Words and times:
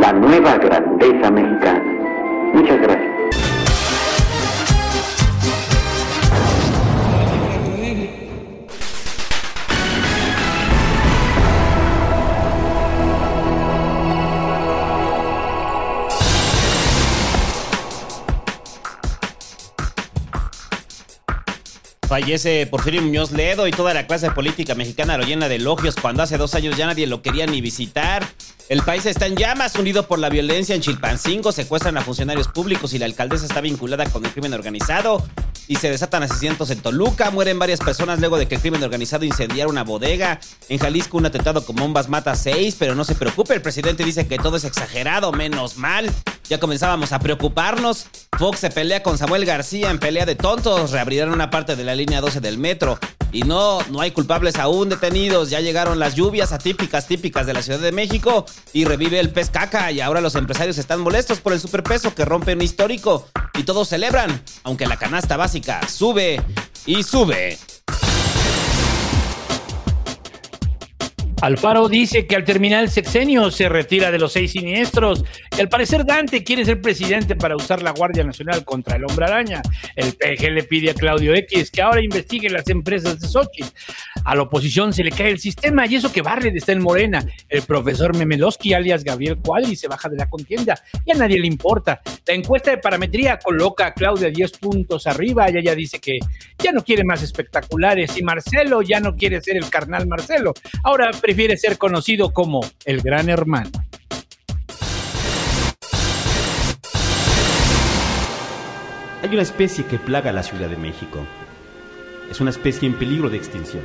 la 0.00 0.12
nueva 0.12 0.56
grandeza 0.58 1.30
mexicana. 1.30 1.82
Muchas 2.54 2.80
gracias. 2.80 3.08
Fallece 22.08 22.66
Porfirio 22.66 23.02
Muñoz 23.02 23.32
Ledo 23.32 23.68
y 23.68 23.70
toda 23.70 23.92
la 23.92 24.06
clase 24.06 24.30
política 24.30 24.74
mexicana 24.74 25.18
lo 25.18 25.24
llena 25.24 25.46
de 25.48 25.56
elogios 25.56 25.94
cuando 25.94 26.22
hace 26.22 26.38
dos 26.38 26.54
años 26.54 26.76
ya 26.76 26.86
nadie 26.86 27.06
lo 27.06 27.20
quería 27.20 27.46
ni 27.46 27.60
visitar. 27.60 28.26
El 28.68 28.82
país 28.82 29.06
está 29.06 29.24
en 29.24 29.34
llamas, 29.34 29.76
unido 29.76 30.06
por 30.06 30.18
la 30.18 30.28
violencia 30.28 30.74
en 30.74 30.82
Chilpancingo, 30.82 31.52
secuestran 31.52 31.96
a 31.96 32.02
funcionarios 32.02 32.48
públicos 32.48 32.92
y 32.92 32.98
la 32.98 33.06
alcaldesa 33.06 33.46
está 33.46 33.62
vinculada 33.62 34.04
con 34.10 34.22
el 34.26 34.30
crimen 34.30 34.52
organizado. 34.52 35.26
Y 35.68 35.76
se 35.76 35.90
desatan 35.90 36.22
asesinatos 36.22 36.68
en 36.70 36.80
Toluca, 36.80 37.30
mueren 37.30 37.58
varias 37.58 37.80
personas 37.80 38.20
luego 38.20 38.36
de 38.36 38.46
que 38.46 38.56
el 38.56 38.60
crimen 38.60 38.82
organizado 38.82 39.24
incendiara 39.24 39.70
una 39.70 39.84
bodega. 39.84 40.38
En 40.68 40.78
Jalisco 40.78 41.16
un 41.16 41.24
atentado 41.24 41.64
con 41.64 41.76
bombas 41.76 42.10
mata 42.10 42.32
a 42.32 42.36
seis, 42.36 42.76
pero 42.78 42.94
no 42.94 43.04
se 43.04 43.14
preocupe, 43.14 43.54
el 43.54 43.62
presidente 43.62 44.04
dice 44.04 44.26
que 44.26 44.36
todo 44.36 44.58
es 44.58 44.64
exagerado, 44.64 45.32
menos 45.32 45.78
mal. 45.78 46.10
Ya 46.50 46.60
comenzábamos 46.60 47.12
a 47.12 47.20
preocuparnos. 47.20 48.06
Fox 48.38 48.58
se 48.58 48.70
pelea 48.70 49.02
con 49.02 49.16
Samuel 49.16 49.46
García 49.46 49.90
en 49.90 49.98
pelea 49.98 50.26
de 50.26 50.34
tontos, 50.34 50.90
reabrirán 50.90 51.30
una 51.30 51.48
parte 51.48 51.74
de 51.74 51.84
la 51.84 51.94
línea 51.94 52.20
12 52.20 52.40
del 52.40 52.58
metro. 52.58 52.98
Y 53.32 53.42
no, 53.42 53.80
no 53.90 54.00
hay 54.00 54.10
culpables 54.10 54.56
aún 54.56 54.88
detenidos. 54.88 55.50
Ya 55.50 55.60
llegaron 55.60 55.98
las 55.98 56.14
lluvias 56.14 56.52
atípicas, 56.52 57.06
típicas 57.06 57.46
de 57.46 57.52
la 57.52 57.62
Ciudad 57.62 57.78
de 57.78 57.92
México. 57.92 58.46
Y 58.72 58.84
revive 58.84 59.20
el 59.20 59.30
pez 59.30 59.50
caca. 59.50 59.90
Y 59.92 60.00
ahora 60.00 60.20
los 60.20 60.34
empresarios 60.34 60.78
están 60.78 61.00
molestos 61.00 61.40
por 61.40 61.52
el 61.52 61.60
superpeso 61.60 62.14
que 62.14 62.24
rompe 62.24 62.54
un 62.54 62.62
histórico. 62.62 63.28
Y 63.54 63.62
todos 63.64 63.88
celebran, 63.88 64.42
aunque 64.62 64.86
la 64.86 64.96
canasta 64.96 65.36
básica 65.36 65.86
sube 65.88 66.40
y 66.86 67.02
sube. 67.02 67.58
Alfaro 71.40 71.88
dice 71.88 72.26
que 72.26 72.34
al 72.34 72.42
terminar 72.42 72.82
el 72.82 72.90
sexenio 72.90 73.52
se 73.52 73.68
retira 73.68 74.10
de 74.10 74.18
los 74.18 74.32
seis 74.32 74.50
siniestros. 74.52 75.24
Y 75.56 75.60
al 75.60 75.68
parecer 75.68 76.04
Dante 76.04 76.42
quiere 76.42 76.64
ser 76.64 76.80
presidente 76.80 77.36
para 77.36 77.54
usar 77.54 77.80
la 77.80 77.92
Guardia 77.92 78.24
Nacional 78.24 78.64
contra 78.64 78.96
el 78.96 79.04
hombre 79.04 79.26
araña. 79.26 79.62
El 79.94 80.14
PG 80.14 80.50
le 80.50 80.64
pide 80.64 80.90
a 80.90 80.94
Claudio 80.94 81.34
X 81.34 81.70
que 81.70 81.80
ahora 81.80 82.02
investigue 82.02 82.50
las 82.50 82.68
empresas 82.68 83.20
de 83.20 83.28
Sochi. 83.28 83.64
A 84.24 84.34
la 84.34 84.42
oposición 84.42 84.92
se 84.92 85.04
le 85.04 85.12
cae 85.12 85.30
el 85.30 85.38
sistema 85.38 85.86
y 85.86 85.94
eso 85.94 86.12
que 86.12 86.22
Barret 86.22 86.56
está 86.56 86.72
en 86.72 86.82
Morena. 86.82 87.24
El 87.48 87.62
profesor 87.62 88.16
Memelowski, 88.16 88.74
alias 88.74 89.04
Gabriel 89.04 89.38
Cuadri, 89.38 89.76
se 89.76 89.86
baja 89.86 90.08
de 90.08 90.16
la 90.16 90.28
contienda 90.28 90.74
y 91.04 91.12
a 91.12 91.14
nadie 91.14 91.38
le 91.38 91.46
importa. 91.46 92.00
La 92.26 92.34
encuesta 92.34 92.72
de 92.72 92.78
parametría 92.78 93.38
coloca 93.38 93.86
a 93.86 93.94
Claudia 93.94 94.28
10 94.28 94.58
puntos 94.58 95.06
arriba 95.06 95.48
y 95.50 95.58
ella 95.58 95.76
dice 95.76 96.00
que 96.00 96.18
ya 96.58 96.72
no 96.72 96.82
quiere 96.82 97.04
más 97.04 97.22
espectaculares 97.22 98.16
y 98.18 98.24
Marcelo 98.24 98.82
ya 98.82 98.98
no 98.98 99.14
quiere 99.14 99.40
ser 99.40 99.56
el 99.56 99.70
carnal 99.70 100.08
Marcelo. 100.08 100.52
Ahora 100.82 101.12
prefiere 101.28 101.58
ser 101.58 101.76
conocido 101.76 102.32
como 102.32 102.60
el 102.86 103.02
gran 103.02 103.28
hermano. 103.28 103.68
Hay 109.22 109.28
una 109.30 109.42
especie 109.42 109.84
que 109.84 109.98
plaga 109.98 110.32
la 110.32 110.42
Ciudad 110.42 110.70
de 110.70 110.78
México. 110.78 111.18
Es 112.30 112.40
una 112.40 112.48
especie 112.48 112.88
en 112.88 112.94
peligro 112.94 113.28
de 113.28 113.36
extinción. 113.36 113.84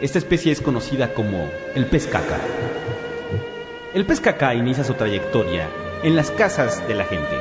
Esta 0.00 0.16
especie 0.16 0.52
es 0.52 0.62
conocida 0.62 1.12
como 1.12 1.50
el 1.74 1.84
pez 1.84 2.06
caca. 2.06 2.40
El 3.92 4.06
pez 4.06 4.20
caca 4.20 4.54
inicia 4.54 4.84
su 4.84 4.94
trayectoria 4.94 5.68
en 6.02 6.16
las 6.16 6.30
casas 6.30 6.88
de 6.88 6.94
la 6.94 7.04
gente. 7.04 7.36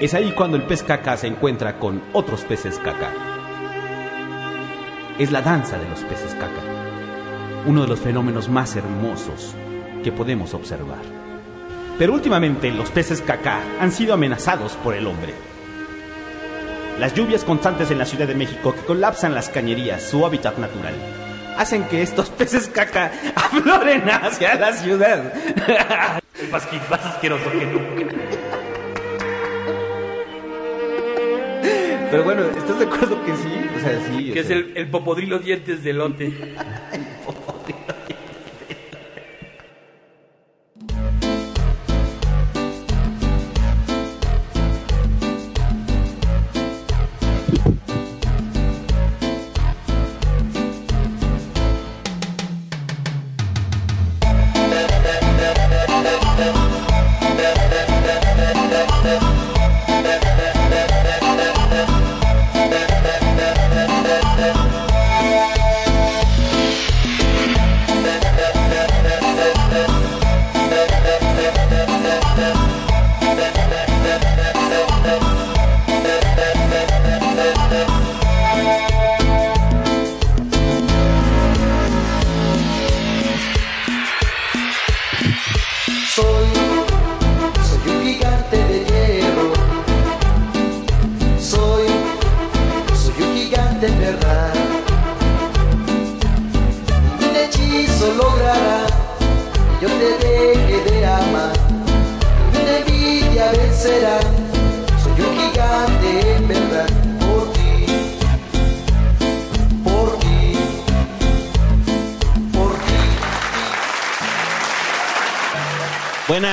Es 0.00 0.14
ahí 0.14 0.32
cuando 0.32 0.56
el 0.56 0.64
pez 0.64 0.82
caca 0.82 1.16
se 1.16 1.28
encuentra 1.28 1.78
con 1.78 2.02
otros 2.12 2.40
peces 2.40 2.80
caca. 2.80 3.12
Es 5.16 5.30
la 5.30 5.42
danza 5.42 5.78
de 5.78 5.88
los 5.88 6.00
peces 6.00 6.34
caca, 6.34 6.71
uno 7.66 7.82
de 7.82 7.88
los 7.88 8.00
fenómenos 8.00 8.48
más 8.48 8.74
hermosos 8.76 9.54
que 10.02 10.12
podemos 10.12 10.54
observar. 10.54 11.02
Pero 11.98 12.14
últimamente 12.14 12.70
los 12.70 12.90
peces 12.90 13.20
caca 13.20 13.60
han 13.80 13.92
sido 13.92 14.14
amenazados 14.14 14.72
por 14.76 14.94
el 14.94 15.06
hombre. 15.06 15.34
Las 16.98 17.14
lluvias 17.14 17.44
constantes 17.44 17.90
en 17.90 17.98
la 17.98 18.06
Ciudad 18.06 18.26
de 18.26 18.34
México 18.34 18.74
que 18.74 18.80
colapsan 18.82 19.34
las 19.34 19.48
cañerías, 19.48 20.02
su 20.02 20.24
hábitat 20.26 20.58
natural, 20.58 20.94
hacen 21.56 21.84
que 21.84 22.02
estos 22.02 22.30
peces 22.38 22.68
caca 22.68 23.12
afloren 23.34 24.08
hacia 24.08 24.54
la 24.56 24.72
ciudad. 24.72 25.32
El 26.40 26.48
pasquín 26.48 26.80
más 26.90 27.04
asqueroso 27.04 27.50
que 27.50 27.66
nunca. 27.66 28.16
Pero 32.10 32.24
bueno, 32.24 32.42
¿estás 32.44 32.78
de 32.78 32.84
acuerdo 32.84 33.24
que 33.24 33.34
sí? 33.36 33.70
O 33.76 33.80
sea, 33.80 34.00
sí. 34.06 34.32
Que 34.32 34.40
es 34.40 34.50
el 34.50 34.90
popodrilo 34.90 35.38
dientes 35.38 35.82
de 35.82 35.92
lote. 35.94 36.32
Yeah. 38.08 38.11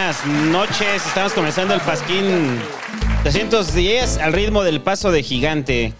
Buenas 0.09 0.25
noches, 0.51 1.05
estamos 1.05 1.33
comenzando 1.33 1.75
el 1.75 1.81
Pasquín 1.81 2.59
310 3.21 4.17
al 4.17 4.33
ritmo 4.33 4.63
del 4.63 4.81
paso 4.81 5.11
de 5.11 5.21
gigante. 5.21 5.93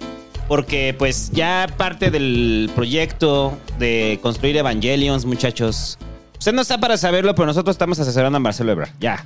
Porque 0.48 0.96
pues 0.98 1.30
ya 1.32 1.68
parte 1.78 2.10
del 2.10 2.72
proyecto 2.74 3.56
de 3.78 4.18
construir 4.24 4.58
Evangelions, 4.58 5.26
muchachos. 5.26 6.00
Usted 6.40 6.54
no 6.54 6.64
está 6.64 6.80
para 6.80 6.98
saberlo, 6.98 7.36
pero 7.36 7.46
nosotros 7.46 7.76
estamos 7.76 8.00
asesorando 8.00 8.38
a 8.38 8.40
Marcelo 8.40 8.72
Ebrard. 8.72 8.90
Ya. 9.00 9.24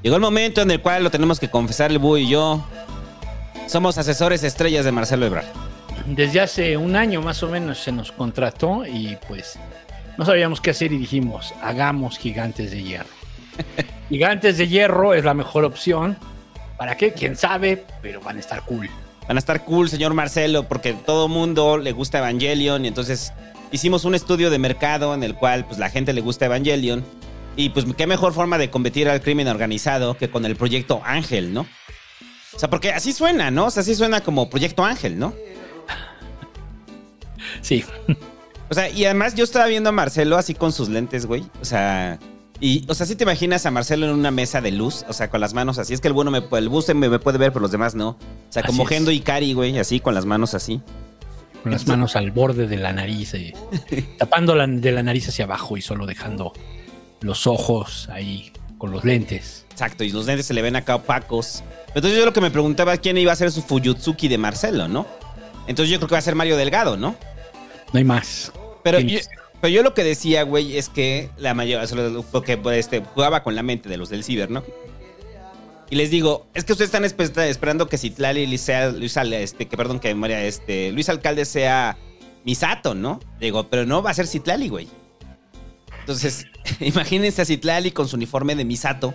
Llegó 0.00 0.14
el 0.14 0.22
momento 0.22 0.60
en 0.62 0.70
el 0.70 0.80
cual 0.80 1.02
lo 1.02 1.10
tenemos 1.10 1.40
que 1.40 1.50
confesar 1.50 1.90
el 1.90 1.98
Bú 1.98 2.16
y 2.16 2.28
yo. 2.28 2.64
Somos 3.66 3.98
asesores 3.98 4.44
estrellas 4.44 4.84
de 4.84 4.92
Marcelo 4.92 5.26
Ebrard. 5.26 5.46
Desde 6.06 6.40
hace 6.40 6.76
un 6.76 6.94
año 6.94 7.20
más 7.20 7.42
o 7.42 7.48
menos 7.48 7.82
se 7.82 7.90
nos 7.90 8.12
contrató 8.12 8.86
y 8.86 9.18
pues 9.26 9.58
no 10.16 10.24
sabíamos 10.24 10.60
qué 10.60 10.70
hacer 10.70 10.92
y 10.92 10.98
dijimos, 10.98 11.52
hagamos 11.60 12.16
gigantes 12.16 12.70
de 12.70 12.84
hierro. 12.84 13.19
gigantes 14.08 14.58
de 14.58 14.68
hierro 14.68 15.14
es 15.14 15.24
la 15.24 15.34
mejor 15.34 15.64
opción. 15.64 16.16
¿Para 16.76 16.96
qué? 16.96 17.12
¿Quién 17.12 17.36
sabe? 17.36 17.84
Pero 18.02 18.20
van 18.20 18.36
a 18.36 18.40
estar 18.40 18.62
cool. 18.64 18.88
Van 19.28 19.36
a 19.36 19.40
estar 19.40 19.64
cool, 19.64 19.88
señor 19.88 20.14
Marcelo, 20.14 20.66
porque 20.66 20.92
todo 20.92 21.28
mundo 21.28 21.78
le 21.78 21.92
gusta 21.92 22.18
Evangelion 22.18 22.84
y 22.84 22.88
entonces 22.88 23.32
hicimos 23.70 24.04
un 24.04 24.14
estudio 24.14 24.50
de 24.50 24.58
mercado 24.58 25.14
en 25.14 25.22
el 25.22 25.34
cual 25.34 25.64
pues 25.66 25.78
la 25.78 25.90
gente 25.90 26.12
le 26.12 26.20
gusta 26.20 26.46
Evangelion 26.46 27.04
y 27.56 27.68
pues 27.70 27.84
qué 27.96 28.06
mejor 28.06 28.32
forma 28.32 28.58
de 28.58 28.70
combatir 28.70 29.08
al 29.08 29.20
crimen 29.20 29.48
organizado 29.48 30.16
que 30.16 30.30
con 30.30 30.46
el 30.46 30.56
proyecto 30.56 31.00
Ángel, 31.04 31.52
¿no? 31.52 31.66
O 32.54 32.58
sea, 32.58 32.68
porque 32.68 32.92
así 32.92 33.12
suena, 33.12 33.50
¿no? 33.50 33.66
O 33.66 33.70
sea, 33.70 33.82
así 33.82 33.94
suena 33.94 34.22
como 34.22 34.50
proyecto 34.50 34.84
Ángel, 34.84 35.18
¿no? 35.18 35.34
Sí. 37.62 37.84
O 38.68 38.74
sea, 38.74 38.88
y 38.88 39.04
además 39.04 39.34
yo 39.34 39.44
estaba 39.44 39.66
viendo 39.66 39.88
a 39.88 39.92
Marcelo 39.92 40.36
así 40.36 40.54
con 40.54 40.72
sus 40.72 40.88
lentes, 40.88 41.26
güey. 41.26 41.44
O 41.60 41.64
sea, 41.64 42.18
y, 42.60 42.84
o 42.88 42.94
sea, 42.94 43.06
si 43.06 43.16
te 43.16 43.24
imaginas 43.24 43.64
a 43.64 43.70
Marcelo 43.70 44.06
en 44.06 44.12
una 44.12 44.30
mesa 44.30 44.60
de 44.60 44.70
luz, 44.70 45.04
o 45.08 45.12
sea, 45.14 45.30
con 45.30 45.40
las 45.40 45.54
manos 45.54 45.78
así. 45.78 45.94
Es 45.94 46.00
que 46.00 46.08
el 46.08 46.14
bueno 46.14 46.30
me 46.30 46.42
el 46.58 46.68
bus 46.68 46.88
me, 46.88 47.08
me 47.08 47.18
puede 47.18 47.38
ver, 47.38 47.52
pero 47.52 47.62
los 47.62 47.70
demás 47.70 47.94
no. 47.94 48.10
O 48.10 48.18
sea, 48.50 48.62
como 48.62 48.82
es. 48.82 48.88
Gendo 48.88 49.10
y 49.10 49.20
Cari, 49.20 49.54
güey, 49.54 49.78
así 49.78 50.00
con 50.00 50.14
las 50.14 50.26
manos 50.26 50.54
así. 50.54 50.80
Con 51.62 51.72
las 51.72 51.86
manos 51.86 52.16
al 52.16 52.30
borde 52.30 52.66
de 52.66 52.76
la 52.76 52.92
nariz, 52.92 53.34
eh, 53.34 53.54
tapando 54.18 54.54
la, 54.54 54.66
de 54.66 54.92
la 54.92 55.02
nariz 55.02 55.28
hacia 55.28 55.44
abajo 55.44 55.76
y 55.76 55.82
solo 55.82 56.06
dejando 56.06 56.52
los 57.20 57.46
ojos 57.46 58.08
ahí 58.10 58.52
con 58.78 58.90
los 58.90 59.04
lentes. 59.04 59.66
Exacto, 59.70 60.04
y 60.04 60.10
los 60.10 60.26
lentes 60.26 60.46
se 60.46 60.54
le 60.54 60.62
ven 60.62 60.76
acá 60.76 60.96
opacos. 60.96 61.62
Entonces 61.88 62.18
yo 62.18 62.24
lo 62.24 62.32
que 62.32 62.40
me 62.40 62.50
preguntaba 62.50 62.96
quién 62.98 63.16
iba 63.18 63.32
a 63.32 63.36
ser 63.36 63.50
su 63.50 63.62
Fuyutsuki 63.62 64.28
de 64.28 64.38
Marcelo, 64.38 64.88
¿no? 64.88 65.06
Entonces 65.66 65.90
yo 65.90 65.98
creo 65.98 66.08
que 66.08 66.14
va 66.14 66.18
a 66.18 66.22
ser 66.22 66.34
Mario 66.34 66.56
Delgado, 66.56 66.96
¿no? 66.96 67.16
No 67.92 67.98
hay 67.98 68.04
más. 68.04 68.52
Pero 68.82 69.00
yo. 69.00 69.18
Pero 69.60 69.72
yo 69.72 69.82
lo 69.82 69.94
que 69.94 70.04
decía, 70.04 70.42
güey, 70.42 70.76
es 70.76 70.88
que 70.88 71.30
la 71.36 71.54
mayoría, 71.54 71.86
porque 72.32 72.60
este, 72.74 73.00
jugaba 73.04 73.42
con 73.42 73.54
la 73.54 73.62
mente 73.62 73.88
de 73.88 73.96
los 73.96 74.08
del 74.08 74.24
ciber, 74.24 74.50
¿no? 74.50 74.62
Y 75.90 75.96
les 75.96 76.10
digo, 76.10 76.46
es 76.54 76.64
que 76.64 76.72
ustedes 76.72 76.88
están 76.92 77.02
espe- 77.04 77.48
esperando 77.48 77.88
que 77.88 77.98
Citlali 77.98 78.56
sea 78.58 78.90
Luis 78.90 79.16
este, 79.16 79.66
que 79.66 79.76
perdón, 79.76 79.98
que 79.98 80.14
María, 80.14 80.44
este, 80.44 80.92
Luis 80.92 81.08
Alcalde 81.08 81.44
sea 81.44 81.96
Misato, 82.44 82.94
¿no? 82.94 83.20
Digo, 83.40 83.68
pero 83.68 83.84
no 83.86 84.00
va 84.02 84.10
a 84.10 84.14
ser 84.14 84.28
Citlali, 84.28 84.68
güey. 84.68 84.88
Entonces, 85.98 86.46
imagínense 86.80 87.42
a 87.42 87.44
Citlali 87.44 87.90
con 87.90 88.06
su 88.06 88.16
uniforme 88.16 88.54
de 88.54 88.64
Misato. 88.64 89.14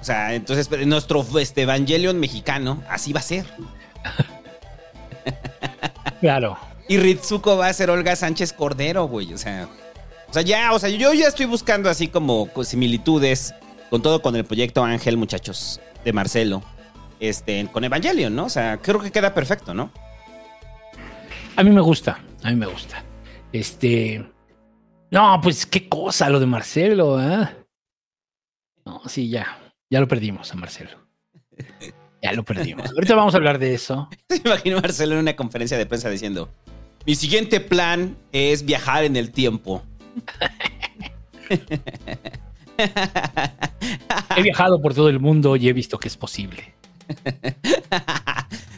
O 0.00 0.04
sea, 0.04 0.34
entonces 0.34 0.70
nuestro 0.86 1.26
este, 1.40 1.62
Evangelion 1.62 2.20
mexicano, 2.20 2.82
así 2.88 3.12
va 3.12 3.18
a 3.18 3.24
ser. 3.24 3.44
Claro. 6.20 6.56
Y 6.88 6.96
Ritsuko 6.96 7.56
va 7.56 7.68
a 7.68 7.72
ser 7.72 7.90
Olga 7.90 8.16
Sánchez 8.16 8.52
Cordero, 8.52 9.04
güey. 9.06 9.32
O 9.34 9.38
sea, 9.38 9.68
o 10.28 10.32
sea, 10.32 10.42
ya, 10.42 10.72
o 10.72 10.78
sea, 10.78 10.88
yo 10.88 11.12
ya 11.12 11.28
estoy 11.28 11.46
buscando 11.46 11.90
así 11.90 12.08
como 12.08 12.48
co- 12.52 12.64
similitudes 12.64 13.54
con 13.90 14.02
todo 14.02 14.20
con 14.22 14.34
el 14.36 14.44
proyecto 14.44 14.82
Ángel, 14.84 15.16
muchachos, 15.16 15.80
de 16.04 16.12
Marcelo. 16.12 16.62
Este, 17.20 17.66
con 17.72 17.84
Evangelion, 17.84 18.34
¿no? 18.34 18.44
O 18.46 18.48
sea, 18.50 18.78
creo 18.78 19.00
que 19.00 19.10
queda 19.10 19.34
perfecto, 19.34 19.74
¿no? 19.74 19.90
A 21.56 21.62
mí 21.62 21.70
me 21.70 21.80
gusta, 21.80 22.20
a 22.42 22.50
mí 22.50 22.56
me 22.56 22.66
gusta. 22.66 23.02
Este. 23.52 24.24
No, 25.10 25.40
pues 25.42 25.66
qué 25.66 25.88
cosa 25.88 26.28
lo 26.30 26.38
de 26.38 26.46
Marcelo, 26.46 27.20
¿eh? 27.20 27.48
No, 28.84 29.02
sí, 29.06 29.28
ya. 29.28 29.58
Ya 29.90 30.00
lo 30.00 30.06
perdimos 30.08 30.52
a 30.52 30.56
Marcelo. 30.56 30.90
Ya 32.22 32.32
lo 32.32 32.44
perdimos. 32.44 32.90
Ahorita 32.94 33.14
vamos 33.14 33.34
a 33.34 33.38
hablar 33.38 33.58
de 33.58 33.74
eso. 33.74 34.08
Me 34.28 34.36
imagino 34.44 34.78
a 34.78 34.80
Marcelo 34.82 35.14
en 35.14 35.20
una 35.20 35.34
conferencia 35.36 35.76
de 35.78 35.86
prensa 35.86 36.08
diciendo: 36.10 36.50
Mi 37.08 37.14
siguiente 37.14 37.58
plan 37.60 38.18
es 38.32 38.66
viajar 38.66 39.02
en 39.04 39.16
el 39.16 39.30
tiempo. 39.30 39.82
He 44.36 44.42
viajado 44.42 44.82
por 44.82 44.92
todo 44.92 45.08
el 45.08 45.18
mundo 45.18 45.56
y 45.56 45.70
he 45.70 45.72
visto 45.72 45.96
que 45.98 46.06
es 46.06 46.18
posible. 46.18 46.74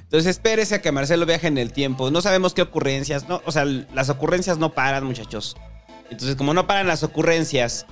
Entonces 0.05 0.27
espérese 0.31 0.77
a 0.77 0.81
que 0.81 0.93
Marcelo 0.93 1.27
viaje 1.27 1.49
en 1.49 1.59
el 1.59 1.73
tiempo. 1.73 2.13
No 2.13 2.21
sabemos 2.21 2.55
qué 2.55 2.63
ocurrencias, 2.63 3.29
no, 3.29 3.43
o 3.47 3.51
sea, 3.51 3.65
las 3.65 4.11
ocurrencias 4.11 4.59
no 4.59 4.75
paran, 4.75 5.03
muchachos. 5.03 5.57
Entonces, 6.09 6.37
como 6.37 6.55
no 6.55 6.69
paran 6.69 6.87
las 6.87 7.03
ocurrencias, 7.03 7.85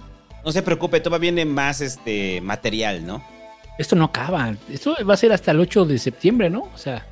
no 0.45 0.53
se 0.53 0.63
preocupe, 0.63 1.01
todavía 1.01 1.33
viene 1.33 1.47
más 1.47 1.81
este 1.81 2.41
material, 2.43 3.05
¿no? 3.05 3.25
Esto 3.77 3.97
no 3.97 4.05
acaba. 4.05 4.55
Esto 4.71 4.95
va 5.05 5.15
a 5.15 5.17
ser 5.17 5.33
hasta 5.33 5.51
el 5.51 5.59
8 5.59 5.85
de 5.85 5.99
septiembre, 5.99 6.49
¿no? 6.49 6.71
O 6.73 6.79
sea, 6.79 7.05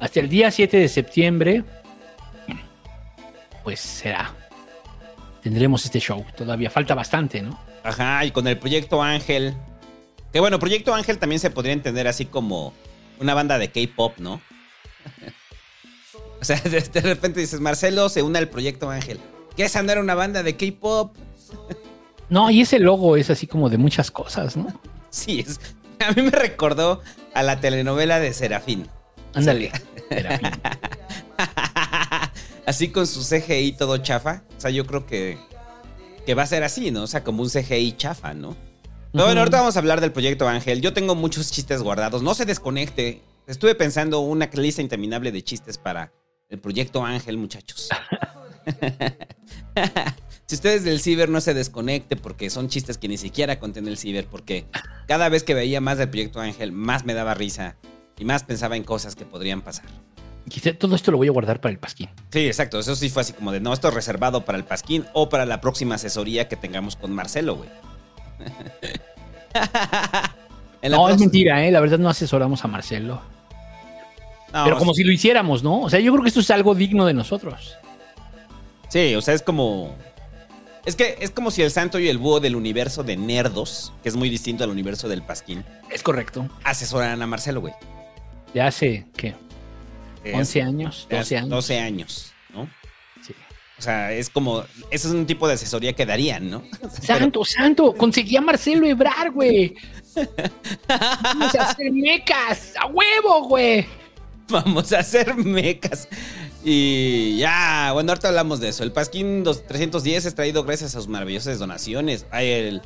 hasta 0.00 0.18
el 0.18 0.28
día 0.28 0.50
7 0.50 0.76
de 0.76 0.88
septiembre, 0.88 1.62
pues 3.66 3.80
será. 3.80 4.32
Tendremos 5.42 5.84
este 5.84 5.98
show. 5.98 6.24
Todavía 6.36 6.70
falta 6.70 6.94
bastante, 6.94 7.42
¿no? 7.42 7.58
Ajá, 7.82 8.24
y 8.24 8.30
con 8.30 8.46
el 8.46 8.56
proyecto 8.58 9.02
Ángel. 9.02 9.56
Que 10.32 10.38
bueno, 10.38 10.60
proyecto 10.60 10.94
Ángel 10.94 11.18
también 11.18 11.40
se 11.40 11.50
podría 11.50 11.72
entender 11.72 12.06
así 12.06 12.26
como 12.26 12.72
una 13.18 13.34
banda 13.34 13.58
de 13.58 13.72
K-pop, 13.72 14.18
¿no? 14.18 14.40
o 16.40 16.44
sea, 16.44 16.60
de, 16.60 16.80
de 16.80 17.00
repente 17.00 17.40
dices, 17.40 17.58
Marcelo 17.58 18.08
se 18.08 18.22
une 18.22 18.38
al 18.38 18.48
proyecto 18.48 18.88
Ángel. 18.88 19.18
¿Qué 19.56 19.64
es 19.64 19.74
andar 19.74 19.98
una 19.98 20.14
banda 20.14 20.44
de 20.44 20.56
K-pop? 20.56 21.16
No, 22.28 22.50
y 22.50 22.60
ese 22.60 22.80
logo 22.80 23.16
es 23.16 23.30
así 23.30 23.48
como 23.48 23.68
de 23.68 23.78
muchas 23.78 24.12
cosas, 24.12 24.56
¿no? 24.56 24.80
Sí, 25.10 25.40
es, 25.40 25.60
a 25.98 26.12
mí 26.12 26.22
me 26.22 26.30
recordó 26.30 27.02
a 27.34 27.42
la 27.42 27.60
telenovela 27.60 28.20
de 28.20 28.32
Serafín. 28.32 28.86
Ándale. 29.34 29.72
Así 32.66 32.88
con 32.88 33.06
su 33.06 33.20
CGI 33.20 33.72
todo 33.72 33.96
chafa. 33.98 34.42
O 34.56 34.60
sea, 34.60 34.70
yo 34.70 34.86
creo 34.86 35.06
que, 35.06 35.38
que 36.26 36.34
va 36.34 36.42
a 36.42 36.46
ser 36.46 36.64
así, 36.64 36.90
¿no? 36.90 37.04
O 37.04 37.06
sea, 37.06 37.24
como 37.24 37.42
un 37.42 37.48
CGI 37.48 37.96
chafa, 37.96 38.34
¿no? 38.34 38.56
Pero 39.12 39.24
bueno, 39.24 39.40
ahorita 39.40 39.60
vamos 39.60 39.76
a 39.76 39.78
hablar 39.78 40.02
del 40.02 40.12
proyecto 40.12 40.46
Ángel. 40.46 40.82
Yo 40.82 40.92
tengo 40.92 41.14
muchos 41.14 41.50
chistes 41.50 41.82
guardados. 41.82 42.22
No 42.22 42.34
se 42.34 42.44
desconecte. 42.44 43.22
Estuve 43.46 43.74
pensando 43.74 44.20
una 44.20 44.50
lista 44.52 44.82
interminable 44.82 45.32
de 45.32 45.42
chistes 45.42 45.78
para 45.78 46.12
el 46.50 46.58
proyecto 46.58 47.02
Ángel, 47.02 47.38
muchachos. 47.38 47.88
si 50.46 50.54
ustedes 50.54 50.84
del 50.84 51.00
ciber 51.00 51.28
no 51.28 51.40
se 51.40 51.54
desconecte 51.54 52.16
porque 52.16 52.50
son 52.50 52.68
chistes 52.68 52.98
que 52.98 53.08
ni 53.08 53.16
siquiera 53.16 53.58
conté 53.58 53.78
en 53.78 53.88
el 53.88 53.96
ciber 53.96 54.26
porque 54.26 54.66
cada 55.06 55.28
vez 55.28 55.44
que 55.44 55.54
veía 55.54 55.80
más 55.80 55.98
del 55.98 56.10
proyecto 56.10 56.40
Ángel 56.40 56.72
más 56.72 57.04
me 57.04 57.14
daba 57.14 57.34
risa 57.34 57.76
y 58.18 58.24
más 58.24 58.42
pensaba 58.42 58.76
en 58.76 58.82
cosas 58.82 59.14
que 59.14 59.24
podrían 59.24 59.62
pasar. 59.62 59.86
Quizá 60.48 60.72
todo 60.74 60.94
esto 60.94 61.10
lo 61.10 61.16
voy 61.16 61.28
a 61.28 61.32
guardar 61.32 61.60
para 61.60 61.72
el 61.72 61.78
pasquín. 61.78 62.08
Sí, 62.30 62.46
exacto. 62.46 62.78
Eso 62.78 62.94
sí 62.94 63.10
fue 63.10 63.22
así 63.22 63.32
como 63.32 63.50
de, 63.52 63.60
no, 63.60 63.72
esto 63.72 63.88
es 63.88 63.94
reservado 63.94 64.44
para 64.44 64.58
el 64.58 64.64
Pasquín 64.64 65.04
o 65.12 65.28
para 65.28 65.44
la 65.44 65.60
próxima 65.60 65.96
asesoría 65.96 66.48
que 66.48 66.56
tengamos 66.56 66.94
con 66.96 67.12
Marcelo, 67.12 67.56
güey. 67.56 67.68
No, 70.88 71.08
es 71.08 71.18
mentira, 71.18 71.66
¿eh? 71.66 71.72
La 71.72 71.80
verdad 71.80 71.98
no 71.98 72.08
asesoramos 72.08 72.64
a 72.64 72.68
Marcelo. 72.68 73.20
No, 74.52 74.64
Pero 74.64 74.78
como 74.78 74.92
sí. 74.94 74.98
si 74.98 75.04
lo 75.04 75.12
hiciéramos, 75.12 75.64
¿no? 75.64 75.80
O 75.80 75.90
sea, 75.90 75.98
yo 75.98 76.12
creo 76.12 76.22
que 76.22 76.28
esto 76.28 76.40
es 76.40 76.50
algo 76.50 76.76
digno 76.76 77.04
de 77.06 77.14
nosotros. 77.14 77.74
Sí, 78.88 79.14
o 79.16 79.20
sea, 79.20 79.34
es 79.34 79.42
como... 79.42 79.96
Es 80.84 80.94
que 80.94 81.16
es 81.20 81.32
como 81.32 81.50
si 81.50 81.62
el 81.62 81.72
santo 81.72 81.98
y 81.98 82.08
el 82.08 82.18
búho 82.18 82.38
del 82.38 82.54
universo 82.54 83.02
de 83.02 83.16
Nerdos, 83.16 83.92
que 84.04 84.08
es 84.08 84.14
muy 84.14 84.30
distinto 84.30 84.62
al 84.62 84.70
universo 84.70 85.08
del 85.08 85.22
Pasquín, 85.22 85.64
Es 85.90 86.04
correcto. 86.04 86.48
asesoraran 86.62 87.20
a 87.20 87.26
Marcelo, 87.26 87.60
güey. 87.60 87.74
De 88.54 88.62
hace, 88.62 89.06
¿qué? 89.16 89.34
Eh, 90.26 90.32
11 90.34 90.62
años, 90.62 91.06
de 91.08 91.16
12 91.18 91.36
años. 91.36 91.50
12 91.50 91.78
años, 91.80 92.32
¿no? 92.52 92.68
Sí. 93.26 93.32
O 93.78 93.82
sea, 93.82 94.12
es 94.12 94.28
como... 94.30 94.64
Ese 94.90 95.08
es 95.08 95.14
un 95.14 95.26
tipo 95.26 95.46
de 95.48 95.54
asesoría 95.54 95.92
que 95.92 96.06
darían, 96.06 96.50
¿no? 96.50 96.62
Santo, 97.02 97.44
santo, 97.44 97.92
conseguí 97.94 98.36
a 98.36 98.40
Marcelo 98.40 98.86
Ebrar, 98.86 99.30
güey. 99.30 99.74
Vamos 100.88 101.54
a 101.54 101.70
hacer 101.70 101.92
mecas, 101.92 102.72
a 102.80 102.86
huevo, 102.86 103.48
güey. 103.48 103.86
Vamos 104.48 104.92
a 104.92 105.00
hacer 105.00 105.34
mecas. 105.36 106.08
Y 106.64 107.36
ya, 107.38 107.90
bueno, 107.92 108.12
ahorita 108.12 108.28
hablamos 108.28 108.58
de 108.60 108.68
eso. 108.70 108.82
El 108.82 108.92
Pasquín 108.92 109.44
2- 109.44 109.66
310 109.68 110.24
es 110.26 110.34
traído 110.34 110.64
gracias 110.64 110.94
a 110.96 110.98
sus 110.98 111.08
maravillosas 111.08 111.58
donaciones. 111.58 112.26
Ay, 112.30 112.50
el- 112.50 112.82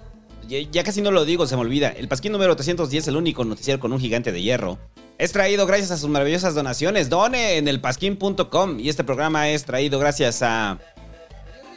ya, 0.51 0.85
casi 0.85 1.01
no 1.01 1.11
lo 1.13 1.25
digo, 1.25 1.47
se 1.47 1.55
me 1.55 1.63
olvida. 1.63 1.89
El 1.89 2.09
Pasquín 2.09 2.33
número 2.33 2.57
310, 2.57 3.09
el 3.09 3.17
único 3.17 3.45
noticiero 3.45 3.79
con 3.79 3.93
un 3.93 4.01
gigante 4.01 4.33
de 4.33 4.43
hierro, 4.43 4.79
es 5.19 5.33
traído 5.33 5.67
gracias 5.67 5.93
a 5.93 5.97
sus 5.97 6.09
maravillosas 6.09 6.55
donaciones. 6.55 7.09
Done 7.09 7.59
en 7.59 7.69
el 7.69 7.81
pasquín.com. 7.81 8.81
Y 8.81 8.89
este 8.89 9.05
programa 9.05 9.49
es 9.49 9.65
traído 9.65 9.99
gracias 9.99 10.43
a. 10.43 10.79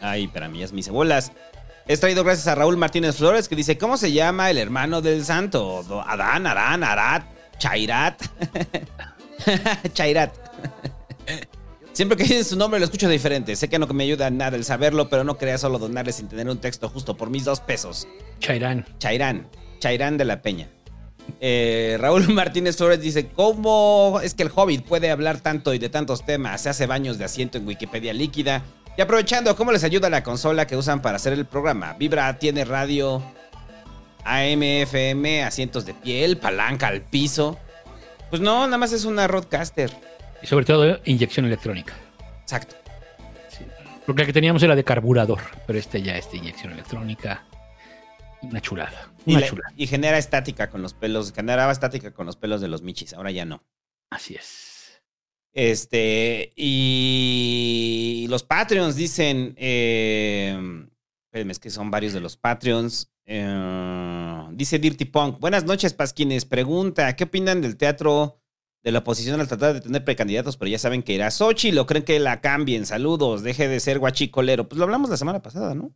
Ay, 0.01 0.27
para 0.27 0.49
mí, 0.49 0.59
ya 0.59 0.67
me 0.73 0.79
hice 0.79 0.91
bolas. 0.91 1.31
Es 1.85 1.99
traído 1.99 2.23
gracias 2.23 2.47
a 2.47 2.55
Raúl 2.55 2.77
Martínez 2.77 3.17
Flores 3.17 3.47
que 3.49 3.55
dice, 3.55 3.77
¿cómo 3.77 3.97
se 3.97 4.11
llama 4.11 4.49
el 4.49 4.57
hermano 4.57 5.01
del 5.01 5.25
santo? 5.25 5.83
Adán, 6.07 6.47
Arán, 6.47 6.83
Arat, 6.83 7.25
Chairat. 7.59 8.21
Chairat. 9.93 10.33
Siempre 11.93 12.17
que 12.17 12.23
dicen 12.23 12.43
su 12.43 12.57
nombre 12.57 12.79
lo 12.79 12.85
escucho 12.85 13.07
diferente. 13.07 13.55
Sé 13.55 13.69
que 13.69 13.77
no 13.77 13.85
me 13.87 14.03
ayuda 14.03 14.27
en 14.27 14.37
nada 14.37 14.57
el 14.57 14.65
saberlo, 14.65 15.09
pero 15.09 15.23
no 15.23 15.37
quería 15.37 15.59
solo 15.59 15.77
donarle 15.77 16.11
sin 16.11 16.27
tener 16.27 16.49
un 16.49 16.57
texto 16.57 16.89
justo 16.89 17.15
por 17.15 17.29
mis 17.29 17.45
dos 17.45 17.59
pesos. 17.59 18.07
Chairán. 18.39 18.85
Chairán. 18.97 19.47
Chairán 19.79 20.17
de 20.17 20.25
la 20.25 20.41
Peña. 20.41 20.69
Eh, 21.39 21.97
Raúl 21.99 22.27
Martínez 22.33 22.77
Flores 22.77 22.99
dice, 22.99 23.27
¿cómo 23.29 24.19
es 24.23 24.33
que 24.33 24.41
el 24.41 24.51
Hobbit 24.53 24.83
puede 24.85 25.11
hablar 25.11 25.39
tanto 25.41 25.71
y 25.73 25.77
de 25.77 25.89
tantos 25.89 26.25
temas? 26.25 26.61
Se 26.61 26.69
hace 26.69 26.87
baños 26.87 27.19
de 27.19 27.25
asiento 27.25 27.59
en 27.59 27.67
Wikipedia 27.67 28.11
líquida. 28.11 28.63
Y 28.97 29.01
aprovechando, 29.01 29.55
¿cómo 29.55 29.71
les 29.71 29.83
ayuda 29.83 30.09
la 30.09 30.23
consola 30.23 30.65
que 30.65 30.75
usan 30.75 31.01
para 31.01 31.17
hacer 31.17 31.33
el 31.33 31.45
programa? 31.45 31.93
Vibra 31.93 32.39
tiene 32.39 32.65
radio, 32.65 33.23
AM, 34.23 34.63
FM, 34.63 35.43
asientos 35.43 35.85
de 35.85 35.93
piel, 35.93 36.37
palanca 36.37 36.87
al 36.87 37.01
piso. 37.01 37.57
Pues 38.31 38.41
no, 38.41 38.65
nada 38.65 38.79
más 38.79 38.93
es 38.93 39.05
una 39.05 39.27
roadcaster. 39.27 39.91
Y 40.43 40.47
sobre 40.47 40.65
todo, 40.65 40.99
inyección 41.05 41.45
electrónica. 41.45 41.95
Exacto. 42.41 42.75
Porque 44.05 44.23
la 44.23 44.25
que 44.25 44.33
teníamos 44.33 44.61
era 44.61 44.75
de 44.75 44.83
carburador, 44.83 45.39
pero 45.65 45.79
este 45.79 46.01
ya 46.01 46.17
es 46.17 46.29
de 46.29 46.37
inyección 46.37 46.73
electrónica. 46.73 47.45
Una 48.41 48.59
chulada. 48.59 49.09
Y, 49.25 49.35
Una 49.35 49.47
chulada. 49.47 49.73
y 49.77 49.87
genera 49.87 50.17
estática 50.17 50.69
con 50.69 50.81
los 50.81 50.93
pelos, 50.93 51.31
generaba 51.31 51.71
estática 51.71 52.11
con 52.13 52.25
los 52.25 52.35
pelos 52.35 52.59
de 52.59 52.67
los 52.67 52.81
michis, 52.81 53.13
ahora 53.13 53.31
ya 53.31 53.45
no. 53.45 53.63
Así 54.09 54.35
es. 54.35 55.01
Este, 55.53 56.51
y 56.57 58.25
los 58.29 58.43
Patreons 58.43 58.97
dicen, 58.97 59.55
eh, 59.57 60.87
espérenme, 61.27 61.53
es 61.53 61.59
que 61.59 61.69
son 61.69 61.89
varios 61.89 62.11
de 62.11 62.19
los 62.19 62.35
Patreons. 62.35 63.13
Eh, 63.25 64.47
dice 64.51 64.77
Dirty 64.77 65.05
Punk, 65.05 65.39
buenas 65.39 65.63
noches, 65.63 65.93
Pasquines. 65.93 66.43
Pregunta, 66.43 67.15
¿qué 67.15 67.23
opinan 67.23 67.61
del 67.61 67.77
teatro 67.77 68.42
de 68.83 68.91
la 68.91 68.99
oposición 68.99 69.39
al 69.39 69.47
tratar 69.47 69.73
de 69.73 69.81
tener 69.81 70.03
precandidatos? 70.03 70.57
Pero 70.57 70.69
ya 70.69 70.77
saben 70.77 71.03
que 71.03 71.13
irá 71.13 71.31
Sochi, 71.31 71.71
lo 71.71 71.85
creen 71.85 72.03
que 72.03 72.19
la 72.19 72.41
cambien. 72.41 72.85
Saludos, 72.85 73.43
deje 73.43 73.67
de 73.67 73.79
ser 73.79 73.99
guachicolero. 73.99 74.67
Pues 74.67 74.77
lo 74.77 74.83
hablamos 74.83 75.09
la 75.09 75.17
semana 75.17 75.41
pasada, 75.41 75.73
¿no? 75.73 75.91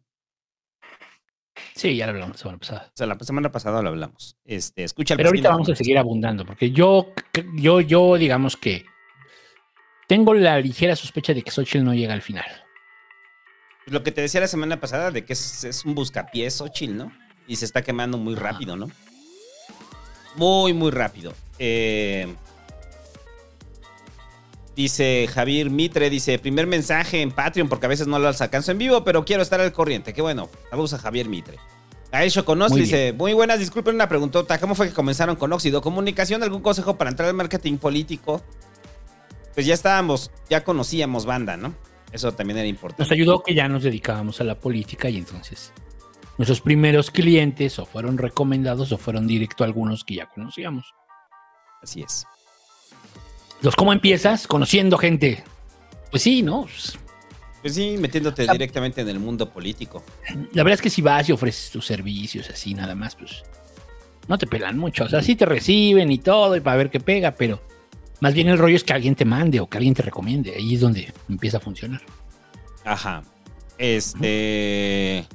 Sí, 1.76 1.96
ya 1.96 2.08
lo 2.08 2.14
hablamos 2.14 2.38
la 2.38 2.40
semana 2.40 2.58
pasada. 2.58 2.86
O 2.88 2.98
sea, 2.98 3.08
la 3.08 3.18
semana 3.20 3.52
pasada 3.52 3.82
lo 3.82 3.90
hablamos. 3.90 4.38
Este, 4.46 4.84
escucha 4.84 5.14
el 5.14 5.18
Pero 5.18 5.30
ahorita 5.30 5.50
vamos 5.50 5.70
a 5.70 5.76
seguir 5.76 5.98
abundando, 5.98 6.46
porque 6.46 6.72
yo, 6.72 7.14
yo, 7.56 7.82
yo, 7.82 8.18
digamos 8.18 8.58
que 8.58 8.86
tengo 10.08 10.34
la 10.34 10.60
ligera 10.60 10.96
sospecha 10.96 11.34
de 11.34 11.44
que 11.44 11.52
Xochitl 11.52 11.84
no 11.84 11.94
llega 11.94 12.14
al 12.14 12.22
final. 12.22 12.46
Lo 13.86 14.04
que 14.04 14.12
te 14.12 14.22
decía 14.22 14.42
la 14.42 14.48
semana 14.48 14.80
pasada 14.80 15.12
de 15.12 15.24
que 15.24 15.34
es, 15.34 15.64
es 15.64 15.86
un 15.86 15.96
buscapiés 15.96 16.56
Xochitl, 16.56 16.98
¿no? 16.98 17.12
Y 17.48 17.58
se 17.58 17.66
está 17.66 17.82
quemando 17.82 18.18
muy 18.18 18.36
rápido, 18.36 18.76
¿no? 18.76 18.90
Muy, 20.36 20.74
muy 20.74 20.92
rápido. 20.92 21.34
Eh, 21.58 22.36
dice 24.78 25.28
Javier 25.28 25.72
Mitre, 25.72 26.10
dice, 26.10 26.38
primer 26.38 26.68
mensaje 26.68 27.22
en 27.24 27.32
Patreon 27.32 27.68
porque 27.68 27.88
a 27.88 27.90
veces 27.90 28.06
no 28.06 28.20
lo 28.20 28.28
alcanzo 28.28 28.72
en 28.72 28.78
vivo, 28.78 29.04
pero 29.04 29.26
quiero 29.26 29.42
estar 29.42 29.60
al 29.60 29.74
corriente. 29.74 30.14
Qué 30.14 30.22
bueno. 30.22 30.50
Saludos 30.70 30.94
a 30.94 31.00
Javier 31.00 31.28
Mitre. 31.28 31.58
A 32.12 32.24
él 32.24 32.32
Choconos 32.32 32.72
Muy 32.72 32.82
dice, 32.82 33.12
muy 33.12 33.34
buenas, 33.34 33.60
disculpen 33.60 33.96
una 33.96 34.08
preguntota. 34.08 34.60
¿Cómo 34.60 34.76
fue 34.76 34.88
que 34.88 34.94
comenzaron 34.94 35.36
con 35.36 35.52
Óxido? 35.52 35.82
¿Comunicación? 35.82 36.44
¿Algún 36.44 36.62
consejo 36.62 36.96
para 36.96 37.10
entrar 37.10 37.28
al 37.28 37.36
marketing 37.36 37.78
político? 37.78 38.42
Pues 39.56 39.66
ya 39.66 39.74
estábamos, 39.74 40.32
ya 40.48 40.64
conocíamos 40.64 41.26
banda, 41.26 41.58
¿no? 41.58 41.74
Eso 42.12 42.32
también 42.32 42.60
era 42.60 42.68
importante. 42.68 43.04
Nos 43.04 43.12
ayudó 43.12 43.42
que 43.42 43.56
ya 43.56 43.68
nos 43.68 43.84
dedicábamos 43.84 44.40
a 44.40 44.44
la 44.44 44.56
política 44.56 45.10
y 45.10 45.18
entonces 45.18 45.74
nuestros 46.38 46.62
primeros 46.62 47.10
clientes 47.10 47.80
o 47.80 47.86
fueron 47.86 48.20
recomendados 48.20 48.92
o 48.92 48.98
fueron 49.00 49.26
directo 49.26 49.64
a 49.64 49.68
algunos 49.68 50.04
que 50.04 50.16
ya 50.16 50.28
conocíamos. 50.28 50.94
Así 51.82 52.04
es. 52.04 52.28
Los, 53.62 53.76
¿Cómo 53.76 53.92
empiezas? 53.94 54.48
Conociendo 54.48 54.98
gente. 54.98 55.44
Pues 56.12 56.24
sí, 56.24 56.42
¿no? 56.42 56.68
Pues, 57.62 57.74
sí, 57.76 57.96
metiéndote 58.00 58.46
La- 58.46 58.54
directamente 58.54 59.02
en 59.02 59.10
el 59.10 59.20
mundo 59.20 59.50
político. 59.50 60.04
La 60.54 60.64
verdad 60.64 60.76
es 60.76 60.82
que 60.82 60.90
si 60.90 61.02
vas 61.02 61.28
y 61.28 61.32
ofreces 61.32 61.72
tus 61.72 61.86
servicios 61.86 62.50
así 62.50 62.74
nada 62.74 62.96
más, 62.96 63.16
pues 63.16 63.44
no 64.28 64.38
te 64.38 64.48
pelan 64.48 64.78
mucho. 64.78 65.06
O 65.06 65.10
sea, 65.10 65.22
sí 65.22 65.36
te 65.36 65.46
reciben 65.46 66.12
y 66.12 66.20
todo 66.20 66.56
y 66.56 66.60
para 66.62 66.78
ver 66.78 66.90
qué 66.90 67.00
pega, 67.00 67.32
pero 67.36 67.62
más 68.22 68.34
bien 68.34 68.48
el 68.48 68.58
rollo 68.58 68.76
es 68.76 68.84
que 68.84 68.94
alguien 68.94 69.16
te 69.16 69.26
mande 69.26 69.60
o 69.60 69.68
que 69.68 69.78
alguien 69.78 69.94
te 69.96 70.02
recomiende. 70.04 70.54
Ahí 70.56 70.76
es 70.76 70.82
donde 70.82 71.12
empieza 71.28 71.58
a 71.58 71.60
funcionar. 71.60 72.02
Ajá. 72.86 73.24
Este. 73.78 75.26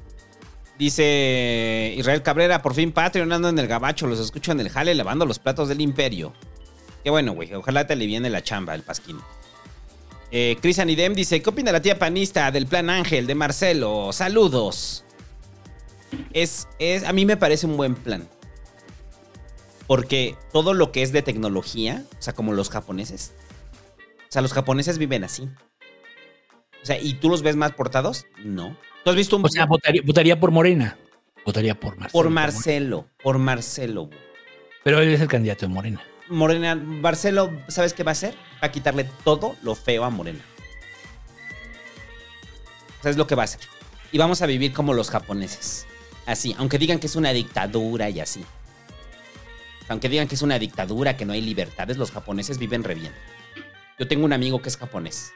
Dice 0.79 1.95
Israel 1.97 2.23
Cabrera, 2.23 2.63
por 2.63 2.75
fin 2.75 2.93
Patreon 2.93 3.31
ando 3.33 3.49
en 3.49 3.59
el 3.59 3.67
gabacho, 3.69 4.07
los 4.07 4.19
escucho 4.19 4.53
en 4.53 4.61
el 4.61 4.69
jale 4.69 4.95
lavando 4.95 5.27
los 5.27 5.39
platos 5.39 5.69
del 5.69 5.81
imperio. 5.81 6.33
Qué 7.03 7.11
bueno, 7.11 7.33
güey. 7.33 7.53
Ojalá 7.55 7.87
te 7.87 7.95
aliviene 7.95 8.31
la 8.31 8.43
chamba, 8.43 8.75
el 8.75 8.83
pasquín. 8.83 9.19
Eh, 10.31 10.57
Chris 10.61 10.79
Anidem 10.79 11.15
dice, 11.15 11.43
¿qué 11.43 11.51
opina 11.51 11.73
la 11.73 11.83
tía 11.83 11.99
panista 11.99 12.51
del 12.51 12.67
plan 12.67 12.89
Ángel 12.89 13.27
de 13.27 13.35
Marcelo? 13.35 14.13
Saludos. 14.13 15.05
Es, 16.33 16.69
es, 16.79 17.05
a 17.05 17.13
mí 17.13 17.27
me 17.27 17.37
parece 17.37 17.67
un 17.67 17.77
buen 17.77 17.95
plan. 17.95 18.29
Porque 19.87 20.37
todo 20.53 20.75
lo 20.75 20.91
que 20.93 21.03
es 21.03 21.13
de 21.13 21.23
tecnología, 21.23 22.05
o 22.19 22.23
sea, 22.23 22.33
como 22.33 22.53
los 22.53 22.71
japoneses. 22.71 23.35
O 24.29 24.33
sea, 24.33 24.41
los 24.41 24.55
japoneses 24.55 24.97
viven 24.97 25.25
así. 25.25 25.51
O 26.83 26.87
sea, 26.87 26.99
¿y 26.99 27.15
tú 27.15 27.29
los 27.29 27.43
ves 27.43 27.57
más 27.57 27.73
portados? 27.73 28.27
No. 28.43 28.77
¿Tú 29.05 29.11
has 29.11 29.17
visto 29.17 29.37
un... 29.37 29.45
O 29.45 29.49
sea, 29.49 29.67
votaría, 29.67 30.03
votaría 30.05 30.41
por 30.41 30.51
Morena. 30.51 30.97
Votaría 31.45 31.79
por 31.79 31.97
Marcelo. 31.97 32.13
por 32.13 32.31
Marcelo, 32.31 33.07
por 33.23 33.39
Marcelo. 33.39 34.07
güey. 34.07 34.19
Pero 34.85 35.01
él 35.01 35.11
es 35.11 35.21
el 35.21 35.29
candidato 35.29 35.67
de 35.67 35.73
Morena. 35.75 36.03
Morena, 36.33 36.75
Marcelo, 36.75 37.53
¿sabes 37.69 37.93
qué 37.93 38.03
va 38.03 38.11
a 38.11 38.13
hacer? 38.13 38.35
Va 38.63 38.69
a 38.69 38.73
quitarle 38.73 39.05
todo 39.25 39.57
lo 39.63 39.75
feo 39.75 40.05
a 40.05 40.11
Morena. 40.11 40.41
¿Sabes 43.03 43.17
lo 43.17 43.27
que 43.27 43.35
va 43.35 43.43
a 43.43 43.45
hacer? 43.45 43.61
Y 44.11 44.19
vamos 44.19 44.43
a 44.43 44.47
vivir 44.47 44.73
como 44.73 44.95
los 44.95 45.11
japoneses. 45.11 45.87
Así, 46.27 46.55
aunque 46.59 46.79
digan 46.79 46.99
que 46.99 47.07
es 47.07 47.17
una 47.17 47.31
dictadura 47.33 48.09
y 48.09 48.21
así. 48.21 48.45
Aunque 49.89 50.09
digan 50.09 50.29
que 50.29 50.37
es 50.37 50.43
una 50.43 50.59
dictadura, 50.59 51.17
que 51.17 51.25
no 51.25 51.33
hay 51.33 51.41
libertades, 51.41 51.97
los 51.97 52.11
japoneses 52.11 52.59
viven 52.59 52.85
re 52.85 52.95
bien. 52.95 53.13
Yo 53.99 54.09
tengo 54.09 54.25
un 54.25 54.33
amigo 54.33 54.63
que 54.63 54.69
es 54.69 54.77
japonés. 54.77 55.33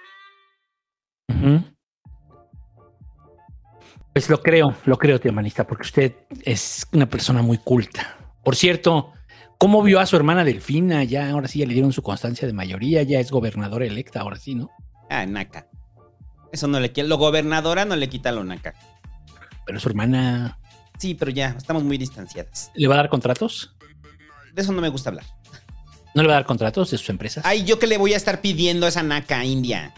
Pues 4.12 4.30
lo 4.30 4.40
creo, 4.40 4.74
lo 4.86 4.96
creo, 4.96 5.20
tía 5.20 5.30
Manista, 5.30 5.66
porque 5.66 5.82
usted 5.82 6.14
es 6.42 6.86
una 6.92 7.06
persona 7.06 7.42
muy 7.42 7.58
culta. 7.58 8.16
Por 8.42 8.56
cierto, 8.56 9.12
¿cómo 9.58 9.82
vio 9.82 10.00
a 10.00 10.06
su 10.06 10.16
hermana 10.16 10.44
Delfina? 10.44 11.04
Ya, 11.04 11.30
ahora 11.30 11.48
sí, 11.48 11.60
ya 11.60 11.66
le 11.66 11.74
dieron 11.74 11.92
su 11.92 12.02
constancia 12.02 12.46
de 12.46 12.54
mayoría, 12.54 13.02
ya 13.02 13.20
es 13.20 13.30
gobernadora 13.30 13.86
electa, 13.86 14.20
ahora 14.20 14.36
sí, 14.36 14.54
¿no? 14.54 14.70
Ah, 15.10 15.26
naca. 15.26 15.68
Eso 16.52 16.66
no 16.66 16.80
le 16.80 16.92
quita. 16.92 17.06
Lo 17.06 17.18
gobernadora 17.18 17.84
no 17.84 17.96
le 17.96 18.08
quita 18.08 18.32
lo 18.32 18.44
naca. 18.44 18.74
Pero 19.64 19.80
su 19.80 19.88
hermana 19.88 20.58
Sí, 20.98 21.14
pero 21.14 21.30
ya, 21.30 21.54
estamos 21.56 21.84
muy 21.84 21.98
distanciadas. 21.98 22.70
le 22.74 22.88
va 22.88 22.94
a 22.94 22.98
dar 22.98 23.08
contratos. 23.08 23.76
De 24.54 24.62
eso 24.62 24.72
no 24.72 24.80
me 24.80 24.88
gusta 24.88 25.10
hablar. 25.10 25.24
No 26.14 26.22
le 26.22 26.28
va 26.28 26.34
a 26.34 26.36
dar 26.36 26.46
contratos 26.46 26.90
de 26.90 26.96
sus 26.96 27.10
empresas. 27.10 27.44
Ay, 27.44 27.64
¿yo 27.64 27.78
qué 27.78 27.86
le 27.86 27.98
voy 27.98 28.14
a 28.14 28.16
estar 28.16 28.40
pidiendo 28.40 28.86
a 28.86 28.88
esa 28.88 29.02
naca 29.02 29.44
india? 29.44 29.92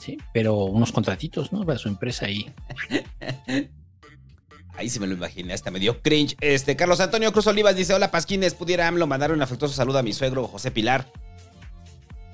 Sí, 0.00 0.16
pero 0.32 0.64
unos 0.64 0.92
contratitos, 0.92 1.52
¿no? 1.52 1.64
Para 1.66 1.78
su 1.78 1.88
empresa 1.88 2.26
ahí. 2.26 2.50
Ahí 4.76 4.88
sí 4.88 4.98
me 4.98 5.06
lo 5.06 5.14
imaginé, 5.14 5.54
hasta 5.54 5.70
me 5.70 5.78
dio 5.78 6.02
cringe. 6.02 6.36
Este, 6.40 6.74
Carlos 6.74 7.00
Antonio 7.00 7.32
Cruz 7.32 7.46
Olivas 7.46 7.76
dice: 7.76 7.94
Hola 7.94 8.10
Pasquines, 8.10 8.54
pudiera 8.54 8.88
AMLO 8.88 9.06
mandar 9.06 9.30
un 9.30 9.40
afectuoso 9.40 9.74
saludo 9.74 9.98
a 9.98 10.02
mi 10.02 10.12
suegro 10.12 10.48
José 10.48 10.70
Pilar. 10.70 11.06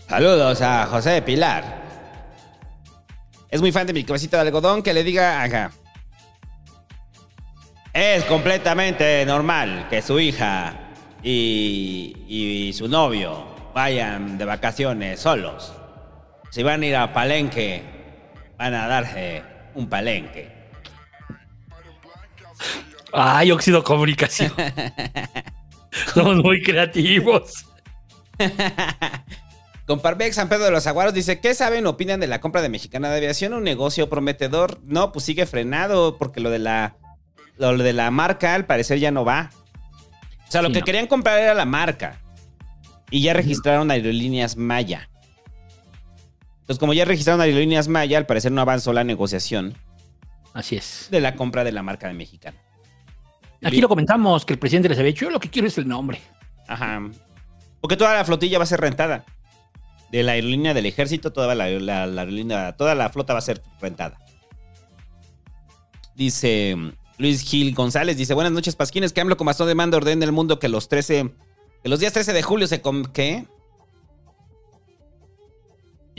Saludos 0.09 0.61
a 0.63 0.87
José 0.87 1.21
Pilar. 1.23 1.83
Es 3.51 3.61
muy 3.61 3.73
fan 3.73 3.87
de 3.87 3.93
mi 3.93 4.05
cabecita 4.05 4.39
de 4.39 4.43
algodón 4.49 4.83
que 4.83 4.95
le 4.95 5.05
diga 5.05 5.43
acá. 5.43 5.73
Es 7.93 8.25
completamente 8.25 9.27
normal 9.27 9.89
que 9.91 10.01
su 10.01 10.19
hija 10.19 10.93
y, 11.23 12.17
y 12.29 12.73
su 12.73 12.89
novio 12.89 13.45
vayan 13.75 14.39
de 14.39 14.45
vacaciones 14.45 15.21
solos. 15.21 15.73
Si 16.51 16.63
van 16.63 16.83
a 16.83 16.87
ir 16.87 16.97
a 16.97 17.13
Palenque, 17.13 17.83
van 18.57 18.75
a 18.75 18.87
darse 18.87 19.43
un 19.75 19.89
Palenque. 19.89 20.60
Ay, 23.13 23.51
óxido 23.51 23.83
comunicación. 23.85 24.53
Somos 26.15 26.37
muy 26.37 26.63
creativos. 26.63 27.67
Con 29.87 30.01
Parbex 30.01 30.37
San 30.37 30.49
Pedro 30.49 30.65
de 30.67 30.71
los 30.71 30.87
Aguaros 30.87 31.13
dice, 31.15 31.41
¿qué 31.41 31.53
saben 31.55 31.87
o 31.87 31.91
opinan 31.91 32.21
de 32.21 32.29
la 32.29 32.41
compra 32.41 32.63
de 32.63 32.69
Mexicana 32.69 33.11
de 33.11 33.17
Aviación? 33.17 33.55
¿Un 33.55 33.65
negocio 33.65 34.09
prometedor? 34.09 34.79
No, 34.85 35.11
pues 35.11 35.25
sigue 35.25 35.47
frenado 35.47 36.17
porque 36.17 36.39
lo 36.41 36.49
de 36.51 36.61
la, 36.61 36.97
lo 37.59 37.77
de 37.77 37.93
la 37.93 38.11
marca 38.13 38.55
al 38.55 38.67
parecer 38.67 39.01
ya 39.01 39.11
no 39.11 39.25
va. 39.25 39.51
O 40.47 40.51
sea, 40.51 40.63
lo 40.63 40.69
Sí, 40.69 40.75
que 40.75 40.81
no. 40.81 40.85
querían 40.87 41.07
comprar 41.09 41.41
era 41.41 41.55
la 41.55 41.65
marca. 41.65 42.21
Y 43.11 43.23
ya 43.23 43.33
registraron 43.35 43.91
Aerolíneas 43.91 44.57
Maya. 44.57 45.11
Entonces, 46.61 46.79
como 46.79 46.93
ya 46.95 47.05
registraron 47.05 47.41
Aerolíneas 47.41 47.89
Maya, 47.89 48.17
al 48.19 48.27
parecer 48.27 48.53
no 48.53 48.61
avanzó 48.61 48.93
la 48.93 49.03
negociación. 49.03 49.77
Así 50.53 50.77
es. 50.77 51.09
de 51.11 51.21
la 51.21 51.37
compra 51.37 51.65
de 51.65 51.73
la 51.73 51.83
marca 51.83 52.09
de 52.09 52.15
mexicana. 52.15 52.57
Aquí 53.63 53.81
lo 53.81 53.89
comentamos, 53.89 54.45
que 54.45 54.55
el 54.55 54.59
presidente 54.59 54.89
les 54.89 54.99
había 54.99 55.13
dicho, 55.13 55.27
yo 55.27 55.31
lo 55.31 55.39
que 55.41 55.51
quiero 55.51 55.69
es 55.69 55.77
el 55.79 55.87
nombre. 55.87 56.21
Ajá. 56.67 57.01
Porque 57.81 57.97
toda 57.97 58.15
la 58.15 58.25
flotilla 58.25 58.59
va 58.59 58.65
a 58.65 58.67
ser 58.67 58.81
rentada. 58.81 59.25
De 60.11 60.23
la 60.23 60.33
aerolínea 60.33 60.75
del 60.75 60.87
ejército, 60.87 61.33
toda 61.33 61.55
la, 61.55 61.69
la- 61.69 62.07
la 62.07 62.23
aerolínea, 62.23 62.73
toda 62.77 62.95
la 62.95 63.11
flota 63.11 63.33
va 63.33 63.39
a 63.39 63.43
ser 63.43 63.63
rentada. 63.81 64.19
Dice 66.15 66.77
Luis 67.19 67.43
Gil 67.43 67.75
González, 67.75 68.17
dice, 68.17 68.35
buenas 68.35 68.53
noches, 68.53 68.77
Pasquines, 68.77 69.13
que 69.13 69.21
AMLO 69.21 69.37
con 69.37 69.47
bastón 69.47 69.69
de 69.69 69.75
mando 69.75 69.97
ordena 69.99 70.25
el 70.25 70.33
mundo 70.33 70.59
que 70.59 70.69
los 70.69 70.89
13, 70.89 71.33
que 71.83 71.89
los 71.89 72.01
días 72.01 72.13
13 72.13 72.33
de 72.33 72.43
julio 72.43 72.67
se... 72.67 72.83
¿Qué? 73.13 73.45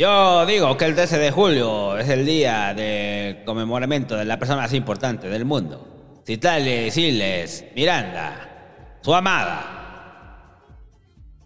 Yo 0.01 0.47
digo 0.47 0.75
que 0.77 0.85
el 0.85 0.95
13 0.95 1.19
de 1.19 1.29
julio 1.29 1.95
es 1.95 2.09
el 2.09 2.25
día 2.25 2.73
de 2.73 3.43
conmemoramiento 3.45 4.17
de 4.17 4.25
la 4.25 4.39
persona 4.39 4.63
más 4.63 4.73
importante 4.73 5.29
del 5.29 5.45
mundo. 5.45 6.19
Citlali 6.25 6.89
Siles 6.89 7.65
Miranda, 7.75 8.97
su 9.03 9.13
amada. 9.13 10.57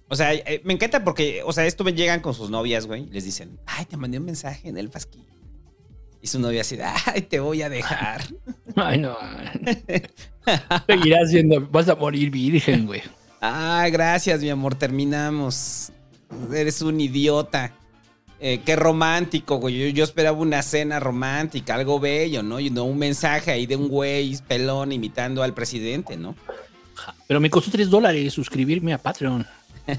O 0.07 0.15
sea, 0.15 0.33
eh, 0.33 0.61
me 0.63 0.71
encanta 0.71 1.03
porque, 1.03 1.41
o 1.43 1.51
sea, 1.51 1.65
esto 1.65 1.83
me 1.83 1.91
llegan 1.91 2.21
con 2.21 2.33
sus 2.33 2.49
novias, 2.49 2.87
güey. 2.87 3.03
y 3.03 3.09
Les 3.09 3.25
dicen, 3.25 3.59
ay, 3.65 3.83
te 3.83 3.97
mandé 3.97 4.19
un 4.19 4.25
mensaje 4.25 4.69
en 4.69 4.77
el 4.77 4.89
pasquín. 4.89 5.25
Y 6.21 6.27
su 6.27 6.39
novia 6.39 6.61
así, 6.61 6.77
ay, 7.07 7.23
te 7.23 7.41
voy 7.41 7.61
a 7.61 7.67
dejar. 7.67 8.23
Ay, 8.77 8.99
no. 8.99 9.17
Seguirás 10.87 11.29
siendo, 11.29 11.59
vas 11.59 11.89
a 11.89 11.95
morir 11.95 12.29
virgen, 12.29 12.85
güey. 12.85 13.01
Ah, 13.41 13.85
gracias, 13.91 14.39
mi 14.39 14.49
amor, 14.49 14.75
terminamos. 14.75 15.91
Eres 16.53 16.81
un 16.81 17.01
idiota. 17.01 17.73
Eh, 18.47 18.61
qué 18.63 18.75
romántico, 18.75 19.55
güey. 19.55 19.75
Yo, 19.75 19.87
yo 19.87 20.03
esperaba 20.03 20.37
una 20.37 20.61
cena 20.61 20.99
romántica, 20.99 21.73
algo 21.73 21.99
bello, 21.99 22.43
¿no? 22.43 22.59
Y 22.59 22.69
no 22.69 22.83
un 22.83 22.99
mensaje 22.99 23.49
ahí 23.49 23.65
de 23.65 23.75
un 23.75 23.87
güey 23.87 24.37
pelón 24.47 24.91
imitando 24.91 25.41
al 25.41 25.55
presidente, 25.55 26.15
¿no? 26.15 26.35
Pero 27.27 27.39
me 27.39 27.49
costó 27.49 27.71
3 27.71 27.89
dólares 27.89 28.35
suscribirme 28.35 28.93
a 28.93 28.99
Patreon. 28.99 29.47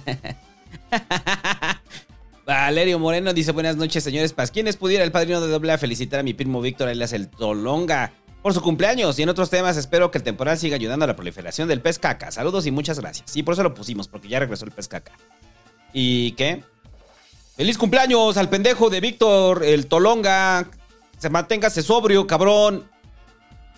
Valerio 2.47 3.01
Moreno 3.01 3.35
dice: 3.35 3.51
Buenas 3.51 3.75
noches, 3.75 4.05
señores 4.05 4.33
Pasquines. 4.33 4.77
Pudiera 4.77 5.03
el 5.03 5.11
padrino 5.11 5.41
de 5.41 5.49
doble 5.49 5.73
a 5.73 5.79
felicitar 5.79 6.21
a 6.21 6.23
mi 6.23 6.33
primo 6.33 6.61
Víctor 6.61 6.89
Elias 6.89 7.13
el 7.15 7.27
Tolonga 7.27 8.13
por 8.43 8.55
su 8.55 8.63
cumpleaños. 8.63 9.19
Y 9.19 9.25
en 9.25 9.29
otros 9.29 9.51
temas, 9.51 9.77
espero 9.77 10.13
que 10.13 10.19
el 10.19 10.25
temporal 10.25 10.57
siga 10.57 10.77
ayudando 10.77 11.03
a 11.03 11.09
la 11.09 11.17
proliferación 11.17 11.67
del 11.67 11.81
pez 11.81 11.99
caca. 11.99 12.31
Saludos 12.31 12.65
y 12.67 12.71
muchas 12.71 13.01
gracias. 13.01 13.29
Sí, 13.29 13.43
por 13.43 13.55
eso 13.55 13.65
lo 13.65 13.75
pusimos, 13.75 14.07
porque 14.07 14.29
ya 14.29 14.39
regresó 14.39 14.67
el 14.67 14.71
pez 14.71 14.87
caca. 14.87 15.11
¿Y 15.93 16.31
qué? 16.33 16.63
¡Feliz 17.57 17.79
cumpleaños 17.79 18.37
al 18.37 18.51
pendejo 18.51 18.91
de 18.91 19.01
Víctor, 19.01 19.65
el 19.65 19.87
Tolonga! 19.87 20.69
Se 21.17 21.31
manténgase 21.31 21.83
sobrio, 21.83 22.27
cabrón. 22.27 22.87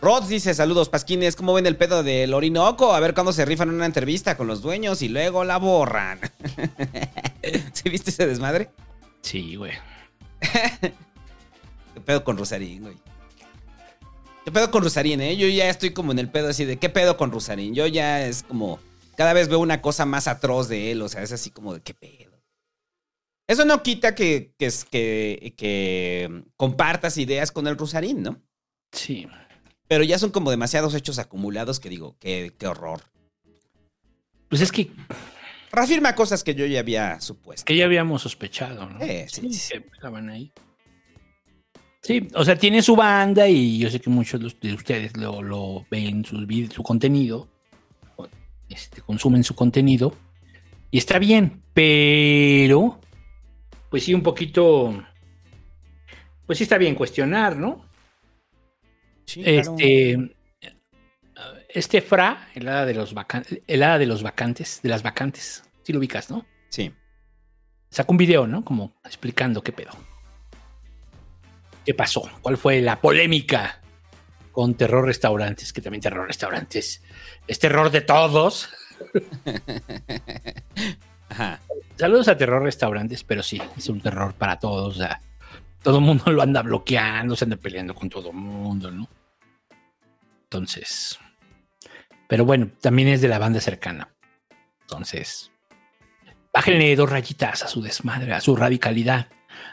Rods 0.01 0.27
dice, 0.27 0.53
saludos 0.53 0.89
Pasquines, 0.89 1.37
¿cómo 1.37 1.55
ven 1.55 1.67
el 1.67 1.77
pedo 1.77 2.03
del 2.03 2.35
Orinoco? 2.35 2.93
A 2.93 2.99
ver 2.99 3.15
cuándo 3.15 3.33
se 3.33 3.45
rifan 3.45 3.71
una 3.71 3.87
entrevista 3.87 4.37
con 4.37 4.49
los 4.49 4.63
dueños 4.63 5.01
y 5.03 5.09
luego 5.09 5.45
la 5.45 5.59
borran. 5.59 6.19
¿Sí 7.73 7.89
viste 7.89 8.11
ese 8.11 8.27
desmadre? 8.27 8.71
Sí, 9.23 9.55
güey. 9.55 9.73
¿Qué 11.95 12.01
pedo 12.05 12.25
con 12.25 12.37
Rosarín, 12.37 12.83
güey? 12.83 12.97
¿Qué 14.45 14.51
pedo 14.51 14.73
con 14.73 14.83
Rosarín, 14.83 15.21
eh? 15.21 15.37
Yo 15.37 15.47
ya 15.47 15.69
estoy 15.69 15.91
como 15.91 16.11
en 16.11 16.19
el 16.19 16.29
pedo 16.29 16.49
así 16.49 16.65
de, 16.65 16.79
¿qué 16.79 16.89
pedo 16.89 17.17
con 17.17 17.31
Rosarín? 17.31 17.77
Yo 17.77 17.87
ya 17.87 18.27
es 18.27 18.43
como, 18.43 18.81
cada 19.17 19.35
vez 19.35 19.49
veo 19.49 19.61
una 19.61 19.81
cosa 19.83 20.05
más 20.05 20.27
atroz 20.27 20.69
de 20.69 20.91
él, 20.91 21.03
o 21.03 21.09
sea, 21.09 21.23
es 21.23 21.31
así 21.31 21.51
como 21.51 21.75
de, 21.75 21.81
¿qué 21.81 21.95
pedo? 21.95 22.28
Eso 23.49 23.65
no 23.65 23.83
quita 23.83 24.15
que, 24.15 24.53
que, 24.59 24.71
que, 24.91 25.55
que 25.57 26.43
compartas 26.57 27.17
ideas 27.19 27.51
con 27.51 27.67
el 27.67 27.77
Rosarín, 27.77 28.23
¿no? 28.23 28.41
Sí. 28.93 29.27
Pero 29.89 30.05
ya 30.05 30.19
son 30.19 30.31
como 30.31 30.51
demasiados 30.51 30.95
hechos 30.95 31.19
acumulados 31.19 31.81
que 31.81 31.89
digo, 31.89 32.17
qué, 32.21 32.55
qué 32.59 32.67
horror. 32.67 33.01
Pues 34.49 34.61
es 34.63 34.71
que, 34.71 34.91
Reafirma 35.71 36.15
cosas 36.15 36.45
que 36.45 36.55
yo 36.55 36.65
ya 36.67 36.81
había 36.81 37.21
supuesto. 37.21 37.65
que 37.67 37.77
ya 37.77 37.85
habíamos 37.85 38.23
sospechado, 38.23 38.89
¿no? 38.89 39.01
Eh, 39.03 39.27
sí, 39.31 39.53
sí. 39.53 39.75
estaban 39.93 40.31
ahí. 40.31 40.51
Sí, 42.03 42.27
o 42.35 42.45
sea, 42.45 42.57
tiene 42.57 42.81
su 42.81 42.97
banda 42.97 43.47
y 43.49 43.79
yo 43.79 43.91
sé 43.91 44.01
que 44.01 44.09
muchos 44.09 44.41
de 44.41 44.47
us- 44.47 44.61
de 44.61 44.73
ustedes 44.73 45.17
lo, 45.17 45.43
lo 45.43 45.87
ven, 45.91 46.25
sus 46.25 46.47
vid- 46.47 46.71
su 46.73 46.83
contenido, 46.83 47.49
este, 48.71 49.03
consumen 49.03 49.45
su 49.45 49.55
contenido, 49.55 50.15
y 50.91 50.97
está 50.99 51.19
bien, 51.19 51.63
pero, 51.75 52.99
pues 53.91 54.05
sí, 54.05 54.15
un 54.15 54.23
poquito, 54.23 55.05
pues 56.47 56.59
sí 56.59 56.65
está 56.65 56.79
bien 56.79 56.95
cuestionar, 56.95 57.57
¿no? 57.57 57.85
Sí, 59.25 59.43
claro. 59.43 59.77
Este, 59.79 60.37
este 61.69 62.01
Fra, 62.01 62.49
el 62.55 62.69
hada 62.69 62.87
de 62.87 62.95
los 62.95 63.15
vacantes, 63.15 63.61
el 63.67 63.83
hada 63.83 63.99
de 63.99 64.07
los 64.07 64.23
vacantes, 64.23 64.81
de 64.83 64.89
las 64.89 65.03
vacantes, 65.03 65.65
sí 65.83 65.93
lo 65.93 65.99
ubicas, 65.99 66.31
¿no? 66.31 66.47
Sí. 66.69 66.93
Sacó 67.91 68.13
un 68.13 68.19
video, 68.19 68.47
¿no? 68.47 68.65
Como 68.65 68.95
explicando 69.05 69.63
qué 69.63 69.73
pedo. 69.73 69.93
¿Qué 71.85 71.95
pasó? 71.95 72.29
¿Cuál 72.43 72.59
fue 72.59 72.83
la 72.83 73.01
polémica 73.01 73.81
con 74.53 74.75
Terror 74.75 75.07
Restaurantes? 75.07 75.73
Que 75.73 75.81
también 75.81 76.03
Terror 76.03 76.27
Restaurantes 76.27 77.03
es 77.47 77.59
terror 77.59 77.91
de 77.91 78.03
todos. 78.03 78.69
Ajá. 81.29 81.61
Saludos 81.97 82.29
a 82.29 82.37
Terror 82.37 82.63
Restaurantes, 82.63 83.25
pero 83.25 83.43
sí, 83.43 83.61
es 83.77 83.89
un 83.89 84.01
terror 84.01 84.35
para 84.35 84.59
todos. 84.59 85.01
todo 85.83 85.99
el 85.99 86.05
mundo 86.05 86.31
lo 86.31 86.43
anda 86.43 86.63
bloqueando, 86.63 87.37
se 87.37 87.45
anda 87.45 87.57
peleando 87.57 87.95
con 87.95 88.09
todo 88.09 88.31
el 88.31 88.37
mundo, 88.37 88.91
¿no? 88.91 89.09
Entonces, 90.45 91.19
pero 92.29 92.45
bueno, 92.45 92.71
también 92.81 93.09
es 93.09 93.21
de 93.21 93.29
la 93.29 93.39
banda 93.39 93.61
cercana. 93.61 94.15
Entonces, 94.83 95.51
bájenle 96.55 96.97
dos 96.97 97.11
rayitas 97.11 97.63
a 97.63 97.69
su 97.69 97.83
desmadre, 97.83 98.33
a 98.33 98.41
su 98.41 98.57
radicalidad. 98.57 99.29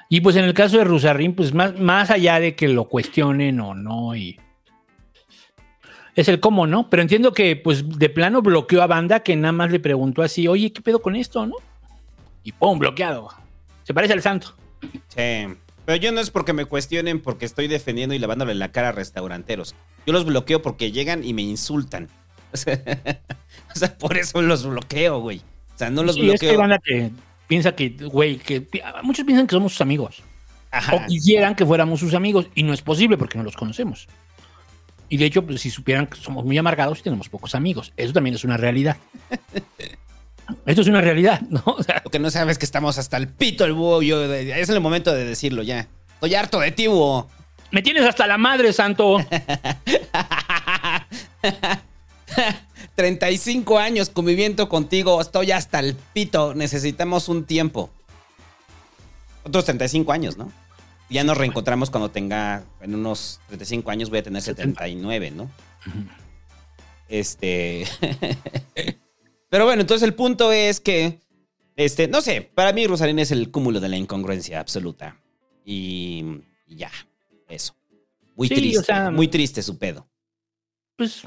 Y 0.10 0.22
pues 0.22 0.36
en 0.36 0.46
el 0.46 0.54
caso 0.54 0.78
de 0.78 0.84
Rusarrín, 0.84 1.36
pues 1.36 1.54
más, 1.54 1.80
más 1.80 2.12
allá 2.12 2.40
de 2.40 2.56
que 2.56 2.68
lo 2.68 2.90
cuestionen 2.90 3.60
o 3.60 3.74
no, 3.74 4.16
y 4.16 4.40
es 6.16 6.28
el 6.28 6.40
cómo, 6.40 6.66
¿no? 6.66 6.90
Pero 6.90 7.02
entiendo 7.02 7.34
que 7.34 7.56
pues 7.56 7.98
de 8.00 8.10
plano 8.10 8.42
bloqueó 8.42 8.82
a 8.82 8.88
banda 8.88 9.22
que 9.22 9.36
nada 9.36 9.52
más 9.52 9.72
le 9.72 9.80
preguntó 9.80 10.22
así, 10.22 10.48
oye, 10.48 10.72
¿qué 10.72 10.82
pedo 10.82 11.02
con 11.02 11.16
esto, 11.16 11.46
no? 11.46 11.56
Y 12.44 12.52
¡pum! 12.54 12.80
bloqueado. 12.80 13.30
Se 13.84 13.94
parece 13.94 14.14
al 14.14 14.22
santo. 14.22 14.56
Sí. 15.10 15.48
Pero 15.86 15.98
yo 15.98 16.12
no 16.12 16.20
es 16.20 16.32
porque 16.32 16.54
me 16.54 16.66
cuestionen 16.66 17.22
porque 17.22 17.46
estoy 17.46 17.68
defendiendo 17.68 18.16
y 18.16 18.20
lavándole 18.20 18.56
la 18.56 18.72
cara 18.72 18.90
a 18.90 18.92
restauranteros. 18.92 19.76
Yo 20.08 20.14
los 20.14 20.26
bloqueo 20.26 20.62
porque 20.62 20.92
llegan 20.92 21.24
y 21.24 21.34
me 21.34 21.42
insultan. 21.44 22.10
O 22.54 22.58
sea, 22.58 22.80
o 23.76 23.78
sea, 23.78 23.98
por 23.98 24.16
eso 24.16 24.42
los 24.42 24.66
bloqueo, 24.66 25.20
güey. 25.20 25.40
O 25.40 25.78
sea, 25.78 25.90
no 25.90 26.04
los 26.04 26.16
Sí, 26.16 26.30
es 26.30 26.40
que 26.40 26.52
hay 26.52 26.56
bloqueo. 26.56 26.60
banda 26.62 26.80
que 26.80 27.12
piensa 27.48 27.76
que, 27.76 27.90
güey, 27.90 28.38
que 28.38 28.66
muchos 29.04 29.26
piensan 29.26 29.46
que 29.46 29.56
somos 29.56 29.74
sus 29.74 29.82
amigos. 29.82 30.24
Ajá. 30.72 30.96
O 30.96 31.06
quisieran 31.06 31.56
que 31.56 31.66
fuéramos 31.66 32.00
sus 32.00 32.14
amigos. 32.14 32.48
Y 32.56 32.64
no 32.64 32.72
es 32.72 32.82
posible 32.82 33.18
porque 33.18 33.38
no 33.38 33.44
los 33.44 33.58
conocemos. 33.58 34.08
Y 35.10 35.18
de 35.18 35.26
hecho, 35.26 35.46
pues, 35.46 35.62
si 35.62 35.70
supieran 35.70 36.08
que 36.08 36.20
somos 36.20 36.44
muy 36.46 36.58
amargados 36.58 37.00
y 37.00 37.04
tenemos 37.04 37.30
pocos 37.30 37.54
amigos. 37.56 37.94
Eso 37.98 38.14
también 38.14 38.36
es 38.36 38.44
una 38.44 38.58
realidad. 38.58 38.98
Esto 40.66 40.82
es 40.82 40.88
una 40.88 41.02
realidad, 41.02 41.42
¿no? 41.50 41.62
O 41.66 41.82
sea, 41.84 42.02
Lo 42.04 42.12
que 42.12 42.20
no 42.20 42.30
sabes 42.30 42.58
que 42.58 42.66
estamos 42.66 42.98
hasta 42.98 43.18
el 43.18 43.28
pito 43.28 43.66
el 43.66 43.74
búho. 43.74 44.02
Yo, 44.02 44.28
de- 44.28 44.60
es 44.60 44.70
el 44.70 44.80
momento 44.82 45.14
de 45.14 45.26
decirlo 45.26 45.64
ya. 45.64 45.88
Estoy 46.16 46.36
harto 46.36 46.60
de 46.60 46.72
ti, 46.72 46.88
búho. 46.88 47.28
me 47.72 47.82
tienes 47.82 48.04
hasta 48.06 48.26
la 48.28 48.38
madre, 48.38 48.72
santo. 48.74 49.18
35 52.96 53.78
años 53.80 54.10
conviviendo 54.10 54.70
contigo. 54.70 55.20
Estoy 55.22 55.52
hasta 55.52 55.80
el 55.80 55.96
pito. 56.14 56.54
Necesitamos 56.54 57.28
un 57.30 57.46
tiempo. 57.46 57.90
Otros 59.44 59.66
35 59.66 60.12
años, 60.12 60.38
¿no? 60.38 60.52
Ya 61.10 61.24
nos 61.24 61.38
reencontramos 61.38 61.90
cuando 61.90 62.10
tenga, 62.10 62.64
en 62.82 62.96
unos 62.96 63.40
35 63.48 63.92
años 63.92 64.10
voy 64.10 64.20
a 64.20 64.24
tener 64.24 64.42
79, 64.42 65.32
¿no? 65.32 65.50
Este. 67.08 67.86
Pero 69.50 69.66
bueno, 69.66 69.82
entonces 69.82 70.06
el 70.08 70.16
punto 70.16 70.52
es 70.52 70.80
que, 70.80 71.20
este, 71.76 72.08
no 72.08 72.22
sé, 72.22 72.42
para 72.42 72.74
mí 72.74 72.88
Rosalín 72.88 73.20
es 73.20 73.32
el 73.32 73.52
cúmulo 73.52 73.80
de 73.80 73.90
la 73.90 73.98
incongruencia 73.98 74.60
absoluta. 74.60 75.22
Y, 75.64 76.42
y 76.68 76.76
ya, 76.78 76.92
eso. 77.48 77.76
Muy 78.36 78.48
Sí, 78.48 78.56
triste, 78.56 78.80
o 78.80 78.84
sea- 78.84 79.12
muy 79.12 79.28
triste 79.28 79.62
su 79.62 79.78
pedo. 79.78 80.08
Pues 80.98 81.22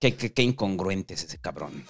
Qué, 0.00 0.14
qué, 0.14 0.32
qué 0.32 0.42
incongruente 0.42 1.14
es 1.14 1.24
ese 1.24 1.38
cabrón. 1.38 1.84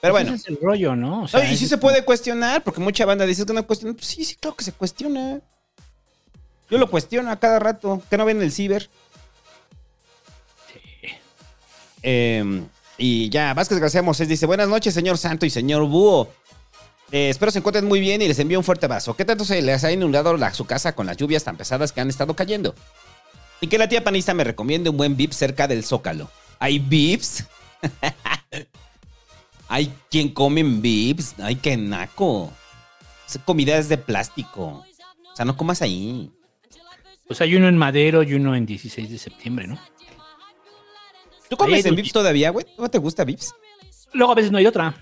Pero 0.00 0.12
bueno. 0.14 0.34
ese 0.34 0.36
es 0.42 0.48
el 0.48 0.58
rollo, 0.62 0.94
¿no? 0.94 1.22
O 1.22 1.28
sea, 1.28 1.50
y 1.50 1.56
sí 1.56 1.64
es- 1.64 1.70
se 1.70 1.78
puede 1.78 2.04
cuestionar, 2.04 2.62
porque 2.62 2.80
mucha 2.80 3.04
banda 3.06 3.24
dice 3.26 3.44
que 3.46 3.52
no 3.52 3.66
cuestiona. 3.66 3.94
Pues 3.94 4.06
sí, 4.06 4.24
sí, 4.24 4.36
claro 4.36 4.56
que 4.56 4.64
se 4.64 4.72
cuestiona. 4.72 5.40
Yo 6.70 6.78
lo 6.78 6.90
cuestiono 6.90 7.30
a 7.30 7.36
cada 7.40 7.58
rato. 7.58 8.02
¿Que 8.10 8.16
no 8.18 8.24
ven 8.24 8.42
el 8.42 8.52
ciber? 8.52 8.88
Eh, 12.02 12.62
y 12.98 13.28
ya, 13.30 13.52
Vázquez 13.54 13.78
García 13.78 14.02
Mosés 14.02 14.28
dice: 14.28 14.46
Buenas 14.46 14.68
noches, 14.68 14.94
señor 14.94 15.18
Santo 15.18 15.46
y 15.46 15.50
señor 15.50 15.84
Búho. 15.86 16.28
Eh, 17.12 17.30
espero 17.30 17.52
se 17.52 17.58
encuentren 17.58 17.86
muy 17.86 18.00
bien 18.00 18.20
y 18.20 18.28
les 18.28 18.38
envío 18.38 18.58
un 18.58 18.64
fuerte 18.64 18.86
vaso. 18.88 19.14
¿Qué 19.14 19.24
tanto 19.24 19.44
se 19.44 19.62
les 19.62 19.84
ha 19.84 19.92
inundado 19.92 20.36
la- 20.36 20.52
su 20.52 20.64
casa 20.66 20.94
con 20.94 21.06
las 21.06 21.16
lluvias 21.16 21.44
tan 21.44 21.56
pesadas 21.56 21.92
que 21.92 22.00
han 22.00 22.08
estado 22.08 22.34
cayendo? 22.34 22.74
Y 23.60 23.68
que 23.68 23.78
la 23.78 23.88
tía 23.88 24.02
panista 24.04 24.34
me 24.34 24.44
recomiende 24.44 24.90
un 24.90 24.96
buen 24.96 25.16
Vips 25.16 25.36
cerca 25.36 25.66
del 25.68 25.84
Zócalo. 25.84 26.28
¿Hay 26.58 26.78
Vips? 26.78 27.44
Hay 29.68 29.92
quien 30.10 30.28
come 30.30 30.60
en 30.60 30.80
Vips. 30.82 31.34
Ay, 31.40 31.56
qué 31.56 31.76
naco. 31.76 32.52
Esa 33.28 33.42
comida 33.44 33.76
es 33.76 33.88
de 33.88 33.98
plástico. 33.98 34.84
O 35.32 35.36
sea, 35.36 35.44
no 35.44 35.56
comas 35.56 35.82
ahí. 35.82 36.30
Pues 37.26 37.40
hay 37.40 37.56
uno 37.56 37.68
en 37.68 37.76
Madero 37.76 38.22
y 38.22 38.34
uno 38.34 38.54
en 38.54 38.64
16 38.66 39.10
de 39.10 39.18
septiembre, 39.18 39.66
¿no? 39.66 39.78
¿Tú 41.48 41.56
comes 41.56 41.84
Ahí, 41.84 41.88
en 41.90 41.96
Vips 41.96 42.12
todavía, 42.12 42.50
güey? 42.50 42.66
¿No 42.78 42.88
te 42.88 42.98
gusta 42.98 43.24
Vips? 43.24 43.54
Luego 44.12 44.32
a 44.32 44.34
veces 44.36 44.50
no 44.50 44.58
hay 44.58 44.66
otra. 44.66 44.94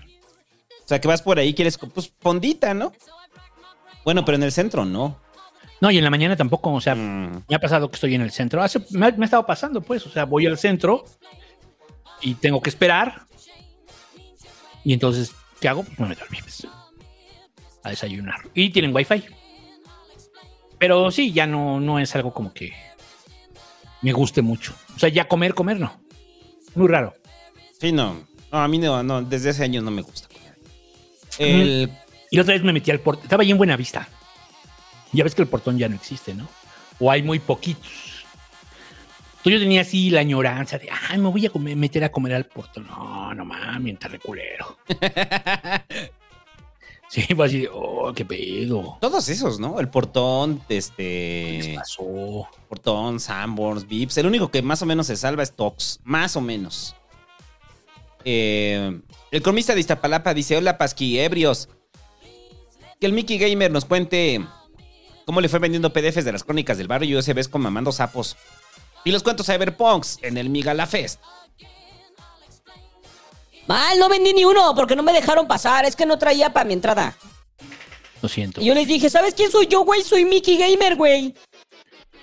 O 0.83 0.87
sea, 0.87 0.99
que 1.01 1.07
vas 1.07 1.21
por 1.21 1.39
ahí 1.39 1.49
y 1.49 1.53
quieres, 1.53 1.77
pues, 1.77 2.11
fondita, 2.19 2.73
¿no? 2.73 2.91
Bueno, 4.03 4.23
pero 4.25 4.35
en 4.35 4.43
el 4.43 4.51
centro 4.51 4.85
no. 4.85 5.19
No, 5.81 5.91
y 5.91 5.97
en 5.97 6.03
la 6.03 6.09
mañana 6.09 6.35
tampoco, 6.35 6.71
o 6.71 6.81
sea, 6.81 6.95
Mm. 6.95 7.43
me 7.49 7.55
ha 7.55 7.59
pasado 7.59 7.89
que 7.89 7.95
estoy 7.95 8.15
en 8.15 8.21
el 8.21 8.31
centro. 8.31 8.61
Hace- 8.61 8.85
me, 8.91 9.07
ha, 9.07 9.11
me 9.11 9.23
ha 9.23 9.25
estado 9.25 9.45
pasando, 9.45 9.81
pues, 9.81 10.05
o 10.05 10.09
sea, 10.11 10.25
voy 10.25 10.45
al 10.45 10.57
centro 10.57 11.03
y 12.21 12.35
tengo 12.35 12.61
que 12.61 12.69
esperar. 12.69 13.25
Y 14.85 14.93
entonces, 14.93 15.33
¿qué 15.59 15.67
hago? 15.67 15.83
Pues 15.83 15.99
me 15.99 16.07
meto 16.07 16.23
al 16.23 16.29
Vips 16.29 16.67
a 17.83 17.89
desayunar. 17.89 18.41
Y 18.53 18.69
tienen 18.71 18.95
wifi. 18.95 19.23
Pero 20.79 21.11
sí, 21.11 21.31
ya 21.31 21.45
no, 21.45 21.79
no 21.79 21.99
es 21.99 22.15
algo 22.15 22.33
como 22.33 22.53
que 22.53 22.73
me 24.01 24.11
guste 24.11 24.41
mucho. 24.41 24.73
O 24.95 24.99
sea, 24.99 25.09
ya 25.09 25.27
comer, 25.27 25.53
comer 25.53 25.79
no. 25.79 25.99
Muy 26.73 26.87
raro. 26.87 27.13
Sí, 27.79 27.91
no. 27.91 28.27
No, 28.51 28.59
a 28.59 28.67
mí 28.67 28.77
no, 28.77 29.03
no, 29.03 29.21
desde 29.21 29.51
hace 29.51 29.63
años 29.63 29.83
no 29.83 29.91
me 29.91 30.01
gusta 30.01 30.27
comer. 30.27 30.55
El, 31.37 31.91
Y 32.31 32.35
la 32.35 32.41
otra 32.41 32.53
vez 32.55 32.63
me 32.63 32.73
metí 32.73 32.91
al 32.91 32.99
portón. 32.99 33.25
Estaba 33.25 33.43
ahí 33.43 33.51
en 33.51 33.57
Buenavista. 33.57 34.07
Ya 35.11 35.23
ves 35.23 35.35
que 35.35 35.43
el 35.43 35.47
portón 35.47 35.77
ya 35.77 35.87
no 35.87 35.95
existe, 35.95 36.33
¿no? 36.33 36.47
O 36.99 37.11
hay 37.11 37.21
muy 37.21 37.39
poquitos. 37.39 38.14
Entonces 39.45 39.61
yo 39.61 39.65
tenía 39.65 39.81
así 39.81 40.09
la 40.09 40.21
añoranza 40.21 40.79
de, 40.79 40.89
ay, 41.09 41.19
me 41.19 41.29
voy 41.29 41.45
a 41.45 41.51
comer- 41.51 41.75
meter 41.75 42.03
a 42.03 42.11
comer 42.11 42.33
al 42.33 42.45
portón. 42.45 42.87
No, 42.87 43.31
no 43.35 43.45
mames, 43.45 43.93
está 43.93 44.07
reculero. 44.07 44.75
sí, 47.09 47.21
fue 47.35 47.45
así 47.45 47.59
de, 47.61 47.69
oh, 47.71 48.11
qué 48.15 48.25
pedo. 48.25 48.97
Todos 48.99 49.29
esos, 49.29 49.59
¿no? 49.59 49.79
El 49.79 49.89
portón, 49.89 50.63
este. 50.67 51.59
¿Qué 51.61 51.73
pasó? 51.77 52.47
Portón, 52.67 53.19
Sanborns, 53.19 53.87
Vips. 53.87 54.17
El 54.17 54.25
único 54.25 54.49
que 54.49 54.63
más 54.63 54.81
o 54.81 54.87
menos 54.87 55.05
se 55.05 55.15
salva 55.15 55.43
es 55.43 55.55
Tox. 55.55 55.99
Más 56.03 56.35
o 56.35 56.41
menos. 56.41 56.95
Eh, 58.23 58.99
el 59.29 59.41
cronista 59.43 59.75
de 59.75 59.79
Iztapalapa 59.81 60.33
dice: 60.33 60.57
Hola, 60.57 60.79
Pasqui, 60.79 61.19
ebrios. 61.19 61.69
Que 62.99 63.05
el 63.05 63.13
Mickey 63.13 63.37
Gamer 63.37 63.69
nos 63.71 63.85
cuente 63.85 64.43
cómo 65.25 65.39
le 65.39 65.49
fue 65.49 65.59
vendiendo 65.59 65.93
PDFs 65.93 66.25
de 66.25 66.31
las 66.31 66.43
crónicas 66.43 66.79
del 66.79 66.87
barrio 66.87 67.09
y 67.09 67.15
USBs 67.19 67.47
con 67.47 67.61
mamando 67.61 67.91
sapos. 67.91 68.35
Y 69.05 69.11
los 69.11 69.23
cuentos 69.23 69.45
Cyberpunks 69.45 70.19
en 70.23 70.37
el 70.37 70.49
Migala 70.49 70.87
Fest. 70.87 71.21
Mal, 73.67 73.97
no 73.97 74.09
vendí 74.09 74.33
ni 74.33 74.43
uno 74.45 74.73
porque 74.75 74.95
no 74.95 75.03
me 75.03 75.13
dejaron 75.13 75.47
pasar. 75.47 75.85
Es 75.85 75.95
que 75.95 76.05
no 76.05 76.19
traía 76.19 76.51
para 76.51 76.65
mi 76.65 76.73
entrada. 76.73 77.15
Lo 78.21 78.29
siento. 78.29 78.61
Y 78.61 78.65
yo 78.65 78.73
les 78.73 78.87
dije, 78.87 79.09
¿sabes 79.09 79.33
quién 79.33 79.51
soy 79.51 79.67
yo, 79.67 79.83
güey? 79.85 80.01
Soy 80.01 80.25
Mickey 80.25 80.57
Gamer, 80.57 80.95
güey. 80.95 81.33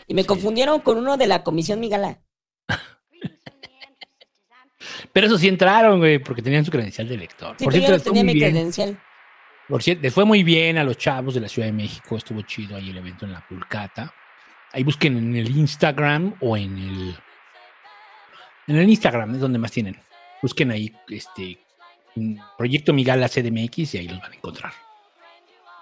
Y 0.07 0.15
me 0.15 0.25
confundieron 0.25 0.81
con 0.81 0.99
uno 0.99 1.17
de 1.17 1.27
la 1.29 1.43
comisión 1.45 1.81
Migala. 1.81 2.21
Pero 5.13 5.27
eso 5.27 5.39
sí 5.39 5.49
entraron, 5.49 5.99
güey, 6.01 6.19
porque 6.19 6.43
tenían 6.43 6.65
su 6.65 6.71
credencial 6.71 7.09
de 7.09 7.17
lector. 7.17 7.57
Sí, 7.59 7.65
Por 7.65 7.73
pero 7.73 7.83
yo 7.83 7.89
cierto, 7.89 7.91
no 7.91 7.97
les 7.97 8.03
fue 8.03 8.11
tenía 8.13 8.25
muy 8.25 8.35
mi 8.35 8.41
bien. 8.41 8.53
credencial. 8.53 9.03
Por 9.69 9.83
cierto, 9.83 10.03
les 10.03 10.15
fue 10.15 10.25
muy 10.25 10.43
bien 10.43 10.79
a 10.79 10.85
los 10.85 10.97
chavos 10.97 11.35
de 11.35 11.41
la 11.41 11.49
Ciudad 11.49 11.69
de 11.69 11.73
México. 11.73 12.17
Estuvo 12.17 12.43
chido 12.43 12.77
ahí 12.77 12.91
el 12.91 12.99
evento 12.99 13.25
en 13.25 13.33
la 13.33 13.47
Pulcata. 13.47 14.13
Ahí 14.73 14.85
busquen 14.85 15.17
en 15.17 15.37
el 15.37 15.57
Instagram 15.57 16.35
o 16.41 16.57
en 16.57 16.79
el. 16.79 17.17
En 18.67 18.77
el 18.77 18.89
Instagram 18.89 19.35
es 19.35 19.41
donde 19.41 19.59
más 19.59 19.73
tienen. 19.73 20.01
Busquen 20.41 20.71
ahí 20.71 20.93
este 21.09 21.59
Proyecto 22.57 22.93
Migala 22.93 23.29
CDMX 23.29 23.95
y 23.95 23.99
ahí 23.99 24.09
los 24.09 24.21
van 24.21 24.33
a 24.33 24.35
encontrar. 24.35 24.73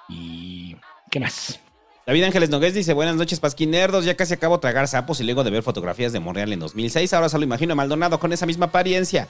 Y. 0.08 0.76
¿Qué 1.10 1.20
más? 1.20 1.60
David 2.06 2.24
Ángeles 2.24 2.50
Nogués 2.50 2.74
dice, 2.74 2.92
buenas 2.92 3.14
noches, 3.16 3.38
pasquinerdos. 3.38 4.04
Ya 4.04 4.16
casi 4.16 4.34
acabo 4.34 4.56
de 4.56 4.62
tragar 4.62 4.88
sapos 4.88 5.20
y 5.20 5.24
luego 5.24 5.44
de 5.44 5.50
ver 5.50 5.62
fotografías 5.62 6.12
de 6.12 6.20
Monreal 6.20 6.52
en 6.52 6.58
2006. 6.58 7.12
Ahora 7.12 7.28
solo 7.28 7.44
imagino 7.44 7.72
a 7.72 7.76
Maldonado 7.76 8.18
con 8.18 8.32
esa 8.32 8.46
misma 8.46 8.66
apariencia. 8.66 9.28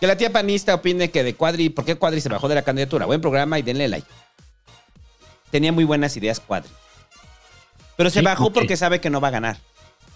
Que 0.00 0.06
la 0.06 0.16
tía 0.16 0.30
panista 0.30 0.74
opine 0.74 1.10
que 1.10 1.24
de 1.24 1.34
Cuadri, 1.34 1.68
¿por 1.70 1.84
qué 1.84 1.96
Cuadri 1.96 2.20
se 2.20 2.28
bajó 2.28 2.48
de 2.48 2.54
la 2.54 2.62
candidatura? 2.62 3.06
Buen 3.06 3.20
programa 3.20 3.58
y 3.58 3.62
denle 3.62 3.88
like. 3.88 4.06
Tenía 5.50 5.72
muy 5.72 5.84
buenas 5.84 6.16
ideas 6.16 6.38
Cuadri. 6.40 6.70
Pero 8.00 8.08
se 8.08 8.20
Sí, 8.20 8.24
bajó 8.24 8.50
porque 8.50 8.78
sabe 8.78 8.98
que 8.98 9.10
no 9.10 9.20
va 9.20 9.28
a 9.28 9.32
ganar. 9.32 9.58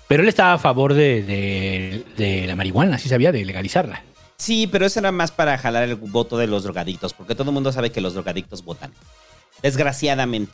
Pero 0.08 0.22
él 0.22 0.28
estaba 0.30 0.54
a 0.54 0.58
favor 0.58 0.94
de, 0.94 1.22
de- 1.22 2.04
de 2.16 2.46
la 2.46 2.56
marihuana, 2.56 2.96
sí 2.96 3.10
sabía, 3.10 3.30
de 3.30 3.44
legalizarla. 3.44 4.02
Sí, 4.38 4.66
pero 4.66 4.86
eso 4.86 5.00
era 5.00 5.12
más 5.12 5.30
para 5.32 5.58
jalar 5.58 5.82
el 5.82 5.96
voto 5.96 6.38
de 6.38 6.46
los 6.46 6.62
drogadictos, 6.62 7.12
porque 7.12 7.34
todo 7.34 7.50
el 7.50 7.54
mundo 7.54 7.72
sabe 7.72 7.92
que 7.92 8.00
los 8.00 8.14
drogadictos 8.14 8.64
votan. 8.64 8.90
Desgraciadamente. 9.62 10.50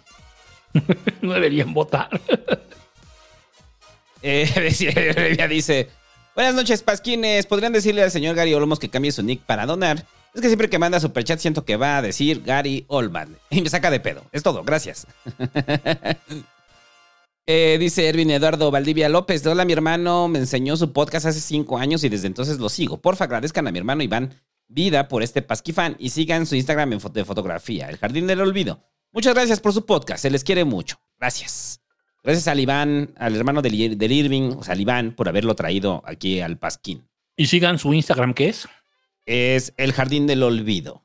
no 1.22 1.34
deberían 1.34 1.72
votar. 1.72 2.08
Eh, 4.22 4.50
ella 5.30 5.46
dice: 5.48 5.88
Buenas 6.34 6.54
noches, 6.54 6.82
Pasquines. 6.82 7.46
¿Podrían 7.46 7.72
decirle 7.72 8.02
al 8.02 8.10
señor 8.10 8.34
Gary 8.34 8.52
Olmos 8.54 8.80
que 8.80 8.90
cambie 8.90 9.12
su 9.12 9.22
nick 9.22 9.40
para 9.42 9.66
donar? 9.66 10.04
Es 10.34 10.40
que 10.42 10.48
siempre 10.48 10.68
que 10.68 10.78
manda 10.80 10.98
superchat 11.00 11.38
siento 11.38 11.64
que 11.64 11.76
va 11.76 11.96
a 11.98 12.02
decir 12.02 12.42
Gary 12.44 12.84
Olman. 12.88 13.36
Y 13.50 13.62
me 13.62 13.70
saca 13.70 13.88
de 13.90 14.00
pedo. 14.00 14.24
Es 14.32 14.42
todo, 14.42 14.62
gracias. 14.64 15.06
Eh, 17.52 17.78
dice 17.80 18.08
Erwin 18.08 18.30
Eduardo 18.30 18.70
Valdivia 18.70 19.08
López. 19.08 19.44
Hola, 19.44 19.64
mi 19.64 19.72
hermano 19.72 20.28
me 20.28 20.38
enseñó 20.38 20.76
su 20.76 20.92
podcast 20.92 21.26
hace 21.26 21.40
cinco 21.40 21.78
años 21.78 22.04
y 22.04 22.08
desde 22.08 22.28
entonces 22.28 22.60
lo 22.60 22.68
sigo. 22.68 23.00
Porfa, 23.00 23.24
agradezcan 23.24 23.66
a 23.66 23.72
mi 23.72 23.78
hermano 23.80 24.04
Iván 24.04 24.36
Vida 24.68 25.08
por 25.08 25.24
este 25.24 25.42
Pasquifan 25.42 25.96
y 25.98 26.10
sigan 26.10 26.46
su 26.46 26.54
Instagram 26.54 26.92
en 26.92 27.00
foto 27.00 27.14
de 27.14 27.24
fotografía, 27.24 27.90
El 27.90 27.96
Jardín 27.96 28.28
del 28.28 28.40
Olvido. 28.40 28.84
Muchas 29.10 29.34
gracias 29.34 29.58
por 29.58 29.72
su 29.72 29.84
podcast, 29.84 30.22
se 30.22 30.30
les 30.30 30.44
quiere 30.44 30.64
mucho. 30.64 31.00
Gracias. 31.18 31.80
Gracias 32.22 32.46
al 32.46 32.60
Iván, 32.60 33.14
al 33.16 33.34
hermano 33.34 33.62
del, 33.62 33.98
del 33.98 34.12
Irving, 34.12 34.52
o 34.56 34.62
sea, 34.62 34.74
al 34.74 34.80
Iván, 34.80 35.16
por 35.16 35.28
haberlo 35.28 35.56
traído 35.56 36.04
aquí 36.06 36.40
al 36.40 36.56
Pasquín. 36.56 37.08
Y 37.36 37.46
sigan 37.46 37.80
su 37.80 37.92
Instagram, 37.92 38.32
¿qué 38.32 38.50
es? 38.50 38.68
Es 39.26 39.74
El 39.76 39.92
Jardín 39.92 40.28
del 40.28 40.44
Olvido. 40.44 41.02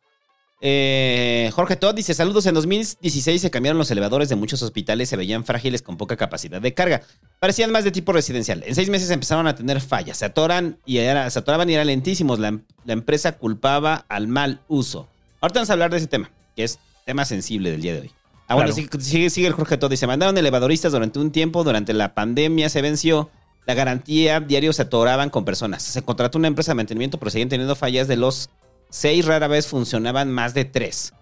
Eh, 0.67 1.51
Jorge 1.54 1.75
Todd 1.75 1.93
dice: 1.93 2.15
Saludos. 2.15 2.47
En 2.47 2.56
2016 2.56 3.39
se 3.39 3.51
cambiaron 3.51 3.78
los 3.78 3.91
elevadores 3.91 4.30
de 4.30 4.36
muchos 4.36 4.63
hospitales, 4.63 5.08
se 5.10 5.15
veían 5.15 5.45
frágiles 5.45 5.84
con 5.84 5.95
poca 5.95 6.17
capacidad 6.17 6.60
de 6.60 6.73
carga. 6.73 7.04
Parecían 7.39 7.71
más 7.71 7.84
de 7.84 7.91
tipo 7.91 8.13
residencial. 8.13 8.63
En 8.65 8.73
seis 8.73 8.89
meses 8.89 9.12
empezaron 9.12 9.45
a 9.45 9.54
tener 9.54 9.80
fallas, 9.80 10.17
se 10.17 10.25
atoran 10.25 10.80
y 10.84 10.97
era- 10.97 11.30
se 11.30 11.38
atoraban 11.38 11.69
y 11.69 11.75
eran 11.75 11.86
lentísimos. 11.86 12.39
La, 12.39 12.47
em- 12.47 12.63
la 12.84 12.93
empresa 12.93 13.34
culpaba 13.34 14.06
al 14.10 14.28
mal 14.28 14.62
uso. 14.67 15.08
Ahorita 15.39 15.60
vamos 15.60 15.69
a 15.69 15.73
hablar 15.73 15.91
de 15.91 15.97
ese 15.97 16.08
tema, 16.08 16.32
que 16.56 16.63
es 16.63 16.80
tema 17.06 17.25
sensible 17.25 17.69
del 17.69 17.82
día 17.84 17.93
de 17.93 17.99
hoy. 18.01 18.12
Ah, 18.47 18.56
bueno, 18.56 18.73
Claro. 18.73 18.99
sigue, 19.04 19.30
sigue 19.30 19.45
el 19.45 19.54
Jorge 19.54 19.78
Todd. 19.78 19.91
Dice: 19.91 20.08
Mandaron 20.08 20.36
elevadoristas 20.36 20.91
durante 20.91 21.19
un 21.19 21.30
tiempo, 21.32 21.63
durante 21.63 21.93
la 21.93 22.15
pandemia 22.15 22.69
se 22.69 22.82
venció. 22.82 23.30
La 23.67 23.75
garantía 23.75 24.39
diario 24.39 24.73
se 24.73 24.82
atoraban 24.82 25.30
con 25.30 25.45
personas. 25.45 25.84
Se 25.84 26.01
contrató 26.01 26.39
una 26.39 26.47
empresa 26.47 26.71
de 26.71 26.75
mantenimiento, 26.75 27.19
pero 27.19 27.30
seguían 27.30 27.49
teniendo 27.49 27.75
fallas 27.75 28.08
de 28.08 28.15
los 28.15 28.49
seis, 28.89 29.26
rara 29.26 29.48
vez 29.48 29.67
funcionaban 29.67 30.32
más 30.32 30.54
de 30.54 30.65
tres. 30.65 31.13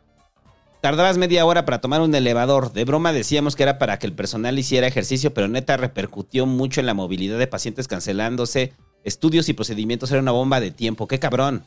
Tardabas 0.81 1.17
media 1.17 1.45
hora 1.45 1.63
para 1.63 1.79
tomar 1.79 2.01
un 2.01 2.13
elevador. 2.13 2.73
De 2.73 2.83
broma 2.83 3.13
decíamos 3.13 3.55
que 3.55 3.63
era 3.63 3.79
para 3.79 3.99
que 3.99 4.05
el 4.07 4.13
personal 4.13 4.59
hiciera 4.59 4.85
ejercicio, 4.85 5.33
pero 5.33 5.47
neta 5.47 5.77
repercutió 5.77 6.45
mucho 6.45 6.81
en 6.81 6.85
la 6.85 6.93
movilidad 6.93 7.39
de 7.39 7.47
pacientes 7.47 7.87
cancelándose. 7.87 8.73
Estudios 9.05 9.47
y 9.47 9.53
procedimientos 9.53 10.11
era 10.11 10.19
una 10.19 10.31
bomba 10.31 10.59
de 10.59 10.71
tiempo. 10.71 11.07
¡Qué 11.07 11.19
cabrón! 11.19 11.63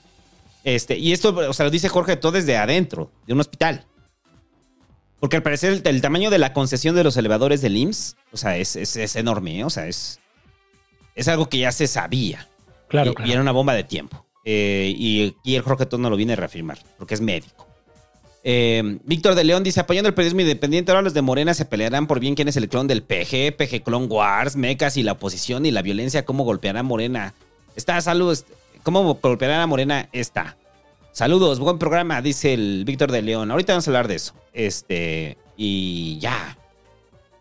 Este, 0.64 0.98
y 0.98 1.12
esto, 1.12 1.30
o 1.34 1.52
sea, 1.54 1.64
lo 1.64 1.70
dice 1.70 1.88
Jorge 1.88 2.16
todo 2.16 2.32
desde 2.32 2.56
adentro, 2.58 3.10
de 3.26 3.32
un 3.32 3.40
hospital. 3.40 3.84
Porque 5.20 5.36
al 5.36 5.42
parecer 5.42 5.72
el, 5.72 5.82
el 5.86 6.00
tamaño 6.02 6.28
de 6.28 6.38
la 6.38 6.52
concesión 6.52 6.94
de 6.94 7.04
los 7.04 7.16
elevadores 7.16 7.62
del 7.62 7.76
IMSS, 7.76 8.16
o 8.32 8.36
sea, 8.36 8.56
es, 8.58 8.76
es- 8.76 8.96
es 8.96 9.16
enorme, 9.16 9.60
¿eh? 9.60 9.64
o 9.64 9.70
sea, 9.70 9.86
es, 9.86 10.20
es 11.14 11.28
algo 11.28 11.48
que 11.48 11.58
ya 11.58 11.72
se 11.72 11.86
sabía. 11.86 12.48
Claro, 12.88 13.12
y, 13.12 13.14
claro. 13.14 13.28
y 13.30 13.32
era 13.32 13.40
una 13.40 13.52
bomba 13.52 13.72
de 13.72 13.84
tiempo. 13.84 14.25
Eh, 14.46 14.94
y 14.96 15.54
el 15.54 15.62
Jorge 15.62 15.84
Todd 15.84 16.00
no 16.00 16.08
lo 16.08 16.16
viene 16.16 16.32
a 16.32 16.36
reafirmar, 16.36 16.78
porque 16.96 17.12
es 17.12 17.20
médico. 17.20 17.66
Eh, 18.48 19.00
Víctor 19.02 19.34
de 19.34 19.42
León 19.42 19.64
dice, 19.64 19.80
apoyando 19.80 20.06
el 20.06 20.14
periodismo 20.14 20.40
independiente, 20.42 20.92
ahora 20.92 21.02
los 21.02 21.14
de 21.14 21.20
Morena 21.20 21.52
se 21.52 21.64
pelearán 21.64 22.06
por 22.06 22.20
bien 22.20 22.36
quién 22.36 22.46
es 22.46 22.56
el 22.56 22.68
clon 22.68 22.86
del 22.86 23.02
PG, 23.02 23.56
PG 23.56 23.82
Clone 23.82 24.06
Wars, 24.06 24.54
mecas 24.54 24.96
y 24.96 25.02
la 25.02 25.12
oposición 25.12 25.66
y 25.66 25.72
la 25.72 25.82
violencia, 25.82 26.24
cómo 26.24 26.44
golpeará 26.44 26.78
a 26.78 26.82
Morena. 26.84 27.34
Está, 27.74 28.00
salud, 28.00 28.38
cómo 28.84 29.14
golpeará 29.14 29.64
a 29.64 29.66
Morena 29.66 30.08
está. 30.12 30.56
Saludos, 31.10 31.58
buen 31.58 31.78
programa, 31.78 32.22
dice 32.22 32.54
el 32.54 32.84
Víctor 32.84 33.10
de 33.10 33.22
León. 33.22 33.50
Ahorita 33.50 33.72
vamos 33.72 33.88
a 33.88 33.90
hablar 33.90 34.06
de 34.06 34.14
eso. 34.14 34.32
Este, 34.52 35.36
y 35.56 36.20
ya. 36.20 36.56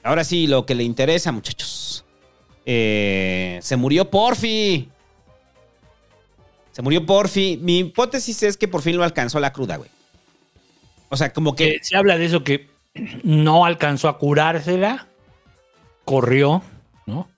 Ahora 0.01 0.23
sí, 0.23 0.47
lo 0.47 0.65
que 0.65 0.73
le 0.73 0.83
interesa, 0.83 1.31
muchachos. 1.31 2.03
Eh, 2.65 3.59
se 3.61 3.75
murió 3.75 4.09
Porfi. 4.09 4.89
Se 6.75 6.81
murió 6.81 7.05
Porfi. 7.05 7.57
Mi 7.61 7.79
hipótesis 7.79 8.43
es 8.43 8.57
que 8.57 8.67
por 8.67 8.81
fin 8.81 8.97
lo 8.97 9.05
alcanzó 9.05 9.39
la 9.39 9.53
cruda, 9.53 9.77
güey. 9.77 9.89
O 11.07 11.15
sea, 11.15 11.31
como 11.31 11.55
que. 11.55 11.79
Se 11.81 11.95
habla 11.95 12.17
de 12.17 12.25
eso 12.25 12.43
que 12.43 12.67
no 13.23 13.63
alcanzó 13.63 14.09
a 14.09 14.17
curársela, 14.17 15.07
corrió, 16.03 16.61
¿no? 17.05 17.29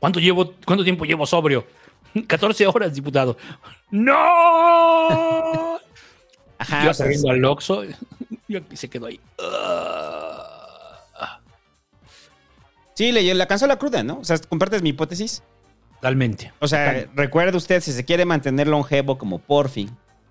¿Cuánto, 0.00 0.18
llevo, 0.18 0.54
¿Cuánto 0.66 0.82
tiempo 0.82 1.04
llevo 1.04 1.24
sobrio? 1.24 1.68
14 2.26 2.66
horas, 2.66 2.94
diputado. 2.94 3.36
¡No! 3.92 5.78
Ajá, 6.58 6.82
Iba 6.82 6.90
o 6.90 6.94
sea, 6.94 7.06
saliendo 7.06 7.30
al 7.30 7.44
Oxxo 7.44 7.84
y 8.48 8.76
se 8.76 8.90
quedó 8.90 9.06
ahí. 9.06 9.20
sí, 12.94 13.12
le, 13.12 13.22
le 13.22 13.40
alcanzó 13.40 13.68
la 13.68 13.78
cruda, 13.78 14.02
¿no? 14.02 14.18
O 14.18 14.24
sea, 14.24 14.36
compartes 14.38 14.82
mi 14.82 14.88
hipótesis. 14.88 15.44
Totalmente. 16.04 16.52
O 16.58 16.68
sea, 16.68 17.08
recuerde 17.14 17.56
usted, 17.56 17.80
si 17.80 17.90
se 17.90 18.04
quiere 18.04 18.26
mantener 18.26 18.68
longevo 18.68 19.16
como 19.16 19.38
Porfi, 19.38 19.88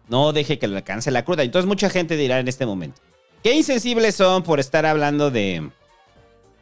no 0.08 0.32
deje 0.32 0.60
que 0.60 0.68
le 0.68 0.78
alcance 0.78 1.10
la 1.10 1.26
cruda. 1.26 1.42
Entonces 1.42 1.68
mucha 1.68 1.90
gente 1.90 2.16
dirá 2.16 2.40
en 2.40 2.48
este 2.48 2.68
momento, 2.68 3.02
qué 3.42 3.56
insensibles 3.56 4.14
son 4.14 4.44
por 4.44 4.60
estar 4.60 4.86
hablando 4.86 5.32
de, 5.32 5.68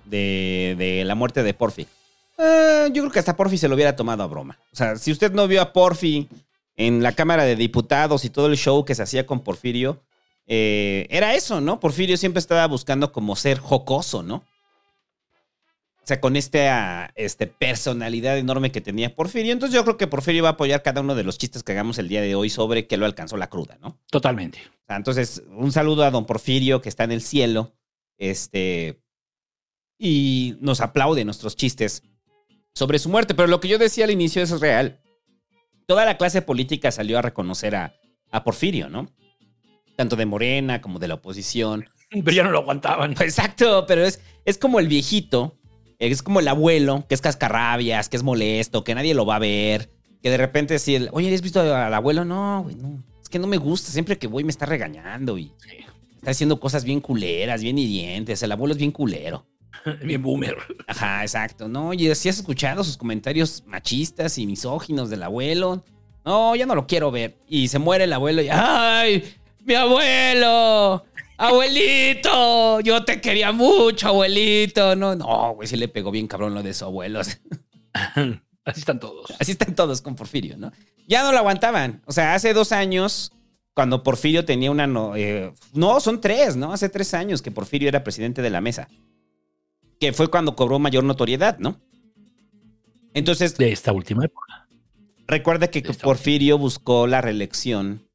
de, 0.06 0.76
de 0.78 1.04
la 1.04 1.16
muerte 1.16 1.44
de 1.44 1.54
Porfi. 1.54 1.88
Eh, 2.38 2.88
yo 2.94 3.04
creo 3.04 3.12
que 3.12 3.20
hasta 3.20 3.36
Porfi 3.36 3.58
se 3.58 3.68
lo 3.68 3.76
hubiera 3.76 3.98
tomado 3.98 4.24
a 4.24 4.28
broma. 4.28 4.58
O 4.72 4.78
sea, 4.78 4.96
si 4.96 5.12
usted 5.12 5.34
no 5.34 5.46
vio 5.46 5.62
a 5.62 5.74
Porfi 5.74 6.30
en 6.78 7.04
la 7.04 7.12
Cámara 7.12 7.44
de 7.44 7.58
Diputados 7.58 8.24
y 8.24 8.30
todo 8.30 8.48
el 8.48 8.56
show 8.56 8.86
que 8.86 8.96
se 8.96 9.04
hacía 9.04 9.26
con 9.26 9.42
Porfirio, 9.42 10.02
eh, 10.48 11.06
era 11.10 11.36
eso, 11.36 11.60
¿no? 11.60 11.82
Porfirio 11.82 12.16
siempre 12.16 12.40
estaba 12.40 12.66
buscando 12.66 13.12
como 13.12 13.36
ser 13.36 13.60
jocoso, 13.60 14.24
¿no? 14.24 14.46
O 16.04 16.08
sea, 16.08 16.20
con 16.20 16.36
esta 16.36 17.12
este, 17.16 17.46
personalidad 17.46 18.38
enorme 18.40 18.72
que 18.72 18.82
tenía 18.82 19.16
Porfirio. 19.16 19.54
Entonces 19.54 19.76
yo 19.76 19.84
creo 19.84 19.98
que 19.98 20.08
Porfirio 20.08 20.42
va 20.44 20.50
a 20.50 20.54
apoyar 20.54 20.82
cada 20.82 21.02
uno 21.02 21.14
de 21.14 21.24
los 21.24 21.38
chistes 21.38 21.62
que 21.62 21.74
hagamos 21.74 22.00
el 22.00 22.08
día 22.08 22.22
de 22.22 22.34
hoy 22.34 22.50
sobre 22.50 22.88
que 22.88 22.98
lo 22.98 23.06
alcanzó 23.06 23.38
la 23.38 23.50
cruda, 23.50 23.78
¿no? 23.80 24.00
Totalmente. 24.10 24.60
Entonces, 24.88 25.44
un 25.50 25.72
saludo 25.72 26.04
a 26.04 26.12
don 26.12 26.26
Porfirio 26.26 26.82
que 26.82 26.90
está 26.90 27.04
en 27.04 27.12
el 27.12 27.22
cielo. 27.22 27.76
Este. 28.18 29.00
Y 30.00 30.58
nos 30.60 30.82
aplaude 30.82 31.24
nuestros 31.24 31.56
chistes 31.56 32.04
sobre 32.74 32.98
su 32.98 33.10
muerte. 33.10 33.36
Pero 33.36 33.48
lo 33.48 33.60
que 33.60 33.68
yo 33.68 33.78
decía 33.78 34.06
al 34.06 34.12
inicio 34.12 34.42
es 34.42 34.60
real. 34.60 35.00
Toda 35.86 36.06
la 36.06 36.18
clase 36.18 36.42
política 36.42 36.92
salió 36.92 37.20
a 37.20 37.22
reconocer 37.22 37.76
a, 37.76 37.94
a 38.32 38.44
Porfirio, 38.44 38.90
¿no? 38.90 39.12
Tanto 39.96 40.16
de 40.16 40.26
Morena 40.26 40.82
como 40.82 40.98
de 40.98 41.08
la 41.08 41.16
oposición. 41.16 41.88
Pero 42.10 42.32
ya 42.32 42.44
no 42.44 42.52
lo 42.52 42.60
aguantaban. 42.60 43.12
Exacto, 43.20 43.86
pero 43.88 44.04
es, 44.04 44.20
es 44.44 44.58
como 44.58 44.80
el 44.80 44.90
viejito, 44.90 45.58
es 46.08 46.24
como 46.24 46.40
el 46.40 46.48
abuelo, 46.48 47.06
que 47.08 47.16
es 47.16 47.22
cascarrabias, 47.22 48.10
que 48.10 48.18
es 48.18 48.24
molesto, 48.24 48.84
que 48.84 48.96
nadie 48.96 49.14
lo 49.14 49.26
va 49.26 49.36
a 49.36 49.40
ver, 49.40 49.90
que 50.22 50.30
de 50.30 50.38
repente 50.38 50.80
si 50.80 50.96
el, 50.96 51.10
oye, 51.12 51.34
¿has 51.34 51.42
visto 51.42 51.62
al 51.62 51.94
abuelo? 51.94 52.26
No, 52.26 52.64
güey, 52.64 52.76
no. 52.76 53.04
Es 53.22 53.30
que 53.30 53.40
no 53.40 53.48
me 53.48 53.58
gusta, 53.58 53.92
siempre 53.92 54.18
que 54.18 54.28
voy 54.28 54.44
me 54.44 54.52
está 54.52 54.66
regañando 54.66 55.38
y 55.38 55.54
está 56.16 56.32
haciendo 56.32 56.60
cosas 56.60 56.84
bien 56.84 57.02
culeras, 57.02 57.62
bien 57.62 57.78
hirientes. 57.78 58.42
El 58.44 58.52
abuelo 58.52 58.74
es 58.74 58.80
bien 58.80 58.92
culero. 58.92 59.46
Bien 60.04 60.22
boomer. 60.22 60.58
Ajá, 60.86 61.24
exacto. 61.24 61.68
No, 61.68 61.94
y 61.94 62.00
si 62.14 62.30
has 62.30 62.38
escuchado 62.38 62.84
sus 62.84 62.98
comentarios 62.98 63.64
machistas 63.66 64.38
y 64.38 64.46
misóginos 64.46 65.10
del 65.10 65.24
abuelo. 65.24 65.84
No, 66.24 66.56
ya 66.56 66.68
no 66.68 66.76
lo 66.76 66.86
quiero 66.86 67.10
ver. 67.10 67.38
Y 67.48 67.68
se 67.68 67.80
muere 67.80 68.04
el 68.04 68.14
abuelo 68.14 68.44
y 68.44 68.50
¡ay! 68.52 69.24
¡Mi 69.64 69.74
abuelo! 69.74 71.04
¡Abuelito! 71.42 72.82
Yo 72.82 73.04
te 73.04 73.20
quería 73.20 73.52
mucho, 73.52 74.10
abuelito. 74.10 74.96
No, 74.96 75.16
no, 75.16 75.56
güey, 75.56 75.68
sí 75.68 75.76
le 75.76 75.88
pegó 75.88 76.12
bien 76.12 76.28
cabrón 76.28 76.54
lo 76.54 76.62
de 76.62 76.72
su 76.72 76.86
abuelo. 76.86 77.20
Así 78.64 78.80
están 78.80 79.00
todos. 79.00 79.34
Así 79.40 79.54
están 79.54 79.74
todos 79.74 80.04
con 80.04 80.16
Porfirio, 80.16 80.56
¿no? 80.56 80.72
Ya 81.08 81.24
no 81.24 81.32
lo 81.32 81.40
aguantaban. 81.40 82.04
O 82.06 82.12
sea, 82.12 82.36
hace 82.36 82.54
dos 82.54 82.72
años, 82.72 83.32
cuando 83.74 84.04
Porfirio 84.04 84.46
tenía 84.46 84.70
una... 84.70 84.86
No, 84.86 85.16
eh, 85.16 85.52
no, 85.74 86.00
son 86.00 86.22
tres, 86.22 86.56
¿no? 86.56 86.74
Hace 86.74 86.90
tres 86.90 87.16
años 87.16 87.42
que 87.42 87.50
Porfirio 87.50 87.90
era 87.90 88.04
presidente 88.04 88.44
de 88.44 88.50
la 88.52 88.62
mesa. 88.62 88.88
Que 90.00 90.14
fue 90.14 90.30
cuando 90.30 90.56
cobró 90.56 90.78
mayor 90.78 91.04
notoriedad, 91.04 91.58
¿no? 91.58 91.82
Entonces... 93.16 93.58
De 93.58 93.72
esta 93.72 93.92
última 93.92 94.26
época. 94.26 94.68
Recuerda 95.26 95.70
que 95.70 95.82
Porfirio 95.82 96.60
buscó 96.60 97.08
la 97.08 97.20
reelección 97.20 98.08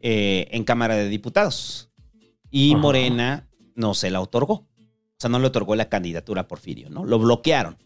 eh, 0.00 0.48
en 0.52 0.64
Cámara 0.64 0.94
de 0.94 1.10
Diputados. 1.10 1.89
Y 2.50 2.72
Ajá. 2.72 2.80
Morena 2.80 3.48
no 3.74 3.94
se 3.94 4.10
la 4.10 4.20
otorgó. 4.20 4.54
O 4.54 5.16
sea, 5.18 5.30
no 5.30 5.38
le 5.38 5.46
otorgó 5.46 5.74
la 5.74 5.88
candidatura 5.88 6.42
a 6.42 6.48
Porfirio, 6.48 6.88
¿no? 6.90 7.04
Lo 7.04 7.18
bloquearon. 7.18 7.76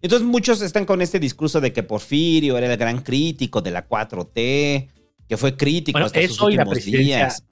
Entonces 0.00 0.26
muchos 0.26 0.62
están 0.62 0.84
con 0.84 1.02
este 1.02 1.18
discurso 1.18 1.60
de 1.60 1.72
que 1.72 1.82
Porfirio 1.82 2.56
era 2.56 2.70
el 2.72 2.78
gran 2.78 3.02
crítico 3.02 3.60
de 3.60 3.72
la 3.72 3.88
4T, 3.88 4.88
que 5.28 5.36
fue 5.36 5.56
crítico 5.56 5.96
Bueno, 5.96 6.06
hasta 6.06 6.26
sus 6.26 6.40
últimos 6.40 6.84
días. 6.84 7.44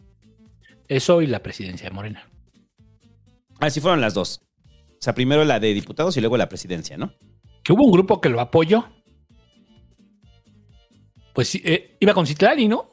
Eso 0.86 1.22
y 1.22 1.26
la 1.26 1.42
presidencia 1.42 1.88
de 1.88 1.94
Morena. 1.94 2.28
Así 3.58 3.80
fueron 3.80 4.00
las 4.00 4.14
dos. 4.14 4.42
O 4.70 4.98
sea, 5.00 5.14
primero 5.14 5.44
la 5.44 5.58
de 5.58 5.74
diputados 5.74 6.16
y 6.16 6.20
luego 6.20 6.36
la 6.36 6.48
presidencia, 6.48 6.96
¿no? 6.96 7.12
Que 7.64 7.72
hubo 7.72 7.84
un 7.84 7.90
grupo 7.90 8.20
que 8.20 8.28
lo 8.28 8.40
apoyó. 8.40 8.86
Pues 11.34 11.54
eh, 11.56 11.96
iba 12.00 12.14
con 12.14 12.26
Citlali, 12.26 12.68
¿no? 12.68 12.90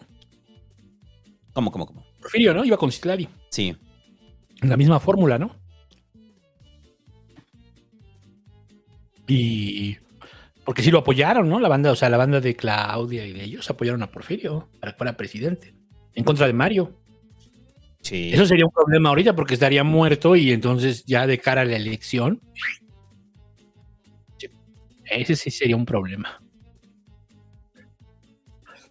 ¿Cómo, 1.54 1.72
cómo, 1.72 1.86
cómo? 1.86 2.04
Porfirio, 2.20 2.54
¿no? 2.54 2.66
Iba 2.66 2.78
con 2.78 2.92
Citlali. 2.92 3.30
Sí. 3.54 3.78
En 4.64 4.70
la 4.70 4.78
misma 4.78 5.00
fórmula, 5.00 5.38
¿no? 5.38 5.56
Y. 9.28 9.96
Porque 10.66 10.82
sí 10.82 10.90
lo 10.90 10.98
apoyaron, 10.98 11.48
¿no? 11.48 11.60
La 11.60 11.70
banda, 11.70 11.92
o 11.92 11.96
sea, 11.96 12.10
la 12.10 12.18
banda 12.18 12.42
de 12.42 12.56
Claudia 12.56 13.28
y 13.28 13.32
de 13.32 13.44
ellos 13.44 13.70
apoyaron 13.70 14.02
a 14.02 14.10
Porfirio 14.10 14.70
para 14.80 14.94
que 14.94 14.98
fuera 14.98 15.16
presidente. 15.16 15.76
En 16.16 16.24
contra 16.24 16.48
de 16.48 16.54
Mario. 16.54 16.98
Sí. 18.02 18.32
Eso 18.34 18.48
sería 18.48 18.66
un 18.66 18.72
problema 18.72 19.10
ahorita 19.10 19.36
porque 19.36 19.54
estaría 19.54 19.84
muerto 19.84 20.36
y 20.36 20.52
entonces 20.52 21.06
ya 21.06 21.28
de 21.28 21.38
cara 21.38 21.62
a 21.62 21.66
la 21.66 21.76
elección. 21.76 22.42
sí, 24.38 24.48
Ese 25.06 25.36
sí 25.36 25.52
sería 25.52 25.76
un 25.76 25.86
problema. 25.86 26.42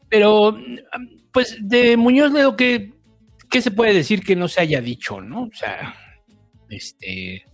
Pero, 0.08 0.56
pues, 1.32 1.56
de 1.60 1.96
Muñoz 1.96 2.32
Ledo, 2.32 2.56
¿qué, 2.56 2.92
¿qué 3.52 3.60
se 3.60 3.70
puede 3.70 3.92
decir 3.92 4.24
que 4.24 4.34
no 4.34 4.48
se 4.48 4.62
haya 4.62 4.80
dicho, 4.80 5.20
no? 5.20 5.44
O 5.44 5.50
sea, 5.52 5.94
este. 6.70 7.44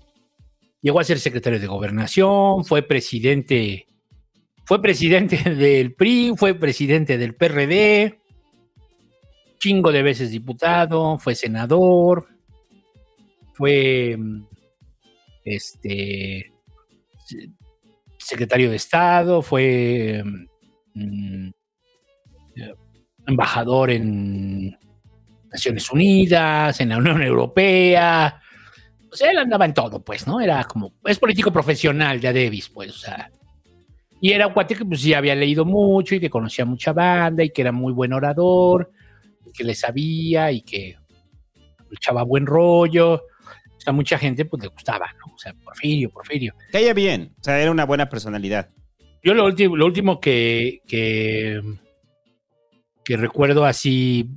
Llegó 0.80 1.00
a 1.00 1.04
ser 1.04 1.18
secretario 1.18 1.58
de 1.58 1.66
gobernación, 1.66 2.64
fue 2.64 2.82
presidente. 2.82 3.88
Fue 4.64 4.80
presidente 4.80 5.36
del 5.54 5.94
PRI, 5.94 6.34
fue 6.36 6.54
presidente 6.54 7.18
del 7.18 7.34
PRD, 7.34 8.20
chingo 9.58 9.90
de 9.90 10.02
veces 10.02 10.30
diputado, 10.30 11.18
fue 11.18 11.34
senador, 11.34 12.28
fue 13.54 14.16
este 15.44 16.52
se- 17.24 17.50
secretario 18.18 18.70
de 18.70 18.76
Estado, 18.76 19.42
fue 19.42 20.22
mm, 20.94 21.48
embajador 23.26 23.90
en 23.90 24.76
Naciones 25.58 25.90
Unidas, 25.90 26.80
en 26.80 26.90
la 26.90 26.98
Unión 26.98 27.20
Europea. 27.22 28.40
O 29.10 29.16
sea, 29.16 29.30
él 29.30 29.38
andaba 29.38 29.64
en 29.64 29.74
todo, 29.74 30.04
pues, 30.04 30.26
¿no? 30.26 30.40
Era 30.40 30.62
como, 30.64 30.94
es 31.04 31.18
político 31.18 31.52
profesional 31.52 32.20
ya 32.20 32.32
Davis, 32.32 32.68
pues, 32.68 32.90
o 32.90 32.98
sea. 32.98 33.30
Y 34.20 34.32
era 34.32 34.46
un 34.46 34.52
cuate 34.52 34.74
que 34.74 34.84
pues 34.84 35.00
sí 35.00 35.14
había 35.14 35.34
leído 35.34 35.64
mucho 35.64 36.14
y 36.14 36.20
que 36.20 36.30
conocía 36.30 36.64
mucha 36.64 36.92
banda 36.92 37.42
y 37.42 37.50
que 37.50 37.62
era 37.62 37.72
muy 37.72 37.92
buen 37.92 38.12
orador, 38.12 38.90
y 39.46 39.52
que 39.52 39.64
le 39.64 39.74
sabía 39.74 40.52
y 40.52 40.62
que 40.62 40.96
echaba 41.90 42.22
buen 42.22 42.46
rollo. 42.46 43.14
O 43.14 43.80
sea, 43.80 43.92
mucha 43.92 44.18
gente 44.18 44.44
pues 44.44 44.62
le 44.62 44.68
gustaba, 44.68 45.06
¿no? 45.18 45.34
O 45.34 45.38
sea, 45.38 45.54
Porfirio, 45.54 46.10
Porfirio. 46.10 46.54
Caía 46.70 46.94
bien. 46.94 47.34
O 47.40 47.44
sea, 47.44 47.60
era 47.60 47.70
una 47.70 47.84
buena 47.84 48.08
personalidad. 48.08 48.68
Yo 49.22 49.34
lo 49.34 49.44
último, 49.44 49.76
lo 49.76 49.86
último 49.86 50.20
que, 50.20 50.80
que, 50.86 51.60
que 53.04 53.16
recuerdo 53.16 53.64
así, 53.64 54.28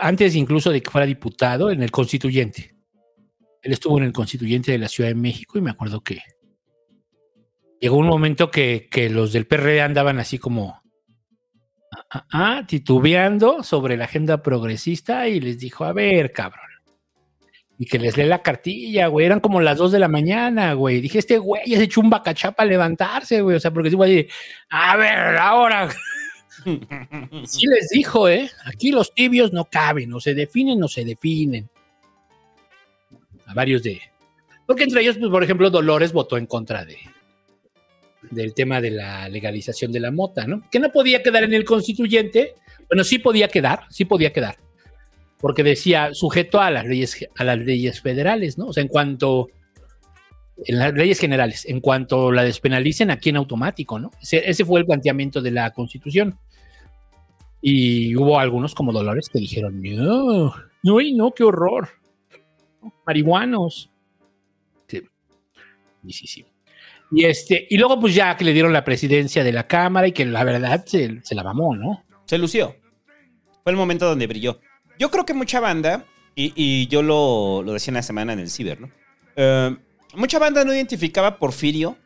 antes 0.00 0.34
incluso 0.34 0.70
de 0.70 0.82
que 0.82 0.90
fuera 0.90 1.06
diputado, 1.06 1.70
en 1.70 1.82
el 1.82 1.90
constituyente. 1.90 2.74
Él 3.62 3.72
estuvo 3.72 3.98
en 3.98 4.04
el 4.04 4.12
constituyente 4.12 4.72
de 4.72 4.78
la 4.78 4.88
Ciudad 4.88 5.08
de 5.08 5.14
México 5.14 5.58
y 5.58 5.62
me 5.62 5.70
acuerdo 5.70 6.02
que 6.02 6.20
llegó 7.80 7.96
un 7.96 8.06
momento 8.06 8.50
que, 8.50 8.88
que 8.90 9.08
los 9.08 9.32
del 9.32 9.46
PRD 9.46 9.80
andaban 9.80 10.18
así 10.18 10.38
como 10.38 10.82
ah, 11.92 12.06
ah, 12.10 12.26
ah, 12.32 12.64
titubeando 12.66 13.62
sobre 13.62 13.96
la 13.96 14.04
agenda 14.04 14.42
progresista 14.42 15.28
y 15.28 15.40
les 15.40 15.58
dijo, 15.58 15.84
a 15.84 15.92
ver, 15.92 16.32
cabrón. 16.32 16.60
Y 17.76 17.86
que 17.86 17.98
les 17.98 18.16
lee 18.16 18.26
la 18.26 18.40
cartilla, 18.40 19.08
güey. 19.08 19.26
Eran 19.26 19.40
como 19.40 19.60
las 19.60 19.76
2 19.78 19.92
de 19.92 19.98
la 19.98 20.06
mañana, 20.06 20.74
güey. 20.74 21.00
Dije, 21.00 21.18
este 21.18 21.38
güey 21.38 21.62
ya 21.66 21.78
se 21.78 21.84
echó 21.84 22.00
un 22.00 22.08
bacachá 22.08 22.52
para 22.52 22.70
levantarse, 22.70 23.40
güey. 23.40 23.56
O 23.56 23.60
sea, 23.60 23.72
porque 23.72 23.90
sí, 23.90 23.96
güey, 23.96 24.28
a 24.70 24.96
ver, 24.96 25.36
ahora. 25.36 25.88
Sí 27.46 27.66
les 27.66 27.88
dijo, 27.90 28.28
¿eh? 28.28 28.50
Aquí 28.64 28.90
los 28.90 29.12
tibios 29.12 29.52
no 29.52 29.64
caben, 29.64 30.12
o 30.12 30.20
se 30.20 30.34
definen 30.34 30.82
o 30.82 30.88
se 30.88 31.04
definen. 31.04 31.68
A 33.46 33.54
varios 33.54 33.82
de. 33.82 34.00
Porque 34.66 34.84
entre 34.84 35.02
ellos, 35.02 35.18
pues, 35.18 35.30
por 35.30 35.44
ejemplo, 35.44 35.70
Dolores 35.70 36.12
votó 36.12 36.38
en 36.38 36.46
contra 36.46 36.84
de 36.84 36.96
del 38.30 38.54
tema 38.54 38.80
de 38.80 38.90
la 38.90 39.28
legalización 39.28 39.92
de 39.92 40.00
la 40.00 40.10
mota, 40.10 40.46
¿no? 40.46 40.62
Que 40.70 40.78
no 40.78 40.90
podía 40.90 41.22
quedar 41.22 41.44
en 41.44 41.54
el 41.54 41.64
constituyente. 41.64 42.54
Bueno, 42.88 43.04
sí 43.04 43.18
podía 43.18 43.48
quedar, 43.48 43.80
sí 43.90 44.04
podía 44.04 44.32
quedar. 44.32 44.56
Porque 45.38 45.62
decía 45.62 46.14
sujeto 46.14 46.60
a 46.60 46.70
las 46.70 46.86
leyes, 46.86 47.28
a 47.36 47.44
las 47.44 47.58
leyes 47.58 48.00
federales, 48.00 48.56
¿no? 48.56 48.66
O 48.66 48.72
sea, 48.72 48.82
en 48.82 48.88
cuanto 48.88 49.48
en 50.64 50.78
las 50.78 50.94
leyes 50.94 51.18
generales, 51.18 51.66
en 51.66 51.80
cuanto 51.80 52.30
la 52.30 52.44
despenalicen 52.44 53.10
aquí 53.10 53.30
en 53.30 53.36
automático, 53.36 53.98
¿no? 53.98 54.10
Ese, 54.22 54.48
ese 54.48 54.64
fue 54.64 54.80
el 54.80 54.86
planteamiento 54.86 55.42
de 55.42 55.50
la 55.50 55.70
Constitución. 55.72 56.38
Y 57.66 58.14
hubo 58.14 58.38
algunos 58.38 58.74
como 58.74 58.92
Dolores 58.92 59.30
que 59.30 59.38
dijeron, 59.38 59.80
no, 59.80 60.54
no, 60.82 60.98
no, 61.14 61.32
qué 61.32 61.44
horror. 61.44 61.88
Marihuanos. 63.06 63.90
Sí. 64.86 65.00
Sí, 66.10 66.26
sí. 66.26 66.46
Y, 67.10 67.24
este, 67.24 67.66
y 67.70 67.78
luego 67.78 67.98
pues 67.98 68.14
ya 68.14 68.36
que 68.36 68.44
le 68.44 68.52
dieron 68.52 68.74
la 68.74 68.84
presidencia 68.84 69.42
de 69.42 69.52
la 69.52 69.66
Cámara 69.66 70.06
y 70.06 70.12
que 70.12 70.26
la 70.26 70.44
verdad 70.44 70.84
se, 70.84 71.22
se 71.22 71.34
la 71.34 71.42
mamó, 71.42 71.74
¿no? 71.74 72.04
Se 72.26 72.36
lució. 72.36 72.76
Fue 73.62 73.72
el 73.72 73.78
momento 73.78 74.04
donde 74.04 74.26
brilló. 74.26 74.60
Yo 74.98 75.10
creo 75.10 75.24
que 75.24 75.32
mucha 75.32 75.58
banda, 75.58 76.04
y, 76.34 76.52
y 76.54 76.86
yo 76.88 77.02
lo, 77.02 77.62
lo 77.62 77.72
decía 77.72 77.92
en 77.92 77.96
la 77.96 78.02
semana 78.02 78.34
en 78.34 78.40
el 78.40 78.50
Ciber, 78.50 78.78
¿no? 78.78 78.90
Eh, 79.36 79.74
mucha 80.16 80.38
banda 80.38 80.66
no 80.66 80.74
identificaba 80.74 81.28
a 81.28 81.38
Porfirio 81.38 81.96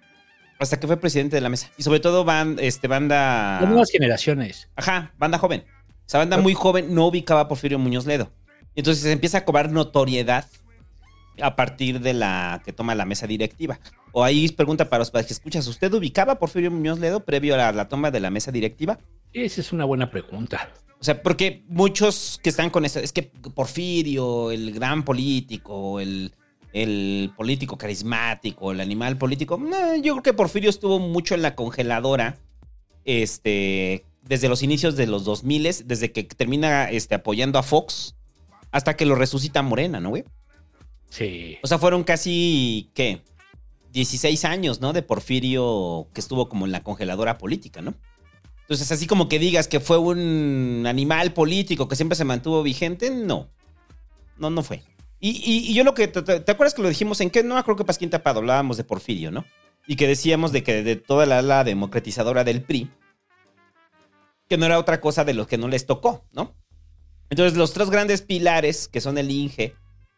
hasta 0.59 0.81
que 0.81 0.87
fue 0.87 0.97
presidente 0.97 1.37
de 1.37 1.41
la 1.41 1.49
mesa. 1.49 1.71
Y 1.77 1.83
sobre 1.83 2.01
todo 2.01 2.27
este, 2.59 2.89
banda... 2.89 3.61
Las 3.61 3.69
nuevas 3.69 3.91
generaciones. 3.91 4.69
Ajá, 4.77 5.15
banda 5.19 5.39
joven. 5.39 5.65
O 6.07 6.11
sea, 6.11 6.19
banda 6.21 6.39
muy 6.39 6.55
joven 6.55 6.95
no 6.95 7.07
ubicaba 7.07 7.43
a 7.43 7.49
Porfirio 7.49 7.79
Muñoz 7.79 8.07
Ledo. 8.07 8.33
Entonces 8.75 9.03
se 9.03 9.13
empieza 9.13 9.39
a 9.39 9.45
cobrar 9.45 9.71
notoriedad 9.71 10.47
a 11.41 11.55
partir 11.55 12.01
de 12.01 12.15
la 12.15 12.63
que 12.65 12.73
toma 12.73 12.95
la 12.95 13.05
mesa 13.05 13.27
directiva. 13.27 13.79
O 14.13 14.25
ahí 14.25 14.49
pregunta 14.49 14.89
para 14.89 15.01
los 15.01 15.11
que 15.11 15.33
escuchas, 15.33 15.67
¿usted 15.67 15.93
ubicaba 15.93 16.35
a 16.35 16.39
Porfirio 16.39 16.71
Muñoz 16.71 16.99
Ledo 16.99 17.25
previo 17.25 17.55
a 17.55 17.59
la, 17.59 17.73
la 17.73 17.89
toma 17.89 18.11
de 18.11 18.21
la 18.21 18.31
mesa 18.31 18.51
directiva? 18.51 18.99
Esa 19.33 19.61
es 19.61 19.73
una 19.73 19.85
buena 19.85 20.11
pregunta. 20.11 20.73
O 21.01 21.05
sea, 21.05 21.23
porque 21.23 21.65
muchos 21.69 22.41
que 22.43 22.49
están 22.49 22.71
con 22.71 22.85
eso, 22.85 22.99
es 22.99 23.13
que 23.13 23.23
Porfirio, 23.23 24.51
el 24.51 24.73
gran 24.73 25.05
político, 25.05 26.01
el, 26.01 26.33
el 26.83 27.33
político 27.37 27.77
carismático, 27.77 28.73
el 28.73 28.81
animal 28.81 29.19
político, 29.19 29.61
yo 30.03 30.15
creo 30.15 30.23
que 30.23 30.33
Porfirio 30.33 30.71
estuvo 30.71 30.99
mucho 30.99 31.35
en 31.35 31.43
la 31.43 31.55
congeladora, 31.55 32.39
este, 33.05 34.05
desde 34.23 34.49
los 34.49 34.63
inicios 34.63 34.97
de 34.97 35.07
los 35.07 35.25
2000, 35.25 35.85
desde 35.85 36.13
que 36.13 36.25
termina 36.25 36.91
este, 36.91 37.15
apoyando 37.15 37.59
a 37.59 37.63
Fox, 37.63 38.15
hasta 38.71 38.97
que 38.97 39.07
lo 39.07 39.15
resucita 39.15 39.63
Morena, 39.63 40.01
¿no, 40.01 40.11
güey? 40.11 40.25
Sí. 41.11 41.57
O 41.63 41.67
sea, 41.67 41.79
fueron 41.79 42.05
casi, 42.05 42.91
¿qué? 42.95 43.23
16 43.93 44.45
años, 44.45 44.81
¿no? 44.81 44.93
De 44.93 45.03
Porfirio 45.03 46.09
que 46.13 46.21
estuvo 46.21 46.49
como 46.49 46.67
en 46.67 46.73
la 46.73 46.83
congeladora 46.83 47.39
política, 47.39 47.81
¿no? 47.81 47.95
Entonces, 48.61 48.93
así 48.93 49.07
como 49.07 49.31
que 49.31 49.39
digas 49.39 49.67
que 49.67 49.81
fue 49.81 49.97
un 49.97 50.85
animal 50.87 51.33
político 51.33 51.89
que 51.89 51.97
siempre 51.97 52.17
se 52.17 52.25
mantuvo 52.25 52.63
vigente, 52.63 53.11
no. 53.11 53.49
No, 54.37 54.51
no 54.51 54.63
fue. 54.63 54.83
Y, 55.21 55.31
y- 55.31 55.71
y 55.71 55.75
yo 55.75 55.85
lo 55.85 55.95
que. 55.95 56.09
¿Te, 56.09 56.51
acuerdas 56.51 56.75
que 56.75 56.83
lo 56.83 56.89
dijimos 56.89 57.21
en 57.21 57.31
qué? 57.31 57.43
No 57.43 57.57
acuerdo 57.57 57.79
que 57.79 57.85
Pasquín 57.85 58.11
Tapado 58.11 58.39
hablábamos 58.41 58.77
de 58.77 58.85
Porfirio, 58.85 59.31
¿no? 59.31 59.45
Y 59.87 59.97
que 59.97 60.07
decíamos 60.07 60.53
de 60.53 60.63
que 60.63 60.83
de 60.83 60.97
toda 60.97 61.27
la 61.27 61.39
ala 61.39 61.65
democratizadora 61.65 62.45
del 62.45 62.63
PRI, 62.63 62.91
que 64.49 64.57
no 64.59 64.67
era 64.67 64.79
otra 64.79 65.01
cosa 65.01 65.25
de 65.25 65.35
los 65.35 65.47
que 65.47 65.59
no 65.59 65.69
les 65.69 65.87
tocó, 65.87 66.25
¿no? 66.33 66.55
Entonces, 67.31 67.59
los 67.59 67.73
tres 67.73 67.91
grandes 67.91 68.23
pilares, 68.23 68.89
que 68.89 69.01
son 69.01 69.19
el 69.19 69.31
INGE, 69.31 69.75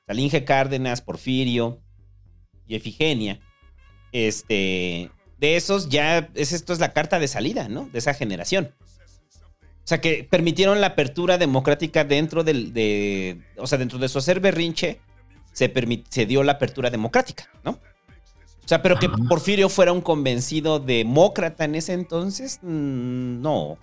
el 0.06 0.18
Inge 0.20 0.44
Cárdenas, 0.44 1.00
Porfirio 1.02 1.80
y 2.66 2.76
Efigenia, 2.76 3.40
este, 4.12 5.10
de 5.38 5.56
esos 5.56 5.88
ya, 5.88 6.30
es, 6.34 6.52
esto 6.52 6.72
es 6.72 6.78
la 6.78 6.92
carta 6.92 7.18
de 7.18 7.28
salida, 7.28 7.68
¿no? 7.68 7.88
De 7.92 7.98
esa 7.98 8.14
generación. 8.14 8.74
O 9.90 9.92
sea, 9.92 10.00
que 10.00 10.22
permitieron 10.22 10.80
la 10.80 10.86
apertura 10.86 11.36
democrática 11.36 12.04
dentro 12.04 12.44
del, 12.44 12.72
de, 12.72 13.40
o 13.56 13.66
sea, 13.66 13.76
dentro 13.76 13.98
de 13.98 14.08
su 14.08 14.18
hacer 14.18 14.38
berrinche, 14.38 15.00
se, 15.52 15.74
permi- 15.74 16.04
se 16.08 16.26
dio 16.26 16.44
la 16.44 16.52
apertura 16.52 16.90
democrática, 16.90 17.50
¿no? 17.64 17.72
O 17.72 18.68
sea, 18.68 18.82
pero 18.82 19.00
que 19.00 19.08
Porfirio 19.08 19.68
fuera 19.68 19.90
un 19.90 20.00
convencido 20.00 20.78
demócrata 20.78 21.64
en 21.64 21.74
ese 21.74 21.94
entonces, 21.94 22.60
mm, 22.62 23.40
no. 23.42 23.78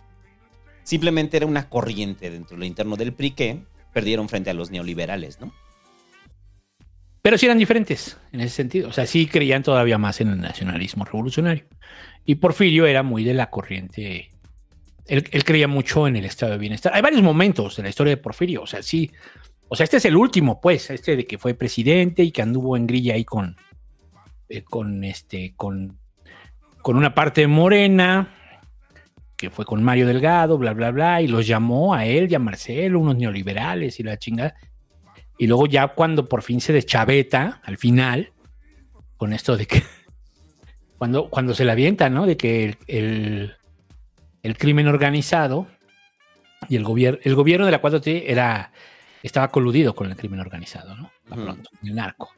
Simplemente 0.84 1.36
era 1.36 1.46
una 1.46 1.68
corriente 1.68 2.30
dentro 2.30 2.56
de 2.56 2.60
lo 2.60 2.66
interno 2.66 2.96
del 2.96 3.12
PRI 3.12 3.32
que 3.32 3.60
perdieron 3.92 4.30
frente 4.30 4.50
a 4.50 4.54
los 4.54 4.72
neoliberales, 4.72 5.42
¿no? 5.42 5.54
Pero 7.22 7.38
sí 7.38 7.48
eran 7.48 7.58
diferentes 7.58 8.16
en 8.32 8.40
ese 8.40 8.56
sentido. 8.56 8.88
O 8.88 8.94
sea, 8.94 9.06
sí 9.08 9.28
creían 9.28 9.62
todavía 9.62 9.98
más 9.98 10.22
en 10.22 10.30
el 10.30 10.40
nacionalismo 10.40 11.04
revolucionario. 11.04 11.66
Y 12.24 12.36
Porfirio 12.36 12.86
era 12.86 13.04
muy 13.04 13.26
de 13.26 13.34
la 13.34 13.50
corriente. 13.50 14.32
Él, 15.08 15.44
creía 15.46 15.68
mucho 15.68 16.08
en 16.08 16.16
el 16.18 16.26
estado 16.26 16.52
de 16.54 16.58
bienestar. 16.58 16.94
Hay 16.94 17.02
varios 17.02 17.22
momentos 17.24 17.78
en 17.80 17.84
la 17.84 17.90
historia 17.90 18.12
de 18.12 18.22
Porfirio. 18.22 18.62
O 18.64 18.68
sea, 18.68 18.84
sí. 18.84 19.12
O 19.70 19.76
sea, 19.76 19.84
este 19.84 19.98
es 19.98 20.06
el 20.06 20.16
último, 20.16 20.62
pues, 20.62 20.90
este 20.90 21.16
de 21.16 21.26
que 21.26 21.38
fue 21.38 21.54
presidente 21.54 22.24
y 22.24 22.32
que 22.32 22.42
anduvo 22.42 22.78
en 22.78 22.88
grilla 22.88 23.16
ahí 23.16 23.26
con, 23.26 23.58
eh, 24.50 24.64
con 24.64 25.04
este, 25.04 25.54
con, 25.56 25.98
con 26.82 26.96
una 26.96 27.14
parte 27.14 27.42
de 27.42 27.48
Morena, 27.48 28.34
que 29.36 29.50
fue 29.50 29.66
con 29.66 29.84
Mario 29.84 30.08
Delgado, 30.08 30.58
bla, 30.58 30.74
bla, 30.74 30.92
bla, 30.92 31.22
y 31.22 31.28
los 31.28 31.46
llamó 31.46 31.94
a 31.94 32.06
él 32.06 32.32
y 32.32 32.36
a 32.36 32.40
Marcelo, 32.40 33.00
unos 33.00 33.18
neoliberales 33.18 34.00
y 34.00 34.04
la 34.04 34.18
chingada. 34.18 34.56
Y 35.38 35.48
luego 35.48 35.68
ya 35.68 35.90
cuando 35.90 36.28
por 36.30 36.44
fin 36.44 36.62
se 36.62 36.74
deschaveta, 36.74 37.62
al 37.64 37.78
final, 37.78 38.32
con 39.18 39.34
esto 39.34 39.58
de 39.58 39.68
que 39.68 39.84
cuando, 40.98 41.30
cuando 41.30 41.54
se 41.54 41.66
la 41.66 41.74
avienta, 41.74 42.10
¿no? 42.10 42.26
De 42.26 42.38
que 42.38 42.64
el, 42.64 42.78
el- 42.88 43.57
el 44.48 44.58
crimen 44.58 44.88
organizado 44.88 45.68
y 46.70 46.76
el 46.78 46.84
gobierno, 46.84 47.20
el 47.24 47.36
gobierno 47.36 47.66
de 47.66 47.72
la 47.72 47.82
4T 47.82 48.24
era, 48.28 48.72
estaba 49.22 49.50
coludido 49.50 49.94
con 49.94 50.08
el 50.10 50.16
crimen 50.16 50.40
organizado, 50.40 50.96
¿no? 50.96 51.12
Pronto, 51.30 51.70
el 51.84 51.94
narco. 51.96 52.34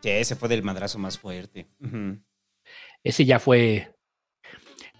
Sí, 0.00 0.10
ese 0.10 0.36
fue 0.36 0.48
del 0.48 0.62
madrazo 0.62 0.98
más 0.98 1.18
fuerte. 1.18 1.66
Ese 3.02 3.24
ya 3.24 3.38
fue. 3.38 3.92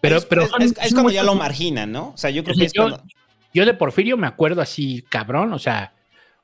Pero, 0.00 0.16
es, 0.16 0.24
pero 0.26 0.42
es- 0.42 0.74
ya 1.12 1.22
lo 1.22 1.34
marginan, 1.36 1.92
¿no? 1.92 2.08
O 2.10 2.16
sea, 2.16 2.30
yo 2.30 2.42
creo 2.42 2.56
que 2.56 2.64
es 2.64 2.72
yo, 2.72 2.82
cuando- 2.88 3.04
yo 3.54 3.64
de 3.64 3.74
Porfirio 3.74 4.16
me 4.16 4.26
acuerdo 4.26 4.60
así, 4.60 5.02
cabrón, 5.08 5.52
o 5.52 5.58
sea, 5.58 5.92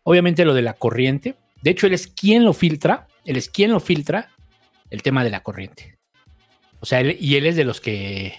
obviamente 0.05 0.45
lo 0.45 0.55
de 0.55 0.63
la 0.63 0.75
corriente. 0.75 1.35
De 1.63 1.71
hecho, 1.71 1.89
él 1.89 1.93
es 1.95 2.07
quien 2.07 2.45
lo 2.45 2.53
filtra, 2.53 3.09
él 3.25 3.37
es 3.37 3.49
quien 3.51 3.73
lo 3.73 3.81
filtra 3.81 4.31
el 4.91 5.03
tema 5.03 5.25
de 5.25 5.31
la 5.31 5.43
corriente. 5.43 5.99
O 6.81 6.87
sea, 6.87 7.01
él- 7.01 7.17
y 7.21 7.35
él 7.37 7.47
es 7.47 7.57
de 7.57 7.65
los 7.65 7.81
que, 7.81 8.35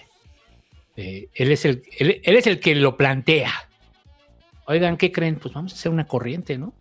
eh, 0.96 1.28
él, 1.34 1.52
es 1.52 1.64
el, 1.64 1.82
él, 1.98 2.20
él 2.22 2.36
es 2.36 2.46
el 2.46 2.60
que 2.60 2.74
lo 2.74 2.96
plantea. 2.96 3.52
Oigan, 4.66 4.96
¿qué 4.96 5.10
creen? 5.10 5.36
Pues 5.36 5.54
vamos 5.54 5.72
a 5.72 5.76
hacer 5.76 5.90
una 5.90 6.06
corriente, 6.06 6.58
¿no? 6.58 6.74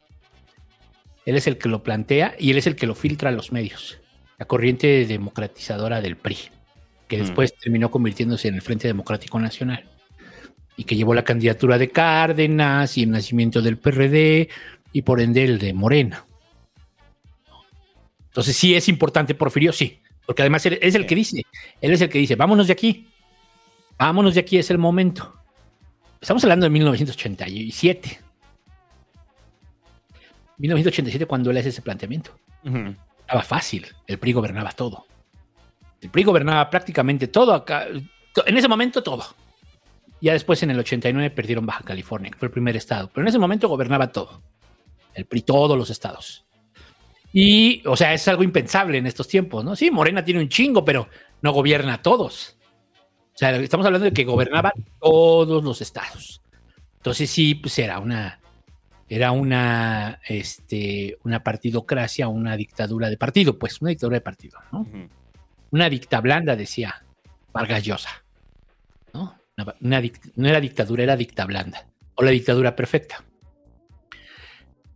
Él 1.25 1.35
es 1.35 1.47
el 1.47 1.57
que 1.57 1.69
lo 1.69 1.83
plantea 1.83 2.35
y 2.39 2.51
él 2.51 2.57
es 2.57 2.67
el 2.67 2.75
que 2.75 2.87
lo 2.87 2.95
filtra 2.95 3.29
a 3.29 3.33
los 3.33 3.51
medios. 3.51 3.99
La 4.37 4.45
corriente 4.45 5.05
democratizadora 5.05 6.01
del 6.01 6.15
PRI, 6.15 6.37
que 7.07 7.17
Mm. 7.17 7.21
después 7.21 7.53
terminó 7.55 7.91
convirtiéndose 7.91 8.47
en 8.47 8.55
el 8.55 8.61
Frente 8.61 8.87
Democrático 8.87 9.39
Nacional 9.39 9.85
y 10.77 10.85
que 10.85 10.95
llevó 10.95 11.13
la 11.13 11.23
candidatura 11.23 11.77
de 11.77 11.89
Cárdenas 11.89 12.97
y 12.97 13.03
el 13.03 13.11
nacimiento 13.11 13.61
del 13.61 13.77
PRD 13.77 14.49
y 14.93 15.01
por 15.01 15.19
ende 15.19 15.43
el 15.43 15.59
de 15.59 15.73
Morena. 15.73 16.25
Entonces 18.27 18.55
sí 18.55 18.75
es 18.75 18.87
importante 18.87 19.35
Porfirio, 19.35 19.73
sí, 19.73 19.99
porque 20.25 20.41
además 20.43 20.65
él 20.67 20.79
es 20.81 20.95
el 20.95 21.05
que 21.05 21.15
dice, 21.15 21.43
él 21.81 21.91
es 21.91 22.01
el 22.01 22.09
que 22.09 22.19
dice, 22.19 22.35
vámonos 22.35 22.67
de 22.67 22.73
aquí, 22.73 23.09
vámonos 23.99 24.33
de 24.33 24.39
aquí, 24.39 24.57
es 24.57 24.71
el 24.71 24.77
momento. 24.77 25.35
Estamos 26.19 26.43
hablando 26.43 26.65
de 26.65 26.69
1987. 26.71 28.19
1987 30.57 31.25
cuando 31.25 31.51
él 31.51 31.57
hace 31.57 31.69
ese 31.69 31.81
planteamiento. 31.81 32.31
Ujú. 32.65 32.95
Estaba 33.21 33.43
fácil, 33.43 33.85
el 34.07 34.17
PRI 34.17 34.33
gobernaba 34.33 34.71
todo. 34.71 35.05
El 36.01 36.09
PRI 36.09 36.23
gobernaba 36.23 36.69
prácticamente 36.69 37.27
todo 37.27 37.53
acá, 37.53 37.87
en 37.87 38.57
ese 38.57 38.67
momento 38.67 39.03
todo. 39.03 39.23
Ya 40.21 40.33
después 40.33 40.61
en 40.63 40.71
el 40.71 40.79
89 40.79 41.29
perdieron 41.29 41.65
Baja 41.65 41.83
California, 41.83 42.31
que 42.31 42.37
fue 42.37 42.47
el 42.47 42.51
primer 42.51 42.75
estado, 42.75 43.09
pero 43.13 43.23
en 43.23 43.29
ese 43.29 43.39
momento 43.39 43.69
gobernaba 43.69 44.11
todo. 44.11 44.41
El 45.13 45.25
PRI 45.25 45.43
todos 45.43 45.77
los 45.77 45.89
estados. 45.89 46.45
Y, 47.31 47.83
o 47.85 47.95
sea, 47.95 48.13
es 48.13 48.27
algo 48.27 48.43
impensable 48.43 48.97
en 48.97 49.05
estos 49.05 49.27
tiempos, 49.27 49.63
¿no? 49.63 49.75
Sí, 49.75 49.91
Morena 49.91 50.25
tiene 50.25 50.41
un 50.41 50.49
chingo, 50.49 50.83
pero 50.83 51.07
no 51.41 51.53
gobierna 51.53 51.95
a 51.95 52.01
todos. 52.01 52.57
O 53.39 53.41
sea, 53.41 53.55
estamos 53.55 53.85
hablando 53.85 54.03
de 54.03 54.11
que 54.11 54.25
gobernaba 54.25 54.73
todos 54.99 55.63
los 55.63 55.79
estados. 55.79 56.41
Entonces 56.97 57.29
sí, 57.29 57.55
pues 57.55 57.79
era 57.79 57.99
una, 57.99 58.41
era 59.07 59.31
una, 59.31 60.19
este, 60.27 61.17
una 61.23 61.41
partidocracia, 61.41 62.27
una 62.27 62.57
dictadura 62.57 63.09
de 63.09 63.15
partido, 63.15 63.57
pues, 63.57 63.79
una 63.79 63.91
dictadura 63.91 64.17
de 64.17 64.21
partido, 64.21 64.59
¿no? 64.73 64.85
Una 65.71 65.89
dicta 65.89 66.19
blanda, 66.19 66.57
decía 66.57 67.05
Vargas 67.53 67.81
Llosa, 67.85 68.09
¿no? 69.13 69.37
Una- 69.57 69.73
una 69.79 70.01
no 70.35 70.49
era 70.49 70.59
dictadura, 70.59 71.03
era 71.03 71.15
dicta 71.15 71.45
blanda, 71.45 71.87
o 72.15 72.23
la 72.23 72.31
dictadura 72.31 72.75
perfecta. 72.75 73.23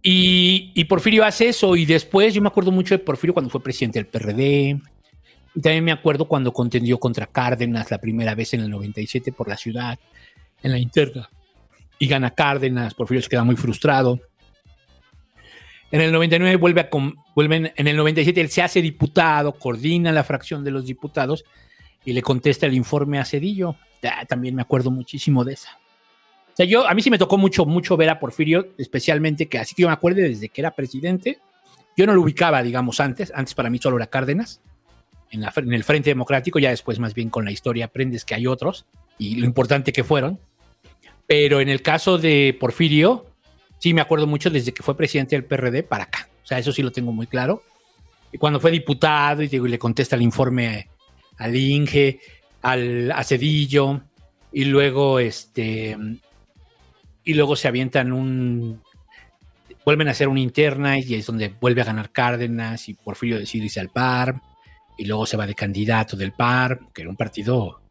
Y, 0.01 0.73
y 0.75 0.83
Porfirio 0.83 1.23
hace 1.23 1.47
eso, 1.47 1.77
y 1.77 1.85
después 1.85 2.33
yo 2.33 2.41
me 2.41 2.49
acuerdo 2.49 2.73
mucho 2.73 2.93
de 2.93 2.99
Porfirio 2.99 3.33
cuando 3.33 3.49
fue 3.49 3.63
presidente 3.63 3.99
del 3.99 4.07
PRD, 4.07 4.81
también 5.53 5.83
me 5.83 5.91
acuerdo 5.91 6.27
cuando 6.27 6.51
contendió 6.51 6.99
contra 6.99 7.27
Cárdenas 7.27 7.91
la 7.91 7.99
primera 7.99 8.33
vez 8.35 8.53
en 8.53 8.61
el 8.61 8.69
97 8.69 9.31
por 9.31 9.47
la 9.47 9.57
ciudad, 9.57 9.99
en 10.61 10.71
la 10.71 10.79
interna, 10.79 11.29
y 11.99 12.07
gana 12.07 12.31
Cárdenas, 12.31 12.93
Porfirio 12.93 13.21
se 13.21 13.29
queda 13.29 13.43
muy 13.43 13.55
frustrado. 13.55 14.19
En 15.91 16.01
el 16.01 16.11
99 16.11 16.55
vuelve 16.55 16.81
a 16.81 16.89
vuelven, 17.35 17.71
en 17.75 17.87
el 17.87 17.95
97 17.95 18.41
él 18.41 18.49
se 18.49 18.63
hace 18.63 18.81
diputado, 18.81 19.51
coordina 19.53 20.11
la 20.11 20.23
fracción 20.23 20.63
de 20.63 20.71
los 20.71 20.85
diputados 20.85 21.45
y 22.03 22.13
le 22.13 22.23
contesta 22.23 22.65
el 22.65 22.73
informe 22.73 23.19
a 23.19 23.25
Cedillo. 23.25 23.75
También 24.27 24.55
me 24.55 24.63
acuerdo 24.63 24.89
muchísimo 24.89 25.43
de 25.43 25.53
esa. 25.53 25.77
O 26.53 26.55
sea, 26.55 26.65
yo, 26.65 26.87
a 26.87 26.93
mí 26.93 27.01
sí 27.01 27.09
me 27.09 27.17
tocó 27.17 27.37
mucho, 27.37 27.65
mucho 27.65 27.95
ver 27.95 28.09
a 28.09 28.19
Porfirio, 28.19 28.69
especialmente 28.77 29.47
que 29.47 29.59
así 29.59 29.73
que 29.75 29.83
yo 29.83 29.87
me 29.87 29.93
acuerdo 29.93 30.21
desde 30.21 30.49
que 30.49 30.61
era 30.61 30.71
presidente. 30.71 31.39
Yo 31.95 32.05
no 32.05 32.13
lo 32.13 32.21
ubicaba, 32.21 32.61
digamos, 32.63 32.99
antes. 32.99 33.31
Antes 33.33 33.53
para 33.53 33.69
mí 33.69 33.77
solo 33.77 33.97
era 33.97 34.07
Cárdenas, 34.07 34.61
en, 35.33 35.41
la, 35.41 35.53
en 35.55 35.73
el 35.73 35.83
Frente 35.83 36.09
Democrático. 36.09 36.59
Ya 36.59 36.69
después, 36.69 36.99
más 36.99 37.13
bien 37.13 37.29
con 37.29 37.43
la 37.43 37.51
historia, 37.51 37.85
aprendes 37.85 38.23
que 38.23 38.35
hay 38.35 38.47
otros 38.47 38.85
y 39.17 39.35
lo 39.35 39.45
importante 39.45 39.91
que 39.91 40.03
fueron. 40.03 40.39
Pero 41.27 41.59
en 41.59 41.69
el 41.69 41.81
caso 41.81 42.17
de 42.17 42.55
Porfirio, 42.59 43.25
sí 43.79 43.93
me 43.93 44.01
acuerdo 44.01 44.27
mucho 44.27 44.49
desde 44.49 44.73
que 44.73 44.83
fue 44.83 44.95
presidente 44.95 45.35
del 45.35 45.45
PRD 45.45 45.83
para 45.83 46.05
acá. 46.05 46.29
O 46.43 46.45
sea, 46.45 46.59
eso 46.59 46.71
sí 46.71 46.81
lo 46.81 46.91
tengo 46.91 47.11
muy 47.11 47.27
claro. 47.27 47.63
Y 48.31 48.37
cuando 48.37 48.59
fue 48.59 48.71
diputado 48.71 49.41
y 49.41 49.47
digo, 49.47 49.67
y 49.67 49.69
le 49.69 49.79
contesta 49.79 50.15
el 50.15 50.21
informe 50.21 50.87
al 51.37 51.55
Inge, 51.55 52.19
al 52.61 53.11
a 53.11 53.23
Cedillo, 53.23 54.01
y 54.51 54.65
luego 54.65 55.19
este 55.19 55.97
y 57.25 57.33
luego 57.33 57.55
se 57.55 57.67
avientan 57.67 58.11
un 58.11 58.81
vuelven 59.85 60.07
a 60.07 60.11
hacer 60.11 60.27
una 60.27 60.39
interna 60.39 60.99
y 60.99 61.15
es 61.15 61.25
donde 61.25 61.53
vuelve 61.59 61.81
a 61.81 61.85
ganar 61.85 62.11
Cárdenas 62.11 62.87
y 62.89 62.93
Porfirio 62.93 63.39
decide 63.39 63.65
irse 63.65 63.79
al 63.79 63.89
PAR 63.89 64.41
y 64.97 65.05
luego 65.05 65.25
se 65.25 65.37
va 65.37 65.45
de 65.47 65.55
candidato 65.55 66.15
del 66.17 66.33
PAR, 66.33 66.79
que 66.93 67.01
era 67.01 67.09
un 67.09 67.15
partido 67.17 67.81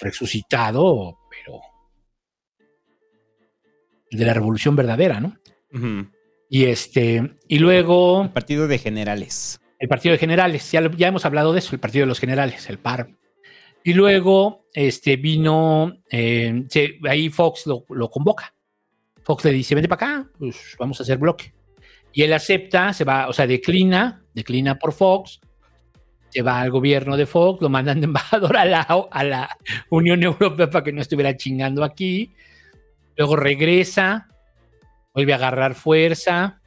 resucitado, 0.00 1.18
pero 1.30 1.60
de 4.10 4.24
la 4.24 4.34
revolución 4.34 4.74
verdadera, 4.76 5.20
¿no? 5.20 5.36
Y 6.48 6.64
este, 6.64 7.36
y 7.46 7.58
luego 7.58 8.22
El 8.24 8.30
partido 8.30 8.66
de 8.66 8.78
generales. 8.78 9.60
el 9.78 9.88
partido 9.88 10.12
de 10.12 10.18
generales, 10.18 10.70
ya, 10.72 10.90
ya 10.96 11.08
hemos 11.08 11.24
hablado 11.24 11.52
de 11.52 11.60
eso, 11.60 11.74
el 11.74 11.80
partido 11.80 12.02
de 12.04 12.08
los 12.08 12.18
generales, 12.18 12.68
el 12.68 12.78
PAR. 12.78 13.08
Y 13.84 13.94
luego 13.94 14.66
este, 14.74 15.16
vino, 15.16 15.92
eh, 16.10 16.64
se- 16.68 16.98
ahí 17.08 17.28
Fox 17.30 17.66
lo, 17.66 17.84
lo 17.88 18.10
convoca. 18.10 18.54
Fox 19.22 19.44
le 19.44 19.52
dice, 19.52 19.74
vente 19.74 19.88
para 19.88 20.06
acá, 20.18 20.30
pues 20.38 20.76
vamos 20.78 20.98
a 21.00 21.02
hacer 21.04 21.18
bloque. 21.18 21.54
Y 22.12 22.22
él 22.22 22.32
acepta, 22.32 22.92
se 22.92 23.04
va, 23.04 23.28
o 23.28 23.32
sea, 23.32 23.46
declina, 23.46 24.24
declina 24.34 24.76
por 24.78 24.92
Fox, 24.92 25.40
se 26.30 26.42
va 26.42 26.60
al 26.60 26.70
gobierno 26.70 27.16
de 27.16 27.26
Fox, 27.26 27.60
lo 27.60 27.68
mandan 27.68 28.00
de 28.00 28.06
embajador 28.06 28.56
a 28.56 28.64
la, 28.64 28.82
a 28.82 29.24
la 29.24 29.56
Unión 29.90 30.22
Europea 30.22 30.70
para 30.70 30.84
que 30.84 30.92
no 30.92 31.00
estuviera 31.00 31.36
chingando 31.36 31.84
aquí. 31.84 32.32
Luego 33.16 33.36
regresa, 33.36 34.28
vuelve 35.12 35.32
a 35.32 35.36
agarrar 35.36 35.74
fuerza. 35.74 36.60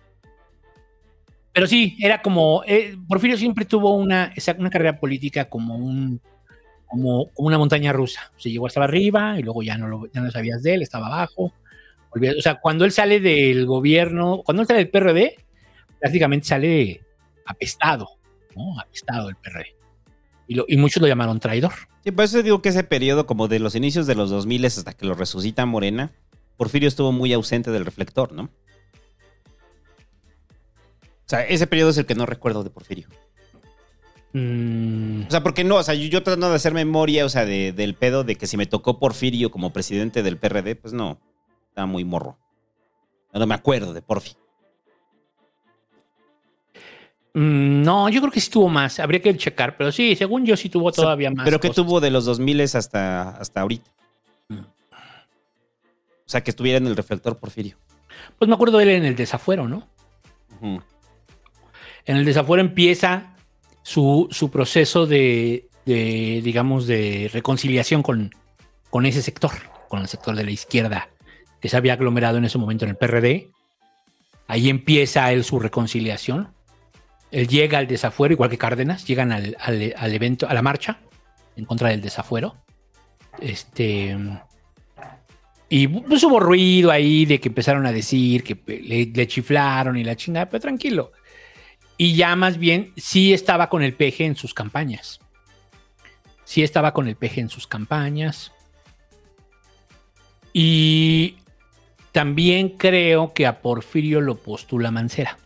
Pero 1.54 1.68
sí, 1.68 1.98
era 2.00 2.22
como. 2.22 2.64
eh, 2.66 2.96
Porfirio 3.08 3.38
siempre 3.38 3.66
tuvo 3.66 3.96
una, 3.96 4.34
una 4.58 4.70
carrera 4.70 5.00
política 5.00 5.46
como 5.46 5.76
un. 5.76 6.22
Como, 6.86 7.30
como 7.34 7.48
una 7.48 7.58
montaña 7.58 7.92
rusa. 7.92 8.32
Se 8.38 8.52
llegó 8.52 8.68
hasta 8.68 8.84
arriba 8.84 9.40
y 9.40 9.42
luego 9.42 9.64
ya 9.64 9.80
no, 9.80 9.88
lo, 9.88 10.12
ya 10.12 10.22
no 10.22 10.30
sabías 10.30 10.62
de 10.62 10.76
él, 10.76 10.84
estaba 10.84 11.08
abajo. 11.08 11.52
O 12.12 12.42
sea, 12.42 12.60
cuando 12.60 12.86
él 12.86 12.92
sale 12.92 13.20
del 13.20 13.66
gobierno, 13.66 14.44
cuando 14.46 14.62
él 14.62 14.68
sale 14.68 14.80
del 14.86 14.90
PRD, 14.90 15.36
prácticamente 16.00 16.46
sale 16.46 17.02
apestado, 17.46 18.10
¿no? 18.56 18.80
Apestado 18.80 19.30
el 19.30 19.36
PRD. 19.36 19.76
Y, 20.48 20.56
lo- 20.56 20.66
y 20.68 20.78
muchos 20.78 21.02
lo 21.02 21.08
llamaron 21.08 21.40
traidor. 21.40 21.72
Sí, 22.04 22.12
por 22.12 22.26
eso 22.26 22.42
digo 22.44 22.62
que 22.62 22.70
ese 22.70 22.84
periodo, 22.84 23.26
como 23.26 23.48
de 23.48 23.60
los 23.60 23.76
inicios 23.76 24.08
de 24.08 24.16
los 24.16 24.30
2000 24.30 24.66
hasta 24.66 24.94
que 24.94 25.06
lo 25.06 25.14
resucita 25.14 25.66
Morena, 25.66 26.12
Porfirio 26.58 26.88
estuvo 26.88 27.12
muy 27.12 27.32
ausente 27.34 27.72
del 27.72 27.86
reflector, 27.86 28.32
¿no? 28.34 28.50
O 31.26 31.26
sea, 31.26 31.46
ese 31.46 31.68
periodo 31.68 31.90
es 31.92 31.98
el 31.98 32.06
que 32.06 32.16
no 32.16 32.26
recuerdo 32.26 32.64
de 32.64 32.70
Porfirio. 32.70 33.08
Mm, 34.34 35.24
O 35.28 35.32
sea, 35.32 35.42
porque 35.44 35.64
no, 35.64 35.76
o 35.78 35.84
sea, 35.84 35.94
yo, 35.94 36.08
yo 36.08 36.24
tratando 36.24 36.50
de 36.50 36.56
hacer 36.56 36.74
memoria, 36.74 37.26
o 37.26 37.30
sea, 37.30 37.46
de- 37.46 37.72
del 37.72 37.96
pedo 37.96 38.24
de 38.24 38.36
que 38.36 38.48
si 38.48 38.58
me 38.58 38.66
tocó 38.66 39.00
Porfirio 39.00 39.52
como 39.52 39.72
presidente 39.72 40.24
del 40.24 40.38
PRD, 40.38 40.76
pues 40.76 40.94
no, 40.94 41.20
estaba 41.70 41.86
muy 41.88 42.04
morro. 42.04 42.38
No 43.34 43.48
me 43.48 43.56
acuerdo 43.56 43.94
de 43.94 44.02
Porfi. 44.02 44.36
Mm, 47.34 47.82
no, 47.84 48.10
yo 48.10 48.22
creo 48.22 48.32
que 48.32 48.42
sí 48.42 48.50
tuvo 48.50 48.70
más. 48.70 49.00
Habría 49.00 49.22
que 49.22 49.36
checar, 49.38 49.78
pero 49.78 49.92
sí, 49.92 50.16
según 50.16 50.46
yo 50.46 50.58
sí 50.58 50.70
tuvo 50.70 50.92
todavía 50.92 51.32
más. 51.32 51.46
Pero 51.46 51.60
cosas. 51.60 51.76
tuvo 51.76 52.00
de 52.00 52.12
los 52.12 52.26
2000 52.26 52.62
hasta, 52.62 53.30
hasta 53.30 53.62
ahorita. 53.62 53.92
Mm. 54.50 54.60
O 54.60 56.28
sea, 56.28 56.42
que 56.42 56.52
estuviera 56.52 56.78
en 56.78 56.88
el 56.88 56.96
reflector 56.96 57.38
Porfirio. 57.38 57.78
Pues 58.38 58.48
me 58.48 58.56
acuerdo 58.56 58.78
de 58.78 58.84
él 58.86 58.90
en 58.92 59.06
el 59.06 59.16
desafuero, 59.16 59.68
¿no? 59.68 59.88
En 62.06 62.18
el 62.18 62.24
desafuero 62.24 62.62
empieza 62.62 63.36
su, 63.82 64.28
su 64.32 64.50
proceso 64.50 65.06
de, 65.06 65.68
de, 65.86 66.42
digamos, 66.44 66.88
de 66.88 67.30
reconciliación 67.34 68.02
con, 68.02 68.32
con 68.90 69.06
ese 69.06 69.22
sector, 69.22 69.52
con 69.90 70.02
el 70.02 70.08
sector 70.08 70.36
de 70.36 70.46
la 70.46 70.52
izquierda 70.52 71.10
que 71.64 71.70
se 71.70 71.78
había 71.78 71.94
aglomerado 71.94 72.38
en 72.38 72.46
ese 72.46 72.58
momento 72.58 72.84
en 72.84 72.92
el 72.92 72.98
PRD. 72.98 73.50
Ahí 74.48 74.70
empieza 74.70 75.32
él 75.32 75.46
su 75.46 75.60
reconciliación. 75.60 76.50
Él 77.34 77.48
llega 77.48 77.80
al 77.80 77.88
desafuero, 77.88 78.34
igual 78.34 78.52
que 78.52 78.60
Cárdenas, 78.60 79.08
llegan 79.08 79.32
al, 79.32 79.58
al- 79.60 80.14
evento, 80.14 80.48
a 80.48 80.54
la 80.54 80.62
marcha 80.62 81.00
en 81.56 81.66
contra 81.66 81.90
del 81.90 82.00
desafuero. 82.00 82.64
Este. 83.42 84.16
Y 85.68 85.88
pues 85.88 86.24
hubo 86.24 86.40
ruido 86.40 86.92
ahí 86.92 87.26
de 87.26 87.40
que 87.40 87.50
empezaron 87.50 87.88
a 87.88 87.92
decir 87.92 88.44
que 88.44 88.56
le, 88.68 89.08
le 89.08 89.28
chiflaron 89.28 89.98
y 89.98 90.04
la 90.04 90.16
chingada, 90.16 90.48
pero 90.48 90.62
tranquilo. 90.62 91.12
Y 91.98 92.14
ya 92.16 92.36
más 92.36 92.60
bien 92.60 92.94
sí 92.98 93.34
estaba 93.34 93.68
con 93.68 93.82
el 93.82 93.96
peje 93.96 94.26
en 94.26 94.36
sus 94.36 94.54
campañas. 94.54 95.20
Sí 96.44 96.62
estaba 96.62 96.94
con 96.94 97.08
el 97.08 97.16
peje 97.16 97.42
en 97.42 97.50
sus 97.50 97.66
campañas. 97.66 98.52
Y 100.54 101.38
también 102.12 102.70
creo 102.70 103.34
que 103.34 103.48
a 103.48 103.60
Porfirio 103.62 104.22
lo 104.22 104.36
postula 104.38 104.92
Mancera. 104.92 105.40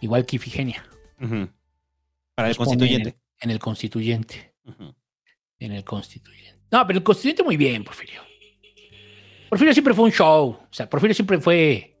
Igual 0.00 0.26
que 0.26 0.36
Ifigenia. 0.36 0.84
Ujú. 1.20 1.48
Para 2.34 2.48
el 2.48 2.56
constituyente. 2.56 3.08
En 3.08 3.14
el, 3.14 3.16
en 3.40 3.50
el 3.50 3.58
constituyente. 3.58 4.54
En 5.58 5.72
el 5.72 5.84
constituyente. 5.84 6.60
No, 6.70 6.86
pero 6.86 6.98
el 6.98 7.02
constituyente 7.02 7.42
muy 7.42 7.56
bien, 7.56 7.84
Porfirio. 7.84 8.20
Porfirio 9.48 9.72
siempre 9.72 9.94
fue 9.94 10.04
un 10.04 10.12
show. 10.12 10.50
O 10.50 10.68
sea, 10.70 10.88
Porfirio 10.88 11.14
siempre 11.14 11.38
fue. 11.38 11.96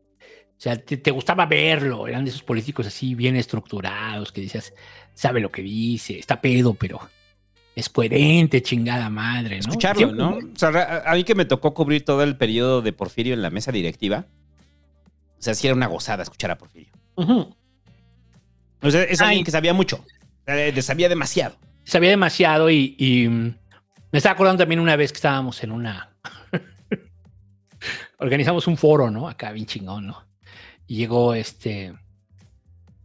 O 0.58 0.60
sea, 0.60 0.76
te, 0.76 0.96
te 0.96 1.10
gustaba 1.10 1.46
verlo. 1.46 2.06
Eran 2.06 2.24
de 2.24 2.30
esos 2.30 2.42
políticos 2.42 2.86
así 2.86 3.14
bien 3.14 3.36
estructurados 3.36 4.32
que 4.32 4.42
decías, 4.42 4.72
sabe 5.14 5.40
lo 5.40 5.50
que 5.50 5.62
dice, 5.62 6.18
está 6.18 6.40
pedo, 6.40 6.74
pero 6.74 7.00
es 7.74 7.88
coherente, 7.88 8.60
chingada 8.60 9.08
madre, 9.08 9.56
¿no? 9.56 9.60
Escucharlo, 9.60 10.08
Siempre- 10.08 10.24
¿no? 10.24 10.52
O 10.52 10.56
sea, 10.56 11.02
a, 11.06 11.14
mí 11.14 11.22
que 11.22 11.36
me 11.36 11.44
tocó 11.44 11.74
cubrir 11.74 12.04
todo 12.04 12.24
el 12.24 12.36
periodo 12.36 12.82
de 12.82 12.92
Porfirio 12.92 13.34
en 13.34 13.42
la 13.42 13.50
mesa 13.50 13.70
directiva. 13.70 14.26
O 15.38 15.42
sea, 15.42 15.54
sí 15.54 15.68
era 15.68 15.76
una 15.76 15.86
gozada 15.86 16.24
escuchar 16.24 16.50
a 16.50 16.58
Porfirio. 16.58 16.92
Ujú. 17.14 17.54
O 18.80 18.90
sea, 18.90 19.02
es 19.02 19.20
alguien 19.20 19.44
que 19.44 19.50
sabía 19.50 19.74
mucho. 19.74 20.04
Eh, 20.46 20.80
sabía 20.82 21.08
demasiado. 21.08 21.56
Sabía 21.84 22.10
demasiado 22.10 22.70
y, 22.70 22.94
y, 22.98 23.28
me 23.28 24.18
estaba 24.18 24.34
acordando 24.34 24.62
también 24.62 24.80
una 24.80 24.96
vez 24.96 25.12
que 25.12 25.16
estábamos 25.16 25.62
en 25.62 25.72
una. 25.72 26.16
Organizamos 28.18 28.66
un 28.66 28.76
foro, 28.76 29.10
¿no? 29.10 29.28
Acá 29.28 29.52
bien 29.52 29.66
chingón, 29.66 30.06
¿no? 30.06 30.24
Y 30.86 30.96
llegó 30.96 31.34
este. 31.34 31.94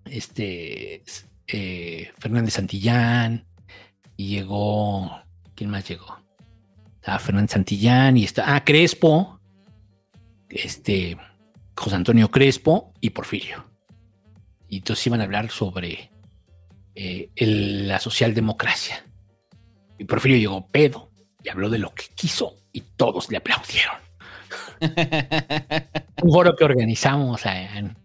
Este. 0.05 1.03
eh, 1.47 2.11
Fernández 2.19 2.53
Santillán. 2.53 3.45
Y 4.15 4.29
llegó. 4.29 5.21
¿Quién 5.55 5.69
más 5.69 5.87
llegó? 5.87 6.17
Estaba 6.95 7.19
Fernández 7.19 7.51
Santillán 7.51 8.17
y 8.17 8.23
está. 8.23 8.55
Ah, 8.55 8.63
Crespo. 8.63 9.39
Este. 10.49 11.17
José 11.75 11.95
Antonio 11.95 12.29
Crespo 12.29 12.93
y 13.01 13.09
Porfirio. 13.09 13.72
Y 14.73 14.77
entonces 14.77 15.05
iban 15.05 15.21
a 15.21 15.25
hablar 15.25 15.51
sobre 15.51 16.09
eh, 16.95 17.29
el- 17.35 17.87
la 17.87 17.99
socialdemocracia. 17.99 19.05
Y 19.99 20.05
Porfirio 20.05 20.37
llegó 20.39 20.67
pedo 20.71 21.11
y 21.43 21.49
habló 21.49 21.69
de 21.69 21.77
lo 21.77 21.93
que 21.93 22.05
quiso 22.15 22.55
y 22.71 22.81
todos 22.81 23.29
le 23.29 23.37
aplaudieron. 23.37 23.95
Un 26.23 26.31
foro 26.31 26.55
que 26.55 26.63
organizamos 26.63 27.45
en, 27.45 27.95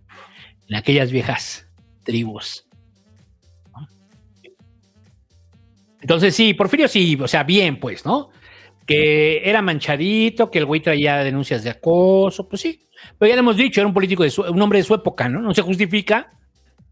en 0.69 0.75
aquellas 0.75 1.11
viejas 1.11 1.67
tribus. 2.05 2.67
¿no? 3.73 3.87
Entonces 6.03 6.35
sí, 6.35 6.53
Porfirio 6.53 6.87
sí, 6.89 7.17
o 7.21 7.29
sea, 7.29 7.45
bien 7.45 7.81
pues, 7.81 8.05
¿no? 8.05 8.29
Que 8.87 9.49
era 9.49 9.63
manchadito, 9.63 10.51
que 10.51 10.59
el 10.59 10.67
güey 10.67 10.81
traía 10.83 11.17
denuncias 11.25 11.65
de 11.65 11.71
acoso, 11.71 12.47
pues 12.47 12.61
sí. 12.61 12.89
Pero 13.19 13.29
ya 13.31 13.37
le 13.37 13.41
hemos 13.41 13.57
dicho, 13.57 13.81
era 13.81 13.89
un 13.89 13.95
político, 13.95 14.23
de 14.23 14.31
su- 14.31 14.43
un 14.43 14.61
hombre 14.61 14.81
de 14.81 14.85
su 14.85 14.95
época, 14.95 15.29
¿no? 15.31 15.41
No 15.41 15.55
se 15.55 15.63
justifica, 15.63 16.31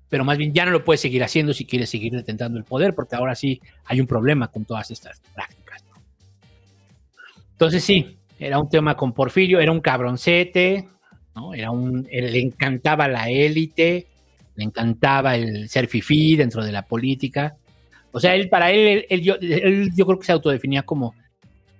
pero 0.08 0.24
más 0.24 0.38
bien 0.38 0.52
ya 0.52 0.64
no 0.64 0.70
lo 0.70 0.84
puede 0.84 0.98
seguir 0.98 1.22
haciendo 1.24 1.52
si 1.52 1.64
quiere 1.64 1.86
seguir 1.86 2.12
detentando 2.12 2.58
el 2.58 2.64
poder, 2.64 2.94
porque 2.94 3.16
ahora 3.16 3.34
sí 3.34 3.60
hay 3.84 4.00
un 4.00 4.06
problema 4.06 4.48
con 4.48 4.64
todas 4.64 4.90
estas 4.90 5.20
prácticas. 5.34 5.84
¿no? 5.84 6.02
Entonces 7.52 7.82
sí, 7.82 8.18
era 8.38 8.58
un 8.58 8.68
tema 8.68 8.96
con 8.96 9.12
Porfirio, 9.12 9.60
era 9.60 9.72
un 9.72 9.80
cabroncete, 9.80 10.88
¿no? 11.34 11.54
Era 11.54 11.70
un, 11.70 12.06
él 12.10 12.32
le 12.32 12.40
encantaba 12.40 13.08
la 13.08 13.30
élite, 13.30 14.06
Le 14.54 14.64
encantaba 14.64 15.36
el 15.36 15.68
ser 15.68 15.86
fifí 15.86 16.34
dentro 16.36 16.64
de 16.64 16.72
la 16.72 16.82
política. 16.82 17.56
O 18.12 18.20
sea, 18.20 18.34
él, 18.34 18.48
para 18.48 18.70
él, 18.70 18.78
él, 18.86 19.06
él, 19.10 19.20
yo, 19.22 19.34
él, 19.40 19.90
yo 19.94 20.06
creo 20.06 20.18
que 20.18 20.24
se 20.24 20.32
autodefinía 20.32 20.82
como, 20.82 21.14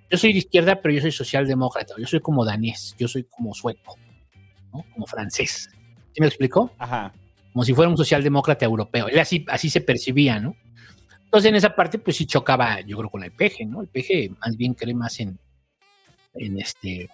yo 0.09 0.17
soy 0.17 0.33
de 0.33 0.39
izquierda, 0.39 0.79
pero 0.79 0.93
yo 0.93 1.01
soy 1.01 1.11
socialdemócrata, 1.11 1.95
yo 1.97 2.05
soy 2.05 2.19
como 2.19 2.45
danés, 2.45 2.95
yo 2.99 3.07
soy 3.07 3.23
como 3.23 3.53
sueco, 3.53 3.97
¿no? 4.71 4.85
como 4.93 5.07
francés. 5.07 5.69
¿Sí 6.13 6.21
me 6.21 6.27
explicó? 6.27 6.71
Ajá. 6.77 7.13
Como 7.53 7.63
si 7.63 7.73
fuera 7.73 7.89
un 7.89 7.97
socialdemócrata 7.97 8.65
europeo. 8.65 9.07
Él 9.07 9.19
así, 9.19 9.45
así 9.47 9.69
se 9.69 9.81
percibía, 9.81 10.39
¿no? 10.39 10.55
Entonces 11.25 11.49
en 11.49 11.55
esa 11.55 11.75
parte, 11.75 11.99
pues 11.99 12.15
sí 12.15 12.25
chocaba, 12.25 12.81
yo 12.81 12.97
creo, 12.97 13.09
con 13.09 13.23
el 13.23 13.31
peje, 13.31 13.65
¿no? 13.65 13.81
El 13.81 13.87
peje 13.87 14.31
más 14.39 14.55
bien 14.55 14.73
cree 14.73 14.93
más 14.93 15.19
en, 15.19 15.37
en 16.35 16.59
este. 16.59 17.09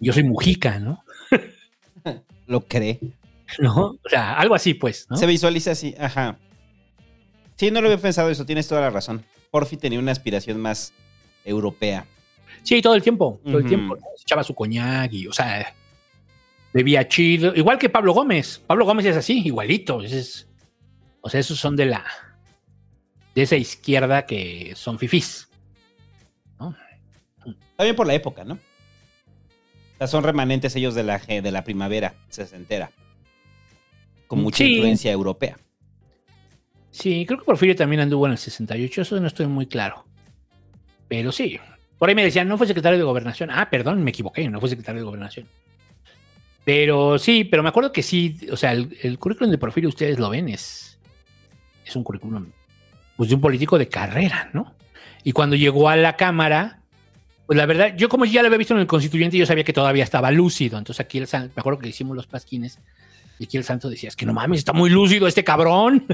Yo 0.00 0.12
soy 0.12 0.24
Mujica, 0.24 0.78
¿no? 0.78 1.02
Lo 2.46 2.60
cree. 2.66 3.00
¿No? 3.58 3.98
O 4.04 4.08
sea, 4.08 4.34
algo 4.34 4.54
así, 4.54 4.74
pues, 4.74 5.06
¿no? 5.08 5.16
Se 5.16 5.26
visualiza 5.26 5.70
así, 5.70 5.94
ajá. 5.98 6.38
Sí, 7.54 7.70
no 7.70 7.80
lo 7.80 7.86
había 7.88 8.02
pensado 8.02 8.28
eso, 8.28 8.44
tienes 8.44 8.68
toda 8.68 8.82
la 8.82 8.90
razón. 8.90 9.24
Porfi 9.50 9.76
tenía 9.78 9.98
una 9.98 10.12
aspiración 10.12 10.60
más 10.60 10.92
europea. 11.44 12.06
Sí, 12.62 12.82
todo 12.82 12.94
el 12.94 13.02
tiempo, 13.02 13.40
todo 13.44 13.58
el 13.58 13.66
tiempo. 13.66 13.96
¿no? 13.96 14.02
Se 14.16 14.22
echaba 14.22 14.44
su 14.44 14.54
coñac 14.54 15.12
y, 15.12 15.26
o 15.26 15.32
sea, 15.32 15.74
bebía 16.72 17.06
chido. 17.08 17.54
Igual 17.54 17.78
que 17.78 17.88
Pablo 17.88 18.12
Gómez. 18.12 18.62
Pablo 18.66 18.84
Gómez 18.84 19.06
es 19.06 19.16
así, 19.16 19.40
igualito. 19.46 20.02
es- 20.02 20.48
o 21.20 21.28
sea, 21.28 21.40
esos 21.40 21.58
son 21.58 21.74
de 21.76 21.86
la. 21.86 22.04
de 23.34 23.42
esa 23.42 23.56
izquierda 23.56 24.24
que 24.26 24.72
son 24.76 24.98
fifís. 24.98 25.48
También 27.76 27.94
por 27.96 28.06
la 28.06 28.14
época, 28.14 28.44
¿no? 28.44 28.54
O 28.54 29.98
sea, 29.98 30.06
son 30.06 30.24
remanentes 30.24 30.74
ellos 30.76 30.94
de 30.94 31.02
la, 31.02 31.18
de 31.18 31.50
la 31.52 31.62
primavera 31.64 32.14
sesentera. 32.28 32.90
Con 34.26 34.40
mucha 34.42 34.58
Sí. 34.58 34.74
influencia 34.76 35.12
europea. 35.12 35.58
Sí, 36.90 37.24
creo 37.26 37.38
que 37.38 37.44
Porfirio 37.44 37.76
también 37.76 38.00
anduvo 38.00 38.24
en 38.26 38.32
el 38.32 38.38
68, 38.38 39.02
eso 39.02 39.20
no 39.20 39.26
estoy 39.26 39.46
muy 39.46 39.66
claro. 39.66 40.06
Pero 41.08 41.30
sí. 41.30 41.58
Por 41.98 42.08
ahí 42.08 42.14
me 42.14 42.24
decían, 42.24 42.48
no 42.48 42.56
fue 42.58 42.66
secretario 42.66 42.98
de 42.98 43.04
gobernación. 43.04 43.50
Ah, 43.50 43.68
perdón, 43.70 44.02
me 44.02 44.10
equivoqué, 44.10 44.48
no 44.48 44.58
fue 44.60 44.68
secretario 44.70 45.00
de 45.02 45.04
gobernación. 45.06 45.46
Pero 46.66 47.18
sí, 47.18 47.44
pero 47.44 47.62
me 47.62 47.68
acuerdo 47.70 47.92
que 47.92 48.02
sí, 48.02 48.36
o 48.52 48.56
sea, 48.56 48.72
el, 48.72 48.94
el 49.02 49.18
currículum 49.18 49.50
de 49.52 49.56
Porfirio, 49.56 49.88
ustedes 49.88 50.18
lo 50.18 50.28
ven, 50.28 50.48
es, 50.48 50.98
es 51.86 51.94
un 51.96 52.02
currículum 52.02 52.46
pues, 53.16 53.28
de 53.30 53.36
un 53.36 53.40
político 53.40 53.78
de 53.78 53.88
carrera, 53.88 54.50
¿no? 54.52 54.74
Y 55.22 55.30
cuando 55.32 55.54
llegó 55.56 55.88
a 55.88 55.94
la 55.96 56.16
Cámara, 56.16 56.80
pues 57.46 57.56
la 57.56 57.66
verdad, 57.66 57.94
yo 57.96 58.08
como 58.08 58.24
ya 58.24 58.42
lo 58.42 58.46
había 58.48 58.58
visto 58.58 58.74
en 58.74 58.80
el 58.80 58.86
constituyente, 58.88 59.38
yo 59.38 59.46
sabía 59.46 59.62
que 59.64 59.72
todavía 59.72 60.02
estaba 60.04 60.30
lúcido. 60.32 60.76
Entonces 60.76 61.00
aquí 61.04 61.18
el 61.18 61.28
san- 61.28 61.52
me 61.54 61.60
acuerdo 61.60 61.78
que 61.78 61.88
hicimos 61.88 62.16
los 62.16 62.26
pasquines 62.26 62.80
y 63.38 63.44
aquí 63.44 63.56
el 63.56 63.62
santo 63.64 63.88
decía, 63.88 64.08
es 64.08 64.16
que 64.16 64.26
no 64.26 64.32
mames, 64.32 64.58
está 64.58 64.72
muy 64.72 64.90
lúcido 64.90 65.28
este 65.28 65.44
cabrón. 65.44 66.04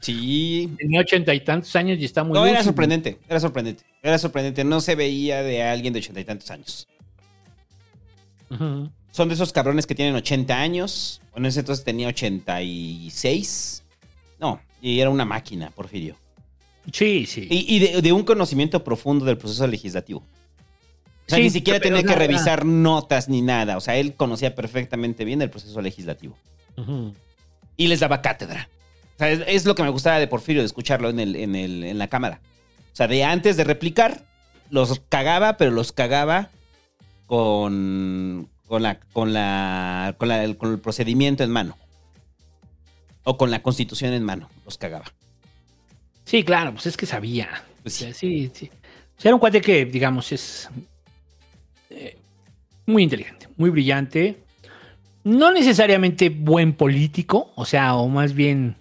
Sí. 0.00 0.72
Tenía 0.78 1.02
ochenta 1.02 1.32
y 1.32 1.40
tantos 1.40 1.74
años 1.76 1.98
y 2.00 2.04
está 2.04 2.24
muy 2.24 2.34
No, 2.34 2.40
era 2.44 2.54
lúcido. 2.54 2.64
sorprendente, 2.64 3.18
era 3.28 3.38
sorprendente. 3.38 3.84
Era 4.02 4.18
sorprendente, 4.18 4.64
no 4.64 4.80
se 4.80 4.96
veía 4.96 5.42
de 5.44 5.62
alguien 5.62 5.92
de 5.92 6.00
ochenta 6.00 6.20
y 6.20 6.24
tantos 6.24 6.50
años. 6.50 6.88
Ujú. 8.50 8.90
Son 9.10 9.28
de 9.28 9.34
esos 9.34 9.52
cabrones 9.52 9.86
que 9.86 9.94
tienen 9.94 10.14
80 10.14 10.58
años. 10.58 11.20
Bueno, 11.32 11.46
en 11.46 11.50
ese 11.50 11.60
entonces 11.60 11.84
tenía 11.84 12.08
86. 12.08 13.82
No, 14.38 14.60
y 14.80 15.00
era 15.00 15.10
una 15.10 15.24
máquina, 15.24 15.70
Porfirio. 15.70 16.16
Sí, 16.92 17.26
sí. 17.26 17.46
Y, 17.50 17.76
y 17.76 17.78
de, 17.78 18.02
de 18.02 18.12
un 18.12 18.24
conocimiento 18.24 18.82
profundo 18.82 19.24
del 19.24 19.36
proceso 19.36 19.66
legislativo. 19.66 20.20
O 20.20 20.24
sea, 21.26 21.38
Sí, 21.38 21.44
ni 21.44 21.50
siquiera 21.50 21.78
tenía 21.78 22.02
que 22.02 22.14
revisar 22.14 22.64
notas 22.64 23.28
ni 23.28 23.42
nada. 23.42 23.76
O 23.76 23.80
sea, 23.80 23.96
él 23.96 24.14
conocía 24.14 24.54
perfectamente 24.54 25.24
bien 25.24 25.42
el 25.42 25.50
proceso 25.50 25.80
legislativo. 25.80 26.36
Y 27.76 27.86
les 27.86 28.00
daba 28.00 28.22
cátedra. 28.22 28.68
O 29.16 29.18
sea, 29.18 29.30
es, 29.30 29.42
es 29.46 29.64
lo 29.66 29.74
que 29.74 29.82
me 29.82 29.90
gustaba 29.90 30.18
de 30.18 30.26
Porfirio, 30.26 30.62
de 30.62 30.66
escucharlo 30.66 31.10
en, 31.10 31.20
el, 31.20 31.36
en, 31.36 31.54
el, 31.54 31.84
en 31.84 31.98
la 31.98 32.08
cámara. 32.08 32.40
O 32.92 32.96
sea, 32.96 33.06
de 33.06 33.22
antes 33.22 33.56
de 33.56 33.64
replicar, 33.64 34.24
los 34.70 35.00
cagaba, 35.08 35.56
pero 35.56 35.70
los 35.70 35.92
cagaba 35.92 36.50
con, 37.26 38.48
con, 38.70 38.84
la, 38.84 39.00
con, 39.12 39.32
la, 39.32 40.14
con, 40.16 40.28
la- 40.28 40.54
con 40.54 40.70
el 40.72 40.78
procedimiento 40.78 41.42
en 41.42 41.50
mano. 41.50 41.76
O 43.24 43.36
con 43.36 43.50
la 43.50 43.62
constitución 43.62 44.12
en 44.12 44.22
mano, 44.22 44.48
los 44.64 44.78
cagaba. 44.78 45.06
Sí, 46.24 46.44
claro, 46.44 46.72
pues 46.72 46.86
es 46.86 46.96
que 46.96 47.04
sabía. 47.04 47.64
Pues 47.82 47.94
sí. 47.96 48.12
sí, 48.14 48.50
sí. 48.54 48.70
O 49.18 49.20
sea, 49.20 49.30
era 49.30 49.34
un 49.34 49.40
cuate 49.40 49.60
que, 49.60 49.84
digamos, 49.86 50.30
es 50.30 50.68
eh, 51.90 52.16
muy 52.86 53.02
inteligente, 53.02 53.48
muy 53.56 53.70
brillante. 53.70 54.40
No 55.24 55.50
necesariamente 55.52 56.28
buen 56.30 56.72
político, 56.72 57.50
o 57.56 57.64
sea, 57.66 57.96
o 57.96 58.06
más 58.08 58.32
bien. 58.34 58.76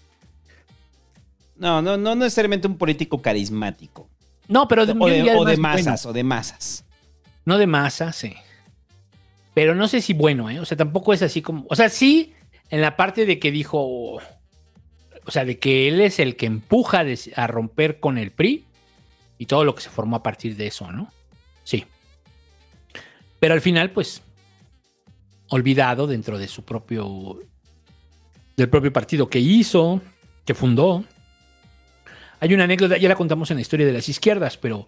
No, 1.58 1.82
no, 1.82 1.98
no 1.98 2.14
necesariamente 2.16 2.68
un 2.68 2.78
político 2.78 3.22
carismático. 3.24 4.08
No, 4.48 4.68
pero 4.68 4.84
O 4.84 4.86
de, 4.86 4.94
o 5.36 5.46
de 5.46 5.58
masas, 5.58 6.04
bueno. 6.04 6.12
o 6.12 6.14
de 6.14 6.24
masas. 6.24 6.86
No 7.44 7.58
de 7.58 7.66
masa, 7.68 8.14
sí. 8.14 8.36
Pero 9.60 9.76
no 9.76 9.90
sé 9.90 10.00
si 10.00 10.14
bueno, 10.14 10.50
¿eh? 10.50 10.62
O 10.62 10.66
sea, 10.66 10.78
tampoco 10.78 11.12
es 11.12 11.22
así 11.22 11.42
como. 11.42 11.66
O 11.70 11.76
sea, 11.76 11.90
sí, 11.90 12.34
en 12.70 12.80
la 12.80 12.96
parte 12.96 13.26
de 13.26 13.40
que 13.40 13.52
dijo. 13.52 13.82
O 13.84 15.32
sea, 15.32 15.44
de 15.44 15.60
que 15.60 15.90
él 15.90 16.00
es 16.00 16.18
el 16.20 16.38
que 16.38 16.46
empuja 16.46 17.04
a 17.36 17.48
romper 17.48 18.00
con 18.00 18.18
el 18.18 18.32
PRI 18.32 18.64
y 19.38 19.48
todo 19.48 19.66
lo 19.66 19.76
que 19.76 19.82
se 19.82 19.90
formó 19.90 20.16
a 20.16 20.24
partir 20.24 20.56
de 20.56 20.68
eso, 20.68 20.90
¿no? 20.94 21.12
Sí. 21.66 21.84
Pero 23.42 23.54
al 23.54 23.60
final, 23.60 23.92
pues. 23.92 24.22
Olvidado 25.50 26.08
dentro 26.08 26.40
de 26.40 26.48
su 26.48 26.64
propio. 26.64 27.42
Del 28.56 28.70
propio 28.70 28.94
partido 28.94 29.30
que 29.30 29.40
hizo, 29.40 30.02
que 30.46 30.54
fundó. 30.54 31.04
Hay 32.40 32.54
una 32.54 32.64
anécdota, 32.64 32.96
ya 32.96 33.10
la 33.10 33.16
contamos 33.16 33.52
en 33.52 33.58
la 33.58 33.62
historia 33.62 33.86
de 33.86 33.92
las 33.92 34.08
izquierdas, 34.08 34.56
pero 34.56 34.88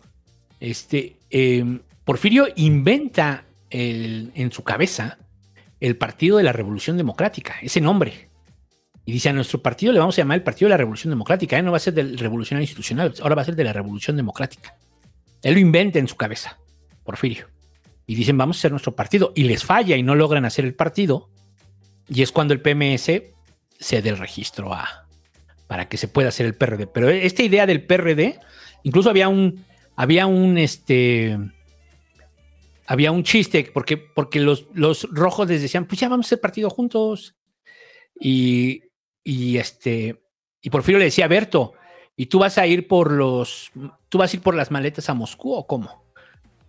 este, 0.61 1.17
eh, 1.29 1.79
Porfirio 2.05 2.47
inventa 2.55 3.43
en 3.71 4.51
su 4.51 4.63
cabeza 4.63 5.17
el 5.81 5.97
Partido 5.97 6.37
de 6.37 6.43
la 6.43 6.53
Revolución 6.53 6.95
Democrática, 6.95 7.55
ese 7.61 7.81
nombre. 7.81 8.29
Y 9.03 9.11
dice, 9.11 9.29
a 9.29 9.33
nuestro 9.33 9.61
partido 9.63 9.91
le 9.91 9.99
vamos 9.99 10.17
a 10.17 10.21
llamar 10.21 10.37
el 10.37 10.43
Partido 10.43 10.67
de 10.67 10.73
la 10.73 10.77
Revolución 10.77 11.09
Democrática. 11.09 11.57
¿eh? 11.57 11.63
No 11.63 11.71
va 11.71 11.77
a 11.77 11.81
ser 11.81 11.95
del 11.95 12.17
Revolucionario 12.17 12.63
Institucional, 12.63 13.13
ahora 13.21 13.35
va 13.35 13.41
a 13.41 13.45
ser 13.45 13.55
de 13.55 13.63
la 13.63 13.73
Revolución 13.73 14.15
Democrática. 14.15 14.77
Él 15.41 15.55
lo 15.55 15.59
inventa 15.59 15.97
en 15.97 16.07
su 16.07 16.15
cabeza, 16.15 16.59
Porfirio. 17.03 17.47
Y 18.05 18.13
dicen, 18.13 18.37
vamos 18.37 18.57
a 18.57 18.59
hacer 18.59 18.71
nuestro 18.71 18.95
partido. 18.95 19.33
Y 19.35 19.43
les 19.45 19.63
falla 19.63 19.95
y 19.95 20.03
no 20.03 20.13
logran 20.13 20.45
hacer 20.45 20.65
el 20.65 20.75
partido. 20.75 21.29
Y 22.07 22.21
es 22.21 22.31
cuando 22.31 22.53
el 22.53 22.61
PMS 22.61 23.23
cede 23.79 24.09
el 24.09 24.17
registro 24.19 24.73
a, 24.73 25.07
para 25.65 25.87
que 25.87 25.97
se 25.97 26.07
pueda 26.07 26.29
hacer 26.29 26.45
el 26.45 26.53
PRD. 26.53 26.85
Pero 26.87 27.09
esta 27.09 27.41
idea 27.41 27.65
del 27.65 27.83
PRD, 27.83 28.39
incluso 28.83 29.09
había 29.09 29.29
un, 29.29 29.65
había 29.95 30.27
un, 30.27 30.59
este, 30.59 31.39
había 32.91 33.13
un 33.13 33.23
chiste, 33.23 33.71
porque, 33.73 33.95
porque 33.95 34.41
los, 34.41 34.67
los 34.73 35.07
rojos 35.11 35.47
les 35.47 35.61
decían, 35.61 35.85
pues 35.85 36.01
ya 36.01 36.09
vamos 36.09 36.25
a 36.25 36.27
hacer 36.27 36.41
partido 36.41 36.69
juntos. 36.69 37.37
Y, 38.19 38.83
y 39.23 39.57
este, 39.57 40.21
y 40.61 40.69
Porfirio 40.69 40.99
le 40.99 41.05
decía 41.05 41.23
a 41.23 41.29
Berto, 41.29 41.73
¿y 42.17 42.25
tú 42.25 42.39
vas 42.39 42.57
a 42.57 42.67
ir 42.67 42.89
por 42.89 43.13
los, 43.13 43.71
tú 44.09 44.17
vas 44.17 44.33
a 44.33 44.35
ir 44.35 44.43
por 44.43 44.55
las 44.55 44.71
maletas 44.71 45.09
a 45.09 45.13
Moscú 45.13 45.53
o 45.53 45.65
cómo? 45.65 46.03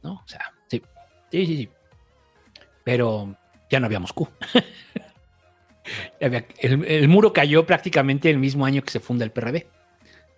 ¿No? 0.05 0.13
O 0.25 0.29
sea, 0.29 0.53
sí, 0.69 0.81
sí, 1.33 1.45
sí, 1.45 1.57
sí. 1.57 1.69
Pero 2.85 3.37
ya 3.69 3.81
no 3.81 3.87
había 3.87 3.99
Moscú. 3.99 4.29
El, 6.21 6.45
el 6.85 7.09
muro 7.09 7.33
cayó 7.33 7.67
prácticamente 7.67 8.31
el 8.31 8.39
mismo 8.39 8.65
año 8.65 8.85
que 8.85 8.93
se 8.93 9.01
funda 9.01 9.25
el. 9.25 9.33
Entonces, 9.35 9.67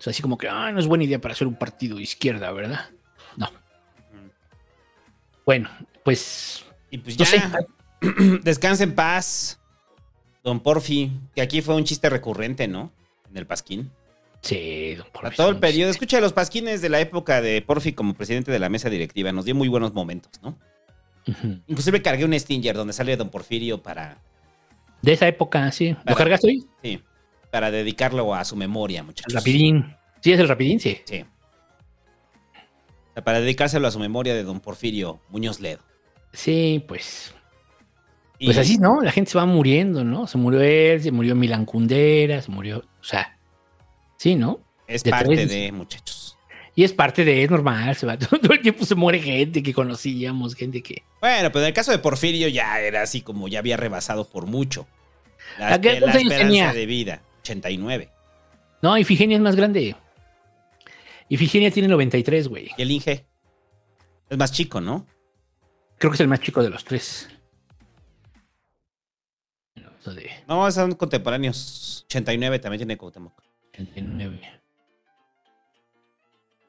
así 0.07 0.23
como 0.23 0.39
que, 0.39 0.49
ah, 0.49 0.73
no 0.73 0.81
es 0.81 0.87
buena 0.87 1.05
idea 1.05 1.21
para 1.21 1.33
hacer 1.35 1.47
un 1.47 1.57
partido 1.57 1.99
de 1.99 2.03
izquierda, 2.03 2.51
¿verdad? 2.51 2.89
No. 5.45 5.47
Bueno, 5.47 5.71
pues. 6.05 6.65
Y 6.91 6.99
pues 6.99 7.19
No 7.19 7.25
ya. 7.25 7.31
sé. 7.31 7.43
Descansa 8.43 8.85
en 8.85 8.95
paz. 8.95 9.61
Don 10.43 10.61
Porfi, 10.61 11.11
que 11.35 11.41
aquí 11.41 11.63
fue 11.63 11.75
un 11.75 11.85
chiste 11.85 12.11
recurrente, 12.11 12.69
¿no? 12.69 12.93
En 13.31 13.37
el 13.39 13.47
Pasquín. 13.47 13.91
Sí, 14.43 14.95
don 14.95 15.07
A 15.07 15.11
Porfi, 15.13 15.37
todo 15.37 15.49
el 15.49 15.57
periodo. 15.59 15.91
Escucha 15.91 16.21
los 16.21 16.35
Pasquines 16.35 16.83
de 16.83 16.91
la 16.91 17.01
época 17.01 17.41
de 17.41 17.63
Porfi 17.63 17.93
como 17.95 18.13
presidente 18.15 18.53
de 18.53 18.59
la 18.59 18.69
mesa 18.69 18.91
directiva. 18.91 19.33
Nos 19.33 19.47
dio 19.47 19.55
muy 19.55 19.69
buenos 19.69 19.95
momentos, 19.95 20.33
¿no? 20.43 20.59
Ujú. 21.27 21.61
Inclusive 21.67 22.03
cargué 22.03 22.27
un 22.27 22.39
Stinger 22.39 22.77
donde 22.77 22.93
sale 22.93 23.17
Don 23.17 23.31
Porfirio 23.31 23.83
para, 23.83 24.19
De 25.01 25.15
esa 25.15 25.27
época, 25.27 25.73
sí. 25.73 25.97
¿Lo 26.05 26.15
cargaste 26.15 26.49
hoy? 26.49 26.67
sí, 26.83 27.01
para 27.51 27.71
dedicarlo 27.71 28.35
a 28.35 28.45
su 28.45 28.55
memoria, 28.57 29.01
El 29.01 29.07
muchachos. 29.07 29.33
rapidín. 29.33 29.97
Sí, 30.21 30.33
es 30.33 30.41
el 30.41 30.49
rapidín, 30.49 30.79
sí. 30.81 30.99
Sí. 31.07 31.25
O 33.15 33.15
sea, 33.15 33.25
para 33.25 33.41
dedicárselo 33.41 33.87
a 33.87 33.91
su 33.91 33.99
memoria 33.99 34.35
de 34.35 34.43
Don 34.43 34.61
Porfirio 34.61 35.21
Muñoz 35.31 35.61
Ledo. 35.61 35.81
Sí, 36.33 36.85
pues. 36.87 37.35
Y- 38.39 38.47
Pues 38.47 38.59
así, 38.59 38.79
¿no? 38.79 39.01
La 39.01 39.13
gente 39.13 39.31
se 39.31 39.39
va 39.39 39.47
muriendo, 39.47 40.03
¿no? 40.05 40.27
Se 40.27 40.37
murió 40.39 40.61
él, 40.61 41.01
se 41.01 41.13
murió 41.13 41.35
Milan 41.37 41.65
Kundera, 41.65 42.43
se 42.43 42.51
murió. 42.51 42.79
O 43.01 43.05
sea, 43.05 43.39
sí, 44.17 44.35
¿no? 44.35 44.61
Es 44.89 45.05
de 45.05 45.11
parte 45.11 45.35
tres- 45.35 45.49
de, 45.49 45.73
muchachos. 45.73 46.37
Y 46.77 46.83
es 46.83 46.93
parte 46.93 47.25
de, 47.25 47.45
es 47.45 47.51
normal, 47.51 47.95
se 47.95 48.05
va. 48.05 48.19
Todo 48.19 48.53
el 48.53 48.61
tiempo 48.61 48.85
se 48.85 48.97
muere 48.97 49.21
gente 49.21 49.63
que 49.63 49.73
conocíamos, 49.73 50.57
gente 50.57 50.83
que. 50.83 51.05
Bueno, 51.21 51.51
pero 51.53 51.61
en 51.61 51.69
el 51.69 51.73
caso 51.75 51.93
de 51.93 51.99
Porfirio 52.01 52.49
ya 52.49 52.81
era 52.81 53.03
así 53.03 53.21
como 53.23 53.47
ya 53.47 53.61
había 53.61 53.77
rebasado 53.77 54.29
por 54.29 54.47
mucho. 54.47 54.89
La, 55.59 55.75
¿A 55.75 55.81
qué- 55.81 56.01
la 56.01 56.07
esperanza 56.13 56.37
tenía? 56.39 56.73
de 56.73 56.87
vida, 56.87 57.23
89. 57.43 58.09
No, 58.83 58.99
Ifigenia 58.99 59.37
es 59.37 59.43
más 59.43 59.55
grande. 59.55 59.95
Ifigenia 61.29 61.71
tiene 61.71 61.89
93, 61.89 62.49
güey. 62.49 62.71
Y 62.77 62.83
el 62.83 62.91
Inge 62.91 63.27
es 64.29 64.39
más 64.39 64.53
chico, 64.53 64.81
¿no? 64.81 65.07
Creo 65.99 66.11
que 66.11 66.17
es 66.17 66.21
el 66.21 66.29
más 66.29 66.41
chico 66.41 66.63
de 66.63 66.71
los 66.71 66.85
tres. 66.85 67.29
Eso 69.99 70.15
de 70.15 70.31
No, 70.47 70.71
son 70.71 70.93
contemporáneos. 70.95 72.05
89 72.07 72.59
también 72.59 72.79
tiene 72.81 72.97
Cuauhtémoc. 72.97 73.41
89. 73.73 74.41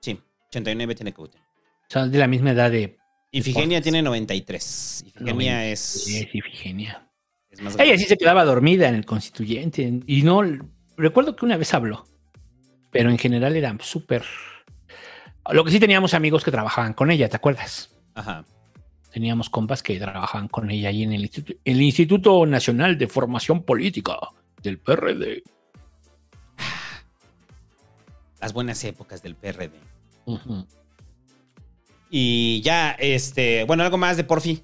Sí, 0.02 0.20
89 0.50 0.96
tiene 0.96 1.14
Cuauhtémoc. 1.14 1.46
Son 1.90 2.12
de 2.12 2.18
la 2.18 2.28
misma 2.28 2.52
edad 2.52 2.72
de. 2.72 2.98
Ifigenia 3.32 3.82
tiene 3.82 4.02
93. 4.02 5.04
Ifigenia 5.08 5.66
es, 5.70 6.08
Es 6.08 6.34
Ifigenia. 6.34 7.10
es 7.50 7.62
más 7.62 7.78
Ella 7.78 7.98
sí 7.98 8.06
se 8.06 8.18
quedaba 8.18 8.46
dormida 8.46 8.88
en 8.88 8.96
el 8.96 9.06
constituyente. 9.06 10.02
Y 10.08 10.22
no. 10.24 10.42
Recuerdo 10.98 11.36
que 11.36 11.46
una 11.46 11.58
vez 11.58 11.74
habló. 11.74 12.08
Pero 12.96 13.10
en 13.10 13.18
general 13.18 13.58
era 13.58 13.76
súper. 13.82 14.24
Lo 15.52 15.66
que 15.66 15.72
sí 15.72 15.82
teníamos 15.82 16.14
amigos 16.14 16.46
que 16.46 16.52
trabajaban 16.52 16.94
con 16.94 17.12
ella, 17.12 17.28
¿te 17.28 17.36
acuerdas? 17.36 17.94
Ajá. 18.14 18.46
Teníamos 19.12 19.50
compas 19.50 19.84
que 19.84 20.00
trabajaban 20.00 20.48
con 20.48 20.72
ella 20.72 20.88
ahí 20.88 21.04
en 21.04 21.12
el 21.12 21.24
Instituto, 21.24 21.60
el 21.66 21.82
Instituto 21.82 22.46
Nacional 22.46 22.98
de 22.98 23.10
Formación 23.10 23.64
Política 23.64 24.16
del 24.64 24.80
PRD. 24.80 25.44
Las 28.40 28.54
buenas 28.54 28.82
épocas 28.86 29.22
del 29.22 29.36
PRD. 29.36 29.74
Y 32.10 32.62
ya, 32.62 32.92
este, 32.92 33.66
bueno, 33.66 33.84
algo 33.84 33.98
más 33.98 34.16
de 34.16 34.24
Porfi. 34.24 34.64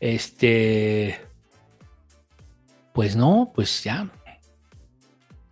Este. 0.00 1.20
Pues 2.94 3.14
no, 3.14 3.52
pues 3.54 3.84
ya. 3.84 4.10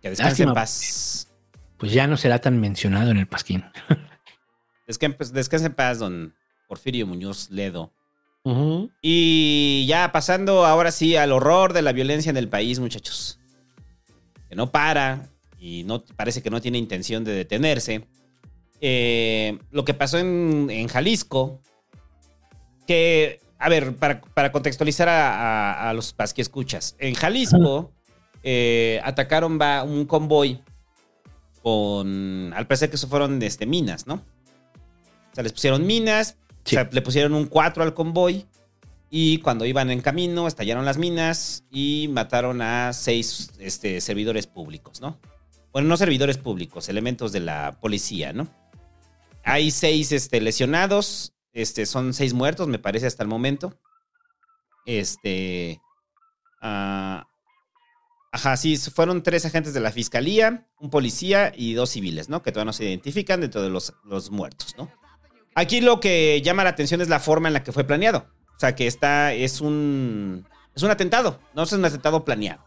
Que 0.01 0.09
descanse 0.09 0.31
Lástima. 0.31 0.49
en 0.49 0.55
paz. 0.55 1.34
Pues 1.77 1.91
ya 1.91 2.07
no 2.07 2.17
será 2.17 2.39
tan 2.39 2.59
mencionado 2.59 3.11
en 3.11 3.17
el 3.17 3.27
Pasquín. 3.27 3.63
Descanse, 4.87 5.33
descanse 5.33 5.65
en 5.65 5.73
paz, 5.73 5.97
don 5.99 6.33
Porfirio 6.67 7.07
Muñoz 7.07 7.49
Ledo. 7.49 7.91
Y 9.01 9.85
ya 9.87 10.11
pasando 10.11 10.65
ahora 10.67 10.91
sí 10.91 11.15
al 11.15 11.31
horror 11.31 11.73
de 11.73 11.81
la 11.81 11.91
violencia 11.93 12.29
en 12.29 12.37
el 12.37 12.47
país, 12.47 12.79
muchachos. 12.79 13.39
Que 14.47 14.55
no 14.55 14.71
para 14.71 15.29
y 15.59 15.83
no 15.85 16.03
parece 16.15 16.43
que 16.43 16.51
no 16.51 16.61
tiene 16.61 16.77
intención 16.77 17.23
de 17.23 17.31
detenerse. 17.33 18.07
Eh, 18.81 19.57
lo 19.71 19.83
que 19.83 19.95
pasó 19.95 20.19
en, 20.19 20.67
en 20.69 20.87
Jalisco, 20.87 21.59
que, 22.85 23.39
a 23.57 23.67
ver, 23.67 23.95
para, 23.95 24.21
para 24.21 24.51
contextualizar 24.51 25.09
a, 25.09 25.33
a- 25.73 25.89
a 25.89 25.93
los 25.93 26.13
pas 26.13 26.33
que 26.35 26.43
escuchas, 26.43 26.95
en 26.99 27.15
Jalisco 27.15 27.91
eh, 28.43 29.01
atacaron 29.03 29.59
va 29.59 29.81
un 29.83 30.05
convoy 30.05 30.61
con, 31.65 32.53
al 32.55 32.67
parecer 32.67 32.91
que 32.91 32.95
eso 32.95 33.07
fueron 33.07 33.41
este, 33.41 33.65
minas, 33.65 34.05
¿no? 34.05 34.13
O 34.13 35.33
sea, 35.33 35.41
les 35.41 35.51
pusieron 35.51 35.87
minas, 35.87 36.37
o 36.63 36.69
sea, 36.69 36.87
le 36.91 37.01
pusieron 37.01 37.33
un 37.33 37.47
4 37.47 37.81
al 37.81 37.95
convoy 37.95 38.45
y 39.09 39.39
cuando 39.39 39.65
iban 39.65 39.89
en 39.89 40.01
camino 40.01 40.47
estallaron 40.47 40.85
las 40.85 40.99
minas 40.99 41.63
y 41.71 42.07
mataron 42.11 42.61
a 42.61 42.93
seis 42.93 43.49
este, 43.57 43.99
servidores 43.99 44.45
públicos, 44.45 45.01
¿no? 45.01 45.19
Bueno, 45.73 45.87
no 45.87 45.97
servidores 45.97 46.37
públicos, 46.37 46.87
elementos 46.87 47.31
de 47.31 47.39
la 47.39 47.79
policía, 47.81 48.31
¿no? 48.31 48.47
Hay 49.43 49.71
seis 49.71 50.11
este, 50.11 50.41
lesionados, 50.41 51.33
este, 51.51 51.87
son 51.87 52.13
seis 52.13 52.35
muertos, 52.35 52.67
me 52.67 52.77
parece, 52.77 53.07
hasta 53.07 53.23
el 53.23 53.29
momento. 53.29 53.73
Este. 54.85 55.81
ah, 56.61 57.27
ajá, 58.35 58.57
sí, 58.57 58.75
fueron 58.75 59.23
tres 59.23 59.45
agentes 59.45 59.73
de 59.73 59.79
la 59.79 59.93
fiscalía, 59.93 60.67
un 60.81 60.89
policía 60.89 61.53
y 61.55 61.73
dos 61.73 61.91
civiles, 61.91 62.27
¿no? 62.27 62.43
Que 62.43 62.51
todavía 62.51 62.65
no 62.65 62.73
se 62.73 62.83
identifican 62.83 63.39
dentro 63.39 63.61
de 63.61 63.69
los, 63.69 63.93
los 64.03 64.29
muertos, 64.29 64.75
¿no? 64.77 64.91
Aquí 65.55 65.79
lo 65.79 66.01
que 66.01 66.41
llama 66.43 66.65
la 66.65 66.71
atención 66.71 66.99
es 66.99 67.07
la 67.07 67.21
forma 67.21 67.47
en 67.47 67.53
la 67.53 67.63
que 67.63 67.71
fue 67.71 67.85
planeado. 67.85 68.27
O 68.57 68.59
sea, 68.59 68.75
que 68.75 68.87
está, 68.87 69.31
es 69.31 69.61
un, 69.61 70.45
es 70.75 70.83
un 70.83 70.91
atentado, 70.91 71.39
no 71.53 71.63
es 71.63 71.71
un 71.71 71.85
atentado 71.85 72.25
planeado. 72.25 72.61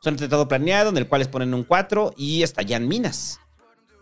Es 0.00 0.06
un 0.06 0.14
atentado 0.14 0.48
planeado 0.48 0.88
en 0.88 0.96
el 0.96 1.06
cual 1.06 1.18
les 1.18 1.28
ponen 1.28 1.52
un 1.52 1.64
4 1.64 2.14
y 2.16 2.42
estallan 2.42 2.88
minas. 2.88 3.40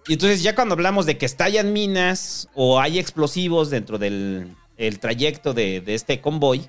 Y 0.06 0.12
entonces 0.12 0.44
ya 0.44 0.54
cuando 0.54 0.74
hablamos 0.74 1.04
de 1.04 1.18
que 1.18 1.26
estallan 1.26 1.72
minas 1.72 2.48
o 2.54 2.80
hay 2.80 3.00
explosivos 3.00 3.70
dentro 3.70 3.98
del 3.98 4.54
el 4.76 5.00
trayecto 5.00 5.52
de, 5.52 5.80
de 5.80 5.94
este 5.94 6.20
convoy, 6.20 6.68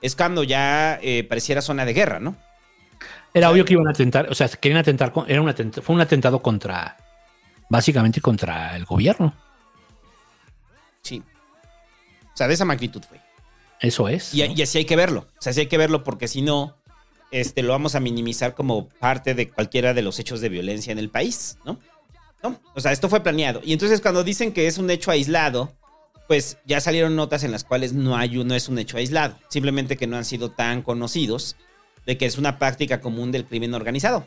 es 0.00 0.16
cuando 0.16 0.42
ya 0.42 0.98
eh, 1.00 1.22
pareciera 1.22 1.62
zona 1.62 1.84
de 1.84 1.92
guerra, 1.92 2.18
¿no? 2.18 2.36
Era 3.34 3.50
obvio 3.50 3.64
que 3.64 3.72
iban 3.72 3.88
a 3.88 3.90
atentar, 3.90 4.28
o 4.30 4.34
sea, 4.34 4.48
querían 4.48 4.80
atentar, 4.80 5.12
era 5.26 5.40
un 5.40 5.48
atenta- 5.48 5.80
fue 5.82 5.94
un 5.94 6.00
atentado 6.02 6.42
contra, 6.42 6.96
básicamente 7.70 8.20
contra 8.20 8.76
el 8.76 8.84
gobierno. 8.84 9.34
Sí. 11.02 11.22
O 12.32 12.36
sea, 12.36 12.46
de 12.48 12.54
esa 12.54 12.64
magnitud 12.64 13.02
fue. 13.02 13.20
Eso 13.80 14.08
es. 14.08 14.34
Y, 14.34 14.42
y 14.42 14.62
así 14.62 14.78
hay 14.78 14.84
que 14.84 14.96
verlo. 14.96 15.28
O 15.38 15.42
sea, 15.42 15.50
así 15.50 15.60
hay 15.60 15.66
que 15.66 15.78
verlo 15.78 16.04
porque 16.04 16.28
si 16.28 16.42
no, 16.42 16.76
este, 17.30 17.62
lo 17.62 17.72
vamos 17.72 17.94
a 17.94 18.00
minimizar 18.00 18.54
como 18.54 18.88
parte 18.88 19.34
de 19.34 19.48
cualquiera 19.48 19.94
de 19.94 20.02
los 20.02 20.18
hechos 20.18 20.40
de 20.40 20.48
violencia 20.50 20.92
en 20.92 20.98
el 20.98 21.08
país, 21.08 21.58
¿no? 21.64 21.78
¿No? 22.42 22.60
O 22.74 22.80
sea, 22.80 22.92
esto 22.92 23.08
fue 23.08 23.22
planeado. 23.22 23.60
Y 23.64 23.72
entonces 23.72 24.00
cuando 24.00 24.24
dicen 24.24 24.52
que 24.52 24.66
es 24.66 24.76
un 24.78 24.90
hecho 24.90 25.10
aislado, 25.10 25.72
pues 26.28 26.58
ya 26.64 26.80
salieron 26.80 27.16
notas 27.16 27.44
en 27.44 27.52
las 27.52 27.64
cuales 27.64 27.92
no, 27.92 28.16
hay, 28.16 28.44
no 28.44 28.54
es 28.54 28.68
un 28.68 28.78
hecho 28.78 28.98
aislado. 28.98 29.38
Simplemente 29.48 29.96
que 29.96 30.06
no 30.06 30.16
han 30.16 30.24
sido 30.24 30.50
tan 30.50 30.82
conocidos 30.82 31.56
de 32.06 32.18
que 32.18 32.26
es 32.26 32.38
una 32.38 32.58
práctica 32.58 33.00
común 33.00 33.32
del 33.32 33.44
crimen 33.44 33.74
organizado. 33.74 34.26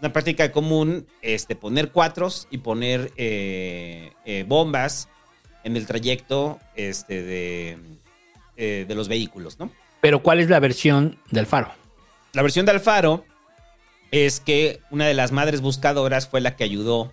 Una 0.00 0.12
práctica 0.12 0.52
común, 0.52 1.06
este, 1.22 1.56
poner 1.56 1.90
cuatros 1.90 2.46
y 2.50 2.58
poner 2.58 3.12
eh, 3.16 4.12
eh, 4.24 4.44
bombas 4.46 5.08
en 5.64 5.76
el 5.76 5.86
trayecto 5.86 6.60
este, 6.76 7.22
de, 7.22 7.78
eh, 8.56 8.84
de 8.86 8.94
los 8.94 9.08
vehículos, 9.08 9.58
¿no? 9.58 9.72
Pero 10.00 10.22
¿cuál 10.22 10.38
es 10.38 10.48
la 10.48 10.60
versión 10.60 11.18
del 11.30 11.46
faro? 11.46 11.72
La 12.32 12.42
versión 12.42 12.66
de 12.66 12.72
Alfaro 12.72 13.24
es 14.12 14.38
que 14.38 14.80
una 14.90 15.06
de 15.06 15.14
las 15.14 15.32
madres 15.32 15.60
buscadoras 15.60 16.28
fue 16.28 16.40
la 16.40 16.54
que 16.54 16.62
ayudó 16.62 17.12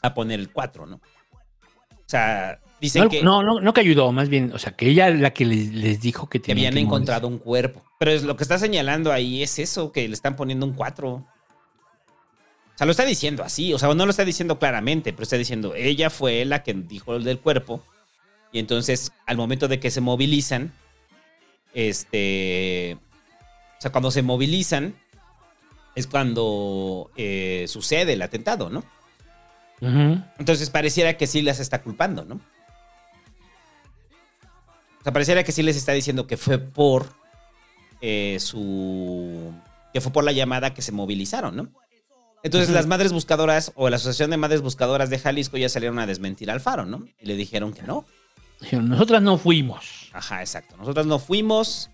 a 0.00 0.14
poner 0.14 0.40
el 0.40 0.50
4, 0.50 0.86
¿no? 0.86 0.96
O 0.96 2.06
sea, 2.06 2.60
dicen 2.82 3.04
no, 3.04 3.08
que, 3.08 3.22
no, 3.22 3.42
no, 3.42 3.60
no 3.60 3.72
que 3.72 3.80
ayudó, 3.80 4.10
más 4.10 4.28
bien, 4.28 4.50
o 4.52 4.58
sea, 4.58 4.72
que 4.72 4.88
ella 4.88 5.08
la 5.08 5.32
que 5.32 5.44
les, 5.44 5.72
les 5.72 6.00
dijo 6.00 6.28
que 6.28 6.42
que 6.42 6.50
habían 6.50 6.74
que 6.74 6.80
encontrado 6.80 7.28
un 7.28 7.38
cuerpo. 7.38 7.82
Pero 7.98 8.10
es 8.10 8.24
lo 8.24 8.36
que 8.36 8.42
está 8.42 8.58
señalando 8.58 9.12
ahí 9.12 9.42
es 9.42 9.60
eso, 9.60 9.92
que 9.92 10.06
le 10.08 10.12
están 10.12 10.34
poniendo 10.34 10.66
un 10.66 10.72
4. 10.72 11.08
O 11.08 11.24
sea, 12.74 12.84
lo 12.84 12.90
está 12.90 13.04
diciendo 13.04 13.44
así, 13.44 13.72
o 13.72 13.78
sea, 13.78 13.94
no 13.94 14.04
lo 14.04 14.10
está 14.10 14.24
diciendo 14.24 14.58
claramente, 14.58 15.12
pero 15.12 15.22
está 15.22 15.36
diciendo, 15.36 15.74
ella 15.76 16.10
fue 16.10 16.44
la 16.44 16.64
que 16.64 16.74
dijo 16.74 17.14
el 17.14 17.22
del 17.22 17.38
cuerpo. 17.38 17.84
Y 18.50 18.58
entonces, 18.58 19.12
al 19.26 19.36
momento 19.36 19.68
de 19.68 19.78
que 19.78 19.92
se 19.92 20.00
movilizan, 20.00 20.72
este, 21.72 22.98
o 23.78 23.80
sea, 23.80 23.92
cuando 23.92 24.10
se 24.10 24.22
movilizan, 24.22 24.96
es 25.94 26.08
cuando 26.08 27.12
eh, 27.16 27.66
sucede 27.68 28.14
el 28.14 28.22
atentado, 28.22 28.70
¿no? 28.70 28.84
Entonces 30.38 30.70
pareciera 30.70 31.16
que 31.16 31.26
sí 31.26 31.42
las 31.42 31.58
está 31.58 31.82
culpando, 31.82 32.24
¿no? 32.24 32.40
O 35.02 35.04
sea, 35.04 35.12
pareciera 35.12 35.42
que 35.42 35.50
sí 35.50 35.64
les 35.64 35.76
está 35.76 35.90
diciendo 35.90 36.28
que 36.28 36.36
fue 36.36 36.58
por 36.58 37.08
eh, 38.00 38.36
su. 38.38 39.52
que 39.92 40.00
fue 40.00 40.12
por 40.12 40.22
la 40.22 40.30
llamada 40.30 40.74
que 40.74 40.80
se 40.80 40.92
movilizaron, 40.92 41.56
¿no? 41.56 41.68
Entonces 42.44 42.70
las 42.70 42.86
madres 42.86 43.12
buscadoras 43.12 43.72
o 43.74 43.90
la 43.90 43.96
Asociación 43.96 44.30
de 44.30 44.36
Madres 44.36 44.62
Buscadoras 44.62 45.10
de 45.10 45.18
Jalisco 45.18 45.56
ya 45.56 45.68
salieron 45.68 45.98
a 45.98 46.06
desmentir 46.06 46.52
al 46.52 46.60
faro, 46.60 46.86
¿no? 46.86 47.04
Y 47.20 47.26
le 47.26 47.34
dijeron 47.34 47.72
que 47.72 47.82
no. 47.82 48.04
Dijeron, 48.60 48.88
nosotras 48.88 49.22
no 49.22 49.38
fuimos. 49.38 50.08
Ajá, 50.12 50.40
exacto. 50.40 50.76
Nosotros 50.76 51.06
no 51.06 51.18
fuimos. 51.18 51.90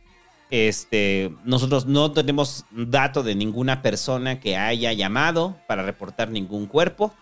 Este, 0.51 1.35
nosotros 1.45 1.87
no 1.87 2.13
tenemos 2.13 2.67
dato 2.71 3.23
de 3.23 3.35
ninguna 3.35 3.81
persona 3.81 4.39
que 4.39 4.57
haya 4.57 4.93
llamado 4.93 5.59
para 5.67 5.83
reportar 5.83 6.31
ningún 6.31 6.67
cuerpo. 6.67 7.15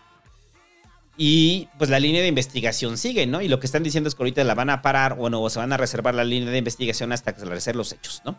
Y 1.17 1.67
pues 1.79 1.89
la 1.89 1.99
línea 1.99 2.21
de 2.21 2.27
investigación 2.27 2.97
sigue, 2.97 3.25
¿no? 3.25 3.41
Y 3.41 3.47
lo 3.47 3.59
que 3.59 3.65
están 3.65 3.83
diciendo 3.83 4.07
es 4.07 4.15
que 4.15 4.21
ahorita 4.21 4.43
la 4.43 4.53
van 4.53 4.69
a 4.69 4.83
parar, 4.83 5.15
bueno, 5.15 5.41
o 5.41 5.49
se 5.49 5.59
van 5.59 5.73
a 5.73 5.77
reservar 5.77 6.13
la 6.13 6.23
línea 6.23 6.51
de 6.51 6.59
investigación 6.59 7.11
hasta 7.11 7.31
esclarecer 7.31 7.75
los 7.75 7.91
hechos, 7.91 8.21
¿no? 8.23 8.37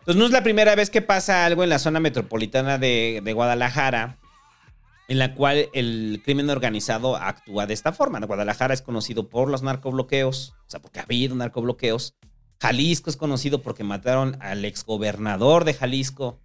Entonces 0.00 0.16
no 0.16 0.26
es 0.26 0.32
la 0.32 0.42
primera 0.42 0.74
vez 0.74 0.90
que 0.90 1.00
pasa 1.00 1.46
algo 1.46 1.64
en 1.64 1.70
la 1.70 1.78
zona 1.78 1.98
metropolitana 1.98 2.76
de, 2.76 3.22
de 3.24 3.32
Guadalajara 3.32 4.18
en 5.08 5.18
la 5.18 5.34
cual 5.34 5.68
el 5.72 6.22
crimen 6.24 6.50
organizado 6.50 7.16
actúa 7.16 7.66
de 7.66 7.74
esta 7.74 7.92
forma. 7.92 8.20
Guadalajara 8.20 8.74
es 8.74 8.82
conocido 8.82 9.28
por 9.28 9.48
los 9.48 9.62
narcobloqueos, 9.62 10.54
o 10.66 10.70
sea, 10.70 10.80
porque 10.80 11.00
ha 11.00 11.02
habido 11.02 11.34
narcobloqueos. 11.34 12.14
Jalisco 12.60 13.10
es 13.10 13.16
conocido 13.16 13.60
porque 13.62 13.84
mataron 13.84 14.38
al 14.40 14.64
exgobernador 14.64 15.64
de 15.64 15.74
Jalisco, 15.74 16.40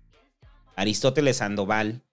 Aristóteles 0.75 1.37
Sandoval. 1.37 2.03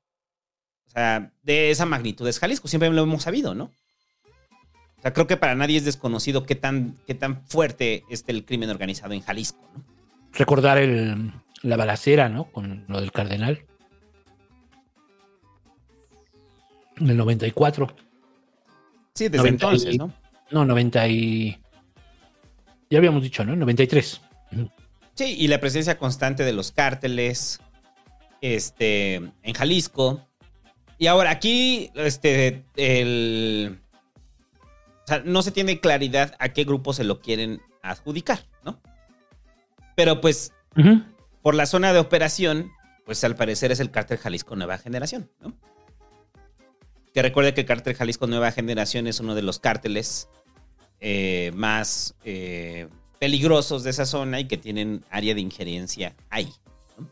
Sea, 0.96 1.30
de 1.42 1.70
esa 1.70 1.84
magnitud 1.84 2.26
es 2.26 2.38
Jalisco, 2.38 2.68
siempre 2.68 2.88
lo 2.88 3.02
hemos 3.02 3.22
sabido, 3.22 3.54
¿no? 3.54 3.64
O 3.64 5.02
sea, 5.02 5.12
creo 5.12 5.26
que 5.26 5.36
para 5.36 5.54
nadie 5.54 5.76
es 5.76 5.84
desconocido 5.84 6.46
qué 6.46 6.54
tan, 6.54 6.96
qué 7.06 7.14
tan 7.14 7.44
fuerte 7.46 8.02
es 8.08 8.24
el 8.28 8.46
crimen 8.46 8.70
organizado 8.70 9.12
en 9.12 9.20
Jalisco, 9.20 9.60
¿no? 9.74 9.84
Recordar 10.32 10.78
el, 10.78 11.32
la 11.60 11.76
balacera, 11.76 12.30
¿no? 12.30 12.44
Con 12.50 12.86
lo 12.88 12.98
del 13.02 13.12
cardenal. 13.12 13.66
En 16.98 17.10
el 17.10 17.16
94. 17.18 17.94
Sí, 19.14 19.28
desde 19.28 19.36
90 19.36 19.46
y- 19.46 19.52
entonces, 19.68 19.98
¿no? 19.98 20.12
No, 20.50 20.64
90 20.64 21.08
y... 21.08 21.58
Ya 22.88 22.98
habíamos 22.98 23.22
dicho, 23.22 23.44
¿no? 23.44 23.54
93. 23.54 24.20
Sí, 25.14 25.36
y 25.38 25.48
la 25.48 25.60
presencia 25.60 25.98
constante 25.98 26.42
de 26.42 26.54
los 26.54 26.72
cárteles 26.72 27.60
este, 28.40 29.16
en 29.16 29.54
Jalisco. 29.54 30.22
Y 30.98 31.06
ahora 31.08 31.30
aquí, 31.30 31.90
este, 31.94 32.64
el... 32.76 33.80
O 35.04 35.06
sea, 35.06 35.22
no 35.24 35.42
se 35.42 35.52
tiene 35.52 35.80
claridad 35.80 36.34
a 36.38 36.48
qué 36.48 36.64
grupo 36.64 36.92
se 36.92 37.04
lo 37.04 37.20
quieren 37.20 37.60
adjudicar, 37.82 38.40
¿no? 38.64 38.80
Pero 39.94 40.20
pues, 40.20 40.52
por 41.42 41.54
la 41.54 41.66
zona 41.66 41.92
de 41.92 42.00
operación, 42.00 42.72
pues 43.04 43.22
al 43.22 43.36
parecer 43.36 43.70
es 43.70 43.78
el 43.78 43.92
cártel 43.92 44.18
Jalisco 44.18 44.56
Nueva 44.56 44.78
Generación, 44.78 45.30
¿no? 45.40 45.54
Que 47.14 47.22
recuerde 47.22 47.54
que 47.54 47.60
el 47.62 47.66
cártel 47.66 47.94
Jalisco 47.94 48.26
Nueva 48.26 48.50
Generación 48.50 49.06
es 49.06 49.20
uno 49.20 49.34
de 49.34 49.42
los 49.42 49.58
cárteles 49.58 50.28
eh, 51.00 51.52
más 51.54 52.14
eh, 52.24 52.88
peligrosos 53.18 53.84
de 53.84 53.90
esa 53.90 54.06
zona 54.06 54.40
y 54.40 54.48
que 54.48 54.56
tienen 54.56 55.04
área 55.10 55.34
de 55.34 55.40
injerencia 55.40 56.14
ahí. 56.30 56.52
¿no? 56.98 57.08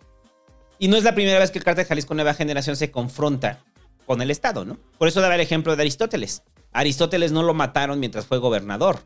Y 0.78 0.88
no 0.88 0.96
es 0.96 1.04
la 1.04 1.14
primera 1.14 1.38
vez 1.38 1.50
que 1.50 1.58
el 1.58 1.64
cártel 1.64 1.86
Jalisco 1.86 2.14
Nueva 2.14 2.34
Generación 2.34 2.76
se 2.76 2.90
confronta 2.90 3.62
con 4.06 4.20
el 4.22 4.30
Estado, 4.30 4.64
¿no? 4.64 4.78
Por 4.98 5.08
eso 5.08 5.20
daba 5.20 5.34
el 5.34 5.40
ejemplo 5.40 5.74
de 5.76 5.82
Aristóteles. 5.82 6.42
Aristóteles 6.72 7.32
no 7.32 7.42
lo 7.42 7.54
mataron 7.54 8.00
mientras 8.00 8.26
fue 8.26 8.38
gobernador. 8.38 9.00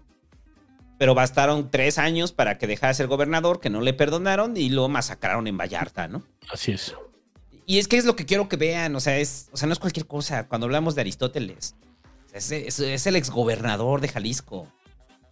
Pero 0.99 1.15
bastaron 1.15 1.71
tres 1.71 1.97
años 1.99 2.33
para 2.33 2.59
que 2.59 2.67
dejara 2.67 2.89
de 2.89 2.95
ser 2.95 3.07
gobernador, 3.07 3.61
que 3.61 3.71
no 3.71 3.81
le 3.81 3.93
perdonaron 3.95 4.57
y 4.57 4.69
lo 4.71 4.89
masacraron 4.89 5.47
en 5.47 5.57
Vallarta, 5.57 6.09
¿no? 6.09 6.25
Así 6.53 6.73
es. 6.73 6.95
Y 7.67 7.79
es 7.79 7.87
que 7.87 7.99
es 7.99 8.05
lo 8.05 8.17
que 8.17 8.27
quiero 8.27 8.49
que 8.49 8.57
vean, 8.57 8.97
o 8.97 9.01
sea, 9.01 9.19
es, 9.19 9.49
o 9.53 9.57
sea, 9.57 9.67
no 9.69 9.73
es 9.75 9.79
cualquier 9.79 10.07
cosa. 10.07 10.49
Cuando 10.49 10.65
hablamos 10.65 10.95
de 10.95 11.03
Aristóteles, 11.03 11.77
es, 12.33 12.51
es- 12.51 12.81
es 12.81 13.07
el 13.07 13.15
exgobernador 13.15 14.01
de 14.01 14.09
Jalisco 14.09 14.67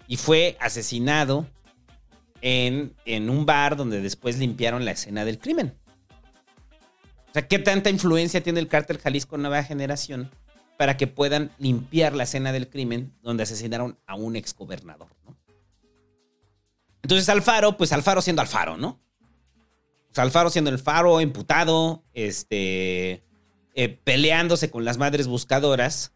y 0.07 0.19
fue 0.19 0.57
asesinado 0.61 1.47
en, 2.43 2.95
en 3.05 3.31
un 3.31 3.47
bar 3.47 3.77
donde 3.77 4.01
después 4.01 4.39
limpiaron 4.39 4.85
la 4.85 4.93
escena 4.93 5.25
del 5.25 5.39
crimen. 5.39 5.75
O 7.37 7.39
sea, 7.39 7.49
¿qué 7.49 7.59
tanta 7.59 7.91
influencia 7.91 8.43
tiene 8.43 8.61
el 8.61 8.69
cártel 8.69 8.97
Jalisco 8.97 9.37
Nueva 9.37 9.63
Generación 9.63 10.31
para 10.79 10.97
que 10.97 11.07
puedan 11.07 11.51
limpiar 11.59 12.15
la 12.15 12.23
escena 12.23 12.51
del 12.51 12.71
crimen 12.71 13.13
donde 13.21 13.43
asesinaron 13.43 13.99
a 14.07 14.15
un 14.15 14.37
exgobernador, 14.37 15.09
¿no? 15.23 15.37
Entonces 17.03 17.29
Alfaro, 17.29 17.77
pues 17.77 17.93
Alfaro 17.93 18.23
siendo 18.23 18.41
Alfaro, 18.41 18.79
¿no? 18.79 19.03
Sea, 20.13 20.25
Alfaro 20.25 20.49
siendo 20.49 20.71
el 20.71 20.79
faro, 20.79 21.21
imputado, 21.21 22.05
este, 22.15 23.23
eh, 23.75 24.01
peleándose 24.03 24.71
con 24.71 24.87
las 24.87 24.97
madres 24.97 25.27
buscadoras, 25.27 26.15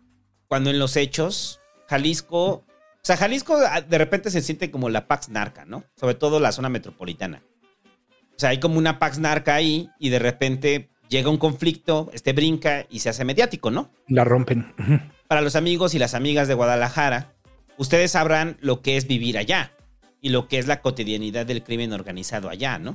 cuando 0.48 0.70
en 0.70 0.78
los 0.78 0.96
hechos, 0.96 1.60
Jalisco, 1.86 2.46
o 2.46 2.64
sea, 3.02 3.18
Jalisco 3.18 3.58
ah, 3.68 3.82
de 3.82 3.98
repente 3.98 4.30
se 4.30 4.40
siente 4.40 4.70
como 4.70 4.88
la 4.88 5.06
Pax 5.06 5.28
Narca, 5.28 5.66
¿no? 5.66 5.84
Sobre 5.96 6.14
todo 6.14 6.40
la 6.40 6.52
zona 6.52 6.70
metropolitana. 6.70 7.42
O 7.84 8.38
sea, 8.38 8.48
hay 8.48 8.58
como 8.58 8.78
una 8.78 8.98
Pax 8.98 9.18
Narca 9.18 9.54
ahí 9.54 9.90
y 9.98 10.08
de 10.08 10.18
repente 10.18 10.89
llega 11.10 11.28
un 11.28 11.36
conflicto, 11.36 12.08
este 12.14 12.32
brinca 12.32 12.86
y 12.88 13.00
se 13.00 13.10
hace 13.10 13.24
mediático, 13.26 13.70
¿no? 13.70 13.90
La 14.08 14.24
rompen. 14.24 14.72
Para 15.28 15.42
los 15.42 15.56
amigos 15.56 15.94
y 15.94 15.98
las 15.98 16.14
amigas 16.14 16.48
de 16.48 16.54
Guadalajara, 16.54 17.34
ustedes 17.76 18.12
sabrán 18.12 18.56
lo 18.60 18.80
que 18.80 18.96
es 18.96 19.06
vivir 19.06 19.36
allá 19.36 19.72
y 20.22 20.30
lo 20.30 20.48
que 20.48 20.58
es 20.58 20.66
la 20.66 20.80
cotidianidad 20.80 21.44
del 21.44 21.62
crimen 21.62 21.92
organizado 21.92 22.48
allá, 22.48 22.78
¿no? 22.78 22.92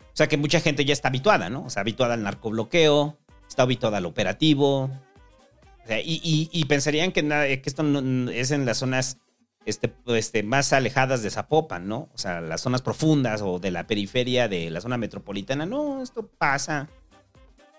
O 0.00 0.14
sea 0.14 0.28
que 0.28 0.36
mucha 0.36 0.60
gente 0.60 0.84
ya 0.84 0.92
está 0.92 1.08
habituada, 1.08 1.50
¿no? 1.50 1.64
O 1.64 1.70
sea, 1.70 1.80
habituada 1.80 2.14
al 2.14 2.22
narcobloqueo, 2.22 3.18
está 3.48 3.62
habituada 3.64 3.98
al 3.98 4.06
operativo. 4.06 4.84
O 4.84 5.86
sea, 5.86 6.00
y, 6.00 6.20
y- 6.22 6.48
y 6.52 6.64
pensarían 6.66 7.12
que, 7.12 7.22
nada- 7.22 7.46
que 7.46 7.62
esto 7.64 7.82
no- 7.82 8.30
es 8.30 8.50
en 8.50 8.66
las 8.66 8.78
zonas 8.78 9.18
este, 9.64 9.94
este, 10.06 10.42
más 10.42 10.72
alejadas 10.72 11.22
de 11.22 11.30
Zapopan, 11.30 11.86
¿no? 11.86 12.08
O 12.14 12.18
sea, 12.18 12.40
las 12.40 12.60
zonas 12.60 12.82
profundas 12.82 13.42
o 13.42 13.58
de 13.58 13.70
la 13.70 13.86
periferia 13.86 14.48
de 14.48 14.70
la 14.70 14.80
zona 14.80 14.98
metropolitana. 14.98 15.66
No, 15.66 16.02
esto 16.02 16.26
pasa 16.26 16.88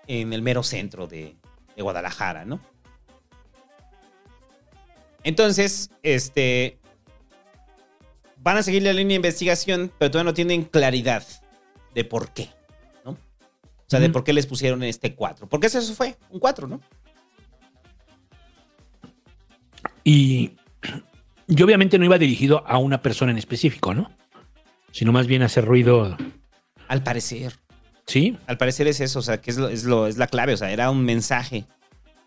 en 0.06 0.32
el 0.32 0.42
mero 0.42 0.62
centro 0.62 1.06
de, 1.06 1.36
de 1.76 1.82
Guadalajara, 1.82 2.44
¿no? 2.44 2.60
Entonces, 5.22 5.90
este. 6.02 6.78
Van 8.36 8.58
a 8.58 8.62
seguir 8.62 8.82
la 8.82 8.92
línea 8.92 9.14
de 9.14 9.16
investigación, 9.16 9.90
pero 9.98 10.10
todavía 10.10 10.30
no 10.30 10.34
tienen 10.34 10.64
claridad 10.64 11.24
de 11.94 12.04
por 12.04 12.30
qué, 12.32 12.50
¿no? 13.02 13.12
O 13.12 13.86
sea, 13.86 14.00
de 14.00 14.10
por 14.10 14.22
qué 14.22 14.34
les 14.34 14.46
pusieron 14.46 14.82
este 14.82 15.14
4. 15.14 15.48
Porque 15.48 15.68
eso 15.68 15.94
fue, 15.94 16.16
un 16.28 16.40
4, 16.40 16.68
¿no? 16.68 16.80
Y, 20.04 20.56
y 21.48 21.62
obviamente 21.62 21.98
no 21.98 22.04
iba 22.04 22.18
dirigido 22.18 22.66
a 22.66 22.78
una 22.78 23.02
persona 23.02 23.32
en 23.32 23.38
específico, 23.38 23.94
¿no? 23.94 24.10
Sino 24.92 25.12
más 25.12 25.26
bien 25.26 25.42
a 25.42 25.46
hacer 25.46 25.64
ruido. 25.64 26.16
Al 26.88 27.02
parecer. 27.02 27.54
Sí. 28.06 28.36
Al 28.46 28.58
parecer 28.58 28.86
es 28.86 29.00
eso, 29.00 29.18
o 29.18 29.22
sea, 29.22 29.40
que 29.40 29.50
es, 29.50 29.56
lo, 29.56 29.68
es, 29.68 29.84
lo- 29.84 30.06
es 30.06 30.18
la 30.18 30.26
clave, 30.26 30.52
o 30.54 30.56
sea, 30.56 30.70
era 30.70 30.90
un 30.90 31.04
mensaje. 31.04 31.64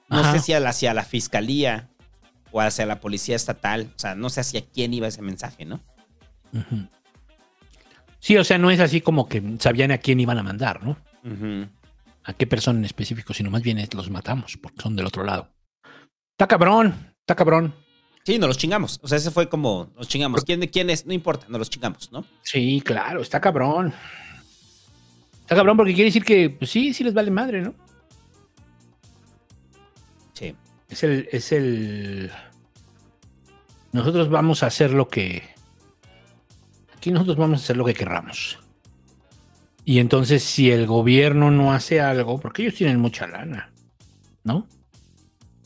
No 0.10 0.20
Ajá. 0.20 0.34
sé 0.34 0.40
si 0.40 0.54
hacia 0.54 0.94
la 0.94 1.04
fiscalía 1.04 1.90
o 2.52 2.62
hacia 2.62 2.86
la 2.86 3.00
policía 3.00 3.36
estatal, 3.36 3.92
o 3.96 4.00
sea, 4.00 4.16
no 4.16 4.30
sé 4.30 4.40
hacia 4.42 4.62
quién 4.66 4.94
iba 4.94 5.08
ese 5.08 5.22
mensaje, 5.22 5.66
¿no? 5.66 5.82
Sí, 8.20 8.36
o 8.38 8.44
sea, 8.44 8.58
no 8.58 8.72
es 8.72 8.80
así 8.80 9.02
como 9.02 9.28
que 9.28 9.42
sabían 9.60 9.92
a 9.92 9.98
quién 10.00 10.20
iban 10.20 10.38
a 10.38 10.44
mandar, 10.44 10.84
¿no? 10.84 10.98
A 12.24 12.34
qué 12.34 12.48
persona 12.48 12.80
en 12.80 12.86
específico, 12.86 13.34
sino 13.34 13.52
más 13.52 13.62
bien 13.62 13.78
es 13.78 13.94
los 13.94 14.10
matamos 14.10 14.58
porque 14.58 14.82
son 14.82 14.96
del 14.96 15.06
otro 15.06 15.24
lado. 15.24 15.50
Está 16.32 16.48
cabrón, 16.48 16.96
está 17.20 17.36
cabrón. 17.36 17.74
Sí, 18.28 18.38
nos 18.38 18.50
los 18.50 18.58
chingamos. 18.58 19.00
O 19.02 19.08
sea, 19.08 19.18
ese 19.18 19.32
fue 19.32 19.48
como, 19.48 19.90
nos 19.96 20.10
chingamos. 20.10 20.44
¿Quién, 20.44 20.60
quién 20.68 20.90
es? 20.90 21.06
No 21.06 21.14
importa, 21.14 21.46
nos 21.48 21.60
los 21.60 21.70
chingamos, 21.70 22.12
¿no? 22.12 22.26
Sí, 22.42 22.82
claro, 22.84 23.22
está 23.22 23.40
cabrón. 23.40 23.94
Está 25.44 25.56
cabrón 25.56 25.78
porque 25.78 25.94
quiere 25.94 26.10
decir 26.10 26.26
que, 26.26 26.50
pues 26.50 26.70
sí, 26.70 26.94
sí 26.94 27.06
les 27.06 27.14
vale 27.14 27.32
madre, 27.32 27.62
¿no? 27.62 27.74
Sí. 30.34 30.54
Es 30.90 31.04
el, 31.04 31.30
es 31.32 31.54
el. 31.54 32.30
Nosotros 33.94 34.28
vamos 34.28 34.62
a 34.62 34.66
hacer 34.68 34.92
lo 34.92 35.08
que. 35.08 35.44
Aquí 36.98 37.12
nosotros 37.12 37.38
vamos 37.38 37.62
a 37.62 37.64
hacer 37.64 37.78
lo 37.78 37.86
que 37.86 37.94
querramos. 37.94 38.60
Y 39.86 40.00
entonces, 40.00 40.44
si 40.44 40.70
el 40.70 40.86
gobierno 40.86 41.50
no 41.50 41.72
hace 41.72 42.02
algo, 42.02 42.42
porque 42.42 42.64
ellos 42.64 42.76
tienen 42.76 43.00
mucha 43.00 43.26
lana, 43.26 43.72
¿no? 44.44 44.68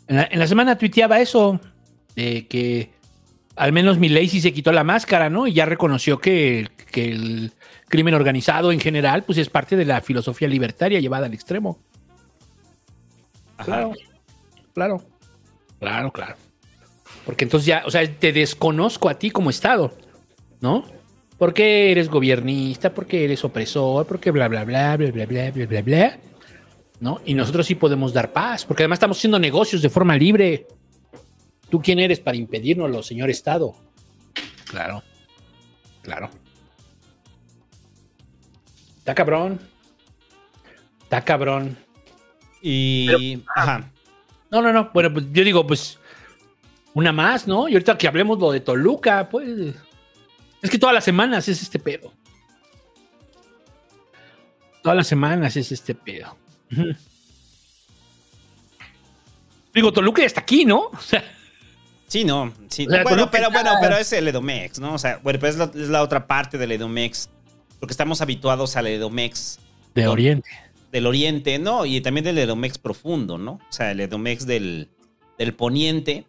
En 0.06 0.18
la, 0.18 0.28
en 0.30 0.38
la 0.38 0.46
semana 0.46 0.78
tuiteaba 0.78 1.20
eso, 1.22 1.60
de 2.16 2.48
que 2.48 2.92
al 3.56 3.72
menos 3.72 4.00
Milei 4.00 4.28
sí 4.28 4.42
se 4.42 4.54
quitó 4.54 4.72
la 4.72 4.84
máscara, 4.84 5.30
¿no? 5.30 5.48
Y 5.48 5.54
ya 5.54 5.66
reconoció 5.66 6.20
que, 6.20 6.70
que 6.92 7.12
el 7.12 7.54
crimen 7.88 8.14
organizado 8.14 8.72
en 8.72 8.80
general, 8.80 9.24
pues 9.24 9.38
es 9.38 9.50
parte 9.50 9.76
de 9.76 9.86
la 9.86 10.02
filosofía 10.02 10.48
libertaria 10.48 11.00
llevada 11.00 11.26
al 11.26 11.34
extremo. 11.34 11.80
Claro, 13.58 13.94
claro, 14.74 15.04
claro, 15.80 16.12
claro. 16.12 16.36
Porque 17.26 17.44
entonces 17.44 17.68
ya, 17.68 17.84
o 17.86 17.92
sea, 17.92 18.10
te 18.12 18.32
desconozco 18.32 19.10
a 19.10 19.20
ti 19.20 19.30
como 19.30 19.50
Estado, 19.50 19.96
¿no? 20.60 20.84
Porque 21.38 21.92
eres 21.92 22.10
gobiernista, 22.10 22.94
porque 22.94 23.26
eres 23.26 23.44
opresor, 23.44 24.08
porque 24.08 24.32
bla, 24.32 24.48
bla, 24.48 24.64
bla, 24.64 24.98
bla, 24.98 25.12
bla, 25.12 25.26
bla, 25.26 25.52
bla, 25.52 25.66
bla, 25.66 25.82
bla, 25.82 26.18
¿no? 27.00 27.22
Y 27.26 27.34
nosotros 27.34 27.68
sí 27.68 27.76
podemos 27.76 28.14
dar 28.14 28.32
paz, 28.32 28.66
porque 28.66 28.84
además 28.84 28.98
estamos 28.98 29.18
haciendo 29.18 29.38
negocios 29.40 29.82
de 29.82 29.90
forma 29.90 30.16
libre. 30.16 30.68
¿Tú 31.72 31.82
quién 31.82 32.00
eres 32.00 32.20
para 32.20 32.36
impedírnoslo, 32.36 33.02
señor 33.02 33.30
Estado? 33.30 33.74
Claro, 34.66 35.02
claro. 36.02 36.30
Está 38.98 39.16
cabrón. 39.16 39.62
Está 41.04 41.24
cabrón. 41.24 41.78
Y. 42.62 43.42
ajá. 43.56 43.90
No, 44.52 44.62
no, 44.62 44.74
no. 44.74 44.92
Bueno, 44.94 45.14
pues 45.14 45.28
yo 45.32 45.46
digo, 45.46 45.66
pues 45.66 45.98
una 46.94 47.14
más, 47.14 47.48
¿no? 47.48 47.70
Y 47.70 47.74
ahorita 47.74 47.98
que 47.98 48.10
hablemos 48.10 48.38
lo 48.38 48.52
de 48.52 48.60
Toluca, 48.60 49.30
pues. 49.30 49.74
Es 50.62 50.70
que 50.70 50.78
todas 50.78 50.94
las 50.94 51.06
semanas 51.06 51.48
es 51.48 51.62
este 51.62 51.80
pedo. 51.80 52.14
Todas 54.84 54.98
las 54.98 55.08
semanas 55.08 55.56
es 55.56 55.72
este 55.72 55.96
pedo. 55.96 56.36
Digo, 59.74 59.94
Toluca 59.94 60.22
ya 60.22 60.28
está 60.28 60.42
aquí, 60.42 60.66
¿no? 60.66 60.88
O 60.94 61.00
sea, 61.00 61.24
Sí, 62.12 62.26
no. 62.26 62.52
Sí. 62.68 62.86
O 62.88 62.90
sea, 62.90 63.04
bueno, 63.04 63.32
pero 63.32 63.50
bueno, 63.52 63.72
pero 63.80 63.96
es 63.96 64.12
el 64.12 64.28
Edomex, 64.28 64.80
¿no? 64.82 64.96
O 64.96 64.98
sea, 64.98 65.20
bueno, 65.24 65.40
pero 65.40 65.50
es 65.50 65.58
la, 65.58 65.72
es 65.74 65.88
la 65.88 66.02
otra 66.04 66.28
parte 66.28 66.58
del 66.58 66.74
Edomex. 66.74 67.30
Porque 67.80 67.94
estamos 67.94 68.20
habituados 68.20 68.76
al 68.76 68.88
Edomex 68.88 69.60
de 69.96 70.04
No. 70.04 70.12
Oriente. 70.12 70.50
del 70.92 71.08
Oriente, 71.08 71.58
¿no? 71.58 71.86
Y 71.86 72.02
también 72.02 72.26
del 72.26 72.38
Edomex 72.38 72.78
profundo, 72.80 73.38
¿no? 73.38 73.54
O 73.54 73.62
sea, 73.72 73.92
el 73.92 74.02
Edomex 74.02 74.46
del, 74.46 74.90
del 75.38 75.54
Poniente. 75.54 76.26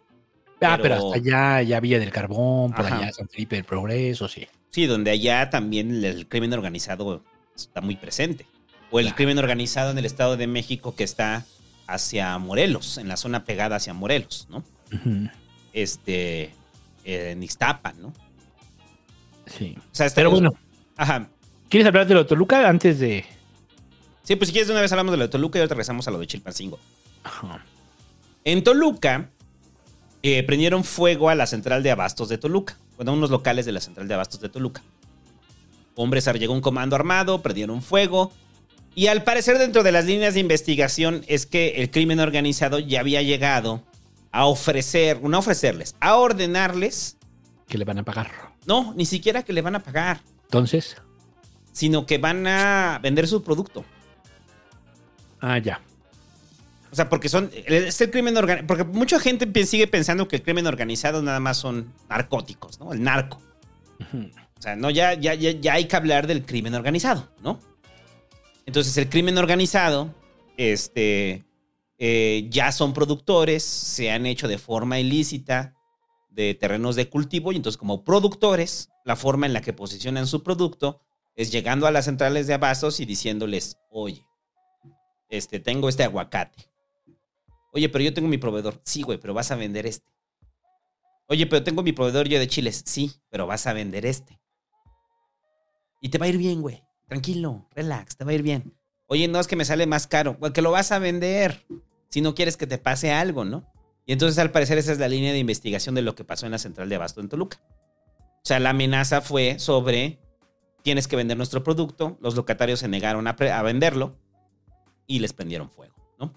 Ah, 0.61 0.77
pero, 0.81 0.83
pero- 0.83 0.95
hasta 1.13 1.17
allá, 1.17 1.61
ya 1.63 1.79
Villa 1.81 1.99
del 1.99 2.11
Carbón, 2.11 2.71
por 2.71 2.85
Ajá. 2.85 2.99
allá 2.99 3.11
San 3.11 3.27
Felipe 3.27 3.57
del 3.57 3.65
Progreso, 3.65 4.29
sí. 4.29 4.47
Sí, 4.71 4.85
donde 4.85 5.11
allá 5.11 5.49
también 5.49 6.01
el 6.05 6.27
crimen 6.29 6.53
organizado 6.53 7.25
está 7.53 7.81
muy 7.81 7.97
presente. 7.97 8.45
O 8.89 9.01
el 9.01 9.13
crimen 9.15 9.37
organizado 9.37 9.91
en 9.91 9.97
el 9.97 10.05
Estado 10.05 10.37
de 10.37 10.47
México 10.47 10.95
que 10.95 11.03
está 11.03 11.45
hacia 11.87 12.37
Morelos, 12.37 12.97
en 12.97 13.09
la 13.09 13.17
zona 13.17 13.43
pegada 13.43 13.75
hacia 13.75 13.93
Morelos, 13.93 14.47
¿no? 14.49 14.63
Ujú. 14.93 15.27
Este, 15.73 16.53
en 17.03 17.41
Ixtapa, 17.43 17.93
¿no? 17.93 18.13
Sí. 19.45 19.75
O 19.77 19.95
sea, 19.95 20.05
está- 20.05 20.15
Pero 20.19 20.31
bueno, 20.31 20.53
Ajá. 20.95 21.27
¿quieres 21.69 21.87
hablar 21.87 22.07
de 22.07 22.13
lo 22.13 22.23
de 22.23 22.29
Toluca 22.29 22.69
antes 22.69 22.99
de. 22.99 23.25
Sí, 24.23 24.35
pues 24.37 24.47
si 24.47 24.53
quieres 24.53 24.67
de 24.67 24.73
una 24.73 24.81
vez 24.81 24.91
hablamos 24.91 25.11
de 25.11 25.17
lo 25.17 25.23
de 25.23 25.29
Toluca 25.29 25.59
y 25.59 25.61
ahora 25.61 25.69
regresamos 25.71 26.07
a 26.07 26.11
lo 26.11 26.19
de 26.19 26.27
Chilpancingo. 26.27 26.79
Ajá. 27.23 27.65
En 28.45 28.63
Toluca, 28.63 29.29
eh, 30.21 30.43
prendieron 30.43 30.83
fuego 30.83 31.29
a 31.29 31.35
la 31.35 31.45
central 31.47 31.83
de 31.83 31.91
abastos 31.91 32.29
de 32.29 32.37
Toluca. 32.37 32.77
Bueno, 32.95 33.11
a 33.11 33.15
unos 33.15 33.31
locales 33.31 33.65
de 33.65 33.71
la 33.73 33.81
central 33.81 34.07
de 34.07 34.13
abastos 34.13 34.39
de 34.39 34.49
Toluca. 34.49 34.81
Hombres 35.95 36.25
llegó 36.39 36.53
un 36.53 36.61
comando 36.61 36.95
armado, 36.95 37.41
prendieron 37.41 37.81
fuego. 37.81 38.31
Y 38.95 39.07
al 39.07 39.23
parecer, 39.23 39.57
dentro 39.57 39.83
de 39.83 39.91
las 39.91 40.05
líneas 40.05 40.35
de 40.35 40.39
investigación, 40.39 41.23
es 41.27 41.45
que 41.45 41.81
el 41.81 41.89
crimen 41.91 42.19
organizado 42.19 42.79
ya 42.79 42.99
había 42.99 43.21
llegado 43.21 43.83
a 44.33 44.45
ofrecer, 44.47 45.21
no 45.21 45.37
a 45.37 45.39
ofrecerles, 45.39 45.95
a 46.01 46.17
ordenarles. 46.17 47.17
Que 47.67 47.77
le 47.77 47.85
van 47.85 47.99
a 47.99 48.03
pagar. 48.03 48.31
No, 48.65 48.93
ni 48.95 49.05
siquiera 49.05 49.43
que 49.43 49.53
le 49.53 49.61
van 49.61 49.75
a 49.75 49.79
pagar, 49.83 50.21
Entonces. 50.45 50.97
sino 51.71 52.05
que 52.05 52.17
van 52.17 52.45
a 52.47 52.99
vender 53.01 53.27
su 53.27 53.43
producto. 53.43 53.85
Ah, 55.39 55.59
ya. 55.59 55.79
O 56.91 56.95
sea, 56.95 57.09
porque 57.09 57.29
son. 57.29 57.51
Es 57.65 57.99
el 58.01 58.11
crimen 58.11 58.35
organizado. 58.37 58.67
Porque 58.67 58.83
mucha 58.83 59.19
gente 59.19 59.65
sigue 59.65 59.87
pensando 59.87 60.27
que 60.27 60.37
el 60.37 60.43
crimen 60.43 60.67
organizado 60.67 61.21
nada 61.21 61.39
más 61.39 61.57
son 61.57 61.93
narcóticos, 62.09 62.79
¿no? 62.79 62.93
El 62.93 63.03
narco. 63.03 63.41
O 63.99 64.61
sea, 64.61 64.75
no, 64.75 64.89
ya, 64.89 65.13
ya, 65.13 65.33
ya, 65.33 65.51
ya 65.51 65.73
hay 65.73 65.85
que 65.85 65.95
hablar 65.95 66.25
del 66.27 66.45
crimen 66.45 66.73
organizado, 66.73 67.29
¿no? 67.41 67.59
Entonces, 68.65 68.95
el 68.97 69.09
crimen 69.09 69.37
organizado, 69.37 70.13
este. 70.57 71.43
Eh, 72.05 72.47
ya 72.49 72.73
son 72.73 72.91
productores, 72.91 73.63
se 73.63 74.11
han 74.11 74.25
hecho 74.25 74.49
de 74.49 74.57
forma 74.57 74.99
ilícita 74.99 75.73
de 76.29 76.53
terrenos 76.53 76.97
de 76.97 77.07
cultivo, 77.07 77.53
y 77.53 77.55
entonces, 77.55 77.77
como 77.77 78.03
productores, 78.03 78.89
la 79.05 79.15
forma 79.15 79.45
en 79.45 79.53
la 79.53 79.61
que 79.61 79.71
posicionan 79.71 80.27
su 80.27 80.43
producto 80.43 80.99
es 81.37 81.49
llegando 81.49 81.87
a 81.87 81.91
las 81.91 82.03
centrales 82.03 82.45
de 82.45 82.55
abastos 82.55 82.99
y 82.99 83.05
diciéndoles, 83.05 83.77
oye, 83.89 84.27
este, 85.29 85.61
tengo 85.61 85.87
este 85.87 86.03
aguacate. 86.03 86.69
Oye, 87.71 87.87
pero 87.87 88.03
yo 88.03 88.13
tengo 88.13 88.27
mi 88.27 88.37
proveedor. 88.37 88.81
Sí, 88.83 89.03
güey, 89.03 89.17
pero 89.17 89.33
vas 89.33 89.51
a 89.51 89.55
vender 89.55 89.85
este. 89.85 90.11
Oye, 91.29 91.47
pero 91.47 91.63
tengo 91.63 91.83
mi 91.83 91.93
proveedor 91.93 92.27
yo 92.27 92.37
de 92.37 92.49
chiles. 92.49 92.83
Sí, 92.85 93.13
pero 93.29 93.47
vas 93.47 93.65
a 93.65 93.71
vender 93.71 94.05
este. 94.05 94.41
Y 96.01 96.09
te 96.09 96.17
va 96.17 96.25
a 96.25 96.29
ir 96.29 96.37
bien, 96.37 96.61
güey. 96.61 96.83
Tranquilo, 97.07 97.65
relax, 97.71 98.17
te 98.17 98.25
va 98.25 98.31
a 98.31 98.33
ir 98.33 98.43
bien. 98.43 98.77
Oye, 99.07 99.29
no 99.29 99.39
es 99.39 99.47
que 99.47 99.55
me 99.55 99.63
sale 99.63 99.87
más 99.87 100.05
caro. 100.05 100.35
Güey, 100.37 100.51
que 100.51 100.61
lo 100.61 100.71
vas 100.71 100.91
a 100.91 100.99
vender. 100.99 101.65
Si 102.13 102.21
no 102.21 102.35
quieres 102.35 102.57
que 102.57 102.67
te 102.67 102.77
pase 102.77 103.11
algo, 103.11 103.43
¿no? 103.43 103.65
Y 104.05 104.13
entonces, 104.13 104.37
al 104.37 104.51
parecer, 104.51 104.77
esa 104.77 104.91
es 104.91 104.99
la 104.99 105.07
línea 105.07 105.31
de 105.31 105.39
investigación 105.39 105.95
de 105.95 106.03
lo 106.03 106.13
que 106.13 106.23
pasó 106.23 106.45
en 106.45 106.51
la 106.51 106.59
central 106.59 106.87
de 106.87 106.93
abasto 106.93 107.21
en 107.21 107.27
Toluca. 107.27 107.59
O 108.19 108.43
sea, 108.43 108.59
la 108.59 108.69
amenaza 108.69 109.19
fue 109.19 109.57
sobre 109.57 110.19
tienes 110.83 111.07
que 111.07 111.15
vender 111.15 111.37
nuestro 111.37 111.63
producto. 111.63 112.19
Los 112.21 112.35
locatarios 112.35 112.81
se 112.81 112.87
negaron 112.87 113.25
a, 113.27 113.61
venderlo 113.63 114.15
y 115.07 115.21
les 115.21 115.33
prendieron 115.33 115.71
fuego, 115.71 115.95
¿no? 116.19 116.35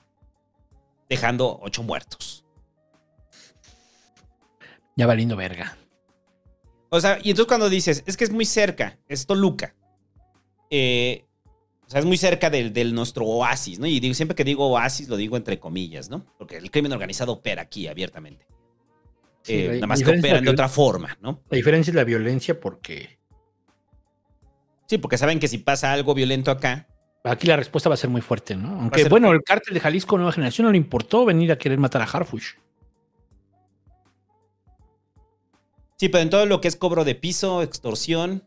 Dejando 1.10 1.58
ocho 1.60 1.82
muertos. 1.82 2.46
Ya 4.96 5.06
valiendo 5.06 5.36
verga. 5.36 5.76
O 6.88 6.98
sea, 7.02 7.18
y 7.22 7.32
entonces 7.32 7.48
cuando 7.48 7.68
dices, 7.68 8.02
es 8.06 8.16
que 8.16 8.24
es 8.24 8.30
muy 8.30 8.46
cerca, 8.46 8.98
es 9.08 9.26
Toluca. 9.26 9.74
Eh, 10.70 11.26
o 11.86 11.90
sea, 11.90 12.00
es 12.00 12.06
muy 12.06 12.16
cerca 12.16 12.50
del, 12.50 12.72
del 12.72 12.94
nuestro 12.94 13.24
oasis, 13.24 13.78
¿no? 13.78 13.86
Y 13.86 14.00
digo, 14.00 14.14
siempre 14.14 14.34
que 14.34 14.44
digo 14.44 14.66
oasis, 14.68 15.08
lo 15.08 15.16
digo 15.16 15.36
entre 15.36 15.58
comillas, 15.60 16.10
¿no? 16.10 16.24
Porque 16.38 16.56
el 16.56 16.70
crimen 16.70 16.92
organizado 16.92 17.32
opera 17.32 17.62
aquí 17.62 17.86
abiertamente. 17.86 18.46
Sí, 19.42 19.52
Eh, 19.54 19.68
nada 19.74 19.86
más 19.86 20.02
que 20.02 20.10
operan 20.18 20.44
de 20.44 20.50
otra 20.50 20.68
forma, 20.68 21.16
¿no? 21.20 21.42
La 21.48 21.56
diferencia 21.56 21.90
es 21.92 21.94
la 21.94 22.04
violencia 22.04 22.58
porque 22.58 23.16
Sí, 24.88 24.98
porque 24.98 25.18
saben 25.18 25.38
que 25.40 25.48
si 25.48 25.58
pasa 25.58 25.92
algo 25.92 26.14
violento 26.14 26.50
acá, 26.52 26.88
aquí 27.24 27.46
la 27.48 27.56
respuesta 27.56 27.88
va 27.88 27.94
a 27.94 27.96
ser 27.98 28.10
muy 28.10 28.20
fuerte, 28.20 28.54
¿no? 28.56 28.68
Aunque, 28.80 29.02
ser- 29.02 29.10
bueno, 29.10 29.32
el 29.32 29.42
cártel 29.42 29.74
de 29.74 29.80
Jalisco 29.80 30.16
Nueva 30.16 30.30
Generación 30.32 30.66
no 30.66 30.70
le 30.72 30.78
importó 30.78 31.24
venir 31.24 31.50
a 31.52 31.58
querer 31.58 31.78
matar 31.78 32.02
a 32.02 32.04
Harfush. 32.04 32.52
sí, 35.96 36.08
pero 36.08 36.22
en 36.22 36.30
todo 36.30 36.46
lo 36.46 36.60
que 36.60 36.68
es 36.68 36.76
cobro 36.76 37.04
de 37.04 37.14
piso, 37.14 37.62
extorsión, 37.62 38.44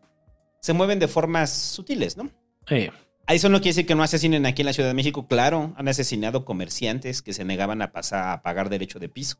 se 0.61 0.73
mueven 0.73 0.99
de 0.99 1.07
formas 1.07 1.51
sutiles, 1.51 2.15
¿no? 2.17 2.29
Eh, 2.69 2.91
Ahí 3.29 3.35
eso 3.35 3.47
no 3.47 3.59
quiere 3.59 3.75
decir 3.75 3.85
que 3.85 3.93
no 3.93 4.01
asesinen 4.01 4.47
aquí 4.47 4.63
en 4.63 4.65
la 4.65 4.73
Ciudad 4.73 4.89
de 4.89 4.95
México. 4.95 5.27
Claro, 5.27 5.75
han 5.77 5.87
asesinado 5.87 6.45
comerciantes 6.45 7.21
que 7.21 7.31
se 7.31 7.45
negaban 7.45 7.83
a 7.83 7.91
pasar 7.91 8.31
a 8.31 8.41
pagar 8.41 8.69
derecho 8.69 8.97
de 8.97 9.07
piso. 9.07 9.37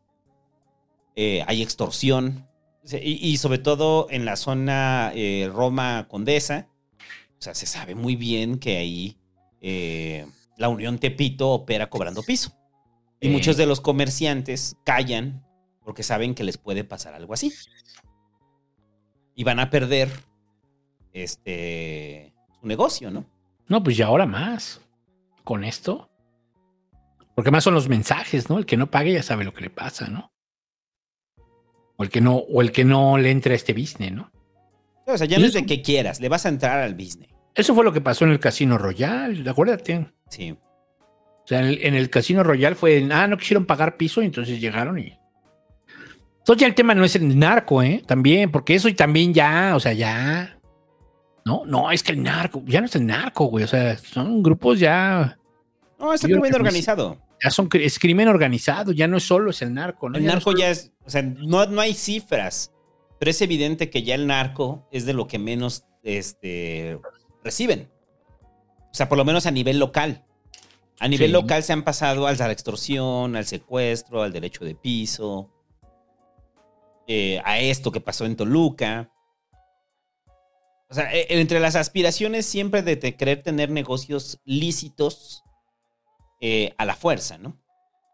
Eh, 1.16 1.44
hay 1.48 1.64
extorsión. 1.64 2.48
Y, 2.84 3.14
y 3.28 3.38
sobre 3.38 3.58
todo 3.58 4.06
en 4.12 4.26
la 4.26 4.36
zona 4.36 5.12
eh, 5.16 5.50
Roma 5.52 6.06
Condesa. 6.08 6.70
O 7.40 7.42
sea, 7.42 7.56
se 7.56 7.66
sabe 7.66 7.96
muy 7.96 8.16
bien 8.16 8.60
que 8.60 8.78
ahí 8.78 9.18
eh, 9.60 10.28
la 10.56 10.70
Unión 10.70 11.00
Tepito 11.00 11.50
opera 11.50 11.90
cobrando 11.90 12.22
piso. 12.22 12.56
Y 13.20 13.30
muchos 13.30 13.58
de 13.58 13.66
los 13.66 13.82
comerciantes 13.82 14.78
callan 14.86 15.44
porque 15.84 16.04
saben 16.04 16.36
que 16.36 16.44
les 16.44 16.60
puede 16.60 16.84
pasar 16.84 17.16
algo 17.16 17.34
así. 17.34 17.52
Y 19.34 19.44
van 19.44 19.60
a 19.60 19.72
perder 19.72 20.12
este 21.12 22.36
su 22.62 22.68
negocio, 22.68 23.10
¿no? 23.10 23.39
No, 23.70 23.84
pues 23.84 23.96
ya 23.96 24.08
ahora 24.08 24.26
más. 24.26 24.82
Con 25.44 25.64
esto. 25.64 26.10
Porque 27.36 27.52
más 27.52 27.64
son 27.64 27.74
los 27.74 27.88
mensajes, 27.88 28.50
¿no? 28.50 28.58
El 28.58 28.66
que 28.66 28.76
no 28.76 28.92
pague 28.92 29.14
ya 29.14 29.24
sabe 29.24 29.46
lo 29.46 29.54
que 29.54 29.62
le 29.62 29.70
pasa, 29.70 30.08
¿no? 30.08 30.34
O 31.96 32.04
el 32.04 32.10
que 32.10 32.20
no, 32.20 32.36
o 32.36 32.62
el 32.62 32.72
que 32.72 32.84
no 32.84 33.18
le 33.18 33.32
entra 33.32 33.54
a 33.54 33.56
este 33.56 33.74
business, 33.74 34.12
¿no? 34.12 34.32
O 35.06 35.18
sea, 35.18 35.26
ya 35.28 35.40
no 35.40 35.46
es 35.46 35.54
de 35.54 35.66
que 35.66 35.82
quieras, 35.82 36.20
le 36.20 36.30
vas 36.30 36.46
a 36.46 36.50
entrar 36.50 36.80
al 36.82 36.96
business. 36.96 37.30
Eso 37.56 37.74
fue 37.74 37.84
lo 37.84 37.94
que 37.94 38.02
pasó 38.02 38.26
en 38.26 38.32
el 38.32 38.40
Casino 38.40 38.78
Royal, 38.78 39.48
acuérdate. 39.48 40.08
Sí. 40.30 40.52
O 40.52 41.48
sea, 41.48 41.60
en 41.60 41.66
el, 41.66 41.86
en 41.86 41.96
el 41.96 42.10
Casino 42.10 42.44
Royal 42.44 42.76
fue, 42.76 43.08
ah, 43.12 43.28
no 43.28 43.38
quisieron 43.38 43.66
pagar 43.66 43.98
piso 43.98 44.22
y 44.22 44.26
entonces 44.26 44.60
llegaron 44.60 45.00
y... 45.00 45.18
Entonces 46.40 46.62
ya 46.62 46.68
el 46.68 46.76
tema 46.76 46.96
no 46.96 47.04
es 47.04 47.16
el 47.16 47.38
narco, 47.38 47.82
¿eh? 47.82 48.04
También, 48.06 48.52
porque 48.52 48.76
eso 48.76 48.88
y 48.88 48.94
también 48.94 49.34
ya, 49.34 49.74
o 49.76 49.80
sea, 49.80 49.94
ya... 49.94 50.59
No, 51.50 51.64
no, 51.66 51.90
es 51.90 52.04
que 52.04 52.12
el 52.12 52.22
narco, 52.22 52.62
ya 52.68 52.80
no 52.80 52.86
es 52.86 52.96
el 52.96 53.08
narco, 53.08 53.46
güey, 53.46 53.64
o 53.64 53.68
sea, 53.68 53.98
son 53.98 54.44
grupos 54.44 54.80
ya... 54.80 55.40
No, 55.98 56.14
es 56.14 56.24
el 56.24 56.30
crimen 56.30 56.54
organizado. 56.54 57.18
Ya 57.44 57.50
son, 57.50 57.68
es 57.74 57.98
crimen 57.98 58.28
organizado, 58.28 58.92
ya 58.92 59.08
no 59.08 59.18
es 59.18 59.24
solo 59.24 59.50
es 59.50 59.64
el 59.64 59.74
narco, 59.74 60.10
¿no? 60.10 60.18
El 60.20 60.26
Ya 60.26 60.30
no 60.30 60.36
narco 60.36 60.54
ya 60.56 60.70
es, 60.70 60.92
o 61.04 61.10
sea, 61.10 61.24
no, 61.24 61.66
no 61.66 61.82
hay 61.82 61.96
cifras, 61.96 62.72
pero 63.18 63.32
es 63.32 63.42
evidente 63.42 63.90
que 63.90 64.04
ya 64.04 64.14
el 64.14 64.28
narco 64.28 64.88
es 64.92 65.08
de 65.08 65.14
lo 65.14 65.28
que 65.28 65.40
menos 65.40 65.86
este, 66.04 67.00
reciben. 67.44 67.90
O 68.92 68.94
sea, 68.94 69.10
por 69.10 69.18
lo 69.18 69.26
menos 69.26 69.48
a 69.48 69.52
nivel 69.52 69.80
local. 69.80 70.24
A 71.00 71.08
nivel 71.08 71.30
Sí. 71.30 71.34
local 71.34 71.64
se 71.64 71.74
han 71.74 71.84
pasado 71.84 72.28
a 72.28 72.34
la 72.34 72.52
extorsión, 72.52 73.36
al 73.36 73.46
secuestro, 73.48 74.22
al 74.22 74.32
derecho 74.34 74.66
de 74.66 74.76
piso, 74.76 75.50
eh, 77.08 77.42
a 77.44 77.58
esto 77.58 77.92
que 77.92 78.02
pasó 78.02 78.26
en 78.28 78.36
Toluca. 78.36 79.10
O 80.90 80.94
sea, 80.94 81.14
e- 81.14 81.28
entre 81.40 81.60
las 81.60 81.76
aspiraciones 81.76 82.46
siempre 82.46 82.82
de 82.82 82.98
querer 83.16 83.44
tener 83.44 83.70
negocios 83.70 84.40
lícitos 84.44 85.44
eh, 86.42 86.74
a 86.78 86.86
la 86.86 86.96
fuerza, 86.96 87.38
¿no? 87.38 87.62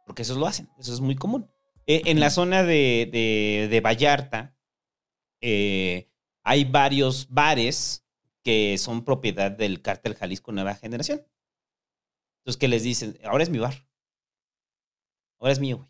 Porque 0.06 0.24
eso 0.24 0.36
lo 0.36 0.46
hacen, 0.48 0.70
eso 0.78 0.94
es 0.94 1.00
muy 1.00 1.16
común. 1.16 1.50
Eh, 1.88 2.04
en 2.06 2.20
la 2.20 2.30
zona 2.30 2.64
de, 2.64 3.10
de- 3.12 3.68
de 3.70 3.82
Vallarta 3.82 4.56
eh, 5.42 6.10
hay 6.44 6.66
varios 6.66 7.30
bares 7.30 8.06
que 8.44 8.78
son 8.78 9.04
propiedad 9.06 9.52
del 9.52 9.82
cártel 9.82 10.16
Jalisco 10.16 10.52
Nueva 10.52 10.76
Generación. 10.76 11.26
Entonces, 12.40 12.60
¿qué 12.60 12.68
les 12.68 12.84
dicen? 12.84 13.18
Ahora 13.24 13.44
es 13.44 13.50
mi 13.50 13.58
bar. 13.58 13.88
Ahora 15.40 15.54
es 15.54 15.60
mío, 15.60 15.78
güey. 15.78 15.90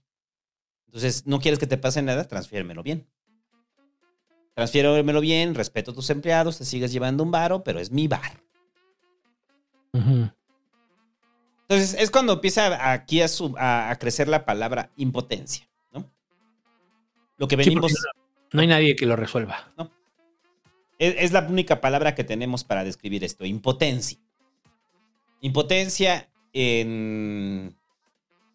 Entonces, 0.88 1.26
¿no 1.28 1.40
quieres 1.40 1.60
que 1.60 1.68
te 1.68 1.78
pase 1.78 2.02
nada? 2.02 2.26
Transfiérmelo 2.28 2.82
bien. 2.84 3.10
Transfiérmelo 4.56 5.22
bien, 5.22 5.54
respeto 5.54 5.92
a 5.92 5.94
tus 5.94 6.10
empleados, 6.10 6.58
te 6.58 6.66
sigues 6.66 6.92
llevando 6.92 7.24
un 7.24 7.30
varo, 7.32 7.64
pero 7.64 7.80
es 7.80 7.92
mi 7.92 8.08
bar. 8.08 8.42
Entonces, 11.68 11.96
es 12.00 12.10
cuando 12.12 12.34
empieza 12.34 12.92
aquí 12.92 13.22
a, 13.22 13.28
su- 13.28 13.56
a- 13.58 13.90
a 13.90 13.96
crecer 13.98 14.28
la 14.28 14.46
palabra 14.46 14.92
impotencia, 14.98 15.68
¿no? 15.92 16.10
Lo 17.38 17.48
que 17.48 17.56
venimos... 17.56 17.94
no 18.54 18.62
hay 18.62 18.68
nadie 18.68 18.96
que 18.96 19.06
lo 19.06 19.16
resuelva. 19.16 19.68
Es, 21.00 21.16
es 21.18 21.32
la 21.34 21.42
única 21.42 21.82
palabra 21.82 22.16
que 22.16 22.24
tenemos 22.24 22.64
para 22.64 22.84
describir 22.84 23.24
esto, 23.24 23.46
impotencia. 23.46 24.20
Impotencia 25.42 26.30
en, 26.54 27.76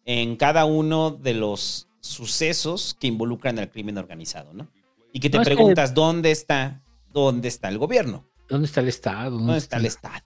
en 0.05 0.35
cada 0.35 0.65
uno 0.65 1.11
de 1.11 1.35
los 1.35 1.87
sucesos 1.99 2.95
que 2.99 3.05
involucran 3.07 3.59
al 3.59 3.69
crimen 3.69 3.97
organizado, 3.99 4.53
¿no? 4.53 4.67
Y 5.13 5.19
que 5.19 5.29
te 5.29 5.37
No, 5.37 5.41
es 5.43 5.49
que- 5.49 5.55
preguntas, 5.55 5.93
¿dónde 5.93 6.31
está, 6.31 6.81
dónde 7.09 7.47
está 7.47 7.69
el 7.69 7.77
gobierno? 7.77 8.27
¿Dónde 8.47 8.65
está 8.67 8.81
el 8.81 8.87
Estado? 8.89 9.37
¿Dónde 9.37 9.57
está 9.57 9.77
el 9.77 9.85
Estado? 9.85 10.25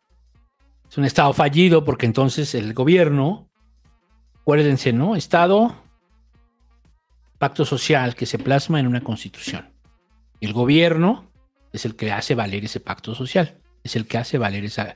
Es 0.89 0.97
un 0.97 1.05
Estado 1.05 1.33
fallido 1.33 1.83
porque 1.83 2.05
entonces 2.05 2.55
el 2.55 2.73
gobierno, 2.73 3.49
acuérdense, 4.41 4.93
¿no? 4.93 5.15
Estado, 5.15 5.75
pacto 7.37 7.65
social 7.65 8.15
que 8.15 8.25
se 8.25 8.39
plasma 8.39 8.79
en 8.79 8.87
una 8.87 9.01
constitución. 9.01 9.69
El 10.41 10.53
gobierno 10.53 11.31
es 11.73 11.85
el 11.85 11.95
que 11.95 12.11
hace 12.11 12.35
valer 12.35 12.65
ese 12.65 12.79
pacto 12.79 13.13
social, 13.15 13.61
es 13.83 13.95
el 13.95 14.07
que 14.07 14.17
hace 14.17 14.37
valer 14.37 14.63
esa, 14.65 14.95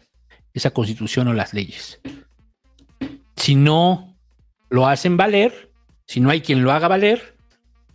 esa 0.53 0.71
constitución 0.71 1.27
o 1.27 1.33
las 1.33 1.53
leyes. 1.53 1.99
Si 3.35 3.55
no 3.55 4.17
lo 4.69 4.87
hacen 4.87 5.17
valer, 5.17 5.71
si 6.07 6.19
no 6.19 6.29
hay 6.29 6.41
quien 6.41 6.63
lo 6.63 6.71
haga 6.71 6.87
valer, 6.87 7.37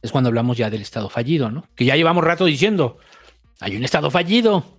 es 0.04 0.12
cuando 0.12 0.28
hablamos 0.28 0.58
ya 0.58 0.68
del 0.68 0.82
Estado 0.82 1.08
fallido, 1.08 1.50
¿no? 1.50 1.66
Que 1.74 1.86
ya 1.86 1.96
llevamos 1.96 2.22
rato 2.22 2.44
diciendo, 2.44 2.98
hay 3.58 3.74
un 3.74 3.84
Estado 3.84 4.10
fallido 4.10 4.78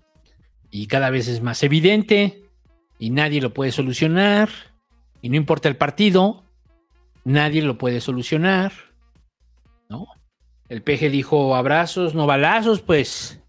y 0.69 0.85
cada 0.85 1.09
vez 1.09 1.27
es 1.27 1.41
más 1.41 1.63
evidente 1.63 2.43
y 2.99 3.09
nadie 3.09 3.41
lo 3.41 3.51
puede 3.51 3.71
solucionar 3.71 4.49
y 5.23 5.29
no 5.29 5.35
importa 5.35 5.67
el 5.67 5.77
partido, 5.77 6.43
nadie 7.23 7.63
lo 7.63 7.75
puede 7.79 8.01
solucionar, 8.01 8.71
¿no? 9.89 10.05
El 10.69 10.83
PG 10.83 11.09
dijo 11.09 11.55
abrazos, 11.55 12.13
no 12.13 12.27
balazos, 12.27 12.81
pues, 12.81 13.41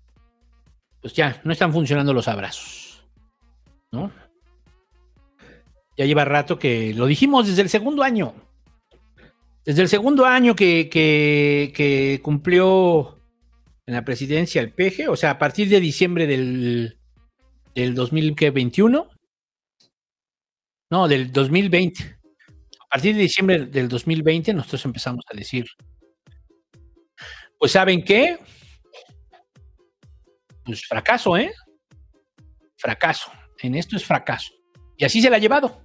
pues 1.03 1.13
ya, 1.13 1.43
no 1.45 1.53
están 1.53 1.75
funcionando 1.75 2.15
los 2.15 2.27
abrazos, 2.27 3.05
¿no? 3.93 4.11
Ya 5.99 6.07
lleva 6.07 6.25
rato 6.25 6.59
que 6.59 6.95
lo 6.95 7.05
dijimos 7.05 7.47
desde 7.47 7.61
el 7.61 7.69
segundo 7.69 8.03
año. 8.03 8.46
Desde 9.67 9.83
el 9.83 9.89
segundo 9.89 10.25
año 10.25 10.55
que, 10.55 12.21
cumplió 12.23 13.21
en 13.85 13.95
la 13.95 14.05
presidencia 14.05 14.63
el 14.63 14.73
PG, 14.73 15.09
o 15.09 15.17
sea, 15.17 15.33
a 15.33 15.39
partir 15.39 15.69
de 15.69 15.81
diciembre 15.81 16.29
del, 16.29 16.97
del 17.75 17.95
2021, 17.97 19.11
no, 20.89 21.09
del 21.09 21.33
2020. 21.33 22.17
A 22.79 22.89
partir 22.89 23.17
de 23.17 23.23
diciembre 23.23 23.67
del 23.67 23.89
2020 23.89 24.55
nosotros 24.55 24.85
empezamos 24.85 25.25
a 25.29 25.37
decir, 25.37 25.67
pues 27.59 27.73
¿saben 27.73 28.05
qué? 28.05 28.39
Pues 30.65 30.87
fracaso, 30.87 31.37
¿eh? 31.37 31.53
Fracaso. 32.77 33.33
En 33.59 33.75
esto 33.75 33.97
es 33.97 34.05
fracaso. 34.05 34.53
Y 34.97 35.05
así 35.05 35.21
se 35.21 35.29
la 35.29 35.37
ha 35.37 35.41
llevado. 35.41 35.83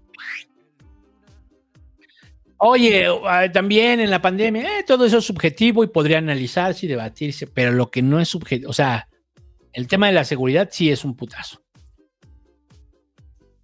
Oye, 2.64 3.07
ah, 3.26 3.51
también 3.51 3.99
en 3.99 4.12
la 4.12 4.22
pandemia, 4.22 4.80
eh, 4.80 4.84
todo 4.86 5.03
eso 5.05 5.18
es 5.18 5.26
subjetivo 5.26 5.84
y 5.84 5.88
podría 5.88 6.20
analizarse 6.20 6.86
y 6.86 6.89
debatirse, 6.89 7.47
pero 7.47 7.72
lo 7.72 7.89
que 7.89 8.03
no 8.03 8.20
es 8.20 8.30
subjetivo, 8.30 8.70
o 8.70 8.74
sea, 8.74 9.09
el 9.74 9.88
tema 9.88 10.05
de 10.05 10.14
la 10.14 10.24
seguridad 10.24 10.70
sí 10.72 10.91
es 10.91 11.03
un 11.03 11.16
putazo. 11.16 11.64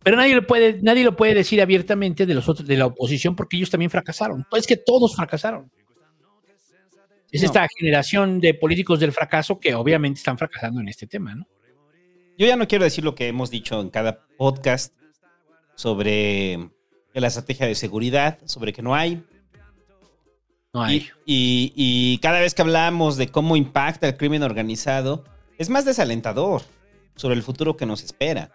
Pero 0.04 0.18
nadie 0.18 0.34
lo 0.34 0.48
puede, 0.48 0.80
nadie 0.82 1.04
lo 1.04 1.16
puede 1.16 1.36
decir 1.36 1.62
abiertamente 1.62 2.26
de 2.26 2.34
los 2.34 2.50
otros, 2.50 2.68
de 2.68 2.76
la 2.76 2.88
oposición, 2.88 3.36
porque 3.36 3.58
ellos 3.58 3.70
también 3.70 3.92
fracasaron. 3.92 4.48
Pues 4.50 4.62
es 4.62 4.68
que 4.68 4.78
todos 4.78 5.16
fracasaron. 5.16 5.70
Es 7.30 7.42
No. 7.42 7.48
esta 7.48 7.68
generación 7.78 8.40
de 8.40 8.56
políticos 8.56 9.00
del 9.00 9.12
fracaso 9.12 9.60
que 9.60 9.76
obviamente 9.76 10.18
están 10.18 10.40
fracasando 10.40 10.82
en 10.82 10.88
este 10.88 11.06
tema, 11.06 11.36
¿no? 11.36 11.46
Yo 12.36 12.48
ya 12.48 12.56
no 12.56 12.68
quiero 12.68 12.84
decir 12.84 13.04
lo 13.04 13.14
que 13.14 13.28
hemos 13.28 13.52
dicho 13.52 13.80
en 13.80 13.92
cada 13.92 14.26
podcast 14.38 14.96
sobre 15.76 16.72
la 17.22 17.28
estrategia 17.28 17.68
de 17.68 17.76
seguridad, 17.76 18.40
sobre 18.46 18.74
que 18.74 18.82
no 18.82 18.96
hay. 18.96 19.24
No 20.74 20.84
hay. 20.84 21.08
Y, 21.26 21.74
y 21.76 22.18
cada 22.20 22.40
vez 22.40 22.54
que 22.54 22.62
hablamos 22.62 23.18
de 23.18 23.30
cómo 23.30 23.56
impacta 23.56 24.08
el 24.08 24.18
crimen 24.18 24.44
organizado, 24.44 25.24
es 25.58 25.70
más 25.70 25.86
desalentador 25.86 26.62
sobre 27.16 27.36
el 27.36 27.44
futuro 27.44 27.78
que 27.78 27.86
nos 27.86 28.04
espera. 28.04 28.52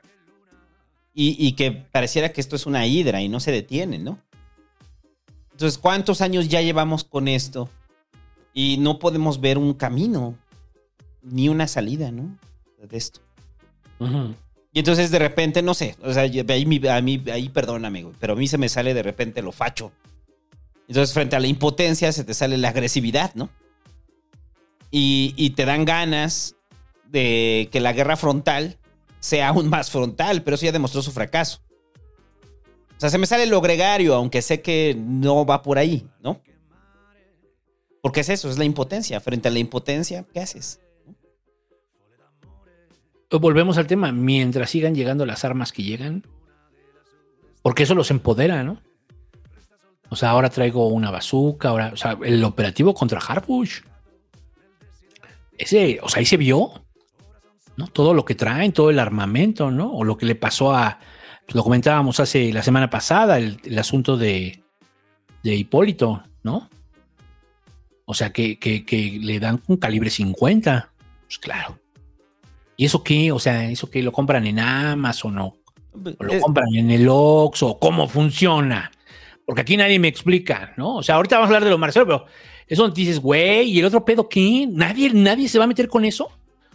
Y, 1.14 1.36
y 1.46 1.52
que 1.52 1.72
pareciera 1.72 2.32
que 2.32 2.40
esto 2.40 2.56
es 2.56 2.64
una 2.64 2.86
hidra 2.86 3.20
y 3.20 3.28
no 3.28 3.40
se 3.40 3.52
detiene, 3.52 3.98
¿no? 3.98 4.18
Entonces, 5.50 5.78
¿cuántos 5.78 6.22
años 6.22 6.48
ya 6.48 6.62
llevamos 6.62 7.04
con 7.04 7.28
esto? 7.28 7.68
Y 8.54 8.78
no 8.78 8.98
podemos 8.98 9.40
ver 9.40 9.58
un 9.58 9.74
camino, 9.74 10.36
ni 11.22 11.48
una 11.48 11.68
salida, 11.68 12.10
¿no? 12.10 12.38
De 12.78 12.96
esto. 12.96 13.20
Ujú. 13.98 14.34
Y 14.72 14.78
entonces 14.78 15.10
de 15.10 15.18
repente, 15.18 15.60
no 15.62 15.74
sé, 15.74 15.96
o 16.02 16.12
sea, 16.12 16.22
a 16.22 17.00
mí, 17.02 17.24
ahí 17.30 17.48
perdóname, 17.50 18.04
güey, 18.04 18.14
pero 18.18 18.32
a 18.32 18.36
mí 18.36 18.48
se 18.48 18.58
me 18.58 18.68
sale 18.68 18.94
de 18.94 19.02
repente 19.02 19.42
lo 19.42 19.52
facho. 19.52 19.92
Entonces 20.88 21.12
frente 21.12 21.36
a 21.36 21.40
la 21.40 21.46
impotencia 21.46 22.10
se 22.12 22.24
te 22.24 22.34
sale 22.34 22.56
la 22.56 22.70
agresividad, 22.70 23.34
¿no? 23.34 23.50
Y, 24.90 25.34
y 25.36 25.50
te 25.50 25.64
dan 25.64 25.84
ganas 25.84 26.56
de 27.04 27.68
que 27.70 27.80
la 27.80 27.92
guerra 27.92 28.16
frontal 28.16 28.78
sea 29.20 29.48
aún 29.48 29.68
más 29.68 29.90
frontal, 29.90 30.42
pero 30.42 30.56
eso 30.56 30.66
ya 30.66 30.72
demostró 30.72 31.02
su 31.02 31.12
fracaso. 31.12 31.60
O 32.96 33.00
sea, 33.00 33.10
se 33.10 33.18
me 33.18 33.26
sale 33.26 33.46
lo 33.46 33.60
gregario, 33.60 34.14
aunque 34.14 34.42
sé 34.42 34.62
que 34.62 34.96
no 34.98 35.44
va 35.44 35.62
por 35.62 35.78
ahí, 35.78 36.06
¿no? 36.20 36.40
Porque 38.00 38.20
es 38.20 38.28
eso, 38.28 38.50
es 38.50 38.58
la 38.58 38.64
impotencia. 38.64 39.20
Frente 39.20 39.48
a 39.48 39.50
la 39.50 39.60
impotencia, 39.60 40.26
¿qué 40.32 40.40
haces? 40.40 40.80
Volvemos 43.40 43.78
al 43.78 43.86
tema, 43.86 44.12
mientras 44.12 44.70
sigan 44.70 44.94
llegando 44.94 45.24
las 45.24 45.44
armas 45.44 45.72
que 45.72 45.82
llegan, 45.82 46.26
porque 47.62 47.84
eso 47.84 47.94
los 47.94 48.10
empodera, 48.10 48.62
¿no? 48.62 48.80
O 50.10 50.16
sea, 50.16 50.30
ahora 50.30 50.50
traigo 50.50 50.88
una 50.88 51.10
bazooka, 51.10 51.70
ahora, 51.70 51.90
o 51.94 51.96
sea, 51.96 52.18
el 52.22 52.44
operativo 52.44 52.92
contra 52.92 53.20
Harbush. 53.20 53.80
Ese, 55.56 55.98
o 56.02 56.08
sea, 56.10 56.20
ahí 56.20 56.26
se 56.26 56.36
vio, 56.36 56.84
¿no? 57.76 57.86
Todo 57.86 58.12
lo 58.12 58.24
que 58.26 58.34
traen, 58.34 58.72
todo 58.72 58.90
el 58.90 58.98
armamento, 58.98 59.70
¿no? 59.70 59.90
O 59.90 60.04
lo 60.04 60.18
que 60.18 60.26
le 60.26 60.34
pasó 60.34 60.74
a, 60.74 60.98
lo 61.54 61.62
comentábamos 61.62 62.20
hace 62.20 62.52
la 62.52 62.62
semana 62.62 62.90
pasada, 62.90 63.38
el, 63.38 63.78
asunto 63.78 64.18
de, 64.18 64.62
de 65.42 65.54
Hipólito, 65.54 66.22
¿no? 66.42 66.68
O 68.04 68.12
sea, 68.12 68.32
que, 68.32 68.58
que, 68.58 68.84
que 68.84 69.18
le 69.18 69.40
dan 69.40 69.62
un 69.66 69.78
calibre 69.78 70.10
50. 70.10 70.92
Pues 71.26 71.38
claro. 71.38 71.81
¿Y 72.82 72.86
eso 72.86 73.04
qué? 73.04 73.30
O 73.30 73.38
sea, 73.38 73.70
¿eso 73.70 73.88
qué? 73.88 74.02
¿Lo 74.02 74.10
compran 74.10 74.44
en 74.44 74.58
Amazon 74.58 75.38
o, 75.38 75.46
o 75.92 76.24
lo 76.24 76.32
Eh, 76.32 76.40
compran 76.40 76.66
en 76.74 76.90
el 76.90 77.06
Oxxo? 77.08 77.78
¿Cómo 77.78 78.08
funciona? 78.08 78.90
Porque 79.46 79.60
aquí 79.60 79.76
nadie 79.76 80.00
me 80.00 80.08
explica, 80.08 80.72
¿no? 80.76 80.96
O 80.96 81.02
sea, 81.04 81.14
ahorita 81.14 81.36
vamos 81.36 81.46
a 81.46 81.50
hablar 81.50 81.62
de 81.62 81.70
lo 81.70 81.78
Marcelo, 81.78 82.06
pero 82.06 82.26
eso 82.66 82.88
dices, 82.88 83.20
güey, 83.20 83.70
¿y 83.70 83.78
el 83.78 83.84
otro 83.84 84.04
pedo 84.04 84.28
qué? 84.28 84.66
¿Nadie, 84.68 85.10
¿Nadie 85.14 85.48
se 85.48 85.58
va 85.58 85.64
a 85.64 85.68
meter 85.68 85.86
con 85.86 86.04
eso? 86.04 86.28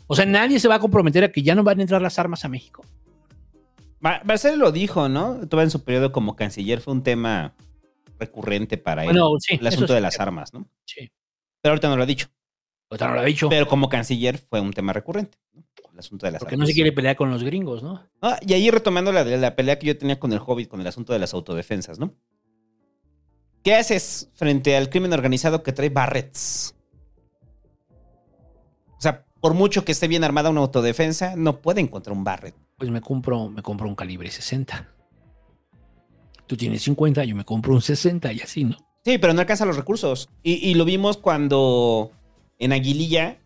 O 0.08 0.16
sea, 0.16 0.26
nadie 0.26 0.62
se 0.62 0.70
va 0.70 0.76
a 0.76 0.80
comprometer 0.80 1.26
a 1.26 1.30
que 1.34 1.44
ya 1.44 1.56
no 1.56 1.64
van 1.66 1.80
a 1.80 1.82
entrar 1.82 2.02
las 2.02 2.18
armas 2.20 2.46
a 2.46 2.48
México. 2.48 2.86
Ma- 4.00 4.22
Marcelo 4.24 4.56
lo 4.56 4.72
dijo, 4.72 5.10
¿no? 5.10 5.46
Todavía 5.50 5.66
en 5.66 5.72
su 5.72 5.84
periodo 5.84 6.14
como 6.14 6.38
canciller 6.38 6.80
fue 6.80 6.94
un 6.94 7.04
tema 7.04 7.54
recurrente 8.18 8.78
para 8.78 9.02
él. 9.04 9.10
Bueno, 9.10 9.32
sí, 9.40 9.58
el 9.60 9.68
asunto 9.68 9.88
sí. 9.88 9.94
de 9.96 10.00
las 10.02 10.22
armas, 10.22 10.54
¿no? 10.54 10.70
Sí. 10.86 11.12
Pero 11.62 11.74
ahorita 11.74 11.90
no 11.90 11.98
lo 11.98 12.04
ha 12.04 12.06
dicho. 12.06 12.30
Ahorita 12.90 13.08
no 13.10 13.16
lo 13.16 13.20
ha 13.20 13.26
dicho. 13.26 13.50
Pero 13.50 13.68
como 13.68 13.90
canciller 13.90 14.38
fue 14.38 14.62
un 14.62 14.72
tema 14.72 14.94
recurrente. 14.94 15.38
¿no? 15.54 15.64
El 15.98 16.02
asunto 16.02 16.28
de 16.28 16.34
las 16.34 16.40
Porque 16.40 16.58
no 16.58 16.68
se 16.68 16.76
quiere 16.76 16.92
pelear 16.92 17.16
con 17.16 17.32
los 17.32 17.44
gringos, 17.44 17.82
¿no? 17.82 18.08
Ah, 18.22 18.40
y 18.46 18.54
ahí 18.54 18.70
retomando 18.70 19.12
la, 19.12 19.24
la 19.24 19.56
pelea 19.56 19.80
que 19.80 19.88
yo 19.88 19.98
tenía 19.98 20.20
con 20.20 20.32
el 20.32 20.38
Hobbit, 20.38 20.70
con 20.70 20.80
el 20.80 20.86
asunto 20.86 21.12
de 21.12 21.18
las 21.18 21.34
autodefensas, 21.34 21.98
¿no? 21.98 22.14
¿Qué 23.64 23.74
haces 23.74 24.30
frente 24.36 24.78
al 24.78 24.92
crimen 24.92 25.12
organizado 25.12 25.64
que 25.64 25.74
trae 25.74 25.90
barrets? 25.90 26.76
O 28.96 29.02
sea, 29.02 29.26
por 29.42 29.56
mucho 29.56 29.84
que 29.84 29.92
esté 29.92 30.08
bien 30.08 30.24
armada 30.24 30.52
una 30.52 30.62
autodefensa, 30.62 31.36
no 31.36 31.62
puede 31.62 31.82
encontrar 31.82 32.16
un 32.16 32.24
barret. 32.24 32.54
Pues 32.78 32.92
me 32.92 33.02
compro, 33.02 33.50
me 33.50 33.64
compro 33.64 33.88
un 33.88 33.96
calibre 33.96 34.30
60. 34.30 34.94
Tú 36.46 36.56
tienes 36.56 36.84
50, 36.84 37.26
yo 37.26 37.36
me 37.36 37.44
compro 37.44 37.74
un 37.74 37.82
60 37.82 38.34
y 38.34 38.42
así, 38.42 38.66
¿no? 38.66 38.78
Sí, 39.04 39.18
pero 39.18 39.34
no 39.34 39.40
alcanza 39.40 39.66
los 39.66 39.78
recursos. 39.78 40.30
Y, 40.44 40.70
y 40.70 40.76
lo 40.76 40.86
vimos 40.86 41.18
cuando 41.18 42.12
en 42.60 42.72
Aguililla, 42.72 43.40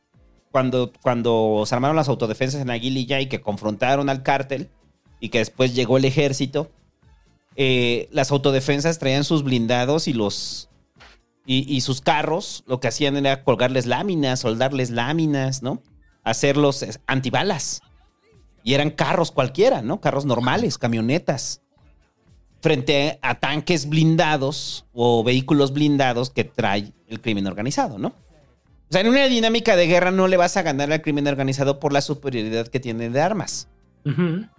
cuando, 0.52 0.92
cuando 1.02 1.64
se 1.66 1.76
armaron 1.76 1.96
las 1.96 2.10
autodefensas 2.10 2.62
en 2.62 2.70
Aguililla 2.70 3.20
y 3.20 3.28
que 3.28 3.42
confrontaron 3.42 4.10
al 4.10 4.24
cártel 4.24 4.70
y 5.20 5.30
que 5.30 5.40
después 5.40 5.74
llegó 5.74 5.98
el 5.98 6.06
ejército, 6.06 6.72
eh, 7.56 8.08
las 8.12 8.32
autodefensas 8.32 9.00
traían 9.00 9.24
sus 9.24 9.44
blindados 9.44 10.08
y 10.08 10.14
los 10.14 10.70
y, 11.44 11.82
sus 11.82 12.00
carros, 12.00 12.64
lo 12.66 12.80
que 12.80 12.88
hacían 12.88 13.18
era 13.18 13.44
colgarles 13.44 13.86
láminas, 13.86 14.40
soldarles 14.40 14.90
láminas, 14.90 15.62
¿no? 15.62 15.82
Hacerlos 16.24 16.86
antibalas. 17.08 17.82
Y 18.64 18.76
eran 18.76 18.92
carros 18.92 19.32
cualquiera, 19.32 19.82
¿no? 19.82 20.00
Carros 20.00 20.24
normales, 20.24 20.78
camionetas 20.78 21.62
frente 22.62 23.18
a 23.22 23.36
tanques 23.40 23.90
blindados 23.90 24.86
o 24.94 25.24
vehículos 25.24 25.74
blindados 25.74 26.30
que 26.30 26.44
trae 26.44 26.94
el 27.08 27.20
crimen 27.20 27.48
organizado, 27.48 27.98
¿no? 27.98 28.14
O 28.92 28.94
sea, 28.94 29.00
en 29.00 29.08
una 29.08 29.26
dinámica 29.28 29.78
de 29.78 29.88
guerra 29.88 30.12
no 30.12 30.28
le 30.28 30.36
vas 30.36 30.58
a 30.58 30.64
ganar 30.64 30.92
al 30.92 31.02
crimen 31.02 31.26
organizado 31.26 31.80
por 31.80 31.94
la 31.94 32.02
superioridad 32.02 32.68
que 32.68 32.82
tiene 32.82 33.10
de 33.10 33.22
armas. 33.22 33.70
En 34.04 34.50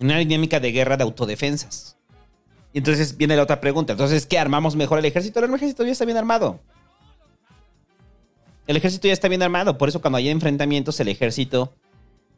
una 0.00 0.18
dinámica 0.18 0.60
de 0.60 0.70
guerra 0.70 0.98
de 0.98 1.04
autodefensas. 1.04 1.96
Y 2.74 2.78
entonces 2.78 3.16
viene 3.16 3.36
la 3.36 3.44
otra 3.44 3.58
pregunta. 3.58 3.94
Entonces, 3.94 4.26
¿qué 4.26 4.38
armamos 4.38 4.76
mejor 4.76 4.98
el 4.98 5.06
ejército? 5.06 5.42
El 5.42 5.54
ejército 5.54 5.82
ya 5.82 5.92
está 5.92 6.04
bien 6.04 6.18
armado. 6.18 6.60
El 8.66 8.76
ejército 8.76 9.08
ya 9.08 9.14
está 9.14 9.28
bien 9.28 9.42
armado. 9.42 9.78
Por 9.78 9.88
eso 9.88 10.02
cuando 10.02 10.18
hay 10.18 10.28
enfrentamientos, 10.28 11.00
el 11.00 11.08
ejército 11.08 11.72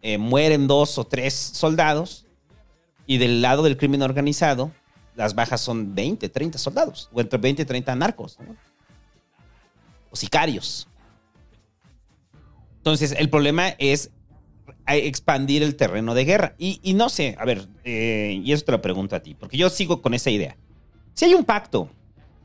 eh, 0.03 0.17
mueren 0.17 0.69
dos 0.69 0.97
o 0.97 1.05
tres 1.05 1.35
soldados 1.35 2.25
Y 3.09 3.19
del 3.19 3.43
lado 3.43 3.65
del 3.65 3.77
crimen 3.77 4.03
organizado, 4.03 4.71
las 5.17 5.35
bajas 5.35 5.61
son 5.61 5.93
20, 5.93 6.29
30 6.29 6.57
soldados, 6.57 7.11
o 7.13 7.21
entre 7.21 7.37
20 7.37 7.63
y 7.63 7.65
30 7.65 7.97
narcos, 7.97 8.39
¿no? 8.39 8.55
o 10.09 10.17
sicarios. 10.17 10.87
Entonces, 12.81 13.15
el 13.19 13.29
problema 13.29 13.69
es 13.79 14.11
expandir 14.87 15.63
el 15.63 15.77
terreno 15.77 16.15
de 16.15 16.25
guerra. 16.25 16.55
Y, 16.59 16.81
y 16.83 16.95
no 16.95 17.09
sé, 17.09 17.37
a 17.39 17.45
ver, 17.45 17.69
eh, 17.85 18.41
y 18.43 18.53
eso 18.53 18.65
te 18.65 18.73
lo 18.73 18.81
pregunto 18.81 19.17
a 19.17 19.21
ti, 19.21 19.35
porque 19.35 19.57
yo 19.57 19.69
sigo 19.71 20.03
con 20.03 20.15
esa 20.15 20.31
idea. 20.31 20.57
Si 21.15 21.27
hay 21.27 21.35
un 21.35 21.45
pacto, 21.45 21.91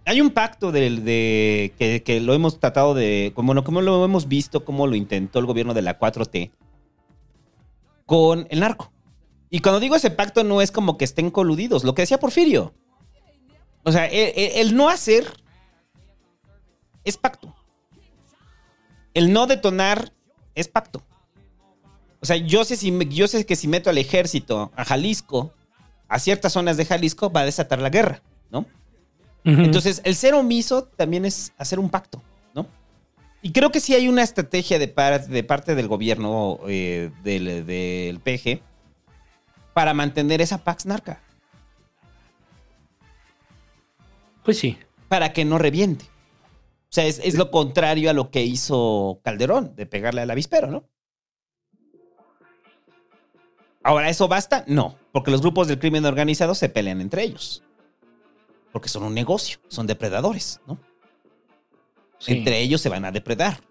hay 0.05 0.21
un 0.21 0.31
pacto 0.31 0.71
de, 0.71 0.89
de 0.89 2.01
que, 2.03 2.19
lo 2.19 2.33
hemos 2.33 2.59
tratado 2.59 2.93
de, 2.93 3.31
como, 3.33 3.63
como 3.63 3.81
lo 3.81 4.03
hemos 4.03 4.27
visto, 4.27 4.65
como 4.65 4.87
lo 4.87 4.95
intentó 4.95 5.39
el 5.39 5.45
gobierno 5.45 5.73
de 5.73 5.81
la 5.81 5.97
4T 5.99 6.51
con 8.05 8.47
el 8.49 8.59
narco. 8.59 8.91
Y 9.49 9.61
cuando 9.61 9.79
digo 9.79 9.95
ese 9.95 10.11
pacto 10.11 10.43
no 10.43 10.61
es 10.61 10.71
como 10.71 10.97
que 10.97 11.05
estén 11.05 11.31
coludidos, 11.31 11.83
lo 11.83 11.95
que 11.95 12.01
decía 12.01 12.19
Porfirio. 12.19 12.73
O 13.83 13.91
sea, 13.91 14.05
el 14.07 14.75
no 14.75 14.89
hacer 14.89 15.25
es 17.03 17.17
pacto. 17.17 17.55
El 19.13 19.31
no 19.31 19.47
detonar 19.47 20.11
es 20.55 20.67
pacto. 20.67 21.03
O 22.21 22.25
sea, 22.25 22.37
yo 22.37 22.65
sé, 22.65 22.75
si, 22.75 22.91
yo 23.09 23.27
sé 23.27 23.45
que 23.45 23.55
si 23.55 23.67
meto 23.67 23.89
al 23.89 23.97
ejército 23.97 24.71
a 24.75 24.83
Jalisco, 24.83 25.53
a 26.07 26.17
ciertas 26.17 26.53
zonas 26.53 26.77
de 26.77 26.85
Jalisco, 26.85 27.31
va 27.31 27.41
a 27.41 27.45
desatar 27.45 27.79
la 27.79 27.89
guerra, 27.89 28.21
¿no? 28.49 28.65
Entonces, 29.43 30.01
el 30.05 30.15
ser 30.15 30.33
omiso 30.33 30.85
también 30.85 31.23
es 31.23 31.53
hacer 31.59 31.77
un 31.77 31.91
pacto, 31.91 32.19
¿no? 32.55 32.65
Y 33.43 33.51
creo 33.51 33.71
que 33.71 33.79
sí 33.79 33.93
hay 33.93 34.07
una 34.07 34.23
estrategia 34.23 34.79
de, 34.79 34.87
de 35.27 35.43
parte 35.43 35.75
del 35.75 35.87
gobierno 35.87 36.59
eh, 36.67 37.11
del, 37.23 37.63
del 37.63 38.19
PG 38.21 38.61
para 39.75 39.93
mantener 39.93 40.41
esa 40.41 40.63
Pax 40.63 40.87
Narca. 40.87 41.19
Pues 44.43 44.57
sí. 44.57 44.79
Para 45.09 45.31
que 45.31 45.45
no 45.45 45.59
reviente. 45.59 46.05
O 46.85 46.93
sea, 46.95 47.05
es, 47.05 47.19
es, 47.23 47.35
lo 47.35 47.51
contrario 47.51 48.09
a 48.09 48.13
lo 48.13 48.31
que 48.31 48.43
hizo 48.43 49.19
Calderón, 49.23 49.75
de 49.75 49.85
pegarle 49.85 50.21
al 50.21 50.31
avispero, 50.31 50.67
¿no? 50.67 50.87
Ahora, 53.83 54.09
¿eso 54.09 54.27
basta? 54.27 54.63
No, 54.67 54.97
porque 55.11 55.29
los 55.29 55.41
grupos 55.41 55.67
del 55.67 55.77
crimen 55.77 56.05
organizado 56.05 56.55
se 56.55 56.69
pelean 56.69 57.01
entre 57.01 57.23
ellos. 57.23 57.61
Porque 58.71 58.89
son 58.89 59.03
un 59.03 59.13
negocio, 59.13 59.59
son 59.67 59.85
depredadores, 59.85 60.59
¿no? 60.65 60.79
Sí. 62.17 62.33
Entre 62.33 62.61
ellos 62.61 62.81
se 62.81 62.89
van 62.89 63.05
a 63.05 63.11
depredar. 63.11 63.61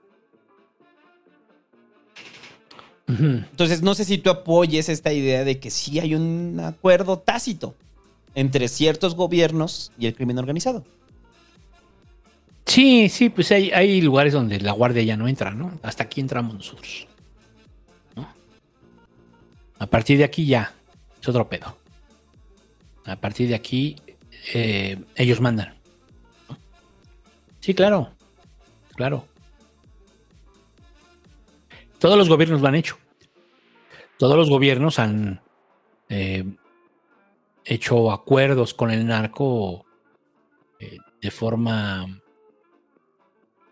Entonces, 3.06 3.82
no 3.82 3.94
sé 3.94 4.04
si 4.04 4.18
tú 4.18 4.30
apoyes 4.30 4.88
esta 4.88 5.12
idea 5.12 5.44
de 5.44 5.58
que 5.58 5.70
sí 5.70 5.98
hay 5.98 6.14
un 6.14 6.60
acuerdo 6.60 7.18
tácito 7.18 7.74
entre 8.34 8.68
ciertos 8.68 9.14
gobiernos 9.14 9.92
y 9.98 10.06
el 10.06 10.14
crimen 10.14 10.38
organizado. 10.38 10.84
Sí, 12.66 13.08
sí, 13.08 13.28
pues 13.28 13.52
hay, 13.52 13.70
hay 13.70 14.00
lugares 14.00 14.32
donde 14.32 14.58
la 14.60 14.72
guardia 14.72 15.02
ya 15.02 15.16
no 15.16 15.28
entra, 15.28 15.50
¿no? 15.50 15.78
Hasta 15.82 16.04
aquí 16.04 16.20
entramos 16.20 16.54
nosotros. 16.54 17.06
¿no? 18.16 18.26
A 19.78 19.86
partir 19.86 20.18
de 20.18 20.24
aquí 20.24 20.46
ya 20.46 20.74
es 21.20 21.28
otro 21.28 21.48
pedo. 21.48 21.76
A 23.04 23.16
partir 23.16 23.48
de 23.48 23.54
aquí 23.54 23.96
eh, 24.54 24.98
ellos 25.16 25.40
mandan. 25.40 25.74
Sí, 27.60 27.74
claro. 27.74 28.10
Claro. 28.94 29.26
Todos 31.98 32.18
los 32.18 32.28
gobiernos 32.28 32.60
lo 32.60 32.68
han 32.68 32.74
hecho. 32.74 32.98
Todos 34.18 34.36
los 34.36 34.48
gobiernos 34.48 34.98
han 34.98 35.40
eh, 36.08 36.44
hecho 37.64 38.12
acuerdos 38.12 38.74
con 38.74 38.90
el 38.90 39.06
narco 39.06 39.84
eh, 40.78 40.98
de 41.20 41.30
forma, 41.30 42.06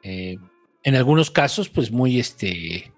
eh, 0.03 0.37
en 0.83 0.95
algunos 0.97 1.31
casos, 1.31 1.69
pues 1.69 1.91
muy 1.91 2.19
este, 2.19 2.93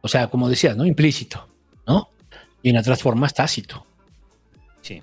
o 0.00 0.08
sea, 0.08 0.28
como 0.28 0.48
decías, 0.48 0.76
¿no? 0.76 0.86
Implícito, 0.86 1.48
¿no? 1.86 2.08
Y 2.62 2.70
en 2.70 2.76
otras 2.78 3.02
formas 3.02 3.34
tácito. 3.34 3.84
Sí. 4.80 5.02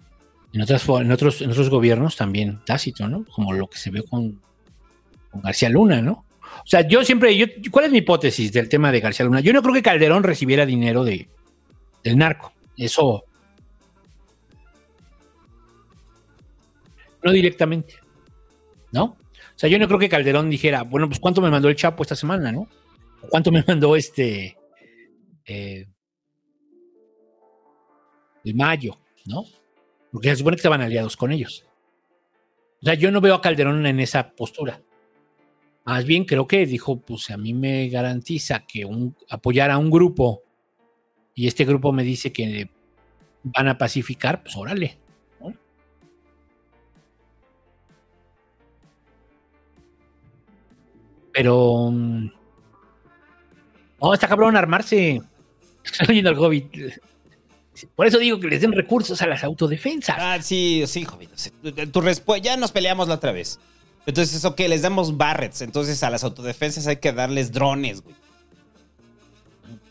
En, 0.54 0.62
otras, 0.62 0.88
en, 0.88 1.12
otros, 1.12 1.42
en 1.42 1.52
otros 1.52 1.70
gobiernos 1.70 2.16
también 2.16 2.62
tácito, 2.66 3.08
¿no? 3.08 3.26
Como 3.26 3.54
lo 3.54 3.68
que 3.68 3.78
se 3.78 3.92
ve 3.92 4.04
con, 4.04 4.42
con 5.32 5.42
García 5.42 5.70
Luna, 5.70 6.02
¿no? 6.02 6.26
O 6.42 6.68
sea, 6.68 6.88
yo 6.88 7.04
siempre, 7.04 7.36
yo, 7.36 7.46
¿cuál 7.70 7.86
es 7.86 7.92
mi 7.92 7.98
hipótesis 7.98 8.52
del 8.52 8.70
tema 8.70 8.92
de 8.92 9.02
García 9.02 9.26
Luna? 9.26 9.42
Yo 9.42 9.52
no 9.52 9.62
creo 9.62 9.74
que 9.74 9.84
Calderón 9.84 10.24
recibiera 10.24 10.66
dinero 10.66 11.04
de, 11.04 11.28
del 12.04 12.18
narco. 12.18 12.54
Eso. 12.78 13.26
No 17.24 17.32
directamente. 17.32 18.05
¿No? 18.96 19.04
O 19.04 19.58
sea, 19.58 19.70
yo 19.70 19.78
no 19.78 19.88
creo 19.88 20.00
que 20.00 20.08
Calderón 20.08 20.50
dijera, 20.50 20.84
bueno, 20.84 21.10
pues 21.10 21.20
cuánto 21.20 21.42
me 21.42 21.52
mandó 21.52 21.68
el 21.68 21.76
Chapo 21.76 22.02
esta 22.02 22.16
semana, 22.16 22.54
¿no? 22.54 22.70
¿Cuánto 23.30 23.52
me 23.52 23.62
mandó 23.68 23.98
este. 23.98 24.58
Eh, 25.46 25.86
el 28.46 28.56
Mayo, 28.56 28.98
¿no? 29.26 29.44
Porque 30.14 30.30
se 30.30 30.38
supone 30.38 30.56
que 30.56 30.60
estaban 30.60 30.82
aliados 30.82 31.18
con 31.18 31.34
ellos. 31.34 31.66
O 32.82 32.86
sea, 32.86 32.94
yo 32.94 33.12
no 33.12 33.20
veo 33.20 33.36
a 33.36 33.42
Calderón 33.42 33.86
en 33.86 34.00
esa 34.00 34.32
postura. 34.32 34.82
Más 35.84 36.06
bien 36.06 36.24
creo 36.24 36.48
que 36.48 36.66
dijo, 36.66 37.02
pues 37.02 37.30
a 37.32 37.38
mí 37.38 37.54
me 37.54 37.90
garantiza 37.90 38.66
que 38.66 38.88
apoyar 39.30 39.72
a 39.72 39.78
un 39.78 39.92
grupo 39.92 40.44
y 41.34 41.48
este 41.48 41.66
grupo 41.66 41.92
me 41.92 42.04
dice 42.04 42.32
que 42.32 42.70
van 43.44 43.68
a 43.68 43.78
pacificar, 43.78 44.42
pues 44.42 44.56
órale. 44.56 44.98
Pero... 51.36 51.92
No, 54.02 54.14
está 54.14 54.28
cabrón 54.28 54.56
armarse. 54.56 55.22
Estoy 55.84 56.08
oyendo 56.10 56.30
al 56.30 56.40
Hobbit. 56.40 56.74
Por 57.94 58.08
eso 58.08 58.18
digo 58.18 58.40
que 58.40 58.48
les 58.48 58.62
den 58.62 58.72
recursos 58.72 59.22
a 59.22 59.28
las 59.28 59.44
autodefensas. 59.44 60.16
Ah, 60.18 60.42
sí, 60.42 60.84
sí, 60.88 61.06
Hobbit. 61.06 61.92
Tu 61.92 62.02
ya 62.42 62.56
nos 62.56 62.72
peleamos 62.72 63.10
la 63.10 63.16
otra 63.16 63.34
vez. 63.34 63.60
Entonces, 64.06 64.36
¿eso 64.36 64.56
qué? 64.56 64.70
Les 64.70 64.82
damos 64.82 65.18
barrets. 65.18 65.62
Entonces, 65.62 66.02
a 66.04 66.10
las 66.10 66.24
autodefensas 66.24 66.88
hay 66.88 66.98
que 66.98 67.12
darles 67.12 67.52
drones, 67.52 68.02
güey. 68.02 68.16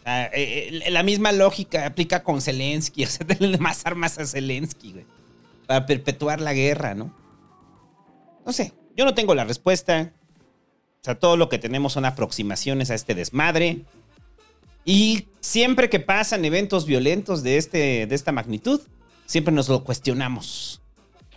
Ah, 0.07 0.31
eh, 0.33 0.81
eh, 0.85 0.91
la 0.91 1.03
misma 1.03 1.33
lógica 1.33 1.85
aplica 1.85 2.23
con 2.23 2.41
Zelensky. 2.41 3.05
O 3.05 3.07
sea, 3.07 3.27
denle 3.27 3.59
más 3.59 3.85
armas 3.85 4.19
a 4.19 4.25
Zelensky, 4.25 4.93
güey. 4.93 5.07
Para 5.67 5.85
perpetuar 5.85 6.41
la 6.41 6.55
guerra, 6.55 6.95
¿no? 6.95 7.15
No 8.47 8.53
sé. 8.53 8.73
Yo 8.97 9.05
no 9.05 9.15
tengo 9.15 9.35
la 9.35 9.45
respuesta. 9.45 10.13
O 11.05 11.07
sea, 11.07 11.15
todo 11.15 11.37
lo 11.37 11.51
que 11.51 11.59
tenemos 11.59 11.93
son 11.93 12.07
aproximaciones 12.07 12.91
a 12.91 12.95
este 12.95 13.15
desmadre. 13.15 13.85
Y 14.85 15.29
siempre 15.41 15.91
que 15.91 16.01
pasan 16.01 16.45
eventos 16.45 16.87
violentos 16.87 17.43
de, 17.43 17.59
este, 17.59 18.07
de 18.07 18.15
esta 18.15 18.33
magnitud, 18.33 18.81
siempre 19.27 19.53
nos 19.53 19.69
lo 19.69 19.85
cuestionamos. 19.85 20.81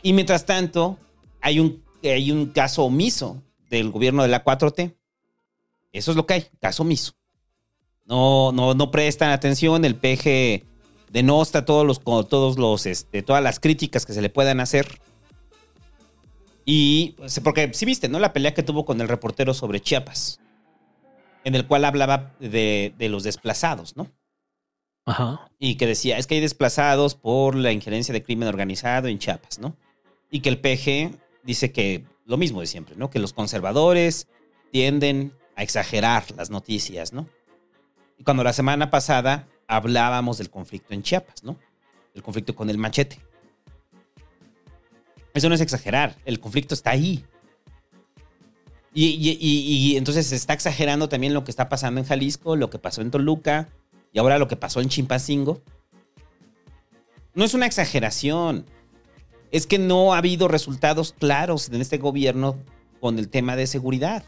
Y 0.02 0.14
mientras 0.14 0.46
tanto, 0.46 0.98
hay 1.42 1.60
un 1.60 1.84
hay 2.04 2.32
un 2.32 2.48
caso 2.48 2.84
omiso 2.84 3.42
del 3.70 3.92
gobierno 3.92 4.24
de 4.24 4.30
la 4.30 4.44
4T. 4.44 4.96
Eso 5.92 6.12
es 6.12 6.18
lo 6.18 6.26
que 6.26 6.36
hay, 6.36 6.48
caso 6.60 6.84
omiso. 6.84 7.14
No, 8.06 8.52
no, 8.52 8.74
no 8.74 8.92
prestan 8.92 9.32
atención, 9.32 9.84
el 9.84 9.96
PG 9.96 10.66
denosta 11.12 11.66
todos 11.66 11.86
los, 11.86 12.02
todos 12.02 12.58
los, 12.58 12.86
este, 12.86 13.22
todas 13.22 13.44
las 13.44 13.60
críticas 13.60 14.06
que 14.06 14.14
se 14.14 14.22
le 14.22 14.30
puedan 14.30 14.60
hacer. 14.60 15.00
Y, 16.70 17.14
pues, 17.16 17.40
porque 17.40 17.74
si 17.74 17.86
viste, 17.86 18.10
¿no? 18.10 18.20
La 18.20 18.34
pelea 18.34 18.54
que 18.54 18.62
tuvo 18.62 18.84
con 18.84 19.00
el 19.00 19.08
reportero 19.08 19.54
sobre 19.54 19.80
Chiapas, 19.80 20.42
en 21.46 21.56
el 21.56 21.66
cual 21.66 21.86
hablaba 21.86 22.36
de, 22.42 22.94
de 22.98 23.08
los 23.08 23.24
desplazados, 23.24 23.96
¿no? 23.96 24.12
Ajá. 25.06 25.50
Y 25.60 25.76
que 25.76 25.88
decía, 25.88 26.18
es 26.18 26.28
que 26.28 26.36
hay 26.36 26.42
desplazados 26.42 27.16
por 27.16 27.56
la 27.56 27.72
injerencia 27.72 28.12
de 28.12 28.22
crimen 28.22 28.50
organizado 28.50 29.08
en 29.08 29.18
Chiapas, 29.18 29.60
¿no? 29.60 29.78
Y 30.30 30.42
que 30.42 30.50
el 30.50 30.60
PG 30.60 31.18
dice 31.44 31.72
que 31.72 32.04
lo 32.26 32.36
mismo 32.36 32.60
de 32.60 32.68
siempre, 32.68 32.98
¿no? 32.98 33.10
Que 33.10 33.20
los 33.20 33.32
conservadores 33.32 34.28
tienden 34.70 35.32
a 35.56 35.64
exagerar 35.64 36.26
las 36.36 36.50
noticias, 36.50 37.14
¿no? 37.14 37.30
Y 38.18 38.26
cuando 38.26 38.44
la 38.44 38.52
semana 38.52 38.92
pasada 38.92 39.48
hablábamos 39.68 40.38
del 40.38 40.50
conflicto 40.50 40.94
en 40.94 41.02
Chiapas, 41.02 41.46
¿no? 41.46 41.58
El 42.14 42.24
conflicto 42.24 42.54
con 42.58 42.70
el 42.70 42.78
machete. 42.78 43.22
Eso 45.38 45.50
no 45.50 45.56
es 45.56 45.62
exagerar, 45.62 46.16
el 46.26 46.40
conflicto 46.40 46.74
está 46.74 46.90
ahí. 46.92 47.24
Y, 48.94 49.96
entonces 49.96 50.26
se 50.26 50.36
está 50.36 50.54
exagerando 50.54 51.08
también 51.08 51.36
lo 51.36 51.44
que 51.44 51.52
está 51.52 51.70
pasando 51.70 52.02
en 52.02 52.08
Jalisco, 52.08 52.56
lo 52.56 52.72
que 52.72 52.80
pasó 52.80 53.02
en 53.02 53.12
Toluca 53.12 53.70
y 54.12 54.18
ahora 54.18 54.40
lo 54.40 54.48
que 54.48 54.56
pasó 54.56 54.82
en 54.82 54.90
Chimpacingo. 54.90 55.62
No 57.36 57.46
es 57.46 57.54
una 57.54 57.68
exageración 57.68 58.66
es 59.52 59.68
que 59.68 59.78
no 59.78 60.14
ha 60.14 60.18
habido 60.18 60.48
resultados 60.48 61.14
claros 61.14 61.70
en 61.70 61.82
este 61.82 62.00
gobierno 62.00 62.58
con 63.00 63.20
el 63.20 63.30
tema 63.30 63.56
de 63.56 63.68
seguridad. 63.68 64.24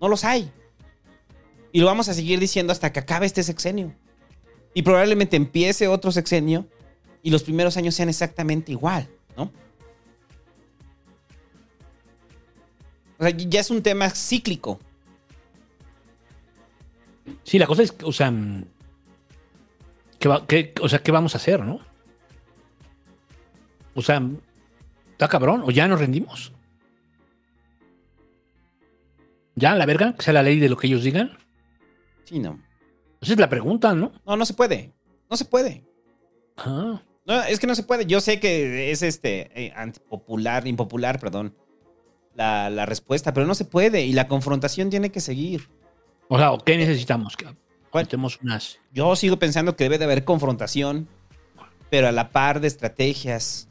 No 0.00 0.08
los 0.08 0.24
hay. 0.24 0.50
Y 1.70 1.78
lo 1.78 1.86
vamos 1.86 2.08
a 2.08 2.14
seguir 2.14 2.40
diciendo 2.40 2.72
hasta 2.72 2.92
que 2.92 2.98
acabe 2.98 3.26
este 3.26 3.44
sexenio. 3.44 3.94
Y 4.74 4.82
probablemente 4.82 5.36
empiece 5.36 5.86
otro 5.86 6.10
sexenio 6.10 6.66
y 7.22 7.30
los 7.30 7.44
primeros 7.44 7.76
años 7.76 7.94
sean 7.94 8.08
exactamente 8.08 8.72
igual, 8.72 9.08
¿no? 9.36 9.52
O 13.20 13.24
sea, 13.24 13.30
ya 13.36 13.60
es 13.60 13.70
un 13.70 13.82
tema 13.82 14.08
cíclico. 14.10 14.80
Sí, 17.44 17.58
la 17.58 17.66
cosa 17.66 17.82
es, 17.82 17.94
o 18.02 18.12
sea, 18.12 18.32
¿qué, 20.18 20.28
va- 20.28 20.46
qué- 20.46 20.72
o 20.80 20.88
sea, 20.88 21.02
¿qué 21.02 21.12
vamos 21.12 21.34
a 21.34 21.38
hacer, 21.38 21.62
no? 21.64 21.80
O 23.94 24.02
sea, 24.02 24.22
está 25.12 25.28
cabrón, 25.28 25.62
o 25.64 25.70
ya 25.70 25.86
nos 25.86 26.00
rendimos. 26.00 26.52
Ya, 29.54 29.74
la 29.74 29.84
verga, 29.86 30.14
que 30.14 30.22
sea 30.22 30.32
la 30.32 30.42
ley 30.42 30.58
de 30.58 30.68
lo 30.68 30.76
que 30.76 30.86
ellos 30.86 31.02
digan. 31.04 31.36
Sí, 32.24 32.38
no. 32.38 32.58
Esa 33.20 33.34
es 33.34 33.38
la 33.38 33.48
pregunta, 33.50 33.94
¿no? 33.94 34.12
No, 34.24 34.36
no 34.36 34.46
se 34.46 34.54
puede. 34.54 34.92
No 35.28 35.36
se 35.36 35.44
puede. 35.44 35.84
Ah, 36.56 37.02
No, 37.26 37.42
es 37.42 37.60
que 37.60 37.66
no 37.66 37.74
se 37.74 37.82
puede. 37.82 38.06
Yo 38.06 38.20
sé 38.20 38.40
que 38.40 38.90
es 38.90 39.02
este 39.02 39.50
eh, 39.66 39.72
antipopular, 39.76 40.66
impopular, 40.66 41.20
perdón, 41.20 41.54
la, 42.40 42.70
la 42.70 42.86
respuesta, 42.86 43.34
pero 43.34 43.46
no 43.46 43.54
se 43.54 43.64
puede. 43.64 44.02
Y 44.02 44.12
la 44.12 44.26
confrontación 44.26 44.88
tiene 44.90 45.10
que 45.10 45.20
seguir. 45.20 45.68
o 46.28 46.38
sea, 46.38 46.52
¿qué 46.64 46.76
necesitamos? 46.76 47.36
Que 47.36 47.46
tenemos 48.08 48.38
unas. 48.42 48.78
Yo 48.92 49.14
sigo 49.16 49.38
pensando 49.38 49.76
que 49.76 49.84
debe 49.84 49.98
de 49.98 50.04
haber 50.04 50.24
confrontación, 50.24 51.08
pero 51.90 52.08
a 52.08 52.12
la 52.12 52.30
par 52.30 52.60
de 52.60 52.68
estrategias, 52.68 53.68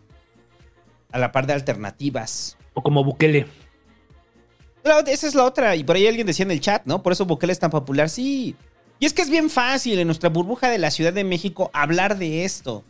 a 1.12 1.18
la 1.18 1.32
par 1.32 1.48
de 1.48 1.54
alternativas. 1.54 2.58
O 2.74 2.84
como 2.84 3.04
Bukele. 3.04 3.48
Esa 4.84 5.28
es 5.28 5.36
la 5.36 5.46
otra. 5.46 5.76
Y 5.76 5.84
por 5.84 5.96
ahí 5.96 6.08
alguien 6.08 6.28
decía 6.28 6.44
en 6.44 6.52
el 6.52 6.62
chat, 6.62 6.84
¿no? 6.86 7.02
Por 7.02 7.14
eso 7.14 7.26
Bukele 7.26 7.54
es 7.54 7.60
tan 7.60 7.72
popular. 7.72 8.10
Sí. 8.10 8.56
Y 9.00 9.06
es 9.06 9.14
que 9.14 9.22
es 9.22 9.30
bien 9.30 9.50
fácil 9.50 9.98
en 9.98 10.08
nuestra 10.08 10.30
burbuja 10.30 10.70
de 10.70 10.78
la 10.78 10.92
Ciudad 10.92 11.14
de 11.14 11.24
México 11.24 11.72
hablar 11.74 12.18
de 12.18 12.44
esto. 12.46 12.84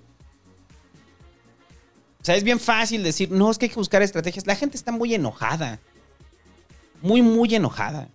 O 2.21 2.25
sea, 2.25 2.35
es 2.35 2.43
bien 2.43 2.59
fácil 2.59 3.01
decir, 3.01 3.31
no, 3.31 3.49
es 3.49 3.57
que 3.57 3.65
hay 3.65 3.69
que 3.69 3.75
buscar 3.75 4.01
estrategias. 4.01 4.45
La 4.45 4.55
gente 4.55 4.75
está 4.75 4.91
muy 4.91 5.13
enojada. 5.13 5.79
Muy, 7.01 7.21
muy 7.21 7.55
enojada. 7.55 8.09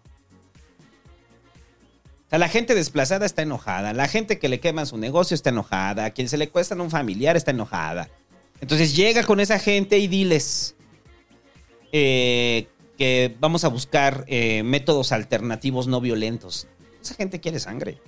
O 2.27 2.31
sea, 2.31 2.39
la 2.39 2.49
gente 2.49 2.75
desplazada 2.75 3.25
está 3.25 3.43
enojada. 3.43 3.95
La 3.95 4.09
gente 4.09 4.39
que 4.39 4.49
le 4.49 4.61
quema 4.61 4.85
su 4.85 4.99
negocio 4.99 5.35
está 5.35 5.51
enojada. 5.51 6.05
A 6.05 6.11
quien 6.11 6.29
se 6.29 6.37
le 6.37 6.51
cuesta 6.51 6.75
un 6.75 6.91
familiar 6.91 7.37
está 7.37 7.53
enojada. 7.53 8.11
Entonces 8.61 8.95
llega 8.95 9.25
con 9.25 9.41
esa 9.41 9.59
gente 9.59 9.99
y 9.99 10.07
diles 10.07 10.77
eh, 11.93 12.69
que 12.99 13.35
vamos 13.41 13.65
a 13.65 13.69
buscar 13.69 14.25
eh, 14.29 14.63
métodos 14.65 15.13
alternativos 15.13 15.87
no 15.87 16.01
violentos. 16.01 16.67
Esa 17.03 17.15
gente 17.15 17.41
quiere 17.41 17.59
sangre. 17.59 17.99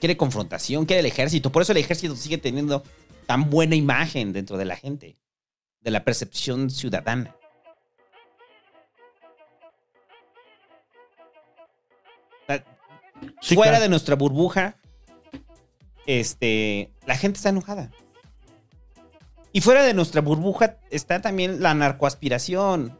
Quiere 0.00 0.16
confrontación, 0.16 0.86
quiere 0.86 1.00
el 1.00 1.06
ejército. 1.06 1.52
Por 1.52 1.62
eso 1.62 1.72
el 1.72 1.78
ejército 1.78 2.16
sigue 2.16 2.38
teniendo 2.38 2.82
tan 3.26 3.50
buena 3.50 3.74
imagen 3.74 4.32
dentro 4.32 4.56
de 4.56 4.64
la 4.64 4.76
gente. 4.76 5.16
De 5.80 5.90
la 5.90 6.04
percepción 6.04 6.70
ciudadana. 6.70 7.36
Sí, 13.40 13.54
fuera 13.54 13.72
claro. 13.72 13.82
de 13.82 13.88
nuestra 13.88 14.16
burbuja, 14.16 14.76
este, 16.06 16.90
la 17.06 17.16
gente 17.16 17.36
está 17.36 17.50
enojada. 17.50 17.90
Y 19.52 19.60
fuera 19.60 19.82
de 19.84 19.94
nuestra 19.94 20.20
burbuja 20.20 20.78
está 20.90 21.20
también 21.20 21.62
la 21.62 21.74
narcoaspiración. 21.74 22.98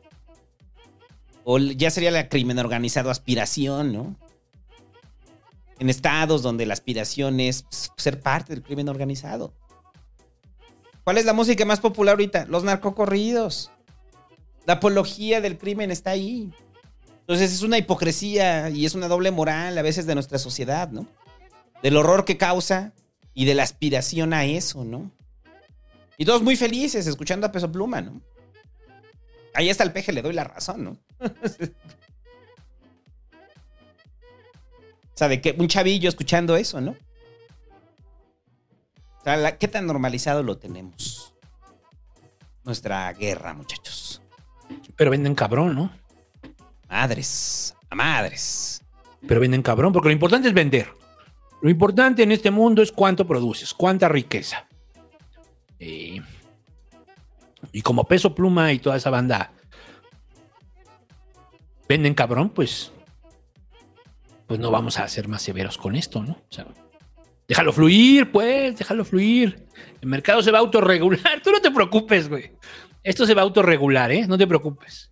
O 1.43 1.59
ya 1.59 1.91
sería 1.91 2.11
la 2.11 2.29
crimen 2.29 2.59
organizado 2.59 3.11
aspiración, 3.11 3.93
¿no? 3.93 4.17
En 5.79 5.91
estados 5.91 6.43
donde 6.43 6.65
la 6.65 6.75
aspiración 6.75 7.41
es 7.41 7.67
ser 7.97 8.21
parte 8.21 8.55
del 8.55 8.63
crimen 8.63 8.89
organizado. 8.89 9.53
¿Cuál 11.05 11.19
es 11.19 11.27
la 11.27 11.35
música 11.35 11.65
más 11.67 11.81
popular 11.81 12.15
ahorita? 12.15 12.47
Los 12.47 12.65
narcocorridos. 12.65 13.71
La 14.65 14.75
apología 14.75 15.43
del 15.43 15.59
crimen 15.59 15.91
está 15.91 16.11
ahí. 16.11 16.51
Entonces 17.21 17.53
es 17.53 17.63
una 17.63 17.77
hipocresía 17.77 18.71
y 18.71 18.87
es 18.87 18.95
una 18.95 19.09
doble 19.09 19.31
moral 19.31 19.77
a 19.77 19.83
veces 19.83 20.07
de 20.07 20.15
nuestra 20.15 20.39
sociedad, 20.39 20.91
¿no? 20.91 21.07
Del 21.83 21.99
horror 21.99 22.25
que 22.25 22.39
causa 22.39 22.95
y 23.35 23.45
de 23.45 23.55
la 23.55 23.63
aspiración 23.63 24.33
a 24.33 24.47
eso, 24.47 24.85
¿no? 24.85 25.11
Y 26.17 26.25
todos 26.25 26.43
muy 26.43 26.57
felices 26.57 27.07
escuchando 27.07 27.47
a 27.47 27.53
Peso 27.53 27.71
Pluma, 27.71 28.01
¿no? 28.01 28.23
Ahí 29.53 29.69
está 29.69 29.85
el 29.85 29.93
peje, 29.93 30.13
le 30.13 30.23
doy 30.23 30.33
la 30.33 30.45
razón, 30.45 30.85
¿no? 30.85 30.99
o 31.21 31.27
sea, 35.15 35.29
de 35.29 35.41
que 35.41 35.55
un 35.59 35.69
chavillo 35.69 36.09
escuchando 36.09 36.57
eso, 36.57 36.81
¿no? 36.81 36.97
O 39.25 39.27
sea, 39.27 39.37
la- 39.39 39.57
¿qué 39.57 39.69
tan 39.69 39.87
normalizado 39.87 40.43
lo 40.43 40.59
tenemos? 40.59 41.33
Nuestra 42.63 43.11
guerra, 43.15 43.55
muchachos. 43.55 44.21
Pero 44.97 45.11
venden 45.11 45.35
cabrón, 45.35 45.75
¿no? 45.75 45.91
Madres, 46.91 47.75
a 47.89 47.95
madres. 47.95 48.83
Pero 49.27 49.41
venden 49.41 49.63
cabrón, 49.63 49.95
porque 49.95 50.09
lo 50.09 50.13
importante 50.13 50.49
es 50.49 50.53
vender. 50.55 50.93
Lo 51.63 51.71
importante 51.71 52.23
en 52.23 52.33
este 52.33 52.51
mundo 52.51 52.83
es 52.83 52.93
cuánto 52.93 53.27
produces, 53.27 53.73
cuánta 53.73 54.09
riqueza. 54.09 54.67
Y, 55.79 56.21
y 57.73 57.81
como 57.81 58.05
peso 58.05 58.35
pluma 58.35 58.73
y 58.73 58.79
toda 58.79 58.97
esa 58.97 59.09
banda 59.09 59.53
venden 61.89 62.13
cabrón, 62.15 62.51
pues, 62.51 62.93
pues 64.47 64.61
no 64.61 64.71
vamos 64.71 64.99
a 64.99 65.09
ser 65.09 65.29
más 65.29 65.41
severos 65.41 65.79
con 65.79 65.97
esto, 65.97 66.23
¿no? 66.23 66.33
O 66.33 66.53
sea, 66.53 66.67
déjalo 67.49 67.73
fluir, 67.73 68.31
pues, 68.31 68.77
déjalo 68.79 69.05
fluir. 69.05 69.67
El 70.01 70.09
mercado 70.09 70.43
se 70.43 70.51
va 70.51 70.59
a 70.59 70.61
autorregular. 70.63 71.41
Tú 71.45 71.51
no 71.51 71.61
te 71.61 71.71
preocupes, 71.71 72.29
güey. 72.29 72.53
Esto 73.03 73.27
se 73.27 73.35
va 73.35 73.43
a 73.43 73.45
autorregular, 73.45 74.11
¿eh? 74.13 74.27
No 74.27 74.39
te 74.39 74.47
preocupes. 74.47 75.11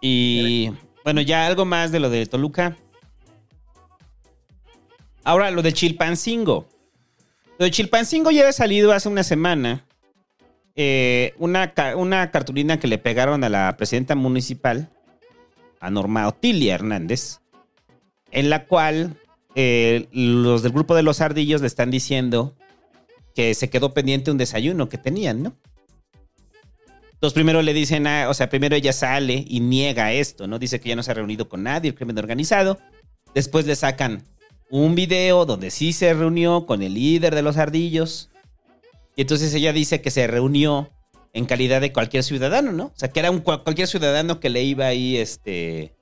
Y 0.00 0.70
bueno, 1.04 1.20
ya 1.20 1.46
algo 1.46 1.64
más 1.64 1.92
de 1.92 2.00
lo 2.00 2.08
de 2.10 2.26
Toluca. 2.26 2.76
Ahora, 5.24 5.50
lo 5.50 5.62
de 5.62 5.72
Chilpancingo. 5.72 6.66
Lo 7.58 7.64
de 7.64 7.70
Chilpancingo 7.70 8.30
ya 8.30 8.40
había 8.40 8.52
salido 8.52 8.92
hace 8.92 9.08
una 9.08 9.22
semana. 9.22 9.84
eh, 10.76 11.34
una, 11.38 11.74
una 11.96 12.30
cartulina 12.30 12.78
que 12.78 12.86
le 12.88 12.96
pegaron 12.96 13.44
a 13.44 13.50
la 13.50 13.76
presidenta 13.76 14.14
municipal, 14.14 14.88
a 15.80 15.90
Norma 15.90 16.26
Otilia 16.28 16.74
Hernández, 16.74 17.40
en 18.30 18.50
la 18.50 18.66
cual 18.66 19.16
eh, 19.54 20.08
los 20.12 20.62
del 20.62 20.72
grupo 20.72 20.94
de 20.94 21.02
los 21.02 21.20
ardillos 21.20 21.60
le 21.60 21.66
están 21.66 21.90
diciendo 21.90 22.54
que 23.34 23.54
se 23.54 23.70
quedó 23.70 23.94
pendiente 23.94 24.30
un 24.30 24.38
desayuno 24.38 24.88
que 24.88 24.98
tenían, 24.98 25.42
¿no? 25.42 25.56
Entonces 27.12 27.34
primero 27.34 27.60
le 27.60 27.74
dicen, 27.74 28.06
ah, 28.06 28.28
o 28.30 28.34
sea, 28.34 28.48
primero 28.48 28.74
ella 28.74 28.92
sale 28.92 29.44
y 29.46 29.60
niega 29.60 30.12
esto, 30.12 30.46
¿no? 30.46 30.58
Dice 30.58 30.80
que 30.80 30.88
ya 30.88 30.96
no 30.96 31.02
se 31.02 31.10
ha 31.10 31.14
reunido 31.14 31.48
con 31.48 31.62
nadie, 31.62 31.90
el 31.90 31.94
crimen 31.94 32.18
organizado. 32.18 32.78
Después 33.34 33.66
le 33.66 33.76
sacan 33.76 34.24
un 34.70 34.94
video 34.94 35.44
donde 35.44 35.70
sí 35.70 35.92
se 35.92 36.14
reunió 36.14 36.64
con 36.64 36.82
el 36.82 36.94
líder 36.94 37.34
de 37.34 37.42
los 37.42 37.58
ardillos. 37.58 38.30
Y 39.16 39.22
entonces 39.22 39.52
ella 39.52 39.72
dice 39.72 40.00
que 40.00 40.10
se 40.10 40.26
reunió 40.26 40.90
en 41.32 41.44
calidad 41.44 41.80
de 41.80 41.92
cualquier 41.92 42.22
ciudadano, 42.24 42.72
¿no? 42.72 42.86
O 42.86 42.92
sea, 42.96 43.10
que 43.10 43.20
era 43.20 43.30
un, 43.30 43.40
cual- 43.40 43.62
cualquier 43.64 43.86
ciudadano 43.86 44.40
que 44.40 44.48
le 44.48 44.62
iba 44.62 44.86
ahí, 44.86 45.16
este... 45.16 45.94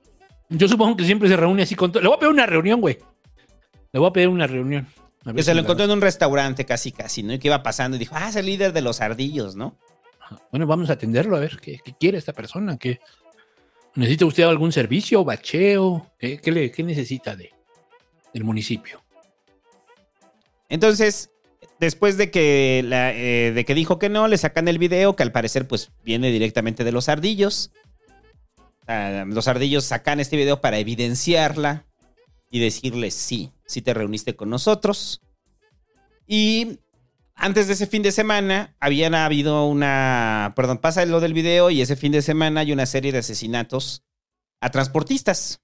Yo 0.49 0.67
supongo 0.67 0.97
que 0.97 1.05
siempre 1.05 1.29
se 1.29 1.37
reúne 1.37 1.63
así 1.63 1.75
con 1.75 1.91
todo. 1.91 2.01
Le 2.01 2.09
voy 2.09 2.17
a 2.17 2.19
pedir 2.19 2.33
una 2.33 2.45
reunión, 2.45 2.81
güey. 2.81 2.97
Le 3.91 3.99
voy 3.99 4.09
a 4.09 4.13
pedir 4.13 4.27
una 4.29 4.47
reunión. 4.47 4.87
A 5.25 5.33
Que 5.33 5.43
se 5.43 5.53
lo 5.53 5.61
encontró 5.61 5.85
en 5.85 5.91
un 5.91 6.01
restaurante 6.01 6.65
casi, 6.65 6.91
casi, 6.91 7.23
¿no? 7.23 7.33
Y 7.33 7.39
que 7.39 7.47
iba 7.49 7.61
pasando 7.61 7.95
y 7.95 7.99
dijo, 7.99 8.15
ah, 8.17 8.29
es 8.29 8.35
el 8.35 8.45
líder 8.45 8.73
de 8.73 8.81
los 8.81 9.01
ardillos, 9.01 9.55
¿no? 9.55 9.75
Bueno, 10.51 10.65
vamos 10.67 10.89
a 10.89 10.93
atenderlo 10.93 11.35
a 11.35 11.39
ver 11.39 11.59
qué, 11.61 11.79
qué 11.83 11.93
quiere 11.99 12.17
esta 12.17 12.33
persona. 12.33 12.77
¿Qué, 12.77 12.99
¿Necesita 13.95 14.25
usted 14.25 14.43
algún 14.43 14.71
servicio, 14.71 15.23
bacheo? 15.25 16.09
¿Qué, 16.17 16.37
qué 16.39 16.51
le- 16.51 16.71
qué 16.71 16.83
necesita 16.83 17.35
de, 17.35 17.51
del 18.33 18.43
municipio? 18.43 19.03
Entonces, 20.69 21.31
después 21.79 22.17
de 22.17 22.29
que, 22.31 22.83
la- 22.85 23.13
eh, 23.13 23.51
de 23.53 23.65
que 23.65 23.73
dijo 23.73 23.99
que 23.99 24.09
no, 24.09 24.27
le 24.27 24.37
sacan 24.37 24.67
el 24.67 24.77
video, 24.77 25.15
que 25.15 25.23
al 25.23 25.31
parecer 25.31 25.67
pues 25.67 25.91
viene 26.03 26.31
directamente 26.31 26.83
de 26.83 26.91
los 26.91 27.09
ardillos. 27.09 27.71
Los 29.27 29.47
ardillos 29.47 29.85
sacan 29.85 30.19
este 30.19 30.35
video 30.35 30.61
para 30.61 30.79
evidenciarla 30.79 31.85
y 32.49 32.59
decirle 32.59 33.11
sí, 33.11 33.51
sí 33.67 33.83
te 33.83 33.93
reuniste 33.93 34.35
con 34.35 34.49
nosotros. 34.49 35.21
Y 36.25 36.79
antes 37.35 37.67
de 37.67 37.73
ese 37.73 37.85
fin 37.85 38.01
de 38.01 38.11
semana, 38.11 38.75
habían 38.79 39.13
habido 39.13 39.67
una, 39.67 40.53
perdón, 40.55 40.79
pasa 40.79 41.05
lo 41.05 41.19
del 41.19 41.33
video 41.33 41.69
y 41.69 41.81
ese 41.81 41.95
fin 41.95 42.11
de 42.11 42.23
semana 42.23 42.61
hay 42.61 42.71
una 42.71 42.87
serie 42.87 43.11
de 43.11 43.19
asesinatos 43.19 44.03
a 44.59 44.71
transportistas. 44.71 45.61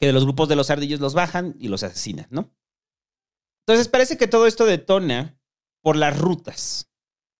Que 0.00 0.06
de 0.06 0.12
los 0.14 0.24
grupos 0.24 0.48
de 0.48 0.56
los 0.56 0.70
ardillos 0.70 1.00
los 1.00 1.12
bajan 1.12 1.54
y 1.58 1.68
los 1.68 1.82
asesinan, 1.82 2.26
¿no? 2.30 2.50
Entonces 3.66 3.88
parece 3.88 4.16
que 4.16 4.26
todo 4.26 4.46
esto 4.46 4.64
detona 4.64 5.38
por 5.82 5.96
las 5.96 6.18
rutas. 6.18 6.90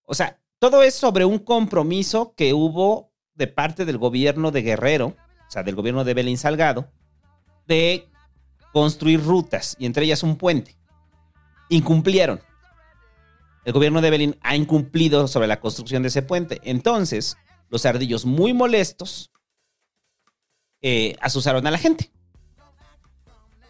O 0.04 0.14
sea, 0.14 0.40
todo 0.58 0.82
es 0.82 0.94
sobre 0.94 1.24
un 1.24 1.38
compromiso 1.38 2.34
que 2.36 2.52
hubo 2.52 3.11
de 3.34 3.46
parte 3.46 3.84
del 3.84 3.98
gobierno 3.98 4.50
de 4.50 4.62
Guerrero, 4.62 5.08
o 5.08 5.50
sea, 5.50 5.62
del 5.62 5.74
gobierno 5.74 6.04
de 6.04 6.14
Belín 6.14 6.38
Salgado, 6.38 6.90
de 7.66 8.08
construir 8.72 9.22
rutas 9.22 9.76
y 9.78 9.86
entre 9.86 10.04
ellas 10.04 10.22
un 10.22 10.36
puente. 10.36 10.76
Incumplieron. 11.68 12.40
El 13.64 13.72
gobierno 13.72 14.00
de 14.00 14.08
Evelyn 14.08 14.36
ha 14.42 14.56
incumplido 14.56 15.28
sobre 15.28 15.46
la 15.46 15.60
construcción 15.60 16.02
de 16.02 16.08
ese 16.08 16.22
puente. 16.22 16.60
Entonces, 16.64 17.36
los 17.70 17.86
ardillos 17.86 18.24
muy 18.24 18.52
molestos 18.52 19.30
eh, 20.80 21.16
asusaron 21.20 21.66
a 21.66 21.70
la 21.70 21.78
gente. 21.78 22.10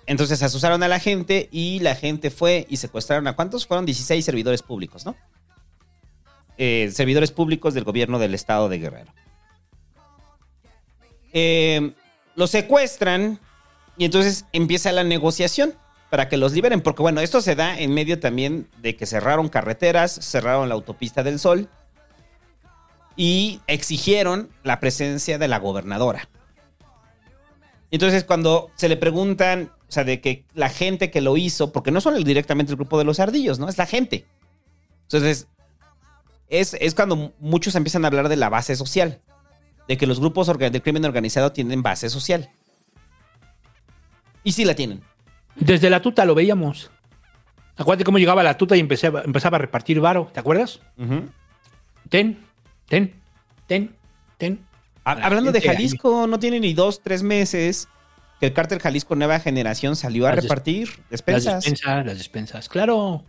Entonces 0.07 0.43
asusaron 0.43 0.83
a 0.83 0.89
la 0.89 0.99
gente 0.99 1.49
y 1.53 1.79
la 1.81 1.95
gente 1.95 2.31
fue 2.31 2.67
y 2.69 2.79
secuestraron 2.79 3.27
a 3.29 3.37
cuántos? 3.37 3.67
Fueron 3.67 3.87
16 3.87 4.25
servidores 4.25 4.63
públicos, 4.63 5.07
¿no? 5.07 5.15
Eh, 6.59 6.91
servidores 6.93 7.31
públicos 7.31 7.75
del 7.75 7.85
gobierno 7.85 8.19
del 8.19 8.35
estado 8.35 8.69
de 8.69 8.79
Guerrero. 8.79 9.13
Eh, 11.33 11.93
los 12.35 12.51
secuestran 12.51 13.41
y 13.97 14.05
entonces 14.05 14.47
empieza 14.53 14.93
la 14.93 15.05
negociación 15.05 15.75
para 16.11 16.29
que 16.29 16.37
los 16.37 16.53
liberen, 16.53 16.81
porque 16.83 17.03
bueno, 17.03 17.21
esto 17.21 17.41
se 17.41 17.55
da 17.55 17.79
en 17.79 17.95
medio 17.95 18.21
también 18.21 18.69
de 18.79 18.97
que 18.97 19.07
cerraron 19.07 19.49
carreteras, 19.49 20.13
cerraron 20.13 20.69
la 20.69 20.75
autopista 20.75 21.23
del 21.23 21.39
Sol 21.39 21.69
y 23.17 23.61
exigieron 23.67 24.51
la 24.63 24.81
presencia 24.81 25.39
de 25.39 25.49
la 25.49 25.59
gobernadora. 25.59 26.29
Entonces 27.91 28.25
cuando 28.25 28.71
se 28.75 28.89
le 28.89 28.97
preguntan, 28.97 29.71
o 29.89 29.93
sea, 29.93 30.05
de 30.05 30.21
que 30.21 30.45
la 30.55 30.71
gente 30.71 31.11
que 31.11 31.21
lo 31.21 31.37
hizo, 31.37 31.73
porque 31.73 31.91
no 31.91 32.01
son 32.01 32.23
directamente 32.25 32.73
el 32.73 32.77
grupo 32.77 32.99
de 32.99 33.05
los 33.05 33.21
ardillos, 33.21 33.59
¿no? 33.59 33.69
Es 33.69 33.77
la 33.77 33.85
gente. 33.85 34.25
Entonces, 35.03 35.47
es, 36.49 36.75
es 36.81 36.95
cuando 36.95 37.35
muchos 37.39 37.75
empiezan 37.75 38.05
a 38.05 38.09
hablar 38.09 38.31
de 38.31 38.37
la 38.37 38.49
base 38.49 38.77
social, 38.77 39.21
de 39.89 39.97
que 39.97 40.07
los 40.07 40.21
grupos 40.21 40.47
del 40.59 40.83
crimen 40.83 41.05
organizado 41.05 41.53
tienen 41.53 41.83
base 41.83 42.09
social. 42.09 42.51
Y 44.45 44.53
sí 44.53 44.65
la 44.65 44.75
tienen. 44.75 45.03
Desde 45.57 45.91
la 45.91 46.01
tuta 46.03 46.25
lo 46.25 46.35
veíamos. 46.35 46.91
Acuérdate 47.77 48.05
cómo 48.05 48.19
llegaba 48.19 48.43
la 48.43 48.57
tuta 48.57 48.77
y 48.77 48.81
empezaba, 48.81 49.23
empezaba 49.23 49.57
a 49.57 49.61
repartir 49.61 50.01
varo, 50.01 50.31
¿te 50.33 50.41
acuerdas? 50.41 50.81
Ten, 52.09 52.39
ten, 52.89 53.15
ten, 53.67 53.97
ten. 54.39 54.65
Ha- 55.05 55.15
La 55.17 55.27
Hablando 55.27 55.53
de. 55.53 55.61
Jalisco, 55.61 56.27
no 56.27 56.39
tiene 56.39 56.61
ni 56.61 56.75
dos, 56.75 57.03
tres 57.03 57.23
meses 57.23 57.89
que 58.41 58.47
el 58.47 58.53
cártel 58.53 58.81
Jalisco 58.81 59.15
Nueva 59.17 59.41
Generación 59.41 59.97
salió 59.97 60.27
a 60.27 60.35
Las 60.35 60.45
repartir 60.45 60.89
Las 60.89 61.11
despensas. 61.11 61.55
despensas, 61.65 62.07
las 62.07 62.19
despensas, 62.19 62.69
claro. 62.69 63.25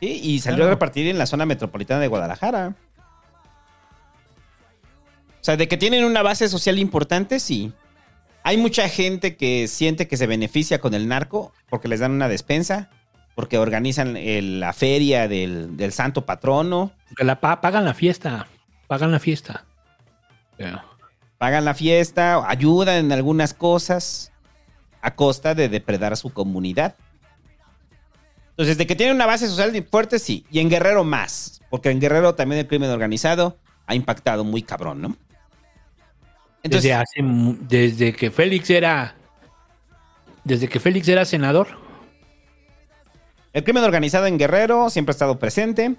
Sí, 0.00 0.20
y 0.22 0.38
salió 0.40 0.58
Claro. 0.58 0.70
a 0.70 0.74
repartir 0.74 1.06
en 1.08 1.18
la 1.18 1.26
zona 1.26 1.46
metropolitana 1.46 2.00
de 2.00 2.08
Guadalajara. 2.08 2.74
O 5.46 5.50
sea, 5.54 5.56
de 5.56 5.68
que 5.68 5.76
tienen 5.76 6.04
una 6.04 6.22
base 6.22 6.48
social 6.48 6.76
importante, 6.76 7.38
sí. 7.38 7.72
Hay 8.42 8.56
mucha 8.56 8.88
gente 8.88 9.36
que 9.36 9.68
siente 9.68 10.08
que 10.08 10.16
se 10.16 10.26
beneficia 10.26 10.80
con 10.80 10.92
el 10.92 11.06
narco 11.06 11.52
porque 11.70 11.86
les 11.86 12.00
dan 12.00 12.10
una 12.10 12.28
despensa, 12.28 12.90
porque 13.36 13.56
organizan 13.56 14.16
el- 14.16 14.58
la 14.58 14.72
feria 14.72 15.28
del, 15.28 15.76
del 15.76 15.92
santo 15.92 16.26
patrono, 16.26 16.90
Porque 17.10 17.22
la 17.22 17.38
pa- 17.40 17.60
pagan 17.60 17.84
la 17.84 17.94
fiesta. 17.94 18.48
Pagan 18.88 19.12
la 19.12 19.20
fiesta. 19.20 19.64
Pagan 21.38 21.64
la 21.64 21.74
fiesta, 21.74 22.42
ayudan 22.50 22.96
en 23.04 23.12
algunas 23.12 23.54
cosas 23.54 24.32
a 25.00 25.14
costa 25.14 25.54
de 25.54 25.68
depredar 25.68 26.12
a 26.12 26.16
su 26.16 26.30
comunidad. 26.30 26.96
Entonces, 28.50 28.78
de 28.78 28.86
que 28.88 28.96
tiene 28.96 29.12
una 29.12 29.26
base 29.26 29.46
social 29.46 29.70
fuerte, 29.88 30.18
sí. 30.18 30.44
Y 30.50 30.58
en 30.58 30.70
Guerrero 30.70 31.04
más. 31.04 31.60
Porque 31.70 31.90
en 31.92 32.00
Guerrero 32.00 32.34
también 32.34 32.58
el 32.62 32.66
crimen 32.66 32.90
organizado 32.90 33.58
ha 33.86 33.94
impactado 33.94 34.42
muy 34.42 34.62
cabrón, 34.62 35.00
¿no? 35.02 35.16
Entonces, 36.66 36.90
desde, 36.90 36.94
hace 36.94 37.20
desde 37.68 38.12
que 38.12 38.30
Félix 38.30 38.70
era. 38.70 39.14
Desde 40.44 40.68
que 40.68 40.78
Félix 40.78 41.08
era 41.08 41.24
senador. 41.24 41.66
el 43.52 43.64
crimen 43.64 43.82
organizado 43.84 44.26
en 44.26 44.38
Guerrero 44.38 44.90
siempre 44.90 45.10
ha 45.10 45.14
estado 45.16 45.38
presente 45.38 45.96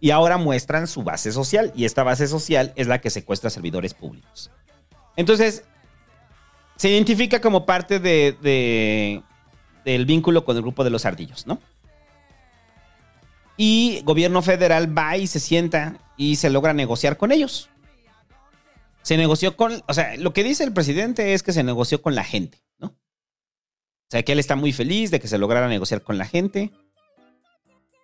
y 0.00 0.10
ahora 0.10 0.36
muestran 0.38 0.86
su 0.86 1.02
base 1.02 1.30
social. 1.32 1.72
Y 1.76 1.84
esta 1.84 2.02
base 2.02 2.26
social 2.28 2.72
es 2.76 2.86
la 2.86 3.00
que 3.00 3.10
secuestra 3.10 3.50
servidores 3.50 3.92
públicos. 3.94 4.50
Entonces, 5.16 5.64
se 6.76 6.88
identifica 6.90 7.40
como 7.40 7.66
parte 7.66 7.98
de, 7.98 8.36
de- 8.40 9.22
del 9.84 10.06
vínculo 10.06 10.44
con 10.44 10.56
el 10.56 10.62
grupo 10.62 10.84
de 10.84 10.90
los 10.90 11.04
ardillos, 11.04 11.46
¿no? 11.46 11.58
Y 13.56 14.00
gobierno 14.04 14.40
federal 14.42 14.96
va 14.96 15.16
y 15.16 15.26
se 15.26 15.38
sienta 15.38 15.96
y 16.16 16.36
se 16.36 16.50
logra 16.50 16.72
negociar 16.72 17.16
con 17.16 17.30
ellos. 17.32 17.68
Se 19.02 19.16
negoció 19.16 19.56
con, 19.56 19.82
o 19.88 19.94
sea, 19.94 20.16
lo 20.16 20.32
que 20.32 20.44
dice 20.44 20.64
el 20.64 20.72
presidente 20.72 21.34
es 21.34 21.42
que 21.42 21.52
se 21.52 21.62
negoció 21.64 22.00
con 22.02 22.14
la 22.14 22.24
gente, 22.24 22.62
¿no? 22.78 22.88
O 22.88 24.10
sea, 24.10 24.22
que 24.22 24.32
él 24.32 24.38
está 24.38 24.56
muy 24.56 24.72
feliz 24.72 25.10
de 25.10 25.18
que 25.20 25.28
se 25.28 25.38
lograra 25.38 25.68
negociar 25.68 26.02
con 26.02 26.18
la 26.18 26.26
gente. 26.26 26.70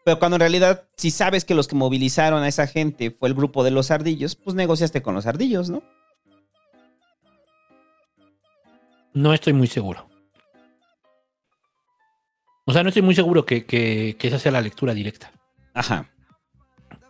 Pero 0.05 0.19
cuando 0.19 0.37
en 0.37 0.41
realidad, 0.41 0.89
si 0.97 1.11
sabes 1.11 1.45
que 1.45 1.55
los 1.55 1.69
que 1.69 1.77
movilizaron 1.77 2.43
a 2.43 2.49
esa 2.49 2.67
gente 2.67 3.11
fue 3.11 3.29
el 3.29 3.35
grupo 3.35 3.63
de 3.63 3.71
los 3.71 3.91
ardillos, 3.91 4.35
pues 4.37 4.57
negociaste 4.57 5.03
con 5.03 5.15
los 5.15 5.27
ardillos, 5.27 5.69
¿no? 5.71 5.83
No 9.13 9.33
estoy 9.35 9.53
muy 9.53 9.67
seguro. 9.67 10.09
O 12.65 12.73
sea, 12.73 12.83
no 12.83 12.89
estoy 12.91 13.03
muy 13.03 13.15
seguro 13.15 13.45
que, 13.47 13.65
que- 13.67 14.17
que 14.19 14.29
esa 14.29 14.39
sea 14.39 14.53
la 14.53 14.61
lectura 14.61 14.95
directa, 14.95 15.33
Ajá. 15.75 16.11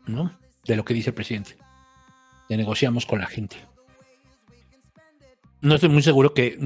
¿no? 0.07 0.39
De 0.65 0.77
lo 0.77 0.85
que 0.85 0.95
dice 0.95 1.11
el 1.11 1.15
presidente. 1.15 1.57
Que 2.49 2.57
negociamos 2.57 3.07
con 3.07 3.21
la 3.21 3.27
gente. 3.27 3.57
No 5.61 5.75
estoy 5.75 5.89
muy 5.89 6.03
seguro 6.03 6.35
que 6.35 6.59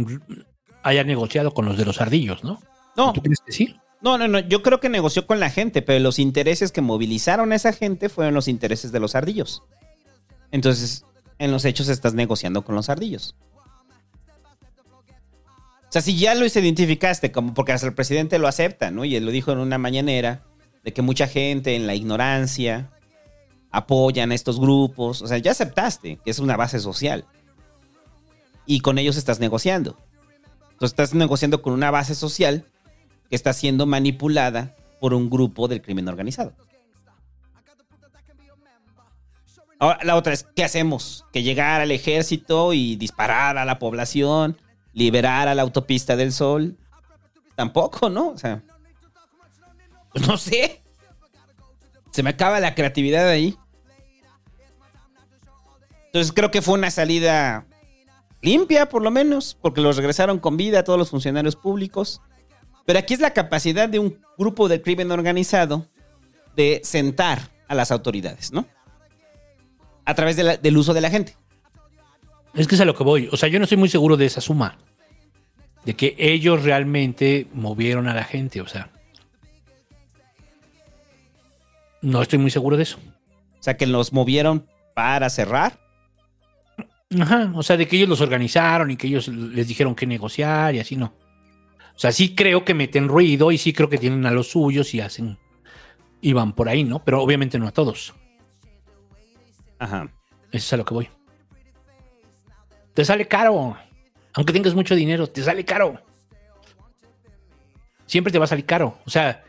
haya 0.83 1.05
negociado 1.05 1.53
con 1.55 1.65
los 1.65 1.79
de 1.79 1.85
los 1.85 2.01
ardillos, 2.01 2.45
¿no? 2.45 2.61
No, 2.97 3.13
¿Tú 3.13 3.23
crees 3.23 3.41
que 3.45 3.53
sí? 3.53 3.77
no, 4.03 4.19
no, 4.19 4.29
no. 4.29 4.41
Yo 4.41 4.63
creo 4.63 4.81
que 4.81 4.89
negoció 4.89 5.27
con 5.27 5.41
la 5.41 5.49
gente, 5.49 5.81
pero 5.81 6.01
los 6.01 6.19
intereses 6.19 6.73
que 6.73 6.81
movilizaron 6.81 7.53
a 7.53 7.55
esa 7.55 7.73
gente 7.73 8.09
fueron 8.09 8.35
los 8.35 8.49
intereses 8.49 8.93
de 8.93 9.01
los 9.01 9.15
ardillos. 9.15 9.63
Entonces, 10.51 11.07
en 11.39 11.51
los 11.51 11.65
hechos 11.65 11.89
estás 11.89 12.13
negociando 12.15 12.63
con 12.63 12.75
los 12.75 12.91
ardillos. 12.91 13.35
O 15.89 15.93
sea, 15.93 16.03
si 16.03 16.17
ya 16.17 16.35
lo 16.35 16.47
identificaste, 16.47 17.33
como 17.33 17.55
porque 17.55 17.73
hasta 17.73 17.87
el 17.87 17.95
presidente 17.95 18.39
lo 18.39 18.49
acepta, 18.49 18.91
¿no? 18.91 19.05
Y 19.05 19.15
él 19.15 19.25
lo 19.25 19.31
dijo 19.31 19.53
en 19.53 19.59
una 19.59 19.79
mañanera, 19.79 20.43
de 20.85 20.93
que 20.93 21.03
mucha 21.03 21.27
gente 21.27 21.77
en 21.77 21.87
la 21.87 21.95
ignorancia 21.95 22.91
apoyan 23.71 24.33
a 24.33 24.35
estos 24.35 24.59
grupos. 24.59 25.23
O 25.23 25.27
sea, 25.27 25.39
ya 25.39 25.51
aceptaste 25.51 26.19
que 26.25 26.31
es 26.31 26.39
una 26.39 26.57
base 26.57 26.81
social. 26.81 27.25
Y 28.67 28.81
con 28.81 28.99
ellos 28.99 29.17
estás 29.17 29.41
negociando. 29.41 29.99
Entonces 30.73 30.91
estás 30.91 31.15
negociando 31.15 31.63
con 31.63 31.73
una 31.73 31.91
base 31.91 32.15
social 32.15 32.67
que 33.29 33.37
está 33.37 33.53
siendo 33.53 33.87
manipulada 33.87 34.75
por 35.01 35.15
un 35.15 35.31
grupo 35.31 35.69
del 35.69 35.83
crimen 35.83 36.09
organizado. 36.09 36.55
Ahora, 39.79 39.99
la 40.05 40.15
otra 40.15 40.33
es, 40.33 40.45
¿qué 40.55 40.63
hacemos? 40.63 41.25
Que 41.33 41.43
llegar 41.43 41.81
al 41.81 41.91
ejército 41.91 42.73
y 42.73 42.95
disparar 42.95 43.59
a 43.59 43.65
la 43.65 43.81
población, 43.81 44.57
liberar 44.93 45.49
a 45.49 45.57
la 45.57 45.63
autopista 45.63 46.15
del 46.15 46.33
sol. 46.33 46.79
Tampoco, 47.57 48.09
¿no? 48.09 48.29
O 48.29 48.39
sea, 48.39 48.63
pues 50.13 50.27
no 50.27 50.37
sé. 50.37 50.83
Se 52.13 52.23
me 52.23 52.31
acaba 52.31 52.61
la 52.61 52.75
creatividad 52.75 53.29
ahí. 53.29 53.57
Entonces 56.07 56.33
creo 56.33 56.51
que 56.51 56.63
fue 56.63 56.75
una 56.75 56.91
salida 56.91 57.67
limpia, 58.43 58.89
por 58.89 59.03
lo 59.03 59.11
menos, 59.11 59.57
porque 59.61 59.81
los 59.81 59.97
regresaron 59.97 60.39
con 60.39 60.57
vida 60.57 60.81
a 60.81 60.85
todos 60.85 60.99
los 60.99 61.11
funcionarios 61.11 61.57
públicos. 61.57 62.21
Pero 62.85 62.99
aquí 62.99 63.15
es 63.15 63.21
la 63.21 63.33
capacidad 63.33 63.89
de 63.89 63.99
un 64.01 64.19
grupo 64.37 64.69
de 64.69 64.83
crimen 64.83 65.11
organizado 65.13 65.87
de 66.57 66.81
sentar 66.85 67.51
a 67.69 67.75
las 67.75 67.91
autoridades, 67.93 68.53
¿no? 68.53 68.67
A 70.05 70.15
través 70.15 70.37
de 70.37 70.43
la- 70.43 70.57
del 70.57 70.77
uso 70.77 70.93
de 70.93 71.01
la 71.01 71.09
gente. 71.11 71.37
Es 72.55 72.67
que 72.67 72.75
es 72.75 72.81
a 72.81 72.85
lo 72.85 72.95
que 72.95 73.05
voy. 73.05 73.29
O 73.33 73.37
sea, 73.37 73.49
yo 73.49 73.59
no 73.59 73.65
estoy 73.65 73.79
muy 73.79 73.89
seguro 73.89 74.17
de 74.17 74.27
esa 74.27 74.41
suma. 74.41 74.77
De 75.85 75.95
que 75.95 76.15
ellos 76.19 76.65
realmente 76.65 77.47
movieron 77.55 78.09
a 78.09 78.15
la 78.15 78.25
gente. 78.25 78.61
O 78.61 78.67
sea. 78.69 78.91
No 82.03 82.21
estoy 82.21 82.39
muy 82.39 82.51
seguro 82.51 82.77
de 82.77 82.83
eso. 82.83 82.99
O 83.59 83.63
sea, 83.63 83.77
que 83.77 83.87
los 83.87 84.13
movieron 84.13 84.67
para 84.95 85.31
cerrar. 85.31 85.79
Ajá. 87.21 87.53
O 87.55 87.63
sea, 87.63 87.77
de 87.77 87.87
que 87.87 87.97
ellos 87.97 88.09
los 88.09 88.21
organizaron 88.21 88.91
y 88.91 88.97
que 88.97 89.07
ellos 89.07 89.29
les 89.29 89.69
dijeron 89.69 89.95
que 89.95 90.07
negociar 90.07 90.75
y 90.75 90.81
así 90.81 90.97
no. 90.97 91.15
O 91.95 91.99
sea, 91.99 92.13
sí 92.13 92.35
creo 92.35 92.65
que 92.65 92.75
meten 92.75 93.09
ruido 93.09 93.53
y 93.53 93.59
sí 93.59 93.73
creo 93.73 93.89
que 93.89 93.99
tienen 93.99 94.25
a 94.27 94.31
los 94.31 94.51
suyos 94.51 94.95
y 94.95 95.01
hacen. 95.01 95.39
Y 96.21 96.33
van 96.33 96.53
por 96.53 96.69
ahí, 96.69 96.85
¿no? 96.85 97.05
Pero 97.05 97.23
obviamente 97.23 97.59
no 97.59 97.67
a 97.67 97.73
todos. 97.73 98.15
Ajá. 99.79 100.09
Eso 100.51 100.67
es 100.67 100.73
a 100.73 100.77
lo 100.77 100.85
que 100.85 100.95
voy. 100.95 101.09
Te 102.95 103.05
sale 103.05 103.27
caro. 103.27 103.77
Aunque 104.35 104.53
tengas 104.53 104.75
mucho 104.75 104.95
dinero, 104.95 105.27
te 105.27 105.43
sale 105.43 105.65
caro. 105.65 106.01
Siempre 108.07 108.33
te 108.33 108.39
va 108.39 108.45
a 108.45 108.49
salir 108.49 108.67
caro. 108.67 108.99
O 109.07 109.11
sea, 109.11 109.43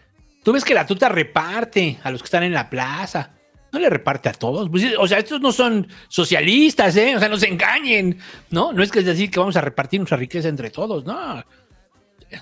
tú 0.44 0.54
ves 0.54 0.64
que 0.64 0.74
la 0.74 0.86
tuta 0.86 1.10
reparte 1.10 2.00
a 2.04 2.12
los 2.12 2.22
que 2.22 2.26
están 2.26 2.44
en 2.44 2.54
la 2.54 2.70
plaza. 2.70 3.36
No 3.74 3.80
le 3.80 3.90
reparte 3.90 4.30
a 4.30 4.34
todos. 4.34 4.70
Pues, 4.70 4.86
o 5.00 5.08
sea, 5.08 5.18
estos 5.18 5.42
no 5.42 5.52
son 5.52 5.88
socialistas, 6.08 6.96
¿eh? 6.96 7.16
O 7.16 7.20
sea, 7.20 7.28
no 7.28 7.38
se 7.38 7.48
engañen. 7.48 8.20
No, 8.52 8.72
no 8.72 8.84
es 8.84 8.92
que 8.92 9.00
es 9.00 9.06
decir 9.06 9.32
que 9.32 9.40
vamos 9.40 9.58
a 9.58 9.62
repartir 9.62 10.00
nuestra 10.00 10.16
riqueza 10.16 10.48
entre 10.48 10.70
todos, 10.70 11.04
no. 11.06 11.44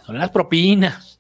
Son 0.05 0.17
las 0.17 0.29
propinas. 0.29 1.19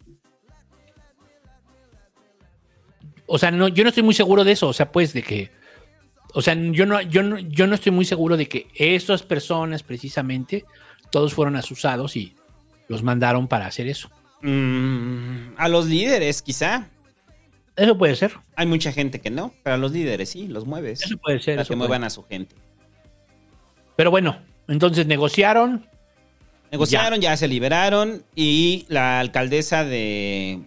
O 3.25 3.39
sea, 3.39 3.51
no, 3.51 3.69
yo 3.69 3.83
no 3.85 3.89
estoy 3.89 4.03
muy 4.03 4.13
seguro 4.13 4.43
de 4.43 4.51
eso. 4.51 4.67
O 4.67 4.73
sea, 4.73 4.91
pues 4.91 5.13
de 5.13 5.23
que. 5.23 5.49
O 6.33 6.41
sea, 6.41 6.55
yo 6.55 6.85
no, 6.85 7.01
yo 7.01 7.23
no, 7.23 7.39
yo 7.39 7.65
no 7.65 7.75
estoy 7.75 7.93
muy 7.93 8.03
seguro 8.03 8.35
de 8.35 8.49
que 8.49 8.67
esas 8.75 9.23
personas, 9.23 9.81
precisamente, 9.81 10.65
todos 11.09 11.33
fueron 11.33 11.55
asusados 11.55 12.17
y 12.17 12.35
los 12.89 13.01
mandaron 13.01 13.47
para 13.47 13.65
hacer 13.65 13.87
eso. 13.87 14.09
Mm, 14.41 15.53
a 15.55 15.69
los 15.69 15.85
líderes, 15.85 16.41
quizá. 16.41 16.89
Eso 17.75 17.97
puede 17.97 18.15
ser. 18.15 18.33
Hay 18.55 18.65
mucha 18.67 18.91
gente 18.91 19.19
que 19.21 19.29
no, 19.29 19.53
pero 19.63 19.77
los 19.77 19.91
líderes 19.91 20.29
sí, 20.29 20.47
los 20.47 20.65
mueves. 20.65 21.03
Eso 21.03 21.17
puede 21.17 21.39
ser. 21.39 21.55
Para 21.55 21.63
que 21.65 21.67
puede- 21.69 21.77
muevan 21.77 22.03
a 22.03 22.09
su 22.09 22.23
gente. 22.23 22.55
Pero 23.95 24.11
bueno, 24.11 24.39
entonces 24.67 25.05
negociaron. 25.07 25.87
Negociaron, 26.71 27.19
ya. 27.19 27.35
se 27.35 27.47
liberaron 27.47 28.23
y 28.35 28.85
la 28.87 29.19
alcaldesa 29.19 29.83
de, 29.83 30.61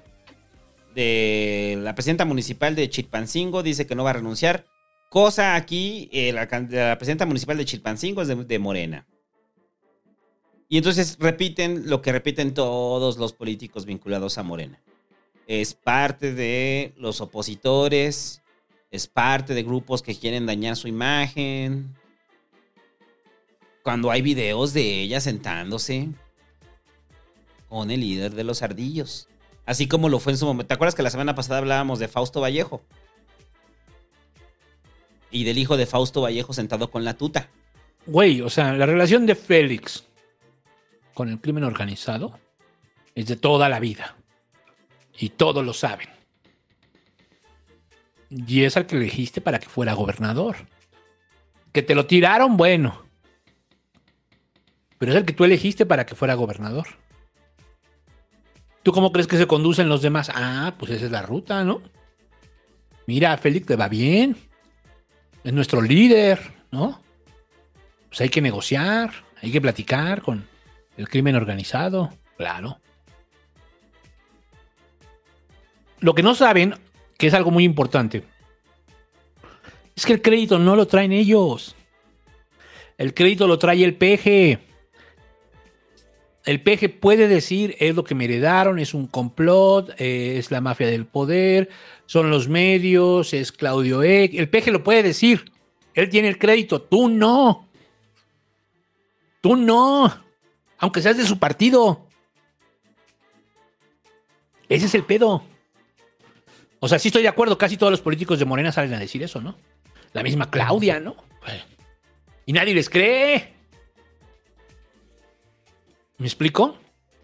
de 0.95 1.79
la 1.81 1.95
presidenta 1.95 2.25
municipal 2.25 2.75
de 2.75 2.91
Chilpancingo 2.91 3.63
dice 3.63 3.87
que 3.87 3.95
no 3.95 4.05
va 4.05 4.11
a 4.11 4.15
renunciar. 4.15 4.67
Cosa 5.09 5.55
aquí, 5.55 6.09
eh, 6.13 6.33
la, 6.33 6.47
presidenta 6.99 7.25
municipal 7.25 7.57
de 7.57 7.65
Chilpancingo 7.65 8.23
es 8.23 8.29
de, 8.29 8.35
de 8.35 8.59
Morena. 8.59 9.07
Y 10.69 10.77
entonces 10.79 11.17
repiten 11.21 11.89
lo 11.89 12.03
que 12.03 12.13
repiten 12.13 12.53
todos 12.53 13.17
los 13.17 13.33
políticos 13.33 13.87
vinculados 13.87 14.39
a 14.39 14.43
Morena. 14.43 14.81
Es 15.47 15.75
parte 15.75 16.33
de 16.33 16.95
los 16.97 17.21
opositores, 17.21 18.43
es 18.91 19.07
parte 19.07 19.55
de 19.55 19.63
grupos 19.63 20.03
que 20.03 20.15
quieren 20.15 20.47
dañar 20.47 20.77
su 20.77 20.89
imagen. 20.89 21.95
Cuando 23.83 24.11
hay 24.11 24.23
videos 24.23 24.73
de 24.73 25.03
ella 25.03 25.21
sentándose 25.21 26.09
con 27.69 27.91
el 27.91 28.01
líder 28.01 28.35
de 28.35 28.45
los 28.45 28.63
ardillos. 28.63 29.29
Así 29.67 29.89
como 29.89 30.09
lo 30.09 30.21
fue 30.21 30.33
en 30.33 30.39
su 30.39 30.47
momento. 30.47 30.69
¿Te 30.69 30.75
acuerdas 30.75 30.95
que 30.95 31.03
la 31.03 31.11
semana 31.11 31.35
pasada 31.35 31.59
hablábamos 31.59 31.99
de 31.99 32.09
Fausto 32.09 32.41
Vallejo? 32.41 32.83
Y 35.31 35.45
del 35.45 35.59
hijo 35.59 35.77
de 35.77 35.87
Fausto 35.87 36.21
Vallejo 36.21 36.53
sentado 36.53 36.91
con 36.91 37.05
la 37.05 37.15
tuta. 37.15 37.49
Güey, 38.07 38.43
o 38.43 38.51
sea, 38.51 38.75
la 38.75 38.87
relación 38.87 39.27
de 39.27 39.35
Félix 39.35 40.05
con 41.15 41.29
el 41.29 41.41
crimen 41.41 41.65
organizado 41.65 42.39
es 43.15 43.27
de 43.27 43.37
toda 43.37 43.69
la 43.69 43.81
vida. 43.81 44.17
Y 45.19 45.31
todos 45.31 45.65
lo 45.65 45.73
saben. 45.73 46.09
Y 48.31 48.65
es 48.65 48.77
al 48.77 48.87
que 48.87 48.97
elegiste 48.97 49.41
para 49.41 49.59
que 49.59 49.69
fuera 49.69 49.95
gobernador. 49.95 50.57
Que 51.73 51.83
te 51.83 51.95
lo 51.95 52.07
tiraron, 52.07 52.57
bueno. 52.57 53.05
Pero 54.99 55.13
es 55.13 55.19
el 55.19 55.25
que 55.25 55.33
tú 55.33 55.45
elegiste 55.45 55.87
para 55.87 56.07
que 56.07 56.15
fuera 56.15 56.35
gobernador. 56.35 56.87
¿Tú 58.83 58.93
cómo 58.93 59.13
crees 59.13 59.27
que 59.27 59.39
se 59.39 59.47
conducen 59.47 59.89
los 59.89 60.03
demás? 60.03 60.31
Ah, 60.35 60.75
pues 60.79 60.91
esa 60.93 61.07
es 61.07 61.11
la 61.11 61.23
ruta, 61.23 61.65
¿no? 61.65 61.81
Mira, 63.07 63.37
Félix 63.39 63.69
le 63.69 63.77
va 63.77 63.89
bien. 63.89 64.37
Es 65.43 65.53
nuestro 65.53 65.81
líder, 65.81 66.41
¿no? 66.71 67.01
Pues 68.09 68.21
hay 68.21 68.29
que 68.29 68.41
negociar, 68.41 69.13
hay 69.43 69.51
que 69.51 69.61
platicar 69.61 70.23
con 70.23 70.47
el 70.97 71.09
crimen 71.09 71.37
organizado, 71.37 72.11
claro. 72.37 72.79
Lo 76.05 76.15
que 76.15 76.23
no 76.23 76.35
saben, 76.35 76.75
que 77.17 77.29
es 77.29 77.33
algo 77.33 77.51
muy 77.51 77.65
importante, 77.65 78.25
es 79.97 80.05
que 80.05 80.13
el 80.13 80.21
crédito 80.21 80.59
no 80.59 80.77
lo 80.77 80.87
traen 80.87 81.13
ellos. 81.13 81.75
El 82.99 83.15
crédito 83.15 83.47
lo 83.47 83.59
trae 83.59 83.83
el 83.83 83.97
peje. 83.97 84.59
El 86.45 86.61
peje 86.61 86.91
puede 86.91 87.27
decir, 87.27 87.75
es 87.79 87.97
lo 87.97 88.05
que 88.05 88.15
me 88.15 88.27
heredaron, 88.27 88.79
es 88.79 88.93
un 88.93 89.07
complot, 89.07 89.99
eh, 89.99 90.37
es 90.37 90.51
la 90.51 90.61
mafia 90.61 90.89
del 90.89 91.07
poder, 91.07 91.71
son 92.05 92.29
los 92.29 92.49
medios, 92.49 93.33
es 93.33 93.51
Claudio 93.51 94.03
Eck. 94.03 94.35
El 94.35 94.51
peje 94.51 94.71
lo 94.71 94.85
puede 94.85 95.03
decir. 95.03 95.51
Él 95.95 96.11
tiene 96.11 96.29
el 96.29 96.39
crédito, 96.39 96.83
tú 96.83 97.09
no. 97.09 97.67
Tú 99.41 99.57
no. 99.57 100.23
Aunque 100.77 101.01
seas 101.01 101.17
de 101.17 101.25
su 101.25 101.39
partido. 101.39 102.07
Ese 104.69 104.85
es 104.85 104.95
el 104.95 105.05
pedo. 105.05 105.54
O 106.85 106.89
sea, 106.89 106.99
sí 106.99 107.09
estoy 107.09 107.23
de 107.23 107.29
acuerdo, 107.29 107.57
casi 107.57 107.79
todos 107.79 107.91
los 107.91 108.03
políticos 108.03 108.39
de 108.39 108.45
Morena 108.45 108.71
salen 108.71 108.93
a 108.93 108.99
decir 108.99 109.23
eso, 109.23 109.41
¿no? 109.41 109.57
La 110.13 110.23
misma 110.23 110.51
Claudia, 110.51 111.01
¿no? 111.01 111.17
Y 112.45 112.53
nadie 112.53 112.75
les 112.75 112.91
cree. 112.91 113.55
¿Me 116.19 116.27
explico? 116.27 116.77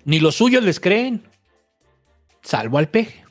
Ni 0.06 0.18
los 0.18 0.36
suyos 0.36 0.64
les 0.64 0.80
creen. 0.80 1.28
Salvo 2.40 2.78
al 2.78 2.88
peje. 2.88 3.22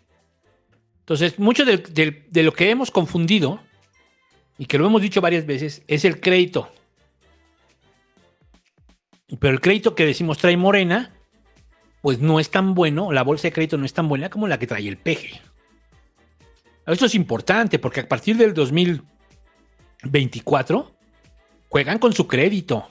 Entonces, 0.99 1.39
mucho 1.39 1.65
de 1.65 2.43
lo 2.43 2.53
que 2.53 2.69
hemos 2.69 2.91
confundido, 2.91 3.59
y 4.59 4.67
que 4.67 4.77
lo 4.77 4.85
hemos 4.85 5.01
dicho 5.01 5.21
varias 5.21 5.47
veces, 5.47 5.81
es 5.87 6.05
el 6.05 6.21
crédito. 6.21 6.71
Pero 9.39 9.51
el 9.51 9.61
crédito 9.61 9.95
que 9.95 10.05
decimos 10.05 10.37
trae 10.37 10.57
Morena, 10.57 11.11
pues 12.03 12.19
no 12.19 12.39
es 12.39 12.51
tan 12.51 12.75
bueno, 12.75 13.11
la 13.11 13.23
bolsa 13.23 13.47
de 13.47 13.51
crédito 13.51 13.79
no 13.79 13.85
es 13.87 13.93
tan 13.93 14.07
buena 14.07 14.29
como 14.29 14.47
la 14.47 14.59
que 14.59 14.67
trae 14.67 14.87
el 14.87 14.97
peje. 14.97 15.41
Esto 16.93 17.05
es 17.05 17.15
importante 17.15 17.79
porque 17.79 18.01
a 18.01 18.07
partir 18.07 18.37
del 18.37 18.53
2024 18.53 20.91
juegan 21.67 21.97
con 21.99 22.13
su 22.13 22.27
crédito. 22.27 22.87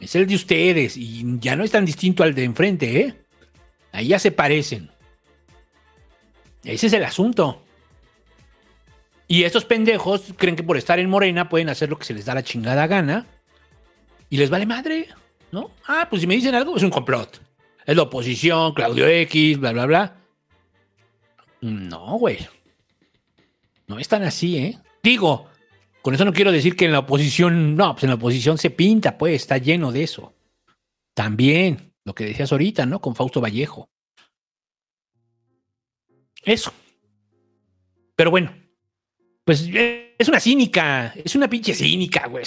Es 0.00 0.14
el 0.16 0.26
de 0.26 0.34
ustedes 0.34 0.96
y 0.96 1.38
ya 1.38 1.54
no 1.54 1.62
es 1.62 1.70
tan 1.70 1.84
distinto 1.84 2.24
al 2.24 2.34
de 2.34 2.44
enfrente, 2.44 3.00
¿eh? 3.00 3.14
Ahí 3.92 4.08
ya 4.08 4.18
se 4.18 4.32
parecen. 4.32 4.90
Ese 6.64 6.88
es 6.88 6.92
el 6.92 7.04
asunto. 7.04 7.62
Y 9.28 9.44
estos 9.44 9.64
pendejos 9.64 10.34
creen 10.36 10.56
que 10.56 10.64
por 10.64 10.76
estar 10.76 10.98
en 10.98 11.08
Morena 11.08 11.48
pueden 11.48 11.68
hacer 11.68 11.88
lo 11.88 11.96
que 11.98 12.04
se 12.04 12.14
les 12.14 12.24
da 12.24 12.34
la 12.34 12.42
chingada 12.42 12.88
gana 12.88 13.26
y 14.28 14.36
les 14.36 14.50
vale 14.50 14.66
madre, 14.66 15.08
¿no? 15.52 15.70
Ah, 15.86 16.08
pues 16.10 16.22
si 16.22 16.26
me 16.26 16.34
dicen 16.34 16.54
algo, 16.54 16.76
es 16.76 16.82
un 16.82 16.90
complot. 16.90 17.40
Es 17.86 17.96
la 17.96 18.02
oposición, 18.02 18.74
Claudio 18.74 19.06
X, 19.06 19.58
bla, 19.58 19.72
bla, 19.72 19.86
bla. 19.86 20.21
No, 21.62 22.18
güey. 22.18 22.46
No 23.86 23.98
es 23.98 24.08
tan 24.08 24.24
así, 24.24 24.58
¿eh? 24.58 24.78
Digo, 25.02 25.48
con 26.02 26.14
eso 26.14 26.24
no 26.24 26.32
quiero 26.32 26.50
decir 26.52 26.74
que 26.74 26.86
en 26.86 26.92
la 26.92 26.98
oposición, 26.98 27.76
no, 27.76 27.92
pues 27.94 28.02
en 28.02 28.10
la 28.10 28.16
oposición 28.16 28.58
se 28.58 28.70
pinta, 28.70 29.16
pues, 29.16 29.42
está 29.42 29.58
lleno 29.58 29.92
de 29.92 30.02
eso. 30.02 30.34
También, 31.14 31.94
lo 32.04 32.14
que 32.14 32.24
decías 32.24 32.50
ahorita, 32.50 32.84
¿no? 32.84 33.00
Con 33.00 33.14
Fausto 33.14 33.40
Vallejo. 33.40 33.88
Eso. 36.42 36.72
Pero 38.16 38.30
bueno, 38.32 38.52
pues 39.44 39.68
es 39.72 40.28
una 40.28 40.40
cínica, 40.40 41.14
es 41.24 41.36
una 41.36 41.48
pinche 41.48 41.74
cínica, 41.74 42.26
güey. 42.26 42.44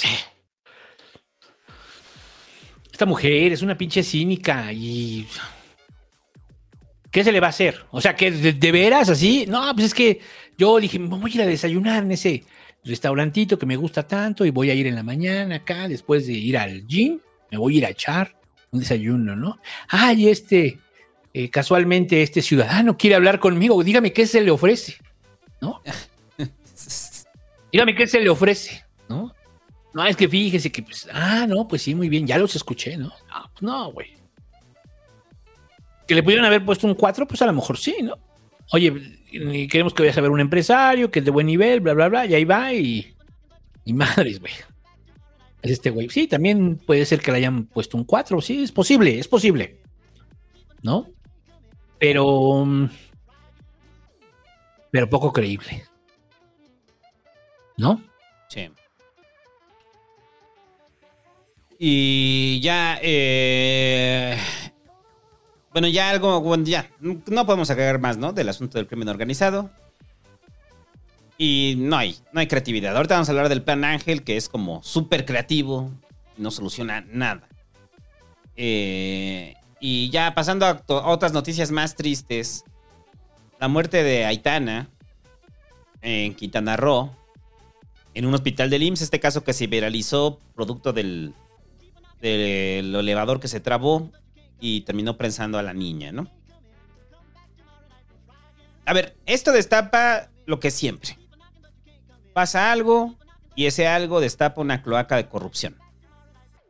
Esta 2.91 3.05
mujer 3.05 3.53
es 3.53 3.61
una 3.61 3.77
pinche 3.77 4.03
cínica 4.03 4.73
y... 4.73 5.25
¿Qué 7.15 7.23
se 7.23 7.31
le 7.31 7.39
va 7.39 7.47
a 7.47 7.51
hacer? 7.51 7.85
O 7.91 8.01
sea, 8.01 8.13
que 8.13 8.29
de, 8.29 8.51
de 8.51 8.71
veras 8.73 9.07
así. 9.07 9.45
No, 9.47 9.71
pues 9.73 9.85
es 9.85 9.93
que 9.93 10.19
yo 10.57 10.77
dije, 10.81 10.99
me 10.99 11.07
voy 11.07 11.31
a 11.31 11.35
ir 11.35 11.41
a 11.43 11.45
desayunar 11.45 12.03
en 12.03 12.11
ese 12.11 12.43
restaurantito 12.83 13.57
que 13.57 13.65
me 13.65 13.77
gusta 13.77 14.05
tanto 14.05 14.43
y 14.43 14.49
voy 14.49 14.69
a 14.69 14.73
ir 14.73 14.85
en 14.85 14.95
la 14.95 15.01
mañana 15.01 15.55
acá, 15.55 15.87
después 15.87 16.27
de 16.27 16.33
ir 16.33 16.57
al 16.57 16.85
gym, 16.85 17.21
me 17.51 17.57
voy 17.57 17.75
a 17.75 17.77
ir 17.77 17.85
a 17.85 17.89
echar 17.91 18.35
un 18.71 18.81
desayuno, 18.81 19.33
¿no? 19.33 19.61
Ay, 19.87 20.27
este, 20.27 20.77
eh, 21.33 21.49
casualmente 21.49 22.21
este 22.21 22.41
ciudadano 22.41 22.97
quiere 22.97 23.15
hablar 23.15 23.39
conmigo, 23.39 23.81
dígame 23.81 24.11
qué 24.11 24.27
se 24.27 24.41
le 24.41 24.51
ofrece, 24.51 24.97
¿no? 25.61 25.81
dígame 27.71 27.95
qué 27.95 28.07
se 28.07 28.19
le 28.19 28.29
ofrece, 28.29 28.83
¿no? 29.07 29.33
No, 29.93 30.05
es 30.05 30.17
que 30.17 30.27
fíjese 30.27 30.69
que, 30.69 30.83
pues, 30.83 31.07
ah, 31.13 31.45
no, 31.47 31.65
pues 31.65 31.81
sí, 31.81 31.95
muy 31.95 32.09
bien, 32.09 32.27
ya 32.27 32.37
los 32.37 32.57
escuché, 32.57 32.97
¿no? 32.97 33.13
Ah, 33.31 33.49
pues 33.53 33.61
no, 33.61 33.93
güey. 33.93 34.24
Que 36.07 36.15
le 36.15 36.23
pudieran 36.23 36.45
haber 36.45 36.63
puesto 36.63 36.87
un 36.87 36.95
4, 36.95 37.27
pues 37.27 37.41
a 37.41 37.45
lo 37.45 37.53
mejor 37.53 37.77
sí, 37.77 37.95
¿no? 38.01 38.17
Oye, 38.71 38.93
queremos 39.69 39.93
que 39.93 40.03
vayas 40.03 40.17
a 40.17 40.21
ver 40.21 40.31
un 40.31 40.39
empresario 40.39 41.11
que 41.11 41.19
es 41.19 41.25
de 41.25 41.31
buen 41.31 41.47
nivel, 41.47 41.81
bla, 41.81 41.93
bla, 41.93 42.09
bla, 42.09 42.25
y 42.25 42.33
ahí 42.35 42.45
va 42.45 42.73
y. 42.73 43.13
Y 43.83 43.93
madres, 43.93 44.39
güey. 44.39 44.53
Es 45.61 45.71
este 45.71 45.89
güey. 45.89 46.09
Sí, 46.09 46.27
también 46.27 46.77
puede 46.77 47.05
ser 47.05 47.19
que 47.21 47.31
le 47.31 47.37
hayan 47.37 47.65
puesto 47.65 47.97
un 47.97 48.03
4, 48.03 48.41
sí, 48.41 48.63
es 48.63 48.71
posible, 48.71 49.19
es 49.19 49.27
posible. 49.27 49.77
¿No? 50.81 51.07
Pero. 51.99 52.65
mm, 52.65 52.89
Pero 54.91 55.09
poco 55.09 55.31
creíble. 55.33 55.83
¿No? 57.77 58.01
Sí. 58.47 58.69
Y 61.77 62.59
ya, 62.61 62.99
eh, 63.01 64.37
bueno, 65.75 65.89
ya 65.89 66.09
algo, 66.09 66.39
bueno, 66.39 66.63
ya, 66.63 66.89
no 67.01 67.45
podemos 67.45 67.69
agregar 67.69 67.99
más, 67.99 68.15
¿no? 68.15 68.31
Del 68.31 68.47
asunto 68.47 68.77
del 68.77 68.87
crimen 68.87 69.09
organizado. 69.09 69.69
Y 71.37 71.75
no 71.77 71.97
hay, 71.97 72.15
no 72.31 72.39
hay 72.39 72.47
creatividad. 72.47 72.95
Ahorita 72.95 73.15
vamos 73.15 73.27
a 73.27 73.33
hablar 73.33 73.49
del 73.49 73.61
plan 73.61 73.83
Ángel, 73.83 74.23
que 74.23 74.37
es 74.37 74.47
como 74.47 74.81
súper 74.83 75.25
creativo, 75.25 75.91
no 76.37 76.49
soluciona 76.49 77.01
nada. 77.11 77.49
Eh, 78.55 79.55
Y 79.81 80.09
ya 80.11 80.33
pasando 80.33 80.65
a 80.65 80.81
otras 80.87 81.33
noticias 81.33 81.71
más 81.71 81.95
tristes. 81.95 82.63
La 83.59 83.67
muerte 83.67 84.01
de 84.01 84.23
Aitana 84.23 84.87
en 86.01 86.35
Quintana 86.35 86.77
Roo, 86.77 87.11
en 88.13 88.25
un 88.25 88.33
hospital 88.33 88.69
del 88.69 88.83
IMSS, 88.83 89.01
este 89.01 89.19
caso 89.19 89.43
que 89.43 89.51
se 89.51 89.67
viralizó 89.67 90.39
producto 90.55 90.93
del, 90.93 91.33
del 92.21 92.95
elevador 92.95 93.41
que 93.41 93.49
se 93.49 93.59
trabó 93.59 94.09
y 94.59 94.81
terminó 94.81 95.17
prensando 95.17 95.57
a 95.57 95.63
la 95.63 95.73
niña, 95.73 96.11
¿no? 96.11 96.31
A 98.85 98.93
ver, 98.93 99.15
esto 99.25 99.51
destapa 99.51 100.29
lo 100.45 100.59
que 100.59 100.71
siempre. 100.71 101.17
Pasa 102.33 102.71
algo 102.71 103.15
y 103.55 103.65
ese 103.65 103.87
algo 103.87 104.19
destapa 104.19 104.61
una 104.61 104.83
cloaca 104.83 105.15
de 105.15 105.27
corrupción. 105.27 105.77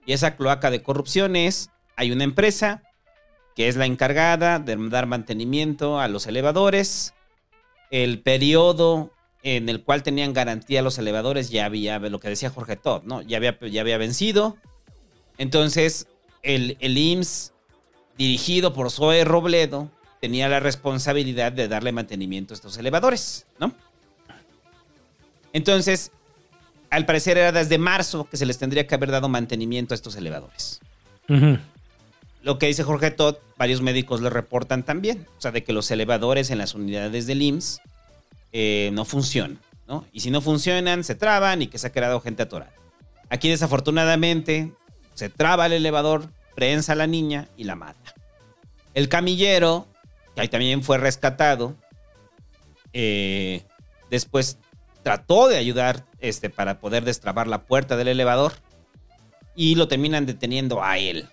Y 0.06 0.14
esa 0.14 0.36
cloaca 0.36 0.70
de 0.72 0.84
corrupción 0.84 1.36
es, 1.36 1.72
hay 1.96 2.12
una 2.12 2.24
empresa 2.24 2.84
que 3.56 3.68
es 3.68 3.76
la 3.76 3.86
encargada 3.86 4.60
de 4.60 4.78
dar 4.90 5.08
mantenimiento 5.08 6.00
a 6.00 6.08
los 6.08 6.28
elevadores. 6.28 7.14
El 7.90 8.22
periodo 8.22 9.12
en 9.44 9.70
el 9.70 9.84
cual 9.84 10.04
tenían 10.04 10.34
garantía 10.34 10.82
los 10.82 10.98
elevadores 10.98 11.50
ya 11.50 11.66
había, 11.66 12.00
lo 12.00 12.20
que 12.20 12.30
decía 12.30 12.50
Jorge 12.50 12.76
Todd, 12.76 13.04
¿no? 13.04 13.22
Ya 13.22 13.38
había, 13.38 13.58
ya 13.60 13.82
había 13.82 13.98
vencido. 13.98 14.58
Entonces, 15.38 16.08
el, 16.44 16.78
el 16.80 16.98
IMSS, 16.98 17.54
dirigido 18.18 18.74
por 18.74 18.92
Zoe 18.92 19.24
Robledo, 19.24 19.90
tenía 20.22 20.50
la 20.50 20.60
responsabilidad 20.60 21.52
de 21.52 21.68
darle 21.68 21.92
mantenimiento 21.92 22.54
a 22.54 22.56
estos 22.56 22.78
elevadores, 22.78 23.46
¿no? 23.60 23.74
Entonces, 25.54 26.12
al 26.90 27.06
parecer 27.06 27.38
era 27.38 27.52
desde 27.52 27.78
marzo 27.78 28.28
que 28.30 28.38
se 28.38 28.46
les 28.46 28.58
tendría 28.58 28.88
que 28.88 28.96
haber 28.96 29.12
dado 29.12 29.30
mantenimiento 29.30 29.94
a 29.94 29.96
estos 29.96 30.16
elevadores. 30.16 30.80
Lo 32.42 32.60
que 32.60 32.68
dice 32.68 32.84
Jorge 32.84 33.12
Todd, 33.12 33.36
varios 33.58 33.82
médicos 33.82 34.22
le 34.22 34.30
reportan 34.30 34.84
también. 34.84 35.26
O 35.38 35.42
sea, 35.42 35.52
de 35.52 35.64
que 35.64 35.74
los 35.74 35.90
elevadores 35.92 36.52
en 36.52 36.58
las 36.58 36.76
unidades 36.76 37.26
del 37.26 37.42
IMSS 37.42 37.82
eh, 38.52 38.92
no 38.94 39.04
funcionan, 39.04 39.60
¿no? 39.88 40.06
Y 40.12 40.20
si 40.20 40.30
no 40.30 40.42
funcionan, 40.42 41.04
se 41.04 41.16
traban 41.16 41.62
y 41.62 41.68
que 41.68 41.78
se 41.78 41.88
ha 41.88 41.92
quedado 41.92 42.22
gente 42.22 42.44
atorada. 42.44 42.72
Aquí, 43.30 43.50
desafortunadamente, 43.50 44.72
se 45.16 45.30
traba 45.30 45.66
el 45.66 45.74
elevador, 45.74 46.30
prensa 46.54 46.94
a 46.94 46.96
la 46.96 47.08
niña 47.08 47.48
y 47.58 47.64
la 47.64 47.76
mata. 47.76 48.05
El 48.96 49.08
camillero, 49.10 49.88
que 50.34 50.42
ahí 50.42 50.48
también 50.48 50.82
fue 50.82 50.98
rescatado, 50.98 51.76
eh, 52.94 53.64
después 54.10 54.58
trató 55.04 55.48
de 55.48 55.58
ayudar 55.58 56.08
este, 56.20 56.50
para 56.50 56.80
poder 56.80 57.04
destrabar 57.06 57.48
la 57.48 57.66
puerta 57.66 57.96
del 57.96 58.08
elevador 58.08 58.54
y 59.56 59.76
lo 59.76 59.88
terminan 59.88 60.26
deteniendo 60.26 60.84
a 60.84 60.98
él 60.98 61.30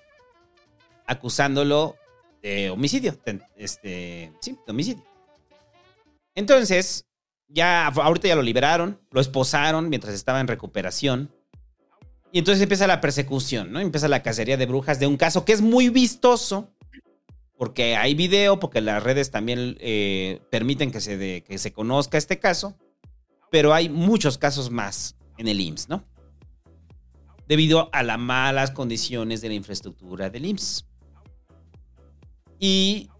acusándolo 1.06 1.96
de 2.42 2.70
homicidio. 2.70 3.18
Este, 3.56 4.32
sí, 4.40 4.58
de 4.66 4.72
homicidio. 4.72 5.04
Entonces, 6.34 7.06
ya 7.48 7.86
ahorita 7.86 8.28
ya 8.28 8.36
lo 8.36 8.42
liberaron, 8.42 9.00
lo 9.10 9.20
esposaron 9.20 9.88
mientras 9.88 10.14
estaba 10.14 10.40
en 10.40 10.48
recuperación. 10.48 11.30
Y 12.32 12.38
entonces 12.38 12.62
empieza 12.62 12.86
la 12.86 13.00
persecución, 13.00 13.72
¿no? 13.72 13.80
Empieza 13.80 14.08
la 14.08 14.22
cacería 14.22 14.56
de 14.56 14.66
brujas 14.66 14.98
de 14.98 15.06
un 15.06 15.18
caso 15.18 15.44
que 15.44 15.52
es 15.52 15.60
muy 15.60 15.90
vistoso. 15.90 16.71
Porque 17.56 17.96
hay 17.96 18.14
video, 18.14 18.58
porque 18.58 18.80
las 18.80 19.02
redes 19.02 19.30
también 19.30 19.76
eh, 19.80 20.40
permiten 20.50 20.90
que 20.90 21.00
se, 21.00 21.42
que 21.42 21.58
se 21.58 21.72
conozca 21.72 22.18
este 22.18 22.38
caso. 22.38 22.76
Pero 23.50 23.74
hay 23.74 23.88
muchos 23.88 24.38
casos 24.38 24.70
más 24.70 25.16
en 25.36 25.46
el 25.48 25.60
IMSS, 25.60 25.88
¿no? 25.88 26.04
Debido 27.46 27.90
a 27.92 28.02
las 28.02 28.18
malas 28.18 28.70
condiciones 28.70 29.40
de 29.42 29.48
la 29.48 29.54
infraestructura 29.54 30.30
del 30.30 30.46
IMSS. 30.46 30.86
Y 32.58 33.10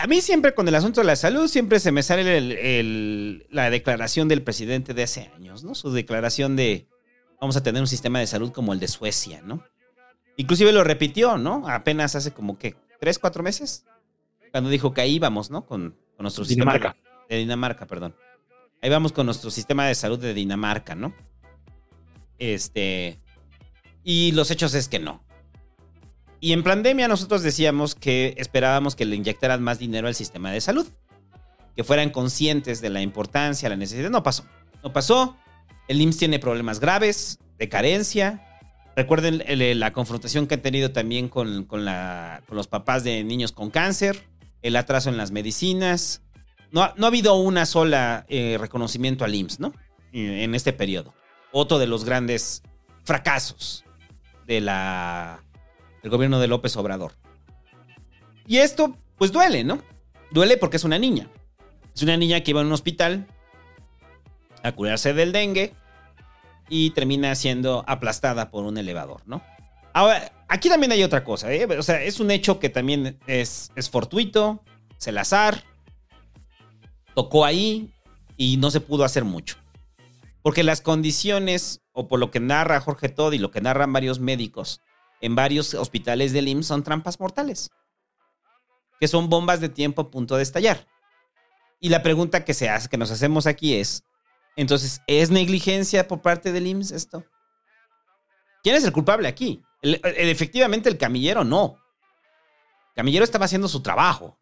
a 0.00 0.06
mí 0.06 0.20
siempre 0.20 0.54
con 0.54 0.68
el 0.68 0.74
asunto 0.74 1.00
de 1.00 1.06
la 1.06 1.16
salud 1.16 1.48
siempre 1.48 1.80
se 1.80 1.90
me 1.92 2.02
sale 2.02 2.38
el- 2.38 3.46
la 3.50 3.70
declaración 3.70 4.28
del 4.28 4.42
presidente 4.42 4.94
de 4.94 5.02
hace 5.02 5.30
años, 5.34 5.64
¿no? 5.64 5.74
Su 5.74 5.90
declaración 5.92 6.54
de 6.56 6.86
vamos 7.40 7.56
a 7.56 7.62
tener 7.62 7.80
un 7.82 7.88
sistema 7.88 8.20
de 8.20 8.26
salud 8.26 8.52
como 8.52 8.72
el 8.72 8.80
de 8.80 8.88
Suecia, 8.88 9.42
¿no? 9.42 9.62
Inclusive 10.36 10.72
lo 10.72 10.84
repitió, 10.84 11.36
¿no? 11.38 11.68
Apenas 11.68 12.14
hace 12.14 12.32
como 12.32 12.58
que 12.58 12.76
tres, 13.04 13.18
cuatro 13.18 13.42
meses, 13.42 13.84
cuando 14.50 14.70
dijo 14.70 14.94
que 14.94 15.02
ahí 15.02 15.16
íbamos, 15.16 15.50
¿no? 15.50 15.66
Con, 15.66 15.94
con 16.16 16.24
nuestro 16.24 16.42
Dinamarca. 16.46 16.94
sistema 16.94 17.26
de 17.28 17.36
Dinamarca, 17.36 17.86
perdón. 17.86 18.16
Ahí 18.80 18.88
vamos 18.88 19.12
con 19.12 19.26
nuestro 19.26 19.50
sistema 19.50 19.86
de 19.86 19.94
salud 19.94 20.18
de 20.18 20.32
Dinamarca, 20.32 20.94
¿no? 20.94 21.14
Este. 22.38 23.20
Y 24.04 24.32
los 24.32 24.50
hechos 24.50 24.72
es 24.72 24.88
que 24.88 25.00
no. 25.00 25.22
Y 26.40 26.54
en 26.54 26.62
pandemia 26.62 27.06
nosotros 27.06 27.42
decíamos 27.42 27.94
que 27.94 28.34
esperábamos 28.38 28.96
que 28.96 29.04
le 29.04 29.16
inyectaran 29.16 29.62
más 29.62 29.78
dinero 29.78 30.08
al 30.08 30.14
sistema 30.14 30.50
de 30.50 30.62
salud. 30.62 30.86
Que 31.76 31.84
fueran 31.84 32.08
conscientes 32.08 32.80
de 32.80 32.88
la 32.88 33.02
importancia, 33.02 33.68
la 33.68 33.76
necesidad. 33.76 34.08
No 34.08 34.22
pasó. 34.22 34.46
No 34.82 34.94
pasó. 34.94 35.36
El 35.88 36.00
IMSS 36.00 36.16
tiene 36.16 36.38
problemas 36.38 36.80
graves 36.80 37.38
de 37.58 37.68
carencia. 37.68 38.53
Recuerden 38.96 39.42
la 39.80 39.92
confrontación 39.92 40.46
que 40.46 40.54
han 40.54 40.62
tenido 40.62 40.92
también 40.92 41.28
con, 41.28 41.64
con 41.64 41.84
los 41.84 42.68
papás 42.68 43.02
de 43.02 43.24
niños 43.24 43.52
con 43.52 43.70
cáncer, 43.70 44.28
el 44.62 44.76
atraso 44.76 45.10
en 45.10 45.16
las 45.16 45.32
medicinas. 45.32 46.22
No, 46.70 46.92
no 46.96 47.06
ha 47.06 47.08
habido 47.08 47.34
una 47.34 47.66
sola 47.66 48.24
eh, 48.28 48.56
reconocimiento 48.58 49.24
al 49.24 49.34
IMSS, 49.34 49.60
¿no? 49.60 49.72
En 50.12 50.54
este 50.54 50.72
periodo. 50.72 51.12
Otro 51.50 51.78
de 51.78 51.88
los 51.88 52.04
grandes 52.04 52.62
fracasos 53.02 53.84
del 54.46 54.70
gobierno 56.04 56.38
de 56.38 56.46
López 56.46 56.76
Obrador. 56.76 57.12
Y 58.46 58.58
esto, 58.58 58.96
pues 59.16 59.32
duele, 59.32 59.64
¿no? 59.64 59.80
Duele 60.30 60.56
porque 60.56 60.76
es 60.76 60.84
una 60.84 60.98
niña. 60.98 61.28
Es 61.94 62.02
una 62.02 62.16
niña 62.16 62.40
que 62.42 62.52
iba 62.52 62.60
a 62.60 62.64
un 62.64 62.72
hospital 62.72 63.26
a 64.62 64.72
curarse 64.72 65.14
del 65.14 65.32
dengue 65.32 65.74
y 66.68 66.90
termina 66.90 67.34
siendo 67.34 67.84
aplastada 67.86 68.50
por 68.50 68.64
un 68.64 68.78
elevador, 68.78 69.22
¿no? 69.26 69.42
Ahora, 69.92 70.32
aquí 70.48 70.68
también 70.68 70.92
hay 70.92 71.02
otra 71.02 71.22
cosa, 71.22 71.52
¿eh? 71.52 71.66
O 71.78 71.82
sea, 71.82 72.02
es 72.02 72.20
un 72.20 72.30
hecho 72.30 72.58
que 72.58 72.68
también 72.68 73.18
es, 73.26 73.70
es 73.76 73.90
fortuito, 73.90 74.62
es 74.98 75.06
el 75.06 75.18
azar, 75.18 75.62
tocó 77.14 77.44
ahí 77.44 77.92
y 78.36 78.56
no 78.56 78.70
se 78.70 78.80
pudo 78.80 79.04
hacer 79.04 79.24
mucho. 79.24 79.56
Porque 80.42 80.62
las 80.62 80.80
condiciones, 80.80 81.82
o 81.92 82.08
por 82.08 82.18
lo 82.18 82.30
que 82.30 82.40
narra 82.40 82.80
Jorge 82.80 83.08
Todd 83.08 83.32
y 83.32 83.38
lo 83.38 83.50
que 83.50 83.60
narran 83.60 83.92
varios 83.92 84.20
médicos 84.20 84.80
en 85.20 85.34
varios 85.34 85.74
hospitales 85.74 86.32
del 86.32 86.48
IMSS, 86.48 86.66
son 86.66 86.82
trampas 86.82 87.20
mortales. 87.20 87.70
Que 89.00 89.08
son 89.08 89.30
bombas 89.30 89.60
de 89.60 89.68
tiempo 89.68 90.02
a 90.02 90.10
punto 90.10 90.36
de 90.36 90.42
estallar. 90.42 90.86
Y 91.80 91.88
la 91.88 92.02
pregunta 92.02 92.44
que 92.44 92.52
se 92.52 92.68
hace, 92.68 92.88
que 92.88 92.98
nos 92.98 93.10
hacemos 93.10 93.46
aquí 93.46 93.74
es: 93.74 94.04
entonces, 94.56 95.00
¿es 95.06 95.30
negligencia 95.30 96.06
por 96.08 96.22
parte 96.22 96.52
del 96.52 96.66
IMSS 96.66 96.92
esto? 96.92 97.24
¿Quién 98.62 98.76
es 98.76 98.84
el 98.84 98.92
culpable 98.92 99.28
aquí? 99.28 99.62
El- 99.82 100.00
el- 100.02 100.28
efectivamente, 100.30 100.88
el 100.88 100.96
camillero 100.98 101.44
no. 101.44 101.78
El 102.90 102.94
camillero 102.96 103.24
estaba 103.24 103.44
haciendo 103.44 103.68
su 103.68 103.82
trabajo. 103.82 104.38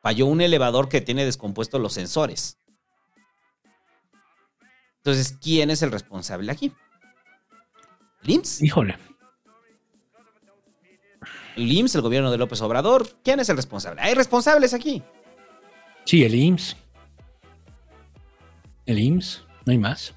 Falló 0.00 0.26
un 0.26 0.40
elevador 0.40 0.88
que 0.88 1.00
tiene 1.00 1.24
descompuestos 1.24 1.80
los 1.80 1.92
sensores. 1.92 2.56
Entonces, 4.98 5.36
¿quién 5.40 5.70
es 5.70 5.82
el 5.82 5.90
responsable 5.92 6.52
aquí? 6.52 6.72
¿El 8.22 8.30
IMSS? 8.30 8.62
Híjole. 8.62 8.98
¿El 11.56 11.70
IMSS, 11.72 11.96
el 11.96 12.00
gobierno 12.02 12.30
de 12.30 12.38
López 12.38 12.60
Obrador? 12.62 13.08
¿Quién 13.24 13.40
es 13.40 13.48
el 13.48 13.56
responsable? 13.56 14.00
Hay 14.02 14.14
responsables 14.14 14.72
aquí. 14.74 15.02
Sí, 16.04 16.24
el 16.24 16.34
IMSS. 16.34 16.76
El 18.86 18.98
IMSS, 18.98 19.46
no 19.66 19.72
hay 19.72 19.78
más. 19.78 20.14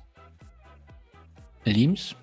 El 1.65 1.77
IMSS. 1.77 2.15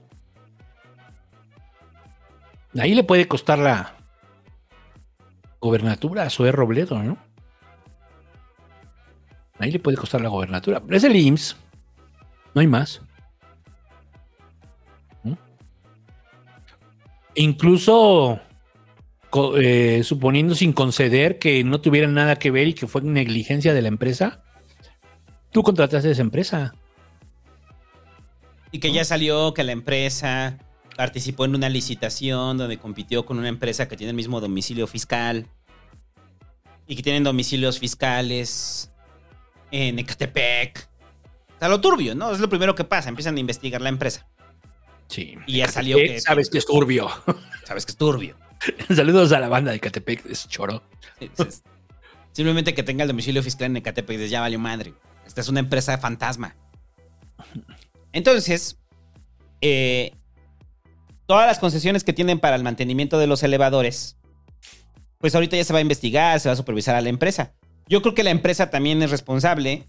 Ahí 2.79 2.95
le 2.95 3.05
puede 3.05 3.27
costar 3.27 3.59
la 3.59 3.95
gobernatura 5.61 6.23
a 6.25 6.31
Zoé 6.31 6.53
Robledo, 6.53 7.03
¿no? 7.03 7.19
Ahí 9.59 9.71
le 9.71 9.79
puede 9.79 9.97
costar 9.97 10.21
la 10.21 10.29
gobernatura. 10.29 10.83
Es 10.91 11.05
el 11.05 11.17
IMSS. 11.17 11.57
No 12.55 12.61
hay 12.61 12.67
más. 12.67 13.03
Incluso 17.35 18.41
eh, 19.57 20.03
suponiendo 20.03 20.55
sin 20.55 20.73
conceder 20.73 21.39
que 21.39 21.63
no 21.63 21.81
tuviera 21.81 22.09
nada 22.09 22.37
que 22.37 22.51
ver 22.51 22.69
y 22.69 22.75
que 22.75 22.89
fue 22.89 23.03
negligencia 23.03 23.73
de 23.73 23.83
la 23.83 23.89
empresa, 23.89 24.43
tú 25.53 25.63
contrataste 25.63 26.09
a 26.09 26.13
esa 26.13 26.23
empresa. 26.23 26.75
Y 28.73 28.79
que 28.79 28.93
ya 28.93 29.05
salió 29.05 29.53
que 29.55 29.65
la 29.65 29.73
empresa 29.73 30.59
participó 30.97 31.45
en 31.45 31.55
una 31.55 31.69
licitación 31.69 32.59
donde 32.59 32.79
compitió 32.79 33.25
con 33.27 33.39
una 33.39 33.49
empresa 33.49 33.89
que 33.89 33.97
tiene 33.97 34.11
el 34.11 34.17
mismo 34.17 34.41
domicilio 34.41 34.87
fiscal. 34.87 35.47
Y 36.87 36.97
que 36.97 37.03
tienen 37.03 37.25
domicilios 37.25 37.79
fiscales 37.79 38.91
en 39.71 39.99
Ecatepec. 39.99 40.89
O 41.57 41.59
sea, 41.59 41.69
lo 41.69 41.81
turbio, 41.81 42.15
¿no? 42.15 42.33
Es 42.33 42.41
lo 42.41 42.49
primero 42.49 42.75
que 42.75 42.85
pasa. 42.85 43.09
Empiezan 43.09 43.37
a 43.37 43.41
investigar 43.41 43.81
la 43.81 43.89
empresa. 43.89 44.27
Sí. 45.09 45.35
Y 45.47 45.59
ya 45.59 45.69
salió 45.69 45.97
que... 45.97 46.21
Sabes 46.21 46.49
que 46.51 46.59
es 46.59 46.67
turbio. 46.67 47.09
Sabes 47.65 47.85
que 47.87 47.93
es 47.93 47.97
turbio. 47.97 48.37
Saludos 48.95 49.33
a 49.33 49.41
la 49.41 49.49
banda 49.49 49.73
de 49.73 49.81
Catepec, 49.81 50.27
es 50.27 50.49
choro. 50.49 50.83
Es- 51.21 51.63
Simplemente 52.33 52.75
que 52.75 52.85
tenga 52.85 53.03
el 53.03 53.09
domicilio 53.09 53.43
fiscal 53.43 53.67
en 53.67 53.77
Ecatepec, 53.79 54.27
ya 54.29 54.41
valió 54.41 54.59
madre. 54.61 54.95
Esta 55.31 55.43
es 55.43 55.49
una 55.49 55.61
empresa 55.61 55.97
fantasma. 55.97 56.57
Entonces, 58.13 58.79
eh, 59.61 60.13
todas 61.27 61.47
las 61.47 61.61
concesiones 61.61 62.03
que 62.03 62.13
tienen 62.13 62.41
para 62.41 62.57
el 62.57 62.65
mantenimiento 62.65 63.17
de 63.17 63.29
los 63.29 63.45
elevadores, 63.45 64.17
pues 65.19 65.33
ahorita 65.37 65.57
ya 65.57 65.63
se 65.63 65.73
va 65.73 65.79
a 65.79 65.83
investigar, 65.83 66.41
se 66.41 66.49
va 66.49 66.55
a 66.55 66.57
supervisar 66.57 66.97
a 66.97 67.01
la 67.01 67.11
empresa. 67.11 67.53
Yo 67.89 68.03
creo 68.03 68.17
que 68.17 68.25
la 68.25 68.31
empresa 68.31 68.71
también 68.71 69.05
es 69.05 69.13
responsable. 69.13 69.89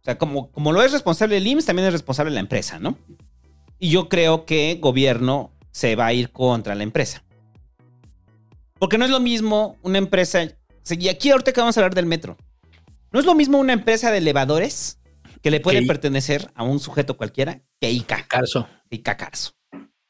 O 0.00 0.04
sea, 0.04 0.18
como, 0.18 0.50
como 0.50 0.72
lo 0.72 0.82
es 0.82 0.90
responsable 0.90 1.36
el 1.36 1.46
IMSS, 1.46 1.66
también 1.66 1.86
es 1.86 1.92
responsable 1.92 2.32
la 2.32 2.40
empresa, 2.40 2.80
¿no? 2.80 2.98
Y 3.78 3.90
yo 3.90 4.08
creo 4.08 4.46
que 4.46 4.78
gobierno 4.80 5.52
se 5.70 5.94
va 5.94 6.06
a 6.06 6.12
ir 6.12 6.32
contra 6.32 6.74
la 6.74 6.82
empresa. 6.82 7.22
Porque 8.80 8.98
no 8.98 9.04
es 9.04 9.12
lo 9.12 9.20
mismo 9.20 9.76
una 9.82 9.98
empresa. 9.98 10.42
Y 10.90 11.08
aquí 11.08 11.30
ahorita 11.30 11.52
que 11.52 11.60
vamos 11.60 11.76
a 11.76 11.80
hablar 11.80 11.94
del 11.94 12.06
metro. 12.06 12.36
No 13.12 13.20
es 13.20 13.26
lo 13.26 13.34
mismo 13.34 13.58
una 13.58 13.72
empresa 13.74 14.10
de 14.10 14.18
elevadores 14.18 14.98
que 15.42 15.50
le 15.50 15.60
puede 15.60 15.80
Que 15.80 15.86
pertenecer 15.86 16.50
a 16.54 16.62
un 16.62 16.80
sujeto 16.80 17.16
cualquiera 17.16 17.62
que 17.80 17.90
ICA. 17.90 18.26
Carso. 18.28 18.68
Ica 18.90 19.16
Carso. 19.16 19.52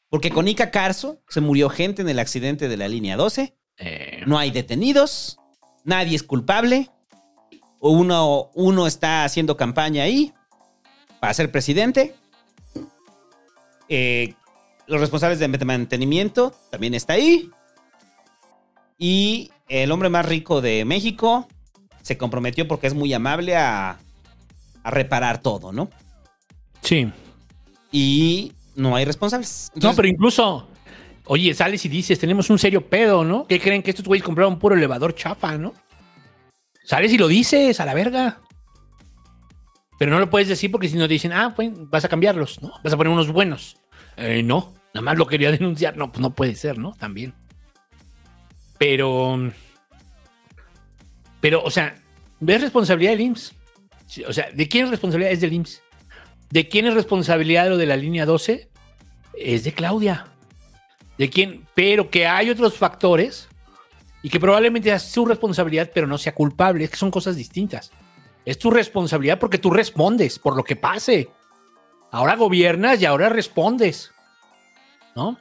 Porque 0.09 0.29
con 0.29 0.47
Ica 0.47 0.71
Carso 0.71 1.21
se 1.27 1.41
murió 1.41 1.69
gente 1.69 2.01
en 2.01 2.09
el 2.09 2.19
accidente 2.19 2.67
de 2.67 2.77
la 2.77 2.87
línea 2.87 3.17
12. 3.17 3.57
Eh, 3.77 4.21
No 4.27 4.37
hay 4.37 4.51
detenidos. 4.51 5.39
Nadie 5.83 6.15
es 6.15 6.23
culpable. 6.23 6.91
Uno, 7.79 8.51
uno 8.53 8.87
está 8.87 9.25
haciendo 9.25 9.57
campaña 9.57 10.03
ahí 10.03 10.33
para 11.19 11.33
ser 11.33 11.51
presidente. 11.51 12.15
Eh, 13.89 14.35
los 14.87 15.01
responsables 15.01 15.39
de 15.39 15.47
mantenimiento 15.47 16.55
también 16.69 16.93
está 16.93 17.13
ahí. 17.13 17.49
Y 18.97 19.51
el 19.67 19.91
hombre 19.91 20.09
más 20.09 20.25
rico 20.25 20.61
de 20.61 20.85
México 20.85 21.47
se 22.03 22.17
comprometió 22.17 22.67
porque 22.67 22.85
es 22.85 22.93
muy 22.93 23.11
amable 23.13 23.55
a, 23.55 23.97
a 24.83 24.91
reparar 24.91 25.41
todo, 25.41 25.71
¿no? 25.71 25.89
sí. 26.81 27.11
Y 27.91 28.51
no 28.75 28.95
hay 28.95 29.05
responsables. 29.05 29.71
No, 29.75 29.93
pero 29.95 30.07
incluso, 30.07 30.67
oye, 31.25 31.53
sales 31.53 31.85
y 31.85 31.89
dices, 31.89 32.17
tenemos 32.17 32.49
un 32.49 32.57
serio 32.57 32.87
pedo, 32.87 33.23
¿no? 33.23 33.45
¿Qué 33.45 33.59
creen 33.59 33.83
que 33.83 33.91
estos 33.91 34.05
güeyes 34.05 34.25
compraron 34.25 34.57
puro 34.57 34.75
elevador 34.75 35.13
chafa, 35.13 35.57
no? 35.57 35.73
Sales 36.83 37.13
y 37.13 37.17
lo 37.17 37.27
dices, 37.27 37.79
a 37.79 37.85
la 37.85 37.93
verga. 37.93 38.41
Pero 39.99 40.11
no 40.11 40.19
lo 40.19 40.29
puedes 40.29 40.47
decir 40.47 40.71
porque 40.71 40.89
si 40.89 40.97
no 40.97 41.07
dicen, 41.07 41.31
ah, 41.33 41.53
pues 41.55 41.69
vas 41.73 42.03
a 42.03 42.09
cambiarlos, 42.09 42.61
¿no? 42.61 42.73
Vas 42.83 42.93
a 42.93 42.97
poner 42.97 43.13
unos 43.13 43.31
buenos. 43.31 43.77
Eh, 44.17 44.41
no, 44.43 44.73
nada 44.93 45.05
más 45.05 45.17
lo 45.17 45.27
quería 45.27 45.51
denunciar. 45.53 45.95
No, 45.95 46.11
pues 46.11 46.19
no 46.19 46.33
puede 46.33 46.55
ser, 46.55 46.79
¿no? 46.79 46.93
También. 46.93 47.35
Pero, 48.79 49.51
pero, 51.43 51.61
o 51.61 51.69
sea, 51.69 51.93
¿ves 52.39 52.61
responsabilidad 52.61 53.11
del 53.11 53.19
IMSS? 53.19 53.53
O 54.29 54.31
sea, 54.31 54.49
¿de 54.53 54.69
quién 54.69 54.85
es 54.85 54.91
responsabilidad? 54.91 55.33
Es 55.33 55.41
del 55.41 55.51
IMSS. 55.51 55.81
¿De 56.49 56.69
quién 56.69 56.87
es 56.87 56.93
responsabilidad 56.93 57.67
lo 57.67 57.75
de 57.75 57.85
la 57.85 57.97
línea 57.97 58.25
12? 58.25 58.69
Es 59.37 59.65
de 59.65 59.73
Claudia. 59.73 60.27
¿De 61.17 61.29
quién? 61.29 61.67
Pero 61.75 62.09
que 62.09 62.27
hay 62.27 62.49
otros 62.49 62.77
factores 62.77 63.49
y 64.21 64.29
que 64.29 64.39
probablemente 64.39 64.87
sea 64.87 64.99
su 64.99 65.25
responsabilidad, 65.25 65.91
pero 65.93 66.07
no 66.07 66.17
sea 66.17 66.33
culpable. 66.33 66.85
Es 66.85 66.91
que 66.91 66.95
son 66.95 67.11
cosas 67.11 67.35
distintas. 67.35 67.91
Es 68.45 68.57
tu 68.57 68.71
responsabilidad 68.71 69.37
porque 69.37 69.57
tú 69.57 69.69
respondes 69.69 70.39
por 70.39 70.55
lo 70.55 70.63
que 70.63 70.77
pase. 70.77 71.27
Ahora 72.09 72.37
gobiernas 72.37 73.01
y 73.01 73.05
ahora 73.05 73.27
respondes. 73.27 74.13
¿No? 75.13 75.37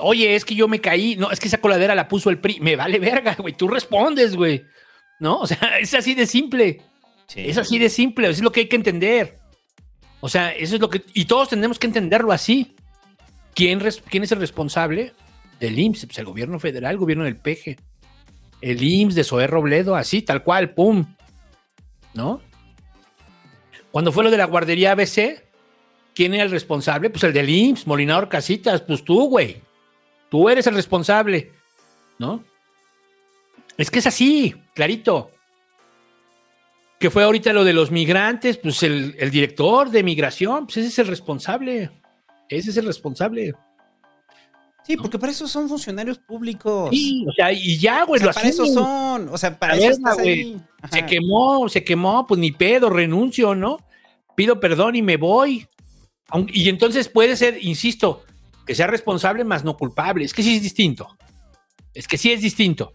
Oye, 0.00 0.34
es 0.34 0.44
que 0.44 0.54
yo 0.54 0.68
me 0.68 0.80
caí. 0.80 1.16
No, 1.16 1.30
es 1.30 1.40
que 1.40 1.48
esa 1.48 1.60
coladera 1.60 1.94
la 1.94 2.08
puso 2.08 2.30
el 2.30 2.38
PRI. 2.38 2.60
Me 2.60 2.76
vale 2.76 2.98
verga, 2.98 3.34
güey. 3.38 3.54
Tú 3.54 3.68
respondes, 3.68 4.36
güey. 4.36 4.64
¿No? 5.18 5.40
O 5.40 5.46
sea, 5.46 5.58
es 5.80 5.92
así 5.94 6.14
de 6.14 6.26
simple. 6.26 6.82
sí. 7.26 7.40
Es 7.48 7.58
así 7.58 7.78
de 7.78 7.88
simple, 7.88 8.26
eso 8.26 8.38
es 8.38 8.42
lo 8.42 8.52
que 8.52 8.60
hay 8.60 8.68
que 8.68 8.76
entender. 8.76 9.38
O 10.20 10.28
sea, 10.28 10.50
eso 10.52 10.74
es 10.74 10.80
lo 10.80 10.90
que. 10.90 11.02
Y 11.14 11.24
todos 11.26 11.48
tenemos 11.48 11.78
que 11.78 11.86
entenderlo 11.86 12.32
así. 12.32 12.74
¿Quién, 13.54 13.80
res- 13.80 14.02
quién 14.08 14.22
es 14.22 14.32
el 14.32 14.40
responsable? 14.40 15.12
Del 15.58 15.78
IMSS, 15.78 16.06
pues 16.06 16.18
el 16.18 16.24
gobierno 16.24 16.58
federal, 16.58 16.92
el 16.92 16.98
gobierno 16.98 17.24
del 17.24 17.36
PG. 17.36 17.76
El 18.62 18.82
IMSS 18.82 19.14
de 19.14 19.24
Zoé 19.24 19.46
Robledo, 19.46 19.96
así, 19.96 20.22
tal 20.22 20.42
cual, 20.42 20.74
pum. 20.74 21.14
¿No? 22.14 22.40
Cuando 23.90 24.12
fue 24.12 24.24
lo 24.24 24.30
de 24.30 24.36
la 24.36 24.44
guardería 24.46 24.92
ABC, 24.92 25.42
¿quién 26.14 26.34
era 26.34 26.44
el 26.44 26.50
responsable? 26.50 27.10
Pues 27.10 27.24
el 27.24 27.32
del 27.32 27.48
IMSS, 27.48 27.86
Molinador 27.86 28.28
Casitas, 28.28 28.82
pues 28.82 29.04
tú, 29.04 29.28
güey. 29.28 29.60
Tú 30.30 30.48
eres 30.48 30.66
el 30.66 30.74
responsable, 30.74 31.52
¿no? 32.18 32.44
Es 33.76 33.90
que 33.90 33.98
es 33.98 34.06
así, 34.06 34.54
clarito 34.74 35.30
que 37.00 37.10
fue 37.10 37.24
ahorita 37.24 37.54
lo 37.54 37.64
de 37.64 37.72
los 37.72 37.90
migrantes, 37.90 38.58
pues 38.58 38.82
el, 38.82 39.16
el 39.18 39.30
director 39.30 39.90
de 39.90 40.02
migración, 40.02 40.66
pues 40.66 40.76
ese 40.76 40.88
es 40.88 40.98
el 40.98 41.06
responsable. 41.06 41.90
Ese 42.46 42.70
es 42.70 42.76
el 42.76 42.84
responsable. 42.84 43.54
Sí, 44.86 44.98
porque 44.98 45.18
para 45.18 45.32
eso 45.32 45.48
son 45.48 45.66
funcionarios 45.66 46.18
públicos. 46.18 46.90
Sí, 46.90 47.24
o 47.26 47.32
sea, 47.32 47.52
y 47.52 47.78
ya, 47.78 48.04
O 48.04 48.08
güey, 48.08 48.18
sea, 48.18 48.28
lo 48.28 48.34
para 48.34 48.48
eso 48.48 48.66
son. 48.66 49.30
O 49.30 49.38
sea, 49.38 49.58
para 49.58 49.76
eso 49.76 49.92
estás 49.92 50.18
ahí. 50.18 50.60
Se 50.92 51.06
quemó, 51.06 51.68
se 51.70 51.82
quemó, 51.82 52.26
pues 52.26 52.38
ni 52.38 52.52
pedo, 52.52 52.90
renuncio, 52.90 53.54
¿no? 53.54 53.78
Pido 54.36 54.60
perdón 54.60 54.94
y 54.94 55.00
me 55.00 55.16
voy. 55.16 55.66
Y 56.48 56.68
entonces 56.68 57.08
puede 57.08 57.34
ser, 57.34 57.64
insisto, 57.64 58.24
que 58.66 58.74
sea 58.74 58.86
responsable 58.86 59.44
más 59.44 59.64
no 59.64 59.76
culpable. 59.76 60.24
Es 60.24 60.34
que 60.34 60.42
sí 60.42 60.56
es 60.56 60.62
distinto. 60.62 61.16
Es 61.94 62.06
que 62.06 62.18
sí 62.18 62.32
es 62.32 62.40
distinto. 62.40 62.92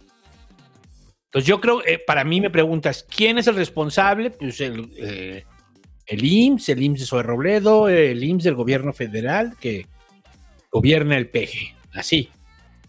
Entonces 1.25 1.47
yo 1.47 1.59
creo, 1.59 1.85
eh, 1.85 2.01
para 2.05 2.23
mí 2.23 2.39
me 2.39 2.49
preguntas, 2.49 3.05
¿quién 3.13 3.37
es 3.37 3.47
el 3.47 3.55
responsable? 3.55 4.31
Pues 4.31 4.61
el, 4.61 4.91
eh, 4.97 5.43
el 6.05 6.23
IMSS, 6.23 6.69
el 6.69 6.83
IMSS 6.83 6.99
de 6.99 7.05
Zoe 7.05 7.23
Robledo, 7.23 7.89
el 7.89 8.23
IMSS 8.23 8.43
del 8.45 8.55
gobierno 8.55 8.93
federal 8.93 9.55
que 9.59 9.87
gobierna 10.71 11.17
el 11.17 11.29
PG. 11.29 11.75
Así. 11.93 12.29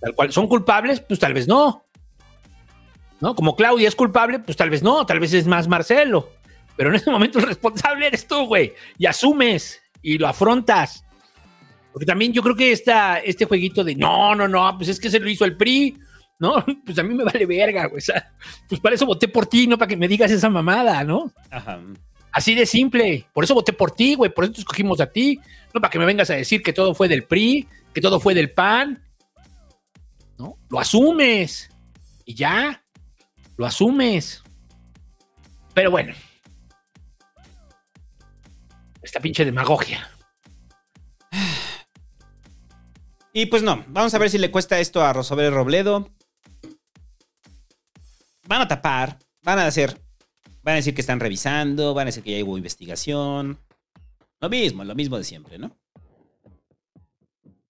Tal 0.01 0.15
cual. 0.15 0.33
¿Son 0.33 0.47
culpables? 0.47 1.01
Pues 1.01 1.19
tal 1.19 1.35
vez 1.35 1.49
no. 1.49 1.87
¿no? 3.21 3.35
Como 3.35 3.57
Claudia 3.57 3.89
es 3.89 3.97
culpable, 3.97 4.39
pues 4.39 4.57
tal 4.57 4.71
vez 4.71 4.83
no, 4.83 5.07
tal 5.07 5.21
vez 5.21 5.33
es 5.33 5.47
más 5.47 5.69
Marcelo. 5.69 6.31
Pero 6.77 6.91
en 6.91 6.97
este 6.97 7.11
momento 7.11 7.39
el 7.39 7.47
responsable 7.49 8.07
eres 8.07 8.27
tú, 8.27 8.47
güey. 8.47 8.75
Y 8.99 9.07
asumes 9.07 9.81
y 10.03 10.19
lo 10.19 10.29
afrontas. 10.29 11.05
Porque 11.97 12.05
también 12.05 12.31
yo 12.31 12.43
creo 12.43 12.55
que 12.55 12.73
esta, 12.73 13.21
este 13.21 13.47
jueguito 13.47 13.83
de 13.83 13.95
no, 13.97 14.35
no, 14.35 14.47
no, 14.47 14.77
pues 14.77 14.91
es 14.91 15.01
que 15.01 15.09
se 15.09 15.19
lo 15.19 15.31
hizo 15.31 15.47
el 15.47 15.57
PRI, 15.57 15.97
¿no? 16.39 16.63
Pues 16.85 16.99
a 16.99 17.03
mí 17.03 17.15
me 17.15 17.25
vale 17.25 17.47
verga, 17.47 17.87
güey. 17.87 18.01
O 18.01 18.03
sea, 18.03 18.35
pues 18.69 18.83
para 18.83 18.97
eso 18.97 19.07
voté 19.07 19.29
por 19.29 19.47
ti, 19.47 19.67
no 19.67 19.79
para 19.79 19.89
que 19.89 19.97
me 19.97 20.07
digas 20.07 20.31
esa 20.31 20.51
mamada, 20.51 21.03
¿no? 21.05 21.33
Ajá. 21.51 21.81
Así 22.33 22.55
de 22.55 22.67
simple. 22.67 23.27
Por 23.33 23.45
eso 23.45 23.55
voté 23.55 23.73
por 23.73 23.93
ti, 23.93 24.15
güey. 24.15 24.31
Por 24.31 24.45
eso 24.45 24.53
te 24.53 24.61
escogimos 24.61 25.01
a 25.01 25.11
ti. 25.11 25.41
No 25.73 25.81
para 25.81 25.91
que 25.91 25.99
me 25.99 26.05
vengas 26.05 26.29
a 26.29 26.35
decir 26.35 26.63
que 26.63 26.75
todo 26.75 26.95
fue 26.95 27.09
del 27.09 27.25
PRI, 27.25 27.67
que 27.95 28.03
todo 28.03 28.21
fue 28.21 28.35
del 28.35 28.51
PAN. 28.51 29.03
¿No? 30.37 30.59
Lo 30.69 30.79
asumes. 30.79 31.71
Y 32.27 32.35
ya. 32.35 32.85
Lo 33.57 33.65
asumes. 33.65 34.43
Pero 35.73 35.91
bueno. 35.91 36.13
Esta 39.01 39.19
pinche 39.19 39.47
demagogia. 39.47 40.11
Y 43.39 43.45
pues 43.47 43.63
no, 43.63 43.85
vamos 43.89 44.15
a 44.15 44.19
ver 44.19 44.31
si 44.31 44.39
le 44.39 44.51
cuesta 44.51 44.81
esto 44.81 45.03
a 45.05 45.13
Rosober 45.13 45.53
Robledo. 45.53 46.09
Van 48.49 48.63
a 48.63 48.67
tapar, 48.67 49.19
van 49.43 49.59
a 49.59 49.67
hacer, 49.67 50.01
van 50.63 50.73
a 50.73 50.77
decir 50.77 50.95
que 50.95 51.03
están 51.03 51.21
revisando, 51.21 51.93
van 51.93 52.07
a 52.07 52.07
decir 52.07 52.23
que 52.23 52.39
ya 52.39 52.43
hubo 52.43 52.57
investigación. 52.57 53.59
Lo 54.41 54.49
mismo, 54.49 54.85
lo 54.85 54.95
mismo 54.95 55.19
de 55.19 55.25
siempre, 55.25 55.59
¿no? 55.59 55.77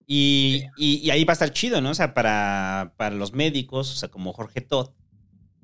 Y, 0.06 0.62
y- 0.76 0.98
y 0.98 1.10
ahí 1.10 1.24
va 1.24 1.32
a 1.32 1.34
estar 1.34 1.50
chido, 1.52 1.80
¿no? 1.80 1.90
O 1.90 1.94
sea, 1.94 2.14
para, 2.14 2.94
para 2.96 3.16
los 3.16 3.32
médicos, 3.32 3.92
o 3.92 3.96
sea, 3.96 4.08
como 4.08 4.32
Jorge 4.32 4.60
Todd, 4.60 4.90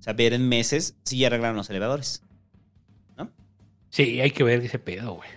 saber 0.00 0.32
en 0.32 0.48
meses 0.48 0.96
si 1.04 1.18
ya 1.18 1.28
arreglaron 1.28 1.56
los 1.56 1.70
elevadores. 1.70 2.24
Sí, 3.90 4.20
hay 4.20 4.32
que 4.32 4.42
ver 4.42 4.64
ese 4.64 4.80
pedo, 4.80 5.12
güey. 5.14 5.28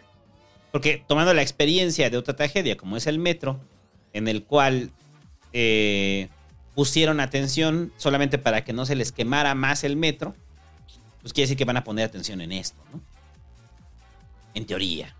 Porque 0.71 1.03
tomando 1.07 1.35
la 1.35 1.43
experiencia 1.43 2.09
de 2.09 2.17
otra 2.17 2.35
tragedia 2.35 2.77
como 2.77 2.97
es 2.97 3.05
el 3.05 3.19
metro, 3.19 3.59
en 4.15 4.29
el 4.29 4.43
cual 4.45 4.91
eh, 5.51 6.29
pusieron 6.73 7.19
atención 7.19 7.91
solamente 7.97 8.37
para 8.37 8.63
que 8.63 8.71
no 8.71 8.85
se 8.85 8.95
les 8.95 9.11
quemara 9.11 9.53
más 9.55 9.83
el 9.83 9.97
metro, 9.97 10.33
pues 11.21 11.33
quiere 11.33 11.45
decir 11.45 11.57
que 11.57 11.65
van 11.65 11.75
a 11.75 11.83
poner 11.83 12.05
atención 12.05 12.39
en 12.39 12.53
esto, 12.53 12.81
¿no? 12.93 13.01
En 14.53 14.65
teoría. 14.65 15.13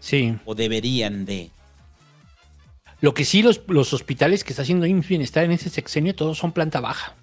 Sí. 0.00 0.38
O 0.46 0.54
deberían 0.54 1.26
de. 1.26 1.50
Lo 3.02 3.12
que 3.12 3.26
sí, 3.26 3.42
los, 3.42 3.60
los 3.66 3.92
hospitales 3.92 4.42
que 4.42 4.54
está 4.54 4.62
haciendo 4.62 4.86
IMSS 4.86 5.08
Bienestar 5.08 5.44
en 5.44 5.52
ese 5.52 5.68
sexenio, 5.68 6.14
todos 6.14 6.38
son 6.38 6.52
planta 6.52 6.80
baja. 6.80 7.14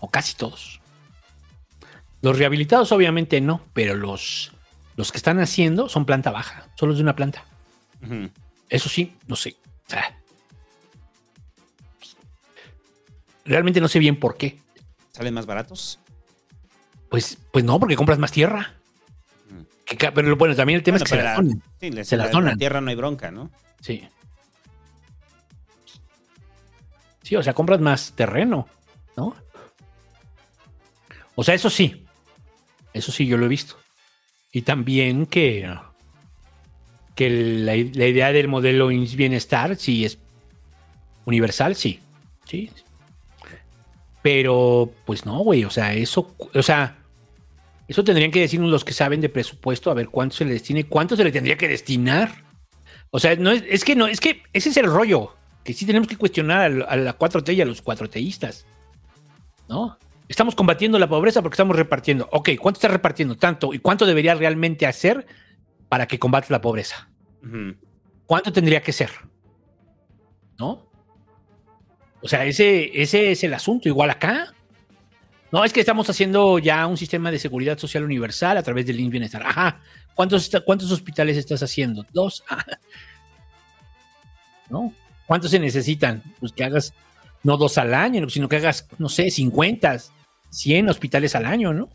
O 0.00 0.10
casi 0.10 0.34
todos. 0.34 0.80
Los 2.22 2.38
rehabilitados, 2.38 2.92
obviamente 2.92 3.42
no, 3.42 3.60
pero 3.74 3.94
los, 3.94 4.52
los 4.96 5.12
que 5.12 5.18
están 5.18 5.38
haciendo 5.38 5.90
son 5.90 6.06
planta 6.06 6.30
baja, 6.30 6.66
solo 6.76 6.94
de 6.94 7.02
una 7.02 7.14
planta. 7.14 7.44
Ujú. 8.02 8.30
Eso 8.68 8.88
sí, 8.88 9.16
no 9.26 9.36
sé. 9.36 9.56
O 9.86 9.90
sea, 9.90 10.18
realmente 13.44 13.80
no 13.80 13.88
sé 13.88 13.98
bien 13.98 14.18
por 14.18 14.36
qué. 14.36 14.58
¿Salen 15.12 15.34
más 15.34 15.46
baratos? 15.46 15.98
Pues, 17.10 17.38
pues 17.52 17.64
no, 17.64 17.78
porque 17.78 17.96
compras 17.96 18.18
más 18.18 18.32
tierra. 18.32 18.74
Que 19.84 19.96
ca- 19.96 20.12
pero 20.14 20.34
bueno, 20.36 20.56
también 20.56 20.78
el 20.78 20.82
tema 20.82 20.96
Bueno, 20.98 21.04
es 21.04 21.10
que 21.10 21.16
se 21.18 21.22
la 21.22 21.34
donan. 21.34 21.62
sí, 21.80 21.90
les- 21.90 22.08
se 22.08 22.16
la 22.16 22.24
la- 22.24 22.30
donan. 22.30 22.50
la 22.52 22.56
tierra 22.56 22.80
no 22.80 22.88
hay 22.90 22.96
bronca, 22.96 23.30
¿no? 23.30 23.50
Sí. 23.80 24.08
Sí, 27.22 27.36
o 27.36 27.42
sea, 27.42 27.52
compras 27.54 27.80
más 27.80 28.12
terreno, 28.12 28.68
¿no? 29.16 29.36
O 31.36 31.44
sea, 31.44 31.54
eso 31.54 31.70
sí. 31.70 32.04
Eso 32.92 33.12
sí, 33.12 33.26
yo 33.26 33.36
lo 33.36 33.46
he 33.46 33.48
visto. 33.48 33.76
Y 34.52 34.62
también 34.62 35.26
que, 35.26 35.68
que 37.14 37.30
la, 37.30 37.76
idea 37.76 38.32
del 38.32 38.48
modelo 38.48 38.88
Bienestar 38.88 39.76
sí 39.76 40.04
es 40.04 40.18
universal, 41.24 41.74
sí. 41.76 42.00
Sí. 42.44 42.70
Pero, 44.22 44.92
pues 45.04 45.26
no, 45.26 45.38
güey. 45.40 45.64
O 45.64 45.70
sea, 45.70 45.94
eso, 45.94 46.34
o 46.54 46.62
sea, 46.62 46.98
eso 47.88 48.04
tendrían 48.04 48.30
que 48.30 48.40
decirnos 48.40 48.70
los 48.70 48.84
que 48.84 48.92
saben 48.92 49.20
de 49.20 49.28
presupuesto, 49.28 49.90
a 49.90 49.94
ver 49.94 50.08
cuánto 50.08 50.36
se 50.36 50.44
le 50.44 50.52
destina 50.52 50.80
y 50.80 50.84
cuánto 50.84 51.16
se 51.16 51.24
le 51.24 51.32
tendría 51.32 51.56
que 51.56 51.68
destinar. 51.68 52.32
O 53.10 53.20
sea, 53.20 53.36
no 53.36 53.50
es, 53.52 53.62
es 53.68 53.84
que 53.84 53.94
no, 53.94 54.06
es 54.06 54.20
que 54.20 54.42
ese 54.52 54.70
es 54.70 54.76
el 54.76 54.86
rollo. 54.86 55.36
Que 55.62 55.72
sí 55.72 55.86
tenemos 55.86 56.08
que 56.08 56.16
cuestionar 56.16 56.60
a, 56.60 56.68
la- 56.68 56.84
a 56.84 56.96
la 56.96 57.18
4T 57.18 57.54
y 57.54 57.60
a 57.60 57.64
los 57.64 57.82
4Tistas. 57.84 58.64
¿No? 59.68 59.98
Estamos 60.28 60.54
combatiendo 60.54 60.98
la 60.98 61.08
pobreza 61.08 61.42
porque 61.42 61.54
estamos 61.54 61.76
repartiendo. 61.76 62.28
Ok, 62.32 62.50
¿cuánto 62.60 62.78
está 62.78 62.88
repartiendo? 62.88 63.36
Tanto. 63.36 63.72
¿Y 63.74 63.78
cuánto 63.78 64.04
debería 64.06 64.34
realmente 64.34 64.86
hacer 64.86 65.26
para 65.94 66.08
que 66.08 66.18
combate 66.18 66.48
la 66.50 66.60
pobreza? 66.60 67.08
¿Cuánto 68.26 68.52
tendría 68.52 68.82
que 68.82 68.92
ser? 68.92 69.10
¿No? 70.58 70.90
O 72.20 72.26
sea, 72.26 72.44
ese, 72.44 73.00
ese 73.00 73.30
es 73.30 73.44
el 73.44 73.54
asunto. 73.54 73.88
Igual 73.88 74.10
acá. 74.10 74.52
No, 75.52 75.64
es 75.64 75.72
que 75.72 75.78
estamos 75.78 76.10
haciendo 76.10 76.58
ya 76.58 76.84
un 76.88 76.96
sistema 76.96 77.30
de 77.30 77.38
seguridad 77.38 77.78
social 77.78 78.02
universal 78.02 78.56
a 78.56 78.62
través 78.64 78.86
del 78.86 78.98
INS 78.98 79.12
Bienestar. 79.12 79.46
Ajá. 79.46 79.82
¿Cuántos, 80.16 80.50
¿Cuántos 80.66 80.90
hospitales 80.90 81.36
estás 81.36 81.62
haciendo? 81.62 82.04
Dos. 82.12 82.42
¿No? 84.70 84.92
¿Cuántos 85.26 85.52
se 85.52 85.60
necesitan? 85.60 86.24
Pues 86.40 86.50
que 86.50 86.64
hagas 86.64 86.92
no 87.44 87.56
dos 87.56 87.78
al 87.78 87.94
año, 87.94 88.28
sino 88.28 88.48
que 88.48 88.56
hagas, 88.56 88.88
no 88.98 89.08
sé, 89.08 89.30
50, 89.30 89.96
100 90.50 90.88
hospitales 90.88 91.36
al 91.36 91.46
año, 91.46 91.72
¿no? 91.72 91.88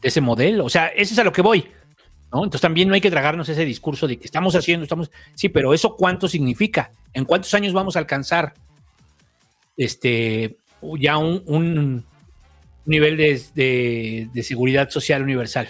De 0.00 0.06
ese 0.06 0.20
modelo. 0.20 0.64
O 0.64 0.70
sea, 0.70 0.86
eso 0.86 1.14
es 1.14 1.18
a 1.18 1.24
lo 1.24 1.32
que 1.32 1.42
voy. 1.42 1.68
¿No? 2.34 2.42
Entonces 2.42 2.60
también 2.62 2.88
no 2.88 2.94
hay 2.94 3.00
que 3.00 3.10
tragarnos 3.10 3.48
ese 3.48 3.64
discurso 3.64 4.06
de 4.08 4.18
que 4.18 4.24
estamos 4.26 4.54
haciendo, 4.56 4.82
estamos. 4.82 5.10
Sí, 5.34 5.48
pero 5.48 5.72
eso 5.72 5.94
cuánto 5.96 6.26
significa? 6.28 6.90
¿En 7.12 7.24
cuántos 7.24 7.54
años 7.54 7.72
vamos 7.72 7.94
a 7.96 8.00
alcanzar 8.00 8.52
este 9.76 10.56
ya 10.98 11.16
un, 11.16 11.42
un 11.46 12.04
nivel 12.84 13.16
de, 13.16 13.42
de- 13.54 14.28
de 14.32 14.42
seguridad 14.42 14.90
social 14.90 15.22
universal? 15.22 15.68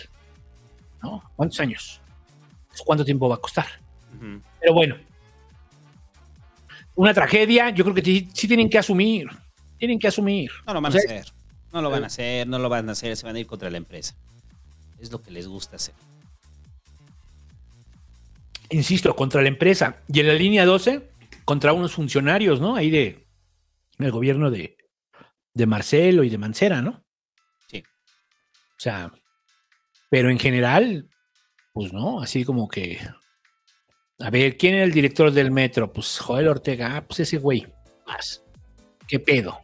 ¿No? 1.02 1.22
¿Cuántos 1.36 1.60
años? 1.60 2.00
¿Cuánto 2.84 3.04
tiempo 3.04 3.28
va 3.28 3.34
a 3.36 3.40
costar? 3.40 3.66
Pero 4.60 4.72
bueno, 4.72 4.96
una 6.94 7.12
tragedia, 7.12 7.70
yo 7.70 7.84
creo 7.84 7.94
que 7.94 8.02
sí, 8.02 8.28
sí 8.32 8.48
tienen 8.48 8.70
que 8.70 8.78
asumir. 8.78 9.28
Tienen 9.78 9.98
que 9.98 10.08
asumir. 10.08 10.50
No 10.66 10.72
lo 10.74 10.80
van 10.80 10.92
O 10.92 10.96
a 10.96 10.98
hacer. 10.98 11.26
No 11.72 11.82
lo 11.82 11.90
van 11.90 12.04
a 12.04 12.06
hacer, 12.06 12.46
no 12.46 12.58
lo 12.58 12.68
van 12.68 12.88
a 12.88 12.92
hacer, 12.92 13.16
se 13.16 13.26
van 13.26 13.36
a 13.36 13.40
ir 13.40 13.46
contra 13.46 13.68
la 13.68 13.76
empresa. 13.76 14.14
Es 15.00 15.10
lo 15.12 15.20
que 15.20 15.30
les 15.30 15.46
gusta 15.46 15.76
hacer. 15.76 15.94
Insisto, 18.70 19.14
contra 19.14 19.42
la 19.42 19.48
empresa. 19.48 20.02
Y 20.08 20.20
en 20.20 20.28
la 20.28 20.34
línea 20.34 20.64
12, 20.64 21.10
contra 21.44 21.72
unos 21.72 21.94
funcionarios, 21.94 22.60
¿no? 22.60 22.76
Ahí 22.76 22.90
de 22.90 23.24
del 23.98 24.10
gobierno 24.10 24.50
de, 24.50 24.76
de 25.52 25.66
Marcelo 25.66 26.24
y 26.24 26.30
de 26.30 26.38
Mancera, 26.38 26.82
¿no? 26.82 27.04
Sí. 27.68 27.82
O 27.82 28.80
sea, 28.80 29.12
pero 30.10 30.30
en 30.30 30.38
general, 30.38 31.08
pues 31.72 31.92
no, 31.92 32.20
así 32.20 32.44
como 32.44 32.68
que. 32.68 32.98
A 34.20 34.30
ver, 34.30 34.56
¿quién 34.56 34.74
era 34.74 34.84
el 34.84 34.92
director 34.92 35.30
del 35.32 35.50
metro? 35.50 35.92
Pues 35.92 36.18
Joel 36.18 36.48
Ortega, 36.48 36.96
ah, 36.96 37.04
pues 37.04 37.20
ese 37.20 37.38
güey. 37.38 37.66
Más. 38.06 38.44
¿Qué 39.08 39.18
pedo? 39.18 39.60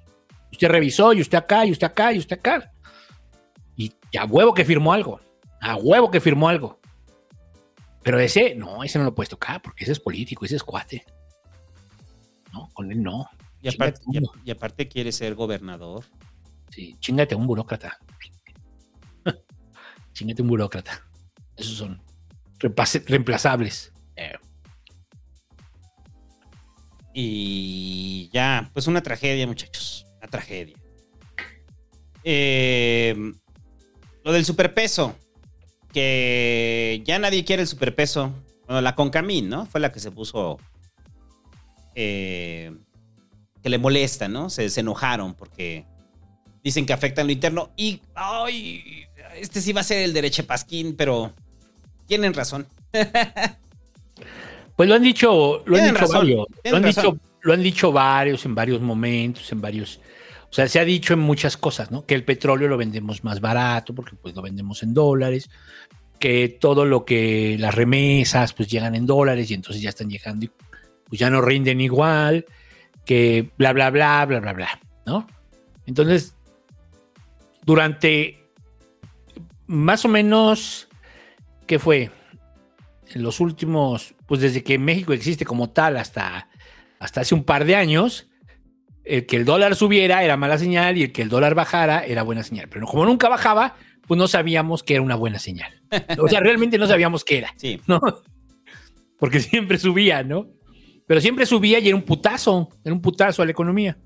Usted 0.51 0.68
revisó 0.68 1.12
y 1.12 1.20
usted 1.20 1.39
acá, 1.39 1.64
y 1.64 1.70
usted 1.70 1.86
acá, 1.86 2.12
y 2.12 2.18
usted 2.18 2.39
acá. 2.39 2.72
Y 3.77 3.93
a 4.18 4.24
huevo 4.24 4.52
que 4.52 4.64
firmó 4.64 4.93
algo. 4.93 5.20
A 5.60 5.77
huevo 5.77 6.10
que 6.10 6.20
firmó 6.20 6.48
algo. 6.48 6.80
Pero 8.02 8.18
ese, 8.18 8.55
no, 8.55 8.82
ese 8.82 8.98
no 8.98 9.05
lo 9.05 9.14
puedes 9.14 9.28
tocar 9.28 9.60
porque 9.60 9.85
ese 9.85 9.93
es 9.93 10.01
político, 10.01 10.44
ese 10.44 10.56
es 10.56 10.62
cuate. 10.62 11.05
No, 12.52 12.68
con 12.72 12.90
él 12.90 13.02
no. 13.02 13.28
Y 13.62 13.68
aparte, 13.68 14.01
y, 14.10 14.20
y 14.44 14.51
aparte 14.51 14.89
quiere 14.89 15.12
ser 15.12 15.35
gobernador. 15.35 16.05
Sí, 16.70 16.97
chingate 17.01 17.35
a 17.35 17.36
un 17.36 17.47
burócrata. 17.47 17.98
chingate 20.12 20.40
a 20.40 20.44
un 20.44 20.48
burócrata. 20.48 21.06
Esos 21.56 21.77
son 21.77 22.02
reemplazables. 23.06 23.93
Eh, 24.16 24.32
Y 27.12 28.31
ya, 28.32 28.70
pues 28.72 28.86
una 28.86 29.02
tragedia, 29.02 29.47
muchachos. 29.47 30.06
Una 30.18 30.28
tragedia. 30.28 30.77
Eh, 32.22 33.14
lo 34.22 34.32
del 34.32 34.44
superpeso. 34.44 35.16
Que 35.93 37.03
ya 37.05 37.19
nadie 37.19 37.45
quiere 37.45 37.62
el 37.62 37.69
superpeso. 37.69 38.33
Bueno, 38.67 38.81
la 38.81 38.95
Concamín, 38.95 39.49
¿no? 39.49 39.67
Fue 39.67 39.81
la 39.81 39.91
que 39.91 40.01
se 40.01 40.11
puso. 40.11 40.59
eh, 41.95 42.73
que 43.62 43.69
le 43.69 43.79
molesta, 43.79 44.29
¿no? 44.29 44.49
Se, 44.51 44.71
se 44.71 44.81
enojaron 44.81 45.35
porque 45.35 45.85
dicen 46.65 46.87
que 46.87 46.93
afectan 46.93 47.27
lo 47.27 47.33
interno. 47.33 47.71
Y. 47.77 48.01
¡Ay! 48.15 49.05
Este 49.37 49.61
sí 49.61 49.73
va 49.73 49.81
a 49.83 49.85
ser 49.85 50.03
el 50.03 50.12
derecho 50.12 50.47
Pasquín, 50.47 50.95
pero. 50.97 51.33
Tienen 52.07 52.35
razón. 52.35 52.67
Pues 54.77 54.89
lo 54.89 54.95
han 54.95 55.03
dicho, 55.03 55.62
lo 55.67 55.77
han 55.77 55.93
dicho 55.93 56.09
varios. 56.09 56.47
Lo 56.65 56.77
han 56.77 56.83
dicho, 56.83 57.19
lo 57.43 57.53
han 57.53 57.62
dicho 57.62 57.93
varios 57.93 58.45
en 58.47 58.55
varios 58.55 58.81
momentos, 58.81 59.53
en 59.53 59.61
varios. 59.61 60.01
O 60.51 60.52
sea, 60.52 60.66
se 60.66 60.81
ha 60.81 60.85
dicho 60.85 61.14
en 61.14 61.20
muchas 61.20 61.56
cosas, 61.56 61.90
¿no? 61.90 62.05
Que 62.05 62.14
el 62.14 62.24
petróleo 62.24 62.68
lo 62.68 62.77
vendemos 62.77 63.22
más 63.22 63.40
barato 63.40 63.94
porque 63.94 64.16
pues 64.16 64.35
lo 64.35 64.43
vendemos 64.43 64.82
en 64.82 64.93
dólares, 64.93 65.48
que 66.18 66.48
todo 66.48 66.85
lo 66.85 67.05
que 67.05 67.56
las 67.59 67.74
remesas 67.74 68.52
pues 68.52 68.68
llegan 68.68 68.94
en 68.94 69.06
dólares 69.06 69.51
y 69.51 69.55
entonces 69.55 69.81
ya 69.81 69.90
están 69.90 70.10
llegando 70.10 70.47
y 70.47 70.51
pues 71.09 71.18
ya 71.18 71.31
no 71.31 71.40
rinden 71.40 71.81
igual, 71.81 72.44
que 73.05 73.51
bla 73.56 73.72
bla 73.72 73.90
bla 73.90 74.27
bla 74.27 74.40
bla 74.40 74.52
bla, 74.52 74.81
¿no? 75.06 75.27
Entonces, 75.86 76.35
durante 77.64 78.44
más 79.66 80.05
o 80.05 80.09
menos 80.09 80.89
¿qué 81.70 81.78
fue? 81.78 82.10
En 83.14 83.22
los 83.22 83.39
últimos, 83.39 84.16
pues 84.27 84.40
desde 84.40 84.64
que 84.64 84.77
México 84.77 85.12
existe 85.12 85.44
como 85.44 85.70
tal 85.70 85.98
hasta, 85.98 86.48
hasta 86.98 87.20
hace 87.20 87.32
un 87.32 87.44
par 87.44 87.64
de 87.64 87.77
años, 87.77 88.27
el 89.11 89.27
que 89.27 89.37
el 89.37 89.45
dólar 89.45 89.74
subiera 89.74 90.23
era 90.23 90.37
mala 90.37 90.57
señal 90.57 90.97
y 90.97 91.03
el 91.05 91.12
que 91.12 91.23
el 91.23 91.28
dólar 91.28 91.55
bajara 91.55 92.05
era 92.05 92.23
buena 92.23 92.43
señal. 92.45 92.69
Pero 92.69 92.87
como 92.87 93.05
nunca 93.05 93.28
bajaba, 93.28 93.74
pues 94.07 94.16
no 94.19 94.28
sabíamos 94.28 94.82
que 94.82 94.95
era 94.95 95.03
una 95.03 95.16
buena 95.16 95.39
señal. 95.39 95.82
O 96.19 96.28
sea, 96.28 96.41
realmente 96.41 96.78
no 96.78 96.87
sabíamos 96.87 97.24
qué 97.24 97.39
era, 97.39 97.53
Sí. 97.57 97.81
¿no? 97.87 98.01
Porque 99.19 99.41
siempre 99.41 99.78
subía, 99.78 100.23
¿no? 100.23 100.49
Pero 101.07 101.20
siempre 101.20 101.45
subía 101.45 101.81
y 101.81 101.89
era 101.89 101.97
un 101.97 102.03
putazo, 102.03 102.69
era 102.85 102.95
un 102.95 103.03
putazo 103.03 103.43
a 103.43 103.45
la 103.45 103.51
economía. 103.51 103.99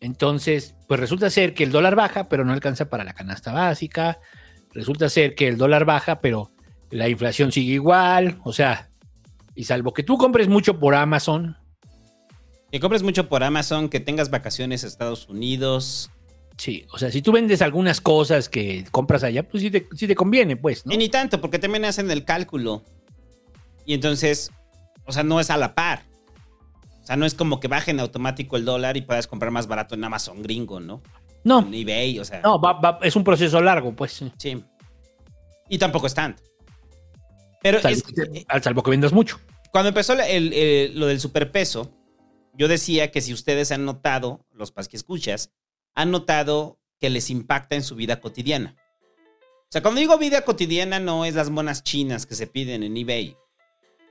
Entonces, 0.00 0.74
pues 0.88 0.98
resulta 0.98 1.30
ser 1.30 1.54
que 1.54 1.62
el 1.62 1.70
dólar 1.70 1.94
baja, 1.94 2.28
pero 2.28 2.44
no 2.44 2.52
alcanza 2.52 2.88
para 2.88 3.04
la 3.04 3.12
canasta 3.12 3.52
básica. 3.52 4.18
Resulta 4.72 5.08
ser 5.08 5.34
que 5.34 5.46
el 5.46 5.58
dólar 5.58 5.84
baja, 5.84 6.20
pero 6.20 6.50
la 6.90 7.08
inflación 7.08 7.52
sigue 7.52 7.74
igual. 7.74 8.40
O 8.42 8.52
sea, 8.52 8.90
y 9.54 9.64
salvo 9.64 9.92
que 9.92 10.02
tú 10.02 10.16
compres 10.16 10.48
mucho 10.48 10.80
por 10.80 10.94
Amazon, 10.94 11.56
Que 12.72 12.80
compres 12.80 13.02
mucho 13.04 13.28
por 13.28 13.44
Amazon, 13.44 13.88
que 13.88 14.00
tengas 14.00 14.30
vacaciones 14.30 14.82
a 14.82 14.88
Estados 14.88 15.28
Unidos. 15.28 16.10
sí, 16.56 16.86
o 16.92 16.98
sea, 16.98 17.10
si 17.10 17.22
tú 17.22 17.30
vendes 17.32 17.60
algunas 17.62 18.00
cosas 18.00 18.48
que 18.48 18.84
compras 18.90 19.22
allá, 19.24 19.46
pues 19.48 19.62
sí 19.62 19.70
te, 19.70 19.86
sí 19.94 20.06
te 20.06 20.14
conviene, 20.14 20.56
pues, 20.56 20.84
¿no? 20.86 20.92
Y 20.92 20.96
ni 20.96 21.08
tanto, 21.08 21.40
porque 21.40 21.58
también 21.58 21.84
hacen 21.84 22.10
el 22.10 22.24
cálculo. 22.24 22.82
Y 23.84 23.94
entonces, 23.94 24.50
o 25.04 25.12
sea, 25.12 25.22
no 25.22 25.38
es 25.40 25.50
a 25.50 25.56
la 25.56 25.74
par. 25.74 26.02
O 27.02 27.04
sea, 27.06 27.16
no 27.16 27.26
es 27.26 27.34
como 27.34 27.58
que 27.60 27.68
baje 27.68 27.90
en 27.90 28.00
automático 28.00 28.56
el 28.56 28.64
dólar 28.64 28.96
y 28.96 29.02
puedas 29.02 29.26
comprar 29.26 29.50
más 29.50 29.66
barato 29.66 29.94
en 29.94 30.04
Amazon 30.04 30.40
gringo, 30.42 30.78
¿no? 30.80 31.02
No, 31.44 31.58
En 31.60 31.74
eBay, 31.74 32.20
o 32.20 32.24
sea. 32.24 32.40
no, 32.42 32.60
va- 32.60 32.74
va- 32.80 32.98
es 33.02 33.16
un 33.16 33.24
proceso 33.24 33.60
largo, 33.60 33.92
pues. 33.96 34.22
Sí. 34.38 34.62
Y 35.68 35.78
tampoco 35.78 36.06
es 36.06 36.14
tanto. 36.14 36.42
Pero 37.60 37.80
Salvo, 37.80 37.96
es- 38.34 38.44
al 38.48 38.62
salvo 38.62 38.82
que 38.82 38.90
vendas 38.92 39.12
mucho. 39.12 39.38
cuando 39.72 39.88
empezó 39.88 40.14
la- 40.14 40.28
el- 40.28 40.52
el- 40.52 40.98
lo 41.00 41.06
del 41.06 41.18
superpeso, 41.18 41.90
yo 42.52 42.68
decía 42.68 43.10
que 43.10 43.20
si 43.20 43.32
ustedes 43.32 43.72
han 43.72 43.84
notado, 43.84 44.44
los 44.52 44.72
pas 44.72 44.88
que 44.88 44.96
escuchas, 44.96 45.50
han 45.94 46.10
notado 46.10 46.78
que 47.00 47.10
les 47.10 47.30
impacta 47.30 47.74
en 47.74 47.82
su 47.82 47.94
vida 47.94 48.20
cotidiana. 48.20 48.76
O 49.62 49.72
sea, 49.72 49.82
cuando 49.82 50.00
digo 50.00 50.18
vida 50.18 50.42
cotidiana, 50.42 51.00
no 51.00 51.24
es 51.24 51.34
las 51.34 51.50
monas 51.50 51.82
chinas 51.82 52.26
que 52.26 52.34
se 52.34 52.46
piden 52.46 52.82
en 52.82 52.96
eBay. 52.96 53.36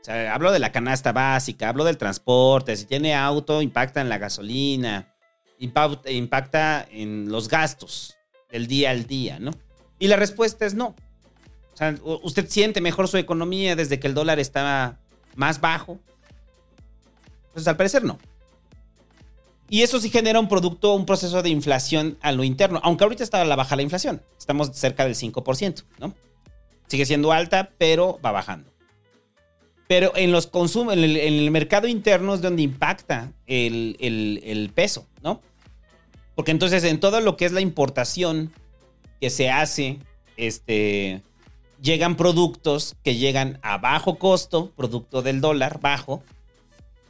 O 0.02 0.04
sea, 0.04 0.34
hablo 0.34 0.52
de 0.52 0.60
la 0.60 0.72
canasta 0.72 1.12
básica, 1.12 1.70
hablo 1.70 1.84
del 1.84 1.98
transporte, 1.98 2.76
si 2.76 2.86
tiene 2.86 3.14
auto, 3.14 3.62
impacta 3.62 4.02
en 4.02 4.10
la 4.10 4.18
gasolina, 4.18 5.14
impacta 5.60 6.88
en 6.90 7.30
los 7.30 7.48
gastos 7.48 8.18
del 8.50 8.66
día 8.66 8.90
al 8.90 9.06
día, 9.06 9.40
¿no? 9.40 9.52
Y 10.00 10.08
la 10.08 10.16
respuesta 10.16 10.66
es 10.66 10.74
no. 10.74 10.96
O 11.74 11.78
sea, 11.78 11.96
usted 12.24 12.50
siente 12.50 12.82
mejor 12.82 13.08
su 13.08 13.18
economía 13.18 13.76
desde 13.76 14.00
que 14.00 14.08
el 14.08 14.16
dólar 14.16 14.40
está 14.40 15.00
más 15.36 15.62
bajo. 15.62 16.00
Pues 17.54 17.68
al 17.68 17.78
parecer 17.78 18.04
no. 18.04 18.18
Y 19.72 19.84
eso 19.84 20.02
sí 20.02 20.10
genera 20.10 20.38
un 20.42 20.50
producto, 20.50 20.94
un 20.94 21.06
proceso 21.06 21.42
de 21.42 21.50
inflación 21.50 22.18
a 22.22 22.34
lo 22.34 22.44
interno. 22.44 22.82
Aunque 22.84 23.06
ahorita 23.06 23.24
está 23.24 23.42
a 23.42 23.46
la 23.46 23.56
baja 23.56 23.78
la 23.78 23.84
inflación. 23.84 24.22
Estamos 24.38 24.70
cerca 24.74 25.06
del 25.06 25.16
5%, 25.16 25.86
¿no? 25.98 26.14
Sigue 26.88 27.06
siendo 27.06 27.32
alta, 27.32 27.72
pero 27.78 28.20
va 28.24 28.34
bajando. 28.34 28.70
Pero 29.88 30.12
en 30.18 30.34
los 30.34 30.46
consumos, 30.48 30.94
en 30.96 31.04
el, 31.06 31.52
mercado 31.52 31.88
interno 31.88 32.34
es 32.34 32.42
donde 32.42 32.64
impacta 32.64 33.32
el, 33.48 33.96
el- 34.02 34.42
el 34.44 34.70
peso, 34.72 35.08
¿no? 35.24 35.42
Porque 36.36 36.52
entonces 36.52 36.84
en 36.84 37.00
todo 37.00 37.22
lo 37.22 37.38
que 37.38 37.46
es 37.46 37.54
la 37.54 37.62
importación 37.62 38.52
que 39.22 39.30
se 39.30 39.50
hace, 39.50 40.00
este, 40.36 41.22
llegan 41.82 42.18
productos 42.18 42.98
que 43.04 43.16
llegan 43.16 43.58
a 43.62 43.78
bajo 43.78 44.18
costo, 44.18 44.72
producto 44.76 45.22
del 45.22 45.40
dólar 45.40 45.80
bajo, 45.80 46.24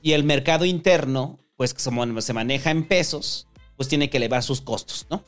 y 0.03 0.11
el 0.11 0.23
mercado 0.23 0.65
interno, 0.65 1.39
pues 1.61 1.75
como 1.75 2.19
se 2.21 2.33
maneja 2.33 2.71
en 2.71 2.85
pesos, 2.88 3.45
pues 3.77 3.88
tiene 3.88 4.09
que 4.09 4.17
elevar 4.17 4.41
sus 4.41 4.61
costos, 4.61 5.05
¿no? 5.11 5.23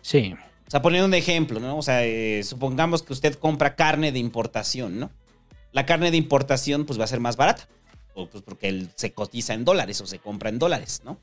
Sí. 0.00 0.32
O 0.64 0.70
sea, 0.70 0.80
poniendo 0.80 1.08
un 1.08 1.14
ejemplo, 1.14 1.58
¿no? 1.58 1.76
O 1.76 1.82
sea, 1.82 2.04
eh, 2.06 2.44
supongamos 2.44 3.02
que 3.02 3.12
usted 3.12 3.34
compra 3.34 3.74
carne 3.74 4.12
de 4.12 4.20
importación, 4.20 5.00
¿no? 5.00 5.10
La 5.72 5.84
carne 5.84 6.12
de 6.12 6.16
importación, 6.18 6.84
pues 6.86 7.00
va 7.00 7.02
a 7.02 7.08
ser 7.08 7.18
más 7.18 7.36
barata. 7.36 7.66
O, 8.14 8.30
pues 8.30 8.44
porque 8.44 8.68
él 8.68 8.90
se 8.94 9.12
cotiza 9.12 9.54
en 9.54 9.64
dólares 9.64 10.00
o 10.00 10.06
se 10.06 10.20
compra 10.20 10.50
en 10.50 10.60
dólares, 10.60 11.02
¿no? 11.04 11.18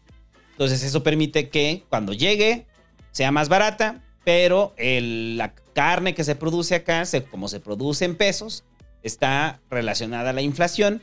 Entonces, 0.52 0.84
eso 0.84 1.04
permite 1.04 1.48
que 1.48 1.86
cuando 1.88 2.12
llegue 2.12 2.68
sea 3.14 3.32
más 3.32 3.48
barata, 3.48 4.04
pero 4.26 4.74
el- 4.76 5.38
la 5.38 5.54
carne 5.74 6.14
que 6.14 6.26
se 6.26 6.36
produce 6.36 6.76
acá, 6.76 7.06
se- 7.06 7.24
como 7.24 7.48
se 7.48 7.62
produce 7.62 8.04
en 8.04 8.18
pesos, 8.18 8.66
está 9.04 9.62
relacionada 9.70 10.32
a 10.32 10.34
la 10.34 10.42
inflación. 10.42 11.02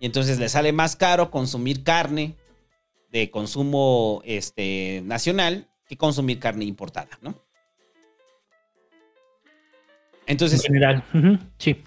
Y 0.00 0.04
entonces 0.04 0.38
le 0.38 0.50
sale 0.50 0.72
más 0.74 0.96
caro 0.96 1.30
consumir 1.30 1.82
carne 1.82 2.34
de 3.10 3.30
consumo 3.30 4.22
este, 4.24 5.02
nacional 5.04 5.68
que 5.88 5.96
consumir 5.96 6.38
carne 6.38 6.64
importada, 6.64 7.18
¿no? 7.22 7.34
Entonces, 10.26 10.60
en 10.60 10.66
general. 10.66 11.04
Sí. 11.58 11.82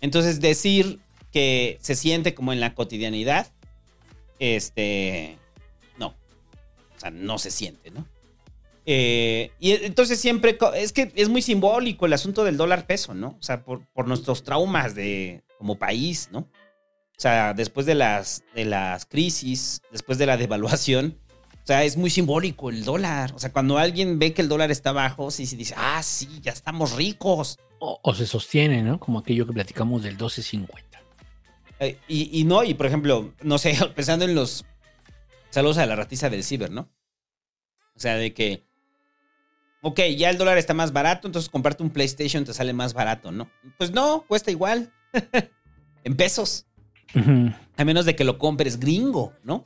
entonces 0.00 0.40
decir 0.40 1.00
que 1.32 1.78
se 1.80 1.96
siente 1.96 2.34
como 2.34 2.52
en 2.52 2.60
la 2.60 2.74
cotidianidad, 2.74 3.52
este, 4.38 5.36
no, 5.98 6.08
o 6.08 6.98
sea, 6.98 7.10
no 7.10 7.38
se 7.38 7.50
siente, 7.50 7.90
¿no? 7.90 8.06
Eh, 8.88 9.50
y 9.58 9.72
entonces 9.72 10.20
siempre, 10.20 10.56
es 10.76 10.92
que 10.92 11.10
es 11.16 11.28
muy 11.28 11.42
simbólico 11.42 12.06
el 12.06 12.12
asunto 12.12 12.44
del 12.44 12.56
dólar 12.56 12.86
peso, 12.86 13.14
¿no? 13.14 13.36
O 13.40 13.42
sea, 13.42 13.64
por, 13.64 13.84
por 13.88 14.06
nuestros 14.06 14.44
traumas 14.44 14.94
de, 14.94 15.42
como 15.58 15.76
país, 15.76 16.28
¿no? 16.30 16.48
O 17.16 17.20
sea, 17.20 17.54
después 17.54 17.86
de 17.86 17.94
las, 17.94 18.44
de 18.54 18.66
las 18.66 19.06
crisis, 19.06 19.82
después 19.90 20.18
de 20.18 20.26
la 20.26 20.36
devaluación, 20.36 21.18
o 21.52 21.66
sea, 21.66 21.82
es 21.84 21.96
muy 21.96 22.10
simbólico 22.10 22.70
el 22.70 22.84
dólar. 22.84 23.32
O 23.34 23.38
sea, 23.38 23.52
cuando 23.52 23.78
alguien 23.78 24.18
ve 24.18 24.32
que 24.32 24.42
el 24.42 24.48
dólar 24.48 24.70
está 24.70 24.92
bajo, 24.92 25.30
sí, 25.30 25.46
sí 25.46 25.56
dice, 25.56 25.74
ah, 25.76 26.02
sí, 26.02 26.40
ya 26.40 26.52
estamos 26.52 26.92
ricos. 26.92 27.58
O, 27.80 27.98
o 28.02 28.14
se 28.14 28.26
sostiene, 28.26 28.82
¿no? 28.82 29.00
Como 29.00 29.18
aquello 29.18 29.46
que 29.46 29.52
platicamos 29.52 30.02
del 30.02 30.16
12.50. 30.16 30.68
Eh, 31.80 31.98
y, 32.08 32.40
y 32.40 32.44
no, 32.44 32.64
y 32.64 32.74
por 32.74 32.86
ejemplo, 32.86 33.32
no 33.42 33.58
sé, 33.58 33.76
pensando 33.94 34.24
en 34.24 34.34
los 34.34 34.64
saludos 35.50 35.78
a 35.78 35.86
la 35.86 35.96
ratiza 35.96 36.30
del 36.30 36.44
ciber, 36.44 36.70
¿no? 36.70 36.88
O 37.94 37.98
sea, 37.98 38.16
de 38.16 38.34
que, 38.34 38.62
ok, 39.82 40.00
ya 40.16 40.30
el 40.30 40.38
dólar 40.38 40.58
está 40.58 40.74
más 40.74 40.92
barato, 40.92 41.26
entonces 41.26 41.50
comprarte 41.50 41.82
un 41.82 41.90
PlayStation 41.90 42.44
te 42.44 42.52
sale 42.52 42.72
más 42.72 42.92
barato, 42.94 43.32
¿no? 43.32 43.50
Pues 43.78 43.90
no, 43.90 44.24
cuesta 44.28 44.50
igual. 44.50 44.92
en 46.04 46.16
pesos. 46.16 46.66
A 47.76 47.84
menos 47.84 48.04
de 48.04 48.16
que 48.16 48.24
lo 48.24 48.38
compres 48.38 48.78
gringo, 48.80 49.32
¿no? 49.44 49.64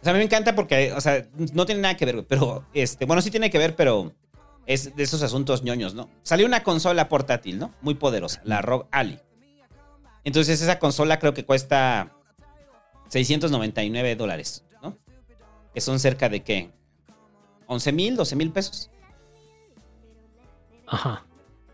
O 0.00 0.02
sea, 0.02 0.12
a 0.12 0.14
mí 0.14 0.18
me 0.18 0.24
encanta 0.24 0.54
porque, 0.54 0.92
o 0.92 1.00
sea, 1.00 1.26
no 1.52 1.66
tiene 1.66 1.82
nada 1.82 1.96
que 1.96 2.06
ver, 2.06 2.14
güey, 2.16 2.26
pero, 2.26 2.64
este, 2.72 3.04
bueno, 3.04 3.20
sí 3.20 3.30
tiene 3.30 3.50
que 3.50 3.58
ver, 3.58 3.76
pero 3.76 4.14
es 4.66 4.96
de 4.96 5.02
esos 5.02 5.22
asuntos 5.22 5.62
ñoños, 5.62 5.94
¿no? 5.94 6.08
Salió 6.22 6.46
una 6.46 6.62
consola 6.62 7.08
portátil, 7.08 7.58
¿no? 7.58 7.74
Muy 7.82 7.94
poderosa, 7.94 8.40
la 8.44 8.62
ROG 8.62 8.86
Ali. 8.90 9.18
Entonces 10.24 10.60
esa 10.60 10.78
consola 10.78 11.18
creo 11.18 11.34
que 11.34 11.44
cuesta 11.44 12.12
699 13.08 14.16
dólares, 14.16 14.64
¿no? 14.82 14.96
Que 15.74 15.80
son 15.80 15.98
cerca 15.98 16.28
de 16.28 16.42
qué? 16.42 16.70
11 17.66 17.92
mil, 17.92 18.16
12 18.16 18.36
mil 18.36 18.52
pesos. 18.52 18.90
Ajá. 20.86 21.24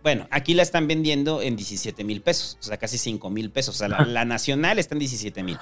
Bueno, 0.07 0.29
aquí 0.31 0.55
la 0.55 0.63
están 0.63 0.87
vendiendo 0.87 1.43
en 1.43 1.57
17 1.57 2.05
mil 2.05 2.23
pesos, 2.23 2.59
o 2.61 2.63
sea, 2.63 2.77
casi 2.77 2.97
5 2.97 3.29
mil 3.29 3.51
pesos. 3.51 3.75
O 3.75 3.79
sea, 3.79 3.89
la, 3.89 4.05
la 4.05 4.25
nacional 4.25 4.79
está 4.79 4.95
en 4.95 5.01
17 5.01 5.43
mil. 5.43 5.59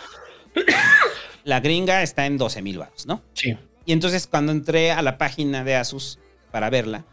La 1.45 1.61
gringa 1.61 2.03
está 2.03 2.27
en 2.27 2.37
12 2.37 2.61
mil 2.61 2.77
baros, 2.77 3.07
¿no? 3.07 3.23
Sí. 3.33 3.57
Y 3.87 3.93
entonces 3.93 4.27
cuando 4.27 4.53
entré 4.53 4.91
a 4.91 5.01
la 5.01 5.17
página 5.17 5.65
de 5.65 5.77
Asus 5.77 6.19
para 6.53 6.69
verla, 6.69 7.07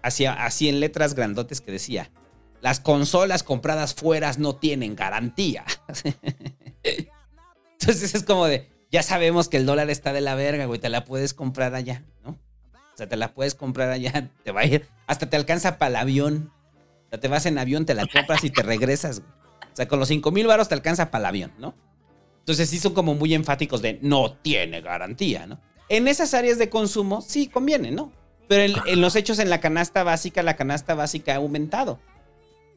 hacía 0.00 0.32
así 0.32 0.70
en 0.70 0.80
letras 0.80 1.12
grandotes 1.12 1.60
que 1.60 1.72
decía, 1.72 2.10
las 2.62 2.80
consolas 2.80 3.42
compradas 3.42 3.92
fueras 3.92 4.38
no 4.38 4.56
tienen 4.56 4.96
garantía. 4.96 5.66
entonces 7.78 8.14
es 8.14 8.22
como 8.22 8.46
de, 8.46 8.70
ya 8.90 9.02
sabemos 9.02 9.50
que 9.50 9.58
el 9.58 9.66
dólar 9.66 9.90
está 9.90 10.14
de 10.14 10.22
la 10.22 10.34
verga, 10.34 10.64
güey, 10.64 10.80
te 10.80 10.88
la 10.88 11.04
puedes 11.04 11.34
comprar 11.34 11.74
allá, 11.74 12.02
¿no? 12.24 12.38
O 12.96 12.98
sea, 12.98 13.06
te 13.08 13.16
la 13.18 13.34
puedes 13.34 13.54
comprar 13.54 13.90
allá, 13.90 14.30
te 14.42 14.52
va 14.52 14.62
a 14.62 14.64
ir, 14.64 14.88
hasta 15.06 15.28
te 15.28 15.36
alcanza 15.36 15.76
para 15.76 15.90
el 15.90 15.96
avión. 15.96 16.50
O 17.06 17.08
sea, 17.10 17.20
te 17.20 17.28
vas 17.28 17.44
en 17.44 17.58
avión, 17.58 17.84
te 17.84 17.92
la 17.94 18.06
compras 18.06 18.42
y 18.42 18.48
te 18.50 18.62
regresas, 18.62 19.20
güey. 19.20 19.30
O 19.72 19.76
sea, 19.76 19.86
con 19.86 19.98
los 19.98 20.08
5 20.08 20.30
mil 20.32 20.46
baros 20.46 20.68
te 20.68 20.74
alcanza 20.74 21.10
para 21.10 21.20
el 21.22 21.26
avión, 21.26 21.52
¿no? 21.58 21.74
Entonces 22.38 22.70
sí 22.70 22.78
son 22.78 22.94
como 22.94 23.14
muy 23.14 23.34
enfáticos 23.34 23.82
de 23.82 23.98
no 24.00 24.32
tiene 24.32 24.80
garantía, 24.80 25.46
¿no? 25.46 25.60
En 25.90 26.08
esas 26.08 26.32
áreas 26.32 26.56
de 26.58 26.70
consumo 26.70 27.20
sí 27.20 27.48
conviene, 27.48 27.90
¿no? 27.90 28.10
Pero 28.48 28.62
en, 28.62 28.74
en 28.88 29.00
los 29.02 29.14
hechos 29.14 29.38
en 29.40 29.50
la 29.50 29.60
canasta 29.60 30.02
básica, 30.02 30.42
la 30.42 30.56
canasta 30.56 30.94
básica 30.94 31.34
ha 31.34 31.36
aumentado. 31.36 32.00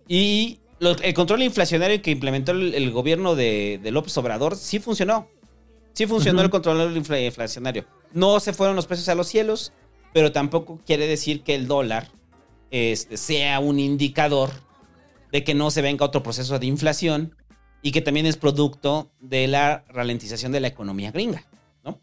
Y 0.08 0.60
lo- 0.80 0.98
el 0.98 1.14
control 1.14 1.44
inflacionario 1.44 2.02
que 2.02 2.12
implementó 2.12 2.52
el, 2.52 2.74
el 2.76 2.92
gobierno 2.92 3.36
de, 3.36 3.80
de 3.82 3.92
López 3.92 4.18
Obrador 4.18 4.56
sí 4.56 4.80
funcionó. 4.80 5.28
Sí 5.94 6.06
funcionó 6.06 6.42
el 6.42 6.50
control 6.50 6.96
infla- 6.98 7.24
inflacionario. 7.26 7.86
No 8.14 8.40
se 8.40 8.54
fueron 8.54 8.76
los 8.76 8.88
precios 8.88 9.10
a 9.10 9.16
los 9.16 9.28
cielos, 9.28 9.74
pero 10.14 10.32
tampoco 10.32 10.80
quiere 10.86 11.08
decir 11.08 11.44
que 11.44 11.56
el 11.56 11.68
dólar 11.68 12.08
este, 12.72 13.18
sea 13.18 13.60
un 13.60 13.80
indicador 13.80 14.52
de 15.32 15.44
que 15.44 15.54
no 15.54 15.72
se 15.72 15.82
venga 15.82 16.06
otro 16.06 16.24
proceso 16.24 16.58
de 16.60 16.66
inflación 16.66 17.36
y 17.82 17.92
que 17.92 18.02
también 18.02 18.26
es 18.26 18.38
producto 18.38 19.12
de 19.20 19.48
la 19.48 19.84
ralentización 19.90 20.52
de 20.52 20.60
la 20.60 20.68
economía 20.68 21.12
gringa. 21.12 21.46
¿no? 21.84 22.00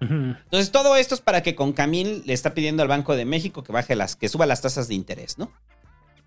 Entonces, 0.00 0.70
todo 0.70 0.96
esto 0.96 1.14
es 1.14 1.20
para 1.20 1.42
que 1.42 1.54
con 1.54 1.72
Camil 1.72 2.22
le 2.26 2.32
está 2.32 2.54
pidiendo 2.54 2.82
al 2.82 2.88
Banco 2.88 3.16
de 3.16 3.24
México 3.24 3.62
que 3.62 3.72
baje 3.72 3.96
las, 3.96 4.16
que 4.16 4.28
suba 4.28 4.46
las 4.46 4.62
tasas 4.62 4.88
de 4.88 4.94
interés, 4.94 5.38
¿no? 5.38 5.52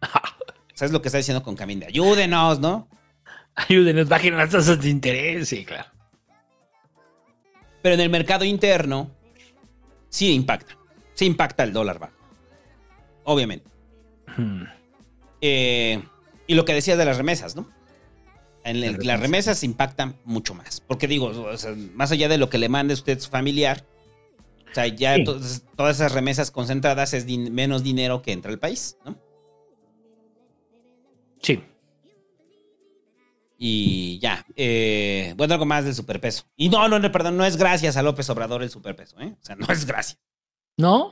¿Sabes 0.74 0.92
lo 0.92 1.02
que 1.02 1.08
está 1.08 1.18
diciendo 1.18 1.42
con 1.42 1.56
Camil? 1.56 1.80
De 1.80 1.86
ayúdenos, 1.88 2.60
¿no? 2.60 2.88
Ayúdenos, 3.56 4.10
bajen 4.10 4.36
las 4.36 4.50
tasas 4.50 4.82
de 4.82 4.90
interés, 4.90 5.48
sí, 5.48 5.64
claro. 5.64 5.90
Pero 7.82 7.96
en 7.96 8.02
el 8.02 8.10
mercado 8.10 8.44
interno, 8.44 9.15
sí 10.16 10.32
impacta. 10.34 10.78
Sí 11.14 11.26
impacta 11.26 11.64
el 11.64 11.74
dólar 11.74 12.00
bajo. 12.00 12.14
Obviamente. 13.26 13.70
Ujú. 14.30 14.66
Eh, 15.42 16.02
y 16.48 16.56
lo 16.56 16.64
que 16.66 16.74
decías 16.74 16.98
de 16.98 17.06
las 17.06 17.18
remesas, 17.18 17.56
¿no? 17.56 17.70
En 18.64 18.78
el- 18.78 18.94
Las 18.94 19.06
las 19.06 19.20
remesas 19.20 19.64
impactan 19.64 20.16
mucho 20.24 20.54
más. 20.56 20.82
Porque 20.82 21.08
digo, 21.08 21.28
o 21.28 21.58
sea, 21.58 21.74
más 21.94 22.12
allá 22.12 22.28
de 22.30 22.38
lo 22.38 22.50
que 22.50 22.58
le 22.58 22.70
mande 22.70 22.94
usted 22.94 23.20
su 23.20 23.30
familiar, 23.30 23.86
o 24.72 24.74
sea, 24.74 24.88
ya 24.88 25.16
Sí. 25.16 25.24
to- 25.24 25.40
todas 25.76 25.98
esas 25.98 26.12
remesas 26.14 26.50
concentradas 26.52 27.14
es 27.14 27.28
din- 27.28 27.52
menos 27.52 27.84
dinero 27.84 28.22
que 28.22 28.32
entra 28.32 28.52
al 28.52 28.60
país, 28.60 28.98
¿no? 29.06 29.18
Sí. 31.42 31.62
Y 33.58 34.20
ya. 34.20 34.46
eh, 34.56 35.34
bueno, 35.38 35.54
algo 35.54 35.66
más 35.66 35.86
del 35.86 35.96
superpeso. 35.96 36.44
Y 36.56 36.70
no, 36.70 36.88
no, 36.88 37.00
no, 37.00 37.12
perdón, 37.12 37.38
no 37.38 37.46
es 37.46 37.58
gracias 37.58 37.98
a 37.98 38.04
López 38.04 38.30
Obrador 38.30 38.64
el 38.64 38.70
superpeso, 38.70 39.20
¿eh? 39.20 39.36
O 39.42 39.46
sea, 39.46 39.56
no 39.56 39.68
es 39.70 39.86
gracias. 39.86 40.20
¿No? 40.78 41.12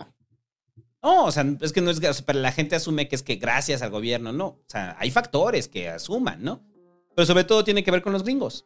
No, 1.02 1.26
o 1.26 1.32
sea, 1.32 1.45
es 1.61 1.74
que 1.74 1.82
no 1.82 1.90
es 1.91 1.99
gracias, 1.99 2.24
pero 2.24 2.40
la 2.40 2.52
gente 2.52 2.76
asume 2.76 3.07
que 3.07 3.15
es 3.15 3.24
que 3.24 3.36
gracias 3.36 3.82
al 3.82 3.90
gobierno, 3.90 4.32
no. 4.32 4.45
O 4.48 4.64
sea, 4.68 4.95
hay 4.99 5.11
factores 5.11 5.68
que 5.68 5.90
asuman, 5.90 6.44
¿no? 6.44 6.61
Pero 7.15 7.26
sobre 7.26 7.44
todo 7.44 7.64
tiene 7.64 7.84
que 7.84 7.91
ver 7.91 8.02
con 8.02 8.14
los 8.14 8.24
gringos. 8.24 8.65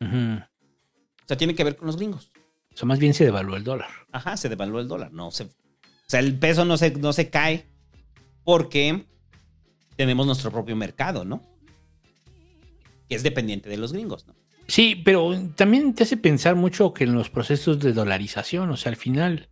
Ujú. 0.00 0.40
O 0.40 1.26
sea, 1.26 1.36
tiene 1.36 1.54
que 1.54 1.64
ver 1.64 1.76
con 1.76 1.86
los 1.86 1.96
gringos. 1.96 2.30
O 2.72 2.76
sea, 2.76 2.86
más 2.86 2.98
bien 2.98 3.14
se 3.14 3.24
devaluó 3.24 3.56
el 3.56 3.64
dólar. 3.64 3.90
Ajá, 4.12 4.36
se 4.36 4.48
devaluó 4.48 4.80
el 4.80 4.88
dólar. 4.88 5.12
No 5.12 5.30
se, 5.30 5.44
o 5.44 6.10
sea, 6.10 6.20
el 6.20 6.38
peso 6.38 6.64
no 6.64 6.76
se, 6.76 6.90
no 6.92 7.12
se 7.12 7.28
cae 7.28 7.66
porque 8.44 9.06
tenemos 9.96 10.26
nuestro 10.26 10.50
propio 10.50 10.74
mercado, 10.74 11.24
¿no? 11.24 11.42
Que 13.08 13.16
es 13.16 13.22
dependiente 13.22 13.68
de 13.68 13.76
los 13.76 13.92
gringos, 13.92 14.26
¿no? 14.26 14.34
Sí, 14.68 15.00
pero 15.02 15.34
también 15.54 15.94
te 15.94 16.02
hace 16.02 16.18
pensar 16.18 16.54
mucho 16.54 16.92
que 16.92 17.04
en 17.04 17.14
los 17.14 17.30
procesos 17.30 17.80
de 17.80 17.94
dolarización, 17.94 18.70
o 18.70 18.76
sea, 18.76 18.90
al 18.90 18.96
final, 18.96 19.48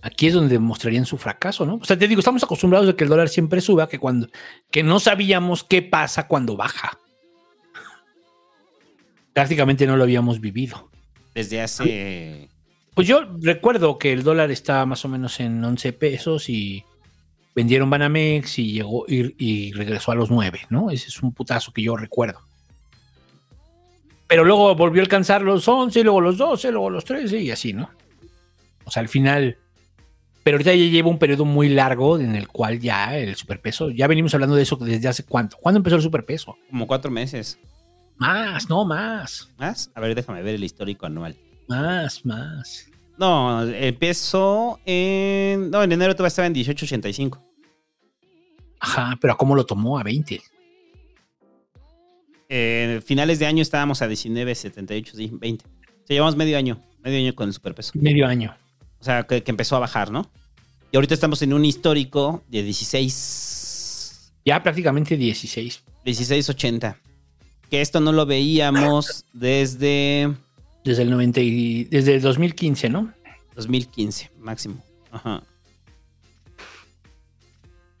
aquí 0.00 0.26
es 0.26 0.34
donde 0.34 0.58
mostrarían 0.58 1.04
su 1.04 1.18
fracaso, 1.18 1.66
¿no? 1.66 1.74
O 1.74 1.84
sea, 1.84 1.98
te 1.98 2.08
digo, 2.08 2.20
estamos 2.20 2.42
acostumbrados 2.42 2.88
a 2.88 2.96
que 2.96 3.04
el 3.04 3.10
dólar 3.10 3.28
siempre 3.28 3.60
suba, 3.60 3.88
que 3.88 3.98
cuando, 3.98 4.28
que 4.70 4.82
no 4.82 5.00
sabíamos 5.00 5.64
qué 5.64 5.82
pasa 5.82 6.26
cuando 6.28 6.56
baja. 6.56 6.98
Prácticamente 9.34 9.86
no 9.86 9.98
lo 9.98 10.04
habíamos 10.04 10.40
vivido. 10.40 10.90
Desde 11.34 11.60
hace. 11.60 12.48
Pues 12.94 13.06
yo 13.06 13.20
recuerdo 13.42 13.98
que 13.98 14.14
el 14.14 14.22
dólar 14.22 14.50
estaba 14.50 14.86
más 14.86 15.04
o 15.04 15.08
menos 15.08 15.40
en 15.40 15.62
11 15.62 15.92
pesos 15.92 16.48
y 16.48 16.84
vendieron 17.56 17.88
Banamex 17.88 18.58
y 18.58 18.72
llegó 18.72 19.06
y, 19.08 19.34
y 19.38 19.72
regresó 19.72 20.12
a 20.12 20.14
los 20.14 20.30
9, 20.30 20.66
¿no? 20.68 20.90
Ese 20.90 21.08
es 21.08 21.22
un 21.22 21.32
putazo 21.32 21.72
que 21.72 21.82
yo 21.82 21.96
recuerdo. 21.96 22.38
Pero 24.28 24.44
luego 24.44 24.74
volvió 24.74 25.00
a 25.00 25.04
alcanzar 25.04 25.40
los 25.40 25.66
11, 25.66 26.04
luego 26.04 26.20
los 26.20 26.36
12, 26.36 26.70
luego 26.70 26.90
los 26.90 27.04
13 27.04 27.38
y 27.38 27.50
así, 27.50 27.72
¿no? 27.72 27.88
O 28.84 28.90
sea, 28.90 29.00
al 29.00 29.08
final. 29.08 29.56
Pero 30.44 30.56
ahorita 30.56 30.74
ya 30.74 30.84
lleva 30.84 31.08
un 31.08 31.18
periodo 31.18 31.44
muy 31.44 31.68
largo 31.70 32.18
en 32.18 32.36
el 32.36 32.46
cual 32.46 32.78
ya 32.78 33.16
el 33.16 33.34
superpeso, 33.34 33.90
ya 33.90 34.06
venimos 34.06 34.32
hablando 34.34 34.54
de 34.54 34.62
eso 34.62 34.76
desde 34.76 35.08
hace 35.08 35.24
cuánto. 35.24 35.56
¿Cuándo 35.56 35.78
empezó 35.78 35.96
el 35.96 36.02
superpeso? 36.02 36.56
Como 36.70 36.86
cuatro 36.86 37.10
meses. 37.10 37.58
Más, 38.16 38.68
no, 38.68 38.84
más. 38.84 39.50
¿Más? 39.58 39.90
A 39.94 40.00
ver, 40.00 40.14
déjame 40.14 40.42
ver 40.42 40.54
el 40.54 40.62
histórico 40.62 41.06
anual. 41.06 41.34
Más, 41.68 42.24
más. 42.24 42.88
No, 43.18 43.62
empezó 43.62 44.78
en. 44.84 45.70
No, 45.70 45.82
en 45.82 45.92
enero 45.92 46.14
todavía 46.14 46.28
estaba 46.28 46.46
en 46.46 46.54
18.85. 46.54 47.40
Ajá, 48.80 49.16
pero 49.20 49.32
¿a 49.32 49.36
cómo 49.36 49.54
lo 49.54 49.64
tomó? 49.64 49.98
A 49.98 50.02
20. 50.02 50.40
Eh, 52.48 53.00
finales 53.04 53.38
de 53.38 53.46
año 53.46 53.62
estábamos 53.62 54.02
a 54.02 54.08
19.78, 54.08 55.12
sí, 55.12 55.30
20. 55.32 55.64
O 55.64 55.68
sea, 56.04 56.14
llevamos 56.14 56.36
medio 56.36 56.56
año, 56.56 56.80
medio 57.02 57.18
año 57.18 57.34
con 57.34 57.48
el 57.48 57.54
superpeso. 57.54 57.92
Medio 57.94 58.26
año. 58.26 58.56
O 59.00 59.04
sea, 59.04 59.24
que, 59.24 59.42
que 59.42 59.50
empezó 59.50 59.76
a 59.76 59.80
bajar, 59.80 60.10
¿no? 60.10 60.30
Y 60.92 60.96
ahorita 60.96 61.14
estamos 61.14 61.42
en 61.42 61.52
un 61.52 61.64
histórico 61.64 62.44
de 62.48 62.62
16. 62.62 64.32
Ya 64.44 64.62
prácticamente 64.62 65.16
16. 65.16 65.82
16.80. 66.04 66.96
Que 67.70 67.80
esto 67.80 68.00
no 68.00 68.12
lo 68.12 68.26
veíamos 68.26 69.24
desde. 69.32 70.32
Desde 70.86 71.02
el 71.02 71.10
90 71.10 71.40
y, 71.40 71.84
desde 71.84 72.14
el 72.14 72.22
2015, 72.22 72.88
¿no? 72.88 73.12
2015, 73.56 74.30
máximo. 74.38 74.80
Ajá. 75.10 75.42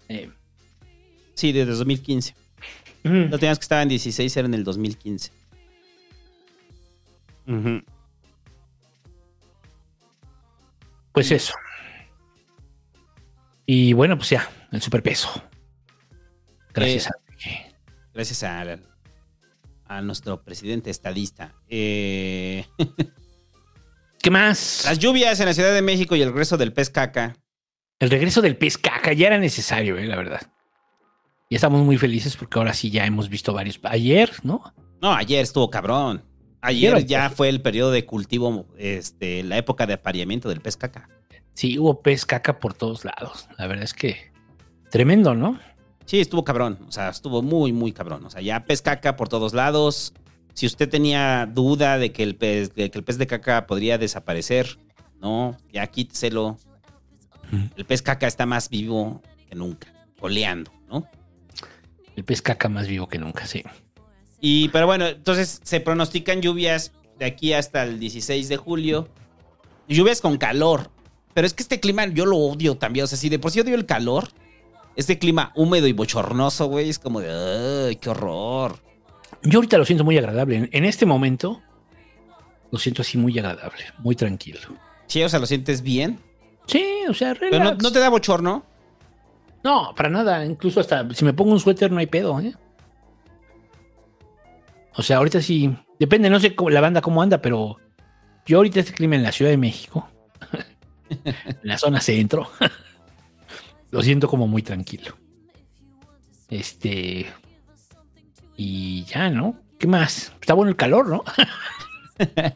Eh, 0.08 0.30
Sí, 1.34 1.50
desde 1.50 1.72
2015. 1.72 2.34
ujú. 3.04 3.12
No 3.12 3.38
tenías 3.40 3.58
que 3.58 3.64
estar 3.64 3.82
en 3.82 3.88
16, 3.88 4.36
era 4.36 4.46
en 4.46 4.54
el 4.54 4.62
2015. 4.62 5.32
Ujú. 7.48 7.82
Pues 11.12 11.32
eso. 11.32 11.54
Y 13.66 13.94
bueno, 13.94 14.16
pues 14.16 14.30
ya, 14.30 14.48
el 14.70 14.80
superpeso. 14.80 15.28
Gracias 16.72 17.08
Eh, 17.08 17.10
a 17.10 18.12
Gracias 18.14 18.42
a, 18.44 18.78
a 19.88 20.00
nuestro 20.02 20.42
presidente 20.42 20.90
estadista. 20.90 21.54
Eh, 21.68 22.64
¿Qué 24.22 24.30
más? 24.30 24.84
las 24.86 24.98
lluvias 24.98 25.38
en 25.40 25.46
la 25.46 25.54
Ciudad 25.54 25.72
de 25.72 25.82
México 25.82 26.16
y 26.16 26.22
el 26.22 26.30
regreso 26.30 26.56
del 26.56 26.72
pez 26.72 26.90
caca. 26.90 27.36
El 27.98 28.10
regreso 28.10 28.42
del 28.42 28.56
pez 28.56 28.76
caca 28.78 29.12
ya 29.12 29.28
era 29.28 29.38
necesario, 29.38 29.96
eh, 29.98 30.06
la 30.06 30.16
verdad. 30.16 30.40
Y 31.48 31.54
estamos 31.54 31.84
muy 31.84 31.96
felices 31.96 32.36
porque 32.36 32.58
ahora 32.58 32.74
sí 32.74 32.90
ya 32.90 33.06
hemos 33.06 33.28
visto 33.28 33.52
varios. 33.52 33.78
Ayer, 33.84 34.32
¿no? 34.42 34.74
No, 35.00 35.14
ayer 35.14 35.40
estuvo 35.40 35.70
cabrón. 35.70 36.24
Ayer 36.60 37.06
ya 37.06 37.30
fue 37.30 37.48
el 37.48 37.62
periodo 37.62 37.92
de 37.92 38.04
cultivo, 38.04 38.66
este, 38.76 39.44
la 39.44 39.56
época 39.56 39.86
de 39.86 39.94
apareamiento 39.94 40.48
del 40.48 40.60
pez 40.60 40.76
caca. 40.76 41.08
Sí, 41.54 41.78
hubo 41.78 42.02
pez 42.02 42.26
caca 42.26 42.58
por 42.58 42.74
todos 42.74 43.04
lados. 43.04 43.48
La 43.56 43.66
verdad 43.68 43.84
es 43.84 43.94
que 43.94 44.32
tremendo, 44.90 45.34
¿no? 45.34 45.60
Sí, 46.06 46.20
estuvo 46.20 46.44
cabrón. 46.44 46.78
O 46.88 46.92
sea, 46.92 47.10
estuvo 47.10 47.42
muy, 47.42 47.72
muy 47.72 47.92
cabrón. 47.92 48.24
O 48.24 48.30
sea, 48.30 48.40
ya 48.40 48.64
pez 48.64 48.80
caca 48.80 49.16
por 49.16 49.28
todos 49.28 49.52
lados. 49.52 50.14
Si 50.54 50.64
usted 50.64 50.88
tenía 50.88 51.46
duda 51.46 51.98
de 51.98 52.12
que 52.12 52.22
el 52.22 52.36
pez 52.36 52.74
de, 52.74 52.90
que 52.90 52.98
el 52.98 53.04
pez 53.04 53.18
de 53.18 53.26
caca 53.26 53.66
podría 53.66 53.98
desaparecer, 53.98 54.78
no, 55.20 55.56
ya 55.72 55.86
quíteselo. 55.88 56.58
El 57.76 57.84
pez 57.84 58.02
caca 58.02 58.26
está 58.26 58.46
más 58.46 58.70
vivo 58.70 59.20
que 59.48 59.54
nunca, 59.54 59.92
coleando, 60.18 60.72
¿no? 60.88 61.06
El 62.16 62.24
pez 62.24 62.40
caca 62.40 62.68
más 62.68 62.88
vivo 62.88 63.06
que 63.08 63.18
nunca, 63.18 63.46
sí. 63.46 63.62
Y, 64.40 64.68
pero 64.70 64.86
bueno, 64.86 65.06
entonces 65.06 65.60
se 65.62 65.80
pronostican 65.80 66.40
lluvias 66.40 66.92
de 67.18 67.26
aquí 67.26 67.52
hasta 67.52 67.82
el 67.82 67.98
16 68.00 68.48
de 68.48 68.56
julio. 68.56 69.08
Lluvias 69.88 70.20
con 70.20 70.38
calor. 70.38 70.90
Pero 71.34 71.46
es 71.46 71.52
que 71.52 71.62
este 71.62 71.80
clima 71.80 72.06
yo 72.06 72.24
lo 72.26 72.38
odio 72.38 72.76
también. 72.76 73.04
O 73.04 73.06
sea, 73.06 73.18
si 73.18 73.28
de 73.28 73.38
por 73.38 73.50
sí 73.50 73.60
odio 73.60 73.74
el 73.74 73.86
calor, 73.86 74.28
este 74.96 75.18
clima 75.18 75.52
húmedo 75.54 75.86
y 75.86 75.92
bochornoso, 75.92 76.66
güey, 76.66 76.88
es 76.88 76.98
como 76.98 77.20
de, 77.20 77.88
¡ay, 77.88 77.96
qué 77.96 78.10
horror! 78.10 78.80
Yo 79.42 79.58
ahorita 79.58 79.78
lo 79.78 79.84
siento 79.84 80.04
muy 80.04 80.18
agradable. 80.18 80.68
En, 80.72 80.84
este 80.84 81.06
momento 81.06 81.62
lo 82.70 82.78
siento 82.78 83.02
así 83.02 83.18
muy 83.18 83.38
agradable, 83.38 83.84
muy 83.98 84.16
tranquilo. 84.16 84.58
Sí, 85.06 85.22
o 85.22 85.28
sea, 85.28 85.38
¿lo 85.38 85.46
sientes 85.46 85.82
bien? 85.82 86.18
Sí, 86.66 86.84
o 87.08 87.14
sea, 87.14 87.34
relax. 87.34 87.50
Pero 87.50 87.64
no, 87.64 87.74
no 87.76 87.92
te 87.92 87.98
da 88.00 88.08
bochorno. 88.08 88.64
No, 89.62 89.94
para 89.94 90.08
nada. 90.08 90.44
Incluso 90.44 90.80
hasta 90.80 91.08
si 91.14 91.24
me 91.24 91.32
pongo 91.32 91.52
un 91.52 91.60
suéter 91.60 91.92
no 91.92 91.98
hay 91.98 92.06
pedo, 92.06 92.40
¿eh? 92.40 92.54
O 94.94 95.02
sea, 95.02 95.18
ahorita 95.18 95.40
sí. 95.40 95.76
Depende, 95.98 96.30
no 96.30 96.40
sé 96.40 96.54
cómo, 96.54 96.70
la 96.70 96.80
banda 96.80 97.00
cómo 97.00 97.22
anda, 97.22 97.40
pero 97.40 97.76
yo 98.46 98.58
ahorita 98.58 98.80
este 98.80 98.92
clima 98.92 99.16
en 99.16 99.22
la 99.22 99.32
Ciudad 99.32 99.50
de 99.50 99.56
México, 99.56 100.08
en 101.08 101.58
la 101.62 101.78
zona 101.78 102.00
centro, 102.00 102.50
lo 103.96 104.02
siento 104.02 104.28
como 104.28 104.46
muy 104.46 104.62
tranquilo. 104.62 105.16
Este. 106.50 107.26
Y 108.54 109.04
ya, 109.04 109.30
¿no? 109.30 109.58
¿Qué 109.78 109.86
más? 109.86 110.32
Está 110.38 110.52
bueno 110.52 110.68
el 110.68 110.76
calor, 110.76 111.08
¿no? 111.08 111.24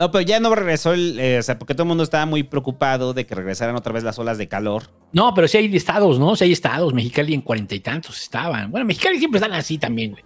No, 0.00 0.10
pero 0.10 0.22
ya 0.22 0.40
no 0.40 0.54
regresó 0.54 0.94
el. 0.94 1.20
eh, 1.20 1.38
o 1.40 1.42
sea, 1.42 1.58
porque 1.58 1.74
todo 1.74 1.82
el 1.82 1.88
mundo 1.88 2.02
estaba 2.02 2.24
muy 2.24 2.42
preocupado 2.42 3.12
de 3.12 3.26
que 3.26 3.34
regresaran 3.34 3.76
otra 3.76 3.92
vez 3.92 4.02
las 4.02 4.18
olas 4.18 4.38
de 4.38 4.48
calor. 4.48 4.84
No, 5.12 5.34
pero 5.34 5.46
sí 5.46 5.58
hay 5.58 5.76
estados, 5.76 6.18
¿no? 6.18 6.34
Sí 6.36 6.44
hay 6.44 6.52
estados. 6.52 6.94
Mexicali 6.94 7.34
en 7.34 7.42
cuarenta 7.42 7.74
y 7.74 7.80
tantos 7.80 8.18
estaban. 8.18 8.70
Bueno, 8.70 8.86
Mexicali 8.86 9.18
siempre 9.18 9.40
están 9.40 9.52
así 9.52 9.76
también, 9.76 10.12
güey. 10.12 10.24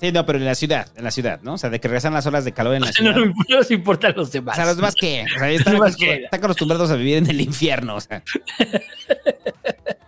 Sí, 0.00 0.12
no, 0.12 0.24
pero 0.24 0.38
en 0.38 0.44
la 0.44 0.54
ciudad, 0.54 0.88
en 0.96 1.02
la 1.04 1.10
ciudad, 1.10 1.40
¿no? 1.42 1.54
O 1.54 1.58
sea, 1.58 1.70
de 1.70 1.80
que 1.80 1.88
regresan 1.88 2.14
las 2.14 2.24
olas 2.26 2.44
de 2.44 2.52
calor 2.52 2.74
en 2.74 2.82
la 2.82 2.90
O 2.90 2.92
sea, 2.92 3.04
no, 3.04 3.12
ciudad. 3.14 3.26
no, 3.26 3.34
no 3.48 3.56
nos 3.56 3.70
importan 3.70 4.14
los 4.16 4.28
O 4.28 4.32
demás. 4.32 4.54
sea, 4.56 4.64
los 4.66 4.76
demás 4.76 4.94
qué? 4.94 5.24
O 5.34 5.38
sea, 5.38 5.50
están, 5.50 5.74
acostumbrados, 5.76 5.96
qué. 5.96 6.24
están 6.24 6.44
acostumbrados 6.44 6.90
a 6.90 6.96
vivir 6.96 7.16
en 7.18 7.28
el 7.30 7.40
infierno, 7.40 7.96
o 7.96 8.00
sea. 8.00 8.22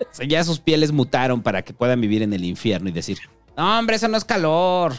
O 0.01 0.15
sea, 0.15 0.27
ya 0.27 0.45
sus 0.45 0.61
pieles 0.61 0.93
mutaron 0.93 1.43
para 1.43 1.63
que 1.63 1.73
puedan 1.73 2.01
vivir 2.01 2.23
en 2.23 2.33
el 2.33 2.45
infierno 2.45 2.89
y 2.89 2.93
decir, 2.93 3.19
no, 3.57 3.79
hombre, 3.79 3.97
eso 3.97 4.09
no 4.09 4.17
es 4.17 4.25
calor. 4.25 4.95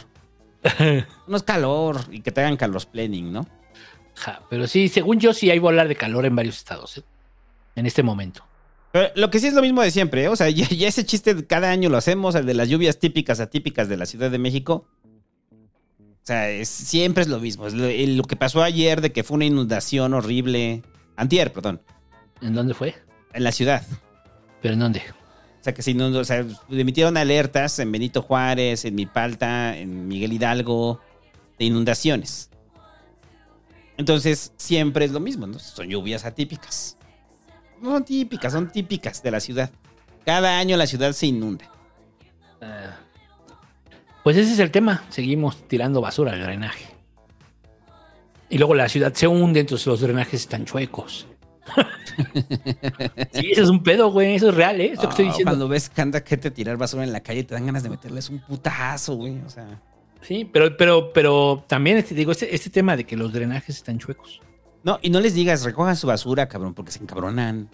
No 1.26 1.36
es 1.36 1.42
calor. 1.42 2.00
Y 2.10 2.20
que 2.20 2.30
te 2.30 2.40
hagan 2.40 2.56
planning, 2.86 3.32
¿no? 3.32 3.46
Ja, 4.14 4.42
pero 4.50 4.66
sí, 4.66 4.88
según 4.88 5.18
yo, 5.18 5.32
sí 5.32 5.50
hay 5.50 5.58
volar 5.58 5.88
de 5.88 5.96
calor 5.96 6.26
en 6.26 6.36
varios 6.36 6.56
estados, 6.58 6.98
¿eh? 6.98 7.02
En 7.74 7.86
este 7.86 8.02
momento. 8.02 8.44
Pero 8.92 9.08
lo 9.16 9.30
que 9.30 9.38
sí 9.40 9.46
es 9.46 9.54
lo 9.54 9.62
mismo 9.62 9.80
de 9.82 9.90
siempre, 9.90 10.24
¿eh? 10.24 10.28
O 10.28 10.36
sea, 10.36 10.48
ya, 10.50 10.68
ya 10.68 10.88
ese 10.88 11.04
chiste 11.04 11.46
cada 11.46 11.70
año 11.70 11.88
lo 11.88 11.96
hacemos, 11.96 12.34
el 12.34 12.46
de 12.46 12.54
las 12.54 12.68
lluvias 12.68 12.98
típicas, 12.98 13.40
atípicas 13.40 13.88
de 13.88 13.96
la 13.96 14.06
Ciudad 14.06 14.30
de 14.30 14.38
México. 14.38 14.86
O 15.50 16.24
sea, 16.24 16.48
es- 16.50 16.68
siempre 16.68 17.22
es 17.22 17.28
lo 17.28 17.40
mismo. 17.40 17.66
Es 17.66 17.74
lo, 17.74 17.86
el- 17.86 18.16
lo 18.16 18.24
que 18.24 18.36
pasó 18.36 18.62
ayer 18.62 19.00
de 19.00 19.12
que 19.12 19.24
fue 19.24 19.36
una 19.36 19.44
inundación 19.46 20.14
horrible. 20.14 20.82
Antier, 21.16 21.52
perdón. 21.52 21.80
¿En 22.40 22.54
dónde 22.54 22.74
fue? 22.74 22.94
En 23.32 23.44
la 23.44 23.52
ciudad. 23.52 23.84
¿Pero 24.60 24.74
en 24.74 24.80
dónde? 24.80 25.00
O 25.60 25.64
sea, 25.64 25.74
que 25.74 25.82
se 25.82 25.92
inundó, 25.92 26.18
o 26.20 26.24
sea, 26.24 26.44
emitieron 26.70 27.16
alertas 27.16 27.78
en 27.78 27.92
Benito 27.92 28.20
Juárez, 28.22 28.84
en 28.84 28.96
Mipalta, 28.96 29.76
en 29.78 30.08
Miguel 30.08 30.32
Hidalgo, 30.32 31.00
de 31.58 31.64
inundaciones. 31.66 32.50
Entonces, 33.96 34.52
siempre 34.56 35.04
es 35.04 35.12
lo 35.12 35.20
mismo, 35.20 35.46
¿no? 35.46 35.58
Son 35.58 35.86
lluvias 35.88 36.24
atípicas. 36.24 36.96
No 37.82 37.90
son 37.90 38.04
típicas, 38.04 38.52
son 38.52 38.70
típicas 38.70 39.22
de 39.22 39.30
la 39.30 39.40
ciudad. 39.40 39.70
Cada 40.24 40.58
año 40.58 40.76
la 40.76 40.86
ciudad 40.86 41.12
se 41.12 41.26
inunda. 41.26 41.68
Ah, 42.60 42.96
Pues 44.22 44.36
ese 44.36 44.52
es 44.52 44.58
el 44.60 44.70
tema. 44.70 45.02
Seguimos 45.08 45.66
tirando 45.68 46.00
basura 46.00 46.32
al 46.32 46.40
drenaje. 46.42 46.86
Y 48.48 48.58
luego 48.58 48.74
la 48.74 48.88
ciudad 48.88 49.12
se 49.14 49.26
hunde, 49.26 49.60
entonces 49.60 49.86
los 49.86 50.00
drenajes 50.00 50.42
están 50.42 50.64
chuecos. 50.64 51.26
sí, 53.32 53.50
eso 53.52 53.62
es 53.62 53.68
un 53.68 53.82
pedo, 53.82 54.10
güey. 54.12 54.34
Eso 54.34 54.50
es 54.50 54.54
real, 54.54 54.80
¿eh? 54.80 54.92
Esto 54.92 55.02
que 55.08 55.10
estoy 55.10 55.24
Ah, 55.24 55.28
diciendo. 55.28 55.50
Cuando 55.50 55.68
ves 55.68 55.88
que 55.88 56.00
anda 56.02 56.22
gente 56.24 56.50
tirar 56.50 56.76
basura 56.76 57.02
en 57.04 57.12
la 57.12 57.20
calle, 57.20 57.44
te 57.44 57.54
dan 57.54 57.66
ganas 57.66 57.82
de 57.82 57.88
meterles 57.90 58.28
un 58.30 58.40
putazo, 58.40 59.14
güey. 59.16 59.40
O 59.46 59.48
sea, 59.50 59.80
Sí, 60.20 60.44
pero, 60.44 60.76
pero, 60.76 61.12
pero 61.12 61.64
también 61.66 61.96
este, 61.96 62.14
digo, 62.14 62.30
este, 62.30 62.54
este 62.54 62.70
tema 62.70 62.96
de 62.96 63.04
que 63.04 63.16
los 63.16 63.32
drenajes 63.32 63.76
están 63.76 63.98
chuecos. 63.98 64.40
No, 64.84 64.98
y 65.02 65.10
no 65.10 65.20
les 65.20 65.34
digas, 65.34 65.62
recojan 65.64 65.96
su 65.96 66.06
basura, 66.06 66.48
cabrón, 66.48 66.74
porque 66.74 66.92
se 66.92 67.00
encabronan. 67.02 67.70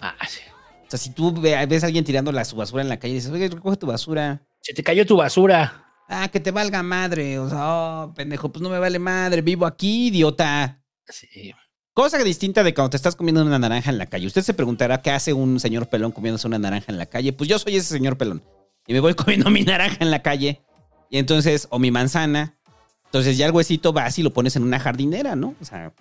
Ah, 0.00 0.14
sí. 0.28 0.40
O 0.86 0.90
sea, 0.90 0.98
si 0.98 1.10
tú 1.10 1.32
ve- 1.32 1.64
ves 1.66 1.82
a 1.82 1.86
alguien 1.86 2.04
tirando 2.04 2.32
la, 2.32 2.44
su 2.44 2.56
basura 2.56 2.82
en 2.82 2.88
la 2.88 2.98
calle 2.98 3.12
y 3.12 3.16
dices, 3.16 3.30
oye, 3.30 3.48
recoge 3.48 3.76
tu 3.76 3.86
basura. 3.86 4.42
Se 4.60 4.74
te 4.74 4.82
cayó 4.82 5.06
tu 5.06 5.16
basura. 5.16 5.86
Ah, 6.08 6.28
que 6.28 6.40
te 6.40 6.50
valga 6.50 6.82
madre. 6.82 7.38
O 7.38 7.48
sea, 7.48 7.58
oh, 8.04 8.14
pendejo, 8.14 8.50
pues 8.52 8.62
no 8.62 8.68
me 8.68 8.78
vale 8.78 8.98
madre. 8.98 9.40
Vivo 9.42 9.64
aquí, 9.66 10.08
idiota. 10.08 10.82
Sí. 11.08 11.52
Cosa 11.94 12.18
distinta 12.18 12.62
de 12.62 12.72
cuando 12.74 12.90
te 12.90 12.96
estás 12.96 13.16
comiendo 13.16 13.42
una 13.42 13.58
naranja 13.58 13.90
en 13.90 13.98
la 13.98 14.06
calle. 14.06 14.26
Usted 14.26 14.42
se 14.42 14.54
preguntará 14.54 15.02
qué 15.02 15.10
hace 15.10 15.32
un 15.32 15.60
señor 15.60 15.88
pelón 15.88 16.12
comiéndose 16.12 16.46
una 16.46 16.58
naranja 16.58 16.86
en 16.88 16.98
la 16.98 17.06
calle. 17.06 17.32
Pues 17.32 17.48
yo 17.48 17.58
soy 17.58 17.76
ese 17.76 17.92
señor 17.94 18.16
pelón. 18.16 18.42
Y 18.86 18.92
me 18.92 19.00
voy 19.00 19.14
comiendo 19.14 19.50
mi 19.50 19.62
naranja 19.62 19.98
en 20.00 20.10
la 20.10 20.22
calle. 20.22 20.62
Y 21.10 21.18
entonces, 21.18 21.66
o 21.70 21.78
mi 21.78 21.90
manzana. 21.90 22.58
Entonces 23.06 23.36
ya 23.36 23.46
el 23.46 23.52
huesito 23.52 23.92
vas 23.92 24.18
y 24.18 24.22
lo 24.22 24.32
pones 24.32 24.56
en 24.56 24.62
una 24.62 24.78
jardinera, 24.80 25.36
¿no? 25.36 25.54
O 25.60 25.64
sea, 25.64 25.92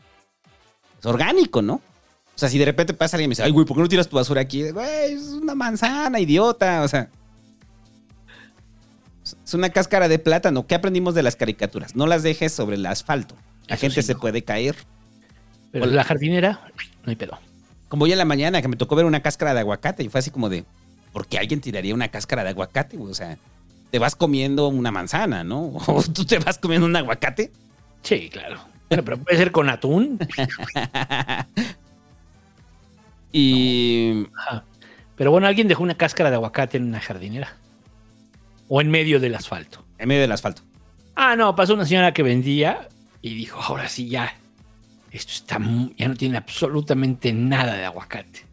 es 1.01 1.05
orgánico, 1.05 1.61
¿no? 1.61 1.73
O 1.73 2.39
sea, 2.41 2.47
si 2.47 2.57
de 2.57 2.65
repente 2.65 2.93
pasa 2.93 3.17
alguien 3.17 3.27
y 3.27 3.29
me 3.29 3.31
dice, 3.33 3.43
ay, 3.43 3.51
güey, 3.51 3.65
¿por 3.65 3.75
qué 3.75 3.83
no 3.83 3.89
tiras 3.89 4.07
tu 4.07 4.15
basura 4.15 4.41
aquí? 4.41 4.69
Güey, 4.71 5.13
es 5.13 5.23
una 5.29 5.53
manzana, 5.53 6.19
idiota. 6.19 6.83
O 6.83 6.87
sea, 6.87 7.09
es 9.45 9.53
una 9.53 9.69
cáscara 9.69 10.07
de 10.07 10.17
plátano. 10.19 10.65
¿Qué 10.65 10.75
aprendimos 10.75 11.13
de 11.13 11.23
las 11.23 11.35
caricaturas? 11.35 11.95
No 11.95 12.07
las 12.07 12.23
dejes 12.23 12.53
sobre 12.53 12.75
el 12.77 12.85
asfalto. 12.85 13.35
La 13.67 13.75
Eso 13.75 13.81
gente 13.81 14.01
sí, 14.01 14.07
se 14.07 14.13
no. 14.13 14.19
puede 14.19 14.43
caer. 14.43 14.75
Pero 15.71 15.85
la 15.87 16.03
jardinera, 16.03 16.61
no 17.03 17.09
hay 17.09 17.15
pedo. 17.15 17.37
Como 17.89 18.05
hoy 18.05 18.11
en 18.11 18.17
la 18.17 18.25
mañana 18.25 18.61
que 18.61 18.67
me 18.67 18.75
tocó 18.75 18.95
ver 18.95 19.05
una 19.05 19.21
cáscara 19.21 19.53
de 19.53 19.59
aguacate 19.59 20.03
y 20.03 20.09
fue 20.09 20.19
así 20.19 20.31
como 20.31 20.49
de, 20.49 20.65
¿por 21.11 21.27
qué 21.27 21.37
alguien 21.37 21.61
tiraría 21.61 21.93
una 21.93 22.07
cáscara 22.09 22.43
de 22.43 22.49
aguacate? 22.49 22.97
O 22.97 23.13
sea, 23.13 23.37
te 23.91 23.99
vas 23.99 24.15
comiendo 24.15 24.67
una 24.67 24.91
manzana, 24.91 25.43
¿no? 25.43 25.73
O 25.87 26.01
tú 26.03 26.25
te 26.25 26.39
vas 26.39 26.57
comiendo 26.57 26.87
un 26.87 26.95
aguacate. 26.95 27.51
Sí, 28.03 28.29
claro. 28.29 28.70
Bueno, 28.91 29.05
pero 29.05 29.17
puede 29.19 29.37
ser 29.37 29.51
con 29.53 29.69
atún. 29.69 30.19
y 33.31 34.27
Ajá. 34.35 34.65
Pero 35.15 35.31
bueno, 35.31 35.47
alguien 35.47 35.69
dejó 35.69 35.81
una 35.81 35.95
cáscara 35.95 36.29
de 36.29 36.35
aguacate 36.35 36.75
en 36.75 36.87
una 36.87 36.99
jardinera. 36.99 37.55
O 38.67 38.81
en 38.81 38.91
medio 38.91 39.21
del 39.21 39.33
asfalto. 39.35 39.85
en 39.97 40.09
medio 40.09 40.19
del 40.21 40.31
asfalto. 40.33 40.63
Ah, 41.15 41.37
no, 41.37 41.55
pasó 41.55 41.73
una 41.73 41.85
señora 41.85 42.13
que 42.13 42.21
vendía 42.21 42.89
y 43.21 43.33
dijo, 43.35 43.61
ahora 43.61 43.87
sí 43.87 44.09
ya. 44.09 44.35
Esto 45.11 45.31
está 45.31 45.57
ya 45.95 46.09
no 46.09 46.15
tiene 46.15 46.37
absolutamente 46.37 47.31
nada 47.31 47.75
de 47.75 47.85
aguacate. 47.85 48.45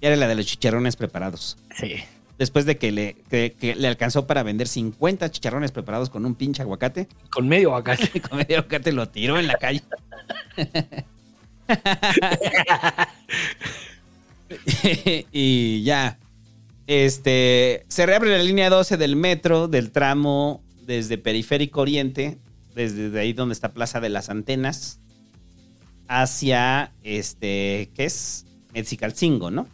Era 0.00 0.14
la 0.14 0.28
de 0.28 0.36
los 0.36 0.46
chicharrones 0.46 0.94
preparados. 0.94 1.56
Sí. 1.74 1.96
Después 2.40 2.64
de 2.64 2.78
que 2.78 2.90
le, 2.90 3.16
que- 3.28 3.52
que 3.52 3.74
le 3.74 3.86
alcanzó 3.86 4.26
para 4.26 4.42
vender 4.42 4.66
50 4.66 5.30
chicharrones 5.30 5.72
preparados 5.72 6.08
con 6.08 6.24
un 6.24 6.34
pinche 6.34 6.62
aguacate, 6.62 7.06
Con 7.30 7.46
medio 7.46 7.68
aguacate. 7.68 8.18
con 8.28 8.38
medio 8.38 8.56
aguacate 8.60 8.92
lo 8.92 9.06
tiró 9.10 9.38
en 9.38 9.46
la 9.46 9.56
calle. 9.56 9.82
y 15.32 15.82
ya. 15.82 16.18
Este. 16.86 17.84
Se 17.88 18.06
reabre 18.06 18.30
la 18.36 18.42
línea 18.42 18.70
12 18.70 18.96
del 18.96 19.16
metro, 19.16 19.68
del 19.68 19.90
tramo 19.92 20.62
desde 20.86 21.18
Periférico 21.18 21.82
Oriente, 21.82 22.38
desde 22.74 23.10
de 23.10 23.20
ahí 23.20 23.32
donde 23.32 23.52
está 23.52 23.72
Plaza 23.72 24.00
de 24.00 24.08
las 24.08 24.28
Antenas, 24.30 24.98
hacia 26.08 26.92
este. 27.02 27.90
¿Qué 27.94 28.04
es? 28.06 28.46
Metzicalcingo, 28.72 29.50
¿no? 29.50 29.68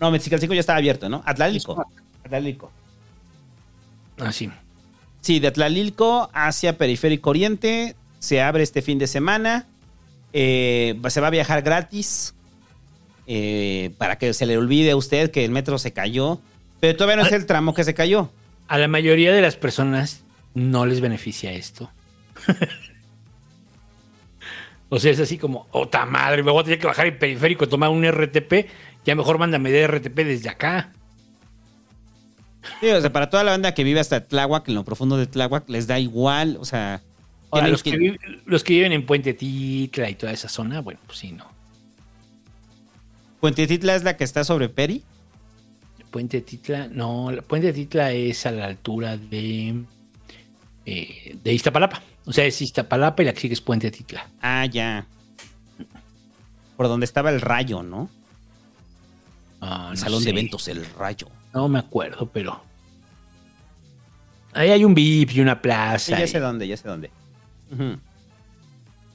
No, 0.00 0.10
Metzicalcingo 0.10 0.54
ya 0.54 0.60
estaba 0.60 0.78
abierto, 0.78 1.08
¿no? 1.08 1.22
Atlalilco. 1.24 1.86
Atlalilco. 2.24 2.70
Ah, 4.18 4.32
sí. 4.32 4.50
Sí, 5.20 5.40
de 5.40 5.48
Atlalilco 5.48 6.30
hacia 6.32 6.76
Periférico 6.78 7.30
Oriente. 7.30 7.96
Se 8.18 8.40
abre 8.42 8.62
este 8.62 8.82
fin 8.82 8.98
de 8.98 9.06
semana. 9.06 9.66
Eh, 10.32 11.00
se 11.08 11.20
va 11.20 11.28
a 11.28 11.30
viajar 11.30 11.62
gratis. 11.62 12.34
eh, 13.26 13.90
para 13.98 14.18
que 14.18 14.32
se 14.34 14.46
le 14.46 14.56
olvide 14.56 14.92
a 14.92 14.96
usted 14.96 15.30
que 15.32 15.44
el 15.44 15.50
metro 15.50 15.78
se 15.78 15.92
cayó. 15.92 16.40
Pero 16.78 16.96
todavía 16.96 17.16
no 17.16 17.26
es 17.26 17.32
el 17.32 17.46
tramo 17.46 17.74
que 17.74 17.82
se 17.84 17.94
cayó. 17.94 18.30
A 18.68 18.78
la 18.78 18.86
mayoría 18.88 19.32
de 19.32 19.40
las 19.42 19.56
personas 19.56 20.22
no 20.54 20.86
les 20.86 21.00
beneficia 21.00 21.52
esto. 21.52 21.90
o 24.88 24.98
sea, 24.98 25.10
es 25.12 25.20
así 25.20 25.38
como, 25.38 25.66
¡ota 25.72 26.06
madre! 26.06 26.42
Me 26.42 26.50
voy 26.52 26.60
a 26.60 26.64
tener 26.64 26.78
que 26.78 26.86
bajar 26.86 27.06
el 27.06 27.18
periférico, 27.18 27.68
tomar 27.68 27.90
un 27.90 28.04
RTP. 28.04 28.66
Ya 29.04 29.14
mejor 29.14 29.38
mándame 29.38 29.70
de 29.70 29.86
RTP 29.86 30.16
desde 30.16 30.48
acá. 30.48 30.92
Sí, 32.80 32.88
o 32.90 33.00
sea, 33.00 33.12
para 33.12 33.30
toda 33.30 33.44
la 33.44 33.52
banda 33.52 33.74
que 33.74 33.84
vive 33.84 34.00
hasta 34.00 34.26
Tláhuac, 34.26 34.68
en 34.68 34.74
lo 34.74 34.84
profundo 34.84 35.16
de 35.16 35.26
Tláhuac, 35.26 35.68
les 35.68 35.86
da 35.86 35.98
igual. 35.98 36.56
O 36.60 36.64
sea, 36.64 37.02
Ahora, 37.50 37.68
los, 37.68 37.82
que... 37.82 37.92
que- 37.92 37.98
viven, 37.98 38.18
los 38.44 38.64
que 38.64 38.74
viven 38.74 38.92
en 38.92 39.06
Puente 39.06 39.34
Titla 39.34 40.10
y 40.10 40.14
toda 40.16 40.32
esa 40.32 40.48
zona, 40.48 40.80
bueno, 40.80 41.00
pues 41.06 41.18
sí, 41.18 41.32
no. 41.32 41.46
Puente 43.40 43.66
Titla 43.66 43.94
es 43.94 44.02
la 44.02 44.16
que 44.16 44.24
está 44.24 44.42
sobre 44.44 44.68
Peri. 44.68 45.02
Puente 46.10 46.40
Titla, 46.40 46.88
no, 46.88 47.30
Puente 47.46 47.72
Titla 47.72 48.12
es 48.12 48.46
a 48.46 48.50
la 48.50 48.66
altura 48.66 49.16
de, 49.16 49.82
eh, 50.86 51.36
de 51.42 51.52
Iztapalapa. 51.52 52.02
O 52.26 52.32
sea, 52.32 52.44
es 52.44 52.60
Iztapalapa 52.60 53.22
y 53.22 53.26
la 53.26 53.32
que 53.32 53.40
sigue 53.40 53.54
es 53.54 53.60
Puente 53.60 53.90
Titla. 53.90 54.26
Ah, 54.42 54.66
ya. 54.66 55.06
Por 56.76 56.88
donde 56.88 57.04
estaba 57.06 57.30
el 57.30 57.40
rayo, 57.40 57.82
¿no? 57.82 58.10
Ah, 59.60 59.86
el 59.92 59.94
no 59.98 60.04
salón 60.04 60.18
sé. 60.20 60.24
de 60.26 60.30
eventos, 60.32 60.68
el 60.68 60.84
rayo. 60.98 61.28
No 61.54 61.68
me 61.68 61.78
acuerdo, 61.78 62.28
pero. 62.32 62.62
Ahí 64.52 64.70
hay 64.70 64.84
un 64.84 64.94
VIP 64.94 65.32
y 65.36 65.40
una 65.40 65.54
Sí, 65.54 65.60
plaza. 65.62 66.18
ya 66.18 66.24
y- 66.24 66.28
sé 66.28 66.40
dónde, 66.40 66.66
ya 66.66 66.76
sé 66.76 66.88
dónde. 66.88 67.10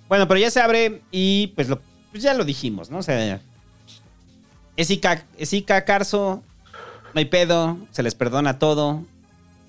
Bueno, 0.07 0.27
pero 0.27 0.39
ya 0.39 0.51
se 0.51 0.59
abre 0.61 1.01
y 1.11 1.47
pues, 1.55 1.69
lo, 1.69 1.81
pues 2.11 2.21
ya 2.23 2.33
lo 2.33 2.43
dijimos, 2.43 2.89
¿no? 2.89 2.97
O 2.99 3.03
sea, 3.03 3.39
es 4.75 4.89
Ica, 4.91 5.25
es 5.37 5.53
Ica 5.53 5.83
Carso, 5.85 6.43
no 7.13 7.19
hay 7.19 7.25
pedo, 7.25 7.77
se 7.91 8.03
les 8.03 8.13
perdona 8.15 8.59
todo, 8.59 9.03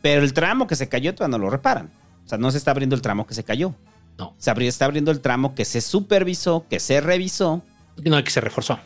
pero 0.03 0.23
el 0.23 0.33
tramo 0.33 0.67
que 0.67 0.75
se 0.77 0.89
cayó 0.89 1.15
todavía 1.15 1.39
no 1.39 1.45
lo 1.45 1.51
reparan. 1.51 1.91
Sea, 2.33 2.39
no 2.39 2.51
se 2.51 2.57
está 2.57 2.71
abriendo 2.71 2.97
el 2.97 3.03
tramo 3.03 3.27
que 3.27 3.35
se 3.35 3.45
cayó. 3.45 3.75
No. 4.17 4.35
Se 4.39 4.51
está 4.67 4.87
abriendo 4.87 5.11
el 5.11 5.21
tramo 5.21 5.55
que 5.55 5.67
se 5.67 5.83
supervisó, 5.83 6.67
que 6.67 6.81
se 6.81 7.03
revisó. 7.03 7.63
No, 8.03 8.25
que 8.25 8.31
se 8.31 8.41
reforzó. 8.41 8.81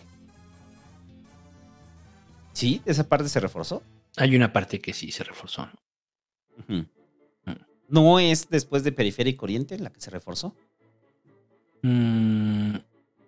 Sí, 2.52 2.82
esa 2.86 3.08
parte 3.08 3.28
se 3.28 3.38
reforzó. 3.38 3.84
Hay 4.16 4.34
una 4.34 4.52
parte 4.52 4.80
que 4.80 4.92
sí 4.92 5.12
se 5.12 5.22
reforzó. 5.22 5.68
No 7.88 8.18
es 8.18 8.48
después 8.48 8.82
de 8.82 8.90
Periférico 8.90 9.44
Oriente 9.44 9.78
la 9.78 9.90
que 9.90 10.00
se 10.00 10.10
reforzó. 10.10 10.56
Mm, 11.82 12.78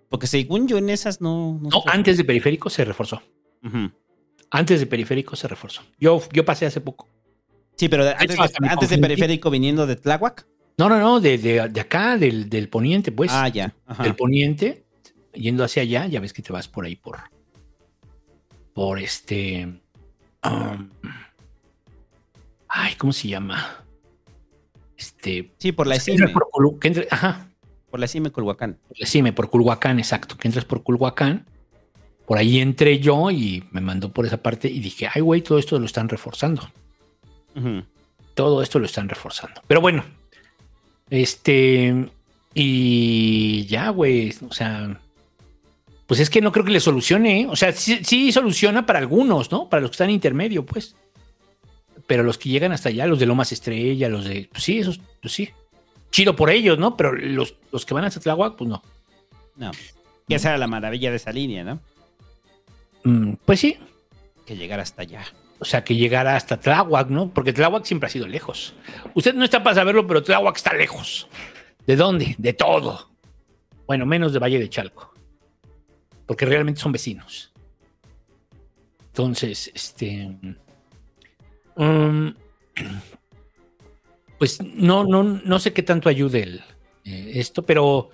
Porque 0.08 0.26
según 0.26 0.66
yo 0.66 0.78
en 0.78 0.90
esas 0.90 1.20
no... 1.20 1.60
no, 1.62 1.84
antes 1.86 2.16
de 2.16 2.24
periférico 2.24 2.70
se 2.70 2.84
reforzó. 2.84 3.22
Antes 4.50 4.80
de 4.80 4.86
periférico 4.86 5.36
se 5.36 5.46
reforzó. 5.46 5.82
Yo, 6.00 6.20
yo 6.32 6.44
pasé 6.44 6.66
hace 6.66 6.80
poco. 6.80 7.06
Sí, 7.78 7.88
pero 7.88 8.04
antes, 8.08 8.36
de, 8.36 8.68
antes 8.68 8.98
periférico 8.98 9.50
viniendo 9.50 9.86
de 9.86 9.96
Tláhuac. 9.96 10.46
No, 10.78 10.88
no, 10.88 10.98
no, 10.98 11.20
de, 11.20 11.38
de- 11.38 11.68
de 11.68 11.80
acá, 11.80 12.16
del, 12.16 12.48
del 12.50 12.68
poniente, 12.68 13.12
pues. 13.12 13.30
Ah, 13.32 13.48
ya. 13.48 13.74
Ajá. 13.86 14.02
Del 14.02 14.14
poniente, 14.16 14.84
yendo 15.32 15.64
hacia 15.64 15.82
allá, 15.82 16.06
ya 16.06 16.20
ves 16.20 16.32
que 16.32 16.42
te 16.42 16.52
vas 16.52 16.68
por 16.68 16.84
ahí 16.84 16.96
por. 16.96 17.18
Por 18.74 18.98
este. 18.98 19.80
um, 20.44 20.88
ay, 22.68 22.94
¿cómo 22.96 23.12
se 23.12 23.28
llama? 23.28 23.84
Este. 24.96 25.52
Sí, 25.58 25.72
por 25.72 25.86
la 25.86 25.96
ESIME. 25.96 26.16
entres 26.26 26.32
por 26.52 26.78
que 26.78 26.88
entre- 26.88 27.08
ajá, 27.10 27.48
Por 27.90 28.00
la 28.00 28.06
ESIME 28.06 28.30
Culhuacán. 28.30 28.78
por 28.88 28.98
la 29.00 29.06
CIME, 29.06 29.32
por 29.32 29.50
Culhuacán, 29.50 29.98
exacto. 29.98 30.36
Que 30.36 30.48
entres 30.48 30.64
por 30.64 30.82
Culhuacán. 30.82 31.46
Por 32.26 32.36
ahí 32.38 32.58
entré 32.58 32.98
yo 32.98 33.30
y 33.30 33.64
me 33.70 33.80
mandó 33.80 34.12
por 34.12 34.26
esa 34.26 34.42
parte 34.42 34.68
y 34.68 34.80
dije, 34.80 35.08
ay, 35.12 35.22
güey, 35.22 35.40
todo 35.40 35.58
esto 35.58 35.78
lo 35.78 35.86
están 35.86 36.08
reforzando. 36.10 36.70
Todo 38.34 38.62
esto 38.62 38.78
lo 38.78 38.86
están 38.86 39.08
reforzando. 39.08 39.60
Pero 39.66 39.80
bueno, 39.80 40.04
este. 41.10 42.08
Y 42.54 43.66
ya, 43.66 43.90
güey. 43.90 44.34
O 44.48 44.52
sea. 44.52 45.00
Pues 46.06 46.20
es 46.20 46.30
que 46.30 46.40
no 46.40 46.52
creo 46.52 46.64
que 46.64 46.70
le 46.70 46.80
solucione. 46.80 47.42
¿eh? 47.42 47.46
O 47.48 47.56
sea, 47.56 47.72
sí, 47.72 48.00
sí 48.02 48.32
soluciona 48.32 48.86
para 48.86 48.98
algunos, 48.98 49.50
¿no? 49.50 49.68
Para 49.68 49.82
los 49.82 49.90
que 49.90 49.94
están 49.94 50.08
en 50.08 50.14
intermedio, 50.14 50.64
pues. 50.64 50.96
Pero 52.06 52.22
los 52.22 52.38
que 52.38 52.48
llegan 52.48 52.72
hasta 52.72 52.88
allá, 52.88 53.06
los 53.06 53.18
de 53.18 53.26
Lomas 53.26 53.52
Estrella, 53.52 54.08
los 54.08 54.24
de. 54.24 54.48
Pues 54.50 54.64
sí, 54.64 54.78
esos, 54.78 55.00
pues 55.20 55.32
sí. 55.32 55.50
Chido 56.10 56.34
por 56.34 56.50
ellos, 56.50 56.78
¿no? 56.78 56.96
Pero 56.96 57.12
los, 57.12 57.56
los 57.70 57.84
que 57.84 57.92
van 57.92 58.04
hasta 58.04 58.20
Tláhuac, 58.20 58.56
pues 58.56 58.70
no. 58.70 58.82
No. 59.56 59.70
Y 60.26 60.34
esa 60.34 60.50
era 60.50 60.58
la 60.58 60.66
maravilla 60.66 61.10
de 61.10 61.16
esa 61.16 61.32
línea, 61.32 61.64
¿no? 61.64 61.80
Mm, 63.04 63.34
pues 63.44 63.60
sí. 63.60 63.78
Que 64.46 64.56
llegar 64.56 64.80
hasta 64.80 65.02
allá. 65.02 65.24
O 65.60 65.64
sea, 65.64 65.82
que 65.82 65.96
llegara 65.96 66.36
hasta 66.36 66.58
Tláhuac, 66.58 67.08
¿no? 67.08 67.30
Porque 67.30 67.52
Tláhuac 67.52 67.84
siempre 67.84 68.06
ha 68.06 68.10
sido 68.10 68.28
lejos. 68.28 68.74
Usted 69.14 69.34
no 69.34 69.44
está 69.44 69.62
para 69.62 69.76
saberlo, 69.76 70.06
pero 70.06 70.22
Tláhuac 70.22 70.56
está 70.56 70.72
lejos. 70.72 71.28
¿De 71.86 71.96
dónde? 71.96 72.34
De 72.38 72.52
todo. 72.52 73.10
Bueno, 73.86 74.06
menos 74.06 74.32
de 74.32 74.38
Valle 74.38 74.58
de 74.58 74.68
Chalco. 74.68 75.12
Porque 76.26 76.44
realmente 76.44 76.80
son 76.80 76.92
vecinos. 76.92 77.52
Entonces, 79.06 79.70
este. 79.74 80.36
um, 81.74 82.34
pues 84.38 84.62
no, 84.62 85.02
no, 85.04 85.24
no 85.24 85.58
sé 85.58 85.72
qué 85.72 85.82
tanto 85.82 86.08
ayude 86.08 86.42
el, 86.42 86.64
eh, 87.04 87.32
esto, 87.34 87.64
pero. 87.64 88.10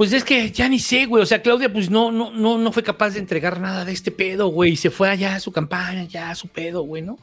Pues 0.00 0.14
es 0.14 0.24
que 0.24 0.50
ya 0.50 0.66
ni 0.66 0.78
sé, 0.78 1.04
güey. 1.04 1.22
O 1.22 1.26
sea, 1.26 1.42
Claudia, 1.42 1.70
pues 1.70 1.90
no, 1.90 2.10
no, 2.10 2.30
no, 2.30 2.56
no 2.56 2.72
fue 2.72 2.82
capaz 2.82 3.10
de 3.10 3.18
entregar 3.18 3.60
nada 3.60 3.84
de 3.84 3.92
este 3.92 4.10
pedo, 4.10 4.48
güey. 4.48 4.74
Se 4.74 4.88
fue 4.88 5.10
allá 5.10 5.34
a 5.34 5.40
su 5.40 5.52
campaña, 5.52 6.04
ya 6.04 6.30
a 6.30 6.34
su 6.34 6.48
pedo, 6.48 6.80
güey, 6.84 7.02
¿no? 7.02 7.18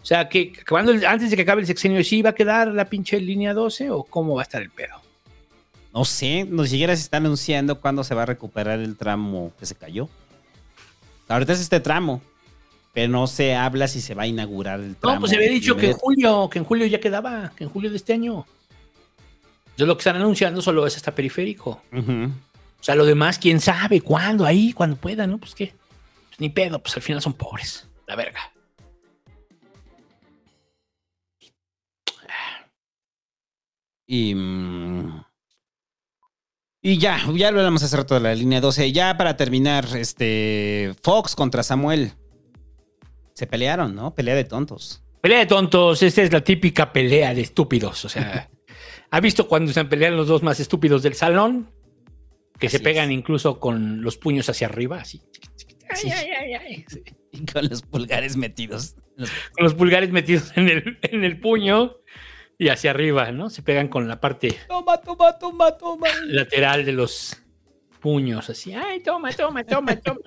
O 0.00 0.04
sea, 0.06 0.30
que 0.30 0.54
acabando 0.58 0.92
el- 0.92 1.04
antes 1.04 1.28
de 1.28 1.36
que 1.36 1.42
acabe 1.42 1.60
el 1.60 1.66
sexenio, 1.66 2.02
¿sí 2.02 2.22
va 2.22 2.30
a 2.30 2.34
quedar 2.34 2.68
la 2.68 2.86
pinche 2.86 3.20
línea 3.20 3.52
12 3.52 3.90
o 3.90 4.04
cómo 4.04 4.36
va 4.36 4.40
a 4.40 4.44
estar 4.44 4.62
el 4.62 4.70
pedo? 4.70 4.94
No 5.92 6.06
sé, 6.06 6.44
ni 6.48 6.66
siquiera 6.68 6.96
se 6.96 7.02
está 7.02 7.18
anunciando 7.18 7.78
cuándo 7.78 8.02
se 8.02 8.14
va 8.14 8.22
a 8.22 8.26
recuperar 8.26 8.78
el 8.78 8.96
tramo 8.96 9.52
que 9.60 9.66
se 9.66 9.74
cayó. 9.74 10.08
Ahorita 11.28 11.52
es 11.52 11.60
este 11.60 11.80
tramo, 11.80 12.22
pero 12.94 13.08
no 13.12 13.26
se 13.26 13.54
habla 13.54 13.88
si 13.88 14.00
se 14.00 14.14
va 14.14 14.22
a 14.22 14.26
inaugurar 14.26 14.80
el 14.80 14.96
tramo. 14.96 15.16
No, 15.16 15.20
pues 15.20 15.32
se 15.32 15.36
había 15.36 15.50
dicho 15.50 15.76
que 15.76 15.88
en 15.90 15.92
julio, 15.92 16.48
que 16.48 16.60
en 16.60 16.64
julio 16.64 16.86
ya 16.86 16.98
quedaba, 16.98 17.52
que 17.54 17.64
en 17.64 17.68
julio 17.68 17.90
de 17.90 17.96
este 17.98 18.14
año. 18.14 18.46
Entonces 19.72 19.88
lo 19.88 19.96
que 19.96 20.00
están 20.00 20.16
anunciando 20.16 20.62
solo 20.62 20.86
es 20.86 20.96
hasta 20.96 21.14
periférico. 21.14 21.82
O 21.92 22.84
sea, 22.84 22.94
lo 22.94 23.04
demás, 23.04 23.38
quién 23.38 23.60
sabe, 23.60 24.00
cuándo, 24.00 24.44
ahí, 24.44 24.72
cuando 24.72 24.96
pueda, 24.96 25.26
¿no? 25.26 25.38
Pues 25.38 25.54
qué. 25.54 25.74
Pues 26.28 26.40
ni 26.40 26.48
pedo, 26.48 26.82
pues 26.82 26.96
al 26.96 27.02
final 27.02 27.22
son 27.22 27.34
pobres. 27.34 27.88
La 28.06 28.16
verga. 28.16 28.40
Y, 34.06 34.34
mm, 34.34 35.24
y 36.82 36.98
ya, 36.98 37.18
ya 37.34 37.48
hablamos 37.48 37.82
hace 37.82 37.96
rato 37.96 38.14
de 38.14 38.20
la 38.20 38.34
línea 38.34 38.60
12. 38.60 38.92
Ya 38.92 39.16
para 39.16 39.36
terminar, 39.36 39.86
este 39.96 40.94
Fox 41.02 41.34
contra 41.34 41.62
Samuel. 41.62 42.12
Se 43.34 43.46
pelearon, 43.46 43.94
¿no? 43.94 44.14
Pelea 44.14 44.34
de 44.34 44.44
tontos. 44.44 45.02
Pelea 45.20 45.38
de 45.38 45.46
tontos, 45.46 46.02
esta 46.02 46.22
es 46.22 46.32
la 46.32 46.42
típica 46.42 46.92
pelea 46.92 47.32
de 47.32 47.40
estúpidos. 47.42 48.04
O 48.04 48.08
sea, 48.08 48.50
¿ha 49.12 49.20
visto 49.20 49.46
cuando 49.46 49.72
se 49.72 49.84
pelean 49.84 50.16
los 50.16 50.26
dos 50.26 50.42
más 50.42 50.58
estúpidos 50.58 51.04
del 51.04 51.14
salón? 51.14 51.70
Que 52.58 52.68
se 52.68 52.80
pegan 52.80 53.10
es. 53.10 53.18
incluso 53.18 53.60
con 53.60 54.02
los 54.02 54.16
puños 54.16 54.48
hacia 54.48 54.66
arriba, 54.66 54.98
así. 55.00 55.22
Sí. 55.94 56.10
Y 57.32 57.44
con 57.46 57.68
los 57.68 57.82
pulgares 57.82 58.36
metidos. 58.36 58.96
Los- 59.16 59.30
Con 59.52 59.64
los 59.64 59.74
pulgares 59.74 60.10
metidos 60.10 60.52
en 60.56 60.68
el, 60.68 60.98
en 61.02 61.24
el 61.24 61.38
puño 61.40 61.96
y 62.58 62.68
hacia 62.68 62.90
arriba, 62.90 63.30
¿no? 63.32 63.50
Se 63.50 63.62
pegan 63.62 63.88
con 63.88 64.08
la 64.08 64.20
parte 64.20 64.56
Toma, 64.68 64.98
toma, 65.00 65.38
toma, 65.38 65.76
toma. 65.76 66.08
lateral 66.26 66.84
de 66.84 66.92
los 66.92 67.36
puños, 68.00 68.48
así. 68.50 68.72
Ay, 68.74 69.00
toma, 69.00 69.32
toma, 69.32 69.64
toma, 69.64 69.96
toma. 69.96 70.20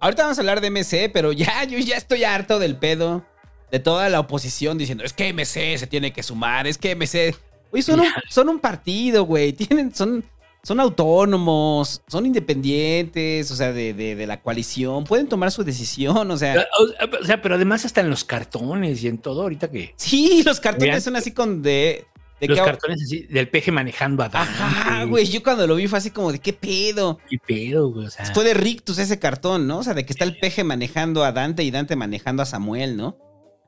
Ahorita 0.00 0.22
vamos 0.24 0.38
a 0.38 0.40
hablar 0.40 0.60
de 0.60 0.70
MC, 0.70 1.10
pero 1.12 1.32
ya, 1.32 1.64
yo 1.64 1.78
ya 1.78 1.96
estoy 1.96 2.24
harto 2.24 2.58
del 2.58 2.76
pedo 2.76 3.24
de 3.70 3.78
toda 3.78 4.08
la 4.08 4.20
oposición 4.20 4.76
diciendo, 4.78 5.04
es 5.04 5.12
que 5.12 5.32
MC 5.32 5.78
se 5.78 5.86
tiene 5.86 6.12
que 6.12 6.22
sumar, 6.22 6.66
es 6.66 6.76
que 6.78 6.94
MC... 6.96 7.34
Oye, 7.72 7.82
son 7.82 8.00
un, 8.00 8.06
son 8.28 8.48
un 8.48 8.58
partido, 8.58 9.24
güey, 9.24 9.52
tienen, 9.54 9.94
son, 9.94 10.24
son 10.62 10.78
autónomos, 10.80 12.02
son 12.06 12.26
independientes, 12.26 13.50
o 13.50 13.56
sea, 13.56 13.72
de, 13.72 13.94
de- 13.94 14.14
de 14.14 14.26
la 14.26 14.40
coalición, 14.42 15.04
pueden 15.04 15.28
tomar 15.28 15.50
su 15.50 15.64
decisión, 15.64 16.30
o 16.30 16.36
sea... 16.36 16.66
O, 16.78 17.16
o 17.20 17.24
sea, 17.24 17.40
pero 17.42 17.54
además 17.56 17.84
hasta 17.84 18.00
en 18.00 18.10
los 18.10 18.24
cartones 18.24 19.02
y 19.02 19.08
en 19.08 19.18
todo, 19.18 19.42
ahorita 19.42 19.70
que 19.70 19.94
Sí, 19.96 20.42
los 20.44 20.60
cartones 20.60 21.02
son 21.04 21.16
así 21.16 21.32
con 21.32 21.62
de... 21.62 22.04
de 22.40 22.48
los 22.48 22.58
que- 22.58 22.64
cartones 22.64 23.02
así, 23.02 23.22
del 23.22 23.48
peje 23.48 23.72
manejando 23.72 24.22
a 24.22 24.28
Dante. 24.28 24.52
Ajá, 24.62 25.04
güey, 25.04 25.26
yo 25.26 25.42
cuando 25.42 25.66
lo 25.66 25.74
vi 25.76 25.86
fue 25.88 25.98
así 25.98 26.10
como 26.10 26.30
de, 26.32 26.38
¿qué 26.40 26.52
pedo? 26.52 27.18
¿Qué 27.28 27.38
pedo, 27.38 27.90
güey? 27.90 28.06
O 28.06 28.10
sea, 28.10 28.26
Fue 28.26 28.44
de 28.44 28.54
Rictus 28.54 28.98
ese 28.98 29.18
cartón, 29.18 29.66
¿no? 29.66 29.78
O 29.78 29.82
sea, 29.82 29.94
de 29.94 30.04
que 30.04 30.12
está 30.12 30.24
el 30.24 30.38
peje 30.38 30.62
manejando 30.64 31.24
a 31.24 31.32
Dante 31.32 31.62
y 31.64 31.70
Dante 31.70 31.96
manejando 31.96 32.42
a 32.42 32.46
Samuel, 32.46 32.96
¿no? 32.96 33.16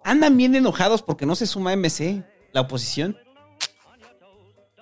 Andan 0.04 0.36
bien 0.36 0.54
enojados 0.54 1.00
porque 1.02 1.24
no 1.24 1.34
se 1.34 1.46
suma 1.46 1.72
MC, 1.74 2.22
la 2.52 2.60
oposición. 2.62 3.16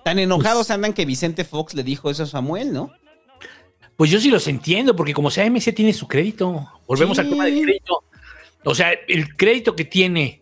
Tan 0.03 0.19
enojados 0.19 0.69
andan 0.71 0.93
que 0.93 1.05
Vicente 1.05 1.43
Fox 1.45 1.73
le 1.73 1.83
dijo 1.83 2.09
eso 2.09 2.23
a 2.23 2.25
Samuel, 2.25 2.73
¿no? 2.73 2.91
Pues 3.95 4.09
yo 4.11 4.19
sí 4.19 4.29
los 4.29 4.47
entiendo, 4.47 4.95
porque 4.95 5.13
como 5.13 5.31
sea, 5.31 5.45
MC 5.45 5.71
tiene 5.73 5.93
su 5.93 6.07
crédito. 6.07 6.67
Volvemos 6.87 7.17
Sí. 7.17 7.21
al 7.21 7.29
tema 7.29 7.45
del 7.45 7.61
crédito. 7.61 8.03
O 8.65 8.75
sea, 8.75 8.91
el 9.07 9.35
crédito 9.35 9.75
que 9.75 9.85
tiene. 9.85 10.41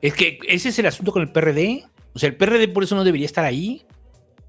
Es 0.00 0.14
que 0.14 0.38
ese 0.48 0.70
es 0.70 0.78
el 0.78 0.86
asunto 0.86 1.12
con 1.12 1.22
el 1.22 1.30
PRD. 1.30 1.84
O 2.14 2.18
sea, 2.18 2.28
el 2.28 2.36
PRD 2.36 2.68
por 2.68 2.84
eso 2.84 2.94
no 2.94 3.04
debería 3.04 3.26
estar 3.26 3.44
ahí. 3.44 3.84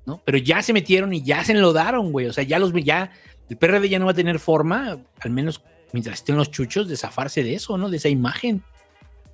¿no? 0.05 0.21
Pero 0.23 0.37
ya 0.37 0.61
se 0.61 0.71
metieron 0.71 1.13
y 1.13 1.21
ya 1.21 1.43
se 1.43 1.51
enlodaron, 1.51 2.13
güey. 2.13 2.27
O 2.27 2.33
sea, 2.33 2.43
ya 2.45 2.59
los 2.59 2.71
ya. 2.83 3.11
El 3.49 3.57
PRD 3.57 3.89
ya 3.89 3.99
no 3.99 4.05
va 4.05 4.11
a 4.11 4.15
tener 4.15 4.39
forma, 4.39 4.97
al 5.19 5.31
menos 5.31 5.61
mientras 5.91 6.19
estén 6.19 6.37
los 6.37 6.49
chuchos, 6.49 6.87
de 6.87 6.95
zafarse 6.95 7.43
de 7.43 7.55
eso, 7.55 7.77
¿no? 7.77 7.89
De 7.89 7.97
esa 7.97 8.07
imagen. 8.07 8.63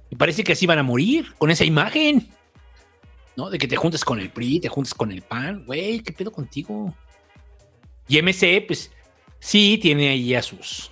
Y 0.09 0.15
parece 0.15 0.43
que 0.43 0.53
así 0.53 0.65
van 0.65 0.79
a 0.79 0.83
morir 0.83 1.33
con 1.37 1.51
esa 1.51 1.63
imagen. 1.63 2.27
¿No? 3.35 3.49
De 3.49 3.57
que 3.57 3.67
te 3.67 3.75
juntas 3.75 4.05
con 4.05 4.19
el 4.19 4.29
PRI, 4.29 4.59
te 4.59 4.69
juntas 4.69 4.93
con 4.93 5.11
el 5.11 5.21
PAN. 5.21 5.65
Güey, 5.65 6.01
¿qué 6.01 6.11
pedo 6.11 6.31
contigo? 6.31 6.95
Y 8.07 8.21
MC, 8.21 8.65
pues 8.67 8.91
sí, 9.39 9.79
tiene 9.81 10.09
ahí 10.09 10.35
a 10.35 10.41
sus. 10.41 10.91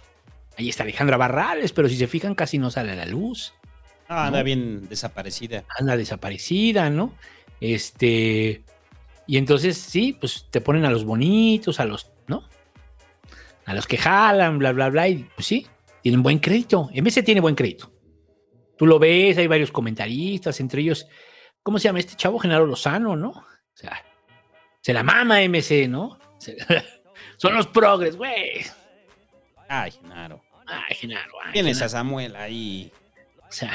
Ahí 0.57 0.69
está 0.69 0.83
Alejandra 0.83 1.17
Barrales, 1.17 1.71
pero 1.71 1.87
si 1.87 1.97
se 1.97 2.07
fijan, 2.07 2.35
casi 2.35 2.57
no 2.57 2.71
sale 2.71 2.91
a 2.91 2.95
la 2.95 3.05
luz. 3.05 3.53
Ah, 4.07 4.27
anda 4.27 4.43
bien 4.43 4.89
desaparecida. 4.89 5.63
Anda 5.79 5.95
desaparecida, 5.95 6.89
¿no? 6.89 7.13
Este. 7.59 8.63
Y 9.27 9.37
entonces, 9.37 9.77
sí, 9.77 10.17
pues 10.19 10.47
te 10.49 10.59
ponen 10.61 10.83
a 10.83 10.91
los 10.91 11.05
bonitos, 11.05 11.79
a 11.79 11.85
los, 11.85 12.11
¿no? 12.27 12.43
A 13.65 13.73
los 13.73 13.87
que 13.87 13.97
jalan, 13.97 14.57
bla, 14.57 14.73
bla, 14.73 14.89
bla. 14.89 15.07
Y 15.07 15.29
pues 15.35 15.47
sí, 15.47 15.67
tienen 16.01 16.23
buen 16.23 16.39
crédito. 16.39 16.89
MC 16.93 17.23
tiene 17.23 17.39
buen 17.39 17.55
crédito. 17.55 17.91
Tú 18.77 18.85
lo 18.85 18.99
ves, 18.99 19.37
hay 19.37 19.47
varios 19.47 19.71
comentaristas, 19.71 20.59
entre 20.59 20.81
ellos, 20.81 21.07
¿cómo 21.63 21.79
se 21.79 21.85
llama 21.85 21.99
este 21.99 22.15
chavo? 22.15 22.39
Genaro 22.39 22.65
Lozano, 22.65 23.15
¿no? 23.15 23.29
O 23.29 23.43
sea, 23.73 24.03
se 24.81 24.93
la 24.93 25.03
mama 25.03 25.41
MC, 25.41 25.87
¿no? 25.87 26.17
Se- 26.37 26.57
Son 27.37 27.53
los 27.55 27.67
progres, 27.67 28.15
güey. 28.17 28.61
Ay, 29.67 29.91
Genaro. 29.91 30.41
Ay, 30.67 30.95
Genaro. 30.95 31.33
ay, 31.43 31.53
Tienes 31.53 31.81
a. 31.81 31.89
Samuel 31.89 32.35
ahí. 32.35 32.91
O 33.47 33.51
sea. 33.51 33.71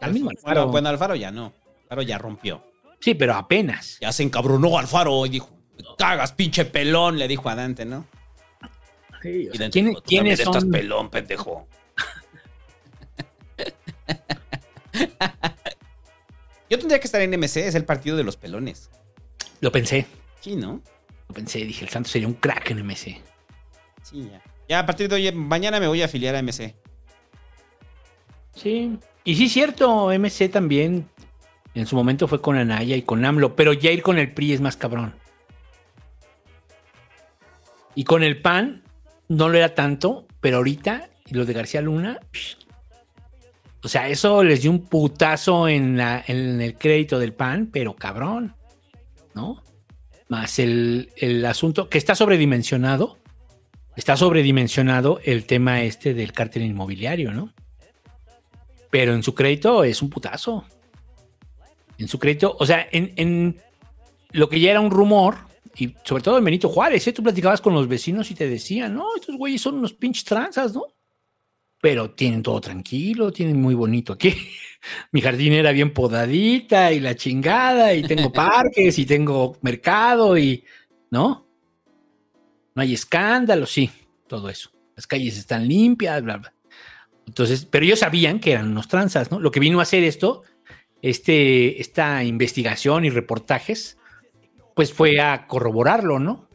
Al 0.00 0.12
mismo 0.12 0.26
Bueno, 0.30 0.40
Alfaro. 0.50 0.66
bueno, 0.68 0.88
Alfaro 0.90 1.14
ya 1.14 1.30
no. 1.30 1.52
Alfaro 1.84 2.02
ya 2.02 2.18
rompió. 2.18 2.62
Sí, 3.00 3.14
pero 3.14 3.34
apenas. 3.34 3.98
Ya 4.00 4.12
se 4.12 4.22
encabronó 4.22 4.78
Alfaro 4.78 5.24
y 5.26 5.30
dijo, 5.30 5.50
"Me 5.76 5.84
cagas, 5.98 6.32
pinche 6.32 6.64
pelón, 6.64 7.18
le 7.18 7.28
dijo 7.28 7.48
a 7.48 7.54
Dante, 7.54 7.84
¿no? 7.84 8.06
Sí, 9.22 9.48
o 9.48 9.54
sea, 9.54 9.70
¿quién- 9.70 9.86
dijo, 9.88 10.00
"Tú 10.00 10.06
¿Quiénes 10.08 10.38
también 10.38 10.48
estás 10.56 10.62
son? 10.62 10.70
pelón, 10.70 11.10
pendejo? 11.10 11.68
Yo 16.68 16.78
tendría 16.78 16.98
que 16.98 17.06
estar 17.06 17.20
en 17.20 17.30
MC, 17.30 17.66
es 17.66 17.74
el 17.74 17.84
partido 17.84 18.16
de 18.16 18.24
los 18.24 18.36
pelones. 18.36 18.90
Lo 19.60 19.70
pensé. 19.72 20.06
Sí, 20.40 20.56
¿no? 20.56 20.82
Lo 21.28 21.34
pensé, 21.34 21.60
dije, 21.60 21.84
el 21.84 21.90
Santos 21.90 22.12
sería 22.12 22.28
un 22.28 22.34
crack 22.34 22.70
en 22.70 22.84
MC. 22.84 23.20
Sí, 24.02 24.28
ya. 24.30 24.42
Ya 24.68 24.78
a 24.80 24.86
partir 24.86 25.08
de 25.08 25.14
hoy, 25.14 25.32
mañana 25.32 25.78
me 25.78 25.86
voy 25.86 26.02
a 26.02 26.06
afiliar 26.06 26.34
a 26.34 26.42
MC. 26.42 26.74
Sí. 28.54 28.98
Y 29.24 29.36
sí, 29.36 29.48
cierto, 29.48 30.10
MC 30.10 30.50
también 30.50 31.08
en 31.74 31.86
su 31.86 31.94
momento 31.94 32.26
fue 32.26 32.40
con 32.40 32.56
Anaya 32.56 32.96
y 32.96 33.02
con 33.02 33.24
AMLO, 33.24 33.54
pero 33.54 33.72
ya 33.72 33.90
ir 33.90 34.02
con 34.02 34.18
el 34.18 34.32
PRI 34.32 34.54
es 34.54 34.60
más 34.60 34.76
cabrón. 34.76 35.14
Y 37.94 38.04
con 38.04 38.22
el 38.22 38.40
PAN 38.40 38.82
no 39.28 39.48
lo 39.48 39.58
era 39.58 39.74
tanto, 39.74 40.26
pero 40.40 40.58
ahorita, 40.58 41.10
y 41.26 41.34
lo 41.34 41.44
de 41.44 41.52
García 41.52 41.82
Luna, 41.82 42.20
psh, 42.32 42.65
o 43.86 43.88
sea, 43.88 44.08
eso 44.08 44.42
les 44.42 44.62
dio 44.62 44.70
un 44.72 44.84
putazo 44.84 45.68
en, 45.68 45.96
la- 45.96 46.24
en 46.26 46.60
el 46.60 46.76
crédito 46.76 47.20
del 47.20 47.32
PAN, 47.32 47.70
pero 47.72 47.94
cabrón, 47.94 48.54
¿no? 49.32 49.62
Más 50.28 50.58
el, 50.58 51.10
el 51.16 51.44
asunto 51.46 51.88
que 51.88 51.96
está 51.98 52.16
sobredimensionado, 52.16 53.18
está 53.94 54.16
sobredimensionado 54.16 55.20
el 55.24 55.46
tema 55.46 55.82
este 55.82 56.14
del 56.14 56.32
cártel 56.32 56.64
inmobiliario, 56.64 57.30
¿no? 57.32 57.54
Pero 58.90 59.14
en 59.14 59.22
su 59.22 59.34
crédito 59.36 59.84
es 59.84 60.02
un 60.02 60.10
putazo. 60.10 60.64
En 61.96 62.08
su 62.08 62.18
crédito, 62.18 62.56
o 62.58 62.66
sea, 62.66 62.88
en, 62.90 63.12
en 63.14 63.56
lo 64.32 64.48
que 64.48 64.58
ya 64.58 64.72
era 64.72 64.80
un 64.80 64.90
rumor, 64.90 65.36
y 65.76 65.94
sobre 66.02 66.24
todo 66.24 66.38
en 66.38 66.44
Benito 66.44 66.68
Juárez, 66.68 67.06
¿eh? 67.06 67.12
tú 67.12 67.22
platicabas 67.22 67.60
con 67.60 67.72
los 67.72 67.86
vecinos 67.86 68.32
y 68.32 68.34
te 68.34 68.48
decían, 68.48 68.94
no, 68.94 69.14
estos 69.14 69.36
güeyes 69.36 69.62
son 69.62 69.76
unos 69.76 69.92
pinches 69.92 70.24
tranzas, 70.24 70.74
¿no? 70.74 70.86
Pero 71.86 72.10
tienen 72.10 72.42
todo 72.42 72.60
tranquilo, 72.60 73.30
tienen 73.30 73.62
muy 73.62 73.76
bonito 73.76 74.14
aquí. 74.14 74.34
Mi 75.12 75.20
jardín 75.20 75.52
era 75.52 75.70
bien 75.70 75.92
podadita 75.92 76.90
y 76.90 76.98
la 76.98 77.14
chingada, 77.14 77.94
y 77.94 78.02
tengo 78.02 78.32
parques 78.32 78.98
y 78.98 79.06
tengo 79.06 79.56
mercado 79.60 80.36
y, 80.36 80.64
¿no? 81.12 81.46
No 82.74 82.82
hay 82.82 82.92
escándalo, 82.92 83.66
sí, 83.66 83.88
todo 84.26 84.50
eso. 84.50 84.72
Las 84.96 85.06
calles 85.06 85.38
están 85.38 85.68
limpias, 85.68 86.24
bla, 86.24 86.38
bla. 86.38 86.52
Entonces, 87.24 87.64
pero 87.64 87.84
ellos 87.84 88.00
sabían 88.00 88.40
que 88.40 88.50
eran 88.50 88.66
unos 88.66 88.88
tranzas, 88.88 89.30
¿no? 89.30 89.38
Lo 89.38 89.52
que 89.52 89.60
vino 89.60 89.78
a 89.78 89.84
hacer 89.84 90.02
esto, 90.02 90.42
este, 91.02 91.80
esta 91.80 92.24
investigación 92.24 93.04
y 93.04 93.10
reportajes, 93.10 93.96
pues 94.74 94.92
fue 94.92 95.20
a 95.20 95.46
corroborarlo, 95.46 96.18
¿no? 96.18 96.45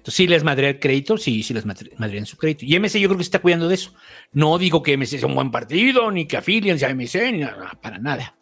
Entonces, 0.00 0.14
sí 0.14 0.26
les 0.26 0.42
madrea 0.44 0.70
el 0.70 0.80
crédito, 0.80 1.18
sí, 1.18 1.42
sí 1.42 1.52
les 1.52 1.66
madre- 1.66 1.92
madrean 1.98 2.24
su 2.24 2.38
crédito. 2.38 2.64
Y 2.64 2.74
MC 2.78 2.98
yo 2.98 3.08
creo 3.08 3.18
que 3.18 3.24
se 3.24 3.28
está 3.28 3.40
cuidando 3.40 3.68
de 3.68 3.74
eso. 3.74 3.92
No 4.32 4.56
digo 4.56 4.82
que 4.82 4.96
MC 4.96 5.18
sea 5.18 5.26
un 5.26 5.34
buen 5.34 5.50
partido, 5.50 6.10
ni 6.10 6.26
que 6.26 6.38
afiliense 6.38 6.86
a 6.86 6.94
MC, 6.94 7.32
ni 7.32 7.38
nada, 7.40 7.78
para 7.82 7.98
nada. 7.98 8.34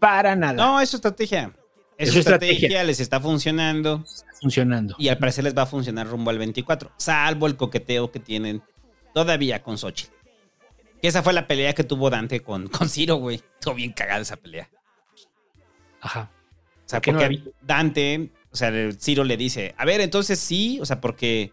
Para 0.00 0.34
nada. 0.34 0.54
No, 0.54 0.80
es 0.80 0.88
su 0.90 0.96
estrategia. 0.96 1.54
Es, 1.96 2.12
su 2.12 2.18
estrategia. 2.18 2.54
estrategia, 2.54 2.84
les 2.84 2.98
está 2.98 3.20
funcionando. 3.20 4.04
Está 4.04 4.26
funcionando. 4.40 4.96
Y 4.98 5.06
al 5.08 5.18
parecer 5.18 5.44
les 5.44 5.56
va 5.56 5.62
a 5.62 5.66
funcionar 5.66 6.08
rumbo 6.08 6.30
al 6.30 6.38
24, 6.38 6.90
salvo 6.96 7.46
el 7.46 7.56
coqueteo 7.56 8.10
que 8.10 8.18
tienen 8.18 8.62
todavía 9.14 9.62
con 9.62 9.78
Xochitl. 9.78 10.12
Que 11.00 11.08
esa 11.08 11.22
fue 11.22 11.32
la 11.32 11.46
pelea 11.46 11.74
que 11.74 11.84
tuvo 11.84 12.10
Dante 12.10 12.40
con, 12.40 12.66
con 12.68 12.88
Ciro, 12.88 13.16
güey. 13.16 13.36
Estuvo 13.36 13.74
bien 13.74 13.92
cagada 13.92 14.20
esa 14.22 14.36
pelea. 14.36 14.68
Ajá. 16.00 16.30
O 16.84 16.88
sea, 16.88 16.98
¿Por 17.00 17.04
qué 17.04 17.12
no 17.12 17.20
la 17.20 17.26
porque? 17.28 17.50
Dante, 17.62 18.30
o 18.54 18.56
sea, 18.56 18.70
Ciro 18.92 19.24
le 19.24 19.36
dice, 19.36 19.74
a 19.76 19.84
ver, 19.84 20.00
entonces 20.00 20.38
sí, 20.38 20.78
o 20.80 20.86
sea, 20.86 21.00
porque, 21.00 21.50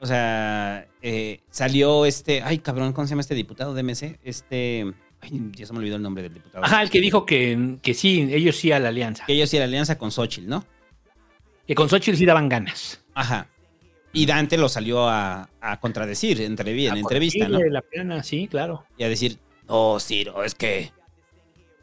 o 0.00 0.06
sea, 0.06 0.88
eh, 1.02 1.40
salió 1.50 2.06
este, 2.06 2.40
ay, 2.42 2.60
cabrón, 2.60 2.94
¿cómo 2.94 3.06
se 3.06 3.10
llama 3.10 3.20
este 3.20 3.34
diputado 3.34 3.74
de 3.74 3.82
MC? 3.82 4.18
Este, 4.24 4.90
ay, 5.20 5.50
ya 5.52 5.66
se 5.66 5.74
me 5.74 5.78
olvidó 5.78 5.96
el 5.96 6.02
nombre 6.02 6.22
del 6.22 6.32
diputado. 6.32 6.64
Ajá, 6.64 6.80
el 6.80 6.88
que 6.88 7.00
dijo 7.00 7.26
que, 7.26 7.76
que 7.82 7.92
sí, 7.92 8.26
ellos 8.30 8.56
sí 8.56 8.72
a 8.72 8.78
la 8.78 8.88
alianza. 8.88 9.26
Que 9.26 9.34
ellos 9.34 9.50
sí 9.50 9.58
la 9.58 9.64
alianza 9.64 9.98
con 9.98 10.10
Xochitl, 10.10 10.48
¿no? 10.48 10.64
Que 11.66 11.74
con 11.74 11.90
Xochitl 11.90 12.16
sí 12.16 12.24
daban 12.24 12.48
ganas. 12.48 13.02
Ajá. 13.12 13.46
Y 14.14 14.24
Dante 14.24 14.56
lo 14.56 14.70
salió 14.70 15.06
a, 15.06 15.50
a 15.60 15.80
contradecir 15.80 16.40
en, 16.40 16.56
en 16.58 16.92
A 16.92 16.98
entrevista, 16.98 17.46
¿no? 17.46 17.58
corregirle 17.58 17.70
La 17.70 17.82
plana, 17.82 18.22
sí, 18.22 18.48
claro. 18.48 18.86
Y 18.96 19.04
a 19.04 19.08
decir, 19.10 19.36
no, 19.68 20.00
Ciro, 20.00 20.44
es 20.44 20.54
que 20.54 20.92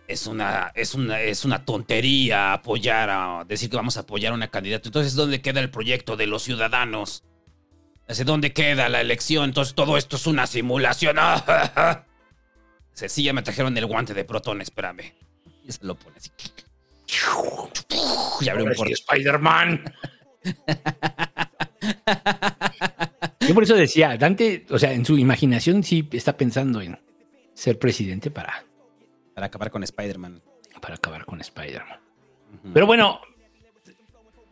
es 0.07 0.25
una, 0.25 0.71
es 0.73 0.95
una, 0.95 1.21
es 1.21 1.43
una 1.45 1.65
tontería 1.65 2.53
apoyar 2.53 3.09
a, 3.09 3.43
decir 3.45 3.69
que 3.69 3.75
vamos 3.75 3.97
a 3.97 4.01
apoyar 4.01 4.31
a 4.31 4.35
una 4.35 4.47
candidata. 4.47 4.87
Entonces, 4.87 5.15
¿dónde 5.15 5.41
queda 5.41 5.59
el 5.59 5.69
proyecto 5.69 6.15
de 6.15 6.27
los 6.27 6.43
ciudadanos? 6.43 7.23
Dice, 8.07 8.23
¿dónde 8.23 8.53
queda 8.53 8.87
la 8.87 9.01
elección? 9.01 9.45
Entonces, 9.45 9.75
todo 9.75 9.97
esto 9.97 10.15
es 10.15 10.27
una 10.27 10.47
simulación. 10.47 11.17
Sí, 12.93 13.21
ya 13.21 13.31
me 13.31 13.43
trajeron 13.43 13.77
el 13.77 13.85
guante 13.85 14.15
de 14.15 14.25
protón, 14.25 14.59
espérame. 14.59 15.13
Y 15.63 15.71
se 15.71 15.85
lo 15.85 15.93
pone 15.93 16.17
así. 16.17 16.31
Y 18.41 18.49
abre 18.49 18.63
un 18.63 18.73
portal. 18.73 18.93
Spider-Man. 18.93 19.93
Yo 23.41 23.53
por 23.53 23.61
eso 23.61 23.75
decía, 23.75 24.17
Dante, 24.17 24.65
o 24.71 24.79
sea, 24.79 24.93
en 24.93 25.05
su 25.05 25.15
imaginación 25.15 25.83
sí 25.83 26.09
está 26.11 26.35
pensando 26.35 26.81
en 26.81 26.97
ser 27.53 27.77
presidente 27.77 28.31
para, 28.31 28.65
Para 29.37 29.45
acabar 29.47 29.69
con 29.69 29.83
Spider-Man. 29.83 30.41
para 30.81 30.95
acabar 30.95 31.25
con 31.25 31.39
Spider-Man. 31.41 31.99
Pero 32.73 32.87
bueno. 32.87 33.19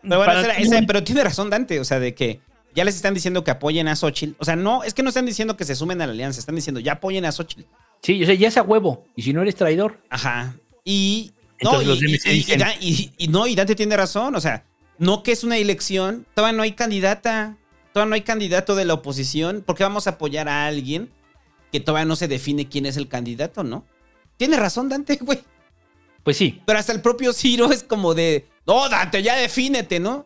Pero 0.04 0.18
bueno, 0.18 0.26
para 0.26 0.40
esa 0.42 0.50
era- 0.50 0.58
ti, 0.58 0.62
esa- 0.64 0.82
pero 0.86 1.04
tiene 1.04 1.24
razón 1.24 1.50
Dante, 1.50 1.80
o 1.80 1.84
sea, 1.86 2.00
de 2.00 2.14
que 2.14 2.40
ya 2.76 2.84
les 2.86 2.96
están 2.96 3.16
diciendo 3.16 3.44
que 3.44 3.50
apoyen 3.50 3.88
a 3.88 3.96
Xochitl. 3.96 4.36
O 4.38 4.46
sea, 4.46 4.56
no, 4.56 4.84
es 4.84 4.94
que 4.94 5.02
no 5.02 5.10
están 5.10 5.26
diciendo 5.26 5.58
que 5.58 5.66
se 5.66 5.74
sumen 5.76 6.04
a 6.04 6.06
la 6.06 6.12
alianza, 6.14 6.40
están 6.40 6.54
diciendo 6.54 6.80
ya 6.80 6.94
apoyen 6.94 7.26
a 7.26 7.32
Xochitl. 7.32 7.64
Sí, 8.04 8.22
o 8.22 8.28
sea, 8.28 8.36
ya 8.36 8.48
es 8.48 8.58
a 8.58 8.62
huevo. 8.62 9.06
Y 9.16 9.24
si 9.24 9.34
no 9.34 9.42
eres 9.42 9.56
traidor. 9.56 10.00
Ajá. 10.10 10.54
Y. 10.84 11.32
No, 11.64 11.72
Entonces 11.82 11.88
los 11.88 12.00
dicen- 12.00 12.62
y- 12.80 13.12
y 13.18 13.28
no, 13.30 13.48
y 13.48 13.56
Dante 13.56 13.74
tiene 13.76 13.98
razón. 13.98 14.36
O 14.36 14.40
sea, 14.40 14.66
no 15.00 15.24
que 15.24 15.32
es 15.32 15.44
una 15.44 15.58
elección, 15.58 16.28
todavía 16.36 16.56
no 16.58 16.62
hay 16.62 16.74
candidata. 16.74 17.58
Todavía 17.92 18.10
no 18.10 18.16
hay 18.16 18.22
candidato 18.22 18.76
de 18.76 18.86
la 18.86 18.94
oposición. 18.94 19.64
¿Por 19.66 19.76
qué 19.76 19.84
vamos 19.84 20.06
a 20.06 20.12
apoyar 20.12 20.48
a 20.48 20.68
alguien 20.68 21.10
que 21.72 21.80
todavía 21.80 22.06
no 22.06 22.16
se 22.16 22.28
define 22.28 22.68
quién 22.70 22.86
es 22.86 22.98
el 22.98 23.08
candidato, 23.08 23.64
no? 23.64 23.86
Tiene 24.38 24.58
razón, 24.58 24.90
Dante, 24.90 25.16
güey. 25.22 25.40
Pues 26.24 26.38
sí. 26.38 26.62
Pero 26.66 26.80
hasta 26.80 26.92
el 26.94 27.02
propio 27.02 27.34
Ciro 27.34 27.72
es 27.72 27.84
como 27.84 28.14
de. 28.14 28.48
No, 28.66 28.90
Dante, 28.90 29.22
ya 29.22 29.36
defínete, 29.36 30.00
¿no? 30.00 30.26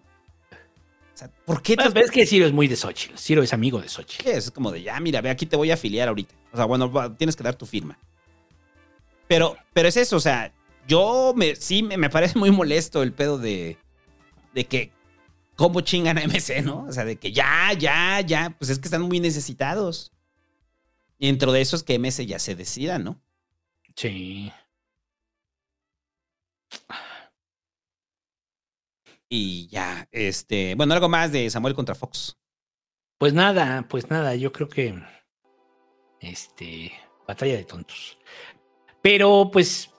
O 1.14 1.18
sea, 1.20 1.30
¿por 1.46 1.62
qué 1.62 1.76
Bueno, 1.76 1.92
pero 1.94 2.06
es 2.06 2.12
que 2.12 2.26
Ciro 2.26 2.46
es 2.46 2.54
muy 2.54 2.68
de 2.68 2.78
Xochitl. 2.78 3.18
Ciro 3.18 3.44
es 3.44 3.52
amigo 3.52 3.82
de 3.82 3.90
Xochitl. 3.90 4.24
¿Qué? 4.24 4.38
Es 4.38 4.52
como 4.52 4.72
de, 4.72 4.82
ya, 4.82 4.98
mira, 5.02 5.20
ve, 5.20 5.30
aquí 5.30 5.46
te 5.46 5.58
voy 5.58 5.70
a 5.72 5.74
afiliar 5.74 6.08
ahorita. 6.08 6.34
O 6.54 6.56
sea, 6.56 6.66
bueno, 6.66 6.90
tienes 7.18 7.36
que 7.36 7.44
dar 7.44 7.56
tu 7.56 7.66
firma. 7.66 8.00
Pero, 9.28 9.58
pero 9.74 9.90
es 9.90 9.98
eso, 9.98 10.16
o 10.16 10.20
sea, 10.20 10.52
yo 10.88 11.34
me, 11.36 11.56
sí 11.56 11.84
me, 11.84 11.98
me 11.98 12.10
parece 12.10 12.40
muy 12.40 12.52
molesto 12.52 13.04
el 13.04 13.14
pedo 13.14 13.38
de, 13.38 13.78
de 14.54 14.66
que, 14.66 14.92
¿cómo 15.56 15.82
chingan 15.82 16.18
a 16.18 16.22
MC, 16.26 16.64
no? 16.64 16.86
O 16.86 16.92
sea, 16.92 17.06
de 17.06 17.18
que 17.18 17.32
ya, 17.32 17.74
ya, 17.78 18.22
ya, 18.22 18.56
pues 18.58 18.72
es 18.72 18.80
que 18.80 18.88
están 18.88 19.04
muy 19.04 19.20
necesitados. 19.20 20.12
Y 21.20 21.28
dentro 21.28 21.52
de 21.52 21.62
eso 21.62 21.76
es 21.76 21.84
que 21.84 22.00
MS 22.00 22.26
ya 22.26 22.40
se 22.40 22.56
decida, 22.56 22.98
¿no? 22.98 23.22
Sí. 24.00 24.50
Y 29.28 29.68
ya, 29.68 30.08
este, 30.14 30.74
bueno, 30.76 30.94
algo 30.94 31.10
más 31.10 31.34
de 31.34 31.50
Samuel 31.50 31.74
contra 31.74 31.96
Fox. 31.96 32.38
Pues 33.18 33.34
nada, 33.34 33.86
pues 33.90 34.10
nada, 34.10 34.36
yo 34.36 34.54
creo 34.54 34.70
que. 34.70 34.98
Este. 36.22 36.94
Batalla 37.28 37.58
de 37.58 37.66
tontos. 37.66 38.18
Pero 39.02 39.50
pues. 39.52 39.92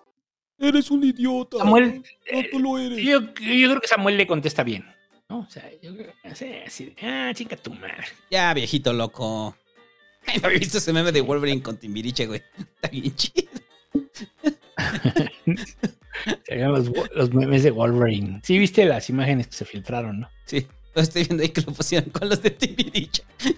Eres 0.59 0.91
un 0.91 1.05
idiota. 1.05 1.59
Samuel. 1.59 2.03
No, 2.33 2.43
tú 2.51 2.59
lo 2.59 2.79
eres. 2.79 3.05
Yo, 3.05 3.21
yo 3.21 3.35
creo 3.35 3.81
que 3.83 3.87
Samuel 3.87 4.17
le 4.17 4.27
contesta 4.27 4.63
bien. 4.63 4.87
¿no? 5.29 5.41
O 5.41 5.51
sea, 5.51 5.71
yo 5.83 5.95
creo 5.95 6.15
que 6.23 6.65
así, 6.65 6.95
ah, 7.03 7.33
chica 7.35 7.55
tu 7.55 7.75
madre. 7.75 8.07
Ya, 8.31 8.55
viejito 8.55 8.95
loco. 8.95 9.55
Ay, 10.25 10.39
no 10.39 10.47
había 10.47 10.59
visto 10.59 10.79
ese 10.79 10.95
meme 10.95 11.13
de 11.13 11.21
Wolverine 11.21 11.63
con 11.63 11.77
Timbiriche, 11.77 12.27
güey. 12.27 12.43
Está 12.59 12.89
bien 12.89 13.15
chido. 13.15 13.70
Serían 16.47 16.73
los, 16.73 16.91
los 17.15 17.33
memes 17.33 17.63
de 17.63 17.71
Wolverine. 17.71 18.41
Sí, 18.45 18.59
viste 18.59 18.85
las 18.85 19.09
imágenes 19.09 19.47
que 19.47 19.55
se 19.55 19.65
filtraron, 19.65 20.21
¿no? 20.21 20.29
Sí, 20.45 20.67
lo 20.95 21.03
estoy 21.03 21.25
viendo 21.25 21.43
ahí 21.43 21.49
que 21.51 21.63
lo 21.63 21.73
pusieron 21.73 22.11
con 22.11 22.29
los 22.29 22.43
de 22.43 22.51
Timbiriche. 22.51 23.23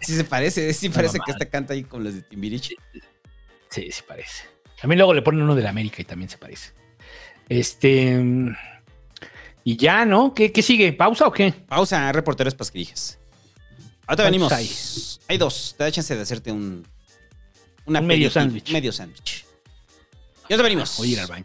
Sí 0.00 0.16
se 0.16 0.24
parece, 0.24 0.72
sí 0.74 0.88
parece 0.88 1.18
que 1.24 1.30
esta 1.30 1.46
canta 1.46 1.74
ahí 1.74 1.84
con 1.84 2.02
los 2.02 2.14
de 2.16 2.22
Timbiriche. 2.22 2.74
Sí, 3.70 3.88
sí 3.92 4.02
parece. 4.06 4.42
También 4.80 4.98
luego 4.98 5.14
le 5.14 5.22
ponen 5.22 5.42
uno 5.42 5.54
de 5.54 5.62
la 5.62 5.70
América 5.70 6.02
y 6.02 6.04
también 6.04 6.28
se 6.28 6.38
parece. 6.38 6.72
Este. 7.48 8.18
mm, 8.18 8.52
Y 9.62 9.76
ya, 9.76 10.04
¿no? 10.04 10.34
¿Qué, 10.34 10.50
qué 10.50 10.60
sigue? 10.60 10.92
¿Pausa 10.92 11.28
o 11.28 11.32
qué? 11.32 11.52
Pausa, 11.52 12.10
reporteros 12.10 12.56
pasquilijas. 12.56 13.20
Ahorita 14.06 14.06
¿Cuántos 14.06 14.24
venimos. 14.24 14.52
hay? 14.52 14.68
Hay? 15.28 15.38
dos. 15.38 15.76
Te 15.78 15.84
da 15.84 15.92
chance 15.92 16.16
de 16.16 16.20
hacerte 16.20 16.50
un. 16.50 16.84
Una 17.86 18.00
Un 18.00 18.06
medio 18.06 18.30
sándwich. 18.30 18.70
Medio 18.72 18.92
sándwich. 18.92 19.44
Y 20.48 20.52
ahorita 20.52 20.62
venimos. 20.62 20.96
Voy 20.98 21.08
a 21.10 21.12
ir 21.12 21.20
al 21.20 21.26
baño. 21.26 21.44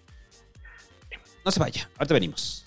No 1.45 1.51
se 1.51 1.59
vaya. 1.59 1.89
Ahorita 1.97 2.13
venimos. 2.13 2.65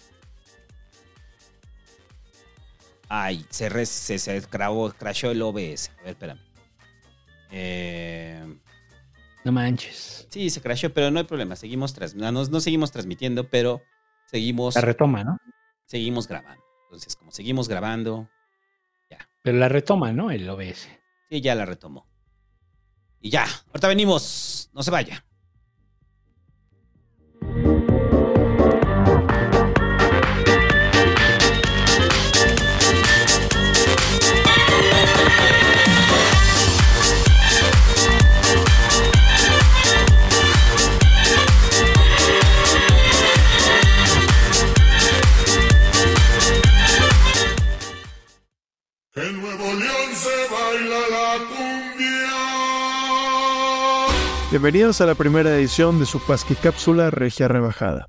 Ay, 3.08 3.44
se, 3.50 3.68
re- 3.68 3.86
se, 3.86 4.18
se 4.18 4.40
grabó, 4.40 4.90
crashó 4.92 5.30
el 5.30 5.42
OBS. 5.42 5.90
A 5.98 6.02
ver, 6.02 6.10
espérame. 6.10 6.40
Eh, 7.50 8.44
No 9.44 9.50
manches. 9.52 10.26
sí, 10.30 10.48
se 10.50 10.60
crashó, 10.60 10.90
pero 10.92 11.10
no 11.10 11.18
hay 11.18 11.24
problema. 11.26 11.56
Seguimos 11.56 11.92
trans- 11.92 12.14
no, 12.14 12.30
no, 12.30 12.60
seguimos 12.60 12.92
transmitiendo, 12.92 13.48
pero 13.48 13.82
seguimos, 14.26 14.76
La 14.76 14.80
retoma, 14.82 15.24
¿no? 15.24 15.38
seguimos 15.86 16.28
grabando. 16.28 16.62
Entonces, 16.84 17.16
como 17.16 17.32
seguimos 17.32 17.68
grabando, 17.68 18.28
Pero 19.42 19.56
la 19.58 19.68
retoma, 19.70 20.12
¿no? 20.12 20.30
El 20.30 20.48
OBS. 20.48 20.88
sí, 21.30 21.40
ya 21.40 21.54
la 21.54 21.64
retomó. 21.64 22.06
Y 23.20 23.30
ya, 23.30 23.46
ahorita 23.68 23.88
venimos. 23.88 24.70
No 24.72 24.82
se 24.82 24.90
vaya. 24.90 25.24
Bienvenidos 54.50 55.00
a 55.00 55.06
la 55.06 55.14
primera 55.14 55.54
edición 55.54 56.00
de 56.00 56.06
su 56.06 56.18
Pasqui 56.18 56.56
Cápsula 56.56 57.10
Regia 57.10 57.46
Rebajada. 57.46 58.08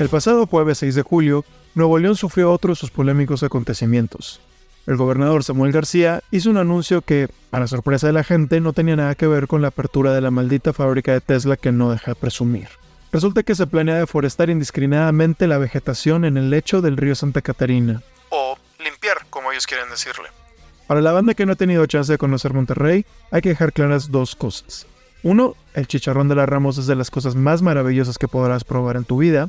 El 0.00 0.08
pasado 0.08 0.48
jueves 0.48 0.78
6 0.78 0.96
de 0.96 1.02
julio, 1.02 1.44
Nuevo 1.76 1.96
León 1.96 2.16
sufrió 2.16 2.50
otro 2.50 2.70
de 2.70 2.74
sus 2.74 2.90
polémicos 2.90 3.44
acontecimientos. 3.44 4.40
El 4.88 4.96
gobernador 4.96 5.44
Samuel 5.44 5.70
García 5.70 6.24
hizo 6.32 6.50
un 6.50 6.56
anuncio 6.56 7.02
que, 7.02 7.28
para 7.50 7.68
sorpresa 7.68 8.08
de 8.08 8.14
la 8.14 8.24
gente, 8.24 8.60
no 8.60 8.72
tenía 8.72 8.96
nada 8.96 9.14
que 9.14 9.28
ver 9.28 9.46
con 9.46 9.62
la 9.62 9.68
apertura 9.68 10.12
de 10.12 10.22
la 10.22 10.32
maldita 10.32 10.72
fábrica 10.72 11.12
de 11.12 11.20
Tesla 11.20 11.56
que 11.56 11.70
no 11.70 11.92
deja 11.92 12.10
de 12.10 12.14
presumir. 12.16 12.68
Resulta 13.12 13.44
que 13.44 13.54
se 13.54 13.68
planea 13.68 13.94
deforestar 13.94 14.50
indiscriminadamente 14.50 15.46
la 15.46 15.58
vegetación 15.58 16.24
en 16.24 16.36
el 16.36 16.50
lecho 16.50 16.80
del 16.80 16.96
río 16.96 17.14
Santa 17.14 17.42
Catarina, 17.42 18.02
O 18.30 18.58
limpiar, 18.80 19.18
como 19.30 19.52
ellos 19.52 19.68
quieren 19.68 19.88
decirle. 19.88 20.30
Para 20.88 21.02
la 21.02 21.12
banda 21.12 21.34
que 21.34 21.44
no 21.44 21.52
ha 21.52 21.56
tenido 21.56 21.84
chance 21.86 22.10
de 22.10 22.18
conocer 22.18 22.54
Monterrey, 22.54 23.04
hay 23.30 23.42
que 23.42 23.50
dejar 23.50 23.74
claras 23.74 24.10
dos 24.10 24.34
cosas. 24.34 24.86
Uno, 25.22 25.54
el 25.74 25.86
chicharrón 25.86 26.28
de 26.28 26.34
la 26.34 26.46
Ramos 26.46 26.78
es 26.78 26.86
de 26.86 26.96
las 26.96 27.10
cosas 27.10 27.34
más 27.34 27.60
maravillosas 27.60 28.16
que 28.16 28.26
podrás 28.26 28.64
probar 28.64 28.96
en 28.96 29.04
tu 29.04 29.18
vida. 29.18 29.48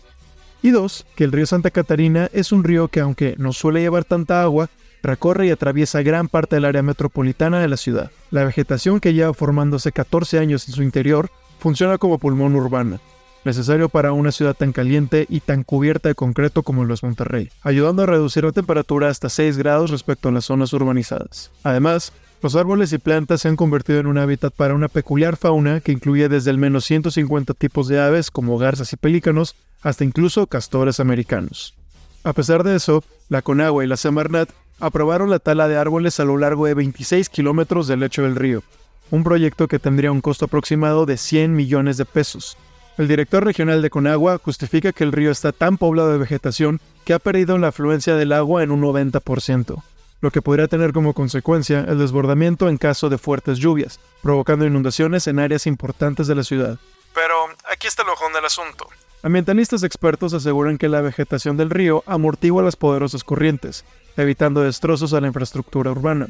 Y 0.61 0.71
dos, 0.71 1.05
que 1.15 1.23
el 1.23 1.31
río 1.31 1.45
Santa 1.45 1.71
Catarina 1.71 2.29
es 2.33 2.51
un 2.51 2.65
río 2.65 2.89
que 2.89 2.99
aunque 2.99 3.35
no 3.37 3.53
suele 3.53 3.79
llevar 3.79 4.03
tanta 4.03 4.43
agua, 4.43 4.69
recorre 5.01 5.47
y 5.47 5.51
atraviesa 5.51 6.01
gran 6.01 6.27
parte 6.27 6.57
del 6.57 6.65
área 6.65 6.81
metropolitana 6.81 7.61
de 7.61 7.69
la 7.69 7.77
ciudad. 7.77 8.11
La 8.31 8.43
vegetación 8.43 8.99
que 8.99 9.13
lleva 9.13 9.33
formándose 9.33 9.93
14 9.93 10.39
años 10.39 10.67
en 10.67 10.73
su 10.73 10.83
interior 10.83 11.29
funciona 11.59 11.97
como 11.97 12.17
pulmón 12.17 12.53
urbano, 12.53 12.99
necesario 13.45 13.89
para 13.89 14.13
una 14.13 14.31
ciudad 14.31 14.55
tan 14.55 14.71
caliente 14.71 15.25
y 15.29 15.39
tan 15.39 15.63
cubierta 15.63 16.09
de 16.09 16.15
concreto 16.15 16.63
como 16.63 16.85
lo 16.85 16.93
es 16.93 17.03
Monterrey, 17.03 17.49
ayudando 17.61 18.03
a 18.03 18.05
reducir 18.05 18.43
la 18.43 18.51
temperatura 18.51 19.09
hasta 19.09 19.29
6 19.29 19.57
grados 19.57 19.91
respecto 19.91 20.29
a 20.29 20.31
las 20.31 20.45
zonas 20.45 20.73
urbanizadas. 20.73 21.51
Además, 21.63 22.11
Los 22.41 22.55
árboles 22.55 22.93
y 22.93 22.99
plantas 22.99 23.41
se 23.41 23.49
han 23.49 23.57
convertido 23.57 23.99
en 23.99 24.07
un 24.07 24.17
hábitat 24.17 24.53
para 24.53 24.73
una 24.73 24.87
peculiar 24.87 25.35
fauna 25.35 25.81
que 25.81 25.91
incluye 25.91 26.29
desde 26.29 26.51
al 26.51 26.57
menos 26.57 26.85
150 26.85 27.53
tipos 27.53 27.89
de 27.89 27.99
aves 27.99 28.31
como 28.31 28.57
garzas 28.57 28.93
y 28.93 28.95
pelícanos 28.95 29.55
hasta 29.81 30.05
incluso 30.05 30.47
castores 30.47 31.01
americanos. 31.01 31.75
A 32.23 32.31
pesar 32.31 32.63
de 32.63 32.77
eso, 32.77 33.03
la 33.27 33.41
Conagua 33.41 33.83
y 33.83 33.87
la 33.87 33.97
Semarnat 33.97 34.49
aprobaron 34.79 35.29
la 35.29 35.39
tala 35.39 35.67
de 35.67 35.75
árboles 35.75 36.21
a 36.21 36.25
lo 36.25 36.37
largo 36.37 36.65
de 36.65 36.75
26 36.75 37.27
kilómetros 37.27 37.87
del 37.87 37.99
lecho 37.99 38.23
del 38.23 38.37
río, 38.37 38.63
un 39.11 39.25
proyecto 39.25 39.67
que 39.67 39.79
tendría 39.79 40.13
un 40.13 40.21
costo 40.21 40.45
aproximado 40.45 41.05
de 41.05 41.17
100 41.17 41.53
millones 41.53 41.97
de 41.97 42.05
pesos. 42.05 42.57
El 42.99 43.07
director 43.07 43.45
regional 43.45 43.81
de 43.81 43.89
Conagua 43.89 44.41
justifica 44.43 44.91
que 44.91 45.05
el 45.05 45.13
río 45.13 45.31
está 45.31 45.53
tan 45.53 45.77
poblado 45.77 46.11
de 46.11 46.17
vegetación 46.17 46.81
que 47.05 47.13
ha 47.13 47.19
perdido 47.19 47.57
la 47.57 47.69
afluencia 47.69 48.17
del 48.17 48.33
agua 48.33 48.61
en 48.61 48.71
un 48.71 48.81
90%, 48.81 49.81
lo 50.19 50.31
que 50.31 50.41
podría 50.41 50.67
tener 50.67 50.91
como 50.91 51.13
consecuencia 51.13 51.85
el 51.87 51.97
desbordamiento 51.97 52.67
en 52.67 52.75
caso 52.75 53.07
de 53.07 53.17
fuertes 53.17 53.57
lluvias, 53.57 54.01
provocando 54.21 54.65
inundaciones 54.65 55.27
en 55.27 55.39
áreas 55.39 55.65
importantes 55.65 56.27
de 56.27 56.35
la 56.35 56.43
ciudad. 56.43 56.77
Pero 57.15 57.35
aquí 57.71 57.87
está 57.87 58.03
el 58.03 58.09
ojón 58.09 58.33
del 58.33 58.43
asunto. 58.43 58.89
Ambientalistas 59.23 59.83
expertos 59.83 60.33
aseguran 60.33 60.77
que 60.77 60.89
la 60.89 60.99
vegetación 60.99 61.55
del 61.55 61.69
río 61.69 62.03
amortigua 62.05 62.63
las 62.63 62.75
poderosas 62.75 63.23
corrientes, 63.23 63.85
evitando 64.17 64.59
destrozos 64.59 65.13
a 65.13 65.21
la 65.21 65.27
infraestructura 65.27 65.89
urbana. 65.89 66.27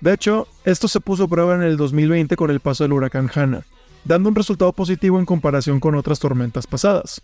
De 0.00 0.14
hecho, 0.14 0.48
esto 0.64 0.88
se 0.88 1.00
puso 1.00 1.24
a 1.24 1.28
prueba 1.28 1.56
en 1.56 1.62
el 1.62 1.76
2020 1.76 2.36
con 2.36 2.50
el 2.50 2.60
paso 2.60 2.84
del 2.84 2.94
huracán 2.94 3.30
Hanna, 3.34 3.66
dando 4.06 4.28
un 4.28 4.34
resultado 4.34 4.72
positivo 4.72 5.18
en 5.18 5.26
comparación 5.26 5.80
con 5.80 5.94
otras 5.94 6.20
tormentas 6.20 6.66
pasadas. 6.66 7.20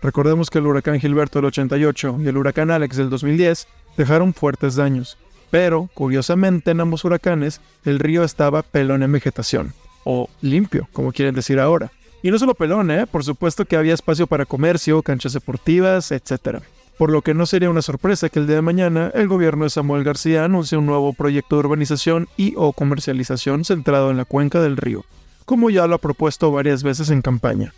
Recordemos 0.00 0.50
que 0.50 0.58
el 0.58 0.66
huracán 0.66 0.98
Gilberto 0.98 1.38
del 1.38 1.46
88 1.46 2.16
y 2.20 2.28
el 2.28 2.36
huracán 2.36 2.70
Alex 2.70 2.96
del 2.96 3.10
2010 3.10 3.68
dejaron 3.96 4.34
fuertes 4.34 4.74
daños, 4.74 5.18
pero, 5.50 5.90
curiosamente, 5.94 6.70
en 6.70 6.80
ambos 6.80 7.04
huracanes, 7.04 7.60
el 7.84 7.98
río 7.98 8.24
estaba 8.24 8.62
pelón 8.62 9.02
en 9.02 9.12
vegetación, 9.12 9.74
o 10.04 10.28
limpio, 10.40 10.88
como 10.92 11.12
quieren 11.12 11.34
decir 11.34 11.60
ahora. 11.60 11.92
Y 12.22 12.30
no 12.30 12.38
solo 12.38 12.54
pelón, 12.54 12.90
¿eh? 12.90 13.06
Por 13.06 13.22
supuesto 13.22 13.64
que 13.64 13.76
había 13.76 13.94
espacio 13.94 14.26
para 14.26 14.46
comercio, 14.46 15.02
canchas 15.02 15.34
deportivas, 15.34 16.10
etc. 16.10 16.62
Por 16.96 17.10
lo 17.10 17.20
que 17.22 17.34
no 17.34 17.46
sería 17.46 17.68
una 17.68 17.82
sorpresa 17.82 18.28
que 18.28 18.38
el 18.38 18.46
día 18.46 18.56
de 18.56 18.62
mañana 18.62 19.10
el 19.14 19.28
gobierno 19.28 19.64
de 19.64 19.70
Samuel 19.70 20.04
García 20.04 20.44
anuncie 20.44 20.78
un 20.78 20.86
nuevo 20.86 21.12
proyecto 21.12 21.56
de 21.56 21.60
urbanización 21.60 22.28
y 22.36 22.54
o 22.56 22.72
comercialización 22.72 23.64
centrado 23.64 24.10
en 24.10 24.16
la 24.16 24.24
cuenca 24.24 24.60
del 24.60 24.76
río, 24.76 25.04
como 25.44 25.70
ya 25.70 25.86
lo 25.86 25.96
ha 25.96 25.98
propuesto 25.98 26.50
varias 26.50 26.82
veces 26.82 27.10
en 27.10 27.22
campaña. 27.22 27.72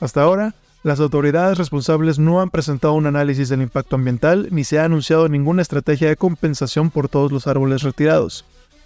Hasta 0.00 0.22
ahora, 0.22 0.54
las 0.84 1.00
autoridades 1.00 1.58
responsables 1.58 2.18
no 2.18 2.40
han 2.40 2.50
presentado 2.50 2.94
un 2.94 3.06
análisis 3.06 3.48
del 3.48 3.62
impacto 3.62 3.96
ambiental 3.96 4.48
ni 4.50 4.64
se 4.64 4.78
ha 4.78 4.84
anunciado 4.84 5.28
ninguna 5.28 5.62
estrategia 5.62 6.08
de 6.08 6.16
compensación 6.16 6.90
por 6.90 7.08
todos 7.08 7.32
los 7.32 7.46
árboles 7.46 7.82
retirados. 7.82 8.44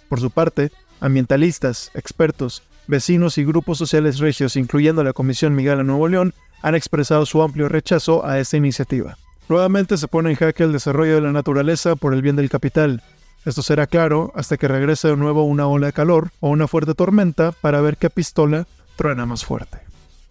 Por 0.09 0.19
su 0.19 0.31
parte, 0.31 0.71
ambientalistas, 0.99 1.91
expertos, 1.93 2.63
vecinos 2.87 3.37
y 3.37 3.45
grupos 3.45 3.77
sociales 3.77 4.19
regios, 4.19 4.55
incluyendo 4.55 5.03
la 5.03 5.13
Comisión 5.13 5.55
Miguel 5.55 5.79
a 5.79 5.83
Nuevo 5.83 6.07
León, 6.07 6.33
han 6.61 6.75
expresado 6.75 7.25
su 7.25 7.41
amplio 7.41 7.69
rechazo 7.69 8.25
a 8.25 8.39
esta 8.39 8.57
iniciativa. 8.57 9.17
Nuevamente 9.49 9.97
se 9.97 10.07
pone 10.07 10.31
en 10.31 10.35
jaque 10.35 10.63
el 10.63 10.71
desarrollo 10.71 11.15
de 11.15 11.21
la 11.21 11.31
naturaleza 11.31 11.95
por 11.95 12.13
el 12.13 12.21
bien 12.21 12.35
del 12.35 12.49
capital. 12.49 13.03
Esto 13.45 13.61
será 13.61 13.87
claro 13.87 14.31
hasta 14.35 14.57
que 14.57 14.67
regrese 14.67 15.09
de 15.09 15.17
nuevo 15.17 15.43
una 15.43 15.67
ola 15.67 15.87
de 15.87 15.93
calor 15.93 16.31
o 16.39 16.49
una 16.49 16.67
fuerte 16.67 16.93
tormenta 16.93 17.51
para 17.51 17.81
ver 17.81 17.97
qué 17.97 18.09
pistola 18.09 18.67
truena 18.95 19.25
más 19.25 19.43
fuerte. 19.43 19.79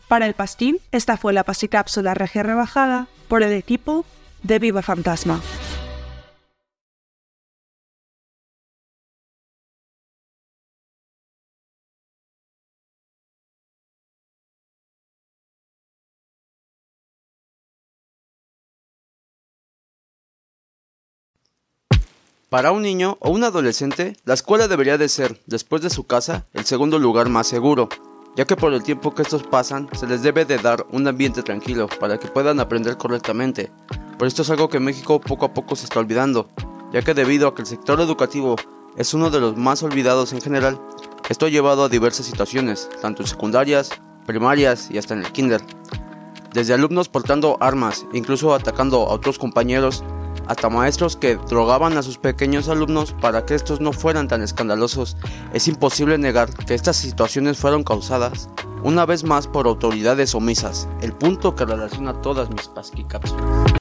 Para 0.08 0.26
el 0.26 0.34
pastín, 0.34 0.78
esta 0.92 1.16
fue 1.16 1.32
la 1.32 1.44
pasicápsula 1.44 2.14
regia 2.14 2.42
rebajada 2.42 3.08
por 3.28 3.42
el 3.42 3.52
equipo 3.52 4.04
de 4.42 4.58
Viva 4.58 4.82
Fantasma. 4.82 5.40
Para 22.52 22.70
un 22.70 22.82
niño 22.82 23.16
o 23.20 23.30
un 23.30 23.44
adolescente, 23.44 24.14
la 24.26 24.34
escuela 24.34 24.68
debería 24.68 24.98
de 24.98 25.08
ser, 25.08 25.40
después 25.46 25.80
de 25.80 25.88
su 25.88 26.04
casa, 26.04 26.44
el 26.52 26.66
segundo 26.66 26.98
lugar 26.98 27.30
más 27.30 27.46
seguro, 27.46 27.88
ya 28.36 28.44
que 28.44 28.56
por 28.56 28.74
el 28.74 28.82
tiempo 28.82 29.14
que 29.14 29.22
estos 29.22 29.42
pasan, 29.42 29.88
se 29.98 30.06
les 30.06 30.22
debe 30.22 30.44
de 30.44 30.58
dar 30.58 30.84
un 30.90 31.08
ambiente 31.08 31.42
tranquilo 31.42 31.88
para 31.98 32.18
que 32.18 32.28
puedan 32.28 32.60
aprender 32.60 32.98
correctamente. 32.98 33.72
Pero 34.18 34.26
esto 34.26 34.42
es 34.42 34.50
algo 34.50 34.68
que 34.68 34.80
México 34.80 35.18
poco 35.18 35.46
a 35.46 35.54
poco 35.54 35.76
se 35.76 35.84
está 35.84 36.00
olvidando, 36.00 36.50
ya 36.92 37.00
que 37.00 37.14
debido 37.14 37.48
a 37.48 37.54
que 37.54 37.62
el 37.62 37.68
sector 37.68 37.98
educativo 38.02 38.56
es 38.98 39.14
uno 39.14 39.30
de 39.30 39.40
los 39.40 39.56
más 39.56 39.82
olvidados 39.82 40.34
en 40.34 40.42
general, 40.42 40.78
esto 41.30 41.46
ha 41.46 41.48
llevado 41.48 41.84
a 41.84 41.88
diversas 41.88 42.26
situaciones, 42.26 42.90
tanto 43.00 43.22
en 43.22 43.28
secundarias, 43.28 43.88
primarias 44.26 44.90
y 44.90 44.98
hasta 44.98 45.14
en 45.14 45.20
el 45.20 45.32
kinder. 45.32 45.62
Desde 46.52 46.74
alumnos 46.74 47.08
portando 47.08 47.56
armas, 47.60 48.04
incluso 48.12 48.54
atacando 48.54 49.06
a 49.08 49.14
otros 49.14 49.38
compañeros, 49.38 50.04
hasta 50.46 50.68
maestros 50.68 51.16
que 51.16 51.36
drogaban 51.36 51.96
a 51.96 52.02
sus 52.02 52.18
pequeños 52.18 52.68
alumnos 52.68 53.14
para 53.20 53.44
que 53.44 53.54
estos 53.54 53.80
no 53.80 53.92
fueran 53.92 54.28
tan 54.28 54.42
escandalosos. 54.42 55.16
Es 55.52 55.68
imposible 55.68 56.18
negar 56.18 56.52
que 56.52 56.74
estas 56.74 56.96
situaciones 56.96 57.58
fueron 57.58 57.84
causadas, 57.84 58.48
una 58.82 59.06
vez 59.06 59.22
más, 59.22 59.46
por 59.46 59.66
autoridades 59.66 60.34
omisas, 60.34 60.88
el 61.02 61.12
punto 61.12 61.54
que 61.54 61.64
relaciona 61.64 62.20
todas 62.20 62.50
mis 62.50 62.66
pasquicápsulas. 62.68 63.72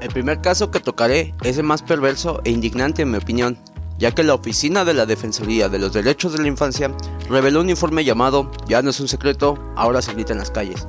El 0.00 0.08
primer 0.12 0.40
caso 0.40 0.70
que 0.70 0.80
tocaré 0.80 1.34
es 1.42 1.58
el 1.58 1.64
más 1.64 1.82
perverso 1.82 2.40
e 2.44 2.50
indignante 2.50 3.02
en 3.02 3.10
mi 3.10 3.18
opinión, 3.18 3.58
ya 3.98 4.12
que 4.12 4.24
la 4.24 4.34
Oficina 4.34 4.84
de 4.84 4.94
la 4.94 5.06
Defensoría 5.06 5.68
de 5.68 5.78
los 5.78 5.92
Derechos 5.92 6.32
de 6.32 6.38
la 6.38 6.48
Infancia 6.48 6.90
reveló 7.28 7.60
un 7.60 7.70
informe 7.70 8.04
llamado 8.04 8.50
Ya 8.66 8.82
no 8.82 8.90
es 8.90 9.00
un 9.00 9.08
secreto, 9.08 9.58
ahora 9.76 10.02
se 10.02 10.12
grita 10.12 10.32
en 10.32 10.40
las 10.40 10.50
calles, 10.50 10.86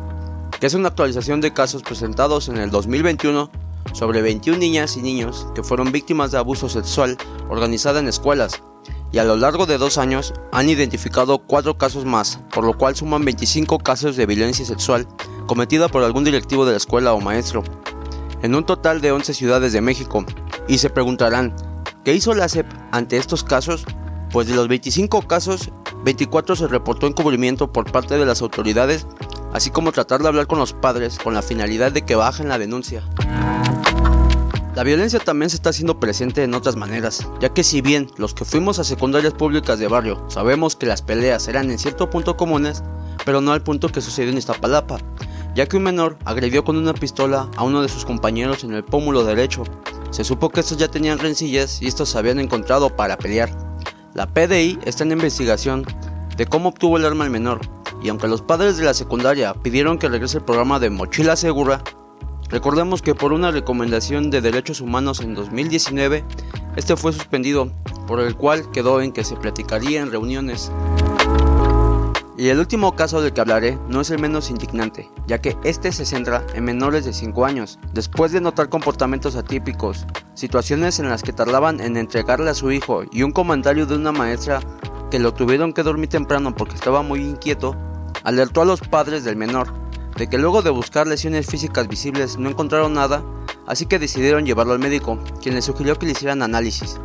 que 0.59 0.65
es 0.67 0.73
una 0.73 0.89
actualización 0.89 1.41
de 1.41 1.53
casos 1.53 1.83
presentados 1.83 2.49
en 2.49 2.57
el 2.57 2.71
2021 2.71 3.51
sobre 3.93 4.21
21 4.21 4.59
niñas 4.59 4.97
y 4.97 5.01
niños 5.01 5.47
que 5.55 5.63
fueron 5.63 5.91
víctimas 5.91 6.31
de 6.31 6.37
abuso 6.37 6.69
sexual 6.69 7.17
organizada 7.49 7.99
en 7.99 8.07
escuelas, 8.07 8.61
y 9.11 9.19
a 9.19 9.23
lo 9.23 9.37
largo 9.37 9.65
de 9.65 9.77
dos 9.77 9.97
años 9.97 10.33
han 10.51 10.69
identificado 10.69 11.39
cuatro 11.39 11.77
casos 11.77 12.05
más, 12.05 12.39
por 12.53 12.65
lo 12.65 12.77
cual 12.77 12.95
suman 12.95 13.25
25 13.25 13.79
casos 13.79 14.15
de 14.15 14.25
violencia 14.25 14.65
sexual 14.65 15.07
cometida 15.47 15.87
por 15.87 16.03
algún 16.03 16.23
directivo 16.23 16.65
de 16.65 16.71
la 16.71 16.77
escuela 16.77 17.13
o 17.13 17.21
maestro, 17.21 17.63
en 18.41 18.53
un 18.53 18.65
total 18.65 19.01
de 19.01 19.11
11 19.11 19.33
ciudades 19.33 19.73
de 19.73 19.81
México. 19.81 20.25
Y 20.67 20.77
se 20.77 20.89
preguntarán, 20.89 21.55
¿qué 22.03 22.13
hizo 22.13 22.33
la 22.33 22.49
SEP 22.49 22.67
ante 22.91 23.17
estos 23.17 23.43
casos? 23.43 23.85
Pues 24.31 24.47
de 24.47 24.55
los 24.55 24.67
25 24.67 25.21
casos, 25.21 25.71
24 26.03 26.55
se 26.55 26.67
reportó 26.67 27.07
encubrimiento 27.07 27.71
por 27.71 27.89
parte 27.91 28.17
de 28.17 28.25
las 28.25 28.41
autoridades, 28.41 29.07
así 29.53 29.69
como 29.71 29.93
tratar 29.93 30.21
de 30.21 30.27
hablar 30.27 30.47
con 30.47 30.59
los 30.59 30.73
padres 30.73 31.17
con 31.17 31.33
la 31.33 31.41
finalidad 31.41 31.91
de 31.93 32.03
que 32.03 32.15
bajen 32.15 32.49
la 32.49 32.59
denuncia. 32.59 33.03
La 34.77 34.83
violencia 34.83 35.17
también 35.17 35.49
se 35.49 35.55
está 35.55 35.71
haciendo 35.71 35.99
presente 35.99 36.43
en 36.43 36.53
otras 36.53 36.75
maneras, 36.75 37.27
ya 37.39 37.49
que 37.49 37.63
si 37.63 37.81
bien 37.81 38.11
los 38.17 38.35
que 38.35 38.45
fuimos 38.45 38.77
a 38.77 38.83
secundarias 38.83 39.33
públicas 39.33 39.79
de 39.79 39.87
barrio 39.87 40.23
sabemos 40.29 40.75
que 40.75 40.85
las 40.85 41.01
peleas 41.01 41.47
eran 41.47 41.71
en 41.71 41.79
cierto 41.79 42.11
punto 42.11 42.37
comunes, 42.37 42.83
pero 43.25 43.41
no 43.41 43.53
al 43.53 43.63
punto 43.63 43.89
que 43.89 44.01
sucedió 44.01 44.29
en 44.29 44.37
Iztapalapa, 44.37 44.99
ya 45.55 45.65
que 45.65 45.77
un 45.77 45.81
menor 45.81 46.19
agredió 46.25 46.63
con 46.63 46.77
una 46.77 46.93
pistola 46.93 47.49
a 47.55 47.63
uno 47.63 47.81
de 47.81 47.89
sus 47.89 48.05
compañeros 48.05 48.63
en 48.63 48.73
el 48.73 48.83
pómulo 48.83 49.23
derecho. 49.23 49.63
Se 50.11 50.23
supo 50.23 50.49
que 50.49 50.59
estos 50.59 50.77
ya 50.77 50.89
tenían 50.89 51.17
rencillas 51.17 51.81
y 51.81 51.87
estos 51.87 52.09
se 52.09 52.19
habían 52.19 52.39
encontrado 52.39 52.95
para 52.95 53.17
pelear. 53.17 53.49
La 54.13 54.27
PDI 54.27 54.77
está 54.85 55.03
en 55.03 55.11
investigación 55.11 55.87
de 56.35 56.45
cómo 56.45 56.69
obtuvo 56.69 56.97
el 56.97 57.05
arma 57.05 57.23
el 57.23 57.31
menor, 57.31 57.61
y 58.03 58.09
aunque 58.09 58.27
los 58.27 58.43
padres 58.43 58.77
de 58.77 58.85
la 58.85 58.93
secundaria 58.93 59.55
pidieron 59.55 59.97
que 59.97 60.07
regrese 60.07 60.37
el 60.37 60.43
programa 60.43 60.79
de 60.79 60.91
Mochila 60.91 61.35
Segura, 61.35 61.81
Recordemos 62.49 63.01
que 63.01 63.13
por 63.13 63.33
una 63.33 63.51
recomendación 63.51 64.29
de 64.29 64.39
derechos 64.39 64.79
humanos 64.79 65.19
en 65.19 65.35
2019, 65.35 66.23
este 66.77 66.95
fue 66.95 67.11
suspendido, 67.11 67.71
por 68.07 68.21
el 68.21 68.35
cual 68.35 68.71
quedó 68.71 69.01
en 69.01 69.11
que 69.11 69.25
se 69.25 69.35
platicaría 69.35 70.01
en 70.01 70.11
reuniones. 70.11 70.71
Y 72.37 72.47
el 72.47 72.59
último 72.59 72.95
caso 72.95 73.19
del 73.19 73.33
que 73.33 73.41
hablaré 73.41 73.77
no 73.89 73.99
es 73.99 74.11
el 74.11 74.21
menos 74.21 74.49
indignante, 74.49 75.09
ya 75.25 75.39
que 75.39 75.57
este 75.63 75.91
se 75.91 76.05
centra 76.05 76.45
en 76.53 76.63
menores 76.63 77.03
de 77.03 77.11
5 77.11 77.45
años, 77.45 77.79
después 77.93 78.31
de 78.31 78.39
notar 78.39 78.69
comportamientos 78.69 79.35
atípicos, 79.35 80.05
situaciones 80.35 80.99
en 80.99 81.09
las 81.09 81.23
que 81.23 81.33
tardaban 81.33 81.81
en 81.81 81.97
entregarle 81.97 82.49
a 82.51 82.53
su 82.53 82.71
hijo 82.71 83.03
y 83.11 83.23
un 83.23 83.31
comentario 83.31 83.87
de 83.87 83.95
una 83.95 84.11
maestra 84.13 84.61
que 85.11 85.19
lo 85.19 85.33
tuvieron 85.33 85.73
que 85.73 85.83
dormir 85.83 86.09
temprano 86.09 86.55
porque 86.55 86.75
estaba 86.75 87.01
muy 87.01 87.21
inquieto, 87.21 87.75
alertó 88.23 88.61
a 88.61 88.65
los 88.65 88.81
padres 88.81 89.23
del 89.23 89.35
menor, 89.35 89.73
de 90.17 90.27
que 90.27 90.37
luego 90.37 90.61
de 90.61 90.71
buscar 90.71 91.07
lesiones 91.07 91.45
físicas 91.45 91.87
visibles 91.87 92.37
no 92.37 92.49
encontraron 92.49 92.93
nada, 92.93 93.23
así 93.67 93.85
que 93.85 93.99
decidieron 93.99 94.45
llevarlo 94.45 94.73
al 94.73 94.79
médico, 94.79 95.19
quien 95.41 95.55
le 95.55 95.61
sugirió 95.61 95.97
que 95.97 96.07
le 96.07 96.13
hicieran 96.13 96.41
análisis, 96.41 96.99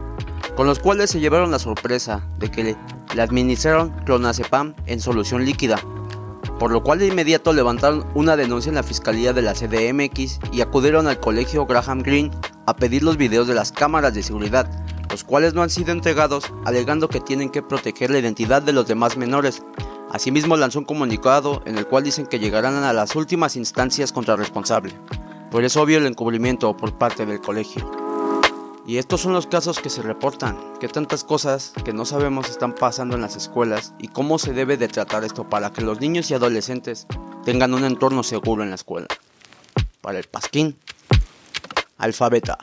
con 0.57 0.67
los 0.67 0.79
cuales 0.79 1.11
se 1.11 1.21
llevaron 1.21 1.51
la 1.51 1.59
sorpresa 1.59 2.27
de 2.39 2.51
que 2.51 2.65
le, 2.65 2.77
le 3.15 3.23
administraron 3.23 3.91
clonazepam 4.05 4.75
en 4.87 5.01
solución 5.01 5.45
líquida, 5.45 5.79
por 6.59 6.71
lo 6.71 6.83
cual 6.83 7.01
de 7.01 7.09
inmediato 7.09 7.53
levantaron 7.53 8.07
una 8.15 8.37
denuncia 8.37 8.71
en 8.71 8.77
la 8.77 8.83
fiscalía 8.83 9.33
de 9.33 9.43
la 9.43 9.55
CDMX 9.55 10.41
y 10.53 10.61
acudieron 10.61 11.07
al 11.07 11.21
colegio 11.21 11.67
Graham 11.67 12.03
Greene 12.03 12.31
a 12.67 12.77
pedir 12.77 13.03
los 13.03 13.17
videos 13.17 13.47
de 13.47 13.55
las 13.55 13.73
cámaras 13.73 14.15
de 14.15 14.23
seguridad, 14.23 14.71
los 15.11 15.25
cuales 15.25 15.55
no 15.55 15.63
han 15.63 15.71
sido 15.71 15.93
entregados 15.93 16.45
alegando 16.65 17.09
que 17.09 17.21
tienen 17.21 17.51
que 17.51 17.63
proteger 17.63 18.11
la 18.11 18.19
identidad 18.19 18.63
de 18.63 18.73
los 18.73 18.87
demás 18.87 19.17
menores. 19.17 19.63
Asimismo 20.13 20.59
lanzó 20.59 20.79
un 20.79 20.85
comunicado 20.85 21.63
en 21.65 21.79
el 21.79 21.87
cual 21.87 22.05
dicen 22.05 22.27
que 22.27 22.39
llegarán 22.39 22.85
a 22.85 22.93
las 22.93 23.17
últimas 23.17 23.57
instancias 23.57 24.13
contra 24.13 24.35
el 24.35 24.41
responsable. 24.41 24.93
Por 25.51 25.65
es 25.65 25.75
obvio 25.77 25.97
el 25.97 26.07
encubrimiento 26.07 26.77
por 26.77 26.99
parte 26.99 27.25
del 27.25 27.41
colegio. 27.41 27.91
Y 28.87 28.99
estos 28.99 29.23
son 29.23 29.33
los 29.33 29.47
casos 29.47 29.79
que 29.79 29.89
se 29.89 30.03
reportan, 30.03 30.59
que 30.81 30.89
tantas 30.89 31.25
cosas 31.25 31.73
que 31.83 31.95
no 31.95 32.05
sabemos 32.05 32.51
están 32.51 32.75
pasando 32.75 33.15
en 33.15 33.23
las 33.23 33.37
escuelas 33.37 33.95
y 33.99 34.09
cómo 34.09 34.39
se 34.39 34.53
debe 34.53 34.77
de 34.77 34.89
tratar 34.89 35.25
esto 35.25 35.49
para 35.49 35.73
que 35.73 35.81
los 35.81 36.01
niños 36.01 36.31
y 36.31 36.35
adolescentes 36.35 37.07
tengan 37.47 37.73
un 37.73 37.85
entorno 37.85 38.23
seguro 38.23 38.63
en 38.63 38.69
la 38.69 38.75
escuela. 38.75 39.07
Para 40.03 40.19
el 40.19 40.25
Pasquín, 40.25 40.77
alfabeta. 41.97 42.59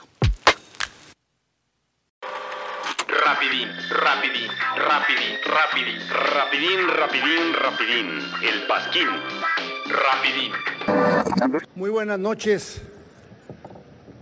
Rapidín, 3.30 3.69
rapidín, 3.91 4.49
rapidín, 4.76 5.38
rapidín, 5.45 5.99
rapidín, 6.10 6.80
rapidín, 6.97 7.53
rapidín. 7.53 8.07
El 8.41 8.65
Pasquín. 8.65 9.07
Rapidín. 9.85 10.51
Muy 11.76 11.91
buenas 11.91 12.18
noches, 12.18 12.81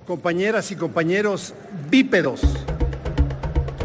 compañeras 0.06 0.72
y 0.72 0.76
compañeros 0.76 1.54
bípedos. 1.90 2.42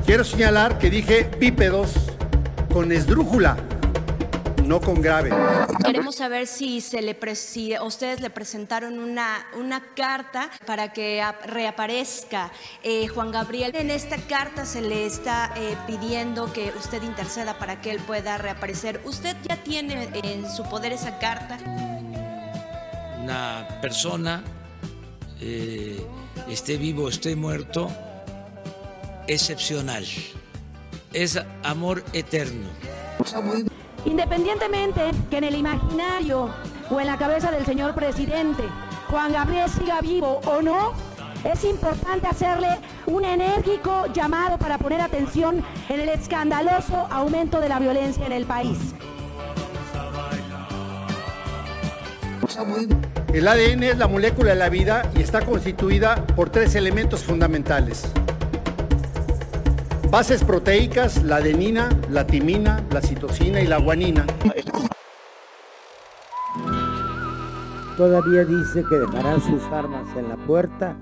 Quiero 0.05 0.25
señalar 0.25 0.81
que 0.81 0.91
dije 0.91 1.31
bípedos 1.39 1.93
con 2.73 2.91
esdrújula, 2.91 3.57
no 4.73 4.81
con 4.81 5.03
grave. 5.03 5.31
Queremos 5.85 6.17
saber 6.17 6.47
si, 6.47 6.81
se 6.81 7.03
le 7.03 7.15
pre- 7.15 7.35
si 7.37 7.75
ustedes 7.79 8.23
le 8.23 8.31
presentaron 8.31 8.99
una, 8.99 9.47
una 9.55 9.83
carta 9.95 10.49
para 10.65 10.95
que 10.95 11.21
ap- 11.21 11.45
reaparezca 11.45 12.51
eh, 12.83 13.07
Juan 13.07 13.31
Gabriel. 13.31 13.73
En 13.77 13.91
esta 13.91 14.17
carta 14.17 14.65
se 14.65 14.81
le 14.81 15.05
está 15.05 15.53
eh, 15.57 15.77
pidiendo 15.87 16.51
que 16.55 16.73
usted 16.75 17.03
interceda 17.03 17.59
para 17.59 17.83
que 17.83 17.91
él 17.91 17.99
pueda 17.99 18.39
reaparecer. 18.39 19.03
¿Usted 19.05 19.37
ya 19.47 19.59
tiene 19.63 20.09
en 20.23 20.51
su 20.51 20.63
poder 20.63 20.93
esa 20.93 21.19
carta? 21.19 21.59
Una 23.23 23.69
persona, 23.83 24.43
eh, 25.39 26.03
esté 26.49 26.79
vivo 26.79 27.05
o 27.05 27.09
esté 27.11 27.37
muerto, 27.37 27.91
excepcional. 29.27 30.07
Es 31.13 31.39
amor 31.63 32.03
eterno. 32.15 32.71
Independientemente 34.05 35.11
que 35.31 35.39
en 35.39 35.45
el 35.45 35.55
imaginario 35.55 36.51
o 36.91 37.01
en 37.01 37.07
la 37.07 37.17
cabeza 37.17 37.51
del 37.51 37.65
señor 37.65 37.95
presidente 37.95 38.65
Juan 39.09 39.33
Gabriel 39.33 39.69
siga 39.69 40.01
vivo 40.01 40.41
o 40.47 40.63
no, 40.63 40.93
es 41.45 41.65
importante 41.65 42.27
hacerle 42.27 42.69
un 43.07 43.25
enérgico 43.25 44.07
llamado 44.13 44.59
para 44.59 44.79
poner 44.79 45.01
atención 45.01 45.63
en 45.89 46.01
el 46.01 46.09
escandaloso 46.09 47.07
aumento 47.11 47.61
de 47.61 47.69
la 47.69 47.79
violencia 47.79 48.25
en 48.25 48.33
el 48.33 48.47
país. 48.47 48.79
El 53.33 53.49
ADN 53.49 53.83
es 53.83 53.99
la 53.99 54.09
molécula 54.09 54.51
de 54.51 54.57
la 54.57 54.69
vida 54.69 55.11
y 55.15 55.21
está 55.21 55.45
constituida 55.45 56.25
por 56.37 56.51
tres 56.51 56.75
elementos 56.75 57.25
fundamentales. 57.25 58.05
Bases 60.13 60.45
proteicas, 60.45 61.23
la 61.25 61.37
adenina, 61.37 61.89
la 62.11 62.27
timina, 62.27 62.85
la 62.91 63.01
citosina 63.01 63.63
y 63.63 63.67
la 63.67 63.79
guanina. 63.79 64.27
Todavía 67.97 68.45
dice 68.45 68.85
que 68.91 68.97
dejarán 68.99 69.41
sus 69.41 69.63
armas 69.73 70.07
en 70.15 70.29
la 70.29 70.37
puerta. 70.37 70.95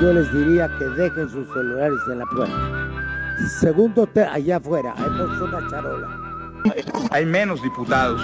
Yo 0.00 0.12
les 0.12 0.32
diría 0.32 0.68
que 0.78 0.84
dejen 0.84 1.28
sus 1.30 1.48
celulares 1.52 1.98
en 2.12 2.18
la 2.20 2.26
puerta. 2.26 2.54
Segundo, 3.60 4.06
te- 4.06 4.22
allá 4.24 4.58
afuera, 4.58 4.94
hay 4.96 5.04
una 5.42 5.68
charola. 5.68 6.08
Hay 7.10 7.26
menos 7.26 7.60
diputados 7.60 8.20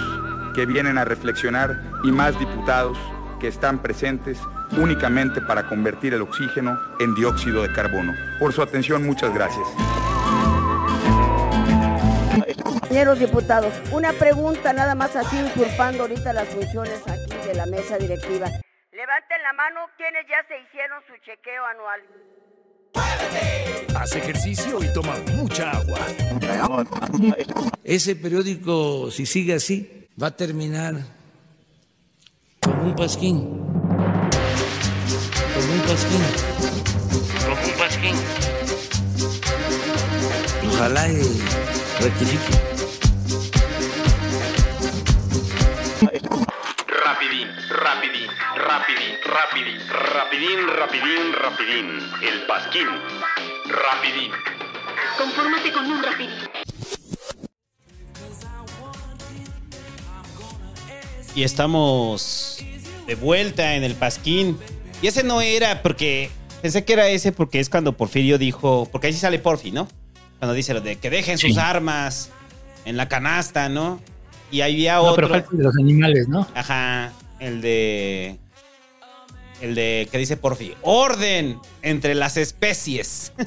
que 0.53 0.65
vienen 0.65 0.97
a 0.97 1.03
reflexionar 1.03 1.77
y 2.05 2.11
más 2.13 2.39
diputados 2.39 2.97
que 3.39 3.47
están 3.47 3.81
presentes 3.81 4.39
únicamente 4.77 5.41
para 5.41 5.67
convertir 5.67 6.13
el 6.13 6.21
oxígeno 6.21 6.77
en 6.99 7.15
dióxido 7.15 7.61
de 7.63 7.71
carbono. 7.73 8.13
Por 8.39 8.53
su 8.53 8.61
atención, 8.61 9.03
muchas 9.05 9.33
gracias. 9.33 9.67
Señores 12.87 13.19
diputados, 13.19 13.73
una 13.91 14.13
pregunta 14.13 14.71
nada 14.71 14.95
más 14.95 15.15
así 15.15 15.37
usurpando 15.43 16.03
ahorita 16.03 16.31
las 16.33 16.47
funciones 16.47 17.01
aquí 17.07 17.47
de 17.47 17.53
la 17.53 17.65
mesa 17.65 17.97
directiva. 17.97 18.47
Levanten 18.91 19.43
la 19.43 19.53
mano 19.53 19.81
quienes 19.97 20.25
ya 20.29 20.37
se 20.47 20.59
hicieron 20.61 21.01
su 21.07 21.13
chequeo 21.25 21.65
anual. 21.65 22.01
Haz 23.97 24.15
ejercicio 24.15 24.83
y 24.83 24.93
toma 24.93 25.15
mucha 25.35 25.71
agua. 25.71 25.99
Ese 27.83 28.15
periódico, 28.15 29.11
si 29.11 29.25
sigue 29.25 29.55
así, 29.55 30.07
va 30.21 30.27
a 30.27 30.35
terminar 30.35 30.95
con 32.65 32.79
un 32.79 32.95
pasquín. 32.95 33.35
Con 35.53 35.69
un 35.69 35.81
pasquín. 35.87 36.23
Con 37.45 37.57
un 37.63 37.73
pasquín. 37.77 38.15
Ojalá 40.71 41.07
y 41.07 41.21
rectifique. 42.01 42.53
Rapidín, 47.05 47.47
rapidín, 47.69 48.29
rapidín, 48.55 49.13
rapidín, 49.23 49.79
rapidín, 49.87 50.59
rapidín, 50.75 51.33
rapidín. 51.43 51.87
El 52.23 52.47
Pasquín. 52.47 52.87
Rapidín. 53.67 54.31
Confórmate 55.17 55.71
con 55.71 55.85
un 55.85 56.03
rapidín. 56.03 56.31
Y 61.35 61.43
estamos 61.43 62.44
de 63.07 63.15
vuelta 63.15 63.75
en 63.75 63.83
el 63.83 63.95
Pasquín. 63.95 64.57
Y 65.01 65.07
ese 65.07 65.23
no 65.23 65.41
era 65.41 65.81
porque. 65.81 66.29
Pensé 66.61 66.83
que 66.83 66.93
era 66.93 67.07
ese 67.09 67.31
porque 67.31 67.59
es 67.59 67.69
cuando 67.69 67.95
Porfirio 67.95 68.37
dijo. 68.37 68.87
Porque 68.91 69.07
ahí 69.07 69.13
sí 69.13 69.19
sale 69.19 69.39
Porfi, 69.39 69.71
¿no? 69.71 69.87
Cuando 70.39 70.53
dice 70.53 70.73
lo 70.73 70.81
de 70.81 70.97
que 70.97 71.09
dejen 71.09 71.37
sus 71.37 71.53
Sí. 71.53 71.59
armas 71.59 72.29
en 72.85 72.97
la 72.97 73.07
canasta, 73.07 73.69
¿no? 73.69 74.01
Y 74.51 74.61
había 74.61 74.95
No, 74.95 75.03
otro. 75.03 75.15
pero 75.15 75.29
falta 75.29 75.49
el 75.51 75.57
de 75.59 75.63
los 75.63 75.75
animales, 75.77 76.27
¿no? 76.27 76.47
Ajá. 76.55 77.13
El 77.39 77.61
de. 77.61 78.37
El 79.61 79.75
de 79.75 80.07
que 80.11 80.17
dice 80.17 80.37
Porfi. 80.37 80.73
Orden 80.81 81.59
entre 81.81 82.15
las 82.15 82.37
especies. 82.37 83.31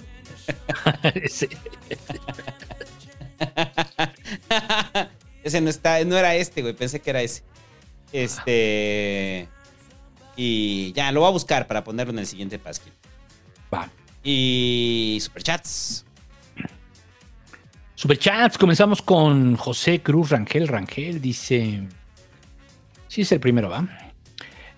Sí. 1.30 1.46
ese 5.44 5.60
no 5.60 5.70
está, 5.70 6.02
no 6.04 6.16
era 6.16 6.34
este, 6.34 6.62
güey. 6.62 6.74
Pensé 6.74 7.00
que 7.00 7.10
era 7.10 7.22
ese. 7.22 7.42
Este. 8.12 9.48
Y 10.36 10.92
ya, 10.92 11.10
lo 11.12 11.20
voy 11.20 11.28
a 11.28 11.32
buscar 11.32 11.66
para 11.66 11.84
ponerlo 11.84 12.12
en 12.12 12.20
el 12.20 12.26
siguiente 12.26 12.58
pasquín. 12.58 12.92
Va. 13.72 13.88
Y 14.22 15.18
superchats. 15.20 16.04
Superchats, 17.94 18.56
comenzamos 18.56 19.02
con 19.02 19.56
José 19.56 20.00
Cruz 20.00 20.30
Rangel. 20.30 20.68
Rangel 20.68 21.20
dice. 21.20 21.88
Sí, 23.08 23.22
es 23.22 23.32
el 23.32 23.40
primero, 23.40 23.68
¿va? 23.68 23.88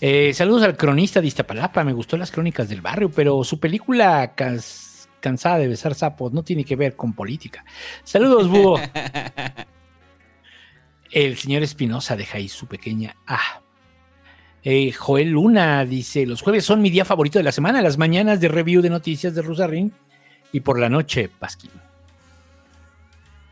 Eh, 0.01 0.33
saludos 0.33 0.63
al 0.63 0.77
cronista 0.77 1.21
de 1.21 1.27
Iztapalapa. 1.27 1.85
Me 1.85 1.93
gustó 1.93 2.17
las 2.17 2.31
crónicas 2.31 2.69
del 2.69 2.81
barrio, 2.81 3.11
pero 3.11 3.45
su 3.45 3.61
película 3.61 4.35
Cansada 5.21 5.59
de 5.59 5.69
besar 5.69 5.95
sapos 5.95 6.33
no 6.33 6.43
tiene 6.43 6.65
que 6.65 6.77
ver 6.77 6.97
con 6.97 7.13
política. 7.13 7.65
Saludos, 8.05 8.49
búho. 8.49 8.81
El 11.11 11.37
señor 11.37 11.63
Espinosa 11.63 12.17
deja 12.17 12.39
ahí 12.39 12.49
su 12.49 12.67
pequeña 12.67 13.17
A. 13.27 13.61
Eh, 14.63 14.93
Joel 14.93 15.31
Luna 15.31 15.85
dice: 15.85 16.27
Los 16.27 16.43
jueves 16.43 16.65
son 16.65 16.83
mi 16.83 16.91
día 16.91 17.05
favorito 17.05 17.39
de 17.39 17.45
la 17.45 17.53
semana, 17.53 17.83
las 17.83 17.99
mañanas 17.99 18.41
de 18.41 18.49
review 18.49 18.83
de 18.83 18.91
noticias 18.91 19.35
de 19.35 19.43
Rusarrín 19.43 19.93
y 20.53 20.61
por 20.61 20.79
la 20.79 20.89
noche, 20.89 21.29
Pasquín. 21.29 21.71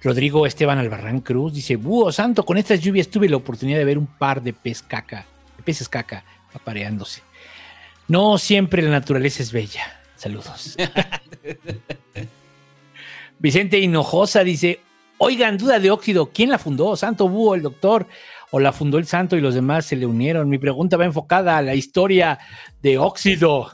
Rodrigo 0.02 0.46
Esteban 0.46 0.78
Albarrán 0.78 1.20
Cruz 1.20 1.54
dice: 1.54 1.76
Búho 1.76 2.12
santo, 2.12 2.44
con 2.44 2.58
estas 2.58 2.80
lluvias 2.80 3.08
tuve 3.08 3.28
la 3.28 3.36
oportunidad 3.36 3.78
de 3.78 3.84
ver 3.84 3.98
un 3.98 4.06
par 4.06 4.42
de 4.42 4.52
pez 4.52 4.82
caca, 4.82 5.26
de 5.56 5.62
peces 5.62 5.88
caca 5.88 6.24
apareándose. 6.54 7.22
No 8.06 8.38
siempre 8.38 8.82
la 8.82 8.90
naturaleza 8.90 9.42
es 9.42 9.50
bella. 9.50 10.00
Saludos. 10.14 10.76
Vicente 13.40 13.78
Hinojosa 13.78 14.44
dice: 14.44 14.80
Oigan, 15.18 15.58
duda 15.58 15.80
de 15.80 15.90
óxido, 15.90 16.30
¿quién 16.32 16.50
la 16.50 16.58
fundó? 16.58 16.96
¿Santo 16.96 17.28
Búho, 17.28 17.54
el 17.54 17.62
doctor? 17.62 18.06
¿O 18.50 18.60
la 18.60 18.72
fundó 18.72 18.98
el 18.98 19.06
santo 19.06 19.36
y 19.36 19.40
los 19.40 19.54
demás 19.54 19.84
se 19.84 19.96
le 19.96 20.06
unieron? 20.06 20.48
Mi 20.48 20.58
pregunta 20.58 20.96
va 20.96 21.04
enfocada 21.04 21.58
a 21.58 21.62
la 21.62 21.74
historia 21.74 22.38
de 22.80 22.98
óxido. 22.98 23.70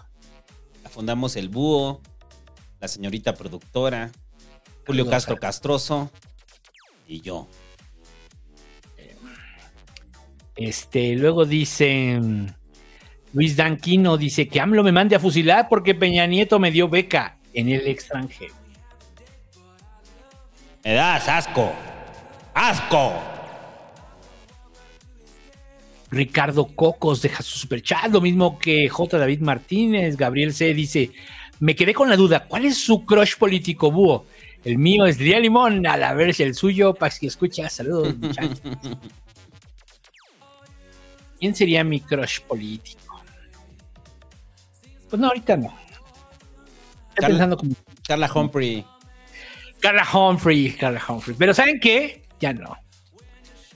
La 0.82 0.88
fundamos 0.88 1.36
el 1.36 1.50
búho, 1.50 2.00
la 2.80 2.88
señorita 2.88 3.34
productora, 3.34 4.10
Julio 4.86 5.08
Castro 5.08 5.36
Castroso 5.36 6.10
y 7.06 7.20
yo. 7.20 7.46
Este, 10.56 11.14
luego 11.16 11.44
dice 11.44 12.20
Luis 13.34 13.56
Danquino 13.56 14.16
dice 14.16 14.46
que 14.46 14.60
AMLO 14.60 14.84
me 14.84 14.92
mande 14.92 15.16
a 15.16 15.20
fusilar 15.20 15.68
porque 15.68 15.94
Peña 15.94 16.26
Nieto 16.26 16.60
me 16.60 16.70
dio 16.70 16.88
beca 16.88 17.36
en 17.52 17.68
el 17.68 17.86
extranjero. 17.88 18.54
Me 20.84 20.94
das 20.94 21.28
asco. 21.28 21.72
¡Asco! 22.54 23.12
Ricardo 26.10 26.66
Cocos 26.66 27.22
deja 27.22 27.42
su 27.42 27.58
superchat, 27.58 28.12
lo 28.12 28.20
mismo 28.20 28.58
que 28.58 28.88
J. 28.88 29.18
David 29.18 29.40
Martínez. 29.40 30.16
Gabriel 30.16 30.52
C. 30.54 30.72
dice: 30.74 31.10
Me 31.58 31.74
quedé 31.74 31.92
con 31.94 32.08
la 32.08 32.16
duda, 32.16 32.46
¿cuál 32.46 32.66
es 32.66 32.78
su 32.78 33.04
crush 33.04 33.36
político, 33.36 33.90
búho? 33.90 34.26
El 34.62 34.78
mío 34.78 35.04
es 35.06 35.18
Lía 35.18 35.40
Limón, 35.40 35.86
a 35.86 35.96
la 35.96 36.14
vez 36.14 36.40
el 36.40 36.54
suyo, 36.54 36.94
para 36.94 37.14
que 37.14 37.26
escucha. 37.26 37.68
Saludos, 37.68 38.16
muchachos. 38.16 38.60
¿Quién 41.40 41.54
sería 41.54 41.82
mi 41.84 42.00
crush 42.00 42.40
político? 42.40 43.20
Pues 45.10 45.20
no, 45.20 45.28
ahorita 45.28 45.56
no. 45.56 45.66
Estoy 45.66 47.14
Carla- 47.16 47.28
pensando 47.28 47.56
como 47.56 47.72
Carla 48.06 48.30
Humphrey. 48.32 48.84
Carla 49.84 50.08
Humphrey, 50.14 50.70
Carla 50.72 51.02
Humphrey. 51.06 51.36
Pero 51.38 51.52
¿saben 51.52 51.78
qué? 51.78 52.22
Ya 52.40 52.54
no. 52.54 52.74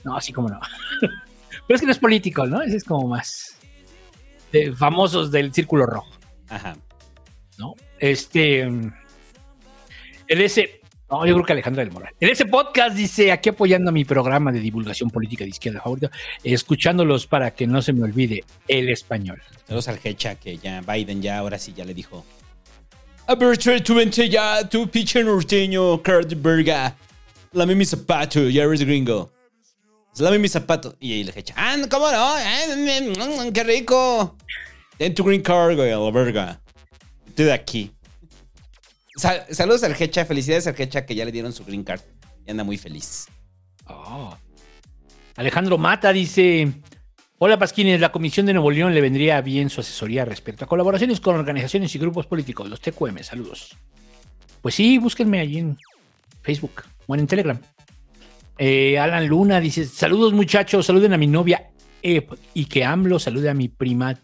No, 0.03 0.17
así 0.17 0.33
como 0.33 0.49
no. 0.49 0.59
Pero 1.01 1.75
es 1.75 1.81
que 1.81 1.85
no 1.85 1.91
es 1.91 1.99
político, 1.99 2.47
¿no? 2.47 2.63
Ese 2.63 2.77
es 2.77 2.83
como 2.83 3.07
más 3.07 3.59
de 4.51 4.73
famosos 4.73 5.29
del 5.29 5.53
círculo 5.53 5.85
rojo, 5.85 6.09
Ajá. 6.47 6.75
¿no? 7.59 7.75
Este. 7.99 8.61
El 8.61 10.41
ese. 10.41 10.81
No, 11.11 11.27
yo 11.27 11.35
creo 11.35 11.45
que 11.45 11.53
Alejandra 11.53 11.83
del 11.83 11.93
Moral. 11.93 12.11
En 12.19 12.29
ese 12.29 12.47
podcast 12.47 12.95
dice, 12.95 13.31
aquí 13.31 13.49
apoyando 13.49 13.89
a 13.89 13.93
mi 13.93 14.03
programa 14.03 14.51
de 14.51 14.61
divulgación 14.61 15.11
política 15.11 15.43
de 15.43 15.51
izquierda 15.51 15.79
favorito, 15.79 16.09
escuchándolos 16.43 17.27
para 17.27 17.51
que 17.51 17.67
no 17.67 17.83
se 17.83 17.93
me 17.93 18.01
olvide 18.01 18.43
el 18.67 18.89
español. 18.89 19.43
Saludos 19.67 19.87
al 19.87 19.99
Hecha, 20.03 20.33
que 20.33 20.57
ya 20.57 20.81
Biden 20.81 21.21
ya 21.21 21.37
ahora 21.37 21.59
sí 21.59 21.71
ya 21.73 21.85
le 21.85 21.93
dijo. 21.93 22.25
A 23.29 23.35
ver, 23.35 23.55
trae 23.59 23.79
tu 23.79 23.93
vente 23.93 24.27
ya, 24.27 24.67
tu 24.67 24.87
pinche 24.87 25.23
norteño, 25.23 26.01
Kurt 26.01 26.33
Berga. 26.41 26.95
Lame 27.53 27.75
mi 27.75 27.85
zapato, 27.85 28.49
ya 28.49 28.63
eres 28.63 28.81
gringo. 28.81 29.29
Lame 30.17 30.39
mi 30.39 30.47
zapato. 30.47 30.95
Y 30.99 31.21
el 31.21 31.29
Hecha, 31.35 31.53
ah, 31.55 31.75
¿cómo 31.91 32.11
no? 32.11 32.17
Ah, 32.17 33.51
¡Qué 33.53 33.63
rico! 33.63 34.35
Ten 34.97 35.13
tu 35.13 35.23
green 35.23 35.43
card, 35.43 35.75
güey, 35.75 35.91
a 35.91 35.97
la 35.97 36.09
verga. 36.09 36.59
Estoy 37.27 37.45
de 37.45 37.53
aquí. 37.53 37.91
Sal- 39.15 39.45
saludos 39.51 39.83
al 39.83 39.95
Hecha, 40.01 40.25
felicidades 40.25 40.65
al 40.65 40.73
Hecha 40.75 41.05
que 41.05 41.13
ya 41.13 41.23
le 41.23 41.31
dieron 41.31 41.53
su 41.53 41.63
green 41.63 41.83
card. 41.83 42.01
Y 42.47 42.49
anda 42.49 42.63
muy 42.63 42.79
feliz. 42.79 43.27
Oh. 43.85 44.35
Alejandro 45.35 45.77
Mata 45.77 46.11
dice: 46.11 46.73
Hola 47.41 47.57
Pasquines, 47.57 48.01
la 48.01 48.11
Comisión 48.11 48.45
de 48.45 48.53
Nuevo 48.53 48.69
León 48.69 48.93
le 48.93 48.99
vendría 48.99 49.39
bien 49.39 49.69
su 49.69 49.79
asesoría 49.79 50.25
respecto 50.25 50.65
a 50.65 50.67
colaboraciones 50.67 51.21
con 51.21 51.37
organizaciones 51.37 51.95
y 51.95 51.97
grupos 51.97 52.27
políticos, 52.27 52.69
los 52.69 52.81
TQM. 52.81 53.23
Saludos. 53.23 53.77
Pues 54.61 54.75
sí, 54.75 54.97
búsquenme 54.97 55.39
allí 55.39 55.59
en 55.59 55.77
Facebook 56.41 56.83
o 57.07 57.15
en 57.15 57.25
Telegram. 57.27 57.57
Eh, 58.57 58.99
Alan 58.99 59.25
Luna 59.25 59.61
dice: 59.61 59.85
Saludos 59.85 60.33
muchachos, 60.33 60.85
saluden 60.85 61.13
a 61.13 61.17
mi 61.17 61.27
novia 61.27 61.69
Ep 62.01 62.33
y 62.53 62.65
que 62.65 62.83
AMLO 62.83 63.19
salude 63.19 63.49
a 63.49 63.53
mi 63.53 63.69
prima. 63.69 64.19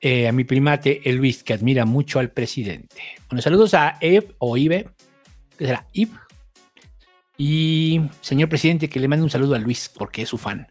eh, 0.00 0.26
a 0.26 0.32
mi 0.32 0.44
primate, 0.44 1.02
Luis, 1.12 1.42
que 1.44 1.52
admira 1.52 1.84
mucho 1.84 2.20
al 2.20 2.30
presidente. 2.30 3.02
Bueno, 3.28 3.42
saludos 3.42 3.74
a 3.74 3.98
Ep 4.00 4.32
o 4.38 4.56
Ibe, 4.56 4.88
que 5.58 5.66
será 5.66 5.86
Ip, 5.92 6.14
y 7.36 8.00
señor 8.22 8.48
presidente, 8.48 8.88
que 8.88 8.98
le 8.98 9.08
mande 9.08 9.24
un 9.24 9.30
saludo 9.30 9.54
a 9.56 9.58
Luis 9.58 9.90
porque 9.94 10.22
es 10.22 10.30
su 10.30 10.38
fan. 10.38 10.66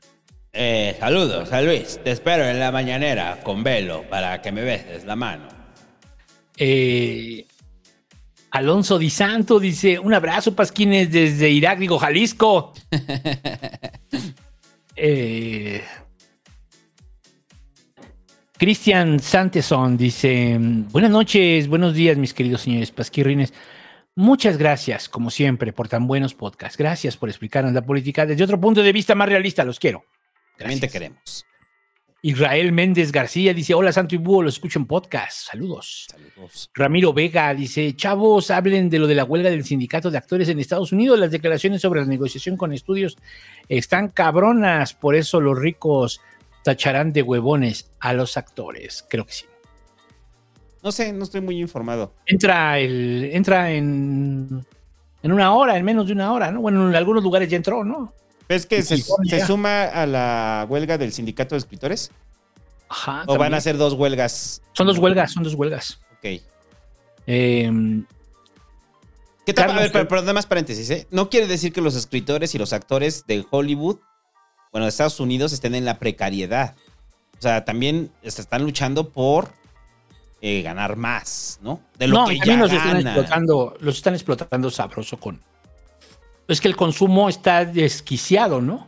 Eh, 0.55 0.95
saludos 0.99 1.51
a 1.51 1.63
Luis. 1.63 1.99
Te 2.03 2.11
espero 2.11 2.47
en 2.47 2.59
la 2.59 2.71
mañanera 2.71 3.39
con 3.41 3.63
velo 3.63 4.03
para 4.07 4.39
que 4.39 4.51
me 4.51 4.61
beses 4.61 5.03
la 5.03 5.15
mano. 5.15 5.47
Eh, 6.55 7.47
Alonso 8.51 8.99
Di 8.99 9.09
Santo 9.09 9.59
dice: 9.59 9.97
Un 9.97 10.13
abrazo, 10.13 10.55
Pasquines, 10.55 11.11
desde 11.11 11.49
Irak, 11.49 11.79
digo, 11.79 11.97
Jalisco. 11.99 12.73
Eh, 14.95 15.83
Cristian 18.55 19.19
Santeson 19.19 19.97
dice: 19.97 20.55
Buenas 20.59 21.09
noches, 21.09 21.67
buenos 21.67 21.95
días, 21.95 22.15
mis 22.15 22.35
queridos 22.35 22.61
señores 22.61 22.91
pasquirrines. 22.91 23.51
Muchas 24.15 24.59
gracias, 24.59 25.09
como 25.09 25.31
siempre, 25.31 25.73
por 25.73 25.87
tan 25.87 26.05
buenos 26.05 26.35
podcasts. 26.35 26.77
Gracias 26.77 27.17
por 27.17 27.29
explicarnos 27.29 27.73
la 27.73 27.83
política 27.83 28.27
desde 28.27 28.43
otro 28.43 28.61
punto 28.61 28.83
de 28.83 28.93
vista 28.93 29.15
más 29.15 29.27
realista. 29.27 29.63
Los 29.63 29.79
quiero. 29.79 30.05
También 30.57 30.79
te 30.79 30.89
queremos. 30.89 31.45
Israel 32.25 32.71
Méndez 32.71 33.11
García 33.11 33.53
dice: 33.53 33.73
Hola, 33.73 33.91
Santo 33.91 34.15
y 34.15 34.17
Búho, 34.17 34.43
lo 34.43 34.49
escucho 34.49 34.79
en 34.79 34.85
podcast. 34.85 35.49
Saludos. 35.49 36.07
Saludos. 36.09 36.69
Ramiro 36.73 37.11
Vega 37.11 37.53
dice: 37.53 37.93
Chavos, 37.97 38.49
hablen 38.49 38.89
de 38.89 38.99
lo 38.99 39.07
de 39.07 39.15
la 39.15 39.25
huelga 39.25 39.49
del 39.49 39.65
sindicato 39.65 40.09
de 40.09 40.17
actores 40.17 40.47
en 40.47 40.57
Estados 40.57 40.93
Unidos. 40.93 41.19
Las 41.19 41.31
declaraciones 41.31 41.81
sobre 41.81 41.99
la 41.99 42.07
negociación 42.07 42.55
con 42.55 42.71
estudios 42.71 43.17
están 43.67 44.07
cabronas. 44.07 44.93
Por 44.93 45.15
eso 45.15 45.41
los 45.41 45.59
ricos 45.59 46.21
tacharán 46.63 47.11
de 47.11 47.23
huevones 47.23 47.91
a 47.99 48.13
los 48.13 48.37
actores. 48.37 49.05
Creo 49.09 49.25
que 49.25 49.33
sí. 49.33 49.45
No 50.81 50.93
sé, 50.93 51.11
no 51.11 51.25
estoy 51.25 51.41
muy 51.41 51.59
informado. 51.59 52.13
Entra, 52.25 52.79
el, 52.79 53.29
entra 53.33 53.71
en, 53.71 54.65
en 55.21 55.31
una 55.31 55.53
hora, 55.53 55.77
en 55.77 55.83
menos 55.83 56.07
de 56.07 56.13
una 56.13 56.31
hora, 56.31 56.51
¿no? 56.51 56.61
Bueno, 56.61 56.89
en 56.89 56.95
algunos 56.95 57.23
lugares 57.23 57.49
ya 57.49 57.57
entró, 57.57 57.83
¿no? 57.83 58.13
¿Ves 58.49 58.65
que 58.65 58.81
se, 58.83 58.97
se 58.97 59.45
suma 59.45 59.83
a 59.83 60.05
la 60.05 60.65
huelga 60.69 60.97
del 60.97 61.13
sindicato 61.13 61.55
de 61.55 61.59
escritores? 61.59 62.11
Ajá. 62.89 63.23
¿O 63.27 63.37
van 63.37 63.53
a 63.53 63.61
ser 63.61 63.77
dos 63.77 63.93
huelgas? 63.93 64.61
Son 64.73 64.87
dos 64.87 64.97
huelgas, 64.97 65.31
son 65.31 65.43
dos 65.43 65.53
huelgas. 65.55 65.99
Ok. 66.17 66.41
Eh, 67.25 67.71
¿Qué 69.45 69.53
tal? 69.53 69.65
Carlos, 69.65 69.77
a 69.77 69.81
ver, 69.83 69.91
pero, 69.91 70.03
¿qué? 70.05 70.09
pero 70.09 70.21
nada 70.21 70.33
más 70.33 70.45
paréntesis, 70.45 70.89
¿eh? 70.89 71.07
No 71.11 71.29
quiere 71.29 71.47
decir 71.47 71.73
que 71.73 71.81
los 71.81 71.95
escritores 71.95 72.55
y 72.55 72.57
los 72.57 72.71
actores 72.71 73.25
de 73.27 73.45
Hollywood, 73.49 73.97
bueno, 74.71 74.85
de 74.85 74.89
Estados 74.89 75.19
Unidos, 75.19 75.51
estén 75.53 75.75
en 75.75 75.85
la 75.85 75.99
precariedad. 75.99 76.75
O 77.39 77.41
sea, 77.41 77.65
también 77.65 78.11
se 78.23 78.41
están 78.41 78.63
luchando 78.63 79.09
por 79.09 79.49
eh, 80.41 80.61
ganar 80.61 80.95
más, 80.95 81.59
¿no? 81.61 81.81
De 81.97 82.07
lo 82.07 82.19
no, 82.19 82.27
que 82.27 82.35
y 82.35 82.39
ya 82.39 82.55
los 82.57 82.71
están 82.71 82.87
ganan. 82.87 83.07
explotando, 83.07 83.75
los 83.79 83.95
están 83.97 84.13
explotando 84.13 84.69
sabroso 84.69 85.19
con. 85.19 85.41
Es 86.47 86.59
que 86.61 86.67
el 86.67 86.75
consumo 86.75 87.29
está 87.29 87.65
desquiciado, 87.65 88.61
¿no? 88.61 88.87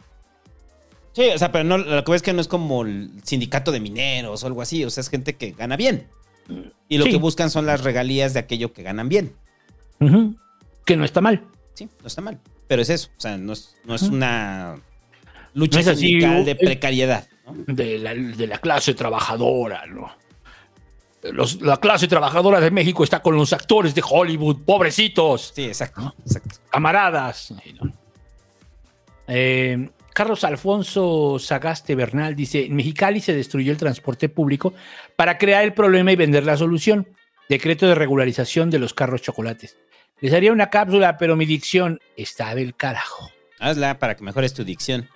Sí, 1.14 1.24
o 1.34 1.38
sea, 1.38 1.51
pero 1.51 1.64
no, 1.64 1.77
lo 1.77 2.03
que 2.03 2.11
ves 2.11 2.22
que 2.22 2.34
no 2.34 2.42
es 2.42 2.48
como 2.50 2.84
el 2.84 3.09
sindicato 3.24 3.72
de 3.72 3.80
mineros 3.80 4.43
o 4.43 4.48
algo 4.48 4.61
así. 4.61 4.84
O 4.84 4.90
sea, 4.90 5.01
es 5.01 5.09
gente 5.09 5.35
que 5.35 5.51
gana 5.51 5.77
bien. 5.77 6.08
Y 6.90 6.98
lo 6.98 7.06
Sí. 7.06 7.11
que 7.11 7.17
buscan 7.17 7.50
son 7.50 7.66
las 7.66 7.84
regalías 7.84 8.34
de 8.34 8.40
aquello 8.42 8.74
que 8.74 8.84
ganan 8.84 9.08
bien. 9.09 9.34
Que 10.85 10.98
no 10.98 11.06
está 11.06 11.22
mal. 11.22 11.42
Sí, 11.74 11.88
no 12.01 12.08
está 12.08 12.22
mal. 12.22 12.40
Pero 12.67 12.82
es 12.82 12.90
eso. 12.90 13.09
O 13.17 13.22
sea, 13.22 13.38
no 13.38 13.53
es, 13.53 13.75
no 13.85 13.95
es 13.95 14.01
una 14.03 14.80
lucha 15.53 15.77
No 15.77 15.82
es 15.82 15.88
así, 15.88 16.08
sindical 16.08 16.45
de 16.45 16.51
es- 16.51 16.58
precariedad. 16.58 17.27
De 17.67 18.00
la, 18.00 18.14
de 18.16 18.48
la 18.48 18.58
clase 18.58 18.93
trabajadora, 18.95 19.85
¿no? 19.85 20.11
Los- 21.32 21.62
la 21.62 21.78
clase 21.78 22.08
trabajadora 22.08 22.60
de 22.60 22.72
México 22.72 23.04
está 23.04 23.22
con 23.22 23.36
los 23.36 23.52
actores 23.54 23.94
de 23.95 24.04
Hollywood, 24.08 24.64
pobrecitos. 24.66 25.52
Sí, 25.56 25.66
exacto. 25.66 26.14
exacto. 26.26 26.56
Camaradas. 26.70 27.54
Eh, 29.28 29.90
Carlos 30.14 30.44
Alfonso 30.44 31.38
Sagaste 31.40 31.95
Bernal 31.95 32.36
dice: 32.36 32.66
En 32.66 32.76
Mexicali 32.76 33.20
se 33.22 33.34
destruyó 33.34 33.72
el 33.72 33.78
transporte 33.78 34.30
público 34.30 34.74
para 35.16 35.38
crear 35.38 35.64
el 35.64 35.74
problema 35.74 36.12
y 36.12 36.16
vender 36.16 36.45
la 36.45 36.58
solución. 36.58 37.08
Decreto 37.50 37.86
de 37.88 37.95
regularización 37.95 38.70
de 38.70 38.80
los 38.80 38.94
carros 38.94 39.22
chocolates. 39.22 39.78
Les 40.20 40.34
haría 40.34 40.52
una 40.52 40.70
cápsula, 40.70 41.18
pero 41.18 41.36
mi 41.36 41.45
dicción 41.45 42.00
está 42.18 42.56
del 42.56 42.76
carajo. 42.76 43.30
Hazla 43.60 44.00
para 44.00 44.16
que 44.16 44.24
mejores 44.24 44.54
tu 44.54 44.64
dicción. 44.64 45.10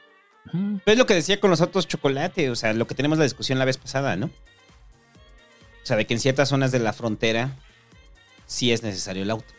Es 0.85 0.97
lo 0.97 1.05
que 1.05 1.13
decía 1.13 1.39
con 1.39 1.49
los 1.49 1.61
autos 1.61 1.88
chocolate. 1.88 2.49
O 2.49 2.55
sea, 2.55 2.73
lo 2.73 2.85
que 2.88 2.95
tenemos 2.95 3.17
la 3.17 3.23
discusión 3.23 3.57
la 3.59 3.65
vez 3.65 3.77
pasada, 3.77 4.15
¿no? 4.15 4.29
O 5.83 5.85
sea, 5.85 5.98
de 5.98 6.06
que 6.06 6.14
en 6.14 6.19
ciertas 6.19 6.49
zonas 6.49 6.72
de 6.72 6.80
la 6.80 6.93
frontera 6.93 7.56
sí 8.45 8.72
es 8.72 8.83
necesario 8.83 9.24
el 9.24 9.32
auto. 9.32 9.53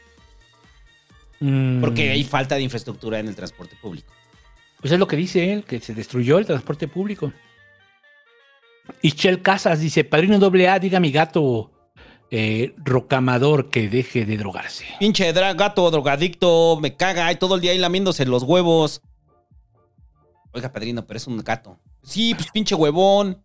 Mm, 1.41 1.81
Porque 1.81 2.11
hay 2.11 2.23
falta 2.25 2.55
de 2.57 2.63
infraestructura 2.63 3.19
en 3.19 3.29
el 3.29 3.35
transporte 3.37 3.77
público. 3.81 4.13
Pues 4.81 4.93
es 4.93 4.99
lo 4.99 5.07
que 5.07 5.17
dice 5.17 5.53
él, 5.53 5.65
que 5.65 5.81
se 5.81 5.95
destruyó 5.95 6.39
el 6.39 6.47
transporte 6.47 6.89
público. 6.89 7.33
Ischel 9.03 9.43
Casas 9.43 9.81
dice, 9.81 10.05
padrino 10.05 10.39
doble 10.39 10.69
A, 10.69 10.79
diga 10.79 10.99
a 10.99 11.01
mi 11.01 11.13
gato 11.13 11.71
eh, 12.31 12.75
rocamador 12.79 13.71
que 13.71 13.89
deje 13.89 14.25
de 14.27 14.37
drogarse. 14.37 14.87
Pinche 14.99 15.33
dra- 15.35 15.57
gato 15.57 15.91
drogadicto, 15.91 16.79
me 16.81 16.97
caga 16.97 17.31
y 17.33 17.37
todo 17.37 17.55
el 17.55 17.61
día 17.61 17.73
ahí 17.73 17.79
lamiéndose 17.79 18.25
los 18.27 18.43
huevos. 18.43 19.03
Oiga, 20.53 20.73
padrino, 20.73 21.07
pero 21.07 21.19
es 21.19 21.27
un 21.27 21.39
gato. 21.39 21.79
Sí, 22.03 22.35
pues 22.35 22.51
pinche 22.51 22.75
huevón. 22.75 23.43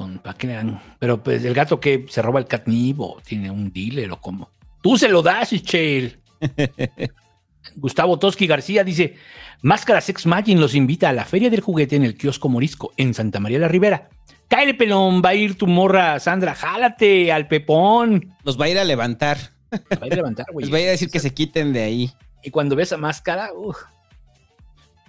Con, 0.00 0.18
¿pa' 0.18 0.32
qué 0.32 0.46
le 0.46 0.54
dan? 0.54 0.80
Pero 0.98 1.22
pues 1.22 1.44
el 1.44 1.52
gato 1.52 1.78
que 1.78 2.06
se 2.08 2.22
roba 2.22 2.40
el 2.40 2.46
catnip 2.46 3.00
o 3.00 3.20
tiene 3.22 3.50
un 3.50 3.70
dealer 3.70 4.10
o 4.12 4.18
cómo. 4.18 4.48
Tú 4.80 4.96
se 4.96 5.10
lo 5.10 5.20
das, 5.20 5.52
Ischel. 5.52 6.18
Gustavo 7.76 8.18
Toski 8.18 8.46
García 8.46 8.82
dice, 8.82 9.16
Máscara 9.60 10.00
Sex 10.00 10.24
Magin 10.24 10.58
los 10.58 10.74
invita 10.74 11.10
a 11.10 11.12
la 11.12 11.26
Feria 11.26 11.50
del 11.50 11.60
Juguete 11.60 11.96
en 11.96 12.04
el 12.04 12.16
kiosco 12.16 12.48
Morisco, 12.48 12.94
en 12.96 13.12
Santa 13.12 13.40
María 13.40 13.58
la 13.58 13.68
Ribera. 13.68 14.08
Cáele, 14.48 14.72
pelón, 14.72 15.20
va 15.22 15.28
a 15.28 15.34
ir 15.34 15.58
tu 15.58 15.66
morra, 15.66 16.18
Sandra, 16.18 16.54
jálate 16.54 17.30
al 17.30 17.46
pepón. 17.46 18.34
Los 18.42 18.58
va 18.58 18.64
a 18.64 18.68
ir 18.70 18.78
a 18.78 18.84
levantar. 18.84 19.36
Va 19.70 19.98
a 20.00 20.06
ir 20.06 20.14
a 20.14 20.16
levantar, 20.16 20.46
güey. 20.50 20.64
Les 20.64 20.72
va 20.72 20.78
a 20.78 20.80
ir 20.80 20.88
a 20.88 20.92
decir 20.92 21.10
que 21.10 21.20
se 21.20 21.34
quiten 21.34 21.74
de 21.74 21.82
ahí. 21.82 22.10
Y 22.42 22.50
cuando 22.50 22.74
ves 22.74 22.94
a 22.94 22.96
máscara, 22.96 23.52
uf, 23.52 23.76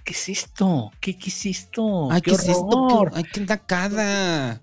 ¿qué 0.03 0.13
es 0.13 0.29
esto? 0.29 0.91
¿Qué, 0.99 1.17
qué 1.17 1.29
es 1.29 1.45
esto? 1.45 2.11
Ay, 2.11 2.21
¿qué, 2.21 2.31
es 2.31 2.47
esto? 2.47 3.07
¿Qué- 3.11 3.17
Ay, 3.17 3.23
qué 3.31 3.41
nacada. 3.41 4.61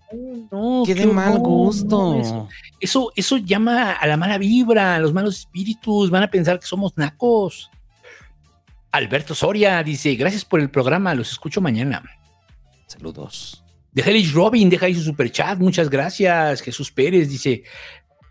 No, 0.50 0.82
Qué 0.86 0.94
de 0.94 1.06
mal 1.06 1.38
gusto. 1.38 2.18
Eso, 2.20 2.48
eso, 2.80 3.12
eso 3.16 3.36
llama 3.38 3.92
a 3.92 4.06
la 4.06 4.16
mala 4.16 4.38
vibra, 4.38 4.96
a 4.96 4.98
los 4.98 5.12
malos 5.12 5.38
espíritus. 5.40 6.10
Van 6.10 6.22
a 6.22 6.30
pensar 6.30 6.58
que 6.60 6.66
somos 6.66 6.96
nacos. 6.96 7.70
Alberto 8.92 9.34
Soria 9.34 9.82
dice: 9.82 10.14
Gracias 10.14 10.44
por 10.44 10.60
el 10.60 10.70
programa, 10.70 11.14
los 11.14 11.30
escucho 11.32 11.60
mañana. 11.60 12.02
Saludos. 12.86 13.62
De 13.92 14.02
Hellish 14.02 14.32
Robin, 14.32 14.68
deja 14.70 14.86
ahí 14.86 14.94
su 14.94 15.02
superchat. 15.02 15.58
Muchas 15.58 15.90
gracias. 15.90 16.60
Jesús 16.62 16.90
Pérez 16.90 17.28
dice: 17.28 17.64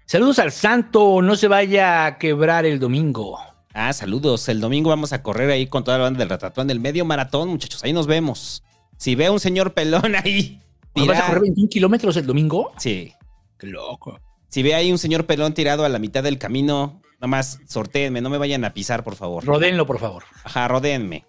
Saludos 0.06 0.40
al 0.40 0.52
santo, 0.52 1.22
no 1.22 1.36
se 1.36 1.48
vaya 1.48 2.06
a 2.06 2.18
quebrar 2.18 2.66
el 2.66 2.80
domingo. 2.80 3.38
Ah, 3.80 3.94
saludos. 3.94 4.50
El 4.50 4.60
domingo 4.60 4.90
vamos 4.90 5.14
a 5.14 5.22
correr 5.22 5.52
ahí 5.52 5.68
con 5.68 5.84
toda 5.84 5.98
la 6.00 6.06
banda 6.06 6.20
del 6.20 6.30
Ratatouille 6.30 6.68
del 6.68 6.80
medio 6.80 7.06
maratón, 7.06 7.50
muchachos. 7.50 7.84
Ahí 7.84 7.94
nos 7.94 8.08
vemos. 8.08 8.64
Si 8.98 9.14
ve 9.14 9.28
a 9.28 9.32
un 9.32 9.40
señor 9.40 9.74
pelón 9.76 10.16
ahí. 10.16 10.60
¿No 10.96 11.06
vas 11.06 11.20
a 11.20 11.28
correr 11.28 11.42
21 11.44 11.70
kilómetros 11.70 12.18
el 12.18 12.26
domingo? 12.26 12.74
Sí. 12.78 13.14
Qué 13.60 13.68
loco. 13.68 14.20
Si 14.50 14.64
ve 14.64 14.74
ahí 14.74 14.92
un 14.92 14.98
señor 14.98 15.28
pelón 15.28 15.54
tirado 15.54 15.86
a 15.86 15.90
la 15.90 16.00
mitad 16.00 16.24
del 16.24 16.40
camino, 16.40 17.02
nada 17.18 17.28
más 17.28 17.60
sortéenme, 17.68 18.20
no 18.20 18.32
me 18.32 18.40
vayan 18.40 18.66
a 18.66 18.74
pisar, 18.74 19.04
por 19.04 19.16
favor. 19.16 19.46
Rodéenlo, 19.46 19.86
por 19.86 20.00
favor. 20.00 20.24
Ajá, 20.44 20.68
rodéenme. 20.68 21.26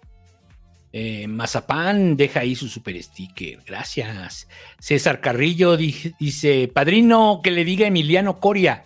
Eh, 0.91 1.27
Mazapán 1.27 2.17
deja 2.17 2.39
ahí 2.39 2.55
su 2.55 2.67
super 2.67 2.99
sticker. 3.03 3.59
Gracias. 3.63 4.47
César 4.79 5.21
Carrillo 5.21 5.77
di- 5.77 6.15
dice: 6.19 6.67
Padrino, 6.73 7.41
que 7.43 7.51
le 7.51 7.63
diga 7.63 7.85
a 7.85 7.89
Emiliano 7.89 8.39
Coria. 8.39 8.85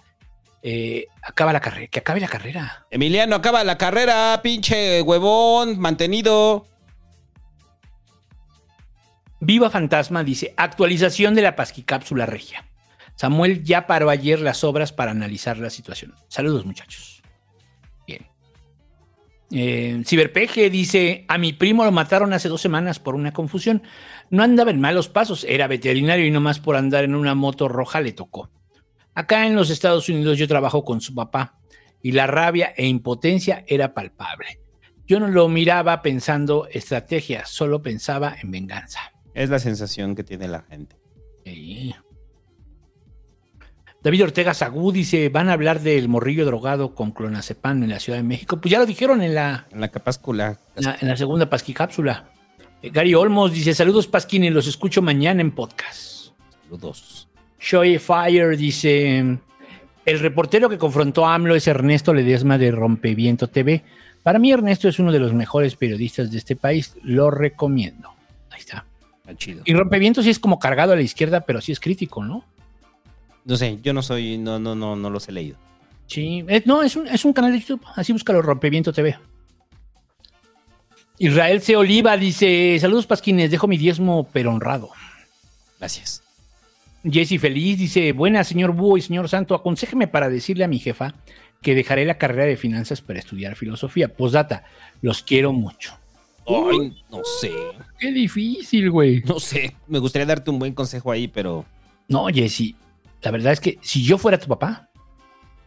eh, 0.61 1.05
acaba 1.23 1.53
la 1.53 1.61
carrera, 1.61 1.87
que 1.87 1.99
acabe 1.99 2.19
la 2.19 2.27
carrera. 2.27 2.85
Emiliano, 2.91 3.35
acaba 3.35 3.63
la 3.63 3.77
carrera, 3.77 4.39
pinche 4.43 5.01
huevón, 5.01 5.79
mantenido. 5.79 6.67
Viva 9.39 9.69
Fantasma 9.69 10.23
dice: 10.23 10.53
actualización 10.57 11.35
de 11.35 11.41
la 11.41 11.55
pasquicápsula 11.55 12.25
regia. 12.25 12.65
Samuel 13.15 13.63
ya 13.63 13.87
paró 13.87 14.09
ayer 14.09 14.39
las 14.39 14.63
obras 14.63 14.91
para 14.91 15.11
analizar 15.11 15.57
la 15.57 15.69
situación. 15.69 16.15
Saludos, 16.27 16.65
muchachos. 16.65 17.21
Bien. 18.07 18.27
Eh, 19.51 20.01
Ciberpeje 20.05 20.69
dice: 20.69 21.25
A 21.27 21.37
mi 21.37 21.53
primo 21.53 21.85
lo 21.85 21.91
mataron 21.91 22.33
hace 22.33 22.49
dos 22.49 22.61
semanas 22.61 22.99
por 22.99 23.15
una 23.15 23.31
confusión. 23.31 23.83
No 24.29 24.43
andaba 24.43 24.71
en 24.71 24.81
malos 24.81 25.09
pasos, 25.09 25.45
era 25.47 25.67
veterinario 25.67 26.25
y 26.25 26.31
nomás 26.31 26.59
por 26.59 26.75
andar 26.75 27.03
en 27.03 27.15
una 27.15 27.35
moto 27.35 27.67
roja 27.67 28.01
le 28.01 28.13
tocó. 28.13 28.49
Acá 29.15 29.45
en 29.47 29.55
los 29.55 29.69
Estados 29.69 30.09
Unidos 30.09 30.37
yo 30.37 30.47
trabajo 30.47 30.83
con 30.83 31.01
su 31.01 31.13
papá 31.13 31.59
y 32.01 32.11
la 32.11 32.27
rabia 32.27 32.73
e 32.75 32.87
impotencia 32.87 33.63
era 33.67 33.93
palpable. 33.93 34.59
Yo 35.05 35.19
no 35.19 35.27
lo 35.27 35.47
miraba 35.49 36.01
pensando 36.01 36.67
estrategia, 36.71 37.45
solo 37.45 37.81
pensaba 37.81 38.35
en 38.41 38.51
venganza. 38.51 38.99
Es 39.33 39.49
la 39.49 39.59
sensación 39.59 40.15
que 40.15 40.23
tiene 40.23 40.47
la 40.47 40.61
gente. 40.61 40.95
Sí. 41.45 41.93
David 44.01 44.23
Ortega 44.23 44.53
Sagú 44.53 44.91
dice, 44.91 45.29
van 45.29 45.49
a 45.49 45.53
hablar 45.53 45.79
del 45.79 46.09
morrillo 46.09 46.45
drogado 46.45 46.93
con 46.93 47.11
clonazepam 47.11 47.83
en 47.83 47.89
la 47.89 47.99
Ciudad 47.99 48.19
de 48.19 48.23
México. 48.23 48.59
Pues 48.59 48.71
ya 48.71 48.79
lo 48.79 48.85
dijeron 48.85 49.21
en 49.21 49.33
la, 49.33 49.67
En 49.71 49.79
la 49.79 49.87
capáscula. 49.89 50.59
en 50.75 50.83
la, 50.83 50.97
en 50.99 51.07
la 51.07 51.15
segunda 51.15 51.49
pasquicápsula. 51.49 52.29
Eh, 52.81 52.89
Gary 52.89 53.13
Olmos 53.13 53.53
dice, 53.53 53.73
saludos 53.73 54.07
Pasquini, 54.07 54.49
los 54.49 54.67
escucho 54.67 55.01
mañana 55.01 55.39
en 55.41 55.51
podcast. 55.55 56.31
Saludos. 56.63 57.29
Shoy 57.63 57.97
Fire 57.97 58.57
dice, 58.57 59.37
el 60.05 60.19
reportero 60.19 60.67
que 60.67 60.77
confrontó 60.77 61.25
a 61.25 61.33
AMLO 61.33 61.55
es 61.55 61.65
Ernesto 61.65 62.13
Ledesma 62.13 62.57
de 62.57 62.71
Rompeviento 62.71 63.47
TV. 63.47 63.85
Para 64.21 64.37
mí 64.37 64.51
Ernesto 64.51 64.89
es 64.89 64.99
uno 64.99 65.13
de 65.13 65.19
los 65.19 65.33
mejores 65.33 65.77
periodistas 65.77 66.29
de 66.29 66.39
este 66.39 66.57
país, 66.57 66.97
lo 67.03 67.31
recomiendo. 67.31 68.09
Ahí 68.49 68.59
está. 68.59 68.85
Está 69.21 69.37
chido. 69.37 69.61
Y 69.63 69.73
Rompeviento 69.73 70.21
sí 70.21 70.29
es 70.29 70.39
como 70.39 70.59
cargado 70.59 70.91
a 70.91 70.97
la 70.97 71.03
izquierda, 71.03 71.39
pero 71.39 71.61
sí 71.61 71.71
es 71.71 71.79
crítico, 71.79 72.21
¿no? 72.21 72.43
No 73.45 73.55
sé, 73.55 73.79
yo 73.81 73.93
no 73.93 74.01
soy, 74.01 74.37
no, 74.37 74.59
no, 74.59 74.75
no, 74.75 74.97
no 74.97 75.09
los 75.09 75.29
he 75.29 75.31
leído. 75.31 75.57
Sí, 76.07 76.43
eh, 76.49 76.63
no, 76.65 76.83
es 76.83 76.97
un, 76.97 77.07
es 77.07 77.23
un 77.23 77.31
canal 77.31 77.53
de 77.53 77.59
YouTube. 77.59 77.85
Así 77.95 78.11
búscalo, 78.11 78.41
Rompeviento 78.41 78.91
TV. 78.91 79.17
Israel 81.17 81.61
C. 81.61 81.77
Oliva 81.77 82.17
dice: 82.17 82.77
Saludos, 82.81 83.07
Pasquines, 83.07 83.49
dejo 83.51 83.67
mi 83.67 83.77
diezmo, 83.77 84.27
pero 84.33 84.51
honrado. 84.51 84.89
Gracias. 85.79 86.22
Jesse 87.03 87.39
Feliz 87.39 87.77
dice: 87.77 88.11
Buenas, 88.13 88.47
señor 88.47 88.71
Búho 88.73 88.97
y 88.97 89.01
señor 89.01 89.29
Santo, 89.29 89.55
aconsejeme 89.55 90.07
para 90.07 90.29
decirle 90.29 90.63
a 90.63 90.67
mi 90.67 90.79
jefa 90.79 91.15
que 91.61 91.75
dejaré 91.75 92.05
la 92.05 92.17
carrera 92.17 92.45
de 92.45 92.57
finanzas 92.57 93.01
para 93.01 93.19
estudiar 93.19 93.55
filosofía. 93.55 94.13
Postdata, 94.13 94.63
los 95.01 95.23
quiero 95.23 95.53
mucho. 95.53 95.97
Ay, 96.45 97.01
no 97.09 97.23
sé. 97.23 97.51
Qué 97.99 98.11
difícil, 98.11 98.91
güey. 98.91 99.21
No 99.25 99.39
sé. 99.39 99.75
Me 99.87 99.99
gustaría 99.99 100.25
darte 100.25 100.51
un 100.51 100.59
buen 100.59 100.73
consejo 100.73 101.11
ahí, 101.11 101.27
pero 101.27 101.65
No, 102.07 102.27
Jesse, 102.27 102.75
la 103.21 103.31
verdad 103.31 103.53
es 103.53 103.59
que 103.59 103.79
si 103.81 104.03
yo 104.03 104.17
fuera 104.17 104.37
tu 104.37 104.47
papá, 104.47 104.89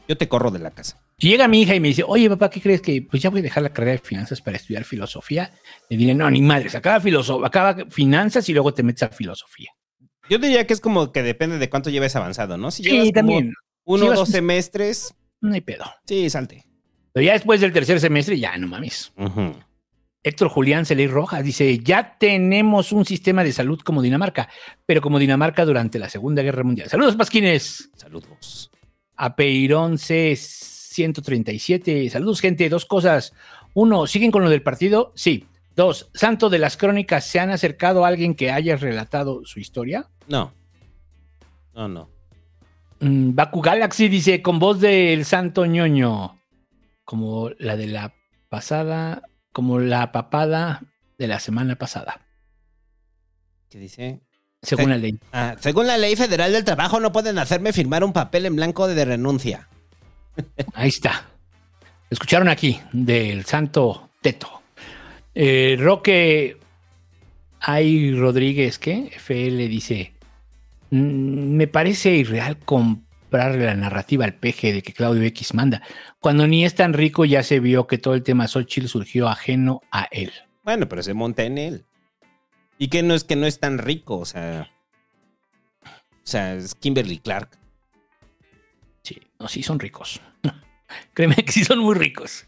yo 0.06 0.16
te 0.16 0.28
corro 0.28 0.50
de 0.50 0.58
la 0.58 0.70
casa. 0.70 1.00
Si 1.18 1.28
llega 1.28 1.48
mi 1.48 1.62
hija 1.62 1.74
y 1.74 1.80
me 1.80 1.88
dice, 1.88 2.04
oye 2.06 2.28
papá, 2.28 2.50
¿qué 2.50 2.60
crees 2.60 2.82
que 2.82 3.00
pues 3.00 3.22
ya 3.22 3.30
voy 3.30 3.40
a 3.40 3.42
dejar 3.42 3.62
la 3.62 3.70
carrera 3.70 3.92
de 3.92 3.98
finanzas 3.98 4.42
para 4.42 4.58
estudiar 4.58 4.84
filosofía? 4.84 5.50
Le 5.88 5.96
diré, 5.96 6.14
no, 6.14 6.30
ni 6.30 6.42
madres, 6.42 6.74
acaba, 6.74 7.02
acaba 7.44 7.86
finanzas 7.88 8.46
y 8.50 8.52
luego 8.52 8.74
te 8.74 8.82
metes 8.82 9.04
a 9.04 9.08
filosofía. 9.08 9.70
Yo 10.30 10.38
diría 10.38 10.66
que 10.66 10.72
es 10.74 10.80
como 10.80 11.12
que 11.12 11.22
depende 11.22 11.58
de 11.58 11.68
cuánto 11.70 11.90
lleves 11.90 12.16
avanzado, 12.16 12.56
¿no? 12.56 12.70
Si 12.70 12.82
Sí, 12.82 12.90
llevas 12.90 13.06
como 13.08 13.12
también. 13.14 13.52
uno 13.84 14.04
Si 14.04 14.08
o 14.10 14.14
dos 14.14 14.28
semestres, 14.28 15.14
No 15.40 15.54
hay 15.54 15.60
pedo. 15.60 15.84
sí, 16.06 16.28
salte. 16.30 16.64
Pero 17.12 17.24
ya 17.26 17.32
después 17.34 17.60
del 17.60 17.72
tercer 17.72 18.00
semestre, 18.00 18.38
ya 18.38 18.56
no 18.58 18.66
mames. 18.68 19.12
Héctor 20.22 20.48
Julián 20.48 20.84
Celey 20.84 21.06
Rojas 21.06 21.42
dice, 21.44 21.78
ya 21.78 22.16
tenemos 22.18 22.90
un 22.92 23.04
sistema 23.06 23.44
de 23.44 23.52
salud 23.52 23.78
como 23.80 24.02
Dinamarca, 24.02 24.48
pero 24.84 25.00
como 25.00 25.18
Dinamarca 25.20 25.64
durante 25.64 25.98
la 26.00 26.08
Segunda 26.08 26.42
Guerra 26.42 26.64
Mundial. 26.64 26.88
Saludos, 26.90 27.14
Pasquines. 27.16 27.90
Saludos. 27.96 28.70
A 29.16 29.36
Peirón 29.36 29.98
C137. 29.98 32.08
Saludos, 32.10 32.40
gente. 32.40 32.68
Dos 32.68 32.84
cosas. 32.86 33.32
Uno, 33.74 34.06
¿siguen 34.06 34.30
con 34.30 34.42
lo 34.42 34.50
del 34.50 34.62
partido? 34.62 35.12
Sí. 35.14 35.44
Dos, 35.76 36.10
Santo 36.14 36.48
de 36.48 36.58
las 36.58 36.78
Crónicas, 36.78 37.26
¿se 37.26 37.38
han 37.38 37.50
acercado 37.50 38.04
a 38.04 38.08
alguien 38.08 38.34
que 38.34 38.50
haya 38.50 38.76
relatado 38.76 39.42
su 39.44 39.60
historia? 39.60 40.08
No. 40.26 40.54
No, 41.74 41.86
no. 41.86 42.10
Mm, 43.00 43.34
Baku 43.34 43.60
Galaxy 43.60 44.08
dice, 44.08 44.40
con 44.40 44.58
voz 44.58 44.80
del 44.80 45.26
Santo 45.26 45.66
ñoño, 45.66 46.42
como 47.04 47.50
la 47.58 47.76
de 47.76 47.88
la 47.88 48.14
pasada, 48.48 49.20
como 49.52 49.78
la 49.78 50.12
papada 50.12 50.82
de 51.18 51.28
la 51.28 51.40
semana 51.40 51.76
pasada, 51.76 52.22
¿Qué 53.68 53.78
dice? 53.78 54.22
según 54.62 54.88
la 54.88 54.96
ley. 54.96 55.18
Ah, 55.32 55.56
según 55.60 55.86
la 55.86 55.98
ley 55.98 56.16
federal 56.16 56.52
del 56.52 56.64
trabajo, 56.64 57.00
no 57.00 57.12
pueden 57.12 57.38
hacerme 57.38 57.74
firmar 57.74 58.02
un 58.02 58.14
papel 58.14 58.46
en 58.46 58.56
blanco 58.56 58.88
de 58.88 59.04
renuncia. 59.04 59.68
Ahí 60.72 60.88
está. 60.88 61.26
Escucharon 62.08 62.48
aquí 62.48 62.80
del 62.92 63.44
Santo 63.44 64.08
Teto. 64.22 64.55
Eh, 65.38 65.76
Roque 65.78 66.56
Ay 67.60 68.14
Rodríguez, 68.14 68.78
¿qué? 68.78 69.10
FL 69.12 69.68
dice: 69.68 70.14
"Mm, 70.90 71.56
Me 71.56 71.66
parece 71.66 72.16
irreal 72.16 72.58
comprarle 72.58 73.66
la 73.66 73.74
narrativa 73.74 74.24
al 74.24 74.34
peje 74.34 74.72
de 74.72 74.80
que 74.80 74.94
Claudio 74.94 75.22
X 75.24 75.52
manda. 75.52 75.82
Cuando 76.20 76.46
ni 76.46 76.64
es 76.64 76.74
tan 76.74 76.94
rico, 76.94 77.26
ya 77.26 77.42
se 77.42 77.60
vio 77.60 77.86
que 77.86 77.98
todo 77.98 78.14
el 78.14 78.22
tema 78.22 78.48
Xochitl 78.48 78.88
surgió 78.88 79.28
ajeno 79.28 79.82
a 79.92 80.08
él. 80.10 80.32
Bueno, 80.64 80.88
pero 80.88 81.02
se 81.02 81.12
monta 81.12 81.42
en 81.42 81.58
él. 81.58 81.84
Y 82.78 82.88
que 82.88 83.02
no 83.02 83.12
es 83.12 83.24
que 83.24 83.36
no 83.36 83.46
es 83.46 83.60
tan 83.60 83.76
rico, 83.76 84.16
o 84.16 84.24
sea. 84.24 84.70
O 85.84 86.28
sea, 86.28 86.54
es 86.54 86.74
Kimberly 86.74 87.18
Clark. 87.18 87.58
Sí, 89.02 89.20
no, 89.38 89.48
sí 89.48 89.62
son 89.62 89.80
ricos. 89.80 90.18
Créeme 91.12 91.36
que 91.36 91.52
sí 91.52 91.62
son 91.62 91.80
muy 91.80 91.94
ricos. 91.94 92.46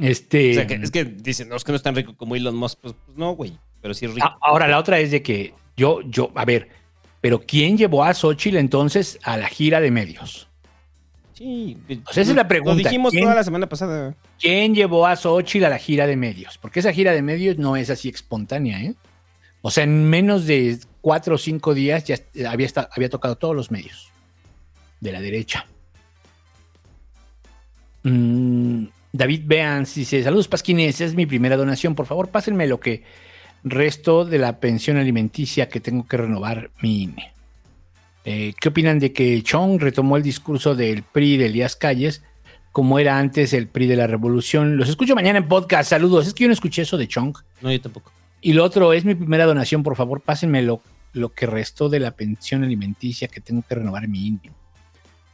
Este. 0.00 0.50
O 0.52 0.54
sea, 0.54 0.66
que 0.66 0.74
es 0.74 0.90
que 0.90 1.04
dicen, 1.04 1.48
no, 1.48 1.56
es 1.56 1.64
que 1.64 1.72
no 1.72 1.76
es 1.76 1.82
tan 1.82 1.94
rico 1.94 2.16
como 2.16 2.36
Elon 2.36 2.56
Musk. 2.56 2.78
Pues, 2.80 2.94
pues 3.04 3.16
no, 3.16 3.32
güey. 3.32 3.58
Pero 3.80 3.94
sí 3.94 4.06
es 4.06 4.14
rico. 4.14 4.28
Ahora, 4.40 4.66
la 4.68 4.78
otra 4.78 4.98
es 4.98 5.10
de 5.10 5.22
que 5.22 5.54
yo, 5.76 6.00
yo, 6.02 6.30
a 6.34 6.44
ver, 6.44 6.68
pero 7.20 7.40
¿quién 7.40 7.76
llevó 7.76 8.04
a 8.04 8.14
Xochitl 8.14 8.56
entonces 8.56 9.18
a 9.22 9.36
la 9.36 9.48
gira 9.48 9.80
de 9.80 9.90
medios? 9.90 10.48
Sí. 11.34 11.76
O 12.04 12.12
sea, 12.12 12.22
esa 12.22 12.32
es 12.32 12.36
la 12.36 12.48
pregunta. 12.48 12.72
Lo 12.74 12.88
dijimos 12.88 13.12
¿Quién- 13.12 13.24
toda 13.24 13.36
la 13.36 13.44
semana 13.44 13.68
pasada. 13.68 14.16
¿Quién 14.40 14.74
llevó 14.74 15.06
a 15.06 15.14
Xochitl 15.14 15.64
a 15.66 15.68
la 15.68 15.78
gira 15.78 16.06
de 16.06 16.16
medios? 16.16 16.58
Porque 16.58 16.80
esa 16.80 16.92
gira 16.92 17.12
de 17.12 17.22
medios 17.22 17.58
no 17.58 17.76
es 17.76 17.90
así 17.90 18.08
espontánea, 18.08 18.82
¿eh? 18.82 18.94
O 19.62 19.70
sea, 19.70 19.84
en 19.84 20.08
menos 20.08 20.46
de 20.46 20.78
cuatro 21.00 21.36
o 21.36 21.38
cinco 21.38 21.74
días 21.74 22.04
ya 22.04 22.16
había, 22.48 22.68
había 22.92 23.08
tocado 23.08 23.36
todos 23.36 23.54
los 23.54 23.70
medios 23.70 24.10
de 25.00 25.12
la 25.12 25.20
derecha. 25.20 25.66
Mm, 28.02 28.84
David 29.12 29.42
Beans 29.46 29.94
dice: 29.94 30.22
Saludos, 30.22 30.48
Pasquines. 30.48 31.00
Es 31.00 31.14
mi 31.14 31.26
primera 31.26 31.56
donación. 31.56 31.94
Por 31.94 32.06
favor, 32.06 32.28
pásenme 32.28 32.66
lo 32.66 32.80
que 32.80 33.02
resto 33.64 34.24
de 34.24 34.38
la 34.38 34.60
pensión 34.60 34.96
alimenticia 34.96 35.68
que 35.68 35.80
tengo 35.80 36.06
que 36.06 36.16
renovar 36.16 36.70
mi 36.80 37.02
INE. 37.02 37.32
Eh, 38.24 38.54
¿Qué 38.60 38.68
opinan 38.68 38.98
de 38.98 39.12
que 39.12 39.42
Chong 39.42 39.80
retomó 39.80 40.16
el 40.16 40.22
discurso 40.22 40.74
del 40.74 41.02
PRI 41.02 41.38
de 41.38 41.46
Elías 41.46 41.76
Calles 41.76 42.22
como 42.78 42.98
era 42.98 43.18
antes 43.18 43.52
el 43.54 43.66
PRI 43.66 43.86
de 43.86 43.96
la 43.96 44.06
Revolución. 44.06 44.76
Los 44.76 44.88
escucho 44.88 45.16
mañana 45.16 45.38
en 45.38 45.48
podcast. 45.48 45.90
Saludos. 45.90 46.28
Es 46.28 46.34
que 46.34 46.44
yo 46.44 46.48
no 46.48 46.52
escuché 46.52 46.82
eso 46.82 46.96
de 46.96 47.08
Chong. 47.08 47.34
No, 47.60 47.72
yo 47.72 47.80
tampoco. 47.80 48.12
Y 48.40 48.52
lo 48.52 48.62
otro 48.62 48.92
es 48.92 49.04
mi 49.04 49.16
primera 49.16 49.46
donación. 49.46 49.82
Por 49.82 49.96
favor, 49.96 50.20
pásenme 50.20 50.62
lo, 50.62 50.80
lo 51.12 51.30
que 51.30 51.46
restó 51.46 51.88
de 51.88 51.98
la 51.98 52.12
pensión 52.12 52.62
alimenticia 52.62 53.26
que 53.26 53.40
tengo 53.40 53.64
que 53.68 53.74
renovar 53.74 54.04
en 54.04 54.12
mi 54.12 54.26
INDI. 54.26 54.50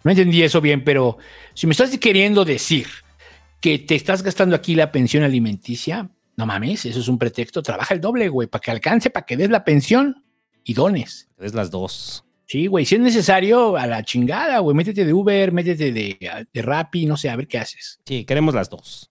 No 0.04 0.10
entendí 0.10 0.42
eso 0.42 0.60
bien, 0.60 0.84
pero 0.84 1.18
si 1.52 1.66
me 1.66 1.72
estás 1.72 1.96
queriendo 1.98 2.46
decir 2.46 2.86
que 3.64 3.78
te 3.78 3.94
estás 3.94 4.22
gastando 4.22 4.54
aquí 4.54 4.74
la 4.74 4.92
pensión 4.92 5.22
alimenticia, 5.22 6.10
no 6.36 6.44
mames, 6.44 6.84
eso 6.84 7.00
es 7.00 7.08
un 7.08 7.16
pretexto. 7.16 7.62
Trabaja 7.62 7.94
el 7.94 8.00
doble, 8.02 8.28
güey, 8.28 8.46
para 8.46 8.60
que 8.60 8.70
alcance, 8.70 9.08
para 9.08 9.24
que 9.24 9.38
des 9.38 9.48
la 9.48 9.64
pensión 9.64 10.22
y 10.64 10.74
dones. 10.74 11.30
Es 11.38 11.54
las 11.54 11.70
dos. 11.70 12.26
Sí, 12.44 12.66
güey, 12.66 12.84
si 12.84 12.96
es 12.96 13.00
necesario, 13.00 13.78
a 13.78 13.86
la 13.86 14.02
chingada, 14.04 14.58
güey, 14.58 14.76
métete 14.76 15.06
de 15.06 15.14
Uber, 15.14 15.50
métete 15.50 15.92
de, 15.92 16.46
de 16.52 16.60
Rappi, 16.62 17.06
no 17.06 17.16
sé, 17.16 17.30
a 17.30 17.36
ver 17.36 17.48
qué 17.48 17.56
haces. 17.56 18.00
Sí, 18.04 18.26
queremos 18.26 18.54
las 18.54 18.68
dos. 18.68 19.10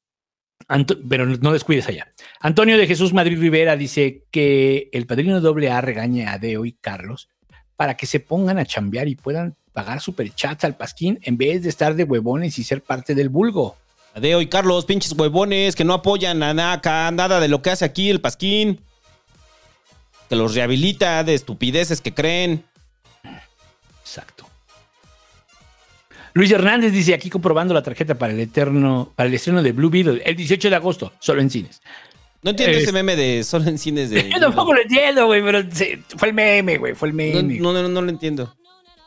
Anto- 0.67 0.99
pero 1.09 1.25
no 1.25 1.51
descuides 1.51 1.87
allá. 1.89 2.13
Antonio 2.39 2.77
de 2.77 2.85
Jesús 2.85 3.11
Madrid 3.11 3.39
Rivera 3.39 3.75
dice 3.75 4.25
que 4.29 4.87
el 4.93 5.07
padrino 5.07 5.41
doble 5.41 5.71
A 5.71 5.81
regaña 5.81 6.31
a 6.31 6.37
Deo 6.37 6.63
y 6.63 6.73
Carlos 6.73 7.27
para 7.75 7.97
que 7.97 8.05
se 8.05 8.19
pongan 8.19 8.59
a 8.59 8.65
chambear 8.65 9.07
y 9.07 9.15
puedan 9.15 9.55
pagar 9.73 9.99
superchats 9.99 10.63
al 10.63 10.77
pasquín 10.77 11.17
en 11.23 11.37
vez 11.37 11.63
de 11.63 11.69
estar 11.69 11.95
de 11.95 12.03
huevones 12.03 12.59
y 12.59 12.63
ser 12.63 12.83
parte 12.83 13.15
del 13.15 13.29
vulgo. 13.29 13.77
Adeo 14.15 14.41
y 14.41 14.47
Carlos, 14.47 14.85
pinches 14.85 15.13
huevones 15.13 15.75
que 15.75 15.83
no 15.83 15.93
apoyan 15.93 16.43
a 16.43 16.53
nada, 16.53 17.11
nada 17.11 17.39
de 17.39 17.47
lo 17.47 17.61
que 17.61 17.71
hace 17.71 17.85
aquí 17.85 18.09
el 18.09 18.21
Pasquín. 18.21 18.81
Que 20.29 20.35
los 20.35 20.53
rehabilita 20.55 21.23
de 21.23 21.33
estupideces 21.33 21.99
que 22.01 22.13
creen. 22.13 22.63
Exacto. 24.01 24.47
Luis 26.35 26.51
Hernández 26.51 26.91
dice 26.93 27.13
aquí 27.13 27.29
comprobando 27.29 27.73
la 27.73 27.83
tarjeta 27.83 28.15
para 28.15 28.33
el 28.33 28.39
eterno, 28.39 29.11
para 29.15 29.27
el 29.29 29.35
estreno 29.35 29.61
de 29.61 29.71
Blue 29.71 29.89
Beetle 29.89 30.21
el 30.25 30.35
18 30.35 30.69
de 30.69 30.75
agosto, 30.75 31.13
solo 31.19 31.41
en 31.41 31.49
cines. 31.49 31.81
No 32.41 32.49
entiendo 32.51 32.77
Eh, 32.77 32.81
ese 32.81 32.91
meme 32.91 33.15
de 33.15 33.43
solo 33.43 33.69
en 33.69 33.77
cines 33.77 34.09
de. 34.09 34.29
Yo 34.33 34.39
tampoco 34.39 34.73
lo 34.73 34.81
entiendo, 34.81 35.27
güey, 35.27 35.41
pero 35.43 35.63
se- 35.71 35.99
fue 36.17 36.29
el 36.29 36.33
meme, 36.33 36.77
güey, 36.77 36.93
fue 36.95 37.09
el 37.09 37.13
No, 37.15 37.17
meme. 37.17 37.59
no, 37.59 37.73
no, 37.73 37.87
no 37.87 38.01
lo 38.01 38.09
entiendo. 38.09 38.53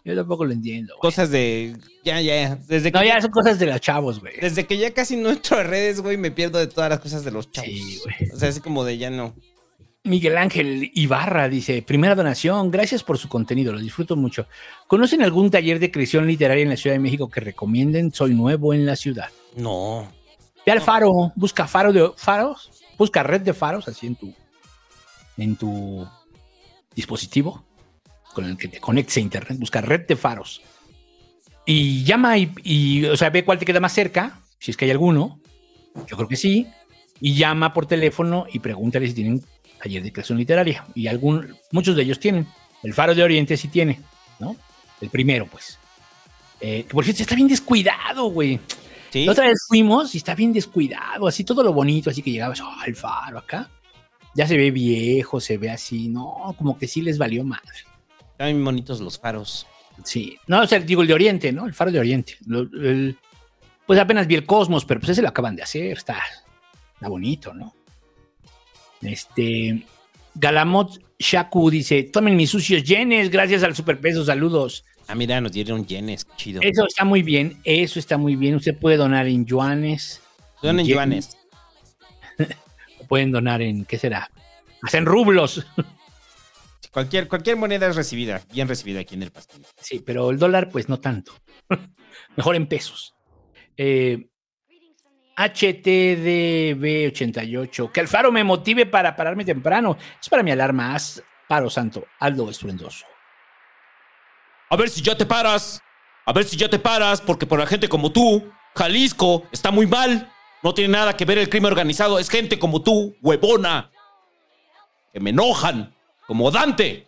Yo 0.06 0.14
tampoco 0.14 0.44
lo 0.44 0.52
entiendo. 0.52 0.94
güey. 0.94 1.00
Cosas 1.00 1.30
de. 1.30 1.76
Ya, 2.04 2.20
ya. 2.20 2.54
Desde 2.68 2.92
que, 2.92 2.98
No, 2.98 3.04
ya 3.04 3.20
son 3.20 3.32
cosas 3.32 3.58
de 3.58 3.66
los 3.66 3.80
chavos, 3.80 4.20
güey. 4.20 4.34
desde 4.40 4.64
que 4.64 4.78
ya 4.78 4.94
casi 4.94 5.16
no 5.16 5.30
entro 5.30 5.58
a 5.58 5.64
redes, 5.64 6.00
güey, 6.00 6.16
me 6.16 6.30
pierdo 6.30 6.60
de 6.60 6.68
todas 6.68 6.88
las 6.88 7.00
cosas 7.00 7.24
de 7.24 7.32
los 7.32 7.50
chavos. 7.50 8.04
O 8.32 8.36
sea, 8.36 8.48
así 8.50 8.60
como 8.60 8.84
de 8.84 8.98
ya 8.98 9.10
no. 9.10 9.34
Miguel 10.04 10.36
Ángel 10.38 10.92
Ibarra 10.94 11.48
dice, 11.48 11.82
primera 11.82 12.14
donación, 12.14 12.70
gracias 12.70 13.02
por 13.02 13.18
su 13.18 13.28
contenido, 13.28 13.72
lo 13.72 13.80
disfruto 13.80 14.14
mucho. 14.14 14.46
¿Conocen 14.86 15.20
algún 15.24 15.50
taller 15.50 15.80
de 15.80 15.90
creación 15.90 16.28
literaria 16.28 16.62
en 16.62 16.68
la 16.68 16.76
Ciudad 16.76 16.94
de 16.94 17.00
México 17.00 17.28
que 17.28 17.40
recomienden? 17.40 18.12
Soy 18.12 18.32
nuevo 18.32 18.72
en 18.72 18.86
la 18.86 18.94
ciudad. 18.94 19.30
No. 19.56 20.08
Ve 20.64 20.70
al 20.70 20.80
faro, 20.80 21.32
busca 21.34 21.66
faro 21.66 21.92
de 21.92 22.12
faros, 22.16 22.70
busca 22.96 23.24
red 23.24 23.40
de 23.40 23.52
faros 23.52 23.88
así 23.88 24.06
en 24.06 24.14
tu, 24.14 24.32
en 25.36 25.56
tu 25.56 26.06
dispositivo 26.94 27.64
con 28.36 28.44
el 28.44 28.58
que 28.58 28.68
te 28.68 28.80
conectes 28.80 29.16
a 29.16 29.20
internet, 29.20 29.58
busca 29.58 29.80
red 29.80 30.06
de 30.06 30.14
faros. 30.14 30.60
Y 31.64 32.04
llama 32.04 32.36
y, 32.36 32.52
y, 32.62 33.06
o 33.06 33.16
sea, 33.16 33.30
ve 33.30 33.46
cuál 33.46 33.58
te 33.58 33.64
queda 33.64 33.80
más 33.80 33.94
cerca, 33.94 34.42
si 34.58 34.70
es 34.72 34.76
que 34.76 34.84
hay 34.84 34.90
alguno, 34.90 35.40
yo 36.06 36.18
creo 36.18 36.28
que 36.28 36.36
sí, 36.36 36.66
y 37.18 37.34
llama 37.34 37.72
por 37.72 37.86
teléfono 37.86 38.46
y 38.52 38.58
pregúntale 38.58 39.06
si 39.06 39.14
tienen 39.14 39.42
taller 39.82 40.02
de 40.02 40.12
creación 40.12 40.36
literaria. 40.36 40.84
Y 40.94 41.06
algún, 41.06 41.56
muchos 41.72 41.96
de 41.96 42.02
ellos 42.02 42.20
tienen. 42.20 42.46
El 42.82 42.92
Faro 42.92 43.14
de 43.14 43.22
Oriente 43.22 43.56
sí 43.56 43.68
tiene, 43.68 44.00
¿no? 44.38 44.54
El 45.00 45.08
primero, 45.08 45.46
pues. 45.46 45.78
Eh, 46.60 46.84
que 46.86 46.92
por 46.92 47.04
cierto, 47.04 47.22
está 47.22 47.34
bien 47.34 47.48
descuidado, 47.48 48.26
güey. 48.26 48.60
La 49.14 49.32
otra 49.32 49.46
vez 49.46 49.64
fuimos 49.66 50.14
y 50.14 50.18
está 50.18 50.34
bien 50.34 50.52
descuidado, 50.52 51.26
así 51.26 51.42
todo 51.42 51.62
lo 51.62 51.72
bonito, 51.72 52.10
así 52.10 52.20
que 52.20 52.32
llegabas, 52.32 52.60
oh, 52.60 52.84
el 52.86 52.94
faro 52.94 53.38
acá. 53.38 53.70
Ya 54.34 54.46
se 54.46 54.58
ve 54.58 54.70
viejo, 54.70 55.40
se 55.40 55.56
ve 55.56 55.70
así, 55.70 56.08
no, 56.08 56.54
como 56.58 56.76
que 56.76 56.86
sí 56.86 57.00
les 57.00 57.16
valió 57.16 57.42
madre. 57.42 57.78
Están 58.38 58.62
bonitos 58.62 59.00
los 59.00 59.18
faros. 59.18 59.66
Sí, 60.04 60.36
no, 60.46 60.60
o 60.60 60.66
sea, 60.66 60.78
digo 60.78 61.00
el 61.00 61.08
de 61.08 61.14
Oriente, 61.14 61.52
¿no? 61.52 61.64
El 61.66 61.72
faro 61.72 61.90
de 61.90 61.98
Oriente. 61.98 62.36
El- 62.46 63.16
pues 63.86 63.98
apenas 63.98 64.26
vi 64.26 64.34
el 64.34 64.44
Cosmos, 64.44 64.84
pero 64.84 65.00
pues 65.00 65.10
ese 65.10 65.22
lo 65.22 65.28
acaban 65.28 65.56
de 65.56 65.62
hacer, 65.62 65.96
está, 65.96 66.20
está 66.94 67.08
bonito, 67.08 67.54
¿no? 67.54 67.72
Este, 69.00 69.86
Galamot 70.34 71.00
Shaku 71.18 71.70
dice, 71.70 72.02
tomen 72.02 72.36
mis 72.36 72.50
sucios 72.50 72.82
yenes, 72.82 73.30
gracias 73.30 73.62
al 73.62 73.74
superpeso, 73.74 74.24
saludos. 74.24 74.84
Ah, 75.08 75.14
mira, 75.14 75.40
nos 75.40 75.52
dieron 75.52 75.86
yenes, 75.86 76.26
chido. 76.36 76.60
Eso 76.62 76.84
está 76.86 77.04
muy 77.04 77.22
bien, 77.22 77.58
eso 77.64 77.98
está 78.00 78.18
muy 78.18 78.34
bien. 78.34 78.56
Usted 78.56 78.76
puede 78.76 78.96
donar 78.96 79.26
en 79.28 79.46
yuanes. 79.46 80.20
Donen 80.62 80.80
en 80.80 80.86
yuanes. 80.92 81.36
Pueden 83.08 83.30
donar 83.30 83.62
en, 83.62 83.84
¿qué 83.84 83.98
será? 83.98 84.30
Hasta 84.82 84.98
en 84.98 85.06
rublos. 85.06 85.64
Cualquier, 86.96 87.28
cualquier 87.28 87.58
moneda 87.58 87.86
es 87.88 87.94
recibida, 87.94 88.40
bien 88.54 88.68
recibida 88.68 89.00
aquí 89.00 89.16
en 89.16 89.24
el 89.24 89.30
Pasquín. 89.30 89.62
Sí, 89.78 90.00
pero 90.00 90.30
el 90.30 90.38
dólar, 90.38 90.70
pues 90.70 90.88
no 90.88 90.98
tanto. 90.98 91.32
Mejor 92.36 92.56
en 92.56 92.66
pesos. 92.66 93.14
Eh, 93.76 94.30
HTDB88. 95.36 97.92
Que 97.92 98.00
el 98.00 98.08
faro 98.08 98.32
me 98.32 98.44
motive 98.44 98.86
para 98.86 99.14
pararme 99.14 99.44
temprano. 99.44 99.98
Es 100.18 100.30
para 100.30 100.42
mi 100.42 100.52
alarma. 100.52 100.94
Haz 100.94 101.22
paro 101.46 101.68
santo. 101.68 102.06
Aldo 102.18 102.48
estruendoso. 102.48 103.04
A 104.70 104.76
ver 104.76 104.88
si 104.88 105.02
ya 105.02 105.18
te 105.18 105.26
paras. 105.26 105.82
A 106.24 106.32
ver 106.32 106.44
si 106.44 106.56
ya 106.56 106.70
te 106.70 106.78
paras, 106.78 107.20
porque 107.20 107.44
por 107.44 107.58
la 107.58 107.66
gente 107.66 107.90
como 107.90 108.10
tú, 108.10 108.50
Jalisco 108.74 109.46
está 109.52 109.70
muy 109.70 109.86
mal. 109.86 110.32
No 110.62 110.72
tiene 110.72 110.94
nada 110.94 111.14
que 111.14 111.26
ver 111.26 111.36
el 111.36 111.50
crimen 111.50 111.72
organizado. 111.72 112.18
Es 112.18 112.30
gente 112.30 112.58
como 112.58 112.80
tú, 112.80 113.14
huevona. 113.20 113.90
Que 115.12 115.20
me 115.20 115.28
enojan. 115.28 115.94
Como 116.26 116.50
Dante. 116.50 117.06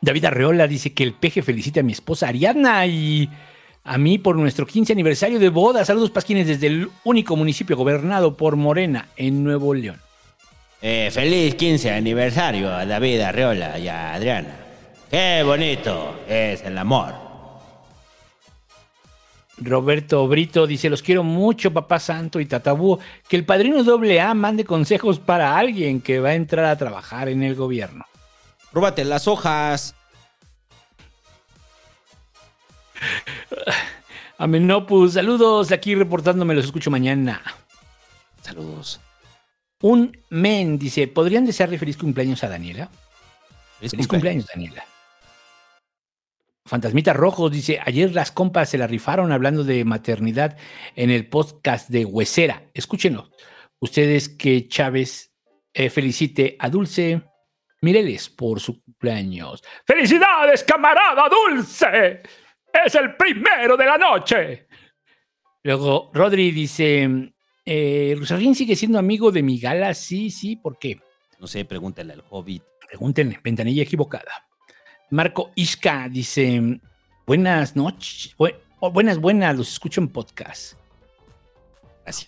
David 0.00 0.24
Arreola 0.24 0.66
dice 0.66 0.92
que 0.92 1.02
el 1.02 1.12
peje 1.14 1.42
felicita 1.42 1.80
a 1.80 1.82
mi 1.82 1.92
esposa 1.92 2.28
Ariadna 2.28 2.86
y 2.86 3.28
a 3.84 3.98
mí 3.98 4.18
por 4.18 4.36
nuestro 4.36 4.66
15 4.66 4.92
aniversario 4.92 5.38
de 5.38 5.50
boda. 5.50 5.84
Saludos 5.84 6.10
pasquines 6.10 6.46
desde 6.46 6.66
el 6.68 6.90
único 7.04 7.36
municipio 7.36 7.76
gobernado 7.76 8.36
por 8.36 8.56
Morena 8.56 9.08
en 9.16 9.44
Nuevo 9.44 9.74
León. 9.74 10.00
Eh, 10.82 11.10
feliz 11.12 11.54
15 11.56 11.90
aniversario 11.92 12.72
a 12.74 12.86
David 12.86 13.20
Arreola 13.20 13.78
y 13.78 13.88
a 13.88 14.14
Adriana. 14.14 14.56
Qué 15.10 15.42
bonito 15.44 16.20
es 16.26 16.62
el 16.62 16.78
amor. 16.78 17.29
Roberto 19.60 20.26
Brito 20.26 20.66
dice, 20.66 20.88
los 20.88 21.02
quiero 21.02 21.22
mucho, 21.22 21.72
papá 21.72 21.98
santo 22.00 22.40
y 22.40 22.46
tatabú. 22.46 22.98
Que 23.28 23.36
el 23.36 23.44
padrino 23.44 23.84
doble 23.84 24.20
A 24.20 24.34
mande 24.34 24.64
consejos 24.64 25.18
para 25.18 25.58
alguien 25.58 26.00
que 26.00 26.18
va 26.20 26.30
a 26.30 26.34
entrar 26.34 26.64
a 26.64 26.76
trabajar 26.76 27.28
en 27.28 27.42
el 27.42 27.54
gobierno. 27.54 28.06
Róbate 28.72 29.04
las 29.04 29.28
hojas. 29.28 29.94
Amenopus, 34.38 35.14
saludos, 35.14 35.70
aquí 35.72 35.94
reportándome, 35.94 36.54
los 36.54 36.64
escucho 36.64 36.90
mañana. 36.90 37.42
Saludos. 38.40 39.00
Un 39.82 40.16
men 40.30 40.78
dice, 40.78 41.08
¿podrían 41.08 41.44
desearle 41.46 41.78
feliz 41.78 41.96
cumpleaños 41.96 42.42
a 42.44 42.48
Daniela? 42.48 42.90
Feliz 43.78 43.90
Feliz 43.92 44.08
cumpleaños, 44.08 44.46
Daniela. 44.46 44.84
Fantasmita 46.70 47.12
Rojos 47.12 47.50
dice, 47.50 47.80
ayer 47.84 48.14
las 48.14 48.30
compas 48.30 48.68
se 48.68 48.78
la 48.78 48.86
rifaron 48.86 49.32
hablando 49.32 49.64
de 49.64 49.84
maternidad 49.84 50.56
en 50.94 51.10
el 51.10 51.28
podcast 51.28 51.90
de 51.90 52.04
Huesera. 52.04 52.62
Escúchenlo. 52.72 53.28
Ustedes 53.80 54.28
que 54.28 54.68
Chávez 54.68 55.34
eh, 55.74 55.90
felicite 55.90 56.54
a 56.60 56.70
Dulce 56.70 57.22
Mireles 57.80 58.30
por 58.30 58.60
su 58.60 58.80
cumpleaños. 58.84 59.64
¡Felicidades, 59.84 60.62
camarada 60.62 61.28
Dulce! 61.28 62.22
¡Es 62.72 62.94
el 62.94 63.16
primero 63.16 63.76
de 63.76 63.86
la 63.86 63.98
noche! 63.98 64.68
Luego, 65.64 66.12
Rodri 66.14 66.52
dice, 66.52 67.32
eh, 67.64 68.14
Rosarín 68.16 68.54
sigue 68.54 68.76
siendo 68.76 69.00
amigo 69.00 69.32
de 69.32 69.42
mi 69.42 69.58
gala. 69.58 69.92
Sí, 69.92 70.30
sí, 70.30 70.54
¿por 70.54 70.78
qué? 70.78 71.00
No 71.40 71.48
sé, 71.48 71.64
pregúntale 71.64 72.12
al 72.12 72.22
hobbit. 72.30 72.62
Pregúntenle, 72.88 73.40
ventanilla 73.42 73.82
equivocada. 73.82 74.49
Marco 75.10 75.50
Isca 75.54 76.08
dice: 76.08 76.80
Buenas 77.26 77.76
noches. 77.76 78.34
bu- 78.38 78.54
buenas, 78.92 79.18
buenas, 79.18 79.56
los 79.56 79.72
escucho 79.72 80.00
en 80.00 80.08
podcast. 80.08 80.74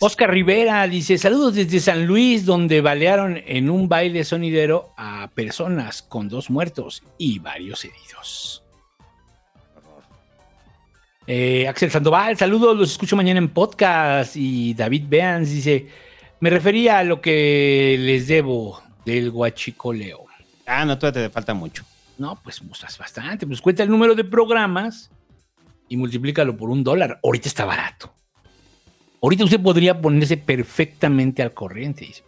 Oscar 0.00 0.30
Rivera 0.30 0.86
dice: 0.86 1.18
Saludos 1.18 1.54
desde 1.54 1.80
San 1.80 2.06
Luis, 2.06 2.44
donde 2.44 2.80
balearon 2.80 3.40
en 3.46 3.70
un 3.70 3.88
baile 3.88 4.24
sonidero 4.24 4.92
a 4.96 5.30
personas 5.34 6.02
con 6.02 6.28
dos 6.28 6.50
muertos 6.50 7.02
y 7.18 7.38
varios 7.38 7.84
heridos. 7.84 8.62
Eh, 11.26 11.68
Axel 11.68 11.90
Sandoval, 11.90 12.36
saludos, 12.36 12.76
los 12.76 12.90
escucho 12.92 13.14
mañana 13.16 13.38
en 13.38 13.48
podcast. 13.48 14.36
Y 14.36 14.74
David 14.74 15.04
Beans 15.08 15.50
dice: 15.50 15.86
Me 16.40 16.50
refería 16.50 16.98
a 16.98 17.04
lo 17.04 17.20
que 17.20 17.96
les 17.98 18.26
debo 18.26 18.82
del 19.04 19.30
guachicoleo. 19.30 20.24
Ah, 20.66 20.84
no, 20.84 20.98
todavía 20.98 21.28
te 21.28 21.30
falta 21.30 21.54
mucho. 21.54 21.84
No, 22.22 22.40
pues 22.40 22.62
mostras 22.62 22.96
bastante. 22.98 23.48
Pues 23.48 23.60
cuenta 23.60 23.82
el 23.82 23.90
número 23.90 24.14
de 24.14 24.22
programas 24.22 25.10
y 25.88 25.96
multiplícalo 25.96 26.56
por 26.56 26.70
un 26.70 26.84
dólar. 26.84 27.18
Ahorita 27.20 27.48
está 27.48 27.64
barato. 27.64 28.14
Ahorita 29.20 29.42
usted 29.42 29.60
podría 29.60 30.00
ponerse 30.00 30.36
perfectamente 30.36 31.42
al 31.42 31.52
corriente. 31.52 32.04
dice. 32.04 32.22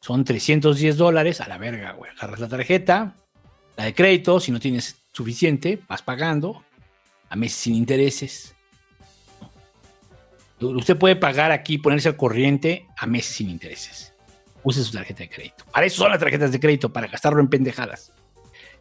Son 0.00 0.24
310 0.24 0.96
dólares 0.96 1.42
a 1.42 1.48
la 1.48 1.58
verga, 1.58 1.92
güey. 1.92 2.10
Agarras 2.12 2.40
la 2.40 2.48
tarjeta, 2.48 3.16
la 3.76 3.84
de 3.84 3.94
crédito, 3.94 4.40
si 4.40 4.50
no 4.50 4.58
tienes 4.58 5.04
suficiente, 5.12 5.78
vas 5.88 6.00
pagando 6.00 6.64
a 7.28 7.36
meses 7.36 7.58
sin 7.58 7.74
intereses. 7.74 8.56
Usted 10.58 10.96
puede 10.96 11.16
pagar 11.16 11.52
aquí, 11.52 11.76
ponerse 11.76 12.08
al 12.08 12.16
corriente 12.16 12.86
a 12.96 13.04
meses 13.04 13.36
sin 13.36 13.50
intereses. 13.50 14.14
Use 14.62 14.82
su 14.82 14.92
tarjeta 14.92 15.24
de 15.24 15.28
crédito. 15.28 15.66
Para 15.70 15.84
eso 15.84 15.98
son 15.98 16.10
las 16.10 16.20
tarjetas 16.20 16.50
de 16.50 16.60
crédito, 16.60 16.90
para 16.90 17.08
gastarlo 17.08 17.40
en 17.40 17.48
pendejadas. 17.48 18.14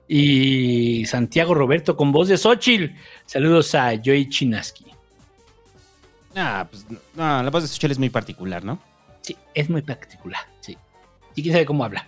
Y 0.07 1.05
Santiago 1.05 1.53
Roberto 1.53 1.95
con 1.95 2.11
voz 2.11 2.27
de 2.27 2.37
Xochitl. 2.37 2.93
Saludos 3.25 3.73
a 3.75 3.93
Joey 4.03 4.29
Chinaski. 4.29 4.85
Ah, 6.35 6.67
pues 6.69 6.85
no, 6.89 7.43
la 7.43 7.49
voz 7.49 7.63
de 7.63 7.69
Xochitl 7.69 7.91
es 7.91 7.99
muy 7.99 8.09
particular, 8.09 8.63
¿no? 8.63 8.79
Sí, 9.21 9.37
es 9.53 9.69
muy 9.69 9.81
particular, 9.81 10.41
sí. 10.59 10.77
Y 11.35 11.41
quién 11.41 11.53
sabe 11.53 11.65
cómo 11.65 11.85
habla. 11.85 12.07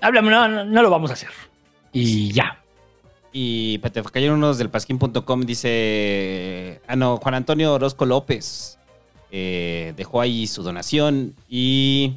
Háblame, 0.00 0.30
no, 0.30 0.48
no, 0.48 0.64
no 0.64 0.82
lo 0.82 0.90
vamos 0.90 1.10
a 1.10 1.14
hacer. 1.14 1.30
Y 1.92 2.32
ya. 2.32 2.58
Y 3.32 3.78
te 3.78 4.02
cayeron 4.02 4.38
unos 4.38 4.58
del 4.58 4.68
pasquín.com, 4.68 5.42
dice. 5.42 6.80
Ah, 6.86 6.96
no, 6.96 7.16
Juan 7.16 7.34
Antonio 7.34 7.72
Orozco 7.74 8.04
López 8.04 8.78
eh, 9.30 9.94
dejó 9.96 10.20
ahí 10.20 10.46
su 10.46 10.62
donación. 10.62 11.34
Y 11.48 12.14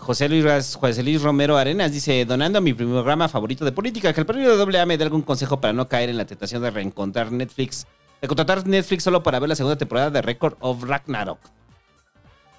José 0.00 0.28
Luis, 0.28 1.22
Romero 1.22 1.56
Arenas 1.56 1.92
dice: 1.92 2.24
Donando 2.24 2.58
a 2.58 2.60
mi 2.60 2.72
programa 2.72 3.28
favorito 3.28 3.64
de 3.64 3.72
política, 3.72 4.12
que 4.12 4.20
el 4.20 4.26
premio 4.26 4.56
de 4.56 4.78
AA 4.78 4.86
me 4.86 4.96
dé 4.96 5.04
algún 5.04 5.22
consejo 5.22 5.60
para 5.60 5.72
no 5.72 5.88
caer 5.88 6.08
en 6.08 6.16
la 6.16 6.24
tentación 6.24 6.62
de 6.62 6.70
reencontrar 6.70 7.30
Netflix, 7.30 7.86
de 8.20 8.26
contratar 8.26 8.66
Netflix 8.66 9.04
solo 9.04 9.22
para 9.22 9.38
ver 9.38 9.50
la 9.50 9.54
segunda 9.54 9.76
temporada 9.76 10.10
de 10.10 10.22
Record 10.22 10.56
of 10.60 10.82
Ragnarok. 10.82 11.38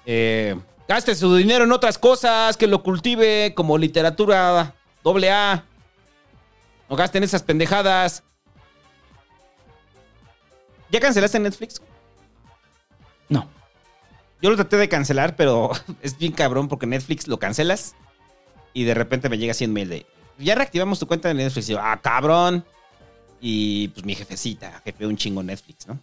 Eh, 0.06 0.56
gaste 0.88 1.14
su 1.14 1.34
dinero 1.34 1.64
en 1.64 1.72
otras 1.72 1.98
cosas, 1.98 2.56
que 2.56 2.66
lo 2.66 2.82
cultive 2.82 3.52
como 3.54 3.76
literatura 3.76 4.74
AA. 5.04 5.64
No 6.88 6.96
gasten 6.96 7.22
esas 7.24 7.42
pendejadas. 7.42 8.22
¿Ya 10.90 11.00
cancelaste 11.00 11.38
Netflix? 11.40 11.82
No. 13.28 13.48
Yo 14.42 14.50
lo 14.50 14.56
traté 14.56 14.76
de 14.76 14.88
cancelar, 14.88 15.36
pero 15.36 15.70
es 16.02 16.18
bien 16.18 16.32
cabrón 16.32 16.68
porque 16.68 16.86
Netflix 16.86 17.28
lo 17.28 17.38
cancelas 17.38 17.94
y 18.74 18.84
de 18.84 18.94
repente 18.94 19.28
me 19.28 19.38
llega 19.38 19.52
así 19.52 19.64
un 19.64 19.72
mail 19.72 19.88
de 19.88 20.06
ya 20.38 20.54
reactivamos 20.54 20.98
tu 20.98 21.06
cuenta 21.06 21.28
de 21.28 21.34
Netflix. 21.34 21.68
Y 21.68 21.72
yo, 21.72 21.80
ah, 21.80 22.00
cabrón. 22.02 22.64
Y 23.40 23.88
pues 23.88 24.04
mi 24.04 24.14
jefecita, 24.14 24.82
jefe 24.84 25.06
un 25.06 25.16
chingo 25.16 25.42
Netflix, 25.42 25.86
¿no? 25.86 25.98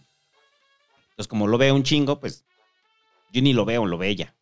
Entonces, 1.10 1.28
como 1.28 1.46
lo 1.46 1.58
veo 1.58 1.74
un 1.74 1.82
chingo, 1.82 2.20
pues 2.20 2.44
yo 3.32 3.42
ni 3.42 3.52
lo 3.52 3.64
veo, 3.64 3.86
lo 3.86 3.98
ve 3.98 4.08
ella. 4.08 4.34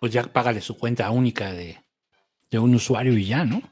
Pues 0.00 0.12
ya 0.12 0.24
págale 0.24 0.60
su 0.60 0.76
cuenta 0.78 1.10
única 1.10 1.52
de, 1.52 1.82
de 2.50 2.58
un 2.58 2.74
usuario 2.74 3.16
y 3.16 3.26
ya, 3.26 3.44
¿no? 3.44 3.62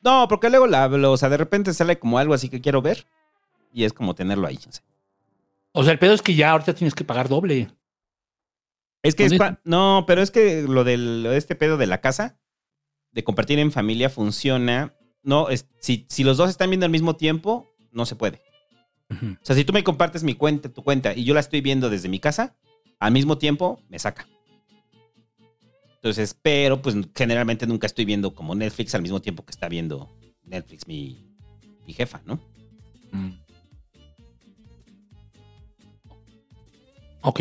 No, 0.00 0.26
porque 0.28 0.50
luego 0.50 0.66
la 0.66 0.86
o 0.86 1.16
sea, 1.16 1.28
de 1.28 1.36
repente 1.36 1.72
sale 1.72 1.98
como 1.98 2.18
algo 2.18 2.34
así 2.34 2.48
que 2.48 2.60
quiero 2.60 2.82
ver 2.82 3.06
y 3.72 3.84
es 3.84 3.92
como 3.92 4.14
tenerlo 4.14 4.46
ahí. 4.46 4.56
o 4.56 4.72
sea. 4.72 4.82
O 5.72 5.82
sea, 5.84 5.92
el 5.92 5.98
pedo 5.98 6.12
es 6.14 6.22
que 6.22 6.34
ya 6.34 6.50
ahorita 6.50 6.74
tienes 6.74 6.94
que 6.94 7.04
pagar 7.04 7.28
doble. 7.28 7.70
Es 9.02 9.14
que 9.14 9.24
es 9.24 9.32
pa- 9.38 9.60
no, 9.64 10.04
pero 10.06 10.22
es 10.22 10.30
que 10.30 10.62
lo 10.62 10.84
del 10.84 11.22
lo 11.22 11.30
de 11.30 11.38
este 11.38 11.54
pedo 11.56 11.76
de 11.76 11.86
la 11.86 12.00
casa, 12.00 12.38
de 13.10 13.24
compartir 13.24 13.58
en 13.58 13.72
familia, 13.72 14.10
funciona. 14.10 14.94
No, 15.22 15.48
es, 15.48 15.66
si, 15.80 16.06
si 16.08 16.24
los 16.24 16.36
dos 16.36 16.50
están 16.50 16.70
viendo 16.70 16.86
al 16.86 16.92
mismo 16.92 17.16
tiempo, 17.16 17.68
no 17.90 18.06
se 18.06 18.16
puede. 18.16 18.42
O 19.10 19.44
sea, 19.44 19.54
si 19.56 19.64
tú 19.64 19.72
me 19.72 19.84
compartes 19.84 20.22
mi 20.24 20.34
cuenta, 20.34 20.68
tu 20.72 20.82
cuenta, 20.82 21.14
y 21.14 21.24
yo 21.24 21.34
la 21.34 21.40
estoy 21.40 21.60
viendo 21.60 21.90
desde 21.90 22.08
mi 22.08 22.18
casa, 22.18 22.56
al 22.98 23.12
mismo 23.12 23.36
tiempo 23.38 23.80
me 23.88 23.98
saca. 23.98 24.26
Entonces, 25.96 26.36
pero 26.40 26.80
pues 26.82 26.96
generalmente 27.14 27.66
nunca 27.66 27.86
estoy 27.86 28.04
viendo 28.04 28.34
como 28.34 28.54
Netflix 28.54 28.94
al 28.94 29.02
mismo 29.02 29.20
tiempo 29.20 29.44
que 29.44 29.50
está 29.52 29.68
viendo 29.68 30.10
Netflix 30.44 30.86
mi, 30.88 31.24
mi 31.86 31.92
jefa, 31.92 32.22
¿no? 32.24 32.40
Ok. 37.22 37.40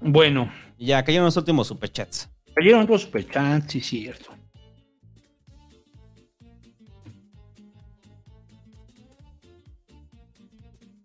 Bueno. 0.00 0.50
Ya 0.78 1.04
cayeron 1.04 1.26
los 1.26 1.36
últimos 1.36 1.66
superchats. 1.66 2.28
Cayeron 2.54 2.82
otros 2.82 3.02
superchats, 3.02 3.70
sí, 3.72 3.80
cierto. 3.80 4.32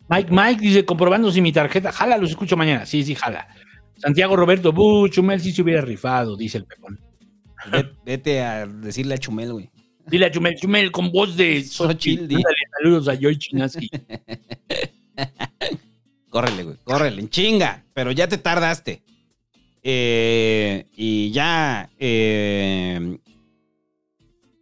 Mike 0.08 0.30
Mike 0.32 0.62
dice, 0.62 0.86
comprobando 0.86 1.32
si 1.32 1.42
mi 1.42 1.52
tarjeta 1.52 1.92
jala, 1.92 2.18
los 2.18 2.30
escucho 2.30 2.56
mañana. 2.56 2.86
Sí, 2.86 3.04
sí, 3.04 3.16
jala. 3.16 3.48
Santiago 3.98 4.36
Roberto, 4.36 4.72
buh, 4.72 5.08
Chumel 5.08 5.42
sí 5.42 5.52
se 5.52 5.62
hubiera 5.64 5.82
rifado, 5.82 6.36
dice 6.38 6.60
el 6.60 6.66
Pepón. 6.66 7.00
Ve- 7.72 7.92
Vete 8.06 8.42
a 8.44 8.68
decirle 8.68 9.16
a 9.16 9.18
Chumel, 9.18 9.54
güey. 9.54 9.70
Dile 10.06 10.28
a 10.28 10.32
Chumel, 10.32 10.56
Chumel, 10.56 10.92
con 10.92 11.12
voz 11.12 11.36
de 11.36 11.64
Xochitl. 11.64 12.24
Ándale, 12.36 12.56
saludos 12.78 13.08
a 13.08 13.16
Joy 13.16 13.38
Chinaski. 13.38 13.90
Córrele, 16.36 16.64
güey. 16.64 16.76
Córrele, 16.84 17.22
en 17.22 17.30
chinga. 17.30 17.86
Pero 17.94 18.12
ya 18.12 18.28
te 18.28 18.38
tardaste. 18.38 19.02
Eh, 19.84 20.86
y 20.94 21.32
ya. 21.32 21.90
eh, 21.98 23.20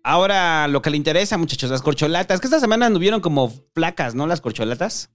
ahora 0.03 0.67
lo 0.67 0.83
que 0.83 0.91
le 0.91 0.97
interesa, 0.97 1.35
muchachos, 1.39 1.71
las 1.71 1.81
corcholatas. 1.81 2.39
Que 2.39 2.45
esta 2.45 2.59
semana 2.59 2.85
anduvieron 2.85 3.21
como 3.21 3.51
placas, 3.73 4.13
¿no? 4.13 4.27
Las 4.27 4.39
corcholatas. 4.39 5.09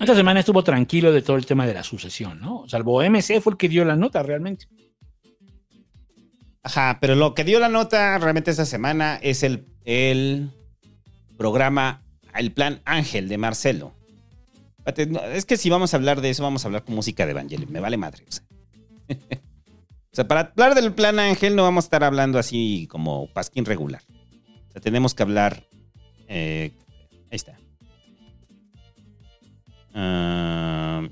Esta 0.00 0.16
semana 0.16 0.40
estuvo 0.40 0.64
tranquilo 0.64 1.12
de 1.12 1.22
todo 1.22 1.36
el 1.36 1.46
tema 1.46 1.68
de 1.68 1.74
la 1.74 1.84
sucesión, 1.84 2.40
¿no? 2.40 2.64
Salvo 2.66 3.00
MC 3.00 3.40
fue 3.40 3.52
el 3.52 3.56
que 3.56 3.68
dio 3.68 3.84
la 3.84 3.94
nota 3.94 4.24
realmente. 4.24 4.66
Ajá, 6.64 6.98
pero 7.00 7.14
lo 7.14 7.32
que 7.34 7.44
dio 7.44 7.60
la 7.60 7.68
nota 7.68 8.18
realmente 8.18 8.50
esta 8.50 8.66
semana 8.66 9.20
es 9.22 9.44
el, 9.44 9.68
el 9.84 10.50
programa, 11.38 12.02
el 12.34 12.50
plan 12.50 12.82
Ángel 12.84 13.28
de 13.28 13.38
Marcelo. 13.38 13.94
Es 14.86 15.44
que 15.46 15.56
si 15.56 15.70
vamos 15.70 15.94
a 15.94 15.96
hablar 15.96 16.20
de 16.20 16.30
eso, 16.30 16.42
vamos 16.42 16.64
a 16.64 16.68
hablar 16.68 16.84
con 16.84 16.94
música 16.94 17.24
de 17.24 17.32
Evangelion. 17.32 17.72
Me 17.72 17.80
vale 17.80 17.96
madre. 17.96 18.24
O 18.28 18.32
sea. 18.32 18.44
O 20.14 20.16
sea, 20.16 20.28
para 20.28 20.42
hablar 20.42 20.76
del 20.76 20.94
plan 20.94 21.18
Ángel 21.18 21.56
no 21.56 21.64
vamos 21.64 21.82
a 21.82 21.86
estar 21.86 22.04
hablando 22.04 22.38
así 22.38 22.86
como 22.88 23.26
pasquín 23.32 23.64
regular. 23.64 24.00
O 24.68 24.70
sea, 24.70 24.80
tenemos 24.80 25.12
que 25.12 25.24
hablar... 25.24 25.66
eh, 26.28 26.70
ahí 27.32 27.36
está. 27.36 27.58
Ah, 29.92 31.02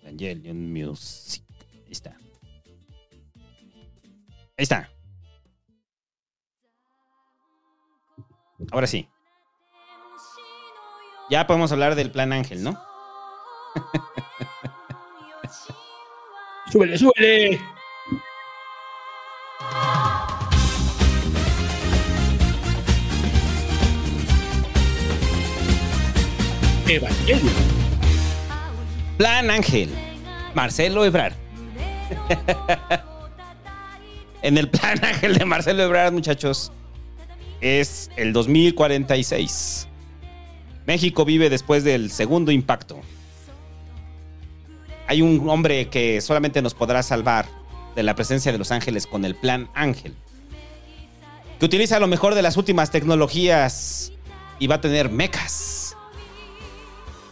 Evangelion 0.00 0.72
Music. 0.72 1.44
Ahí 1.84 1.92
está. 1.92 2.16
Ahí 4.56 4.62
está. 4.62 4.90
Ahora 8.70 8.86
sí. 8.86 9.06
Ya 11.30 11.46
podemos 11.46 11.72
hablar 11.72 11.94
del 11.94 12.10
plan 12.10 12.32
Ángel, 12.32 12.62
¿no? 12.62 12.78
Súbele, 16.70 16.98
súbele. 16.98 17.60
Evangelio. 26.88 27.50
Plan 29.16 29.50
Ángel. 29.50 29.90
Marcelo 30.54 31.04
Ebrard. 31.04 31.34
en 34.42 34.58
el 34.58 34.68
plan 34.68 35.02
Ángel 35.04 35.38
de 35.38 35.44
Marcelo 35.44 35.82
Ebrard, 35.84 36.12
muchachos, 36.12 36.72
es 37.60 38.10
el 38.16 38.32
2046. 38.32 39.88
México 40.86 41.24
vive 41.24 41.50
después 41.50 41.84
del 41.84 42.10
segundo 42.10 42.52
impacto. 42.52 43.00
Hay 45.06 45.22
un 45.22 45.48
hombre 45.48 45.88
que 45.88 46.20
solamente 46.20 46.62
nos 46.62 46.74
podrá 46.74 47.02
salvar 47.02 47.46
de 47.94 48.02
la 48.02 48.14
presencia 48.14 48.52
de 48.52 48.58
los 48.58 48.70
ángeles 48.70 49.06
con 49.06 49.24
el 49.24 49.34
plan 49.34 49.68
Ángel. 49.74 50.14
Que 51.58 51.66
utiliza 51.66 52.00
lo 52.00 52.06
mejor 52.06 52.34
de 52.34 52.42
las 52.42 52.56
últimas 52.56 52.90
tecnologías 52.90 54.12
y 54.58 54.66
va 54.66 54.76
a 54.76 54.80
tener 54.80 55.10
mecas. 55.10 55.96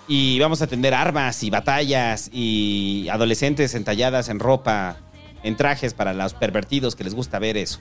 Y 0.08 0.39
vamos 0.40 0.62
a 0.62 0.66
tener 0.66 0.94
armas 0.94 1.42
y 1.42 1.50
batallas 1.50 2.31
y 2.32 3.08
adolescentes 3.10 3.74
entalladas 3.74 4.28
en 4.28 4.39
ropa, 4.39 4.97
en 5.42 5.56
trajes 5.56 5.94
para 5.94 6.12
los 6.12 6.34
pervertidos 6.34 6.97
que 6.97 7.05
les 7.05 7.14
gusta 7.14 7.39
ver 7.39 7.56
eso. 7.56 7.81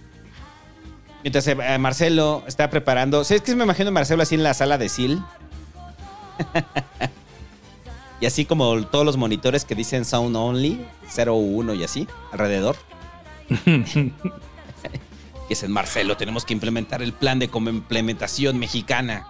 Mientras 1.23 1.47
eh, 1.47 1.77
Marcelo 1.77 2.43
está 2.47 2.69
preparando. 2.69 3.23
¿Sabes 3.23 3.43
qué 3.43 3.55
me 3.55 3.63
imagino 3.63 3.89
a 3.89 3.91
Marcelo 3.91 4.23
así 4.23 4.35
en 4.35 4.43
la 4.43 4.53
sala 4.53 4.77
de 4.77 4.89
SIL? 4.89 5.21
y 8.21 8.25
así 8.25 8.45
como 8.45 8.85
todos 8.85 9.05
los 9.05 9.17
monitores 9.17 9.65
que 9.65 9.75
dicen 9.75 10.05
Sound 10.05 10.35
Only, 10.35 10.85
01 11.15 11.73
y 11.73 11.83
así, 11.83 12.07
alrededor. 12.31 12.75
Y 15.49 15.53
es 15.53 15.63
en 15.63 15.71
Marcelo, 15.71 16.15
tenemos 16.15 16.45
que 16.45 16.53
implementar 16.53 17.01
el 17.01 17.11
plan 17.11 17.37
de 17.37 17.49
implementación 17.53 18.57
mexicana. 18.57 19.27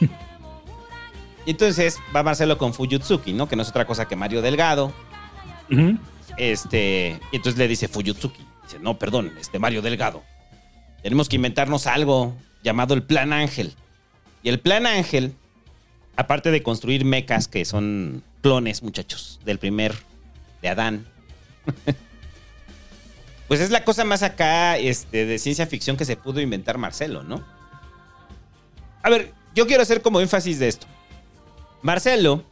y 1.46 1.50
entonces 1.50 1.98
va 2.14 2.22
Marcelo 2.22 2.56
con 2.56 2.72
Fuyutsuki, 2.72 3.34
¿no? 3.34 3.46
Que 3.46 3.56
no 3.56 3.62
es 3.62 3.68
otra 3.68 3.86
cosa 3.86 4.08
que 4.08 4.16
Mario 4.16 4.40
Delgado. 4.40 4.92
Este, 6.38 7.20
y 7.32 7.36
entonces 7.36 7.58
le 7.58 7.68
dice 7.68 7.86
Fuyutsuki, 7.86 8.46
dice, 8.62 8.78
no, 8.78 8.98
perdón, 8.98 9.32
este 9.38 9.58
Mario 9.58 9.82
Delgado. 9.82 10.22
Tenemos 11.02 11.28
que 11.28 11.36
inventarnos 11.36 11.86
algo 11.86 12.34
llamado 12.62 12.94
el 12.94 13.02
Plan 13.02 13.32
Ángel. 13.32 13.74
Y 14.42 14.48
el 14.48 14.58
Plan 14.58 14.86
Ángel, 14.86 15.34
aparte 16.16 16.50
de 16.50 16.62
construir 16.62 17.04
mecas 17.04 17.48
que 17.48 17.64
son 17.64 18.22
clones, 18.42 18.82
muchachos, 18.82 19.40
del 19.44 19.58
primer 19.58 19.94
de 20.62 20.68
Adán. 20.68 21.06
pues 23.48 23.60
es 23.60 23.70
la 23.70 23.84
cosa 23.84 24.04
más 24.04 24.22
acá 24.22 24.76
este, 24.78 25.26
de 25.26 25.38
ciencia 25.38 25.66
ficción 25.66 25.96
que 25.96 26.04
se 26.04 26.16
pudo 26.16 26.40
inventar 26.40 26.78
Marcelo, 26.78 27.22
¿no? 27.22 27.44
A 29.02 29.10
ver, 29.10 29.32
yo 29.54 29.66
quiero 29.66 29.82
hacer 29.82 30.02
como 30.02 30.20
énfasis 30.20 30.58
de 30.58 30.68
esto. 30.68 30.86
Marcelo, 31.82 32.44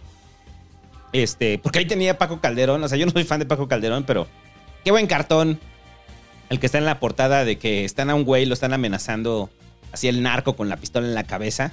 este, 1.12 1.58
porque 1.58 1.80
ahí 1.80 1.86
tenía 1.86 2.18
Paco 2.18 2.40
Calderón, 2.40 2.82
o 2.82 2.88
sea, 2.88 2.98
yo 2.98 3.06
no 3.06 3.12
soy 3.12 3.24
fan 3.24 3.40
de 3.40 3.46
Paco 3.46 3.68
Calderón, 3.68 4.04
pero 4.04 4.26
qué 4.84 4.90
buen 4.90 5.06
cartón. 5.06 5.60
El 6.48 6.58
que 6.60 6.66
está 6.66 6.78
en 6.78 6.86
la 6.86 6.98
portada 6.98 7.44
de 7.44 7.58
que 7.58 7.84
están 7.84 8.08
a 8.08 8.14
un 8.14 8.24
güey, 8.24 8.46
lo 8.46 8.54
están 8.54 8.72
amenazando 8.72 9.50
así 9.92 10.08
el 10.08 10.22
narco 10.22 10.56
con 10.56 10.70
la 10.70 10.78
pistola 10.78 11.06
en 11.06 11.14
la 11.14 11.24
cabeza. 11.24 11.72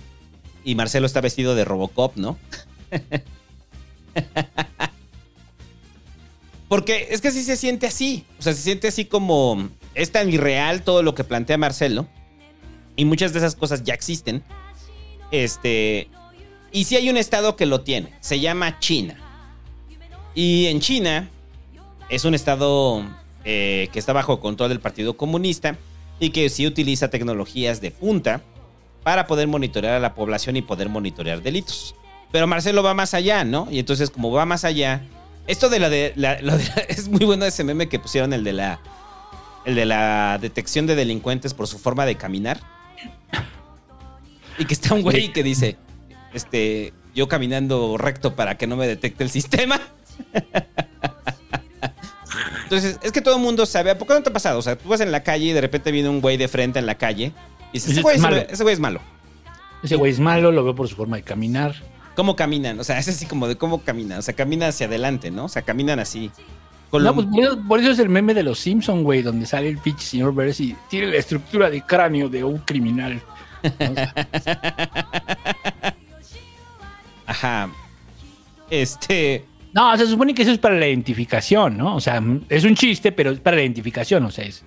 Y 0.65 0.75
Marcelo 0.75 1.05
está 1.05 1.21
vestido 1.21 1.55
de 1.55 1.63
Robocop, 1.63 2.17
¿no? 2.17 2.37
Porque 6.67 7.07
es 7.11 7.21
que 7.21 7.29
sí 7.31 7.43
se 7.43 7.55
siente 7.55 7.85
así. 7.85 8.25
O 8.39 8.41
sea, 8.41 8.53
se 8.53 8.61
siente 8.63 8.87
así 8.87 9.05
como. 9.05 9.69
Es 9.93 10.11
tan 10.11 10.33
irreal 10.33 10.81
todo 10.81 11.03
lo 11.03 11.13
que 11.13 11.23
plantea 11.23 11.59
Marcelo. 11.59 12.07
Y 12.95 13.05
muchas 13.05 13.31
de 13.31 13.39
esas 13.39 13.55
cosas 13.55 13.83
ya 13.83 13.93
existen. 13.93 14.43
Este. 15.31 16.09
Y 16.71 16.85
sí 16.85 16.95
hay 16.95 17.09
un 17.09 17.17
estado 17.17 17.55
que 17.55 17.67
lo 17.67 17.81
tiene. 17.81 18.11
Se 18.19 18.39
llama 18.39 18.79
China. 18.79 19.15
Y 20.33 20.65
en 20.65 20.79
China 20.79 21.29
es 22.09 22.25
un 22.25 22.33
estado 22.33 23.05
eh, 23.45 23.87
que 23.93 23.99
está 23.99 24.13
bajo 24.13 24.39
control 24.39 24.69
del 24.69 24.79
Partido 24.79 25.15
Comunista 25.15 25.77
y 26.19 26.31
que 26.31 26.49
sí 26.49 26.65
utiliza 26.65 27.09
tecnologías 27.09 27.79
de 27.81 27.91
punta 27.91 28.41
para 29.05 29.27
poder 29.27 29.47
monitorear 29.47 29.93
a 29.93 29.99
la 29.99 30.15
población 30.15 30.57
y 30.57 30.63
poder 30.63 30.89
monitorear 30.89 31.43
delitos. 31.43 31.93
Pero 32.31 32.47
Marcelo 32.47 32.81
va 32.81 32.95
más 32.95 33.13
allá, 33.13 33.43
¿no? 33.43 33.67
Y 33.69 33.77
entonces 33.77 34.09
como 34.09 34.31
va 34.31 34.47
más 34.47 34.65
allá, 34.65 35.03
esto 35.45 35.69
de 35.69 35.79
la 35.79 35.91
de, 35.91 36.15
es 36.89 37.07
muy 37.07 37.23
bueno 37.23 37.45
ese 37.45 37.63
meme 37.63 37.87
que 37.87 37.99
pusieron 37.99 38.33
el 38.33 38.43
de 38.43 38.53
la 38.53 38.79
el 39.63 39.75
de 39.75 39.85
la 39.85 40.39
detección 40.41 40.87
de 40.87 40.95
delincuentes 40.95 41.53
por 41.53 41.67
su 41.67 41.77
forma 41.77 42.07
de 42.07 42.15
caminar. 42.15 42.59
Y 44.57 44.65
que 44.65 44.73
está 44.73 44.95
un 44.95 45.03
güey 45.03 45.31
que 45.31 45.43
dice, 45.43 45.77
este, 46.33 46.91
yo 47.13 47.27
caminando 47.27 47.99
recto 47.99 48.35
para 48.35 48.57
que 48.57 48.65
no 48.65 48.75
me 48.75 48.87
detecte 48.87 49.23
el 49.23 49.29
sistema. 49.29 49.79
Entonces, 52.63 52.97
es 53.03 53.11
que 53.11 53.21
todo 53.21 53.35
el 53.35 53.41
mundo 53.43 53.67
sabe, 53.67 53.91
¿a 53.91 53.99
poco 53.99 54.15
no 54.15 54.23
te 54.23 54.29
ha 54.29 54.33
pasado? 54.33 54.57
O 54.57 54.63
sea, 54.63 54.75
tú 54.75 54.89
vas 54.89 55.01
en 55.01 55.11
la 55.11 55.21
calle 55.21 55.45
y 55.45 55.53
de 55.53 55.61
repente 55.61 55.91
viene 55.91 56.09
un 56.09 56.21
güey 56.21 56.37
de 56.37 56.47
frente 56.47 56.79
en 56.79 56.87
la 56.87 56.95
calle 56.95 57.31
y 57.75 57.91
ese 57.91 58.01
güey, 58.01 58.15
es 58.15 58.21
malo. 58.21 58.37
ese 58.37 58.63
güey 58.63 58.73
es 58.73 58.79
malo. 58.79 59.01
Ese 59.83 59.95
güey 59.97 60.11
es 60.11 60.19
malo, 60.19 60.51
lo 60.51 60.63
veo 60.63 60.73
por 60.75 60.87
su 60.87 60.95
forma 60.95 61.17
de 61.17 61.23
caminar. 61.23 61.75
¿Cómo 62.15 62.35
caminan? 62.35 62.79
O 62.79 62.83
sea, 62.83 62.97
es 62.97 63.07
así 63.09 63.25
como 63.25 63.47
de 63.47 63.57
cómo 63.57 63.81
caminan. 63.81 64.19
O 64.19 64.21
sea, 64.21 64.33
caminan 64.33 64.69
hacia 64.69 64.87
adelante, 64.87 65.29
¿no? 65.31 65.45
O 65.45 65.49
sea, 65.49 65.63
caminan 65.63 65.99
así. 65.99 66.31
no, 66.91 67.13
pues 67.13 67.27
por 67.67 67.79
eso, 67.79 67.91
es 67.91 67.99
el 67.99 68.09
meme 68.09 68.33
de 68.33 68.43
los 68.43 68.59
Simpson, 68.59 69.03
güey, 69.03 69.21
donde 69.21 69.45
sale 69.45 69.67
el 69.67 69.77
pinche 69.79 70.05
señor 70.05 70.31
Burns 70.31 70.61
y 70.61 70.75
tiene 70.89 71.07
la 71.07 71.17
estructura 71.17 71.69
de 71.69 71.81
cráneo 71.81 72.29
de 72.29 72.43
un 72.43 72.59
criminal. 72.59 73.21
Ajá. 77.25 77.69
Este. 78.69 79.43
No, 79.73 79.97
se 79.97 80.07
supone 80.07 80.33
que 80.33 80.43
eso 80.43 80.51
es 80.53 80.57
para 80.57 80.75
la 80.75 80.87
identificación, 80.87 81.77
¿no? 81.77 81.97
O 81.97 81.99
sea, 81.99 82.23
es 82.47 82.63
un 82.63 82.75
chiste, 82.75 83.11
pero 83.11 83.31
es 83.31 83.41
para 83.41 83.57
la 83.57 83.63
identificación, 83.63 84.23
o 84.23 84.31
sea, 84.31 84.45
es 84.45 84.63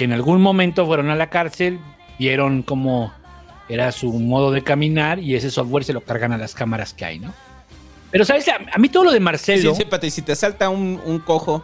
que 0.00 0.04
en 0.04 0.14
algún 0.14 0.40
momento 0.40 0.86
fueron 0.86 1.10
a 1.10 1.14
la 1.14 1.28
cárcel, 1.28 1.78
vieron 2.18 2.62
cómo 2.62 3.12
era 3.68 3.92
su 3.92 4.10
modo 4.14 4.50
de 4.50 4.64
caminar 4.64 5.18
y 5.18 5.34
ese 5.34 5.50
software 5.50 5.84
se 5.84 5.92
lo 5.92 6.00
cargan 6.00 6.32
a 6.32 6.38
las 6.38 6.54
cámaras 6.54 6.94
que 6.94 7.04
hay, 7.04 7.18
¿no? 7.18 7.34
Pero, 8.10 8.24
¿sabes? 8.24 8.46
A, 8.48 8.78
mí 8.78 8.88
todo 8.88 9.04
lo 9.04 9.12
de 9.12 9.20
Marcelo... 9.20 9.74
Sí, 9.74 9.84
sí, 10.00 10.10
si 10.10 10.22
te 10.22 10.34
salta 10.34 10.70
un, 10.70 11.22
cojo 11.26 11.62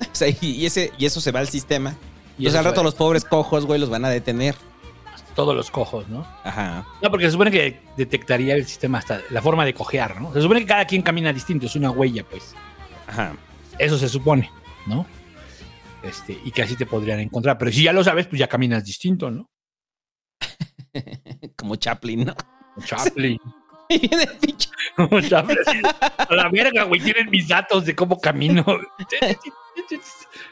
y, 0.40 0.64
ese, 0.64 0.90
y 0.96 1.04
eso 1.04 1.20
se 1.20 1.32
va 1.32 1.40
al 1.40 1.48
sistema, 1.48 1.94
y 2.38 2.48
al 2.48 2.64
rato 2.64 2.82
los 2.82 2.94
pobres 2.94 3.26
cojos, 3.26 3.66
güey, 3.66 3.78
los 3.78 3.90
van 3.90 4.06
a 4.06 4.08
detener. 4.08 4.54
Todos 5.34 5.54
los 5.54 5.70
cojos, 5.70 6.08
¿no? 6.08 6.26
Ajá. 6.44 6.86
No, 7.02 7.10
porque 7.10 7.26
se 7.26 7.32
supone 7.32 7.50
que 7.50 7.82
detectaría 7.98 8.54
el 8.54 8.64
sistema 8.64 9.00
hasta 9.00 9.20
la 9.28 9.42
forma 9.42 9.66
de 9.66 9.74
cojear, 9.74 10.18
¿no? 10.18 10.32
Se 10.32 10.40
supone 10.40 10.60
que 10.60 10.66
cada 10.66 10.86
quien 10.86 11.02
camina 11.02 11.30
distinto, 11.30 11.66
es 11.66 11.76
una 11.76 11.90
huella, 11.90 12.24
pues. 12.24 12.54
Ajá. 13.06 13.34
Eso 13.78 13.98
se 13.98 14.08
supone, 14.08 14.50
¿no? 14.86 15.04
Este, 16.02 16.38
y 16.44 16.50
que 16.50 16.62
así 16.62 16.76
te 16.76 16.86
podrían 16.86 17.20
encontrar. 17.20 17.58
Pero 17.58 17.72
si 17.72 17.82
ya 17.82 17.92
lo 17.92 18.04
sabes, 18.04 18.26
pues 18.26 18.38
ya 18.38 18.48
caminas 18.48 18.84
distinto, 18.84 19.30
¿no? 19.30 19.50
Como 21.56 21.76
Chaplin, 21.76 22.24
¿no? 22.24 22.34
Chaplin. 22.84 23.38
Y 23.88 24.00
viene 24.00 24.24
el 24.24 24.36
pinche. 24.38 24.68
Chaplin. 25.28 25.56
A 26.00 26.34
la 26.34 26.48
verga, 26.48 26.82
güey. 26.82 27.00
Tienen 27.00 27.30
mis 27.30 27.46
datos 27.46 27.84
de 27.84 27.94
cómo 27.94 28.20
camino. 28.20 28.64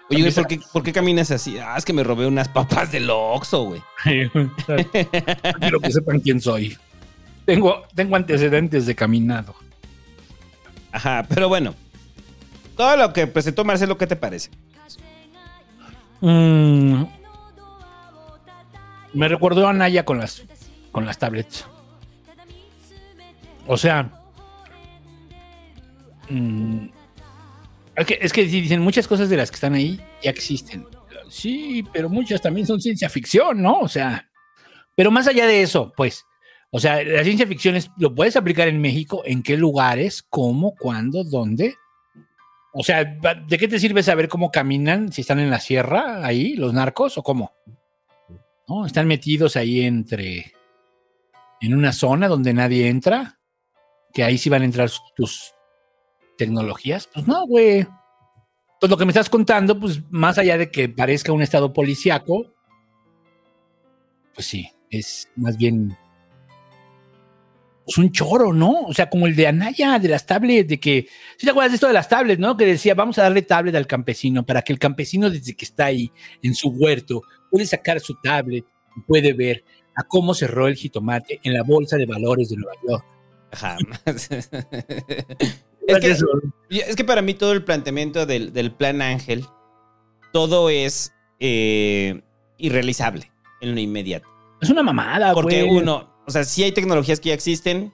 Oye, 0.09 0.33
¿por 0.33 0.47
qué, 0.47 0.61
¿por 0.73 0.83
qué, 0.85 0.93
caminas 0.93 1.33
así? 1.33 1.59
Ah, 1.59 1.75
es 1.77 1.85
que 1.85 1.93
me 1.93 2.05
robé 2.05 2.29
unas 2.29 2.49
papas 2.49 2.93
del 2.93 3.11
Oxxo, 3.11 3.65
güey. 3.65 3.83
Quiero 4.05 5.81
que 5.81 5.91
sepan 5.91 6.21
quién 6.21 6.41
soy. 6.41 6.79
Tengo, 7.45 7.83
tengo 7.95 8.15
antecedentes 8.15 8.87
de 8.87 8.95
caminado. 8.95 9.57
Ajá, 10.93 11.27
pero 11.29 11.49
bueno. 11.49 11.75
Todo 12.77 12.97
lo 12.97 13.13
que 13.13 13.27
presentó 13.27 13.65
Marcelo, 13.65 13.99
¿qué 13.99 14.07
te 14.07 14.17
parece? 14.17 14.51
Mmm 16.25 17.05
me 19.15 19.29
recordó 19.29 19.67
a 19.67 19.73
Naya 19.73 20.05
con 20.05 20.19
las, 20.19 20.43
con 20.93 21.07
las 21.07 21.19
tablets. 21.19 21.67
O 23.67 23.79
sea, 23.79 24.11
mm, 26.29 26.87
es, 27.97 28.07
que, 28.07 28.19
es 28.21 28.33
que 28.33 28.45
dicen 28.45 28.83
muchas 28.83 29.09
cosas 29.09 29.31
de 29.31 29.37
las 29.39 29.51
que 29.51 29.55
están 29.55 29.75
ahí 29.75 29.99
ya 30.23 30.31
existen. 30.31 30.85
Sí, 31.31 31.85
pero 31.93 32.11
muchas 32.11 32.43
también 32.43 32.67
son 32.67 32.81
ciencia 32.81 33.09
ficción, 33.09 33.63
¿no? 33.63 33.81
O 33.81 33.89
sea, 33.89 34.29
pero 34.95 35.11
más 35.11 35.27
allá 35.27 35.47
de 35.47 35.63
eso, 35.63 35.93
pues, 35.97 36.25
o 36.71 36.79
sea, 36.79 37.03
la 37.03 37.25
ciencia 37.25 37.47
ficción 37.47 37.77
es, 37.77 37.91
lo 37.97 38.15
puedes 38.15 38.37
aplicar 38.37 38.69
en 38.69 38.81
México, 38.81 39.23
en 39.25 39.43
qué 39.43 39.57
lugares, 39.57 40.23
cómo, 40.29 40.75
cuándo, 40.75 41.25
dónde. 41.25 41.77
O 42.75 42.83
sea, 42.83 43.05
¿de 43.05 43.59
qué 43.59 43.69
te 43.69 43.79
sirve 43.79 44.03
saber 44.03 44.29
cómo 44.29 44.51
caminan 44.51 45.13
si 45.13 45.21
están 45.21 45.39
en 45.39 45.49
la 45.49 45.61
sierra 45.61 46.27
ahí, 46.27 46.57
los 46.57 46.75
narcos, 46.75 47.17
o 47.17 47.23
cómo? 47.23 47.53
¿no? 48.69 48.87
Están 48.87 49.07
metidos 49.07 49.57
ahí 49.57 49.83
entre, 49.83 50.53
en 51.61 51.75
una 51.75 51.93
zona 51.93 52.29
donde 52.29 52.53
nadie 52.53 52.89
entra, 52.89 53.39
que 54.13 54.25
ahí 54.25 54.39
sí 54.39 54.49
van 54.51 54.63
a 54.63 54.67
entrar 54.67 54.91
tus 55.15 55.55
tecnologías. 56.37 57.09
Pues 57.13 57.27
no, 57.27 57.47
güey. 57.47 57.87
Pues 58.81 58.91
lo 58.91 58.97
que 58.97 59.05
me 59.05 59.13
estás 59.13 59.31
contando, 59.31 59.79
pues 59.79 60.03
más 60.11 60.39
allá 60.39 60.59
de 60.59 60.71
que 60.71 60.89
parezca 60.89 61.33
un 61.33 61.43
estado 61.43 61.73
policíaco, 61.73 62.53
pues 64.35 64.47
sí, 64.47 64.69
es 64.91 65.29
más 65.37 65.57
bien 65.57 65.97
pues 67.85 67.99
un 67.99 68.11
choro, 68.13 68.53
¿no? 68.53 68.83
O 68.83 68.95
sea, 68.95 69.11
como 69.11 69.27
el 69.27 69.37
de 69.37 69.47
Anaya, 69.47 69.99
de 69.99 70.09
las 70.09 70.25
tablets, 70.25 70.69
de 70.69 70.81
que, 70.81 71.07
si 71.37 71.47
te 71.47 71.51
acuerdas 71.51 71.73
de 71.73 71.77
esto 71.77 71.87
de 71.87 71.93
las 71.93 72.09
tablets, 72.09 72.41
¿no? 72.41 72.57
Que 72.57 72.67
decía, 72.67 72.95
vamos 72.95 73.19
a 73.19 73.23
darle 73.23 73.43
tablet 73.43 73.75
al 73.75 73.87
campesino 73.87 74.45
para 74.45 74.63
que 74.63 74.73
el 74.73 74.79
campesino 74.79 75.29
desde 75.29 75.55
que 75.55 75.65
está 75.65 75.87
ahí 75.87 76.11
en 76.43 76.55
su 76.55 76.71
huerto 76.71 77.23
puede 77.51 77.67
sacar 77.67 78.01
su 78.01 78.15
tablet 78.23 78.65
y 78.97 79.01
puede 79.03 79.33
ver 79.35 79.65
a 79.95 80.03
cómo 80.05 80.35
cerró 80.35 80.67
el 80.67 80.77
jitomate 80.77 81.41
en 81.43 81.53
la 81.53 81.63
bolsa 81.63 81.97
de 81.97 82.07
valores 82.07 82.49
de 82.49 82.57
Nueva 82.57 82.75
York. 82.89 83.05
Jamás. 83.53 84.03
es, 85.87 86.97
que, 86.97 87.05
para 87.05 87.23
mí 87.23 87.35
todo 87.35 87.53
el 87.53 87.65
planteamiento 87.65 88.27
del, 88.27 88.73
plan 88.73 89.03
Ángel, 89.03 89.45
todo 90.33 90.71
es 90.71 91.13
eh, 91.39 92.23
irrealizable 92.57 93.31
en 93.61 93.75
lo 93.75 93.81
inmediato. 93.81 94.27
Es 94.61 94.71
una 94.71 94.83
mamada, 94.83 95.35
Porque 95.35 95.63
uno, 95.63 96.14
o 96.27 96.31
sea, 96.31 96.45
si 96.45 96.63
hay 96.63 96.73
tecnologías 96.73 97.21
que 97.21 97.31
ya 97.31 97.35
existen, 97.35 97.93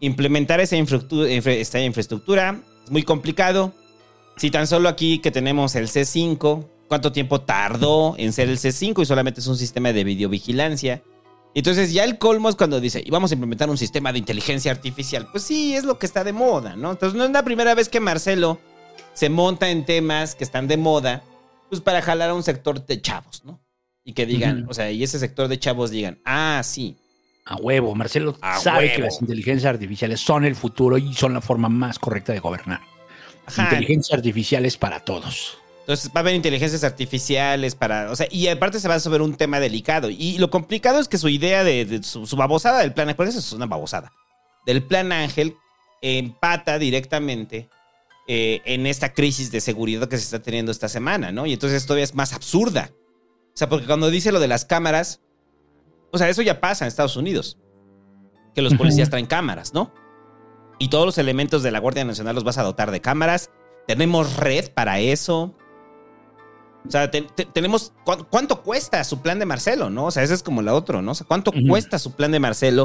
implementar 0.00 0.60
esa 0.60 0.76
infraestructura, 0.76 1.28
esta 1.30 1.80
infraestructura 1.80 2.60
es 2.84 2.90
muy 2.90 3.02
complicado. 3.02 3.72
Si 4.36 4.50
tan 4.50 4.66
solo 4.66 4.88
aquí 4.88 5.18
que 5.18 5.30
tenemos 5.30 5.74
el 5.74 5.88
C5, 5.88 6.66
cuánto 6.88 7.12
tiempo 7.12 7.40
tardó 7.40 8.14
en 8.18 8.32
ser 8.32 8.48
el 8.48 8.58
C5 8.58 9.02
y 9.02 9.06
solamente 9.06 9.40
es 9.40 9.46
un 9.46 9.56
sistema 9.56 9.92
de 9.92 10.04
videovigilancia. 10.04 11.02
Entonces 11.54 11.92
ya 11.92 12.04
el 12.04 12.18
colmo 12.18 12.48
es 12.48 12.56
cuando 12.56 12.80
dice, 12.80 13.02
y 13.04 13.10
vamos 13.10 13.30
a 13.30 13.34
implementar 13.34 13.68
un 13.68 13.78
sistema 13.78 14.12
de 14.12 14.18
inteligencia 14.18 14.70
artificial. 14.70 15.28
Pues 15.30 15.44
sí, 15.44 15.74
es 15.74 15.84
lo 15.84 15.98
que 15.98 16.06
está 16.06 16.24
de 16.24 16.32
moda, 16.32 16.76
¿no? 16.76 16.90
Entonces 16.90 17.16
no 17.16 17.24
es 17.24 17.30
la 17.30 17.44
primera 17.44 17.74
vez 17.74 17.88
que 17.88 18.00
Marcelo 18.00 18.58
se 19.12 19.28
monta 19.28 19.70
en 19.70 19.84
temas 19.84 20.34
que 20.34 20.44
están 20.44 20.66
de 20.66 20.76
moda, 20.76 21.22
pues 21.68 21.80
para 21.80 22.02
jalar 22.02 22.30
a 22.30 22.34
un 22.34 22.42
sector 22.42 22.84
de 22.84 23.00
chavos, 23.00 23.44
¿no? 23.44 23.60
Y 24.04 24.14
que 24.14 24.26
digan, 24.26 24.66
o 24.68 24.74
sea, 24.74 24.90
y 24.90 25.02
ese 25.02 25.18
sector 25.18 25.48
de 25.48 25.58
chavos 25.58 25.90
digan, 25.90 26.20
ah, 26.24 26.60
sí. 26.64 26.96
A 27.44 27.56
huevo, 27.56 27.94
Marcelo 27.94 28.36
A 28.40 28.58
sabe 28.58 28.86
huevo. 28.86 28.96
que 28.96 29.02
las 29.02 29.20
inteligencias 29.20 29.68
artificiales 29.72 30.20
son 30.20 30.44
el 30.44 30.54
futuro 30.54 30.96
y 30.98 31.12
son 31.14 31.34
la 31.34 31.40
forma 31.40 31.68
más 31.68 31.98
correcta 31.98 32.32
de 32.32 32.38
gobernar. 32.40 32.80
Ajá. 33.46 33.64
Inteligencias 33.64 34.16
artificiales 34.16 34.76
para 34.76 35.00
todos. 35.00 35.58
Entonces 35.80 36.10
va 36.10 36.12
a 36.16 36.20
haber 36.20 36.36
inteligencias 36.36 36.84
artificiales 36.84 37.74
para, 37.74 38.10
o 38.12 38.14
sea, 38.14 38.28
y 38.30 38.46
aparte 38.46 38.78
se 38.78 38.86
va 38.86 39.00
sobre 39.00 39.24
un 39.24 39.34
tema 39.34 39.58
delicado. 39.58 40.10
Y 40.10 40.38
lo 40.38 40.48
complicado 40.48 41.00
es 41.00 41.08
que 41.08 41.18
su 41.18 41.28
idea 41.28 41.64
de, 41.64 41.84
de 41.84 42.02
su, 42.04 42.24
su 42.26 42.36
babosada 42.36 42.78
del 42.80 42.92
plan, 42.92 43.12
por 43.16 43.26
eso 43.26 43.40
es 43.40 43.52
una 43.52 43.66
babosada, 43.66 44.12
del 44.64 44.84
plan 44.84 45.10
Ángel 45.10 45.56
empata 46.00 46.78
directamente 46.78 47.68
eh, 48.28 48.60
en 48.64 48.86
esta 48.86 49.12
crisis 49.12 49.50
de 49.50 49.60
seguridad 49.60 50.08
que 50.08 50.16
se 50.16 50.24
está 50.24 50.40
teniendo 50.40 50.70
esta 50.70 50.88
semana, 50.88 51.32
¿no? 51.32 51.46
Y 51.46 51.52
entonces 51.52 51.84
todavía 51.84 52.04
es 52.04 52.14
más 52.14 52.32
absurda. 52.32 52.92
O 53.48 53.56
sea, 53.56 53.68
porque 53.68 53.86
cuando 53.86 54.10
dice 54.10 54.30
lo 54.30 54.38
de 54.38 54.48
las 54.48 54.64
cámaras, 54.64 55.20
o 56.12 56.18
sea, 56.18 56.28
eso 56.28 56.42
ya 56.42 56.60
pasa 56.60 56.84
en 56.84 56.88
Estados 56.88 57.16
Unidos, 57.16 57.58
que 58.54 58.62
los 58.62 58.74
policías 58.74 59.08
traen 59.10 59.26
cámaras, 59.26 59.72
¿no? 59.74 59.92
Y 60.78 60.88
todos 60.88 61.06
los 61.06 61.18
elementos 61.18 61.62
de 61.62 61.70
la 61.70 61.78
Guardia 61.78 62.04
Nacional 62.04 62.34
los 62.34 62.44
vas 62.44 62.58
a 62.58 62.62
dotar 62.62 62.90
de 62.90 63.00
cámaras. 63.00 63.50
Tenemos 63.86 64.36
red 64.36 64.70
para 64.72 65.00
eso. 65.00 65.54
O 66.86 66.90
sea, 66.90 67.10
te- 67.10 67.22
te- 67.22 67.44
tenemos. 67.46 67.92
¿cu- 68.04 68.26
¿Cuánto 68.28 68.62
cuesta 68.62 69.04
su 69.04 69.22
plan 69.22 69.38
de 69.38 69.46
Marcelo, 69.46 69.90
no? 69.90 70.06
O 70.06 70.10
sea, 70.10 70.22
ese 70.24 70.34
es 70.34 70.42
como 70.42 70.62
la 70.62 70.74
otro, 70.74 71.00
¿no? 71.02 71.12
O 71.12 71.14
sea, 71.14 71.26
¿cuánto 71.26 71.52
cuesta 71.68 71.98
su 71.98 72.12
plan 72.12 72.32
de 72.32 72.40
Marcelo? 72.40 72.84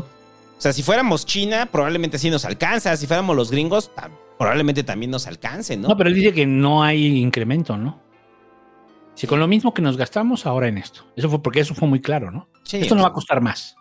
O 0.58 0.62
sea, 0.62 0.74
si 0.74 0.84
fuéramos 0.84 1.26
China, 1.26 1.70
probablemente 1.72 2.20
sí 2.20 2.30
nos 2.30 2.46
alcanza. 2.46 2.96
Si 2.98 3.08
fuéramos 3.08 3.36
los 3.36 3.50
gringos, 3.52 3.90
probablemente 4.38 4.84
también 4.84 5.10
nos 5.12 5.26
alcance, 5.28 5.76
¿no? 5.78 5.88
¿no? 5.90 5.98
pero 5.98 6.10
él 6.10 6.16
dice 6.16 6.34
que 6.34 6.46
no 6.46 6.84
hay 6.84 7.18
incremento, 7.18 7.76
¿no? 7.78 8.00
Si 9.18 9.26
con 9.28 9.40
lo 9.40 9.48
mismo 9.48 9.74
que 9.74 9.82
nos 9.82 9.98
gastamos 9.98 10.46
ahora 10.46 10.68
en 10.68 10.78
esto. 10.78 11.02
Eso 11.16 11.28
fue 11.30 11.42
porque 11.42 11.60
eso 11.60 11.74
fue 11.74 11.88
muy 11.88 12.00
claro, 12.02 12.30
¿no? 12.32 12.48
Sí, 12.64 12.78
esto 12.78 12.94
no 12.96 13.02
va 13.02 13.10
a 13.10 13.14
costar 13.14 13.42
más. 13.42 13.76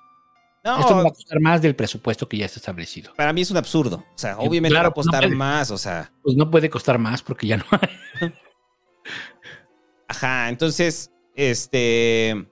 No, 0.65 0.81
Esto 0.81 0.97
no 0.97 1.03
va 1.05 1.11
a 1.11 1.13
costar 1.13 1.39
más 1.41 1.63
del 1.63 1.77
presupuesto 1.77 2.29
que 2.29 2.39
ya 2.39 2.47
está 2.47 2.59
establecido. 2.59 3.13
para 3.15 3.33
mí 3.33 3.43
es 3.43 3.51
un 3.53 3.57
absurdo. 3.57 3.99
O 3.99 4.19
sea, 4.19 4.39
obviamente 4.39 4.71
Claro, 4.73 4.89
va 4.89 4.91
a 4.91 4.95
pues 4.95 5.07
no 5.07 5.13
costar 5.13 5.25
puede. 5.29 5.37
más, 5.37 5.71
o 5.71 5.79
sea. 5.79 6.11
Pues 6.23 6.37
no 6.37 6.51
puede 6.51 6.69
costar 6.71 6.99
más 6.99 7.23
porque 7.23 7.47
ya 7.47 7.59
no 7.59 7.65
hay. 7.71 8.33
Ajá, 10.09 10.49
entonces, 10.49 11.13
este. 11.35 12.31
e- 12.31 12.47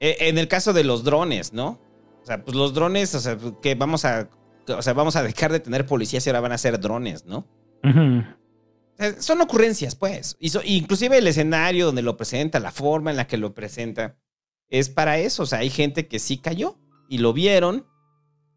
En 0.00 0.38
el 0.38 0.48
caso 0.48 0.72
de 0.72 0.84
los 0.84 1.02
drones, 1.04 1.52
¿no? 1.52 1.80
O 2.22 2.26
sea, 2.26 2.44
pues 2.44 2.56
los 2.56 2.74
drones, 2.74 3.14
o 3.14 3.20
sea, 3.20 3.36
que 3.62 3.74
vamos 3.74 4.04
a. 4.04 4.28
O 4.68 4.82
sea, 4.82 4.92
vamos 4.92 5.16
a 5.16 5.22
dejar 5.22 5.50
de 5.50 5.60
tener 5.60 5.86
policías 5.86 6.24
y 6.26 6.30
ahora 6.30 6.40
van 6.40 6.52
a 6.52 6.58
ser 6.58 6.78
drones, 6.78 7.24
¿no? 7.24 7.46
Sea, 7.82 8.36
son 9.18 9.40
ocurrencias, 9.40 9.94
pues. 9.94 10.36
Y 10.40 10.50
inclusive 10.76 11.18
el 11.18 11.26
escenario 11.26 11.86
donde 11.86 12.02
lo 12.02 12.16
presenta, 12.16 12.60
la 12.60 12.70
forma 12.72 13.10
en 13.10 13.16
la 13.16 13.26
que 13.26 13.36
lo 13.36 13.54
presenta, 13.54 14.18
es 14.68 14.88
para 14.88 15.18
eso. 15.18 15.44
O 15.44 15.46
sea, 15.46 15.60
hay 15.60 15.70
gente 15.70 16.06
que 16.06 16.18
sí 16.18 16.38
cayó 16.38 16.78
y 17.08 17.18
lo 17.18 17.32
vieron 17.32 17.86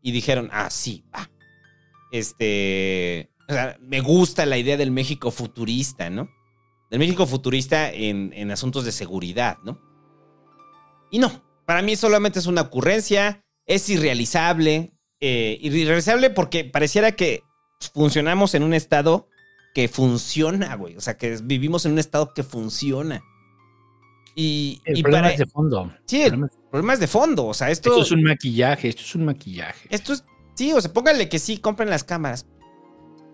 y 0.01 0.11
dijeron, 0.11 0.49
ah, 0.51 0.69
sí, 0.69 1.05
va. 1.13 1.29
Este. 2.11 3.29
Me 3.81 4.01
gusta 4.01 4.45
la 4.45 4.57
idea 4.57 4.77
del 4.77 4.91
México 4.91 5.31
futurista, 5.31 6.09
¿no? 6.09 6.29
Del 6.89 6.99
México 6.99 7.25
futurista 7.25 7.91
en, 7.91 8.31
en 8.35 8.51
asuntos 8.51 8.85
de 8.85 8.91
seguridad, 8.91 9.57
¿no? 9.63 9.79
Y 11.11 11.19
no, 11.19 11.43
para 11.65 11.81
mí 11.81 11.95
solamente 11.95 12.39
es 12.39 12.45
una 12.47 12.61
ocurrencia, 12.61 13.43
es 13.65 13.89
irrealizable. 13.89 14.93
eh, 15.19 15.57
irrealizable 15.61 16.29
porque 16.29 16.65
pareciera 16.65 17.13
que 17.13 17.43
funcionamos 17.93 18.55
en 18.55 18.63
un 18.63 18.73
estado 18.73 19.29
que 19.73 19.87
funciona, 19.87 20.75
güey. 20.75 20.95
O 20.95 21.01
sea, 21.01 21.17
que 21.17 21.37
vivimos 21.43 21.85
en 21.85 21.93
un 21.93 21.99
estado 21.99 22.33
que 22.33 22.43
funciona. 22.43 23.23
Y, 24.35 24.81
El 24.85 24.99
y 24.99 25.01
problema 25.03 25.23
para- 25.23 25.33
es 25.33 25.39
de 25.39 25.45
fondo. 25.45 25.91
Sí, 26.05 26.23
el 26.23 26.49
problema 26.71 26.93
es 26.93 26.99
de 26.99 27.07
fondo. 27.07 27.45
O 27.45 27.53
sea, 27.53 27.69
esto. 27.69 27.89
Esto 27.91 28.01
es 28.01 28.11
un 28.11 28.23
maquillaje, 28.23 28.89
esto 28.89 29.01
es 29.03 29.15
un 29.15 29.25
maquillaje. 29.25 29.87
Esto 29.89 30.13
es. 30.13 30.23
Sí, 30.55 30.71
o 30.73 30.81
sea, 30.81 30.91
pónganle 30.93 31.29
que 31.29 31.39
sí, 31.39 31.57
compren 31.57 31.89
las 31.89 32.03
cámaras. 32.03 32.45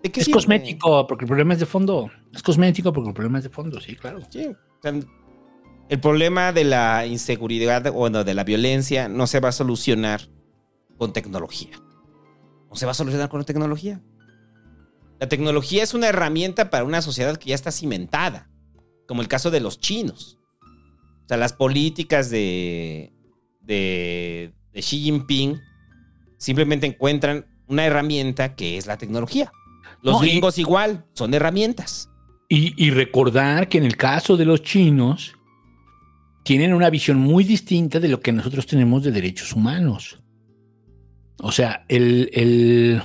¿De 0.02 0.10
qué 0.10 0.20
Es 0.20 0.26
sirve? 0.26 0.36
cosmético 0.36 1.06
porque 1.06 1.24
el 1.24 1.28
problema 1.28 1.52
es 1.54 1.60
de 1.60 1.66
fondo. 1.66 2.10
Es 2.32 2.42
cosmético 2.42 2.92
porque 2.92 3.08
el 3.10 3.14
problema 3.14 3.38
es 3.38 3.44
de 3.44 3.50
fondo, 3.50 3.80
sí, 3.80 3.96
claro. 3.96 4.20
Sí, 4.30 4.46
o 4.46 4.56
sea, 4.82 4.94
el 5.90 6.00
problema 6.00 6.52
de 6.52 6.64
la 6.64 7.04
inseguridad 7.06 7.84
o 7.94 8.08
no, 8.08 8.24
de 8.24 8.32
la 8.34 8.44
violencia 8.44 9.08
no 9.08 9.26
se 9.26 9.40
va 9.40 9.50
a 9.50 9.52
solucionar 9.52 10.22
con 10.96 11.12
tecnología. 11.12 11.70
No 12.70 12.76
se 12.76 12.86
va 12.86 12.92
a 12.92 12.94
solucionar 12.94 13.28
con 13.28 13.44
tecnología. 13.44 14.00
La 15.20 15.28
tecnología 15.28 15.82
es 15.82 15.94
una 15.94 16.08
herramienta 16.08 16.70
para 16.70 16.84
una 16.84 17.02
sociedad 17.02 17.36
que 17.36 17.50
ya 17.50 17.54
está 17.54 17.70
cimentada, 17.70 18.48
como 19.06 19.20
el 19.22 19.28
caso 19.28 19.50
de 19.50 19.60
los 19.60 19.78
chinos. 19.78 20.38
O 21.24 21.28
sea, 21.28 21.36
las 21.36 21.52
políticas 21.52 22.30
de, 22.30 23.12
de, 23.60 24.52
de 24.72 24.80
Xi 24.80 24.98
Jinping 25.02 25.60
simplemente 26.38 26.86
encuentran 26.86 27.46
una 27.68 27.84
herramienta 27.84 28.54
que 28.56 28.78
es 28.78 28.86
la 28.86 28.96
tecnología. 28.96 29.52
Los 30.02 30.16
No, 30.20 30.24
y- 30.24 30.30
gringos 30.30 30.58
igual, 30.58 31.04
son 31.12 31.34
herramientas. 31.34 32.08
Y, 32.48 32.72
y 32.82 32.90
recordar 32.90 33.68
que 33.68 33.78
en 33.78 33.84
el 33.84 33.96
caso 33.96 34.36
de 34.36 34.44
los 34.46 34.62
chinos, 34.62 35.36
tienen 36.42 36.72
una 36.74 36.90
visión 36.90 37.18
muy 37.18 37.44
distinta 37.44 38.00
de 38.00 38.08
lo 38.08 38.20
que 38.20 38.32
nosotros 38.32 38.66
tenemos 38.66 39.04
de 39.04 39.12
derechos 39.12 39.52
humanos. 39.52 40.18
O 41.38 41.52
sea, 41.52 41.84
el. 41.88 42.30
el- 42.32 43.02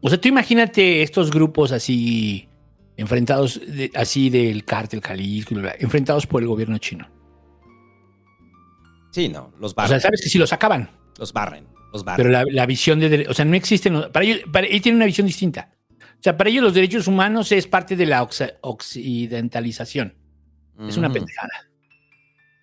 o 0.00 0.08
sea, 0.08 0.20
tú 0.20 0.28
imagínate 0.28 1.02
estos 1.02 1.30
grupos 1.30 1.72
así, 1.72 2.48
enfrentados, 2.96 3.60
de- 3.66 3.90
así 3.94 4.30
del 4.30 4.64
cártel 4.64 5.00
Jalisco, 5.00 5.54
enfrentados 5.78 6.26
por 6.26 6.42
el 6.42 6.48
gobierno 6.48 6.78
chino. 6.78 7.08
Sí, 9.10 9.28
no, 9.28 9.52
los 9.58 9.72
O 9.72 9.74
barren. 9.74 9.90
sea, 9.90 10.00
sabes 10.00 10.20
que 10.22 10.28
si 10.28 10.38
los 10.38 10.52
acaban. 10.52 10.90
Los 11.18 11.32
barren, 11.32 11.66
los 11.92 12.04
barren. 12.04 12.16
Pero 12.26 12.30
la, 12.30 12.44
la 12.50 12.66
visión 12.66 13.00
de... 13.00 13.26
O 13.28 13.34
sea, 13.34 13.44
no 13.44 13.56
existen... 13.56 14.10
Para 14.12 14.24
ellos, 14.24 14.40
para 14.52 14.66
ellos 14.66 14.82
tienen 14.82 14.96
una 14.96 15.06
visión 15.06 15.26
distinta. 15.26 15.72
O 16.00 16.20
sea, 16.22 16.36
para 16.36 16.50
ellos 16.50 16.62
los 16.64 16.74
derechos 16.74 17.06
humanos 17.08 17.50
es 17.52 17.66
parte 17.66 17.96
de 17.96 18.06
la 18.06 18.22
occidentalización. 18.60 20.14
Es 20.86 20.96
una 20.96 21.08
Ujú. 21.08 21.14
pendejada. 21.14 21.70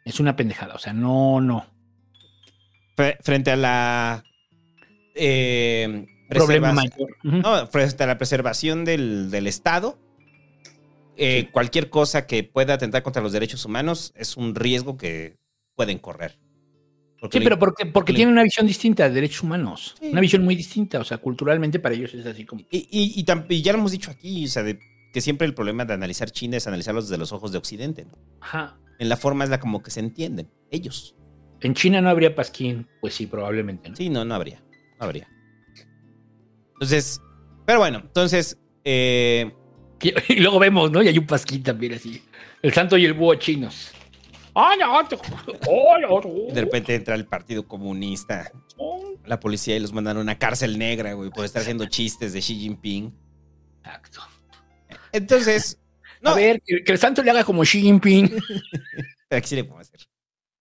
Es 0.06 0.20
una 0.20 0.36
pendejada. 0.36 0.76
O 0.76 0.80
sea, 0.80 0.94
no, 0.94 1.42
no. 1.42 1.66
Fre- 2.96 3.18
frente 3.22 3.52
a 3.52 3.56
la 3.58 4.24
eh, 5.16 6.06
Problema 6.30 6.72
mayor. 6.74 7.18
No, 7.24 7.68
frente 7.68 8.04
a 8.04 8.08
la 8.08 8.18
preservación 8.18 8.84
del, 8.86 9.30
del 9.32 9.48
Estado, 9.48 10.00
eh, 11.18 11.50
cualquier 11.52 11.90
cosa 11.90 12.26
que 12.28 12.44
pueda 12.44 12.74
atentar 12.74 13.04
contra 13.04 13.22
los 13.22 13.32
derechos 13.32 13.64
humanos 13.66 14.12
es 14.16 14.36
un 14.38 14.54
riesgo 14.56 14.98
que 14.98 15.38
pueden 15.76 16.00
correr. 16.00 16.38
Porque 17.20 17.38
Sí, 17.40 17.44
pero 17.44 17.58
porque, 17.58 17.86
porque 17.86 18.14
tienen 18.14 18.34
una 18.34 18.44
visión 18.44 18.68
distinta 18.68 19.08
de 19.08 19.16
derechos 19.16 19.42
humanos. 19.44 19.96
Una 20.02 20.20
visión 20.22 20.44
muy 20.44 20.56
distinta. 20.56 21.00
O 21.00 21.04
sea, 21.04 21.18
culturalmente 21.18 21.80
para 21.80 21.96
ellos 21.96 22.14
es 22.14 22.26
así 22.26 22.46
como... 22.46 22.62
Y, 22.70 22.78
y- 22.92 23.20
y 23.20 23.24
tam- 23.26 23.46
y 23.50 23.62
ya 23.62 23.72
lo 23.72 23.80
hemos 23.80 23.92
dicho 23.94 24.12
aquí, 24.12 24.46
o 24.46 24.50
sea, 24.50 24.64
de 24.64 24.78
que 25.14 25.22
siempre 25.22 25.48
el 25.48 25.54
problema 25.54 25.86
de 25.86 25.94
analizar 25.94 26.30
China 26.30 26.58
es 26.58 26.68
analizarlos 26.68 27.08
desde 27.08 27.18
los 27.18 27.32
ojos 27.32 27.52
de 27.54 27.58
Occidente. 27.58 28.06
¿no? 28.06 28.18
Ajá. 28.42 28.78
En 29.00 29.08
la 29.10 29.16
forma 29.18 29.44
es 29.46 29.50
la 29.50 29.60
como 29.60 29.82
que 29.82 29.92
se 29.92 30.02
entienden, 30.02 30.50
ellos. 30.72 31.16
En 31.62 31.74
China 31.74 32.02
no 32.02 32.10
habría 32.10 32.36
pasquín. 32.36 32.88
Pues 33.00 33.14
sí, 33.16 33.26
probablemente. 33.26 33.90
¿no? 33.90 33.96
Sí, 33.96 34.10
no, 34.10 34.26
no 34.26 34.36
habría. 34.36 34.62
No 35.00 35.06
habría. 35.06 35.30
Entonces, 36.76 37.22
pero 37.66 37.80
bueno, 37.80 38.00
entonces, 38.04 38.58
eh, 38.84 39.52
Y 40.30 40.36
luego 40.40 40.60
vemos, 40.60 40.92
¿no? 40.92 41.02
Y 41.02 41.08
hay 41.08 41.18
un 41.18 41.26
pasquín 41.26 41.64
también 41.64 41.94
así. 41.94 42.22
El 42.62 42.74
santo 42.74 42.98
y 42.98 43.06
el 43.06 43.14
búho 43.14 43.36
chinos. 43.36 43.92
¡Ay, 44.54 44.78
no! 44.80 45.06
te- 45.08 45.16
¡Ay, 45.16 46.02
no! 46.02 46.54
de 46.54 46.62
repente 46.62 46.96
entra 46.96 47.16
el 47.16 47.26
Partido 47.26 47.68
Comunista, 47.68 48.52
la 49.26 49.40
policía 49.40 49.76
y 49.76 49.80
los 49.80 49.92
mandan 49.92 50.18
a 50.18 50.22
una 50.22 50.38
cárcel 50.38 50.78
negra, 50.78 51.14
güey, 51.14 51.30
por 51.30 51.44
estar 51.44 51.62
haciendo 51.62 51.86
chistes 51.88 52.32
de 52.34 52.40
Xi 52.40 52.56
Jinping. 52.56 53.14
Exacto. 53.80 54.22
Entonces, 55.12 55.78
A 56.24 56.34
ver, 56.36 56.62
que, 56.66 56.84
que 56.84 56.92
el 56.94 56.98
santo 56.98 57.22
le 57.22 57.32
haga 57.32 57.44
como 57.44 57.64
Xi 57.64 57.82
Jinping. 57.82 58.30
pero 59.30 59.40
aquí 59.40 59.48
sí 59.50 59.56
le 59.56 59.64
podemos 59.66 59.88
hacer. 59.88 60.08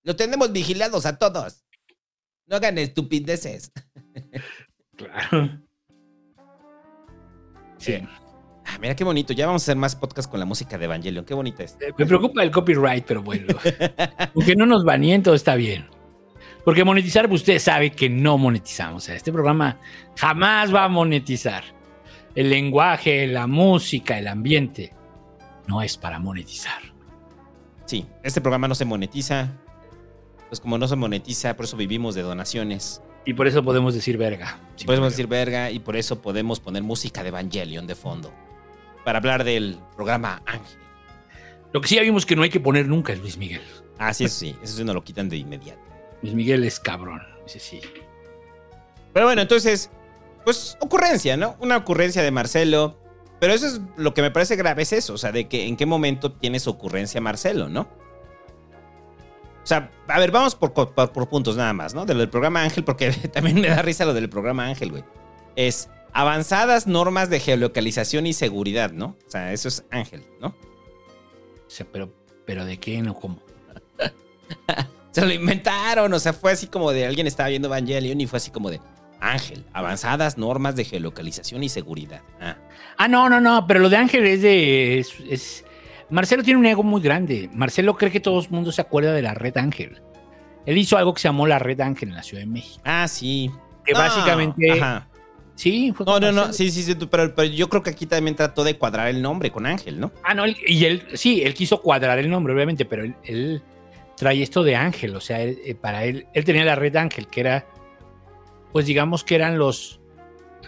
Lo 0.03 0.17
tenemos 0.17 0.51
vigilados 0.53 1.07
a 1.07 1.17
todos. 1.19 1.65
No 2.47 2.57
hagan 2.57 2.79
estupideces. 2.79 3.71
Claro. 4.97 5.61
Sí. 7.85 7.99
Ah, 8.67 8.79
mira 8.81 8.97
qué 8.97 9.05
bonito. 9.05 9.33
Ya 9.33 9.47
vamos 9.47 9.63
a 9.63 9.65
hacer 9.65 9.77
más 9.77 9.95
podcast 9.95 10.31
con 10.31 10.41
la 10.41 10.47
música 10.47 10.79
de 10.79 10.87
Evangelion. 10.87 11.25
Qué 11.25 11.35
bonita 11.35 11.63
es. 11.63 11.77
Me 11.99 12.07
preocupa 12.07 12.43
el 12.43 12.51
copyright, 12.51 13.05
pero 13.05 13.23
bueno. 13.23 13.55
Porque 14.35 14.57
no 14.57 14.67
nos 14.67 14.85
baneen, 14.85 15.23
todo 15.23 15.35
está 15.35 15.55
bien. 15.55 15.87
Porque 16.65 16.83
monetizar, 16.83 17.29
pues, 17.29 17.43
usted 17.43 17.59
sabe 17.59 17.91
que 17.91 18.09
no 18.09 18.39
monetizamos. 18.39 19.03
O 19.03 19.07
sea, 19.07 19.17
este 19.17 19.33
programa 19.33 19.79
jamás 20.17 20.75
va 20.75 20.85
a 20.85 20.89
monetizar. 20.89 21.63
El 22.35 22.51
lenguaje, 22.51 23.27
la 23.27 23.47
música, 23.47 24.19
el 24.19 24.27
ambiente, 24.27 24.93
no 25.69 25.83
es 25.83 25.97
para 25.97 26.19
monetizar. 26.19 26.81
Sí, 27.85 28.07
este 28.23 28.41
programa 28.41 28.67
no 28.67 28.75
se 28.75 28.87
monetiza. 28.87 29.53
Pues 30.49 30.61
como 30.61 30.79
no 30.79 30.89
se 30.89 30.97
monetiza, 30.97 31.55
por 31.55 31.67
eso 31.67 31.77
vivimos 31.77 32.15
de 32.15 32.23
donaciones. 32.23 33.03
Y 33.25 33.35
por 33.35 33.47
eso 33.47 33.63
podemos 33.65 33.95
decir 33.95 34.19
verga. 34.19 34.59
podemos 34.59 34.85
problema. 34.85 35.09
decir 35.09 35.27
verga 35.27 35.71
y 35.71 35.79
por 35.79 35.97
eso 35.97 36.21
podemos 36.21 36.61
poner 36.61 36.83
música 36.83 37.23
de 37.23 37.29
Evangelion 37.29 37.87
de 37.87 37.95
fondo. 37.95 38.33
Para 39.05 39.19
hablar 39.19 39.45
del 39.45 39.79
programa 39.95 40.43
Ángel. 40.47 40.79
Lo 41.73 41.81
que 41.81 41.89
sí 41.89 41.97
ya 41.97 42.03
vimos 42.03 42.27
que 42.27 42.37
no 42.37 42.43
hay 42.43 42.51
que 42.51 42.61
poner 42.61 42.87
nunca 42.87 43.13
es 43.13 43.21
Luis 43.21 43.37
Miguel. 43.37 43.63
Ah, 43.99 44.13
sí, 44.13 44.25
eso 44.25 44.39
sí. 44.39 44.57
Eso 44.63 44.77
sí 44.77 44.85
no 44.85 44.95
lo 44.95 45.03
quitan 45.03 45.29
de 45.29 45.37
inmediato. 45.37 45.81
Luis 46.23 46.35
Miguel 46.35 46.65
es 46.65 46.79
cabrón. 46.79 47.23
Ese 47.47 47.59
sí. 47.61 47.81
Pero 49.13 49.27
bueno, 49.27 49.43
entonces, 49.43 49.91
pues 50.45 50.77
ocurrencia, 50.81 51.37
¿no? 51.37 51.57
Una 51.61 51.77
ocurrencia 51.77 52.23
de 52.23 52.31
Marcelo. 52.31 52.99
Pero 53.41 53.53
eso 53.53 53.67
es 53.67 53.81
lo 53.97 54.15
que 54.15 54.23
me 54.23 54.31
parece 54.31 54.57
grave, 54.57 54.83
es 54.83 54.93
eso. 54.93 55.15
O 55.15 55.19
sea, 55.19 55.33
de 55.33 55.49
que 55.49 55.67
en 55.67 55.77
qué 55.77 55.87
momento 55.87 56.33
tiene 56.33 56.61
su 56.61 56.71
ocurrencia 56.71 57.21
Marcelo, 57.21 57.69
¿no? 57.69 57.89
O 59.65 59.67
sea, 59.67 59.91
a 60.09 60.21
ver, 60.21 60.31
vamos 60.31 60.55
por, 60.55 60.73
por- 60.75 60.93
por 61.11 61.29
puntos 61.29 61.57
nada 61.57 61.73
más, 61.73 61.95
¿no? 61.95 62.05
De 62.07 62.13
lo 62.15 62.21
del 62.21 62.29
programa 62.31 62.63
Ángel, 62.63 62.85
porque 62.85 63.11
también 63.33 63.61
me 63.61 63.69
da 63.69 63.83
risa 63.83 64.05
lo 64.05 64.15
del 64.15 64.29
programa 64.29 64.67
Ángel, 64.67 64.91
güey. 64.91 65.05
Es 65.57 65.89
avanzadas 66.13 66.87
normas 66.87 67.29
de 67.31 67.41
geolocalización 67.41 68.27
y 68.27 68.35
seguridad, 68.35 68.93
¿no? 68.93 69.17
O 69.27 69.31
sea, 69.31 69.53
eso 69.53 69.69
es 69.69 69.85
Ángel, 69.91 70.23
¿no? 70.41 70.49
O 70.49 70.55
sea, 71.71 71.87
pero, 71.91 72.13
pero 72.45 72.65
¿de 72.65 72.79
qué 72.79 73.01
no 73.03 73.15
cómo? 73.15 73.41
Se 75.13 75.25
lo 75.25 75.33
inventaron, 75.33 76.13
o 76.13 76.19
sea, 76.19 76.33
fue 76.33 76.53
así 76.53 76.67
como 76.67 76.91
de 76.93 77.07
alguien 77.07 77.27
estaba 77.27 77.49
viendo 77.49 77.69
Evangelion 77.69 78.21
y 78.21 78.27
fue 78.27 78.37
así 78.39 78.51
como 78.51 78.71
de 78.71 78.81
Ángel, 79.21 79.65
avanzadas 79.73 80.37
normas 80.39 80.77
de 80.77 80.85
geolocalización 80.85 81.63
y 81.63 81.69
seguridad. 81.69 82.21
Ah, 82.41 82.57
Ah, 82.97 83.09
no, 83.09 83.29
no, 83.29 83.41
no, 83.41 83.67
pero 83.67 83.81
lo 83.81 83.89
de 83.89 83.97
Ángel 83.97 84.25
es 84.27 84.43
de. 84.43 84.99
es- 85.01 85.15
es- 85.29 85.64
Marcelo 86.11 86.43
tiene 86.43 86.61
un 86.61 86.67
ego 86.67 86.83
muy 86.83 87.01
grande. 87.03 87.49
Marcelo 87.53 87.97
cree 87.97 88.11
que 88.11 88.21
todo 88.21 88.41
el 88.41 88.49
mundo 88.51 88.73
se 88.73 88.81
acuerda 88.81 89.13
de 89.13 89.23
la 89.23 89.35
red 89.35 89.57
Ángel. 89.57 90.01
Él 90.67 90.79
hizo 90.79 90.97
algo 90.97 91.13
que 91.15 91.21
se 91.21 91.29
llamó 91.29 91.47
la 91.47 91.59
red 91.59 91.81
Ángel 91.81 92.11
en 92.11 92.15
la 92.17 92.23
Ciudad 92.23 92.43
de 92.43 92.47
México. 92.47 92.81
Ah, 92.85 93.07
sí. 93.09 93.51
Que 93.85 93.93
No, 93.93 93.99
básicamente. 93.99 94.73
ajá. 94.73 95.09
Sí, 95.57 95.93
fue 95.95 96.05
No, 96.05 96.19
no, 96.19 96.33
no, 96.33 96.53
sí, 96.53 96.69
sí, 96.71 96.83
sí, 96.83 96.95
pero, 97.09 97.33
pero 97.35 97.45
yo 97.49 97.69
creo 97.69 97.83
que 97.83 97.91
aquí 97.91 98.07
también 98.07 98.35
trató 98.35 98.65
de 98.65 98.77
cuadrar 98.77 99.07
el 99.09 99.23
nombre 99.23 99.53
con 99.53 99.67
Ángel, 99.67 100.01
¿no? 100.01 100.11
Ah, 100.25 100.35
no, 100.35 100.45
él- 100.45 100.57
y 100.67 100.85
él, 100.85 101.07
sí, 101.15 101.43
él 101.43 101.55
quiso 101.55 101.81
cuadrar 101.81 102.19
el 102.19 102.29
nombre, 102.29 102.53
obviamente, 102.55 102.85
pero 102.85 103.05
él, 103.05 103.15
él 103.23 103.63
trae 104.17 104.43
esto 104.43 104.65
de 104.65 104.75
Ángel, 104.75 105.15
o 105.15 105.21
sea, 105.21 105.41
él, 105.43 105.59
eh, 105.65 105.77
para 105.77 106.05
él, 106.07 106.27
él 106.35 106.45
tenía 106.45 106.65
la 106.65 106.75
red 106.75 106.97
Ángel, 106.97 107.29
que 107.29 107.41
era, 107.41 107.67
pues 108.73 108.87
digamos 108.87 109.23
que 109.23 109.37
eran 109.37 109.57
los, 109.57 110.01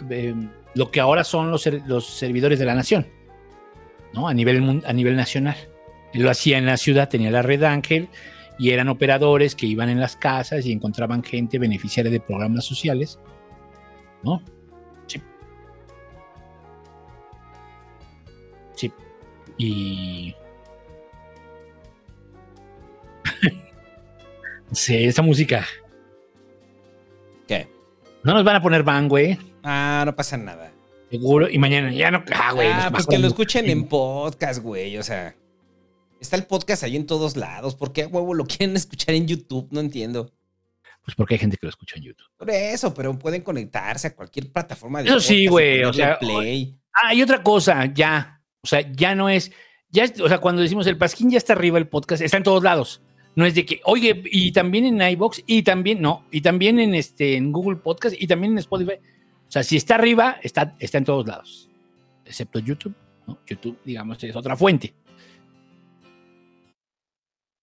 eh, 0.08 0.34
lo 0.76 0.90
que 0.92 1.00
ahora 1.00 1.24
son 1.24 1.50
los, 1.50 1.66
los 1.86 2.06
servidores 2.06 2.60
de 2.60 2.65
la 2.66 2.74
nación, 2.76 3.08
¿no? 4.16 4.26
A 4.26 4.34
nivel, 4.34 4.82
a 4.84 4.92
nivel 4.92 5.14
nacional. 5.14 5.56
Él 6.12 6.22
lo 6.22 6.30
hacía 6.30 6.58
en 6.58 6.66
la 6.66 6.76
ciudad, 6.76 7.08
tenía 7.08 7.30
la 7.30 7.42
red 7.42 7.62
Ángel, 7.62 8.08
y 8.58 8.70
eran 8.70 8.88
operadores 8.88 9.54
que 9.54 9.66
iban 9.66 9.88
en 9.90 10.00
las 10.00 10.16
casas 10.16 10.64
y 10.66 10.72
encontraban 10.72 11.22
gente 11.22 11.58
beneficiaria 11.58 12.10
de 12.10 12.20
programas 12.20 12.64
sociales, 12.64 13.20
¿no? 14.22 14.42
Sí. 15.06 15.22
Sí. 18.74 18.92
Y. 19.58 20.34
sí, 24.72 25.04
esta 25.04 25.22
música. 25.22 25.66
¿Qué? 27.46 27.68
No 28.24 28.32
nos 28.32 28.44
van 28.44 28.56
a 28.56 28.62
poner 28.62 28.82
ban, 28.82 29.08
güey. 29.08 29.38
Ah, 29.62 30.02
no 30.06 30.16
pasa 30.16 30.38
nada. 30.38 30.72
Seguro. 31.10 31.48
Y 31.48 31.58
mañana 31.58 31.92
ya 31.92 32.10
no. 32.10 32.24
Ah, 32.32 32.52
güey. 32.52 32.68
ah, 32.72 32.90
pues 32.92 33.06
que 33.06 33.18
lo 33.18 33.28
escuchen 33.28 33.68
en 33.70 33.86
podcast, 33.88 34.62
güey. 34.62 34.98
O 34.98 35.02
sea, 35.02 35.36
está 36.20 36.36
el 36.36 36.44
podcast 36.44 36.82
ahí 36.82 36.96
en 36.96 37.06
todos 37.06 37.36
lados. 37.36 37.74
¿Por 37.74 37.92
qué 37.92 38.04
a 38.04 38.08
huevo 38.08 38.34
lo 38.34 38.44
quieren 38.46 38.76
escuchar 38.76 39.14
en 39.14 39.26
YouTube? 39.26 39.68
No 39.70 39.80
entiendo. 39.80 40.32
Pues 41.04 41.14
porque 41.14 41.34
hay 41.34 41.38
gente 41.38 41.56
que 41.56 41.66
lo 41.66 41.70
escucha 41.70 41.96
en 41.96 42.02
YouTube. 42.02 42.26
Por 42.36 42.50
eso, 42.50 42.92
pero 42.92 43.16
pueden 43.16 43.42
conectarse 43.42 44.08
a 44.08 44.16
cualquier 44.16 44.50
plataforma 44.50 45.02
de 45.02 45.08
Eso 45.08 45.20
sí, 45.20 45.24
podcast 45.24 45.40
y 45.44 45.48
güey, 45.48 45.84
o 45.84 45.92
sea, 45.92 46.18
play. 46.18 46.76
Ah, 46.92 47.14
y 47.14 47.22
otra 47.22 47.44
cosa, 47.44 47.86
ya. 47.94 48.42
O 48.60 48.66
sea, 48.66 48.80
ya 48.92 49.14
no 49.14 49.28
es. 49.28 49.52
Ya, 49.88 50.12
o 50.20 50.28
sea, 50.28 50.38
cuando 50.38 50.62
decimos 50.62 50.84
el 50.88 50.98
Pasquín 50.98 51.30
ya 51.30 51.38
está 51.38 51.52
arriba 51.52 51.78
el 51.78 51.86
podcast, 51.86 52.22
está 52.22 52.38
en 52.38 52.42
todos 52.42 52.64
lados. 52.64 53.02
No 53.36 53.46
es 53.46 53.54
de 53.54 53.64
que, 53.64 53.80
oye, 53.84 54.20
y 54.24 54.50
también 54.50 54.84
en 54.84 55.10
iBox, 55.10 55.44
y 55.46 55.62
también, 55.62 56.00
no, 56.00 56.26
y 56.32 56.40
también 56.40 56.80
en 56.80 56.94
este, 56.94 57.36
en 57.36 57.52
Google 57.52 57.76
Podcast, 57.76 58.16
y 58.18 58.26
también 58.26 58.54
en 58.54 58.58
Spotify. 58.58 58.94
O 59.49 59.50
sea, 59.50 59.62
si 59.62 59.76
está 59.76 59.94
arriba, 59.94 60.39
está, 60.42 60.75
está 60.78 60.99
en 60.99 61.05
todos 61.05 61.26
lados. 61.26 61.68
Excepto 62.25 62.58
YouTube, 62.58 62.94
¿no? 63.26 63.39
YouTube, 63.47 63.78
digamos, 63.84 64.23
es 64.23 64.34
otra 64.34 64.57
fuente. 64.57 64.94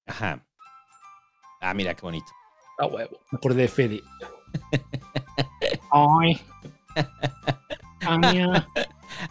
Ajá. 0.05 0.43
Ah, 1.61 1.73
mira 1.73 1.93
qué 1.93 2.01
bonito. 2.01 2.31
A 2.79 2.85
huevo. 2.85 3.19
Me 3.31 3.37
acordé 3.37 3.63
de 3.63 3.67
Fede. 3.67 4.01
Ay. 5.91 6.41
Tania. 7.99 8.67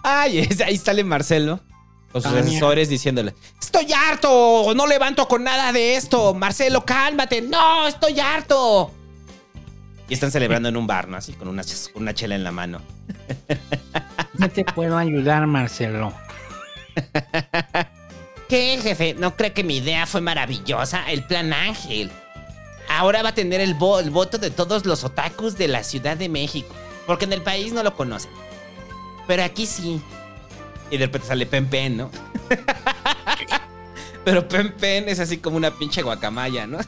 Ay, 0.03 0.49
ahí 0.65 0.77
sale 0.77 1.05
Marcelo. 1.05 1.61
Con 2.11 2.23
sus 2.23 2.33
Tania. 2.33 2.49
asesores 2.51 2.89
diciéndole: 2.89 3.35
Estoy 3.61 3.93
harto, 3.93 4.75
no 4.75 4.87
levanto 4.87 5.27
con 5.27 5.45
nada 5.45 5.73
de 5.73 5.97
esto. 5.97 6.35
Marcelo, 6.35 6.85
cálmate. 6.85 7.43
No, 7.43 7.87
estoy 7.87 8.19
harto. 8.21 8.91
Y 10.09 10.15
están 10.15 10.31
celebrando 10.31 10.69
en 10.69 10.77
un 10.77 10.87
bar, 10.87 11.09
¿no? 11.09 11.17
Así 11.17 11.33
con 11.33 11.49
una, 11.49 11.63
con 11.93 12.03
una 12.03 12.13
chela 12.15 12.35
en 12.35 12.45
la 12.45 12.53
mano. 12.53 12.81
No 14.35 14.49
te 14.49 14.65
puedo 14.65 14.97
ayudar, 14.97 15.47
Marcelo. 15.47 16.13
¿Qué, 18.49 18.79
jefe? 18.83 19.15
¿No 19.15 19.37
cree 19.37 19.53
que 19.53 19.63
mi 19.63 19.77
idea 19.77 20.07
fue 20.07 20.21
maravillosa? 20.21 21.09
El 21.11 21.23
plan 21.25 21.53
Ángel. 21.53 22.11
Ahora 22.89 23.23
va 23.23 23.29
a 23.31 23.35
tener 23.35 23.61
el, 23.61 23.77
vo- 23.79 24.01
el 24.01 24.11
voto 24.11 24.39
de 24.39 24.51
todos 24.51 24.85
los 24.87 25.05
otakus 25.05 25.57
de 25.57 25.69
la 25.69 25.85
Ciudad 25.85 26.17
de 26.17 26.29
México. 26.29 26.75
Porque 27.07 27.27
en 27.27 27.33
el 27.35 27.43
país 27.43 27.73
no 27.73 27.83
lo 27.83 27.95
conocen. 27.95 28.31
Pero 29.27 29.45
aquí 29.45 29.67
sí. 29.67 30.01
Y 30.91 30.97
de 30.99 31.07
repente 31.07 31.29
sale 31.29 31.47
Pen 31.47 31.67
Pen, 31.67 31.97
¿no? 31.99 32.11
Pero 34.25 34.47
Pen 34.49 34.75
Pen 34.79 35.09
es 35.09 35.21
así 35.21 35.39
como 35.39 35.57
una 35.57 35.71
pinche 35.73 36.03
guacamaya, 36.03 36.67
¿no? 36.67 36.79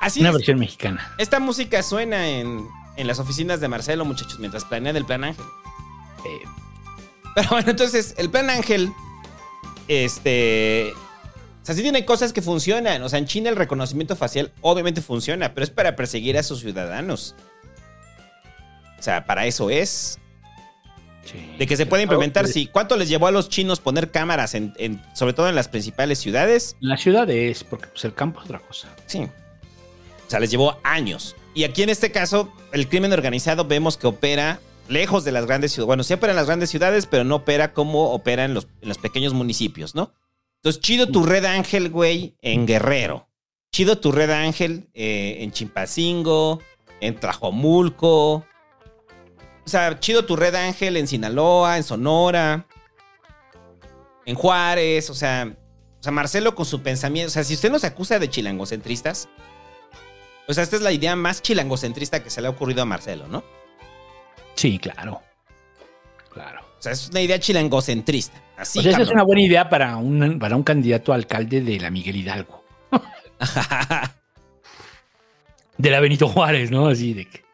Así 0.00 0.20
Una 0.20 0.30
es. 0.30 0.36
versión 0.36 0.58
mexicana. 0.58 1.14
Esta 1.18 1.38
música 1.40 1.82
suena 1.82 2.28
en, 2.28 2.66
en 2.96 3.06
las 3.06 3.18
oficinas 3.18 3.60
de 3.60 3.68
Marcelo, 3.68 4.04
muchachos, 4.04 4.38
mientras 4.38 4.64
planean 4.64 4.96
el 4.96 5.04
plan 5.04 5.24
Ángel. 5.24 5.44
Eh, 6.26 6.40
pero 7.34 7.48
bueno, 7.50 7.70
entonces, 7.70 8.14
el 8.18 8.30
plan 8.30 8.50
Ángel, 8.50 8.92
este... 9.88 10.92
O 11.62 11.66
sea, 11.66 11.74
sí 11.74 11.82
tiene 11.82 12.04
cosas 12.06 12.32
que 12.32 12.40
funcionan. 12.42 13.02
O 13.02 13.08
sea, 13.08 13.18
en 13.18 13.26
China 13.26 13.50
el 13.50 13.56
reconocimiento 13.56 14.16
facial 14.16 14.50
obviamente 14.62 15.02
funciona, 15.02 15.52
pero 15.54 15.62
es 15.64 15.70
para 15.70 15.94
perseguir 15.94 16.38
a 16.38 16.42
sus 16.42 16.60
ciudadanos. 16.60 17.34
O 18.98 19.02
sea, 19.02 19.26
para 19.26 19.46
eso 19.46 19.68
es. 19.70 20.18
De 21.58 21.66
que 21.66 21.76
se 21.76 21.84
puede 21.86 22.02
implementar, 22.02 22.48
sí. 22.48 22.66
¿Cuánto 22.66 22.96
les 22.96 23.08
llevó 23.08 23.26
a 23.26 23.30
los 23.30 23.50
chinos 23.50 23.78
poner 23.78 24.10
cámaras, 24.10 24.54
en, 24.54 24.72
en- 24.78 25.00
sobre 25.14 25.32
todo 25.34 25.48
en 25.48 25.54
las 25.54 25.68
principales 25.68 26.18
ciudades? 26.18 26.76
La 26.80 26.96
ciudad 26.96 27.28
es, 27.30 27.62
porque 27.62 27.86
pues, 27.88 28.04
el 28.06 28.14
campo 28.14 28.40
es 28.40 28.46
otra 28.46 28.58
cosa. 28.58 28.88
Sí. 29.06 29.28
O 30.30 30.32
sea, 30.32 30.38
les 30.38 30.52
llevó 30.52 30.78
años. 30.84 31.34
Y 31.54 31.64
aquí 31.64 31.82
en 31.82 31.88
este 31.88 32.12
caso, 32.12 32.52
el 32.70 32.88
crimen 32.88 33.12
organizado 33.12 33.64
vemos 33.64 33.96
que 33.96 34.06
opera 34.06 34.60
lejos 34.86 35.24
de 35.24 35.32
las 35.32 35.44
grandes 35.44 35.72
ciudades. 35.72 35.88
Bueno, 35.88 36.04
sí 36.04 36.14
opera 36.14 36.32
en 36.32 36.36
las 36.36 36.46
grandes 36.46 36.70
ciudades, 36.70 37.06
pero 37.06 37.24
no 37.24 37.34
opera 37.34 37.72
como 37.72 38.12
opera 38.12 38.44
en 38.44 38.54
los, 38.54 38.68
en 38.80 38.88
los 38.88 38.98
pequeños 38.98 39.34
municipios, 39.34 39.96
¿no? 39.96 40.12
Entonces, 40.58 40.80
chido 40.82 41.08
tu 41.08 41.24
red 41.24 41.44
ángel, 41.44 41.90
güey, 41.90 42.36
en 42.42 42.64
Guerrero. 42.64 43.28
Chido 43.72 43.98
tu 43.98 44.12
red 44.12 44.30
ángel 44.30 44.88
eh, 44.94 45.38
en 45.40 45.50
Chimpacingo, 45.50 46.60
en 47.00 47.16
Tlajomulco. 47.16 48.34
O 48.34 48.46
sea, 49.64 49.98
chido 49.98 50.26
tu 50.26 50.36
red 50.36 50.54
ángel 50.54 50.96
en 50.96 51.08
Sinaloa, 51.08 51.76
en 51.76 51.82
Sonora, 51.82 52.68
en 54.26 54.36
Juárez. 54.36 55.10
O 55.10 55.14
sea, 55.14 55.56
o 55.98 56.02
sea, 56.04 56.12
Marcelo 56.12 56.54
con 56.54 56.66
su 56.66 56.82
pensamiento. 56.82 57.30
O 57.30 57.32
sea, 57.32 57.42
si 57.42 57.54
usted 57.54 57.72
nos 57.72 57.82
acusa 57.82 58.20
de 58.20 58.30
chilangocentristas, 58.30 59.28
o 60.50 60.54
sea, 60.54 60.64
esta 60.64 60.76
es 60.76 60.82
la 60.82 60.92
idea 60.92 61.14
más 61.14 61.42
chilangocentrista 61.42 62.22
que 62.22 62.30
se 62.30 62.40
le 62.40 62.48
ha 62.48 62.50
ocurrido 62.50 62.82
a 62.82 62.84
Marcelo, 62.84 63.28
¿no? 63.28 63.44
Sí, 64.54 64.78
claro. 64.78 65.22
Claro. 66.32 66.60
O 66.60 66.82
sea, 66.82 66.92
es 66.92 67.08
una 67.08 67.20
idea 67.20 67.38
chilangocentrista. 67.38 68.42
Así, 68.56 68.80
o 68.80 68.82
sea, 68.82 68.92
esa 68.92 69.02
es 69.02 69.10
una 69.10 69.22
buena 69.22 69.42
idea 69.42 69.68
para 69.68 69.96
un, 69.96 70.38
para 70.38 70.56
un 70.56 70.62
candidato 70.62 71.12
a 71.12 71.14
alcalde 71.14 71.60
de 71.60 71.78
la 71.78 71.90
Miguel 71.90 72.16
Hidalgo. 72.16 72.64
de 75.78 75.90
la 75.90 76.00
Benito 76.00 76.28
Juárez, 76.28 76.70
¿no? 76.70 76.88
Así 76.88 77.14
de 77.14 77.26
que 77.26 77.44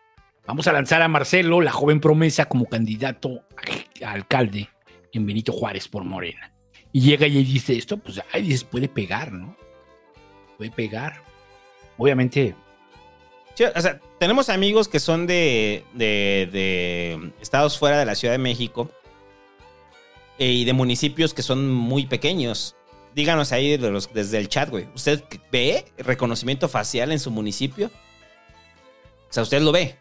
vamos 0.47 0.67
a 0.67 0.73
lanzar 0.73 1.03
a 1.03 1.09
Marcelo, 1.09 1.61
la 1.61 1.73
joven 1.73 2.01
promesa, 2.01 2.47
como 2.47 2.65
candidato 2.65 3.43
a, 4.03 4.07
a 4.07 4.13
alcalde 4.13 4.71
en 5.13 5.27
Benito 5.27 5.53
Juárez 5.53 5.87
por 5.87 6.03
Morena. 6.03 6.53
Y 6.93 7.03
llega 7.03 7.27
y 7.27 7.45
dice 7.45 7.77
esto, 7.77 7.99
pues, 7.99 8.23
ay, 8.33 8.43
dices, 8.43 8.65
puede 8.65 8.89
pegar, 8.89 9.33
¿no? 9.33 9.55
Puede 10.57 10.71
pegar. 10.71 11.23
Obviamente, 11.99 12.55
o 13.65 13.81
sea, 13.81 14.01
tenemos 14.19 14.49
amigos 14.51 14.89
que 14.89 15.01
son 15.01 15.27
de, 15.27 15.85
de, 15.95 16.49
de 16.53 17.33
estados 17.41 17.79
fuera 17.79 17.99
de 17.99 18.05
la 18.05 18.15
Ciudad 18.15 18.35
de 18.35 18.39
México 18.39 18.91
eh, 20.39 20.51
y 20.51 20.65
de 20.65 20.73
municipios 20.75 21.33
que 21.33 21.43
son 21.43 21.71
muy 21.73 22.07
pequeños. 22.07 22.77
Díganos 23.15 23.53
ahí 23.53 23.79
de 23.79 23.91
los- 23.91 24.13
desde 24.13 24.37
el 24.39 24.49
chat, 24.51 24.69
güey. 24.69 24.87
¿Usted 24.95 25.25
ve 25.51 25.87
reconocimiento 25.97 26.69
facial 26.69 27.13
en 27.13 27.19
su 27.19 27.31
municipio? 27.31 27.87
O 27.87 29.33
sea, 29.33 29.43
usted 29.43 29.63
lo 29.63 29.73
ve. 29.73 29.97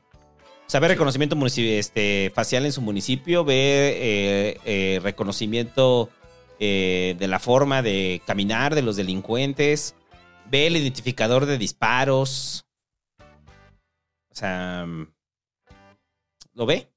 O 0.68 0.70
sea, 0.70 0.80
ve 0.82 0.90
reconocimiento 0.90 1.38
este, 1.46 2.32
facial 2.36 2.66
en 2.66 2.72
su 2.74 2.82
municipio, 2.82 3.46
ve 3.46 3.56
eh, 3.56 4.60
eh, 4.66 5.00
reconocimiento 5.02 6.10
de 6.60 7.28
la 7.28 7.40
forma 7.40 7.82
de 7.82 8.22
caminar 8.26 8.76
de 8.76 8.82
los 8.82 8.96
delincuentes, 8.96 9.94
ve 10.50 10.68
el 10.68 10.78
identificador 10.78 11.46
de 11.46 11.58
disparos. 11.58 12.65
O 14.36 14.40
sea, 14.40 14.86
¿lo 16.54 16.66
ve? 16.66 16.90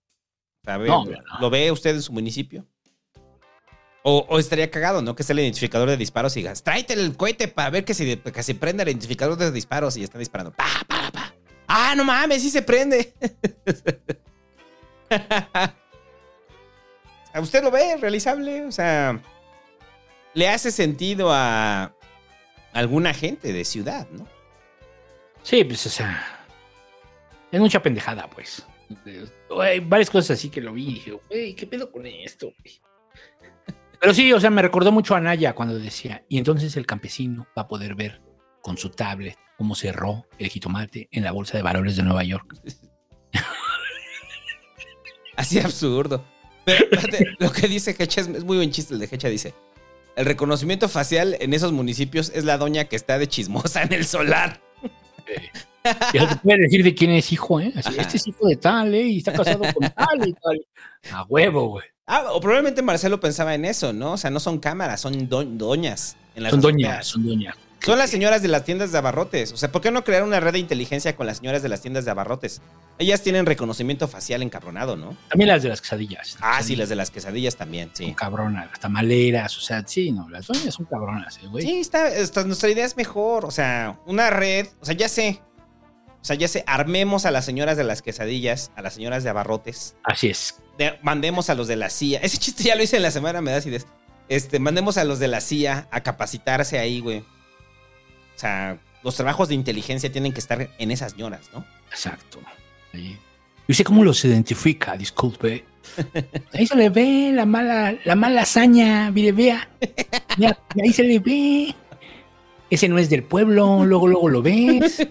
O 0.62 0.65
sea, 0.65 0.76
ve- 0.78 0.89
No, 0.89 1.05
no. 1.05 1.41
¿Lo 1.41 1.50
ve 1.50 1.70
usted 1.70 1.94
en 1.94 2.02
su 2.02 2.12
municipio? 2.12 2.67
O, 4.02 4.26
o 4.28 4.39
estaría 4.39 4.70
cagado, 4.70 5.02
¿no? 5.02 5.15
Que 5.15 5.23
sea 5.23 5.34
el 5.34 5.41
identificador 5.41 5.89
de 5.89 5.97
disparos 5.97 6.36
y 6.36 6.41
digas, 6.41 6.62
tráete 6.65 6.94
el 6.94 7.17
cohete 7.17 7.47
para 7.49 7.70
ver 7.70 7.84
que 7.84 7.94
se, 7.94 8.20
que 8.20 8.42
se 8.42 8.55
prenda 8.55 8.83
el 8.83 8.89
identificador 8.89 9.36
de 9.36 9.52
disparos 9.52 9.97
y 9.97 10.02
están 10.05 10.18
disparando. 10.20 10.52
Pa, 10.52 10.65
pa, 10.89 11.10
pa. 11.12 11.34
Ah, 11.68 11.94
no 11.97 12.05
mames, 12.05 12.42
sí 12.42 12.50
se 12.50 12.62
prende. 12.62 13.12
¿A 17.33 17.41
usted 17.41 17.62
lo 17.62 17.70
ve 17.70 17.97
realizable? 18.00 18.65
O 18.65 18.73
sea, 18.73 19.20
le 20.34 20.49
hace 20.49 20.70
sentido 20.70 21.31
a 21.33 21.94
alguna 22.73 23.12
gente 23.15 23.52
de 23.52 23.65
ciudad, 23.65 24.08
¿no? 24.10 24.26
Sí, 25.42 25.65
pues, 25.65 25.84
o 25.86 25.91
sea. 25.91 26.38
Es 27.51 27.60
mucha 27.60 27.83
pendejada, 27.83 28.28
pues. 28.28 28.67
Hay 29.60 29.81
varias 29.81 30.10
cosas 30.10 30.39
así 30.39 30.51
que 30.51 30.60
lo 30.60 30.73
vi 30.73 30.89
y 30.89 30.94
dije, 30.94 31.18
güey, 31.28 31.55
¿qué 31.55 31.67
pedo 31.67 31.91
con 31.91 32.07
esto? 32.07 32.52
güey?" 32.59 32.81
Pero 34.01 34.15
sí, 34.15 34.33
o 34.33 34.41
sea, 34.41 34.51
me 34.51 34.62
recordó 34.62 34.93
mucho 34.93 35.15
a 35.15 35.20
Naya 35.20 35.55
cuando 35.55 35.78
decía, 35.78 36.25
y 36.28 36.39
entonces 36.39 36.77
el 36.77 36.86
campesino 36.86 37.47
va 37.57 37.62
a 37.62 37.68
poder 37.68 37.94
ver 37.94 38.20
con 38.62 38.77
su 38.77 38.91
tablet 38.91 39.36
cómo 39.57 39.75
cerró 39.75 40.27
el 40.39 40.49
jitomate 40.49 41.09
en 41.10 41.25
la 41.25 41.33
bolsa 41.33 41.57
de 41.57 41.62
valores 41.62 41.97
de 41.97 42.05
Nueva 42.05 42.23
York. 42.23 42.55
Así 45.36 45.59
absurdo. 45.59 46.25
Pero 46.65 46.85
espérate, 46.85 47.27
lo 47.39 47.51
que 47.51 47.67
dice 47.67 47.97
Hecha 47.99 48.20
es, 48.20 48.28
es 48.28 48.44
muy 48.44 48.57
buen 48.57 48.70
chiste. 48.70 48.94
El 48.94 49.01
de 49.01 49.09
Hecha 49.10 49.28
dice: 49.28 49.55
El 50.17 50.27
reconocimiento 50.27 50.89
facial 50.89 51.36
en 51.41 51.55
esos 51.55 51.73
municipios 51.73 52.31
es 52.35 52.44
la 52.44 52.59
doña 52.59 52.85
que 52.85 52.97
está 52.97 53.18
de 53.18 53.27
chismosa 53.27 53.83
en 53.83 53.93
el 53.93 54.05
solar. 54.05 54.60
Y 56.12 56.18
te 56.18 56.36
puede 56.36 56.58
decir 56.60 56.83
de 56.84 56.94
quién 56.94 57.10
es 57.12 57.33
hijo, 57.33 57.60
¿eh? 57.60 57.73
Así, 57.76 57.94
este 57.99 58.17
es 58.17 58.26
hijo 58.26 58.47
de 58.47 58.57
tal, 58.57 58.94
¿eh? 58.94 59.02
Y 59.02 59.18
está 59.18 59.33
casado 59.33 59.60
con 59.73 59.91
tal 59.91 60.28
y 60.28 60.33
tal. 60.33 60.67
A 61.12 61.25
huevo, 61.25 61.68
güey. 61.68 61.86
Ah, 62.07 62.25
o 62.33 62.41
probablemente 62.41 62.81
Marcelo 62.83 63.20
pensaba 63.20 63.55
en 63.55 63.65
eso, 63.65 63.92
¿no? 63.92 64.12
O 64.12 64.17
sea, 64.17 64.31
no 64.31 64.41
son 64.41 64.58
cámaras, 64.58 65.00
son 65.00 65.28
do- 65.28 65.44
doñas. 65.44 66.17
En 66.34 66.42
las 66.44 66.50
Son 66.52 66.60
doñas, 66.60 67.07
son 67.07 67.26
doñas. 67.26 67.55
Son 67.81 67.97
las 67.97 68.10
señoras 68.10 68.42
de 68.42 68.49
las 68.49 68.65
tiendas 68.65 68.91
de 68.91 68.99
abarrotes. 68.99 69.52
O 69.52 69.57
sea, 69.57 69.70
¿por 69.70 69.81
qué 69.81 69.91
no 69.92 70.02
crear 70.02 70.25
una 70.25 70.41
red 70.41 70.52
de 70.52 70.58
inteligencia 70.58 71.15
con 71.15 71.26
las 71.26 71.36
señoras 71.39 71.62
de 71.62 71.68
las 71.68 71.81
tiendas 71.81 72.05
de 72.05 72.10
abarrotes? 72.10 72.60
Ellas 72.99 73.23
tienen 73.23 73.47
reconocimiento 73.47 74.08
facial 74.08 74.42
encabronado, 74.42 74.97
¿no? 74.97 75.17
También 75.28 75.49
las 75.49 75.62
de 75.62 75.68
las 75.68 75.81
quesadillas. 75.81 76.36
Ah, 76.41 76.60
sí, 76.62 76.75
las 76.75 76.89
de 76.89 76.97
las 76.97 77.10
quesadillas 77.10 77.55
también, 77.57 77.91
sí. 77.92 78.07
Son 78.07 78.15
cabronas, 78.15 78.68
las 78.68 78.81
tamaleras, 78.81 79.57
o 79.57 79.60
sea, 79.60 79.84
sí, 79.86 80.10
no, 80.10 80.28
las 80.28 80.49
doñas 80.49 80.75
son 80.75 80.86
cabronas, 80.86 81.39
eh, 81.39 81.47
güey. 81.47 81.65
Sí, 81.65 81.78
está, 81.78 82.08
esta- 82.08 82.42
nuestra 82.44 82.68
idea 82.68 82.84
es 82.84 82.97
mejor. 82.97 83.44
O 83.44 83.50
sea, 83.52 84.00
una 84.07 84.31
red. 84.31 84.67
O 84.81 84.84
sea, 84.84 84.94
ya 84.97 85.08
sé. 85.08 85.41
O 86.28 86.32
sea, 86.34 86.36
ya 86.36 86.47
sé, 86.47 86.62
armemos 86.66 87.24
a 87.24 87.31
las 87.31 87.47
señoras 87.47 87.78
de 87.78 87.84
las 87.84 88.02
quesadillas, 88.02 88.70
a 88.76 88.82
las 88.82 88.92
señoras 88.92 89.24
de 89.24 89.31
abarrotes. 89.31 89.97
Así 90.05 90.28
es. 90.28 90.60
de- 90.76 90.98
mandemos 91.02 91.48
a 91.48 91.55
los 91.55 91.68
de 91.68 91.76
la 91.76 91.89
CIA. 91.89 92.20
Ese 92.20 92.36
chiste 92.36 92.65
ya 92.65 92.76
lo 92.76 92.82
hice 92.82 92.97
en 92.97 93.02
la 93.02 93.10
semana, 93.10 93.40
me 93.40 93.50
da 93.50 93.57
acidez. 93.57 93.86
Este, 94.28 94.58
mandemos 94.58 94.98
a 94.98 95.05
los 95.05 95.20
de 95.20 95.28
la 95.28 95.40
CIA 95.40 95.89
a 95.90 96.02
capacitarse 96.02 96.78
ahí, 96.78 97.00
güey. 97.00 97.20
O 97.20 97.24
sea, 98.36 98.78
los 99.02 99.16
trabajos 99.16 99.48
de 99.48 99.55
inteligencia 99.55 100.12
tienen 100.12 100.34
que 100.34 100.40
estar 100.40 100.68
en 100.78 100.90
esas 100.90 101.12
señoras, 101.12 101.48
¿no? 101.55 101.65
Exacto. 101.90 102.40
Ahí. 102.92 103.18
Yo 103.66 103.74
sé 103.74 103.82
cómo 103.82 104.05
los 104.05 104.23
identifica, 104.26 104.98
disculpe. 104.98 105.65
Ahí 106.52 106.66
se 106.66 106.76
le 106.76 106.90
ve 106.90 107.31
la 107.32 107.47
mala, 107.47 107.94
la 108.05 108.15
mala 108.16 108.42
hazaña, 108.42 109.10
mire, 109.12 109.32
vea. 109.32 109.66
Ahí 110.78 110.92
se 110.92 111.05
le 111.05 111.20
ve. 111.20 111.74
Ese 112.71 112.89
no 112.89 112.99
es 112.99 113.09
del 113.09 113.23
pueblo, 113.23 113.85
luego, 113.85 114.09
luego 114.09 114.29
lo 114.29 114.43
ves. 114.43 115.07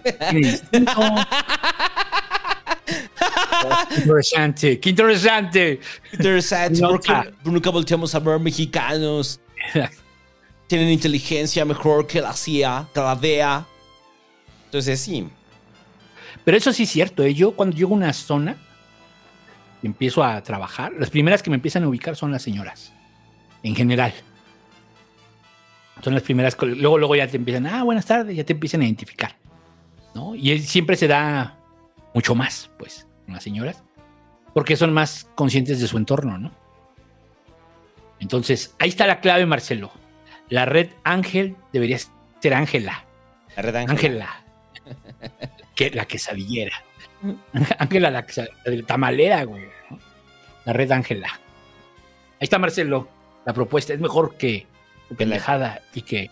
Interesante, 3.96 4.78
qué 4.78 4.90
interesante. 4.90 5.80
Interesante, 6.12 6.80
porque 6.80 7.12
nunca 7.44 7.70
volteamos 7.70 8.14
a 8.14 8.20
ver 8.20 8.38
mexicanos. 8.38 9.40
Tienen 10.66 10.90
inteligencia 10.90 11.64
mejor 11.64 12.06
que 12.06 12.20
la 12.20 12.32
CIA, 12.32 12.88
que 12.92 13.00
la 13.00 13.16
DEA. 13.16 13.66
Entonces, 14.66 15.00
sí. 15.00 15.28
Pero 16.44 16.56
eso 16.56 16.72
sí 16.72 16.84
es 16.84 16.90
cierto, 16.90 17.22
¿eh? 17.22 17.34
yo 17.34 17.52
cuando 17.52 17.76
llego 17.76 17.94
a 17.94 17.96
una 17.96 18.12
zona 18.12 18.56
y 19.82 19.86
empiezo 19.86 20.22
a 20.22 20.42
trabajar, 20.42 20.92
las 20.98 21.10
primeras 21.10 21.42
que 21.42 21.50
me 21.50 21.56
empiezan 21.56 21.84
a 21.84 21.88
ubicar 21.88 22.16
son 22.16 22.32
las 22.32 22.42
señoras, 22.42 22.92
en 23.62 23.74
general. 23.74 24.14
Son 26.02 26.14
las 26.14 26.22
primeras, 26.22 26.56
luego, 26.60 26.98
luego 26.98 27.16
ya 27.16 27.26
te 27.26 27.36
empiezan, 27.36 27.66
ah, 27.66 27.82
buenas 27.82 28.06
tardes, 28.06 28.36
ya 28.36 28.44
te 28.44 28.52
empiezan 28.52 28.80
a 28.82 28.84
identificar, 28.84 29.36
¿no? 30.14 30.34
Y 30.34 30.52
es- 30.52 30.66
siempre 30.68 30.96
se 30.96 31.08
da 31.08 31.58
mucho 32.14 32.34
más, 32.34 32.70
pues, 32.78 33.06
con 33.24 33.34
las 33.34 33.42
señoras, 33.42 33.82
porque 34.54 34.76
son 34.76 34.92
más 34.92 35.28
conscientes 35.34 35.80
de 35.80 35.86
su 35.86 35.96
entorno, 35.96 36.38
¿no? 36.38 36.52
Entonces, 38.20 38.74
ahí 38.78 38.88
está 38.88 39.06
la 39.06 39.20
clave, 39.20 39.46
Marcelo. 39.46 39.90
La 40.48 40.64
red 40.64 40.90
Ángel 41.04 41.56
debería 41.72 41.98
ser 42.40 42.54
Ángela. 42.54 43.04
La 43.56 43.62
red 43.62 43.76
Ángela. 43.76 43.92
Ángela. 43.92 44.44
que, 45.74 45.90
la 45.90 46.06
quesadillera. 46.06 46.82
Ángela, 47.78 48.10
la, 48.10 48.26
la 48.64 48.82
tamalera, 48.86 49.44
güey. 49.44 49.64
¿no? 49.90 49.98
La 50.64 50.72
red 50.72 50.90
Ángela. 50.90 51.28
Ahí 51.28 52.44
está 52.44 52.58
Marcelo. 52.58 53.08
La 53.44 53.52
propuesta 53.52 53.92
es 53.92 54.00
mejor 54.00 54.36
que 54.36 54.66
pendejada 55.16 55.80
y 55.94 56.02
que. 56.02 56.30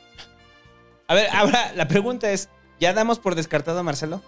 A 1.09 1.15
ver, 1.15 1.29
ahora 1.33 1.73
la 1.75 1.89
pregunta 1.89 2.31
es: 2.31 2.49
¿ya 2.81 2.93
damos 2.93 3.19
por 3.19 3.35
descartado 3.35 3.79
a 3.79 3.83
Marcelo? 3.83 4.23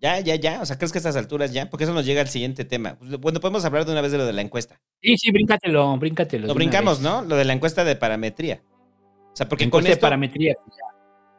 Ya, 0.00 0.20
ya, 0.20 0.34
ya. 0.34 0.60
O 0.60 0.66
sea, 0.66 0.76
¿crees 0.76 0.92
que 0.92 0.98
a 0.98 1.00
estas 1.00 1.16
alturas 1.16 1.52
ya? 1.52 1.70
Porque 1.70 1.84
eso 1.84 1.94
nos 1.94 2.04
llega 2.04 2.20
al 2.20 2.28
siguiente 2.28 2.64
tema. 2.64 2.96
Pues, 2.98 3.18
Bueno, 3.18 3.40
podemos 3.40 3.64
hablar 3.64 3.86
de 3.86 3.92
una 3.92 4.02
vez 4.02 4.12
de 4.12 4.18
lo 4.18 4.26
de 4.26 4.34
la 4.34 4.42
encuesta. 4.42 4.78
Sí, 5.00 5.16
sí, 5.16 5.30
bríncatelo, 5.30 5.96
bríncatelo. 5.96 6.46
Lo 6.46 6.52
de 6.52 6.58
brincamos. 6.58 7.00
¿no? 7.00 7.22
Lo 7.22 7.36
de 7.36 7.44
la 7.44 7.54
encuesta 7.54 7.84
de 7.84 7.96
parametría. 7.96 8.62
O 9.32 9.36
sea, 9.36 9.48
porque 9.48 9.64
Encuesta 9.64 9.84
con 9.86 9.88
de 9.88 9.92
esto... 9.92 10.06
parametría. 10.06 10.54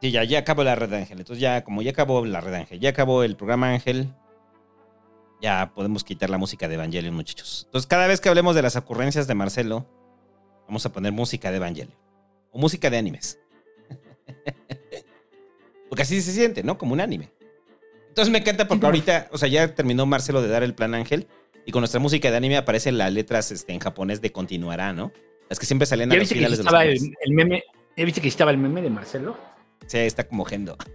Sí, 0.02 0.10
ya, 0.10 0.24
ya 0.24 0.40
acabó 0.40 0.64
la 0.64 0.74
red 0.74 0.92
Ángel. 0.92 1.18
Entonces 1.18 1.40
ya, 1.40 1.62
como 1.64 1.80
ya 1.80 1.92
acabó 1.92 2.24
la 2.26 2.40
red 2.40 2.54
Ángel, 2.54 2.80
ya 2.80 2.90
acabó 2.90 3.22
el 3.22 3.36
programa 3.36 3.70
Ángel, 3.70 4.12
ya 5.40 5.72
podemos 5.74 6.04
quitar 6.04 6.28
la 6.28 6.38
música 6.38 6.68
de 6.68 6.74
Evangelion, 6.74 7.14
muchachos. 7.14 7.62
Entonces, 7.66 7.86
cada 7.86 8.06
vez 8.06 8.20
que 8.20 8.28
hablemos 8.28 8.54
de 8.54 8.62
las 8.62 8.76
ocurrencias 8.76 9.26
de 9.26 9.34
Marcelo, 9.34 9.86
vamos 10.66 10.84
a 10.86 10.92
poner 10.92 11.12
música 11.12 11.50
de 11.50 11.56
Evangelion. 11.56 11.94
O 12.52 12.58
música 12.58 12.90
de 12.90 12.98
animes. 12.98 13.38
porque 15.88 16.02
así 16.02 16.20
se 16.20 16.32
siente, 16.32 16.62
¿no? 16.62 16.78
Como 16.78 16.92
un 16.92 17.00
anime. 17.00 17.30
Entonces 18.08 18.32
me 18.32 18.38
encanta 18.38 18.66
porque 18.66 18.86
ahorita, 18.86 19.28
o 19.30 19.38
sea, 19.38 19.48
ya 19.48 19.74
terminó 19.74 20.06
Marcelo 20.06 20.40
de 20.40 20.48
dar 20.48 20.62
el 20.62 20.74
plan 20.74 20.94
Ángel 20.94 21.26
y 21.66 21.72
con 21.72 21.80
nuestra 21.80 22.00
música 22.00 22.30
de 22.30 22.36
anime 22.36 22.56
aparecen 22.56 22.96
las 22.96 23.12
letras 23.12 23.50
este, 23.52 23.72
en 23.72 23.80
japonés 23.80 24.20
de 24.20 24.32
continuará, 24.32 24.92
¿no? 24.92 25.12
Las 25.48 25.58
que 25.58 25.66
siempre 25.66 25.86
salen 25.86 26.10
a 26.10 26.14
¿Ya 26.14 26.20
los 26.20 26.28
finales 26.28 26.58
de 26.58 26.64
los 26.64 26.72
estaba 26.72 26.84
el, 26.84 27.14
el 27.20 27.32
meme? 27.32 27.64
¿Ya 27.96 28.04
viste 28.04 28.20
que 28.20 28.28
estaba 28.28 28.50
el 28.50 28.58
meme 28.58 28.82
de 28.82 28.90
Marcelo? 28.90 29.36
Sí, 29.86 29.98
está 29.98 30.26
como 30.26 30.44
gendo. 30.44 30.76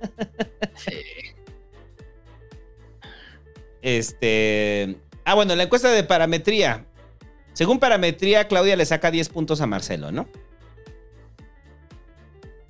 Este. 3.82 4.96
Ah, 5.26 5.34
bueno, 5.34 5.56
la 5.56 5.64
encuesta 5.64 5.90
de 5.90 6.04
parametría. 6.04 6.86
Según 7.54 7.80
parametría, 7.80 8.48
Claudia 8.48 8.76
le 8.76 8.86
saca 8.86 9.12
10 9.12 9.30
puntos 9.30 9.62
a 9.62 9.68
Marcelo, 9.68 10.12
¿no? 10.12 10.28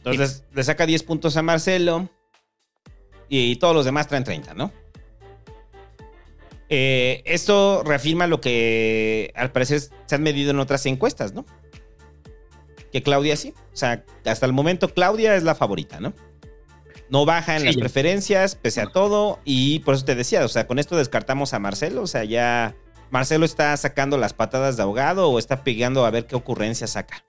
Entonces 0.04 0.44
le 0.54 0.64
saca 0.64 0.86
10 0.86 1.04
puntos 1.04 1.38
a 1.38 1.42
Marcelo. 1.42 2.10
Y 3.30 3.56
todos 3.58 3.74
los 3.76 3.86
demás 3.86 4.08
traen 4.08 4.24
30, 4.24 4.54
¿no? 4.56 4.74
Eh, 6.70 7.22
esto 7.26 7.84
reafirma 7.86 8.28
lo 8.28 8.42
que 8.42 9.32
al 9.36 9.52
parecer 9.52 9.82
se 10.06 10.16
han 10.16 10.24
medido 10.24 10.52
en 10.52 10.60
otras 10.60 10.86
encuestas, 10.86 11.34
¿no? 11.34 11.46
Que 12.92 13.04
Claudia 13.04 13.38
sí. 13.38 13.54
O 13.74 13.76
sea, 13.76 14.04
hasta 14.26 14.46
el 14.46 14.54
momento 14.54 14.94
Claudia 14.94 15.36
es 15.36 15.44
la 15.44 15.56
favorita, 15.56 16.00
¿no? 16.00 16.14
No 17.10 17.26
baja 17.26 17.56
en 17.56 17.62
Sí. 17.62 17.66
las 17.68 17.78
preferencias, 17.78 18.56
pese 18.56 18.82
a 18.82 18.88
todo. 18.88 19.40
Y 19.46 19.80
por 19.80 19.96
eso 19.96 20.06
te 20.06 20.16
decía, 20.16 20.44
o 20.44 20.48
sea, 20.50 20.66
con 20.68 20.80
esto 20.80 20.98
descartamos 20.98 21.54
a 21.54 21.60
Marcelo. 21.60 22.02
O 22.02 22.08
sea, 22.08 22.24
ya 22.24 22.76
Marcelo 23.12 23.46
está 23.46 23.76
sacando 23.78 24.18
las 24.18 24.34
patadas 24.34 24.78
de 24.78 24.84
ahogado 24.84 25.30
o 25.30 25.38
está 25.38 25.64
pegando 25.64 26.06
a 26.06 26.10
ver 26.10 26.26
qué 26.26 26.36
ocurrencia 26.36 26.88
saca. 26.88 27.24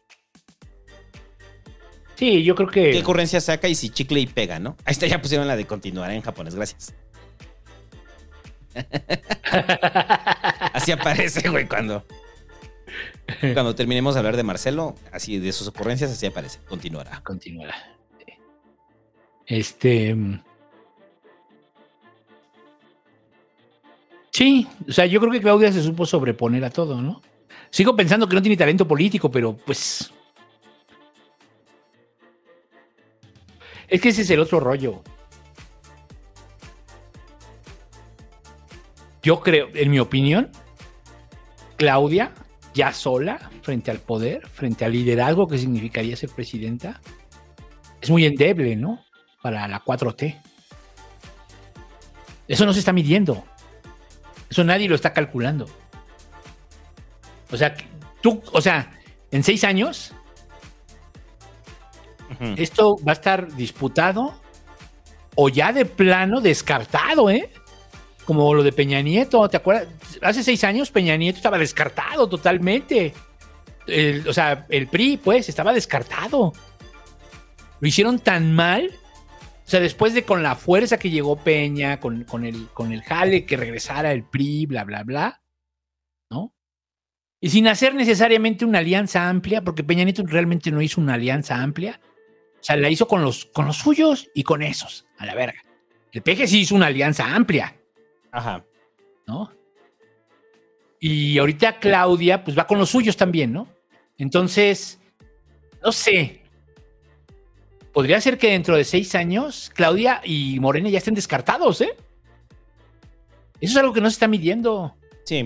Sí, 2.15 2.45
yo 2.45 2.55
creo 2.55 2.69
que. 2.69 2.93
¿Qué 2.93 3.01
ocurrencia 3.01 3.41
saca 3.41 3.69
y 3.69 3.75
si 3.75 3.91
chicle 3.91 4.21
y 4.21 4.27
pega, 4.27 4.61
no? 4.61 4.77
Ahí 4.85 4.93
está, 4.93 5.09
ya 5.09 5.21
pusieron 5.21 5.49
la 5.49 5.57
de 5.57 5.67
continuar 5.67 6.13
en 6.13 6.23
japonés, 6.23 6.55
gracias. 6.55 6.95
Así 10.73 10.93
aparece, 10.93 11.49
güey, 11.49 11.67
cuando. 11.67 12.07
Cuando 13.41 13.75
terminemos 13.75 14.15
de 14.15 14.21
hablar 14.21 14.37
de 14.37 14.43
Marcelo, 14.43 14.95
así 15.11 15.39
de 15.39 15.53
sus 15.53 15.67
ocurrencias, 15.67 16.11
así 16.11 16.27
aparece. 16.27 16.59
Continuará. 16.69 17.23
Continuará. 17.25 17.75
Este. 19.47 20.15
Sí, 24.33 24.67
o 24.89 24.93
sea, 24.93 25.05
yo 25.05 25.21
creo 25.21 25.31
que 25.31 25.43
Claudia 25.43 25.71
se 25.71 25.83
supo 25.83 26.07
sobreponer 26.07 26.65
a 26.65 26.71
todo, 26.71 27.03
¿no? 27.03 27.21
Sigo 27.71 27.95
pensando 27.95 28.27
que 28.27 28.35
no 28.35 28.41
tiene 28.41 28.57
talento 28.57 28.89
político, 28.89 29.31
pero 29.31 29.55
pues. 29.55 30.11
Es 33.89 34.01
que 34.01 34.09
ese 34.09 34.23
es 34.23 34.31
el 34.31 34.41
otro 34.41 34.59
rollo. 34.59 35.03
Yo 39.23 39.41
creo, 39.41 39.69
en 39.75 39.91
mi 39.91 39.99
opinión, 39.99 40.51
Claudia, 41.77 42.33
ya 42.73 42.93
sola, 42.95 43.51
frente 43.61 43.91
al 43.91 43.99
poder, 43.99 44.49
frente 44.49 44.87
al 44.87 44.93
liderazgo 44.93 45.47
que 45.47 45.59
significaría 45.59 46.17
ser 46.17 46.31
presidenta, 46.31 47.03
es 48.01 48.09
muy 48.09 48.25
endeble, 48.25 48.77
¿no? 48.77 49.05
Para 49.43 49.69
la 49.69 49.85
4T. 49.85 50.41
Eso 52.49 52.65
no 52.65 52.73
se 52.73 52.79
está 52.79 52.95
midiendo. 52.95 53.45
Eso 54.53 54.65
nadie 54.65 54.87
lo 54.87 54.95
está 54.95 55.15
calculando. 55.15 55.65
O 57.51 57.57
sea, 57.57 57.75
tú, 58.21 58.43
o 58.53 58.61
sea, 58.61 58.91
en 59.31 59.43
seis 59.43 59.65
años, 59.65 60.13
esto 62.59 62.97
va 63.07 63.13
a 63.13 63.15
estar 63.15 63.51
disputado 63.55 64.35
o 65.37 65.49
ya 65.49 65.73
de 65.73 65.87
plano 65.87 66.43
descartado, 66.43 67.31
¿eh? 67.31 67.51
Como 68.27 68.53
lo 68.53 68.63
de 68.63 68.73
Peña 68.73 69.01
Nieto, 69.01 69.49
¿te 69.49 69.57
acuerdas? 69.57 69.89
Hace 70.21 70.43
seis 70.43 70.63
años 70.65 70.91
Peña 70.91 71.17
Nieto 71.17 71.39
estaba 71.39 71.57
descartado 71.57 72.29
totalmente. 72.29 73.15
El- 73.87 74.29
o 74.29 74.35
sea, 74.35 74.67
el 74.69 74.87
PRI, 74.89 75.17
pues, 75.17 75.49
estaba 75.49 75.73
descartado. 75.73 76.53
Lo 77.81 77.89
hicieron 77.89 78.19
tan 78.19 78.53
mal. 78.53 78.91
O 79.73 79.75
sea, 79.75 79.81
después 79.81 80.13
de 80.13 80.25
con 80.25 80.43
la 80.43 80.55
fuerza 80.55 80.99
que 80.99 81.09
llegó 81.09 81.35
Peña, 81.35 81.99
con, 81.99 82.25
con 82.25 82.45
el, 82.45 82.69
con 82.75 82.93
el 82.93 83.01
jale 83.01 83.47
que 83.47 83.57
regresara 83.57 84.13
el 84.13 84.23
PRI, 84.23 84.67
bla, 84.67 84.85
bla, 84.85 85.03
bla, 85.03 85.43
¿no? 86.29 86.55
Y 87.41 87.49
sin 87.49 87.67
hacer 87.69 87.95
necesariamente 87.95 88.67
una 88.67 88.81
alianza 88.81 89.31
amplia, 89.31 89.63
porque 89.63 89.83
Peña 89.83 90.05
Nieto 90.05 90.25
realmente 90.27 90.71
no 90.71 90.83
hizo 90.83 91.01
una 91.01 91.15
alianza 91.15 91.63
amplia. 91.63 92.03
O 92.61 92.63
sea, 92.63 92.77
la 92.77 92.91
hizo 92.91 93.09
con 93.09 93.23
los, 93.23 93.47
con 93.47 93.65
los 93.65 93.79
suyos 93.79 94.29
y 94.35 94.43
con 94.43 94.61
esos, 94.61 95.07
a 95.17 95.25
la 95.25 95.35
verga. 95.35 95.63
El 96.13 96.21
PG 96.21 96.49
sí 96.49 96.61
hizo 96.61 96.75
una 96.75 96.89
alianza 96.89 97.35
amplia. 97.35 97.75
Ajá. 98.31 98.67
¿No? 99.27 99.51
Y 101.01 101.39
ahorita 101.39 101.79
Claudia, 101.79 102.45
pues 102.45 102.59
va 102.59 102.67
con 102.67 102.79
los 102.79 102.91
suyos 102.91 103.17
también, 103.17 103.55
¿no? 103.55 103.69
Entonces, 104.19 105.01
no 105.83 105.93
sé. 105.93 106.42
Podría 107.93 108.21
ser 108.21 108.39
que 108.39 108.51
dentro 108.51 108.77
de 108.77 108.85
seis 108.85 109.15
años 109.15 109.71
Claudia 109.75 110.21
y 110.25 110.59
Morena 110.61 110.89
ya 110.89 110.99
estén 110.99 111.15
descartados, 111.15 111.81
¿eh? 111.81 111.95
Eso 113.61 113.73
es 113.73 113.77
algo 113.77 113.93
que 113.93 114.01
no 114.01 114.09
se 114.09 114.15
está 114.15 114.29
midiendo. 114.29 114.97
Sí. 115.25 115.45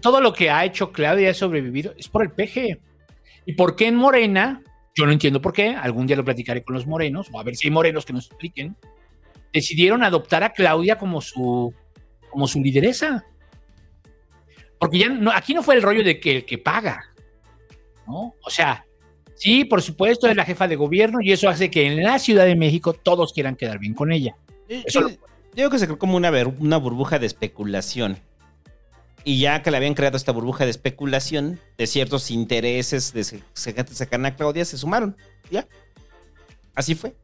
Todo 0.00 0.20
lo 0.20 0.32
que 0.32 0.50
ha 0.50 0.64
hecho 0.64 0.92
Claudia 0.92 1.30
ha 1.30 1.34
sobrevivido 1.34 1.94
es 1.96 2.08
por 2.08 2.22
el 2.22 2.30
PG. 2.30 2.78
¿Y 3.46 3.54
por 3.54 3.74
qué 3.74 3.88
en 3.88 3.96
Morena? 3.96 4.62
Yo 4.94 5.06
no 5.06 5.12
entiendo 5.12 5.40
por 5.40 5.52
qué. 5.52 5.74
Algún 5.74 6.06
día 6.06 6.16
lo 6.16 6.24
platicaré 6.24 6.62
con 6.62 6.74
los 6.74 6.86
morenos, 6.86 7.28
o 7.32 7.40
a 7.40 7.42
ver 7.42 7.56
si 7.56 7.66
hay 7.66 7.72
morenos 7.72 8.04
que 8.04 8.12
nos 8.12 8.26
expliquen. 8.26 8.76
Decidieron 9.52 10.04
adoptar 10.04 10.44
a 10.44 10.52
Claudia 10.52 10.98
como 10.98 11.20
su, 11.20 11.74
como 12.30 12.46
su 12.46 12.60
lideresa. 12.60 13.24
Porque 14.78 14.98
ya 14.98 15.08
no, 15.08 15.32
aquí 15.32 15.54
no 15.54 15.62
fue 15.62 15.74
el 15.74 15.82
rollo 15.82 16.04
de 16.04 16.20
que 16.20 16.36
el 16.36 16.44
que 16.44 16.58
paga. 16.58 17.12
¿no? 18.06 18.34
O 18.44 18.50
sea, 18.50 18.84
sí, 19.42 19.64
por 19.64 19.82
supuesto, 19.82 20.28
es 20.28 20.36
la 20.36 20.44
jefa 20.44 20.68
de 20.68 20.76
gobierno 20.76 21.20
y 21.20 21.32
eso 21.32 21.48
hace 21.48 21.70
que 21.70 21.86
en 21.86 22.02
la 22.02 22.18
Ciudad 22.18 22.44
de 22.44 22.54
México 22.56 22.92
todos 22.92 23.32
quieran 23.32 23.56
quedar 23.56 23.78
bien 23.78 23.94
con 23.94 24.12
ella. 24.12 24.36
Eso 24.68 25.00
Yo, 25.00 25.08
yo 25.10 25.16
creo 25.54 25.70
que 25.70 25.78
se 25.78 25.86
creó 25.86 25.98
como 25.98 26.16
una, 26.16 26.30
ver- 26.30 26.46
una 26.58 26.76
burbuja 26.76 27.18
de 27.18 27.26
especulación. 27.26 28.18
Y 29.24 29.38
ya 29.38 29.62
que 29.62 29.70
le 29.70 29.76
habían 29.76 29.94
creado 29.94 30.16
esta 30.16 30.32
burbuja 30.32 30.64
de 30.64 30.70
especulación, 30.70 31.60
de 31.78 31.86
ciertos 31.86 32.30
intereses 32.30 33.12
de 33.12 33.22
se- 33.24 33.42
sacar 33.54 34.24
a 34.26 34.34
Claudia, 34.36 34.64
se 34.64 34.76
sumaron. 34.78 35.16
Ya. 35.50 35.66
Así 36.74 36.94
fue. 36.94 37.14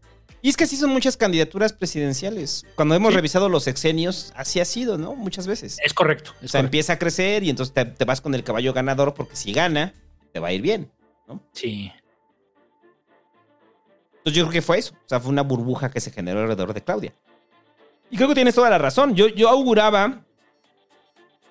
Y 0.40 0.48
es 0.48 0.56
que 0.56 0.64
así 0.64 0.76
son 0.76 0.90
muchas 0.90 1.16
candidaturas 1.16 1.72
presidenciales. 1.72 2.64
Cuando 2.76 2.94
hemos 2.94 3.12
revisado 3.12 3.48
los 3.48 3.64
sexenios, 3.64 4.32
así 4.36 4.60
ha 4.60 4.64
sido, 4.64 4.96
¿no? 4.96 5.16
Muchas 5.16 5.48
veces. 5.48 5.78
Es 5.84 5.92
correcto. 5.94 6.32
o 6.44 6.46
sea, 6.46 6.60
empieza 6.60 6.92
a 6.92 6.98
crecer 6.98 7.42
y 7.42 7.50
entonces 7.50 7.74
te, 7.74 7.84
te 7.84 8.04
vas 8.04 8.20
con 8.20 8.34
el 8.36 8.44
caballo 8.44 8.72
ganador 8.72 9.14
porque 9.14 9.34
si 9.34 9.52
gana, 9.52 9.94
te 10.32 10.38
va 10.38 10.48
a 10.48 10.52
ir 10.52 10.62
bien, 10.62 10.92
¿no? 11.26 11.42
Sí. 11.52 11.90
Entonces 14.28 14.36
yo 14.36 14.44
creo 14.44 14.60
que 14.60 14.62
fue 14.62 14.78
eso. 14.78 14.94
O 14.94 15.08
sea, 15.08 15.20
fue 15.20 15.30
una 15.30 15.42
burbuja 15.42 15.90
que 15.90 16.00
se 16.00 16.10
generó 16.10 16.40
alrededor 16.40 16.74
de 16.74 16.82
Claudia. 16.82 17.14
Y 18.10 18.16
creo 18.16 18.28
que 18.28 18.34
tienes 18.34 18.54
toda 18.54 18.68
la 18.68 18.76
razón. 18.76 19.14
Yo, 19.14 19.28
yo 19.28 19.48
auguraba, 19.48 20.22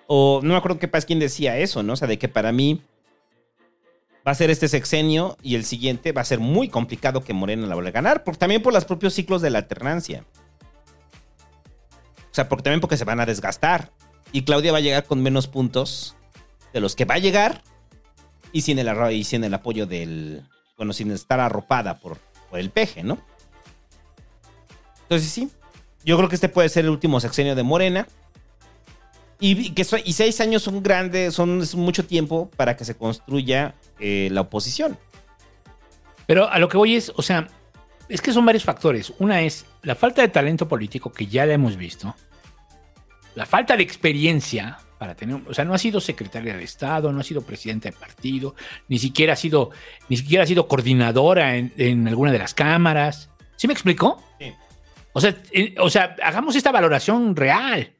o 0.05 0.41
no 0.43 0.49
me 0.49 0.57
acuerdo 0.57 0.77
qué 0.77 0.89
quién 0.89 1.19
decía 1.19 1.57
eso, 1.57 1.81
¿no? 1.81 1.93
O 1.93 1.95
sea, 1.95 2.07
de 2.07 2.19
que 2.19 2.27
para 2.27 2.51
mí 2.51 2.83
va 4.27 4.31
a 4.31 4.35
ser 4.35 4.51
este 4.51 4.67
sexenio 4.67 5.37
y 5.41 5.55
el 5.55 5.65
siguiente 5.65 6.11
va 6.11 6.21
a 6.21 6.25
ser 6.25 6.39
muy 6.39 6.69
complicado 6.69 7.23
que 7.23 7.33
Morena 7.33 7.65
la 7.65 7.73
vuelva 7.73 7.89
a 7.89 7.93
ganar, 7.93 8.23
porque 8.23 8.37
también 8.37 8.61
por 8.61 8.73
los 8.73 8.85
propios 8.85 9.15
ciclos 9.15 9.41
de 9.41 9.49
la 9.49 9.57
alternancia. 9.57 10.23
O 12.29 12.33
sea, 12.33 12.47
porque 12.47 12.61
también 12.61 12.81
porque 12.81 12.97
se 12.97 13.05
van 13.05 13.19
a 13.19 13.25
desgastar. 13.25 13.91
Y 14.31 14.43
Claudia 14.43 14.71
va 14.71 14.77
a 14.77 14.81
llegar 14.81 15.05
con 15.05 15.23
menos 15.23 15.47
puntos 15.47 16.15
de 16.73 16.79
los 16.79 16.95
que 16.95 17.05
va 17.05 17.15
a 17.15 17.19
llegar 17.19 17.63
y 18.51 18.61
sin 18.61 18.77
el, 18.77 19.11
y 19.13 19.23
sin 19.23 19.43
el 19.43 19.53
apoyo 19.55 19.87
del. 19.87 20.43
Bueno, 20.75 20.93
sin 20.93 21.09
estar 21.09 21.39
arropada 21.39 21.97
por, 21.97 22.19
el 22.59 22.69
peje, 22.69 23.03
¿no? 23.03 23.17
Entonces 25.03 25.29
sí, 25.29 25.49
yo 26.03 26.17
creo 26.17 26.29
que 26.29 26.35
este 26.35 26.49
puede 26.49 26.69
ser 26.69 26.85
el 26.85 26.91
último 26.91 27.19
sexenio 27.19 27.55
de 27.55 27.63
Morena. 27.63 28.07
Y, 29.39 29.71
que 29.71 29.85
y 30.03 30.13
seis 30.13 30.41
años 30.41 30.63
son 30.63 30.81
grandes, 30.81 31.35
son 31.35 31.61
es 31.61 31.75
mucho 31.75 32.05
tiempo 32.05 32.49
para 32.57 32.75
que 32.75 32.85
se 32.85 32.95
construya 32.95 33.75
eh, 33.99 34.29
la 34.31 34.41
oposición. 34.41 34.97
Pero 36.25 36.49
a 36.49 36.57
lo 36.59 36.67
que 36.69 36.77
voy 36.77 36.95
es, 36.95 37.13
o 37.15 37.21
sea, 37.21 37.47
es 38.09 38.21
que 38.21 38.33
son 38.33 38.45
varios 38.45 38.63
factores. 38.63 39.13
Una 39.19 39.41
es 39.41 39.65
la 39.83 39.95
falta 39.95 40.21
de 40.21 40.27
talento 40.29 40.67
político 40.67 41.11
que 41.11 41.27
ya 41.27 41.45
la 41.45 41.53
hemos 41.53 41.77
visto. 41.77 42.15
La 43.35 43.45
falta 43.45 43.77
de 43.77 43.83
experiencia 43.83 44.79
para 44.97 45.15
tener, 45.15 45.41
o 45.47 45.53
sea, 45.53 45.65
no 45.65 45.73
ha 45.73 45.77
sido 45.77 46.01
secretaria 46.01 46.55
de 46.57 46.63
Estado, 46.63 47.11
no 47.11 47.19
ha 47.19 47.23
sido 47.23 47.41
presidenta 47.41 47.89
de 47.89 47.95
partido, 47.95 48.55
ni 48.87 48.99
siquiera 48.99 49.33
ha 49.33 49.35
sido, 49.35 49.71
ni 50.09 50.17
siquiera 50.17 50.43
ha 50.43 50.47
sido 50.47 50.67
coordinadora 50.67 51.55
en, 51.55 51.73
en 51.77 52.07
alguna 52.07 52.31
de 52.31 52.39
las 52.39 52.53
cámaras. 52.53 53.29
¿Sí 53.55 53.67
me 53.67 53.73
explicó? 53.73 54.23
Sí. 54.39 54.53
O 55.13 55.19
sea, 55.21 55.35
eh, 55.51 55.73
o 55.79 55.89
sea, 55.89 56.15
hagamos 56.21 56.55
esta 56.55 56.71
valoración 56.71 57.35
real, 57.35 57.95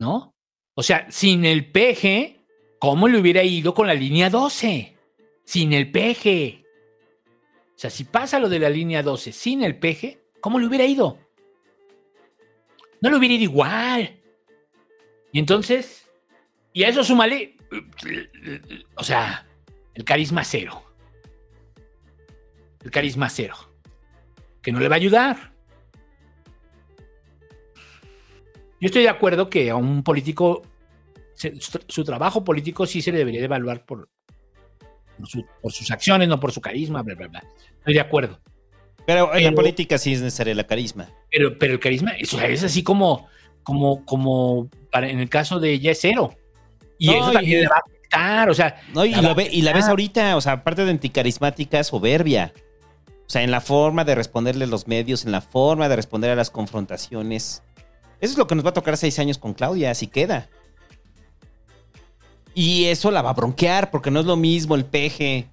¿no? 0.00 0.34
O 0.74 0.82
sea, 0.82 1.06
sin 1.10 1.44
el 1.44 1.70
PG, 1.70 2.40
¿cómo 2.80 3.06
le 3.06 3.18
hubiera 3.18 3.42
ido 3.44 3.72
con 3.72 3.86
la 3.86 3.94
línea 3.94 4.28
12? 4.28 4.96
Sin 5.44 5.72
el 5.72 5.90
PG. 5.92 6.64
O 7.74 7.78
sea, 7.78 7.90
si 7.90 8.02
pasa 8.02 8.40
lo 8.40 8.48
de 8.48 8.58
la 8.58 8.68
línea 8.68 9.04
12 9.04 9.30
sin 9.30 9.62
el 9.62 9.78
PG, 9.78 10.18
¿cómo 10.40 10.58
le 10.58 10.66
hubiera 10.66 10.84
ido? 10.84 11.18
No 13.00 13.10
le 13.10 13.16
hubiera 13.16 13.34
ido 13.34 13.44
igual. 13.44 14.17
Y 15.32 15.38
entonces, 15.38 16.08
y 16.72 16.84
a 16.84 16.88
eso 16.88 17.04
súmale, 17.04 17.56
o 18.96 19.04
sea, 19.04 19.46
el 19.94 20.04
carisma 20.04 20.44
cero. 20.44 20.82
El 22.84 22.90
carisma 22.90 23.28
cero. 23.28 23.56
Que 24.62 24.72
no 24.72 24.80
le 24.80 24.88
va 24.88 24.96
a 24.96 24.98
ayudar. 24.98 25.52
Yo 28.80 28.86
estoy 28.86 29.02
de 29.02 29.08
acuerdo 29.08 29.50
que 29.50 29.70
a 29.70 29.76
un 29.76 30.04
político, 30.04 30.62
su, 31.88 32.04
trabajo 32.04 32.44
político 32.44 32.86
sí 32.86 33.02
se 33.02 33.10
le 33.10 33.18
debería 33.18 33.40
de 33.40 33.46
evaluar 33.46 33.84
por, 33.84 34.08
por, 35.18 35.28
su- 35.28 35.46
por 35.60 35.72
sus 35.72 35.90
acciones, 35.90 36.28
no 36.28 36.38
por 36.38 36.52
su 36.52 36.60
carisma, 36.60 37.02
bla, 37.02 37.14
bla, 37.16 37.26
bla. 37.26 37.44
Estoy 37.78 37.94
de 37.94 38.00
acuerdo. 38.00 38.40
Pero 39.04 39.34
en 39.34 39.44
la 39.44 39.52
política 39.52 39.98
sí 39.98 40.12
es 40.12 40.20
necesaria 40.20 40.54
la 40.54 40.66
carisma. 40.66 41.08
Pero, 41.30 41.58
pero 41.58 41.72
el 41.72 41.80
carisma 41.80 42.12
es, 42.12 42.32
o 42.34 42.38
sea, 42.38 42.46
es 42.48 42.62
así 42.62 42.82
como, 42.82 43.26
como, 43.68 44.02
como 44.06 44.70
para, 44.90 45.10
en 45.10 45.20
el 45.20 45.28
caso 45.28 45.60
de 45.60 45.72
ella 45.72 45.90
es 45.92 45.98
cero. 46.00 46.34
Y 46.96 47.08
No, 47.08 47.12
eso 47.12 47.32
también 47.32 47.58
y- 47.58 47.62
le 47.64 47.68
va 47.68 47.76
a 47.76 47.80
afectar, 47.86 48.48
o 48.48 48.54
sea. 48.54 48.80
No, 48.94 49.04
y, 49.04 49.14
la 49.14 49.34
ve- 49.34 49.50
y 49.52 49.60
ves 49.60 49.84
ahorita, 49.88 50.38
o 50.38 50.40
sea, 50.40 50.52
aparte 50.52 50.86
de 50.86 50.90
anticarismática, 50.90 51.84
soberbia. 51.84 52.54
O 53.26 53.30
sea, 53.30 53.42
en 53.42 53.50
la 53.50 53.60
forma 53.60 54.04
de 54.06 54.14
responderle 54.14 54.64
a 54.64 54.68
los 54.68 54.88
medios, 54.88 55.26
en 55.26 55.32
la 55.32 55.42
forma 55.42 55.86
de 55.90 55.96
responder 55.96 56.30
a 56.30 56.34
las 56.34 56.48
confrontaciones. 56.48 57.62
Eso 58.22 58.32
es 58.32 58.38
lo 58.38 58.46
que 58.46 58.54
nos 58.54 58.64
va 58.64 58.70
a 58.70 58.72
tocar 58.72 58.96
seis 58.96 59.18
años 59.18 59.36
con 59.36 59.52
Claudia, 59.52 59.90
así 59.90 60.06
queda. 60.06 60.48
Y 62.54 62.86
eso 62.86 63.10
la 63.10 63.20
va 63.20 63.30
a 63.30 63.34
bronquear, 63.34 63.90
porque 63.90 64.10
no 64.10 64.20
es 64.20 64.24
lo 64.26 64.36
mismo 64.36 64.76
el 64.76 64.86
peje 64.86 65.46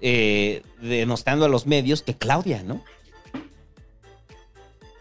eh, 0.00 0.62
denostando 0.80 1.44
a 1.44 1.48
los 1.48 1.66
medios 1.66 2.00
que 2.02 2.16
Claudia, 2.16 2.62
¿no? 2.62 2.82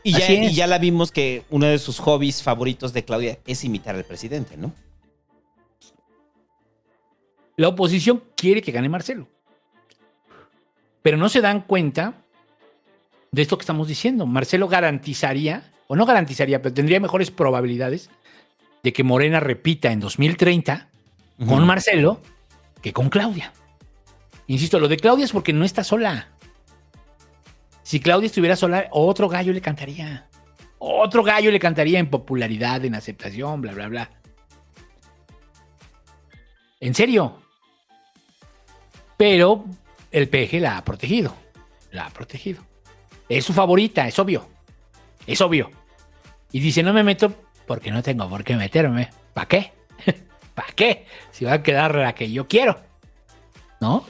Y 0.07 0.13
ya, 0.13 0.31
y 0.31 0.67
la 0.67 0.77
vimos 0.77 1.11
que 1.11 1.43
uno 1.49 1.65
de 1.65 1.77
sus 1.79 1.99
hobbies 1.99 2.41
favoritos 2.41 2.93
de 2.93 3.03
Claudia 3.03 3.39
es 3.45 3.65
imitar 3.65 3.93
al 3.93 4.05
presidente, 4.05 4.55
¿no? 4.55 4.71
La 7.57 7.67
oposición 7.67 8.23
quiere 8.37 8.61
que 8.61 8.71
gane 8.71 8.87
Marcelo. 8.87 9.27
Pero 11.01 11.17
no 11.17 11.27
se 11.27 11.41
dan 11.41 11.59
cuenta 11.59 12.13
de 13.33 13.41
esto 13.41 13.57
que 13.57 13.63
estamos 13.63 13.89
diciendo. 13.89 14.25
Marcelo 14.25 14.69
garantizaría, 14.69 15.73
o 15.87 15.97
no 15.97 16.05
garantizaría, 16.05 16.61
pero 16.61 16.73
tendría 16.73 17.01
mejores 17.01 17.29
probabilidades 17.29 18.09
de 18.83 18.93
que 18.93 19.03
Morena 19.03 19.41
repita 19.41 19.91
en 19.91 19.99
2030 19.99 20.87
con. 21.49 21.65
Marcelo 21.65 22.21
que 22.81 22.93
con 22.93 23.09
Claudia. 23.09 23.51
Insisto, 24.47 24.79
lo 24.79 24.87
de 24.87 24.95
Claudia 24.95 25.25
es 25.25 25.33
porque 25.33 25.51
no 25.51 25.65
está 25.65 25.83
sola. 25.83 26.29
Si 27.87 28.01
Claudia 28.01 28.27
estuviera 28.27 28.57
sola, 28.57 28.89
otro 28.91 29.29
gallo 29.29 29.53
le 29.53 29.61
cantaría. 29.61 30.27
Otro 30.77 31.23
gallo 31.23 31.49
le 31.49 31.57
cantaría 31.57 31.99
en 31.99 32.09
popularidad, 32.09 32.83
en 32.83 32.95
aceptación, 32.95 33.61
bla, 33.61 33.71
bla, 33.71 33.87
bla. 33.87 34.09
En 36.81 36.93
serio. 36.93 37.37
Pero 39.15 39.63
el 40.11 40.27
peje 40.27 40.59
la 40.59 40.77
ha 40.77 40.83
protegido. 40.83 41.33
La 41.91 42.07
ha 42.07 42.09
protegido. 42.09 42.61
Es 43.29 43.45
su 43.45 43.53
favorita, 43.53 44.05
es 44.05 44.19
obvio. 44.19 44.49
Es 45.25 45.39
obvio. 45.39 45.71
Y 46.51 46.59
dice, 46.59 46.83
no 46.83 46.91
me 46.91 47.05
meto 47.05 47.33
porque 47.65 47.89
no 47.89 48.03
tengo 48.03 48.27
por 48.27 48.43
qué 48.43 48.57
meterme. 48.57 49.11
¿Para 49.33 49.47
qué? 49.47 49.71
¿Para 50.53 50.73
qué? 50.73 51.05
Si 51.31 51.45
va 51.45 51.53
a 51.53 51.63
quedar 51.63 51.95
la 51.95 52.13
que 52.13 52.29
yo 52.29 52.49
quiero. 52.49 52.81
¿No? 53.79 54.03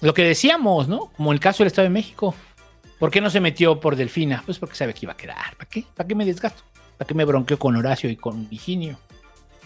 Lo 0.00 0.14
que 0.14 0.22
decíamos, 0.24 0.88
¿no? 0.88 1.06
Como 1.16 1.32
el 1.32 1.40
caso 1.40 1.62
del 1.62 1.68
Estado 1.68 1.84
de 1.86 1.90
México. 1.90 2.34
¿Por 2.98 3.10
qué 3.10 3.20
no 3.20 3.30
se 3.30 3.40
metió 3.40 3.78
por 3.80 3.96
Delfina? 3.96 4.42
Pues 4.46 4.58
porque 4.58 4.74
sabe 4.74 4.94
que 4.94 5.00
iba 5.04 5.12
a 5.12 5.16
quedar. 5.16 5.56
¿Para 5.56 5.68
qué? 5.68 5.84
¿Para 5.94 6.06
qué 6.08 6.14
me 6.14 6.24
desgasto? 6.24 6.62
¿Para 6.96 7.06
qué 7.06 7.14
me 7.14 7.24
bronqueo 7.24 7.58
con 7.58 7.76
Horacio 7.76 8.08
y 8.08 8.16
con 8.16 8.48
Virginio? 8.48 8.98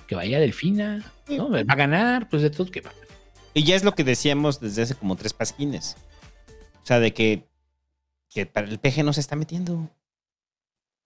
Que 0.09 0.15
vaya 0.17 0.41
Delfina, 0.41 1.05
¿no? 1.29 1.51
Va 1.51 1.61
a 1.61 1.77
ganar, 1.77 2.29
pues 2.29 2.43
de 2.43 2.51
todo 2.51 2.71
que 2.71 2.81
va. 2.81 2.91
Y 3.55 3.63
ya 3.65 3.77
es 3.77 3.85
lo 3.85 3.95
que 3.95 4.03
decíamos 4.05 4.61
desde 4.61 4.83
hace 4.83 4.95
como 4.97 5.15
tres 5.17 5.33
pasquines. 5.33 5.97
O 6.83 6.87
sea, 6.87 6.99
de 6.99 7.13
que, 7.13 7.45
que 8.29 8.47
para 8.47 8.67
el 8.69 8.79
peje 8.79 9.03
no 9.05 9.13
se 9.13 9.21
está 9.21 9.37
metiendo. 9.37 9.89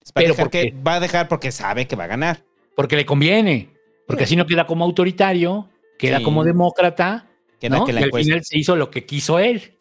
Es 0.03 0.13
para 0.13 0.25
Pero 0.25 0.35
dejar 0.35 0.45
¿por 0.47 0.51
que 0.51 0.63
qué? 0.73 0.75
va 0.87 0.95
a 0.95 1.01
dejar 1.01 1.29
porque 1.29 1.53
sabe 1.53 1.87
que 1.87 1.97
va 1.97 2.05
a 2.05 2.09
ganar. 2.09 2.43
Porque 2.77 2.97
le 2.97 3.05
conviene. 3.07 3.71
Porque 4.07 4.25
así 4.25 4.37
no 4.37 4.47
queda 4.47 4.67
como 4.67 4.85
autoritario, 4.85 5.69
queda 5.99 6.19
Sí. 6.19 6.25
como 6.25 6.45
demócrata. 6.45 7.27
Queda 7.61 7.79
¿no? 7.79 7.85
que 7.85 7.93
la 7.93 8.01
y 8.01 8.05
al 8.05 8.13
final 8.13 8.45
se 8.45 8.59
hizo 8.59 8.77
lo 8.77 8.91
que 8.91 9.05
quiso 9.05 9.39
él. 9.39 9.79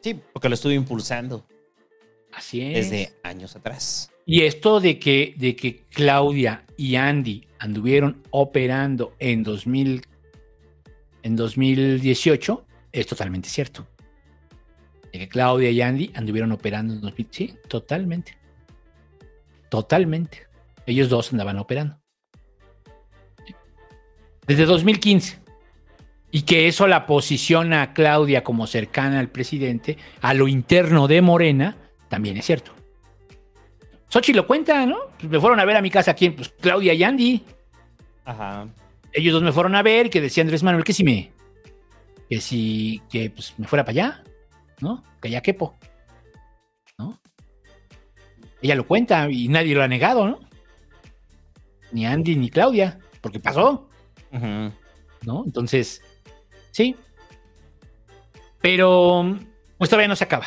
Sí, 0.00 0.18
porque 0.32 0.48
lo 0.48 0.54
estuvo 0.54 0.72
impulsando 0.72 1.46
Así 2.32 2.62
es. 2.62 2.90
desde 2.90 3.12
años 3.22 3.54
atrás. 3.56 4.10
Y 4.24 4.42
esto 4.42 4.80
de 4.80 4.98
que, 4.98 5.34
de 5.36 5.56
que 5.56 5.82
Claudia 5.90 6.64
y 6.76 6.96
Andy 6.96 7.46
anduvieron 7.58 8.22
operando 8.30 9.14
en, 9.18 9.42
2000, 9.42 10.02
en 11.22 11.36
2018 11.36 12.66
es 12.92 13.06
totalmente 13.06 13.48
cierto. 13.48 13.86
De 15.12 15.18
que 15.18 15.28
Claudia 15.28 15.70
y 15.70 15.80
Andy 15.80 16.12
anduvieron 16.14 16.52
operando 16.52 16.94
en 16.94 17.00
2000. 17.00 17.28
Sí, 17.30 17.54
totalmente. 17.68 18.36
Totalmente. 19.68 20.46
Ellos 20.86 21.08
dos 21.08 21.32
andaban 21.32 21.58
operando. 21.58 22.00
Desde 24.46 24.64
2015. 24.64 25.39
Y 26.30 26.42
que 26.42 26.68
eso 26.68 26.86
la 26.86 27.06
posiciona 27.06 27.82
a 27.82 27.92
Claudia 27.92 28.44
como 28.44 28.66
cercana 28.66 29.18
al 29.18 29.28
presidente, 29.28 29.98
a 30.20 30.32
lo 30.32 30.46
interno 30.46 31.08
de 31.08 31.22
Morena, 31.22 31.76
también 32.08 32.36
es 32.36 32.46
cierto. 32.46 32.72
Sochi 34.08 34.32
lo 34.32 34.46
cuenta, 34.46 34.86
¿no? 34.86 34.98
Pues 35.18 35.30
me 35.30 35.40
fueron 35.40 35.60
a 35.60 35.64
ver 35.64 35.76
a 35.76 35.82
mi 35.82 35.90
casa 35.90 36.10
aquí, 36.10 36.30
pues 36.30 36.52
Claudia 36.60 36.94
y 36.94 37.02
Andy. 37.02 37.44
Ajá. 38.24 38.68
Ellos 39.12 39.32
dos 39.32 39.42
me 39.42 39.52
fueron 39.52 39.74
a 39.74 39.82
ver, 39.82 40.10
que 40.10 40.20
decía 40.20 40.42
Andrés 40.42 40.62
Manuel 40.62 40.84
que 40.84 40.92
si 40.92 41.04
me. 41.04 41.32
que 42.28 42.40
si. 42.40 43.02
que 43.08 43.30
pues 43.30 43.54
me 43.56 43.66
fuera 43.66 43.84
para 43.84 43.92
allá, 43.92 44.24
¿no? 44.80 45.02
Que 45.20 45.30
ya 45.30 45.40
quepo. 45.40 45.76
¿No? 46.98 47.20
Ella 48.62 48.74
lo 48.74 48.86
cuenta 48.86 49.28
y 49.30 49.48
nadie 49.48 49.74
lo 49.74 49.82
ha 49.82 49.88
negado, 49.88 50.26
¿no? 50.26 50.40
Ni 51.92 52.06
Andy 52.06 52.36
ni 52.36 52.50
Claudia, 52.50 52.98
porque 53.20 53.40
pasó. 53.40 53.88
¿No? 54.32 55.44
Entonces, 55.44 56.02
sí. 56.70 56.96
Pero, 58.60 59.38
pues 59.78 59.90
todavía 59.90 60.08
no 60.08 60.16
se 60.16 60.24
acaba. 60.24 60.46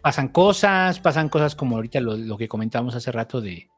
Pasan 0.00 0.28
cosas, 0.28 1.00
pasan 1.00 1.28
cosas 1.28 1.54
como 1.54 1.76
ahorita 1.76 2.00
lo, 2.00 2.36
que 2.36 2.48
comentábamos 2.48 2.94
hace 2.94 3.10
rato 3.12 3.40
de, 3.40 3.68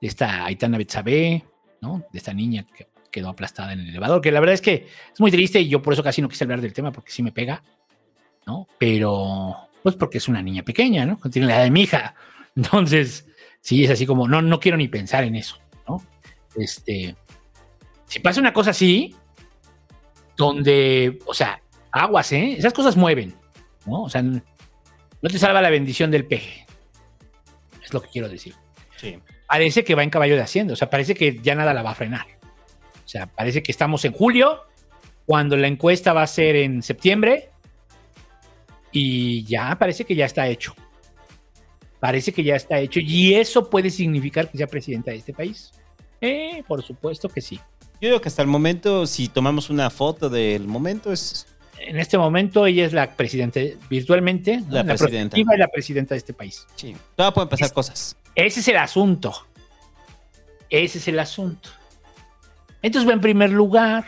de 0.00 0.08
esta 0.08 0.44
Aitana 0.44 0.78
Betsabe, 0.78 1.44
¿no? 1.80 2.04
De 2.12 2.18
esta 2.18 2.34
niña 2.34 2.66
que 2.76 2.88
quedó 3.10 3.28
aplastada 3.28 3.72
en 3.72 3.80
el 3.80 3.88
elevador, 3.88 4.20
que 4.20 4.32
la 4.32 4.40
verdad 4.40 4.54
es 4.54 4.60
que 4.60 4.88
es 5.12 5.20
muy 5.20 5.30
triste 5.30 5.60
y 5.60 5.68
yo 5.68 5.82
por 5.82 5.92
eso 5.92 6.02
casi 6.02 6.22
no 6.22 6.28
quise 6.28 6.44
hablar 6.44 6.60
del 6.60 6.72
tema 6.72 6.92
porque 6.92 7.10
sí 7.10 7.22
me 7.22 7.32
pega, 7.32 7.62
¿no? 8.46 8.66
Pero, 8.78 9.56
pues 9.82 9.96
porque 9.96 10.18
es 10.18 10.28
una 10.28 10.42
niña 10.42 10.62
pequeña, 10.62 11.06
¿no? 11.06 11.18
Tiene 11.30 11.48
la 11.48 11.56
edad 11.56 11.64
de 11.64 11.70
mi 11.70 11.82
hija. 11.82 12.14
Entonces, 12.56 13.26
sí, 13.60 13.84
es 13.84 13.90
así 13.90 14.06
como, 14.06 14.28
no, 14.28 14.42
no 14.42 14.60
quiero 14.60 14.76
ni 14.76 14.88
pensar 14.88 15.24
en 15.24 15.36
eso, 15.36 15.56
¿no? 15.88 16.02
Este, 16.56 17.16
si 18.06 18.20
pasa 18.20 18.40
una 18.40 18.52
cosa 18.52 18.70
así, 18.70 19.14
donde, 20.40 21.18
o 21.26 21.34
sea, 21.34 21.60
aguas, 21.92 22.32
¿eh? 22.32 22.54
Esas 22.56 22.72
cosas 22.72 22.96
mueven, 22.96 23.34
¿no? 23.84 24.04
O 24.04 24.08
sea, 24.08 24.22
no 24.22 24.40
te 25.20 25.38
salva 25.38 25.60
la 25.60 25.68
bendición 25.68 26.10
del 26.10 26.24
peje. 26.24 26.66
Es 27.84 27.92
lo 27.92 28.00
que 28.00 28.08
quiero 28.08 28.26
decir. 28.26 28.54
Sí. 28.96 29.18
Parece 29.46 29.84
que 29.84 29.94
va 29.94 30.02
en 30.02 30.08
caballo 30.08 30.36
de 30.36 30.40
hacienda, 30.40 30.72
o 30.72 30.76
sea, 30.76 30.88
parece 30.88 31.14
que 31.14 31.40
ya 31.42 31.54
nada 31.54 31.74
la 31.74 31.82
va 31.82 31.90
a 31.90 31.94
frenar. 31.94 32.26
O 33.04 33.08
sea, 33.08 33.26
parece 33.26 33.62
que 33.62 33.70
estamos 33.70 34.02
en 34.06 34.12
julio, 34.12 34.62
cuando 35.26 35.58
la 35.58 35.66
encuesta 35.66 36.14
va 36.14 36.22
a 36.22 36.26
ser 36.26 36.56
en 36.56 36.82
septiembre, 36.82 37.50
y 38.92 39.44
ya 39.44 39.76
parece 39.78 40.06
que 40.06 40.14
ya 40.14 40.24
está 40.24 40.48
hecho. 40.48 40.74
Parece 41.98 42.32
que 42.32 42.42
ya 42.42 42.56
está 42.56 42.80
hecho, 42.80 42.98
y 43.00 43.34
eso 43.34 43.68
puede 43.68 43.90
significar 43.90 44.50
que 44.50 44.56
sea 44.56 44.68
presidenta 44.68 45.10
de 45.10 45.18
este 45.18 45.34
país. 45.34 45.70
Eh, 46.22 46.64
por 46.66 46.82
supuesto 46.82 47.28
que 47.28 47.42
sí. 47.42 47.60
Yo 48.00 48.08
digo 48.08 48.20
que 48.20 48.28
hasta 48.28 48.42
el 48.42 48.48
momento, 48.48 49.06
si 49.06 49.28
tomamos 49.28 49.68
una 49.68 49.90
foto 49.90 50.30
del 50.30 50.66
momento, 50.66 51.12
es 51.12 51.46
En 51.78 51.98
este 51.98 52.16
momento 52.16 52.66
ella 52.66 52.86
es 52.86 52.92
la 52.92 53.14
presidenta 53.14 53.60
virtualmente, 53.88 54.58
¿no? 54.58 54.66
La 54.70 54.82
la, 54.82 54.94
presidenta. 54.96 55.38
y 55.38 55.44
la 55.44 55.68
presidenta 55.68 56.14
de 56.14 56.18
este 56.18 56.32
país. 56.32 56.66
Sí. 56.76 56.96
Todavía 57.14 57.34
pueden 57.34 57.48
pasar 57.48 57.72
cosas. 57.72 58.16
Ese 58.34 58.60
es 58.60 58.68
el 58.68 58.76
asunto. 58.78 59.34
Ese 60.70 60.98
es 60.98 61.08
el 61.08 61.18
asunto. 61.18 61.68
Entonces 62.82 63.08
va 63.08 63.12
en 63.12 63.20
primer 63.20 63.50
lugar. 63.50 64.04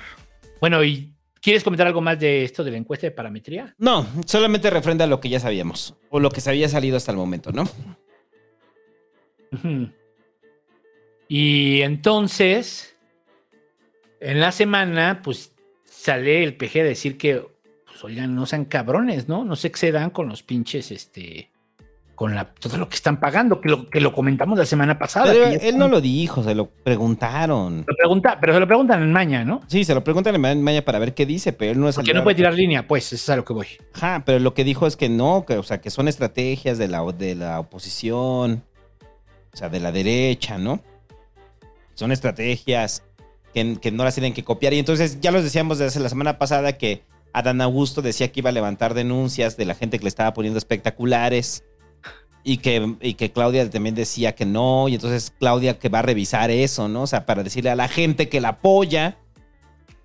Bueno, 0.60 0.82
¿y 0.82 1.12
quieres 1.40 1.62
comentar 1.62 1.86
algo 1.86 2.00
más 2.00 2.18
de 2.18 2.44
esto 2.44 2.64
de 2.64 2.70
la 2.70 2.78
encuesta 2.78 3.06
de 3.06 3.10
parametría? 3.10 3.74
No, 3.78 4.06
solamente 4.24 4.70
refrenda 4.70 5.06
lo 5.06 5.20
que 5.20 5.28
ya 5.28 5.40
sabíamos. 5.40 5.94
O 6.08 6.20
lo 6.20 6.30
que 6.30 6.40
se 6.40 6.48
había 6.50 6.68
salido 6.68 6.96
hasta 6.96 7.10
el 7.10 7.18
momento, 7.18 7.52
¿no? 7.52 7.68
Y 11.28 11.82
entonces, 11.82 12.91
en 14.22 14.40
la 14.40 14.52
semana, 14.52 15.20
pues 15.22 15.52
sale 15.84 16.42
el 16.42 16.56
PG 16.56 16.80
a 16.80 16.84
decir 16.84 17.18
que, 17.18 17.44
pues 17.86 18.02
oigan, 18.04 18.34
no 18.34 18.46
sean 18.46 18.64
cabrones, 18.64 19.28
¿no? 19.28 19.44
No 19.44 19.56
se 19.56 19.68
excedan 19.68 20.10
con 20.10 20.28
los 20.28 20.42
pinches, 20.42 20.90
este, 20.90 21.50
con 22.14 22.34
la, 22.34 22.46
todo 22.54 22.76
lo 22.78 22.88
que 22.88 22.94
están 22.94 23.18
pagando, 23.18 23.60
que 23.60 23.68
lo, 23.68 23.90
que 23.90 24.00
lo 24.00 24.12
comentamos 24.12 24.58
la 24.58 24.64
semana 24.64 24.98
pasada. 24.98 25.32
Pero 25.32 25.46
él 25.46 25.76
no 25.76 25.88
lo 25.88 26.00
dijo, 26.00 26.42
se 26.44 26.54
lo 26.54 26.66
preguntaron. 26.66 27.84
Lo 27.86 27.96
pregunta, 27.96 28.38
pero 28.40 28.54
se 28.54 28.60
lo 28.60 28.66
preguntan 28.66 29.02
en 29.02 29.12
maña, 29.12 29.44
¿no? 29.44 29.60
Sí, 29.66 29.84
se 29.84 29.94
lo 29.94 30.04
preguntan 30.04 30.34
en 30.44 30.62
maña 30.62 30.82
para 30.82 30.98
ver 30.98 31.14
qué 31.14 31.26
dice, 31.26 31.52
pero 31.52 31.72
él 31.72 31.80
no 31.80 31.88
es 31.88 31.96
Porque 31.96 32.14
no 32.14 32.22
puede 32.22 32.36
tirar 32.36 32.54
línea, 32.54 32.86
pues, 32.86 33.12
eso 33.12 33.16
es 33.16 33.30
a 33.30 33.36
lo 33.36 33.44
que 33.44 33.52
voy. 33.52 33.66
Ajá, 33.94 34.22
pero 34.24 34.38
lo 34.38 34.54
que 34.54 34.64
dijo 34.64 34.86
es 34.86 34.96
que 34.96 35.08
no, 35.08 35.44
que, 35.46 35.56
o 35.56 35.62
sea, 35.62 35.80
que 35.80 35.90
son 35.90 36.06
estrategias 36.06 36.78
de 36.78 36.88
la, 36.88 37.02
de 37.12 37.34
la 37.34 37.58
oposición, 37.58 38.62
o 39.52 39.56
sea, 39.56 39.68
de 39.68 39.80
la 39.80 39.90
derecha, 39.90 40.58
¿no? 40.58 40.80
Son 41.94 42.10
estrategias 42.10 43.02
que, 43.52 43.78
que 43.80 43.90
no 43.90 44.04
las 44.04 44.14
tienen 44.14 44.34
que 44.34 44.44
copiar. 44.44 44.72
Y 44.72 44.78
entonces 44.78 45.20
ya 45.20 45.30
los 45.30 45.42
decíamos 45.42 45.78
desde 45.78 46.00
la 46.00 46.08
semana 46.08 46.38
pasada 46.38 46.76
que 46.78 47.02
Adán 47.32 47.60
Augusto 47.60 48.02
decía 48.02 48.30
que 48.30 48.40
iba 48.40 48.50
a 48.50 48.52
levantar 48.52 48.94
denuncias 48.94 49.56
de 49.56 49.64
la 49.64 49.74
gente 49.74 49.98
que 49.98 50.04
le 50.04 50.08
estaba 50.08 50.32
poniendo 50.34 50.58
espectaculares. 50.58 51.64
Y 52.44 52.56
que, 52.56 52.96
y 53.00 53.14
que 53.14 53.30
Claudia 53.30 53.70
también 53.70 53.94
decía 53.94 54.34
que 54.34 54.44
no. 54.44 54.88
Y 54.88 54.94
entonces 54.94 55.32
Claudia 55.38 55.78
que 55.78 55.88
va 55.88 56.00
a 56.00 56.02
revisar 56.02 56.50
eso, 56.50 56.88
¿no? 56.88 57.02
O 57.02 57.06
sea, 57.06 57.24
para 57.24 57.44
decirle 57.44 57.70
a 57.70 57.76
la 57.76 57.86
gente 57.86 58.28
que 58.28 58.40
la 58.40 58.48
apoya 58.48 59.16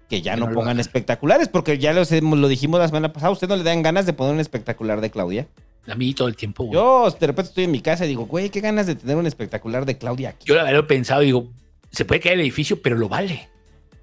que 0.09 0.21
ya 0.21 0.35
Que 0.35 0.41
no, 0.41 0.51
pongan 0.51 0.79
espectaculares, 0.79 1.49
porque 1.49 1.77
ya 1.77 1.93
los 1.93 2.11
lo 2.11 2.47
dijimos 2.47 2.79
la 2.79 2.87
semana 2.87 3.11
pasada. 3.11 3.31
¿Usted 3.31 3.47
no 3.47 3.55
le 3.55 3.63
dan 3.63 3.81
ganas 3.81 4.05
de 4.05 4.13
poner 4.13 4.33
un 4.33 4.39
espectacular 4.39 5.01
de 5.01 5.09
Claudia? 5.09 5.47
A 5.87 5.95
mí 5.95 6.13
todo 6.13 6.27
el 6.27 6.35
tiempo, 6.35 6.63
güey. 6.63 6.75
Yo 6.75 7.09
de 7.09 7.27
repente 7.27 7.49
estoy 7.49 7.63
en 7.65 7.71
mi 7.71 7.81
casa 7.81 8.05
y 8.05 8.09
digo, 8.09 8.25
güey, 8.25 8.49
qué 8.49 8.61
ganas 8.61 8.87
de 8.87 8.95
tener 8.95 9.15
un 9.15 9.25
espectacular 9.25 9.85
de 9.85 9.97
Claudia 9.97 10.29
aquí. 10.29 10.45
Yo 10.45 10.55
la 10.55 10.63
verdad 10.63 10.79
lo 10.79 10.83
he 10.83 10.87
pensado 10.87 11.23
y 11.23 11.27
digo, 11.27 11.47
se 11.91 12.05
puede 12.05 12.21
caer 12.21 12.35
el 12.35 12.41
edificio, 12.41 12.81
pero 12.81 12.95
lo 12.95 13.09
vale. 13.09 13.49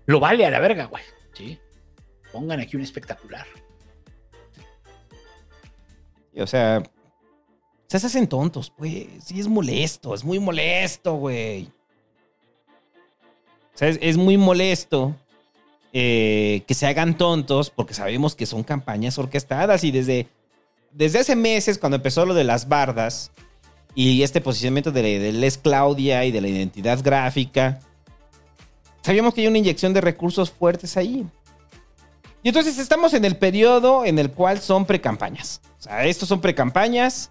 Lo 0.06 0.20
vale 0.20 0.44
a 0.44 0.50
la 0.50 0.60
verga, 0.60 0.86
güey. 0.86 1.02
Sí. 1.32 1.58
Pongan 2.32 2.60
aquí 2.60 2.76
un 2.76 2.82
espectacular. 2.82 3.46
O 6.36 6.46
sea, 6.46 6.82
se 7.86 7.96
hacen 7.96 8.26
tontos, 8.26 8.72
pues. 8.76 9.06
Sí, 9.24 9.38
es 9.38 9.48
molesto, 9.48 10.14
es 10.14 10.24
muy 10.24 10.38
molesto, 10.38 11.14
güey. 11.14 11.70
O 13.74 13.78
sea, 13.78 13.88
es, 13.88 13.98
es 14.02 14.16
muy 14.16 14.36
molesto 14.36 15.14
eh, 15.96 16.64
que 16.66 16.74
se 16.74 16.88
hagan 16.88 17.16
tontos 17.16 17.70
porque 17.70 17.94
sabemos 17.94 18.34
que 18.34 18.46
son 18.46 18.64
campañas 18.64 19.16
orquestadas 19.16 19.84
y 19.84 19.92
desde, 19.92 20.26
desde 20.90 21.20
hace 21.20 21.36
meses, 21.36 21.78
cuando 21.78 21.94
empezó 21.94 22.26
lo 22.26 22.34
de 22.34 22.42
las 22.42 22.68
bardas 22.68 23.30
y 23.94 24.22
este 24.22 24.40
posicionamiento 24.40 24.90
de, 24.92 25.18
de 25.18 25.32
Les 25.32 25.58
Claudia 25.58 26.24
y 26.24 26.32
de 26.32 26.40
la 26.40 26.48
identidad 26.48 27.00
gráfica, 27.02 27.80
sabíamos 29.02 29.34
que 29.34 29.42
hay 29.42 29.46
una 29.46 29.58
inyección 29.58 29.92
de 29.92 30.00
recursos 30.00 30.50
fuertes 30.50 30.96
ahí. 30.96 31.26
Y 32.42 32.48
entonces 32.48 32.78
estamos 32.78 33.14
en 33.14 33.24
el 33.24 33.36
periodo 33.36 34.04
en 34.04 34.18
el 34.18 34.30
cual 34.30 34.60
son 34.60 34.84
precampañas. 34.84 35.60
O 35.78 35.82
sea, 35.82 36.04
estos 36.04 36.28
son 36.28 36.40
precampañas 36.40 37.30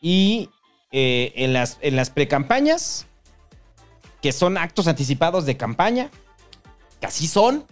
y 0.00 0.48
eh, 0.90 1.32
en 1.36 1.52
las, 1.52 1.78
en 1.80 1.96
las 1.96 2.10
precampañas, 2.10 3.06
que 4.20 4.32
son 4.32 4.56
actos 4.56 4.88
anticipados 4.88 5.46
de 5.46 5.56
campaña, 5.56 6.10
que 7.00 7.06
así 7.06 7.26
son, 7.26 7.64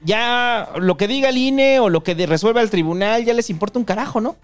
ya 0.00 0.70
lo 0.76 0.96
que 0.96 1.08
diga 1.08 1.30
el 1.30 1.38
INE 1.38 1.80
o 1.80 1.88
lo 1.88 2.02
que 2.02 2.14
resuelva 2.26 2.60
el 2.60 2.70
tribunal 2.70 3.24
ya 3.24 3.32
les 3.32 3.50
importa 3.50 3.78
un 3.78 3.84
carajo, 3.84 4.20
¿no? 4.20 4.36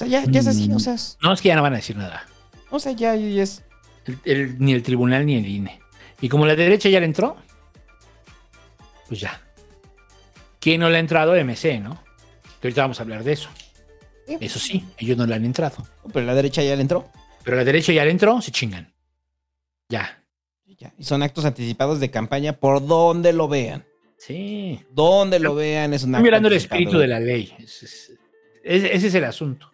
O 0.00 0.06
sea, 0.06 0.08
ya, 0.08 0.24
ya 0.26 0.40
es 0.40 0.46
así, 0.46 0.70
o 0.72 0.78
sea, 0.78 0.94
es- 0.94 1.18
No, 1.22 1.32
es 1.32 1.40
que 1.42 1.48
ya 1.48 1.56
no 1.56 1.62
van 1.62 1.72
a 1.72 1.76
decir 1.76 1.96
nada. 1.96 2.26
o 2.70 2.78
sea, 2.78 2.92
ya, 2.92 3.14
ya 3.16 3.42
es... 3.42 3.64
El- 4.06 4.18
el- 4.24 4.58
ni 4.58 4.72
el 4.72 4.82
tribunal 4.82 5.26
ni 5.26 5.36
el 5.36 5.46
INE. 5.46 5.80
Y 6.20 6.28
como 6.28 6.46
la 6.46 6.54
derecha 6.56 6.88
ya 6.88 7.00
le 7.00 7.06
entró, 7.06 7.36
pues 9.08 9.20
ya. 9.20 9.40
¿Quién 10.60 10.80
no 10.80 10.88
le 10.90 10.96
ha 10.96 11.00
entrado? 11.00 11.34
MC, 11.36 11.80
¿no? 11.80 12.02
Que 12.60 12.68
ahorita 12.68 12.82
vamos 12.82 12.98
a 13.00 13.02
hablar 13.02 13.22
de 13.24 13.32
eso. 13.32 13.48
Eso 14.40 14.58
sí, 14.58 14.84
ellos 14.98 15.16
no 15.16 15.24
le 15.26 15.34
han 15.34 15.44
entrado. 15.44 15.86
Pero 16.12 16.26
la 16.26 16.34
derecha 16.34 16.62
ya 16.62 16.74
le 16.76 16.82
entró. 16.82 17.10
Pero 17.44 17.56
la 17.56 17.64
derecha 17.64 17.92
ya 17.92 18.04
le 18.04 18.10
entró, 18.10 18.40
se 18.42 18.50
chingan. 18.50 18.92
Ya. 19.88 20.22
Y 20.98 21.02
son 21.04 21.22
actos 21.22 21.44
anticipados 21.44 21.98
de 21.98 22.10
campaña 22.10 22.52
por 22.54 22.86
donde 22.86 23.32
lo 23.32 23.48
vean. 23.48 23.84
Sí. 24.18 24.80
Donde 24.90 25.38
lo 25.38 25.54
vean 25.54 25.94
es 25.94 26.02
un 26.02 26.10
Están 26.10 26.16
acto 26.16 26.22
violando 26.24 26.48
el 26.48 26.54
espíritu 26.54 26.98
de 26.98 27.06
la 27.06 27.20
ley. 27.20 27.54
Ese 27.58 27.86
es, 27.86 28.12
ese- 28.64 28.94
ese 28.94 29.06
es 29.06 29.14
el 29.14 29.24
asunto. 29.24 29.70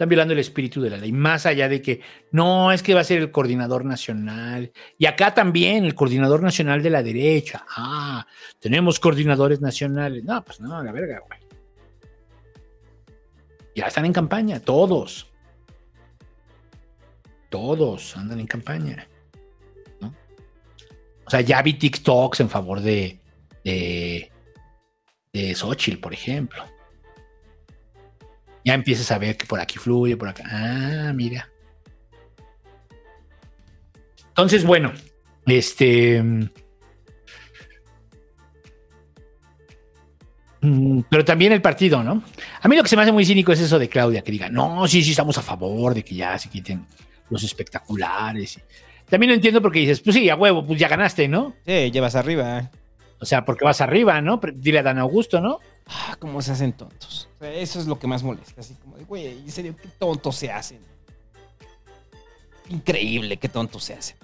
Están 0.00 0.08
violando 0.08 0.32
el 0.32 0.40
espíritu 0.40 0.80
de 0.80 0.88
la 0.88 0.96
ley. 0.96 1.12
Más 1.12 1.44
allá 1.44 1.68
de 1.68 1.82
que 1.82 2.00
no 2.30 2.72
es 2.72 2.82
que 2.82 2.94
va 2.94 3.02
a 3.02 3.04
ser 3.04 3.18
el 3.18 3.30
coordinador 3.30 3.84
nacional. 3.84 4.72
Y 4.96 5.04
acá 5.04 5.34
también 5.34 5.84
el 5.84 5.94
coordinador 5.94 6.42
nacional 6.42 6.82
de 6.82 6.88
la 6.88 7.02
derecha. 7.02 7.66
Ah, 7.76 8.26
tenemos 8.58 8.98
coordinadores 8.98 9.60
nacionales. 9.60 10.24
No, 10.24 10.42
pues 10.42 10.58
no, 10.58 10.82
la 10.82 10.90
verga, 10.90 11.20
güey. 11.28 11.38
Ya 13.76 13.88
están 13.88 14.06
en 14.06 14.14
campaña, 14.14 14.58
todos. 14.58 15.30
Todos 17.50 18.16
andan 18.16 18.40
en 18.40 18.46
campaña. 18.46 19.06
¿no? 20.00 20.14
O 21.26 21.30
sea, 21.30 21.42
ya 21.42 21.60
vi 21.60 21.74
TikToks 21.74 22.40
en 22.40 22.48
favor 22.48 22.80
de, 22.80 23.20
de, 23.64 24.32
de 25.30 25.54
Xochitl, 25.54 26.00
por 26.00 26.14
ejemplo. 26.14 26.64
Ya 28.64 28.74
empiezas 28.74 29.10
a 29.10 29.18
ver 29.18 29.36
que 29.36 29.46
por 29.46 29.60
aquí 29.60 29.78
fluye, 29.78 30.16
por 30.16 30.28
acá. 30.28 30.44
Ah, 30.46 31.12
mira. 31.14 31.48
Entonces, 34.28 34.64
bueno, 34.64 34.92
este. 35.46 36.22
mm, 40.60 41.00
Pero 41.08 41.24
también 41.24 41.52
el 41.52 41.62
partido, 41.62 42.02
¿no? 42.02 42.22
A 42.60 42.68
mí 42.68 42.76
lo 42.76 42.82
que 42.82 42.88
se 42.88 42.96
me 42.96 43.02
hace 43.02 43.12
muy 43.12 43.24
cínico 43.24 43.52
es 43.52 43.60
eso 43.60 43.78
de 43.78 43.88
Claudia, 43.88 44.22
que 44.22 44.32
diga, 44.32 44.48
no, 44.48 44.86
sí, 44.86 45.02
sí, 45.02 45.10
estamos 45.10 45.36
a 45.38 45.42
favor 45.42 45.94
de 45.94 46.04
que 46.04 46.14
ya 46.14 46.38
se 46.38 46.48
quiten 46.48 46.86
los 47.28 47.42
espectaculares. 47.42 48.60
También 49.08 49.30
lo 49.30 49.34
entiendo 49.34 49.60
porque 49.60 49.80
dices, 49.80 50.00
pues 50.00 50.14
sí, 50.14 50.28
a 50.30 50.36
huevo, 50.36 50.64
pues 50.66 50.78
ya 50.78 50.88
ganaste, 50.88 51.28
¿no? 51.28 51.54
Sí, 51.66 51.90
llevas 51.90 52.14
arriba. 52.14 52.70
O 53.18 53.24
sea, 53.24 53.44
porque 53.44 53.64
vas 53.64 53.80
arriba, 53.80 54.20
¿no? 54.20 54.40
Dile 54.54 54.78
a 54.78 54.82
Dan 54.82 54.98
Augusto, 54.98 55.40
¿no? 55.40 55.58
Ah, 55.92 56.16
cómo 56.20 56.40
se 56.40 56.52
hacen 56.52 56.72
tontos. 56.72 57.28
O 57.36 57.38
sea, 57.40 57.52
eso 57.52 57.80
es 57.80 57.86
lo 57.86 57.98
que 57.98 58.06
más 58.06 58.22
molesta. 58.22 58.60
Así 58.60 58.74
como 58.74 58.96
de, 58.96 59.04
güey, 59.04 59.26
en 59.26 59.50
serio, 59.50 59.74
qué 59.76 59.88
tontos 59.88 60.36
se 60.36 60.50
hacen. 60.50 60.80
Increíble, 62.68 63.36
qué 63.38 63.48
tontos 63.48 63.84
se 63.84 63.94
hacen. 63.94 64.16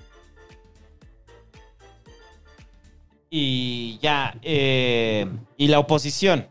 Y 3.29 3.99
ya, 4.01 4.39
eh, 4.43 5.27
y 5.57 5.67
la 5.67 5.81
oposición. 5.81 6.47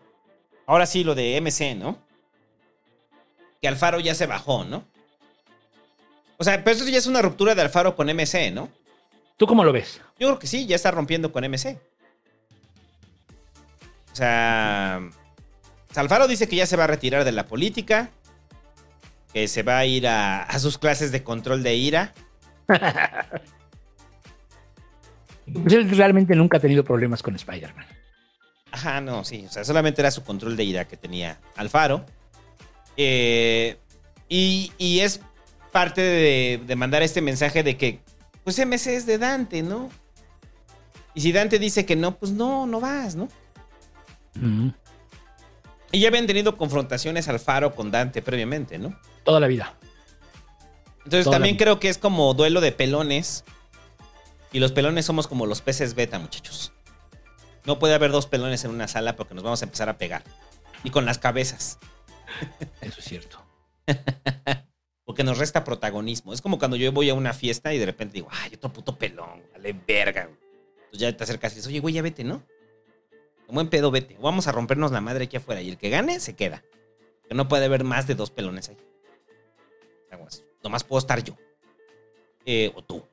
Ahora 0.65 0.85
sí, 0.85 1.05
lo 1.05 1.15
de 1.15 1.39
MC, 1.39 1.75
¿no? 1.75 1.97
Que 3.61 3.69
Alfaro 3.69 4.01
ya 4.01 4.13
se 4.13 4.25
bajó, 4.25 4.65
¿no? 4.65 4.83
O 6.37 6.43
sea, 6.43 6.61
pero 6.61 6.75
eso 6.75 6.85
ya 6.87 6.97
es 6.97 7.07
una 7.07 7.21
ruptura 7.21 7.55
de 7.55 7.61
Alfaro 7.61 7.95
con 7.95 8.07
MC, 8.07 8.51
¿no? 8.51 8.69
¿Tú 9.37 9.47
cómo 9.47 9.63
lo 9.63 9.71
ves? 9.71 10.01
Yo 10.19 10.27
creo 10.27 10.39
que 10.39 10.47
sí, 10.47 10.65
ya 10.65 10.75
está 10.75 10.91
rompiendo 10.91 11.31
con 11.31 11.49
MC. 11.49 11.79
O 14.15 14.17
sea, 14.17 15.01
Alfaro 15.93 16.25
dice 16.25 16.47
que 16.47 16.55
ya 16.55 16.65
se 16.65 16.77
va 16.77 16.85
a 16.85 16.87
retirar 16.87 17.25
de 17.25 17.33
la 17.33 17.47
política, 17.47 18.11
que 19.33 19.49
se 19.49 19.61
va 19.61 19.77
a 19.79 19.85
ir 19.85 20.07
a, 20.07 20.41
a 20.41 20.57
sus 20.59 20.77
clases 20.77 21.11
de 21.11 21.21
control 21.21 21.63
de 21.63 21.75
ira. 21.75 22.13
Pues 25.53 25.73
él 25.73 25.87
realmente 25.91 26.35
nunca 26.35 26.57
ha 26.57 26.59
tenido 26.59 26.83
problemas 26.83 27.21
con 27.21 27.35
Spider-Man. 27.35 27.85
Ajá, 28.71 28.99
no, 28.99 29.23
sí. 29.23 29.45
O 29.45 29.51
sea, 29.51 29.63
solamente 29.63 30.01
era 30.01 30.09
su 30.09 30.23
control 30.23 30.57
de 30.57 30.63
ira 30.63 30.85
que 30.85 30.97
tenía 30.97 31.39
Alfaro. 31.55 32.03
Eh, 32.97 33.77
y, 34.27 34.71
y 34.79 35.01
es 35.01 35.21
parte 35.71 36.01
de, 36.01 36.61
de 36.65 36.75
mandar 36.75 37.03
este 37.03 37.21
mensaje 37.21 37.61
de 37.61 37.77
que, 37.77 37.99
pues 38.43 38.57
MC 38.57 38.95
es 38.95 39.05
de 39.05 39.19
Dante, 39.19 39.61
¿no? 39.61 39.91
Y 41.13 41.21
si 41.21 41.31
Dante 41.31 41.59
dice 41.59 41.85
que 41.85 41.95
no, 41.95 42.17
pues 42.17 42.31
no, 42.31 42.65
no 42.65 42.79
vas, 42.79 43.15
¿no? 43.15 43.27
Y 45.91 45.99
ya 45.99 46.09
habían 46.09 46.27
tenido 46.27 46.57
confrontaciones 46.57 47.27
Alfaro 47.27 47.73
con 47.73 47.91
Dante 47.91 48.21
previamente, 48.21 48.77
¿no? 48.77 48.99
Toda 49.23 49.39
la 49.39 49.47
vida. 49.47 49.75
Entonces 51.05 51.25
Toda 51.25 51.37
también 51.37 51.55
creo 51.55 51.79
que 51.79 51.89
es 51.89 51.97
como 51.97 52.33
duelo 52.33 52.61
de 52.61 52.71
pelones. 52.71 53.45
Y 54.51 54.59
los 54.59 54.71
pelones 54.71 55.05
somos 55.05 55.27
como 55.27 55.45
los 55.45 55.61
peces 55.61 55.95
beta, 55.95 56.17
muchachos. 56.19 56.71
No 57.65 57.79
puede 57.79 57.93
haber 57.93 58.11
dos 58.11 58.27
pelones 58.27 58.63
en 58.63 58.71
una 58.71 58.87
sala 58.87 59.15
porque 59.15 59.33
nos 59.33 59.43
vamos 59.43 59.61
a 59.61 59.65
empezar 59.65 59.89
a 59.89 59.97
pegar. 59.97 60.23
Y 60.83 60.89
con 60.89 61.05
las 61.05 61.17
cabezas. 61.17 61.79
Eso 62.81 62.99
es 62.99 63.05
cierto. 63.05 63.41
Porque 65.03 65.23
nos 65.23 65.37
resta 65.37 65.63
protagonismo. 65.63 66.33
Es 66.33 66.41
como 66.41 66.57
cuando 66.57 66.77
yo 66.77 66.91
voy 66.91 67.09
a 67.09 67.13
una 67.13 67.33
fiesta 67.33 67.73
y 67.73 67.79
de 67.79 67.85
repente 67.85 68.13
digo, 68.15 68.27
ay, 68.31 68.51
otro 68.55 68.71
puto 68.73 68.97
pelón, 68.97 69.43
vale 69.53 69.73
verga. 69.87 70.25
güey". 70.25 70.37
Entonces 70.85 70.99
ya 70.99 71.15
te 71.15 71.23
acercas 71.23 71.53
y 71.53 71.55
dices, 71.55 71.67
oye, 71.67 71.79
güey, 71.79 71.93
ya 71.93 72.01
vete, 72.01 72.23
¿no? 72.23 72.43
Como 73.47 73.61
en 73.61 73.69
pedo, 73.69 73.91
vete. 73.91 74.17
Vamos 74.21 74.47
a 74.47 74.51
rompernos 74.51 74.91
la 74.91 75.01
madre 75.01 75.25
aquí 75.25 75.37
afuera. 75.37 75.61
Y 75.61 75.69
el 75.69 75.77
que 75.77 75.89
gane, 75.89 76.19
se 76.19 76.35
queda. 76.35 76.63
Que 77.27 77.35
no 77.35 77.47
puede 77.47 77.65
haber 77.65 77.83
más 77.83 78.07
de 78.07 78.15
dos 78.15 78.31
pelones 78.31 78.69
ahí. 78.69 78.77
Aguas. 80.11 80.43
Nomás 80.63 80.83
puedo 80.83 80.99
estar 80.99 81.23
yo. 81.23 81.35
Eh, 82.45 82.71
o 82.75 82.83
tú. 82.83 83.03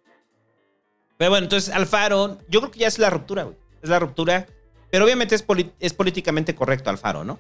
Pero 1.16 1.30
bueno, 1.30 1.44
entonces 1.44 1.74
Alfaro, 1.74 2.38
yo 2.48 2.60
creo 2.60 2.70
que 2.70 2.80
ya 2.80 2.88
es 2.88 2.98
la 2.98 3.10
ruptura, 3.10 3.44
güey. 3.44 3.56
Es 3.82 3.88
la 3.88 3.98
ruptura. 3.98 4.46
Pero 4.90 5.04
obviamente 5.04 5.34
es, 5.34 5.44
es 5.80 5.94
políticamente 5.94 6.54
correcto 6.54 6.90
Alfaro, 6.90 7.24
¿no? 7.24 7.38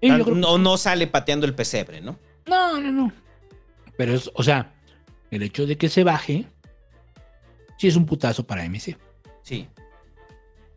Sí, 0.00 0.08
yo 0.08 0.14
creo 0.14 0.24
que 0.26 0.32
no, 0.32 0.56
no 0.56 0.76
sale 0.76 1.06
pateando 1.06 1.46
el 1.46 1.54
pesebre, 1.54 2.00
¿no? 2.00 2.18
No, 2.46 2.80
no, 2.80 2.90
no. 2.90 3.12
Pero 3.96 4.14
es, 4.14 4.30
o 4.32 4.42
sea, 4.42 4.72
el 5.30 5.42
hecho 5.42 5.66
de 5.66 5.76
que 5.76 5.90
se 5.90 6.04
baje, 6.04 6.46
sí 7.78 7.88
es 7.88 7.96
un 7.96 8.06
putazo 8.06 8.46
para 8.46 8.64
MC. 8.64 8.96
Sí. 9.42 9.68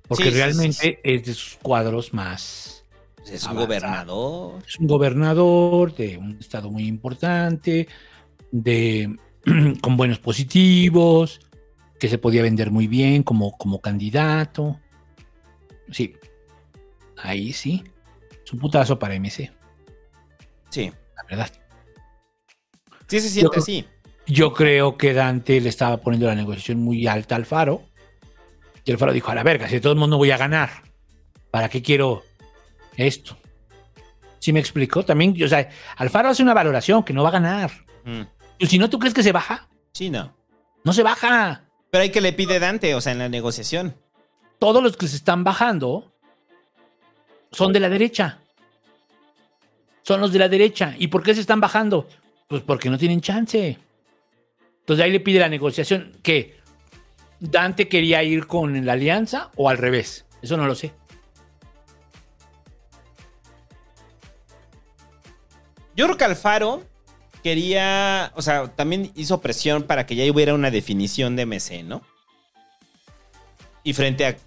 Porque 0.07 0.25
Sí, 0.25 0.30
realmente 0.32 0.73
sí, 0.73 0.98
es 1.03 1.25
de 1.25 1.33
sus 1.33 1.56
cuadros 1.61 2.14
más. 2.14 2.83
Es 3.32 3.45
un 3.45 3.56
gobernador. 3.56 4.61
Es 4.67 4.77
un 4.80 4.88
gobernador 4.88 5.95
de 5.95 6.17
un 6.17 6.38
estado 6.40 6.69
muy 6.69 6.88
importante, 6.88 7.88
de 8.51 9.15
con 9.82 9.95
buenos 9.98 10.19
positivos, 10.19 11.40
que 11.99 12.09
se 12.09 12.17
podía 12.17 12.41
vender 12.43 12.69
muy 12.69 12.88
bien 12.88 13.23
como, 13.23 13.57
como 13.57 13.80
candidato. 13.80 14.80
Sí. 15.90 16.15
Ahí 17.17 17.53
sí. 17.53 17.83
Es 18.45 18.51
un 18.51 18.59
putazo 18.59 18.99
para 18.99 19.15
MC, 19.15 19.51
Sí. 20.69 20.91
la 21.15 21.23
verdad. 21.30 21.51
Sí 23.07 23.19
se 23.22 23.30
siente 23.30 23.59
así. 23.59 23.85
Yo 24.25 24.53
creo 24.53 24.98
que 24.98 25.14
Dante 25.14 25.61
le 25.61 25.69
estaba 25.69 25.98
poniendo 26.01 26.27
la 26.27 26.35
negociación 26.35 26.80
muy 26.80 27.07
alta 27.07 27.35
al 27.35 27.45
Faro. 27.45 27.83
Y 28.85 28.91
el 28.91 28.97
Faro 28.97 29.13
dijo, 29.13 29.31
a 29.31 29.35
la 29.35 29.43
verga, 29.43 29.67
si 29.67 29.75
de 29.75 29.81
todo 29.81 29.93
el 29.93 29.99
mundo 29.99 30.17
voy 30.17 30.31
a 30.31 30.37
ganar, 30.37 30.69
¿para 31.51 31.69
qué 31.69 31.81
quiero 31.81 32.23
esto? 32.97 33.37
¿Sí 34.39 34.51
me 34.51 34.59
explicó? 34.59 35.03
También, 35.03 35.41
o 35.41 35.47
sea, 35.47 35.69
Alfaro 35.95 36.29
hace 36.29 36.43
una 36.43 36.53
valoración 36.53 37.03
que 37.03 37.13
no 37.13 37.23
va 37.23 37.29
a 37.29 37.33
ganar. 37.33 37.71
Mm. 38.03 38.23
Y 38.57 38.67
si 38.67 38.77
no, 38.77 38.89
¿tú 38.89 38.99
crees 38.99 39.13
que 39.13 39.23
se 39.23 39.31
baja? 39.31 39.69
Sí, 39.93 40.09
no. 40.09 40.35
No 40.83 40.91
se 40.91 41.01
baja. 41.01 41.63
Pero 41.89 42.01
hay 42.01 42.09
que 42.09 42.19
le 42.19 42.33
pide 42.33 42.59
Dante, 42.59 42.93
o 42.93 42.99
sea, 42.99 43.13
en 43.13 43.19
la 43.19 43.29
negociación. 43.29 43.95
Todos 44.59 44.83
los 44.83 44.97
que 44.97 45.07
se 45.07 45.15
están 45.15 45.43
bajando 45.43 46.13
son 47.51 47.71
de 47.71 47.79
la 47.79 47.87
derecha. 47.87 48.39
Son 50.01 50.19
los 50.19 50.33
de 50.33 50.39
la 50.39 50.49
derecha. 50.49 50.95
¿Y 50.97 51.07
por 51.07 51.23
qué 51.23 51.33
se 51.33 51.41
están 51.41 51.61
bajando? 51.61 52.07
Pues 52.47 52.63
porque 52.63 52.89
no 52.89 52.97
tienen 52.97 53.21
chance. 53.21 53.77
Entonces 54.79 55.05
ahí 55.05 55.11
le 55.11 55.21
pide 55.21 55.39
la 55.39 55.47
negociación. 55.47 56.17
¿Qué? 56.21 56.59
¿Dante 57.43 57.89
quería 57.89 58.23
ir 58.23 58.47
con 58.47 58.85
la 58.85 58.93
alianza 58.93 59.51
o 59.57 59.67
al 59.69 59.77
revés? 59.77 60.25
Eso 60.41 60.55
no 60.55 60.65
lo 60.65 60.75
sé. 60.75 60.93
Yo 65.93 66.05
creo 66.05 66.17
que 66.17 66.23
Alfaro 66.23 66.83
quería, 67.43 68.31
o 68.35 68.41
sea, 68.41 68.69
también 68.69 69.11
hizo 69.15 69.41
presión 69.41 69.83
para 69.83 70.05
que 70.05 70.15
ya 70.15 70.31
hubiera 70.31 70.53
una 70.53 70.72
definición 70.72 71.35
de 71.35 71.45
MC, 71.45 71.83
¿no? 71.83 72.01
Y 73.83 73.91
frente 73.91 74.25
a, 74.25 74.38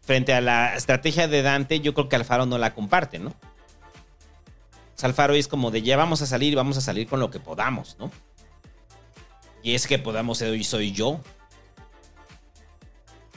frente 0.00 0.32
a 0.32 0.40
la 0.40 0.76
estrategia 0.76 1.28
de 1.28 1.42
Dante, 1.42 1.80
yo 1.80 1.92
creo 1.92 2.08
que 2.08 2.16
Alfaro 2.16 2.46
no 2.46 2.56
la 2.56 2.72
comparte, 2.72 3.18
¿no? 3.18 3.28
O 3.28 3.34
sea, 4.94 5.10
Alfaro 5.10 5.34
es 5.34 5.46
como 5.46 5.70
de 5.70 5.82
ya 5.82 5.98
vamos 5.98 6.22
a 6.22 6.26
salir 6.26 6.56
vamos 6.56 6.78
a 6.78 6.80
salir 6.80 7.06
con 7.06 7.20
lo 7.20 7.30
que 7.30 7.38
podamos, 7.38 7.98
¿no? 7.98 8.10
Y 9.62 9.74
es 9.74 9.86
que 9.86 9.98
podamos 9.98 10.40
hoy 10.40 10.64
soy 10.64 10.92
yo. 10.92 11.20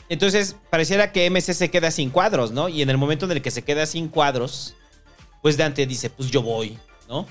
Entonces, 0.09 0.55
pareciera 0.71 1.11
que 1.11 1.29
MC 1.29 1.53
se 1.53 1.69
queda 1.69 1.91
sin 1.91 2.09
cuadros, 2.09 2.51
¿no? 2.51 2.67
Y 2.67 2.81
en 2.81 2.89
el 2.89 2.97
momento 2.97 3.25
en 3.25 3.31
el 3.31 3.41
que 3.43 3.51
se 3.51 3.63
queda 3.63 3.85
sin 3.85 4.07
cuadros, 4.09 4.75
pues 5.41 5.55
Dante 5.55 5.85
dice, 5.85 6.09
pues 6.09 6.31
yo 6.31 6.41
voy, 6.41 6.77
¿no? 7.07 7.19
O 7.19 7.27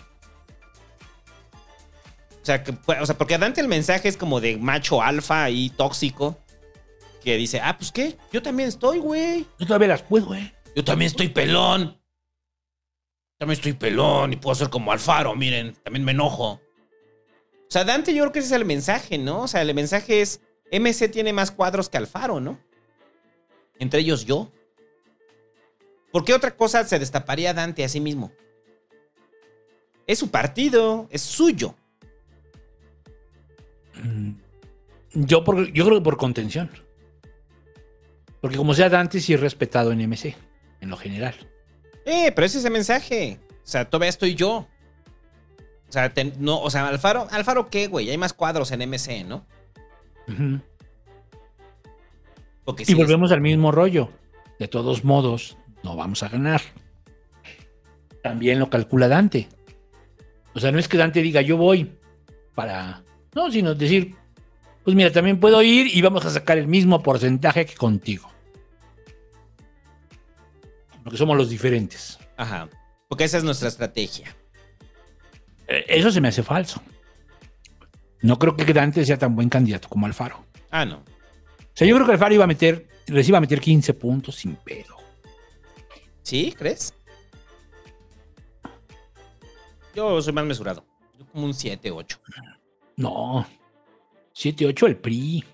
sea, 2.45 2.63
que, 2.63 2.73
o 2.73 3.07
sea, 3.07 3.19
porque 3.19 3.35
a 3.35 3.39
Dante 3.39 3.61
el 3.61 3.69
mensaje 3.69 4.09
es 4.09 4.17
como 4.17 4.41
de 4.41 4.57
macho 4.57 5.03
alfa 5.03 5.51
y 5.51 5.71
tóxico. 5.71 6.39
Que 7.23 7.37
dice, 7.37 7.61
ah, 7.61 7.77
pues 7.77 7.91
qué, 7.91 8.17
yo 8.33 8.41
también 8.43 8.69
estoy, 8.69 8.99
güey. 8.99 9.45
Yo 9.59 9.67
todavía 9.67 9.89
las 9.89 10.03
puedo, 10.03 10.27
güey. 10.27 10.53
Yo 10.75 10.85
también 10.85 11.09
estoy 11.11 11.29
pelón. 11.29 12.01
También 13.39 13.57
estoy 13.59 13.73
pelón 13.73 14.33
y 14.33 14.37
puedo 14.37 14.55
ser 14.55 14.71
como 14.71 14.93
Alfaro, 14.93 15.35
miren, 15.35 15.75
también 15.83 16.05
me 16.05 16.13
enojo. 16.13 16.53
O 16.53 17.71
sea, 17.71 17.85
Dante 17.85 18.15
yo 18.15 18.23
creo 18.23 18.33
que 18.33 18.39
ese 18.39 18.49
es 18.49 18.53
el 18.53 18.65
mensaje, 18.65 19.19
¿no? 19.19 19.43
O 19.43 19.49
sea, 19.49 19.63
el 19.63 19.75
mensaje 19.75 20.23
es, 20.23 20.41
MC 20.73 21.09
tiene 21.11 21.33
más 21.33 21.51
cuadros 21.51 21.89
que 21.89 21.99
Alfaro, 21.99 22.41
¿no? 22.41 22.59
Entre 23.79 24.01
ellos 24.01 24.25
yo. 24.25 24.51
¿Por 26.13 26.25
qué 26.25 26.35
otra 26.35 26.57
cosa 26.57 26.85
se 26.85 26.99
destaparía 26.99 27.53
Dante 27.55 27.85
a 27.85 27.89
sí 27.89 28.01
mismo? 28.01 28.33
Es 30.07 30.19
su 30.19 30.31
partido, 30.31 31.07
es 31.11 31.21
suyo. 31.23 31.75
Yo, 35.13 35.45
por- 35.45 35.73
yo 35.73 35.85
creo 35.85 35.99
que 35.99 36.05
por 36.05 36.17
contención. 36.17 36.71
Porque 38.41 38.57
como 38.57 38.75
sea 38.75 38.89
Dante, 38.89 39.21
sí 39.21 39.35
es 39.35 39.41
respetado 39.41 39.93
en 39.93 40.01
MC, 40.01 40.37
en 40.81 40.91
lo 40.91 40.97
general. 40.97 41.35
Eh, 42.05 42.33
pero 42.35 42.47
ese 42.47 42.59
es 42.59 42.65
el 42.65 42.71
mensaje. 42.73 43.39
O 43.51 43.67
sea, 43.67 43.89
todavía 43.89 44.09
estoy 44.11 44.35
yo. 44.35 44.67
O 45.89 45.93
sea, 45.93 46.13
te- 46.13 46.33
no, 46.39 46.61
o 46.61 46.71
sea, 46.71 46.87
Alfaro, 46.89 47.27
¿Alfaro 47.31 47.69
qué, 47.69 47.87
güey? 47.89 48.11
Hay 48.11 48.19
más 48.19 48.33
cuadros 48.33 48.71
en 48.73 48.83
MC, 48.83 49.25
¿no? 49.25 49.47
Ujú. 50.29 50.61
Porque 52.69 52.83
Y 52.83 52.85
sí, 52.87 52.93
volvemos 52.93 53.33
al 53.33 53.41
mismo 53.41 53.73
rollo. 53.73 54.11
De 54.59 54.69
todos 54.69 55.03
modos, 55.03 55.57
no 55.83 55.97
vamos 55.97 56.23
a 56.23 56.29
ganar. 56.29 56.61
También 58.23 58.59
lo 58.59 58.69
calcula 58.69 59.09
Dante. 59.09 59.49
O 60.53 60.61
sea, 60.61 60.71
no 60.71 60.79
es 60.79 60.87
que 60.87 60.99
Dante 60.99 61.23
diga 61.23 61.41
yo 61.41 61.57
voy 61.57 61.91
para. 62.55 63.03
No, 63.35 63.51
sino 63.51 63.75
decir, 63.75 64.15
pues 64.85 64.95
mira, 64.95 65.11
también 65.11 65.41
puedo 65.41 65.63
ir 65.63 65.87
y 65.97 66.03
vamos 66.03 66.27
a 66.27 66.31
sacar 66.31 66.59
el 66.59 66.69
mismo 66.69 67.03
porcentaje 67.03 67.65
que 67.65 67.75
contigo. 67.75 68.29
Porque 71.03 71.17
somos 71.17 71.39
los 71.39 71.49
diferentes. 71.49 72.19
Ajá. 72.37 72.69
Porque 73.09 73.25
esa 73.25 73.39
es 73.39 73.45
nuestra 73.45 73.69
estrategia. 73.69 74.37
Eh, 75.69 75.87
Eso 75.89 76.11
se 76.11 76.21
me 76.21 76.29
hace 76.29 76.43
falso. 76.43 76.83
No 78.21 78.39
creo 78.39 78.55
que 78.55 78.71
Dante 78.75 79.07
sea 79.07 79.17
tan 79.17 79.35
buen 79.35 79.49
candidato 79.49 79.89
como 79.89 80.05
Alfaro. 80.05 80.45
Ah, 80.71 80.85
no. 80.85 81.03
Sea, 81.79 81.87
yo 81.87 81.95
creo 81.95 82.07
que 82.07 82.13
Alfaro 82.15 82.35
iba 82.35 82.43
a 82.43 82.49
meter, 82.49 82.89
les 83.07 83.29
iba 83.29 83.39
a 83.39 83.41
meter 83.41 83.61
15 83.61 83.95
puntos 83.95 84.35
sin 84.35 84.57
pedo. 84.57 84.97
¿Sí? 86.25 86.53
¿Crees? 86.59 86.93
Yo 89.95 90.21
soy 90.21 90.33
más 90.33 90.45
mesurado. 90.45 90.85
Yo 91.17 91.25
como 91.27 91.45
un 91.45 91.55
7, 91.55 91.93
8. 91.93 92.19
No. 92.97 93.47
7-8 94.35 94.87
el 94.89 94.97
PRI. 94.97 95.45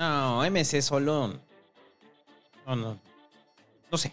No, 0.00 0.42
MC 0.50 0.82
solo. 0.82 1.28
No, 2.66 2.74
no. 2.74 2.98
No 3.92 3.98
sé. 3.98 4.12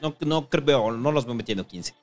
No, 0.00 0.16
no 0.18 0.48
creo, 0.48 0.90
no 0.90 1.12
los 1.12 1.26
veo 1.26 1.36
metiendo 1.36 1.64
15. 1.64 1.94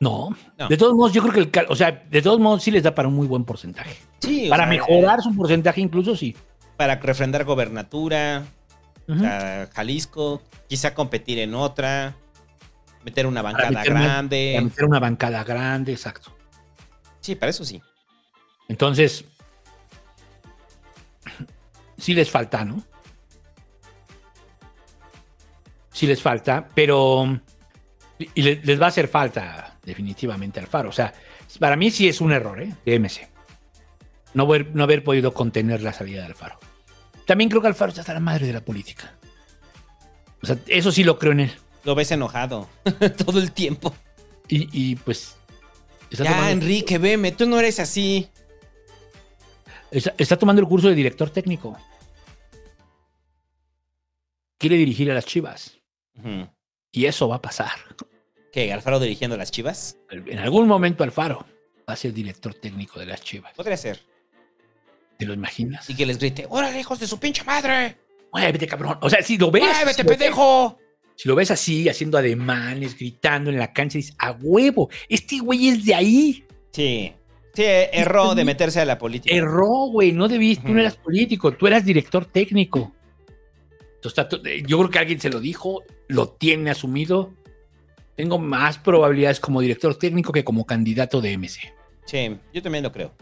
No. 0.00 0.36
No. 0.58 0.68
De 0.68 0.76
todos 0.76 0.92
modos, 0.92 1.14
yo 1.14 1.22
creo 1.22 1.50
que 1.50 1.60
el. 1.60 1.66
O 1.70 1.76
sea, 1.76 1.92
de 1.92 2.20
todos 2.20 2.38
modos, 2.38 2.62
sí 2.62 2.70
les 2.70 2.82
da 2.82 2.94
para 2.94 3.08
un 3.08 3.14
muy 3.14 3.26
buen 3.26 3.44
porcentaje. 3.44 3.96
Sí, 4.18 4.48
Para 4.50 4.64
sea, 4.64 4.70
mejorar 4.70 5.22
su 5.22 5.34
porcentaje, 5.34 5.80
incluso 5.80 6.14
sí. 6.14 6.36
Para 6.76 6.96
refrendar 6.96 7.44
gobernatura. 7.44 8.44
o 9.08 9.12
Ujú. 9.12 9.20
sea, 9.20 9.68
Jalisco. 9.74 10.42
Quizá 10.68 10.94
competir 10.94 11.38
en 11.38 11.54
otra. 11.54 12.14
Meter 13.04 13.26
una 13.26 13.42
Para 13.42 13.54
bancada 13.54 13.70
una- 13.70 14.00
grande. 14.04 14.52
Para 14.54 14.64
meter 14.64 14.84
una 14.84 15.00
bancada 15.00 15.44
grande, 15.44 15.92
exacto. 15.92 16.36
Sí, 17.20 17.34
para 17.34 17.50
eso 17.50 17.64
sí. 17.64 17.80
Entonces. 18.68 19.24
Sí 21.98 22.14
les 22.14 22.30
falta, 22.30 22.64
¿no? 22.64 22.82
Sí 25.92 26.06
les 26.06 26.22
falta, 26.22 26.68
pero. 26.74 27.38
Y 28.34 28.42
le- 28.42 28.60
les 28.62 28.80
va 28.80 28.86
a 28.86 28.88
hacer 28.88 29.08
falta, 29.08 29.76
definitivamente, 29.84 30.60
Alfaro. 30.60 30.88
O 30.90 30.92
sea, 30.92 31.12
para 31.58 31.76
mí 31.76 31.90
sí 31.90 32.08
es 32.08 32.20
un 32.20 32.32
error, 32.32 32.60
¿eh? 32.62 32.72
De 32.84 32.94
MC. 32.98 33.28
No 34.34 34.44
haber, 34.44 34.74
no 34.74 34.84
haber 34.84 35.04
podido 35.04 35.34
contener 35.34 35.82
la 35.82 35.92
salida 35.92 36.20
de 36.20 36.26
Alfaro. 36.26 36.58
También 37.26 37.50
creo 37.50 37.60
que 37.62 37.68
Alfaro 37.68 37.90
está 37.90 38.00
hasta 38.00 38.14
la 38.14 38.20
madre 38.20 38.46
de 38.46 38.52
la 38.52 38.64
política. 38.64 39.14
O 40.42 40.46
sea, 40.46 40.58
eso 40.66 40.90
sí 40.90 41.04
lo 41.04 41.18
creo 41.18 41.32
en 41.32 41.40
él. 41.40 41.52
Lo 41.84 41.94
ves 41.94 42.10
enojado 42.10 42.68
todo 43.24 43.38
el 43.40 43.52
tiempo. 43.52 43.94
Y, 44.48 44.68
y, 44.72 44.96
pues. 44.96 45.36
Está 46.10 46.24
ya, 46.24 46.30
tomando, 46.30 46.52
Enrique, 46.52 46.98
veme, 46.98 47.32
tú 47.32 47.46
no 47.46 47.58
eres 47.58 47.78
así. 47.80 48.28
está- 49.90 50.14
está 50.18 50.36
tomando 50.36 50.60
el 50.60 50.68
curso 50.68 50.88
de 50.88 50.94
director 50.94 51.30
técnico. 51.30 51.76
Quiere 54.58 54.76
dirigir 54.76 55.10
a 55.10 55.14
las 55.14 55.26
chivas. 55.26 55.78
Y 56.92 57.06
eso 57.06 57.28
va 57.28 57.36
a 57.36 57.42
pasar. 57.42 57.72
¿Qué? 58.52 58.72
¿Alfaro 58.72 59.00
dirigiendo 59.00 59.34
a 59.34 59.38
las 59.38 59.50
chivas? 59.50 59.96
En 60.10 60.38
algún 60.38 60.68
momento 60.68 61.02
Alfaro 61.04 61.46
va 61.88 61.94
a 61.94 61.96
ser 61.96 62.12
director 62.12 62.54
técnico 62.54 63.00
de 63.00 63.06
las 63.06 63.22
chivas. 63.22 63.54
Podría 63.54 63.76
ser. 63.76 64.00
¿Te 65.18 65.26
lo 65.26 65.34
imaginas? 65.34 65.88
Y 65.88 65.94
que 65.94 66.06
les 66.06 66.18
grite, 66.18 66.46
órale, 66.48 66.80
hijos 66.80 66.98
de 66.98 67.06
su 67.06 67.18
pinche 67.18 67.44
madre. 67.44 67.96
Muévete, 68.32 68.66
cabrón. 68.66 68.98
O 69.00 69.10
sea, 69.10 69.22
si 69.22 69.38
lo 69.38 69.50
ves. 69.50 69.62
Muévete, 69.62 70.04
pendejo. 70.04 70.78
Si 71.14 71.28
lo 71.28 71.34
ves 71.34 71.50
así, 71.50 71.88
haciendo 71.88 72.18
ademanes, 72.18 72.96
gritando 72.96 73.50
en 73.50 73.58
la 73.58 73.72
cancha, 73.72 73.98
dices, 73.98 74.14
a 74.18 74.32
huevo, 74.32 74.88
este 75.08 75.38
güey 75.38 75.68
es 75.68 75.84
de 75.84 75.94
ahí. 75.94 76.44
Sí. 76.72 77.12
Sí, 77.54 77.62
erró 77.64 78.34
de 78.34 78.44
meterse 78.44 78.80
a 78.80 78.84
la 78.86 78.96
política. 78.96 79.34
Erró, 79.34 79.88
güey, 79.90 80.12
no 80.12 80.26
debiste, 80.26 80.66
tú 80.66 80.72
no 80.72 80.80
eras 80.80 80.96
político, 80.96 81.52
tú 81.52 81.66
eras 81.66 81.84
director 81.84 82.24
técnico. 82.24 82.92
Entonces, 83.96 84.40
eh, 84.46 84.62
yo 84.66 84.78
creo 84.78 84.90
que 84.90 84.98
alguien 84.98 85.20
se 85.20 85.28
lo 85.28 85.38
dijo, 85.38 85.82
lo 86.08 86.30
tiene 86.30 86.70
asumido. 86.70 87.34
Tengo 88.16 88.38
más 88.38 88.78
probabilidades 88.78 89.38
como 89.38 89.60
director 89.60 89.94
técnico 89.96 90.32
que 90.32 90.44
como 90.44 90.64
candidato 90.64 91.20
de 91.20 91.36
MC, 91.36 91.72
Sí, 92.04 92.36
yo 92.52 92.62
también 92.62 92.84
lo 92.84 92.90
creo. 92.90 93.14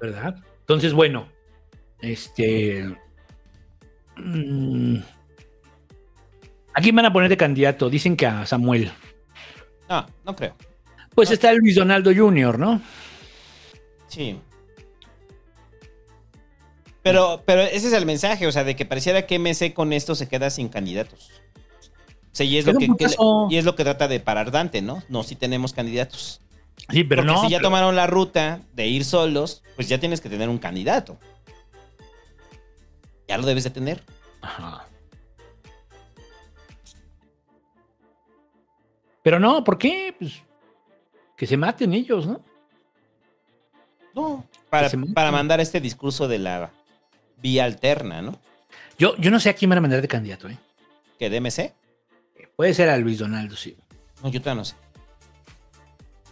¿Verdad? 0.00 0.36
Entonces, 0.60 0.92
bueno, 0.92 1.28
este... 2.00 2.96
mm, 4.16 4.96
¿A 6.74 6.80
quién 6.80 6.94
van 6.96 7.06
a 7.06 7.12
poner 7.12 7.28
de 7.28 7.36
candidato? 7.36 7.90
Dicen 7.90 8.16
que 8.16 8.26
a 8.26 8.46
Samuel. 8.46 8.92
No, 9.88 10.06
no 10.24 10.36
creo. 10.36 10.54
Pues 11.14 11.30
está 11.30 11.52
Luis 11.52 11.74
Donaldo 11.74 12.12
Jr., 12.14 12.58
¿no? 12.58 12.80
Sí. 14.06 14.38
Pero, 17.02 17.42
pero 17.46 17.62
ese 17.62 17.88
es 17.88 17.92
el 17.92 18.06
mensaje, 18.06 18.46
o 18.46 18.52
sea, 18.52 18.62
de 18.62 18.76
que 18.76 18.84
pareciera 18.84 19.26
que 19.26 19.38
MC 19.38 19.72
con 19.74 19.92
esto 19.92 20.14
se 20.14 20.28
queda 20.28 20.50
sin 20.50 20.68
candidatos. 20.68 21.30
O 22.32 22.34
sea, 22.34 22.46
y 22.46 22.58
es, 22.58 22.66
lo 22.66 22.74
que, 22.78 22.86
¿por 22.86 22.96
que- 22.96 23.06
y 23.50 23.56
es 23.56 23.64
lo 23.64 23.74
que 23.74 23.82
trata 23.84 24.06
de 24.06 24.20
parar 24.20 24.50
Dante, 24.52 24.82
¿no? 24.82 25.02
No, 25.08 25.24
si 25.24 25.34
tenemos 25.34 25.72
candidatos. 25.72 26.40
Sí, 26.88 27.04
pero 27.04 27.22
Porque 27.22 27.34
no. 27.34 27.40
si 27.42 27.50
ya 27.50 27.58
pero- 27.58 27.68
tomaron 27.68 27.94
la 27.96 28.06
ruta 28.06 28.60
de 28.72 28.86
ir 28.88 29.04
solos, 29.04 29.62
pues 29.76 29.88
ya 29.88 29.98
tienes 29.98 30.20
que 30.20 30.28
tener 30.28 30.48
un 30.48 30.58
candidato. 30.58 31.18
Ya 33.28 33.38
lo 33.38 33.46
debes 33.46 33.64
de 33.64 33.70
tener. 33.70 34.02
Ajá. 34.40 34.86
Pero 39.22 39.38
no, 39.38 39.62
¿por 39.64 39.78
qué? 39.78 40.14
Pues 40.18 40.42
que 41.36 41.46
se 41.46 41.56
maten 41.56 41.92
ellos, 41.94 42.26
¿no? 42.26 42.40
No. 44.14 44.46
Para, 44.68 44.90
para 45.14 45.30
mandar 45.30 45.60
este 45.60 45.80
discurso 45.80 46.28
de 46.28 46.38
la 46.38 46.70
vía 47.40 47.64
alterna, 47.64 48.20
¿no? 48.22 48.38
Yo, 48.98 49.16
yo 49.16 49.30
no 49.30 49.40
sé 49.40 49.50
a 49.50 49.54
quién 49.54 49.68
van 49.70 49.78
a 49.78 49.80
mandar 49.82 50.02
de 50.02 50.08
candidato, 50.08 50.48
¿eh? 50.48 50.58
¿Que 51.18 51.30
DMC? 51.30 51.72
Puede 52.56 52.74
ser 52.74 52.88
a 52.90 52.96
Luis 52.98 53.18
Donaldo, 53.18 53.56
sí. 53.56 53.76
No, 54.22 54.30
yo 54.30 54.40
todavía 54.40 54.60
no 54.60 54.64
sé. 54.64 54.74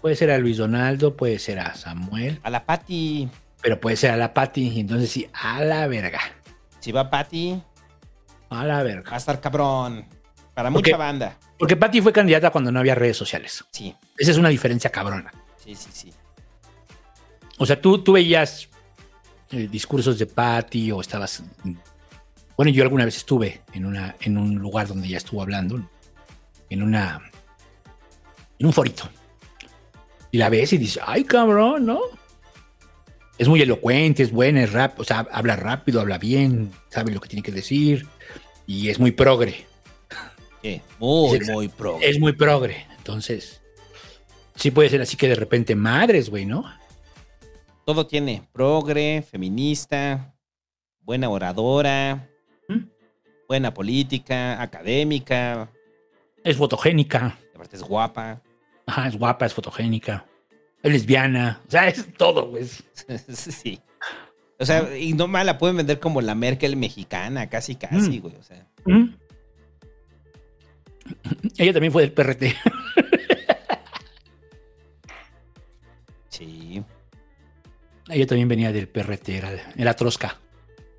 Puede 0.00 0.16
ser 0.16 0.30
a 0.30 0.38
Luis 0.38 0.56
Donaldo, 0.56 1.16
puede 1.16 1.38
ser 1.38 1.58
a 1.58 1.74
Samuel, 1.74 2.40
A 2.42 2.50
la 2.50 2.64
Pati. 2.64 3.28
pero 3.60 3.80
puede 3.80 3.96
ser 3.96 4.12
a 4.12 4.16
la 4.16 4.32
Pati. 4.32 4.68
y 4.68 4.80
Entonces 4.80 5.10
sí, 5.10 5.28
a 5.32 5.62
la 5.64 5.86
verga. 5.88 6.20
Si 6.80 6.92
va 6.92 7.10
Pati, 7.10 7.60
A 8.50 8.64
la 8.64 8.82
verga. 8.82 9.10
va 9.10 9.16
a 9.16 9.18
estar 9.18 9.40
cabrón. 9.40 10.06
Para 10.54 10.70
Porque- 10.70 10.90
mucha 10.92 10.96
banda. 10.98 11.36
Porque 11.58 11.76
Pati 11.76 12.00
fue 12.00 12.12
candidata 12.12 12.50
cuando 12.50 12.70
no 12.70 12.78
había 12.78 12.94
redes 12.94 13.16
sociales. 13.16 13.64
Sí, 13.72 13.94
Esa 14.16 14.30
es 14.30 14.36
una 14.38 14.48
diferencia 14.48 14.90
cabrona. 14.90 15.32
sí. 15.56 15.74
Sí, 15.74 15.88
sí. 15.92 16.12
O 17.58 17.66
sea, 17.66 17.80
tú, 17.80 17.98
tú 18.04 18.12
veías 18.12 18.68
eh, 19.50 19.66
discursos 19.68 20.16
de 20.18 20.26
Patty 20.26 20.92
o 20.92 21.00
estabas... 21.00 21.42
Bueno, 22.56 22.70
yo 22.70 22.84
alguna 22.84 23.04
vez 23.04 23.16
estuve 23.16 23.62
en, 23.72 23.84
una, 23.84 24.14
en 24.20 24.38
un 24.38 24.54
lugar 24.56 24.86
donde 24.86 25.08
ella 25.08 25.16
estuvo 25.18 25.42
hablando, 25.42 25.82
en 26.70 26.82
una... 26.82 27.20
en 28.60 28.66
un 28.66 28.72
forito. 28.72 29.08
Y 30.30 30.38
la 30.38 30.48
ves 30.50 30.72
y 30.72 30.78
dices, 30.78 31.02
ay, 31.06 31.24
cabrón, 31.24 31.86
¿no? 31.86 32.00
Es 33.38 33.48
muy 33.48 33.62
elocuente, 33.62 34.22
es 34.22 34.32
buena, 34.32 34.62
es 34.64 34.72
rap, 34.72 34.98
o 35.00 35.04
sea, 35.04 35.20
habla 35.30 35.56
rápido, 35.56 36.00
habla 36.00 36.18
bien, 36.18 36.72
sabe 36.88 37.12
lo 37.12 37.20
que 37.20 37.28
tiene 37.28 37.42
que 37.42 37.52
decir 37.52 38.06
y 38.66 38.88
es 38.90 38.98
muy 38.98 39.12
progre. 39.12 39.64
Sí, 40.62 40.82
muy, 40.98 41.38
Es- 41.38 41.48
muy 41.48 41.68
progre. 41.68 42.10
Es 42.10 42.18
muy 42.18 42.32
progre. 42.32 42.84
Entonces, 42.98 43.60
sí 44.56 44.70
puede 44.72 44.90
ser 44.90 45.00
así 45.00 45.16
que 45.16 45.28
de 45.28 45.36
repente 45.36 45.74
madres, 45.76 46.28
güey, 46.30 46.44
¿no? 46.46 46.64
Todo 47.86 48.06
tiene 48.06 48.46
progre, 48.52 49.22
feminista, 49.22 50.34
buena 51.00 51.30
oradora, 51.30 52.28
buena 53.48 53.72
política, 53.72 54.60
académica, 54.60 55.70
Es 56.44 56.56
fotogénica. 56.58 57.38
aparte 57.54 57.76
es 57.76 57.82
guapa. 57.82 58.42
Ajá, 58.88 59.06
es 59.08 59.16
guapa, 59.18 59.44
es 59.46 59.52
fotogénica. 59.54 60.24
Es 60.82 60.90
lesbiana. 60.92 61.60
O 61.68 61.70
sea, 61.70 61.88
es 61.88 62.12
todo, 62.14 62.48
güey. 62.48 62.64
sí. 63.34 63.80
O 64.58 64.64
sea, 64.64 64.96
y 64.96 65.12
no 65.12 65.28
mal 65.28 65.46
la 65.46 65.58
pueden 65.58 65.76
vender 65.76 66.00
como 66.00 66.20
la 66.20 66.34
Merkel 66.34 66.76
mexicana, 66.76 67.48
casi, 67.48 67.76
casi, 67.76 68.18
Mm. 68.18 68.22
güey. 68.22 68.34
O 68.36 68.42
sea, 68.42 68.66
¿Mm? 68.86 69.14
Ella 71.58 71.72
también 71.72 71.92
fue 71.92 72.02
del 72.02 72.12
PRT. 72.12 72.54
sí. 76.28 76.82
Ella 78.08 78.26
también 78.26 78.48
venía 78.48 78.72
del 78.72 78.88
PRT, 78.88 79.28
era, 79.36 79.50
era 79.76 79.94
trosca. 79.94 80.38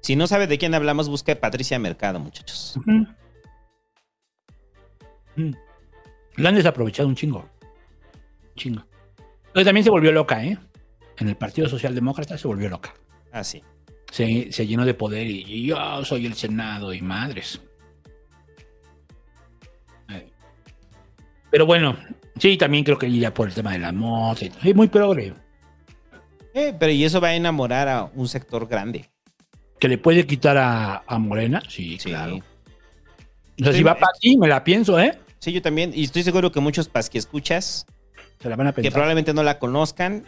Si 0.02 0.16
no 0.16 0.28
sabe 0.28 0.48
de 0.48 0.58
quién 0.58 0.74
hablamos, 0.76 1.10
busque 1.10 1.36
Patricia 1.36 1.80
Mercado, 1.80 2.20
muchachos. 2.20 2.78
Mm. 5.36 5.52
La 6.38 6.50
han 6.50 6.56
desaprovechado 6.56 7.08
un 7.10 7.16
chingo. 7.16 7.50
Chingo. 8.60 8.86
Pero 9.54 9.66
también 9.66 9.84
se 9.84 9.90
volvió 9.90 10.12
loca, 10.12 10.44
¿eh? 10.46 10.58
En 11.18 11.28
el 11.28 11.36
Partido 11.36 11.68
Socialdemócrata 11.68 12.38
se 12.38 12.48
volvió 12.48 12.70
loca. 12.70 12.94
Ah, 13.32 13.44
sí. 13.44 13.64
Se, 14.12 14.52
se 14.52 14.68
llenó 14.68 14.86
de 14.86 14.94
poder 14.94 15.28
y, 15.28 15.44
y 15.48 15.66
yo 15.68 16.06
soy 16.06 16.26
el 16.26 16.34
Senado 16.36 16.94
y 16.94 17.02
madres. 17.02 17.60
Pero 21.52 21.66
bueno, 21.66 21.98
sí, 22.38 22.58
también 22.58 22.84
creo 22.84 22.98
que 23.00 23.08
ella 23.08 23.34
por 23.34 23.48
el 23.48 23.54
tema 23.56 23.72
de 23.74 23.80
la 23.80 23.92
y- 23.92 24.52
Sí, 24.62 24.74
muy 24.74 24.88
progre. 24.88 25.34
Eh, 26.54 26.76
pero 26.80 26.92
y 26.92 27.04
eso 27.04 27.20
va 27.20 27.30
a 27.30 27.36
enamorar 27.36 27.88
a 27.88 28.04
un 28.14 28.28
sector 28.28 28.68
grande. 28.68 29.10
Que 29.80 29.88
le 29.88 29.98
puede 29.98 30.28
quitar 30.28 30.58
a, 30.58 31.04
a 31.08 31.18
Morena, 31.20 31.62
sí, 31.68 31.98
claro. 31.98 32.38
O 33.60 33.64
sea, 33.64 33.74
si 33.74 33.82
va 33.82 33.96
para 33.96 34.12
ti, 34.20 34.38
me 34.38 34.48
la 34.48 34.64
pienso, 34.64 35.00
¿eh? 35.00 35.18
Sí, 35.40 35.52
yo 35.52 35.62
también. 35.62 35.92
Y 35.94 36.04
estoy 36.04 36.22
seguro 36.24 36.52
que 36.52 36.60
muchos 36.60 36.88
pas 36.88 37.10
que 37.10 37.18
escuchas 37.18 37.86
Se 38.40 38.50
la 38.50 38.56
van 38.56 38.68
a 38.68 38.74
que 38.74 38.90
probablemente 38.92 39.34
no 39.34 39.44
la 39.44 39.60
conozcan, 39.60 40.24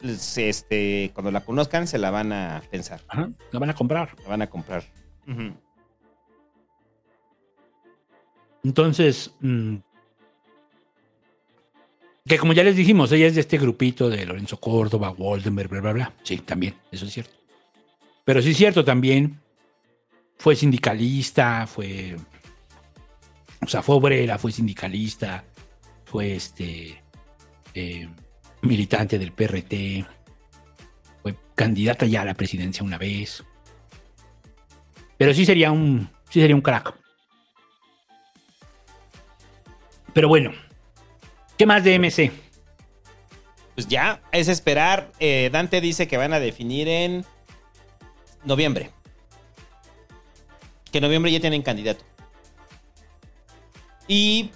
les- 0.00 0.38
este, 0.38 1.10
cuando 1.14 1.30
la 1.30 1.40
conozcan 1.44 1.86
se 1.86 1.98
la 1.98 2.10
van 2.10 2.32
a 2.32 2.62
pensar. 2.70 3.00
Ajá, 3.08 3.30
la 3.52 3.58
van 3.58 3.70
a 3.70 3.74
comprar. 3.74 4.16
La 4.24 4.28
van 4.28 4.42
a 4.42 4.46
comprar. 4.48 4.82
Entonces, 8.64 9.32
mm, 9.40 9.76
que 12.26 12.38
como 12.38 12.52
ya 12.52 12.62
les 12.64 12.76
dijimos, 12.76 13.10
ella 13.12 13.26
es 13.26 13.34
de 13.34 13.40
este 13.40 13.56
grupito 13.58 14.10
de 14.10 14.26
Lorenzo 14.26 14.58
Córdoba, 14.60 15.10
Waldenberg, 15.10 15.68
bla, 15.70 15.80
bla, 15.80 15.92
bla. 15.92 16.12
Sí, 16.22 16.38
también, 16.38 16.74
eso 16.90 17.06
es 17.06 17.12
cierto. 17.12 17.34
Pero 18.24 18.42
sí 18.42 18.50
es 18.50 18.56
cierto 18.56 18.84
también, 18.84 19.40
fue 20.36 20.54
sindicalista, 20.54 21.66
fue, 21.66 22.16
o 23.62 23.66
sea, 23.66 23.80
fue 23.82 23.94
obrera, 23.96 24.36
fue 24.38 24.52
sindicalista, 24.52 25.44
fue 26.04 26.34
este, 26.34 27.02
eh, 27.74 28.08
militante 28.62 29.18
del 29.18 29.32
PRT, 29.32 30.06
fue 31.22 31.36
candidata 31.54 32.06
ya 32.06 32.22
a 32.22 32.24
la 32.24 32.34
presidencia 32.34 32.84
una 32.84 32.98
vez. 32.98 33.44
Pero 35.16 35.34
sí 35.34 35.44
sería 35.44 35.72
un, 35.72 36.08
sí 36.30 36.40
sería 36.40 36.54
un 36.56 36.62
crack. 36.62 36.94
Pero 40.12 40.28
bueno, 40.28 40.52
¿qué 41.56 41.66
más 41.66 41.84
de 41.84 41.98
MC? 41.98 42.32
Pues 43.74 43.86
ya, 43.86 44.20
es 44.32 44.48
esperar. 44.48 45.12
Eh, 45.20 45.50
Dante 45.52 45.80
dice 45.80 46.08
que 46.08 46.16
van 46.16 46.32
a 46.32 46.40
definir 46.40 46.88
en 46.88 47.24
noviembre. 48.44 48.90
Que 50.90 50.98
en 50.98 51.02
noviembre 51.02 51.30
ya 51.30 51.40
tienen 51.40 51.62
candidato. 51.62 52.04
Y 54.08 54.50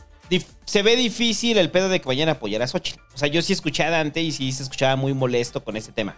se 0.65 0.83
ve 0.83 0.97
difícil 0.97 1.59
el 1.59 1.71
pedo 1.71 1.89
de 1.89 2.01
que 2.01 2.07
vayan 2.09 2.29
a 2.29 2.33
apoyar 2.33 2.63
a 2.63 2.67
Xochitl. 2.67 3.01
O 3.15 3.19
sea, 3.19 3.29
yo 3.29 3.43
sí 3.43 3.53
escuché 3.53 3.83
a 3.85 3.91
Dante 3.91 4.21
y 4.23 4.33
sí 4.33 4.53
se 4.53 4.63
escuchaba 4.63 4.97
muy 4.97 5.15
molesto 5.15 5.63
con 5.65 5.77
este 5.77 5.93
tema. 5.93 6.17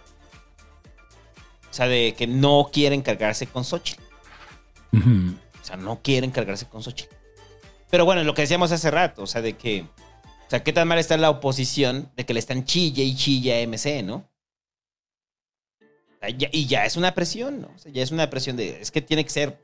O 1.69 1.73
sea, 1.73 1.87
de 1.87 2.13
que 2.17 2.25
no 2.27 2.69
quieren 2.71 3.01
cargarse 3.01 3.47
con 3.47 3.63
Xochitl. 3.65 4.01
O 4.93 5.65
sea, 5.65 5.75
no 5.77 6.01
quieren 6.01 6.31
cargarse 6.31 6.67
con 6.67 6.81
Xochitl. 6.83 7.13
Pero 7.89 8.05
bueno, 8.05 8.23
lo 8.23 8.33
que 8.33 8.43
decíamos 8.43 8.71
hace 8.71 8.89
rato, 8.91 9.23
o 9.23 9.27
sea, 9.27 9.41
de 9.41 9.53
que. 9.53 9.81
O 9.81 10.49
sea, 10.49 10.63
qué 10.63 10.71
tan 10.73 10.87
mal 10.87 10.99
está 10.99 11.17
la 11.17 11.29
oposición 11.31 12.11
de 12.15 12.25
que 12.25 12.33
le 12.33 12.39
están 12.39 12.65
chille 12.65 13.03
y 13.03 13.15
chille 13.15 13.53
a 13.53 13.61
MC, 13.67 14.03
¿no? 14.03 14.29
O 15.81 16.19
sea, 16.19 16.29
ya- 16.29 16.49
y 16.51 16.67
ya 16.67 16.85
es 16.85 16.97
una 16.97 17.13
presión, 17.15 17.61
¿no? 17.61 17.71
O 17.75 17.77
sea, 17.79 17.91
ya 17.91 18.03
es 18.03 18.11
una 18.11 18.29
presión 18.29 18.55
de. 18.55 18.79
Es 18.79 18.91
que 18.91 19.01
tiene 19.01 19.23
que 19.23 19.31
ser. 19.31 19.59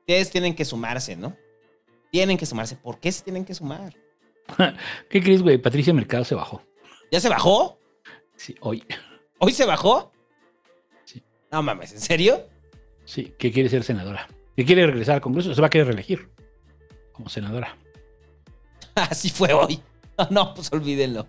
Ustedes 0.00 0.30
tienen 0.30 0.54
que 0.54 0.64
sumarse, 0.64 1.16
¿no? 1.16 1.34
Tienen 2.10 2.36
que 2.36 2.46
sumarse. 2.46 2.76
¿Por 2.76 2.98
qué 2.98 3.12
se 3.12 3.22
tienen 3.22 3.44
que 3.44 3.54
sumar? 3.54 3.94
¿Qué 5.10 5.22
crees, 5.22 5.42
güey? 5.42 5.58
Patricia 5.58 5.92
Mercado 5.92 6.24
se 6.24 6.34
bajó. 6.34 6.62
¿Ya 7.10 7.20
se 7.20 7.28
bajó? 7.28 7.78
Sí, 8.36 8.54
hoy. 8.60 8.84
¿Hoy 9.38 9.52
se 9.52 9.64
bajó? 9.64 10.12
Sí. 11.04 11.22
No 11.50 11.62
mames, 11.62 11.92
¿en 11.92 12.00
serio? 12.00 12.46
Sí, 13.04 13.34
que 13.38 13.52
quiere 13.52 13.68
ser 13.68 13.84
senadora. 13.84 14.28
Que 14.56 14.64
quiere 14.64 14.86
regresar 14.86 15.16
al 15.16 15.20
Congreso, 15.20 15.54
se 15.54 15.60
va 15.60 15.68
a 15.68 15.70
querer 15.70 15.86
reelegir 15.86 16.30
como 17.12 17.28
senadora. 17.28 17.76
Así 18.94 19.30
fue 19.30 19.52
hoy. 19.52 19.80
No, 20.30 20.52
pues 20.52 20.72
olvídenlo. 20.72 21.28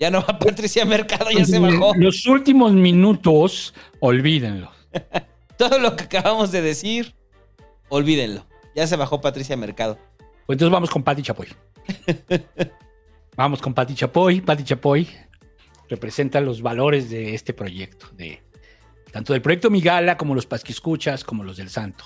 Ya 0.00 0.10
no 0.10 0.20
va 0.20 0.36
Patricia 0.40 0.84
Mercado, 0.84 1.30
ya 1.30 1.44
se 1.44 1.60
bajó. 1.60 1.94
Los 1.94 2.26
últimos 2.26 2.72
minutos, 2.72 3.72
olvídenlo. 4.00 4.72
Todo 5.56 5.78
lo 5.78 5.94
que 5.94 6.02
acabamos 6.04 6.50
de 6.50 6.60
decir, 6.60 7.14
olvídenlo. 7.90 8.44
Ya 8.74 8.88
se 8.88 8.96
bajó 8.96 9.20
Patricia 9.20 9.56
Mercado. 9.56 9.98
Pues 10.46 10.56
entonces 10.56 10.72
vamos 10.72 10.90
con 10.90 11.02
Pati 11.02 11.22
Chapoy. 11.22 11.48
vamos 13.36 13.62
con 13.62 13.72
Pati 13.72 13.94
Chapoy. 13.94 14.40
Pati 14.40 14.64
Chapoy 14.64 15.08
representa 15.88 16.40
los 16.40 16.60
valores 16.62 17.10
de 17.10 17.34
este 17.34 17.52
proyecto, 17.54 18.08
de 18.12 18.42
tanto 19.10 19.32
del 19.32 19.42
proyecto 19.42 19.70
Migala 19.70 20.16
como 20.16 20.34
los 20.34 20.46
Pasquiscuchas, 20.46 21.24
como 21.24 21.44
los 21.44 21.56
del 21.56 21.70
Santo. 21.70 22.04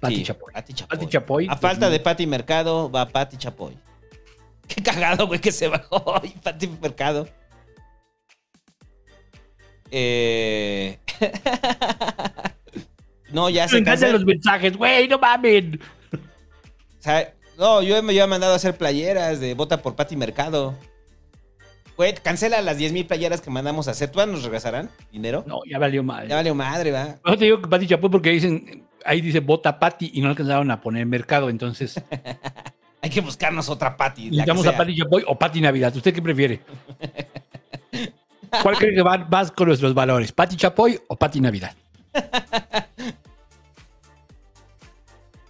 Pati 0.00 0.16
Sí, 0.16 0.22
Chapoy. 0.24 0.52
Pati 0.52 0.74
Chapoy. 0.74 0.98
Pati 0.98 1.10
Chapoy. 1.10 1.46
A 1.48 1.56
falta 1.56 1.88
de 1.88 2.00
Pati 2.00 2.26
Mercado, 2.26 2.90
va 2.90 3.08
Pati 3.08 3.36
Chapoy. 3.36 3.76
Qué 4.68 4.82
cagado, 4.82 5.26
güey, 5.26 5.40
que 5.40 5.52
se 5.52 5.68
bajó 5.68 6.02
hoy 6.20 6.34
Pati 6.42 6.68
Mercado. 6.68 7.28
Eh... 9.90 10.98
no, 13.30 13.48
ya 13.50 13.68
se 13.68 13.78
encantan 13.78 13.84
cancela. 13.84 14.12
los 14.14 14.24
mensajes, 14.24 14.76
güey, 14.76 15.06
no 15.06 15.18
mamen. 15.18 15.80
O 17.04 17.06
sea, 17.06 17.34
no, 17.58 17.82
yo 17.82 18.02
me 18.02 18.12
había 18.12 18.26
mandado 18.26 18.54
a 18.54 18.56
hacer 18.56 18.78
playeras 18.78 19.38
de 19.38 19.52
vota 19.52 19.82
por 19.82 19.94
Pati 19.94 20.16
Mercado. 20.16 20.74
Güey, 21.98 22.14
cancela 22.14 22.62
las 22.62 22.78
10 22.78 22.94
mil 22.94 23.06
playeras 23.06 23.42
que 23.42 23.50
mandamos 23.50 23.88
a 23.88 23.90
hacer. 23.90 24.10
¿Tú 24.10 24.24
nos 24.24 24.42
regresarán 24.42 24.88
dinero? 25.12 25.44
No, 25.46 25.60
ya 25.70 25.78
valió 25.78 26.02
madre. 26.02 26.28
Ya 26.28 26.36
valió 26.36 26.54
madre, 26.54 26.92
va. 26.92 27.16
No 27.22 27.36
te 27.36 27.44
digo 27.44 27.60
que 27.60 27.68
Pati 27.68 27.86
Chapoy 27.86 28.08
porque 28.08 28.30
dicen, 28.30 28.86
ahí 29.04 29.20
dice 29.20 29.40
vota 29.40 29.78
Pati 29.78 30.12
y 30.14 30.22
no 30.22 30.30
alcanzaron 30.30 30.70
a 30.70 30.80
poner 30.80 31.04
mercado, 31.04 31.50
entonces 31.50 32.02
Hay 33.02 33.10
que 33.10 33.20
buscarnos 33.20 33.68
otra 33.68 33.98
Pati. 33.98 34.30
necesitamos 34.30 34.66
a. 34.66 34.74
Pati 34.74 34.96
Chapoy 34.96 35.24
o 35.26 35.38
Pati 35.38 35.60
Navidad. 35.60 35.94
¿Usted 35.94 36.14
qué 36.14 36.22
prefiere? 36.22 36.62
¿Cuál 38.62 38.78
cree 38.78 38.94
que 38.94 39.02
va 39.02 39.18
más 39.18 39.52
con 39.52 39.68
nuestros 39.68 39.92
valores? 39.92 40.32
¿Pati 40.32 40.56
Chapoy 40.56 40.98
o 41.08 41.16
Pati 41.16 41.38
Navidad? 41.42 41.74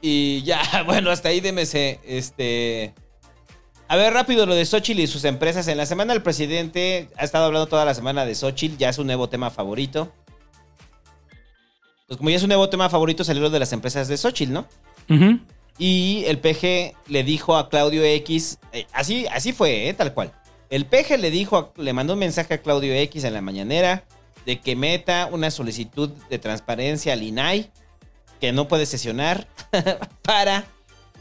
Y 0.07 0.43
ya, 0.43 0.61
bueno, 0.87 1.11
hasta 1.11 1.31
ahí 1.31 1.41
DMC. 1.41 1.99
Este. 2.05 2.93
A 3.89 3.97
ver, 3.97 4.13
rápido 4.13 4.45
lo 4.45 4.55
de 4.55 4.67
Xochitl 4.67 5.01
y 5.01 5.07
sus 5.07 5.25
empresas. 5.25 5.67
En 5.67 5.79
la 5.79 5.87
semana 5.87 6.13
el 6.13 6.23
presidente 6.23 7.09
ha 7.17 7.25
estado 7.25 7.47
hablando 7.47 7.67
toda 7.69 7.87
la 7.87 7.95
semana 7.95 8.27
de 8.27 8.35
Xochitl, 8.35 8.77
ya 8.77 8.91
es 8.91 8.99
un 8.99 9.07
nuevo 9.07 9.31
tema 9.31 9.51
favorito. 9.51 10.13
Pues 12.07 12.19
como 12.19 12.29
ya 12.29 12.37
es 12.37 12.43
un 12.43 12.49
nuevo 12.49 12.69
tema 12.69 12.91
favorito, 12.91 13.25
salió 13.25 13.41
lo 13.41 13.49
de 13.49 13.59
las 13.59 13.73
empresas 13.73 14.07
de 14.09 14.19
Xochitl, 14.19 14.53
¿no? 14.53 14.67
Y 15.79 16.25
el 16.27 16.39
PG 16.39 16.97
le 17.09 17.25
dijo 17.25 17.57
a 17.57 17.71
Claudio 17.71 18.05
X, 18.05 18.59
eh, 18.73 18.87
así, 18.93 19.27
así 19.33 19.53
fue, 19.53 19.89
eh, 19.89 19.95
tal 19.95 20.13
cual. 20.13 20.33
El 20.69 20.85
peje 20.85 21.17
le 21.17 21.31
dijo, 21.31 21.73
le 21.77 21.95
mandó 21.95 22.13
un 22.13 22.19
mensaje 22.19 22.53
a 22.53 22.59
Claudio 22.59 22.93
X 22.93 23.25
en 23.25 23.33
la 23.33 23.41
mañanera 23.41 24.05
de 24.45 24.61
que 24.61 24.77
meta 24.77 25.31
una 25.33 25.51
solicitud 25.51 26.11
de 26.29 26.39
transparencia 26.39 27.15
al 27.15 27.23
INAI 27.23 27.71
que 28.41 28.53
no 28.53 28.69
puede 28.69 28.87
sesionar 28.87 29.49
para 30.23 30.65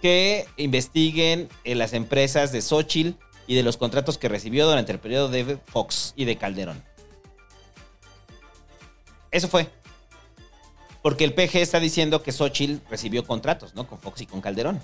que 0.01 0.45
investiguen 0.57 1.47
en 1.63 1.77
las 1.77 1.93
empresas 1.93 2.51
de 2.51 2.61
Xochitl 2.61 3.17
y 3.47 3.55
de 3.55 3.63
los 3.63 3.77
contratos 3.77 4.17
que 4.17 4.29
recibió 4.29 4.67
durante 4.67 4.91
el 4.91 4.99
periodo 4.99 5.29
de 5.29 5.57
Fox 5.65 6.13
y 6.15 6.25
de 6.25 6.37
Calderón. 6.37 6.83
Eso 9.31 9.47
fue. 9.47 9.67
Porque 11.01 11.23
el 11.25 11.33
PG 11.33 11.55
está 11.55 11.79
diciendo 11.79 12.23
que 12.23 12.31
Xochitl 12.31 12.81
recibió 12.89 13.25
contratos, 13.25 13.75
¿no? 13.75 13.87
Con 13.87 13.99
Fox 13.99 14.21
y 14.21 14.25
con 14.25 14.41
Calderón. 14.41 14.79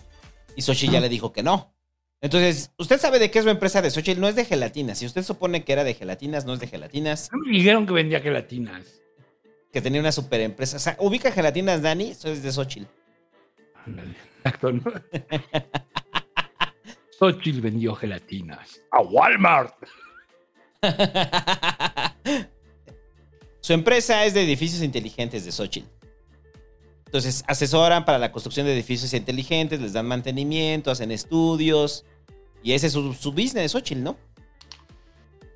Y 0.55 0.61
Xochitl 0.61 0.93
ya 0.93 0.99
le 0.99 1.09
dijo 1.09 1.31
que 1.31 1.43
no. 1.43 1.73
Entonces, 2.21 2.71
usted 2.77 2.99
sabe 2.99 3.19
de 3.19 3.31
qué 3.31 3.39
es 3.39 3.45
la 3.45 3.51
empresa 3.51 3.81
de 3.81 3.91
Xochitl, 3.91 4.19
no 4.19 4.27
es 4.27 4.35
de 4.35 4.43
gelatinas. 4.43 4.97
Si 4.97 5.05
usted 5.05 5.23
supone 5.23 5.63
que 5.63 5.71
era 5.71 5.85
de 5.85 5.93
gelatinas, 5.93 6.45
no 6.45 6.53
es 6.53 6.59
de 6.59 6.67
gelatinas. 6.67 7.29
Me 7.31 7.57
dijeron 7.57 7.85
que 7.85 7.93
vendía 7.93 8.19
gelatinas. 8.19 8.99
Que 9.71 9.81
tenía 9.81 10.01
una 10.01 10.11
super 10.11 10.41
empresa. 10.41 10.77
O 10.77 10.79
sea, 10.79 10.95
ubica 10.99 11.31
gelatinas, 11.31 11.81
Dani, 11.81 12.11
eso 12.11 12.29
es 12.29 12.41
de 12.41 12.51
Xochitl. 12.51 12.87
Exacto, 14.37 14.71
¿no? 14.71 14.81
Xochitl 17.19 17.61
vendió 17.61 17.95
gelatinas. 17.95 18.81
A 18.91 19.01
Walmart. 19.01 19.75
Su 23.61 23.73
empresa 23.73 24.25
es 24.25 24.33
de 24.33 24.43
edificios 24.43 24.81
inteligentes 24.81 25.45
de 25.45 25.51
Xochitl. 25.51 25.87
Entonces, 27.05 27.43
asesoran 27.47 28.05
para 28.05 28.19
la 28.19 28.31
construcción 28.31 28.65
de 28.65 28.73
edificios 28.73 29.13
inteligentes, 29.13 29.81
les 29.81 29.93
dan 29.93 30.05
mantenimiento, 30.05 30.91
hacen 30.91 31.11
estudios. 31.11 32.05
Y 32.63 32.73
ese 32.73 32.87
es 32.87 32.93
su, 32.93 33.13
su 33.13 33.31
business, 33.31 33.71
Xochitl, 33.71 34.03
¿no? 34.03 34.17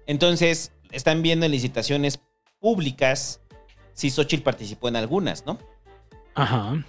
Entonces, 0.06 0.72
están 0.92 1.22
viendo 1.22 1.46
en 1.46 1.52
licitaciones 1.52 2.20
públicas 2.60 3.42
si 3.94 4.10
Xochitl 4.10 4.44
participó 4.44 4.88
en 4.88 4.96
algunas, 4.96 5.46
¿no? 5.46 5.58
Ajá. 6.36 6.84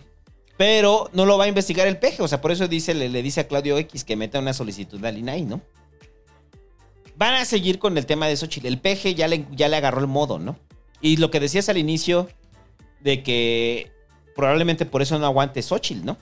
Pero 0.57 1.11
no 1.13 1.27
lo 1.27 1.37
va 1.37 1.45
a 1.45 1.49
investigar 1.49 1.87
el 1.87 1.99
peje. 1.99 2.23
O 2.23 2.29
sea, 2.29 2.41
por 2.41 2.53
eso 2.53 2.69
dice, 2.69 2.95
le, 2.95 3.09
le 3.09 3.23
dice 3.23 3.41
a 3.41 3.49
Claudio 3.49 3.77
X 3.79 4.05
que 4.05 4.17
meta 4.17 4.39
una 4.39 4.53
solicitud 4.53 5.05
al 5.05 5.19
INAI, 5.19 5.43
¿no? 5.43 5.61
Van 7.17 7.35
a 7.35 7.45
seguir 7.45 7.79
con 7.79 7.97
el 7.99 8.07
tema 8.07 8.27
de 8.27 8.37
Xochitl. 8.37 8.67
El 8.67 8.81
peje 8.81 9.15
ya 9.15 9.29
le, 9.29 9.47
ya 9.53 9.69
le 9.69 9.77
agarró 9.77 10.01
el 10.01 10.07
modo, 10.07 10.39
¿no? 10.39 10.57
Y 11.01 11.17
lo 11.19 11.31
que 11.31 11.41
decías 11.41 11.69
al 11.69 11.79
inicio 11.79 12.29
de 13.01 13.23
que 13.23 13.93
probablemente 14.35 14.87
por 14.87 15.03
eso 15.03 15.19
no 15.19 15.27
aguante 15.27 15.63
Xochitl, 15.63 16.05
¿no? 16.05 16.17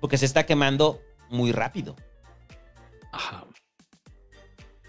Porque 0.00 0.18
se 0.18 0.26
está 0.26 0.44
quemando 0.44 1.00
muy 1.30 1.52
rápido. 1.52 1.96
Ajá. 3.12 3.46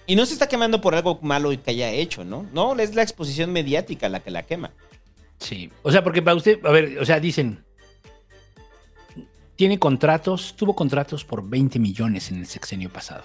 Y 0.05 0.15
no 0.15 0.25
se 0.25 0.33
está 0.33 0.47
quemando 0.47 0.81
por 0.81 0.95
algo 0.95 1.19
malo 1.21 1.49
que 1.49 1.71
haya 1.71 1.91
hecho, 1.91 2.23
¿no? 2.23 2.47
No, 2.53 2.77
es 2.79 2.95
la 2.95 3.01
exposición 3.01 3.51
mediática 3.51 4.07
la 4.09 4.21
que 4.21 4.31
la 4.31 4.43
quema. 4.43 4.71
Sí. 5.39 5.69
O 5.83 5.91
sea, 5.91 6.03
porque 6.03 6.21
para 6.21 6.35
usted, 6.35 6.63
a 6.65 6.71
ver, 6.71 6.97
o 6.99 7.05
sea, 7.05 7.19
dicen, 7.19 7.63
tiene 9.55 9.79
contratos, 9.79 10.55
tuvo 10.55 10.75
contratos 10.75 11.25
por 11.25 11.47
20 11.47 11.79
millones 11.79 12.31
en 12.31 12.37
el 12.39 12.45
sexenio 12.45 12.89
pasado. 12.89 13.23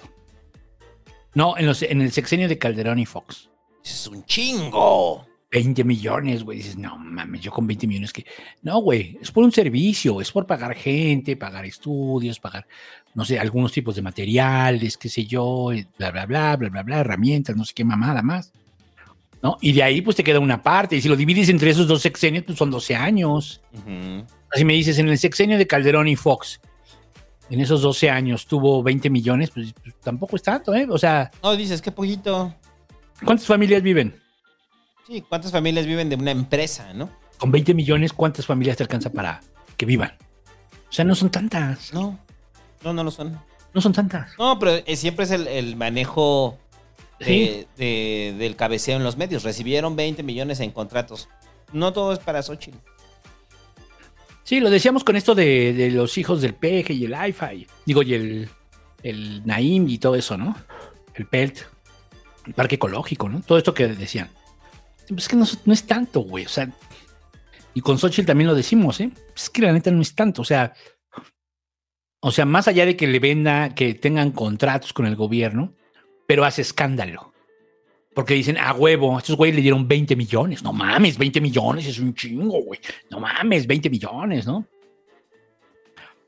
No, 1.35 1.57
en, 1.57 1.65
los, 1.65 1.81
en 1.81 2.01
el 2.01 2.11
sexenio 2.11 2.47
de 2.47 2.57
Calderón 2.57 2.99
y 2.99 3.05
Fox. 3.05 3.49
Es 3.83 4.07
un 4.07 4.23
chingo. 4.25 5.25
20 5.51 5.83
millones, 5.83 6.43
güey. 6.43 6.57
Dices, 6.57 6.77
no 6.77 6.97
mames, 6.97 7.41
yo 7.41 7.51
con 7.51 7.67
20 7.67 7.85
millones 7.85 8.11
que. 8.11 8.25
No, 8.63 8.79
güey, 8.79 9.19
es 9.21 9.31
por 9.31 9.43
un 9.43 9.51
servicio, 9.51 10.19
es 10.19 10.31
por 10.31 10.47
pagar 10.47 10.73
gente, 10.73 11.37
pagar 11.37 11.65
estudios, 11.65 12.39
pagar, 12.39 12.67
no 13.13 13.23
sé, 13.23 13.39
algunos 13.39 13.71
tipos 13.71 13.95
de 13.95 14.01
materiales, 14.01 14.97
qué 14.97 15.09
sé 15.09 15.25
yo, 15.25 15.69
bla, 15.99 16.09
bla, 16.09 16.25
bla, 16.25 16.55
bla, 16.55 16.69
bla, 16.69 16.83
bla, 16.83 16.99
herramientas, 16.99 17.55
no 17.55 17.65
sé 17.65 17.73
qué 17.75 17.83
mamada 17.83 18.23
más. 18.23 18.51
¿No? 19.43 19.57
Y 19.59 19.73
de 19.73 19.83
ahí, 19.83 20.01
pues 20.01 20.15
te 20.15 20.23
queda 20.23 20.39
una 20.39 20.63
parte. 20.63 20.95
Y 20.95 21.01
si 21.01 21.09
lo 21.09 21.17
divides 21.17 21.49
entre 21.49 21.69
esos 21.69 21.85
dos 21.85 22.01
sexenios, 22.01 22.45
pues 22.45 22.57
son 22.57 22.71
12 22.71 22.95
años. 22.95 23.61
Así 24.49 24.63
me 24.63 24.71
dices, 24.71 24.97
en 24.99 25.09
el 25.09 25.17
sexenio 25.17 25.57
de 25.57 25.67
Calderón 25.67 26.07
y 26.07 26.15
Fox, 26.15 26.61
en 27.49 27.59
esos 27.59 27.81
12 27.81 28.09
años 28.09 28.47
tuvo 28.47 28.81
20 28.81 29.09
millones, 29.09 29.51
pues, 29.51 29.73
pues, 29.73 29.95
tampoco 30.01 30.37
es 30.37 30.43
tanto, 30.43 30.73
¿eh? 30.73 30.87
O 30.89 30.97
sea, 30.97 31.29
No, 31.43 31.57
dices, 31.57 31.81
qué 31.81 31.91
poquito. 31.91 32.55
¿cuántas 33.25 33.45
familias 33.45 33.83
viven? 33.83 34.15
Sí, 35.05 35.21
¿cuántas 35.27 35.51
familias 35.51 35.85
viven 35.85 36.07
de 36.09 36.15
una 36.15 36.31
empresa, 36.31 36.93
no? 36.93 37.09
Con 37.37 37.51
20 37.51 37.73
millones, 37.73 38.13
¿cuántas 38.13 38.45
familias 38.45 38.77
te 38.77 38.83
alcanza 38.83 39.11
para 39.11 39.41
que 39.75 39.85
vivan? 39.85 40.13
O 40.89 40.93
sea, 40.93 41.03
no 41.03 41.15
son 41.15 41.29
tantas. 41.29 41.93
No, 41.93 42.17
no, 42.81 42.93
no 42.93 43.03
lo 43.03 43.11
son. 43.11 43.37
No 43.73 43.81
son 43.81 43.91
tantas. 43.91 44.31
No, 44.39 44.57
pero 44.57 44.71
eh, 44.85 44.95
siempre 44.95 45.25
es 45.25 45.31
el, 45.31 45.47
el 45.47 45.75
manejo 45.75 46.57
de- 47.25 47.31
Sí. 47.33 47.67
de- 47.77 48.35
del 48.37 48.55
cabeceo 48.55 48.97
en 48.97 49.03
los 49.03 49.17
medios. 49.17 49.43
Recibieron 49.43 49.95
20 49.95 50.23
millones 50.23 50.59
en 50.59 50.71
contratos. 50.71 51.29
No 51.71 51.93
todo 51.93 52.13
es 52.13 52.19
para 52.19 52.41
Xochitl. 52.43 52.77
Sí, 54.43 54.59
lo 54.59 54.69
decíamos 54.69 55.03
con 55.03 55.15
esto 55.15 55.35
de, 55.35 55.73
de 55.73 55.89
los 55.91 56.17
hijos 56.17 56.41
del 56.41 56.53
peje 56.53 56.93
y 56.93 57.05
el 57.05 57.13
IFI. 57.29 57.65
Digo, 57.85 58.03
y 58.03 58.13
el, 58.13 58.49
el 59.01 59.45
Naim 59.45 59.87
y 59.87 59.97
todo 59.97 60.15
eso, 60.15 60.37
¿no? 60.37 60.55
El 61.15 61.25
PELT, 61.27 61.59
el 62.47 62.53
parque 62.53 62.75
ecológico, 62.75 63.29
¿no? 63.29 63.41
Todo 63.41 63.57
esto 63.57 63.73
que 63.73 63.87
decían. 63.87 64.29
Pues 65.07 65.23
es 65.23 65.27
que 65.29 65.35
no, 65.37 65.45
no 65.65 65.73
es 65.73 65.85
tanto, 65.85 66.21
güey. 66.21 66.45
O 66.45 66.49
sea, 66.49 66.69
y 67.73 67.81
con 67.81 67.97
Xochitl 67.97 68.27
también 68.27 68.47
lo 68.49 68.55
decimos, 68.55 68.99
¿eh? 68.99 69.11
Es 69.35 69.49
que 69.49 69.61
la 69.61 69.71
neta 69.71 69.91
no 69.91 70.01
es 70.01 70.13
tanto. 70.13 70.41
O 70.41 70.45
sea, 70.45 70.73
o 72.19 72.31
sea, 72.31 72.45
más 72.45 72.67
allá 72.67 72.85
de 72.85 72.97
que 72.97 73.07
le 73.07 73.19
venda, 73.19 73.73
que 73.75 73.93
tengan 73.93 74.31
contratos 74.31 74.91
con 74.93 75.05
el 75.05 75.15
gobierno, 75.15 75.73
pero 76.33 76.45
hace 76.45 76.63
escándalo. 76.63 77.31
Porque 78.15 78.33
dicen, 78.33 78.57
a 78.57 78.73
huevo, 78.73 79.19
estos 79.19 79.35
güeyes 79.37 79.55
le 79.55 79.61
dieron 79.61 79.87
20 79.87 80.15
millones. 80.15 80.63
No 80.63 80.73
mames, 80.73 81.15
20 81.15 81.39
millones 81.41 81.85
es 81.85 81.99
un 81.99 82.15
chingo, 82.15 82.59
güey. 82.63 82.79
No 83.11 83.19
mames, 83.19 83.67
20 83.67 83.87
millones, 83.91 84.47
¿no? 84.47 84.65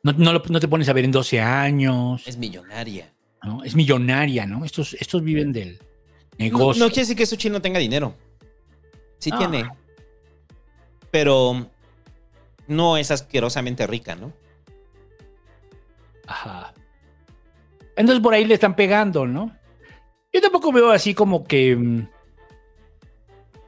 No, 0.03 0.11
no, 0.13 0.33
lo- 0.33 0.43
no 0.47 0.59
te 0.59 0.67
pones 0.67 0.87
a 0.89 0.93
ver 0.93 1.05
en 1.05 1.11
12 1.11 1.41
años. 1.41 2.21
Es 2.27 2.37
millonaria. 2.37 3.11
¿no? 3.41 3.63
Es 3.63 3.73
millonaria, 3.75 4.45
¿no? 4.45 4.63
Estos, 4.63 4.93
estos 4.93 5.23
viven 5.23 5.51
del 5.51 5.79
negocio. 6.37 6.83
no 6.83 6.89
quiere 6.89 7.01
decir 7.01 7.17
que 7.17 7.25
Xochitl 7.25 7.53
no 7.53 7.61
tenga 7.63 7.79
dinero. 7.79 8.15
Sí 9.17 9.31
Ah. 9.33 9.37
tiene. 9.39 9.67
Pero 11.09 11.67
no 12.67 12.97
es 12.97 13.09
asquerosamente 13.09 13.87
rica, 13.87 14.15
¿no? 14.15 14.31
Ajá. 16.27 16.75
Entonces 17.95 18.21
por 18.21 18.35
ahí 18.35 18.45
le 18.45 18.53
están 18.53 18.75
pegando, 18.75 19.25
¿no? 19.25 19.51
Yo 20.35 20.41
tampoco 20.41 20.73
veo 20.73 20.91
así 20.91 21.13
como 21.13 21.45
que 21.45 21.73
mm, 21.77 22.09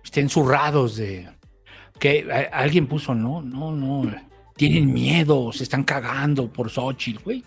estén 0.03 0.27
zurrados 0.27 0.97
de 0.97 1.29
que 1.97 2.29
alguien 2.51 2.87
puso, 2.87 3.15
no, 3.15 3.41
no, 3.41 3.71
no, 3.71 4.13
tienen 4.57 4.91
miedo, 4.91 5.53
se 5.53 5.63
están 5.63 5.85
cagando 5.85 6.51
por 6.51 6.69
Xochitl, 6.69 7.23
güey. 7.23 7.45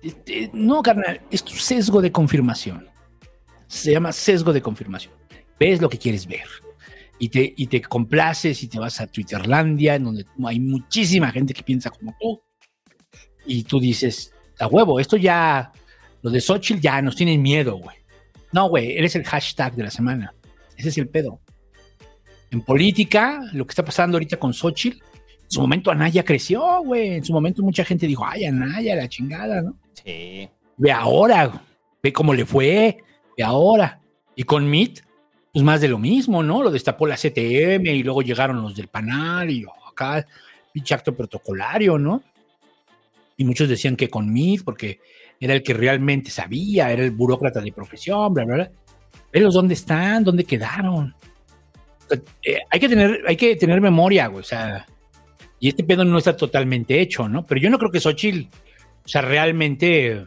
Este, 0.00 0.48
No, 0.52 0.80
carnal, 0.80 1.22
es 1.28 1.42
tu 1.42 1.54
sesgo 1.54 2.00
de 2.00 2.12
confirmación. 2.12 2.88
Se 3.66 3.90
llama 3.90 4.12
sesgo 4.12 4.52
de 4.52 4.62
confirmación. 4.62 5.12
Ves 5.58 5.80
lo 5.80 5.88
que 5.88 5.98
quieres 5.98 6.28
ver. 6.28 6.46
Y 7.18 7.30
te, 7.30 7.52
y 7.56 7.66
te 7.66 7.80
complaces 7.82 8.62
y 8.62 8.68
te 8.68 8.78
vas 8.78 9.00
a 9.00 9.08
Twitterlandia, 9.08 9.96
en 9.96 10.04
donde 10.04 10.24
hay 10.46 10.60
muchísima 10.60 11.32
gente 11.32 11.52
que 11.52 11.64
piensa 11.64 11.90
como 11.90 12.14
tú 12.20 12.40
y 13.44 13.64
tú 13.64 13.80
dices, 13.80 14.32
a 14.60 14.68
huevo, 14.68 15.00
esto 15.00 15.16
ya, 15.16 15.72
lo 16.22 16.30
de 16.30 16.40
Xochitl 16.40 16.80
ya 16.80 17.00
nos 17.02 17.16
tienen 17.16 17.40
miedo, 17.42 17.76
güey. 17.76 17.96
No, 18.52 18.68
güey, 18.68 18.96
eres 18.96 19.14
el 19.16 19.24
hashtag 19.24 19.74
de 19.74 19.84
la 19.84 19.90
semana. 19.90 20.34
Ese 20.76 20.88
es 20.88 20.98
el 20.98 21.08
pedo. 21.08 21.40
En 22.50 22.62
política, 22.62 23.40
lo 23.52 23.64
que 23.64 23.70
está 23.70 23.84
pasando 23.84 24.16
ahorita 24.16 24.36
con 24.38 24.52
Xochitl, 24.52 24.98
en 24.98 25.50
su 25.50 25.60
momento 25.60 25.90
Anaya 25.90 26.24
creció, 26.24 26.82
güey. 26.82 27.14
En 27.14 27.24
su 27.24 27.32
momento 27.32 27.62
mucha 27.62 27.84
gente 27.84 28.06
dijo, 28.06 28.24
ay, 28.26 28.44
Anaya, 28.44 28.96
la 28.96 29.08
chingada, 29.08 29.62
¿no? 29.62 29.76
Sí. 30.04 30.48
Ve 30.76 30.92
ahora, 30.92 31.62
ve 32.02 32.12
cómo 32.12 32.34
le 32.34 32.44
fue, 32.44 32.98
ve 33.36 33.44
ahora. 33.44 34.00
Y 34.34 34.42
con 34.44 34.68
Meet, 34.68 35.04
pues 35.52 35.64
más 35.64 35.80
de 35.80 35.88
lo 35.88 35.98
mismo, 35.98 36.42
¿no? 36.42 36.62
Lo 36.62 36.70
destapó 36.70 37.06
la 37.06 37.16
CTM 37.16 37.86
y 37.86 38.02
luego 38.02 38.22
llegaron 38.22 38.62
los 38.62 38.74
del 38.74 38.88
Panal 38.88 39.50
y 39.50 39.64
acá, 39.90 40.26
pinche 40.72 40.94
acto 40.94 41.14
protocolario, 41.14 41.98
¿no? 41.98 42.22
Y 43.36 43.44
muchos 43.44 43.68
decían 43.68 43.96
que 43.96 44.08
con 44.08 44.32
Meet, 44.32 44.64
porque 44.64 45.00
era 45.40 45.54
el 45.54 45.62
que 45.62 45.72
realmente 45.72 46.30
sabía, 46.30 46.92
era 46.92 47.02
el 47.02 47.12
burócrata 47.12 47.60
de 47.60 47.72
profesión, 47.72 48.34
bla, 48.34 48.44
bla, 48.44 48.54
bla. 48.56 48.70
Velos 49.32 49.54
dónde 49.54 49.74
están, 49.74 50.22
dónde 50.22 50.44
quedaron. 50.44 51.14
O 52.04 52.08
sea, 52.08 52.20
eh, 52.42 52.58
hay, 52.70 52.78
que 52.78 52.88
tener, 52.88 53.22
hay 53.26 53.36
que 53.36 53.56
tener 53.56 53.80
memoria, 53.80 54.26
güey, 54.26 54.40
o 54.40 54.46
sea, 54.46 54.86
y 55.58 55.68
este 55.68 55.84
pedo 55.84 56.04
no 56.04 56.18
está 56.18 56.36
totalmente 56.36 57.00
hecho, 57.00 57.28
¿no? 57.28 57.46
Pero 57.46 57.60
yo 57.60 57.70
no 57.70 57.78
creo 57.78 57.90
que 57.90 58.00
Xochitl, 58.00 58.48
o 59.04 59.08
sea, 59.08 59.22
realmente, 59.22 60.26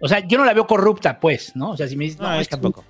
o 0.00 0.08
sea, 0.08 0.26
yo 0.26 0.38
no 0.38 0.44
la 0.44 0.54
veo 0.54 0.66
corrupta, 0.66 1.20
pues, 1.20 1.54
¿no? 1.54 1.70
O 1.70 1.76
sea, 1.76 1.86
si 1.86 1.96
me 1.96 2.04
dices, 2.04 2.20
No, 2.20 2.30
no, 2.30 2.40
es 2.40 2.48
tampoco. 2.48 2.84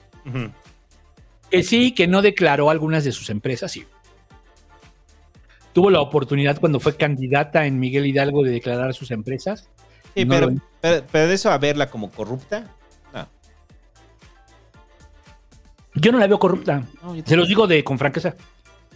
Que 1.51 1.63
sí, 1.63 1.93
que 1.93 2.07
no 2.07 2.23
declaró 2.23 2.71
algunas 2.71 3.05
de 3.05 3.13
sus 3.13 3.31
empresas, 3.31 3.73
sí. 3.73 3.85
Tuvo 5.73 5.91
la 5.91 6.01
oportunidad 6.01 6.59
cuando 6.59 6.81
fue 6.81 6.97
candidata 6.97 7.67
en 7.67 7.79
Miguel 7.79 8.07
Hidalgo 8.07 8.43
de 8.43 8.51
declarar 8.51 8.95
sus 8.95 9.11
empresas. 9.11 9.69
Sí, 10.17 10.25
No 10.25 10.35
pero, 10.35 10.49
pero, 10.81 11.07
pero 11.13 11.27
de 11.29 11.35
eso 11.35 11.51
a 11.51 11.59
verla 11.59 11.91
como 11.91 12.11
corrupta, 12.11 12.75
no. 13.13 13.29
Yo 15.95 16.13
no 16.13 16.19
la 16.19 16.27
veo 16.27 16.39
corrupta. 16.39 16.85
Se 17.25 17.37
los 17.37 17.49
digo 17.49 17.67
de 17.67 17.83
con 17.85 17.99
franqueza. 17.99 18.35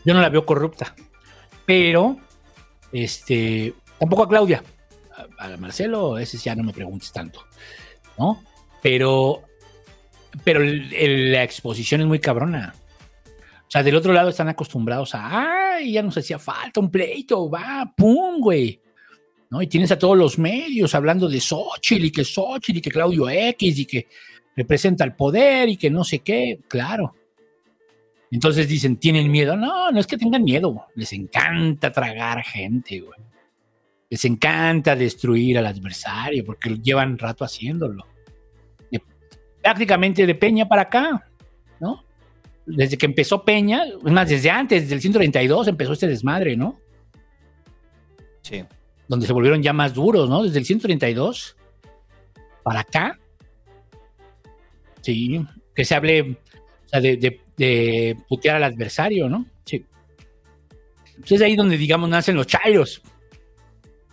Yo 0.04 0.14
no 0.14 0.20
la 0.20 0.28
veo 0.28 0.44
corrupta. 0.44 0.94
Pero, 1.66 2.16
este, 2.92 3.74
tampoco 3.98 4.24
a 4.24 4.28
Claudia. 4.28 4.62
A, 5.38 5.44
a 5.46 5.56
Marcelo, 5.56 6.18
ese 6.18 6.36
ya 6.38 6.54
no 6.54 6.62
me 6.62 6.72
preguntes 6.72 7.12
tanto. 7.12 7.44
¿No? 8.18 8.42
Pero, 8.82 9.42
pero 10.44 10.62
el- 10.62 10.92
el- 10.94 11.32
la 11.32 11.42
exposición 11.42 12.00
es 12.02 12.06
muy 12.06 12.18
cabrona. 12.18 12.74
O 13.60 13.70
sea, 13.70 13.82
del 13.82 13.94
otro 13.96 14.12
lado 14.12 14.28
están 14.30 14.48
acostumbrados 14.48 15.14
a, 15.14 15.74
ay, 15.76 15.92
ya 15.92 16.02
nos 16.02 16.16
hacía 16.18 16.38
falta 16.38 16.80
un 16.80 16.90
pleito, 16.90 17.48
va, 17.48 17.92
pum, 17.96 18.40
güey. 18.40 18.80
¿No? 19.50 19.60
Y 19.60 19.66
tienes 19.66 19.90
a 19.90 19.98
todos 19.98 20.16
los 20.16 20.38
medios 20.38 20.94
hablando 20.94 21.28
de 21.28 21.40
Xochitl 21.40 22.04
y 22.04 22.12
que 22.12 22.24
Xochitl 22.24 22.78
y 22.78 22.80
que 22.80 22.90
Claudio 22.90 23.28
X 23.28 23.78
y 23.78 23.84
que 23.84 24.06
representa 24.56 25.04
el 25.04 25.14
poder 25.14 25.68
y 25.68 25.76
que 25.76 25.90
no 25.90 26.04
sé 26.04 26.20
qué, 26.20 26.60
claro. 26.68 27.14
Entonces 28.30 28.68
dicen, 28.68 28.96
¿tienen 28.96 29.30
miedo? 29.30 29.56
No, 29.56 29.90
no 29.90 29.98
es 29.98 30.06
que 30.06 30.16
tengan 30.16 30.44
miedo, 30.44 30.86
les 30.94 31.12
encanta 31.12 31.90
tragar 31.90 32.42
gente, 32.44 33.00
güey. 33.00 33.18
Les 34.08 34.24
encanta 34.24 34.94
destruir 34.94 35.58
al 35.58 35.66
adversario 35.66 36.44
porque 36.44 36.76
llevan 36.76 37.18
rato 37.18 37.44
haciéndolo. 37.44 38.06
Prácticamente 39.62 40.26
de 40.26 40.34
Peña 40.34 40.66
para 40.66 40.82
acá, 40.82 41.28
¿no? 41.80 42.02
Desde 42.64 42.96
que 42.96 43.04
empezó 43.06 43.44
Peña, 43.44 43.84
es 43.84 44.12
más, 44.12 44.28
desde 44.28 44.50
antes, 44.50 44.82
desde 44.82 44.94
el 44.94 45.00
132 45.02 45.68
empezó 45.68 45.92
este 45.92 46.06
desmadre, 46.06 46.56
¿no? 46.56 46.80
Sí. 48.42 48.64
Donde 49.10 49.26
se 49.26 49.32
volvieron 49.32 49.60
ya 49.60 49.72
más 49.72 49.92
duros, 49.92 50.30
¿no? 50.30 50.44
Desde 50.44 50.60
el 50.60 50.64
132 50.64 51.56
para 52.62 52.80
acá. 52.80 53.18
Sí, 55.00 55.44
que 55.74 55.84
se 55.84 55.96
hable 55.96 56.38
o 56.86 56.88
sea, 56.88 57.00
de, 57.00 58.16
putear 58.28 58.54
al 58.54 58.62
adversario, 58.62 59.28
¿no? 59.28 59.46
Sí. 59.64 59.84
Entonces 61.08 61.40
es 61.40 61.42
ahí 61.42 61.56
donde, 61.56 61.76
digamos, 61.76 62.08
nacen 62.08 62.36
los 62.36 62.46
chairos. 62.46 63.02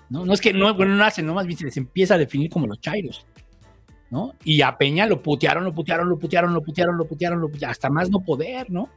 ¿no? 0.10 0.34
Es 0.34 0.42
que 0.42 0.52
no, 0.52 0.74
bueno, 0.74 0.94
no 0.94 0.98
nacen, 0.98 1.28
no, 1.28 1.36
más 1.36 1.46
bien 1.46 1.60
se 1.60 1.66
les 1.66 1.78
empieza 1.78 2.16
a 2.16 2.18
definir 2.18 2.50
como 2.50 2.66
los 2.66 2.82
chairos. 2.82 3.24
¿no? 4.10 4.34
Y 4.46 4.64
a 4.64 4.80
Peña 4.80 5.06
lo 5.06 5.22
putearon, 5.22 5.64
lo 5.64 5.76
putearon, 5.76 6.10
lo 6.10 6.18
putearon, 6.18 6.56
lo 6.56 6.64
putearon, 6.64 6.98
lo 6.98 7.06
putearon, 7.06 7.40
lo 7.40 7.50
putearon, 7.50 7.72
hasta 7.72 7.92
más 7.92 8.10
no 8.10 8.22
poder, 8.22 8.72
¿no? 8.72 8.90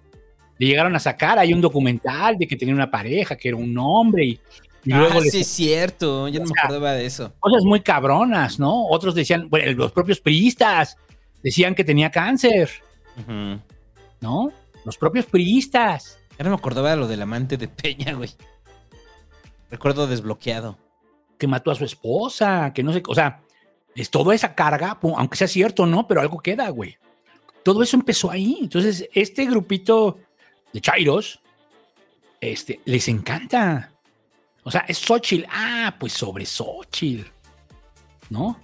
Le 0.57 0.67
llegaron 0.67 0.97
a 0.97 0.99
sacar, 0.99 1.39
hay 1.39 1.53
un 1.53 1.61
documental 1.61 2.39
de 2.39 2.47
que 2.47 2.57
tenía 2.57 2.75
una 2.75 2.91
pareja, 2.91 3.37
que 3.37 3.49
era 3.49 3.59
un 3.59 3.77
hombre, 3.77 4.25
y, 4.25 4.41
y 4.85 4.93
luego 4.93 5.19
ah, 5.19 5.23
sí, 5.31 5.41
es 5.41 5.47
cierto. 5.47 6.29
Yo 6.29 6.41
no 6.41 6.47
me 6.47 6.53
acordaba 6.59 6.93
de 6.93 7.07
eso. 7.07 7.33
cosas 7.41 7.65
muy 7.65 7.81
cabronas, 7.81 8.59
¿no? 8.59 8.87
Otros 8.87 9.15
decían, 9.15 9.49
bueno, 9.49 9.71
los 9.73 9.93
propios 9.93 10.21
priistas 10.21 10.97
decían 11.43 11.75
que 11.75 11.85
tenía 11.85 12.11
cáncer, 12.11 12.71
¿no? 14.21 14.53
Los 14.85 14.97
propios 14.97 15.27
priistas. 15.27 16.19
Ya 16.39 16.45
no 16.45 16.51
me 16.51 16.57
acordaba 16.57 16.91
de 16.91 16.97
lo 16.97 17.07
del 17.07 17.23
amante 17.23 17.57
de 17.57 17.69
Peña, 17.69 18.15
güey. 18.15 18.31
Recuerdo 19.71 20.07
desbloqueado. 20.07 20.79
Que 21.39 21.47
mató 21.47 21.71
a 21.71 21.75
su 21.75 21.85
esposa, 21.85 22.73
que 22.75 22.83
no 22.83 22.93
sé, 22.93 23.03
o 23.07 23.15
sea, 23.15 23.43
es 23.95 24.11
toda 24.11 24.35
esa 24.35 24.55
carga, 24.55 24.99
aunque 25.17 25.37
sea 25.37 25.49
cierto, 25.49 25.87
¿no? 25.87 26.07
Pero 26.07 26.21
algo 26.21 26.39
queda, 26.39 26.69
güey. 26.71 26.97
Todo 27.63 27.83
eso 27.83 27.97
empezó 27.97 28.31
ahí. 28.31 28.59
Entonces, 28.61 29.09
este 29.13 29.45
grupito 29.45 30.19
de 30.73 30.81
Chairos, 30.81 31.41
este, 32.41 32.81
les 32.85 33.09
encanta. 33.09 33.90
O 34.65 34.71
sea, 34.71 34.85
es 34.89 34.99
Xochitl. 34.99 35.47
Ah, 35.51 35.95
pues 35.99 36.13
sobre 36.13 36.45
Xochitl. 36.45 37.29
¿No? 38.29 38.59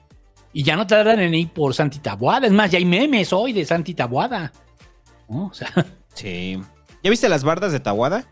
Y 0.52 0.62
ya 0.62 0.76
no 0.76 0.86
tardan 0.86 1.20
en 1.20 1.34
ir 1.34 1.50
por 1.50 1.75
Santi 1.75 1.99
Tabuada. 1.99 2.47
Es 2.47 2.52
más, 2.52 2.70
ya 2.70 2.78
hay 2.78 2.84
memes 2.84 3.33
hoy 3.33 3.52
de 3.52 3.65
Santi 3.65 3.94
Tabuada. 3.94 4.52
¿No? 5.28 5.47
O 5.47 5.55
sea, 5.55 5.70
Sí. 6.15 6.58
¿Ya 7.02 7.10
viste 7.10 7.28
las 7.28 7.44
bardas 7.44 7.73
de 7.73 7.81
Tahuada? 7.81 8.25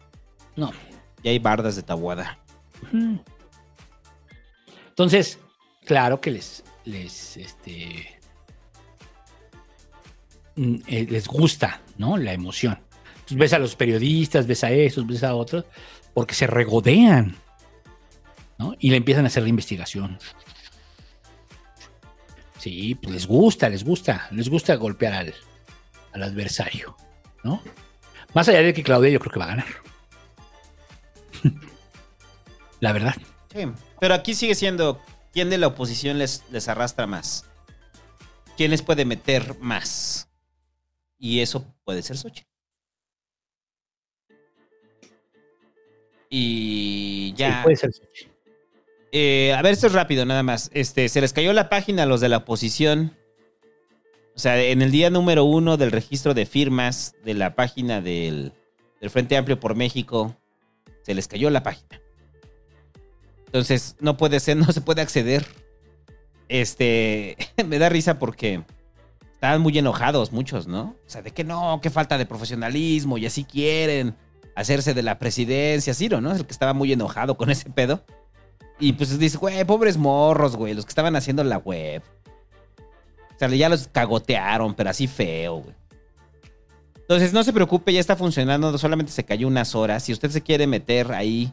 No. 0.57 0.73
Ya 1.23 1.31
hay 1.31 1.39
bardas 1.39 1.77
de 1.77 1.83
Tahuada. 1.83 2.39
Ujú. 2.83 3.23
Entonces, 4.89 5.39
claro 5.85 6.21
que 6.21 6.31
les, 6.31 6.65
les, 6.85 7.37
este, 7.37 8.21
mm, 10.57 10.77
eh, 10.87 11.07
les 11.11 11.29
gusta, 11.29 11.83
¿no? 11.99 12.17
La 12.17 12.33
emoción. 12.33 12.79
Entonces 13.15 13.37
ves 13.39 13.53
a 13.53 13.59
los 13.59 13.77
periodistas, 13.77 14.47
ves 14.47 14.65
a 14.65 14.71
estos, 14.71 15.07
ves 15.07 15.25
a 15.25 15.35
otros, 15.35 15.65
porque 16.15 16.35
se 16.35 16.47
regodean, 16.47 17.37
¿no? 18.65 18.75
Y 18.79 18.91
le 18.91 18.97
empiezan 18.97 19.25
a 19.25 19.29
hacer 19.29 19.43
la 19.43 19.49
investigación. 19.51 20.19
Sí, 22.59 22.95
pues 22.95 23.13
les 23.13 23.27
gusta, 23.27 23.69
les 23.69 23.85
gusta, 23.85 24.27
les 24.31 24.49
gusta 24.49 24.75
golpear 24.77 25.13
al, 25.13 25.35
al 26.13 26.23
adversario, 26.23 26.97
¿no? 27.43 27.63
Más 28.33 28.49
allá 28.49 28.63
de 28.63 28.73
que 28.73 28.83
Claudia 28.83 29.11
yo 29.11 29.21
creo 29.21 29.33
que 29.33 29.39
va 29.39 29.45
a 29.45 29.49
ganar. 29.49 29.67
la 32.81 32.93
verdad. 32.93 33.15
Sí. 33.53 33.67
Pero 34.01 34.15
aquí 34.15 34.35
sigue 34.35 34.55
siendo 34.55 35.01
quién 35.33 35.51
de 35.51 35.59
la 35.59 35.67
oposición 35.67 36.19
les, 36.19 36.43
les 36.51 36.69
arrastra 36.69 37.07
más. 37.07 37.45
¿Quién 38.57 38.71
les 38.71 38.81
puede 38.81 39.05
meter 39.05 39.59
más? 39.61 40.31
Y 41.19 41.41
eso 41.41 41.75
puede 41.85 42.03
ser 42.03 42.17
Xochitl. 42.17 42.49
Y 46.31 47.35
ya. 47.35 47.59
Sí, 47.59 47.63
puede 47.63 47.77
ser 47.77 47.93
Xochitl. 47.93 48.34
Eh, 49.17 49.53
a 49.53 49.63
ver, 49.63 49.75
esto 49.75 49.87
es 49.87 49.93
rápido, 49.93 50.27
nada 50.27 50.43
más. 50.43 50.73
Este, 50.75 51.09
se 51.09 51.21
les 51.21 51.33
cayó 51.33 51.53
la 51.53 51.69
página 51.69 52.03
a 52.03 52.07
los 52.07 52.21
de 52.21 52.29
la 52.29 52.39
oposición. 52.39 53.17
O 54.35 54.41
sea, 54.41 54.61
en 54.61 54.83
el 54.83 54.91
día 54.91 55.09
número 55.09 55.45
uno 55.45 55.77
del 55.77 55.93
registro 55.93 56.35
de 56.35 56.47
firmas 56.47 57.15
de 57.25 57.35
la 57.35 57.55
página 57.55 58.01
del, 58.01 58.53
Frente 59.11 59.37
Amplio 59.37 59.61
por 59.61 59.77
México, 59.77 60.37
se 61.03 61.15
les 61.15 61.29
cayó 61.29 61.49
la 61.51 61.63
página. 61.63 62.01
Entonces, 63.47 63.95
no 64.01 64.17
puede 64.17 64.41
ser, 64.41 64.57
no 64.57 64.73
se 64.73 64.81
puede 64.81 65.01
acceder. 65.01 65.47
Este, 66.49 67.37
me 67.65 67.79
da 67.79 67.89
risa 67.89 68.19
porque 68.19 68.65
estaban 69.33 69.61
muy 69.61 69.79
enojados 69.79 70.33
muchos, 70.33 70.67
¿no? 70.67 70.97
O 71.07 71.09
sea, 71.09 71.23
de 71.23 71.31
que 71.31 71.45
no, 71.45 71.79
qué 71.81 71.91
falta 71.91 72.19
de 72.19 72.27
profesionalismo 72.27 73.17
y 73.17 73.27
así 73.27 73.45
quieren 73.45 74.17
hacerse 74.57 74.93
de 74.93 75.05
la 75.05 75.21
presidencia. 75.21 75.95
Ciro, 75.95 76.21
¿no? 76.21 76.33
Es 76.33 76.41
el 76.41 76.47
que 76.47 76.53
estaba 76.53 76.75
muy 76.75 76.93
enojado 76.93 77.37
con 77.37 77.53
ese 77.53 77.71
pedo. 77.71 78.05
Y 78.79 78.93
pues 78.95 79.19
dice, 79.19 79.39
güey, 79.39 79.65
pobres 79.65 79.97
morros, 79.97 80.57
güey, 80.57 80.75
los 80.75 80.85
que 80.85 80.91
estaban 80.91 81.17
haciendo 81.17 81.45
la 81.45 81.59
web. 81.59 82.03
O 83.35 83.39
sea, 83.39 83.49
ya 83.49 83.69
los 83.69 83.89
cagotearon, 83.89 84.75
pero 84.75 84.91
así 84.91 85.07
feo, 85.07 85.57
güey. 85.57 85.75
Entonces, 86.97 87.33
no 87.33 87.45
se 87.45 87.53
preocupe, 87.53 87.93
ya 87.93 88.01
está 88.01 88.17
funcionando, 88.17 88.77
solamente 88.79 89.13
se 89.13 89.25
cayó 89.25 89.47
unas 89.47 89.75
horas. 89.75 90.03
Si 90.05 90.13
usted 90.13 90.31
se 90.31 90.41
quiere 90.41 90.67
meter 90.67 91.13
ahí 91.13 91.53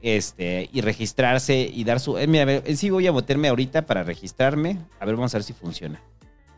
este, 0.00 0.68
y 0.72 0.80
registrarse 0.80 1.70
y 1.72 1.84
dar 1.84 2.00
su... 2.00 2.18
eh, 2.18 2.26
mira, 2.26 2.42
a 2.42 2.46
ver, 2.46 2.62
eh, 2.66 2.74
sí 2.74 2.90
voy 2.90 3.06
a 3.06 3.12
meterme 3.12 3.48
ahorita 3.48 3.86
para 3.86 4.02
registrarme. 4.02 4.78
A 4.98 5.06
ver, 5.06 5.14
vamos 5.14 5.32
a 5.34 5.38
ver 5.38 5.44
si 5.44 5.52
funciona. 5.52 6.02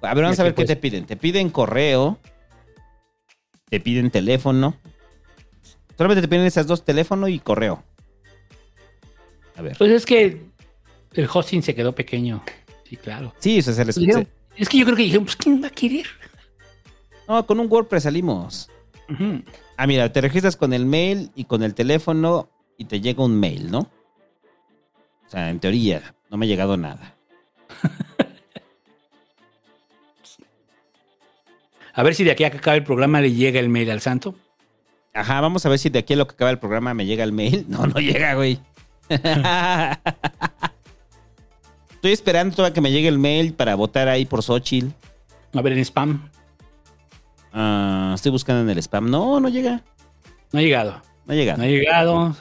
A 0.01 0.15
ver, 0.15 0.25
vamos 0.25 0.39
¿Y 0.39 0.41
a 0.41 0.45
ver 0.45 0.55
qué 0.55 0.65
te 0.65 0.77
piden. 0.77 1.05
Te 1.05 1.17
piden 1.17 1.51
correo, 1.51 2.19
te 3.69 3.81
piden 3.81 4.11
teléfono. 4.11 4.75
Solamente 5.97 6.23
te 6.23 6.29
piden 6.29 6.47
esas 6.47 6.67
dos, 6.67 6.85
teléfono 6.85 7.29
y 7.29 7.39
correo. 7.39 7.83
A 9.57 9.63
ver. 9.63 9.77
Pues 9.79 9.91
es 9.91 10.07
que 10.07 10.43
el 11.13 11.29
hosting 11.33 11.63
se 11.63 11.75
quedó 11.75 11.95
pequeño. 11.95 12.43
Sí, 12.89 12.97
claro. 12.97 13.35
Sí, 13.39 13.59
o 13.59 13.63
sea, 13.63 13.75
se 13.75 13.85
les... 13.85 13.95
Pues 13.95 14.07
dijeron, 14.07 14.29
es 14.57 14.69
que 14.69 14.79
yo 14.79 14.85
creo 14.85 14.97
que 14.97 15.03
dijeron, 15.03 15.25
pues 15.25 15.37
¿quién 15.37 15.63
va 15.63 15.69
a 15.69 15.71
querer? 15.71 16.07
No, 17.29 17.47
con 17.47 17.61
un 17.61 17.71
WordPress 17.71 18.03
salimos. 18.05 18.71
Ah, 19.77 19.87
mira, 19.87 20.13
te 20.13 20.21
registras 20.21 20.57
con 20.57 20.73
el 20.73 20.87
mail 20.87 21.31
y 21.35 21.45
con 21.45 21.63
el 21.63 21.75
teléfono 21.75 22.49
y 22.77 22.87
te 22.87 23.01
llega 23.01 23.25
un 23.25 23.39
mail, 23.39 23.71
¿no? 23.71 23.91
O 25.27 25.29
sea, 25.29 25.51
en 25.51 25.61
teoría, 25.61 26.15
no 26.31 26.37
me 26.37 26.47
ha 26.47 26.49
llegado 26.49 26.77
nada. 26.77 27.15
A 31.95 32.03
ver 32.03 32.15
si 32.17 32.25
de 32.25 32.33
aquí 32.33 32.43
a 32.43 32.51
que 32.51 32.59
acabe 32.59 32.79
el 32.79 32.85
programa 32.85 33.21
le 33.21 33.33
llega 33.33 33.61
el 33.61 33.69
mail 33.69 33.89
al 33.91 34.01
santo. 34.01 34.35
Ajá, 35.13 35.41
vamos 35.41 35.65
a 35.65 35.69
ver 35.69 35.79
si 35.79 35.91
de 35.91 36.01
aquí 36.01 36.15
a 36.15 36.17
lo 36.17 36.27
que 36.27 36.35
acaba 36.35 36.51
el 36.51 36.59
programa 36.59 36.93
me 36.93 37.07
llega 37.07 37.23
el 37.23 37.33
mail. 37.33 37.67
No, 37.69 37.87
no 37.87 38.01
llega, 38.01 38.35
güey. 38.35 38.59
Estoy 39.09 39.99
esperando 42.13 42.55
todavía 42.55 42.75
que 42.75 42.81
me 42.81 42.93
llegue 42.93 43.09
el 43.09 43.19
mail 43.19 43.55
para 43.55 43.75
votar 43.75 44.09
ahí 44.09 44.27
por 44.27 44.43
Xochitl. 44.43 44.89
A 45.55 45.63
ver, 45.63 45.73
en 45.73 45.85
spam. 45.85 46.31
Ah, 47.53 48.13
estoy 48.15 48.33
buscando 48.33 48.63
en 48.63 48.71
el 48.71 48.79
spam. 48.79 49.11
No, 49.11 49.41
no 49.41 49.49
llega. 49.49 49.83
No 50.53 50.59
ha 50.59 50.63
llegado. 50.63 51.03
No 51.27 51.33
ha 51.33 51.37
llegado. 51.37 51.59
No 51.59 51.65
ha 51.65 51.69
llegado. 51.69 52.37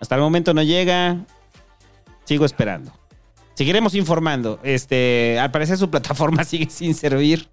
Hasta 0.00 0.14
el 0.16 0.20
momento 0.20 0.52
no 0.52 0.62
llega. 0.62 1.16
Sigo 2.24 2.44
esperando. 2.44 2.92
Seguiremos 3.54 3.94
informando. 3.94 4.58
Este, 4.62 5.38
al 5.38 5.50
parecer 5.50 5.78
su 5.78 5.88
plataforma 5.90 6.44
sigue 6.44 6.68
sin 6.68 6.94
servir. 6.94 7.48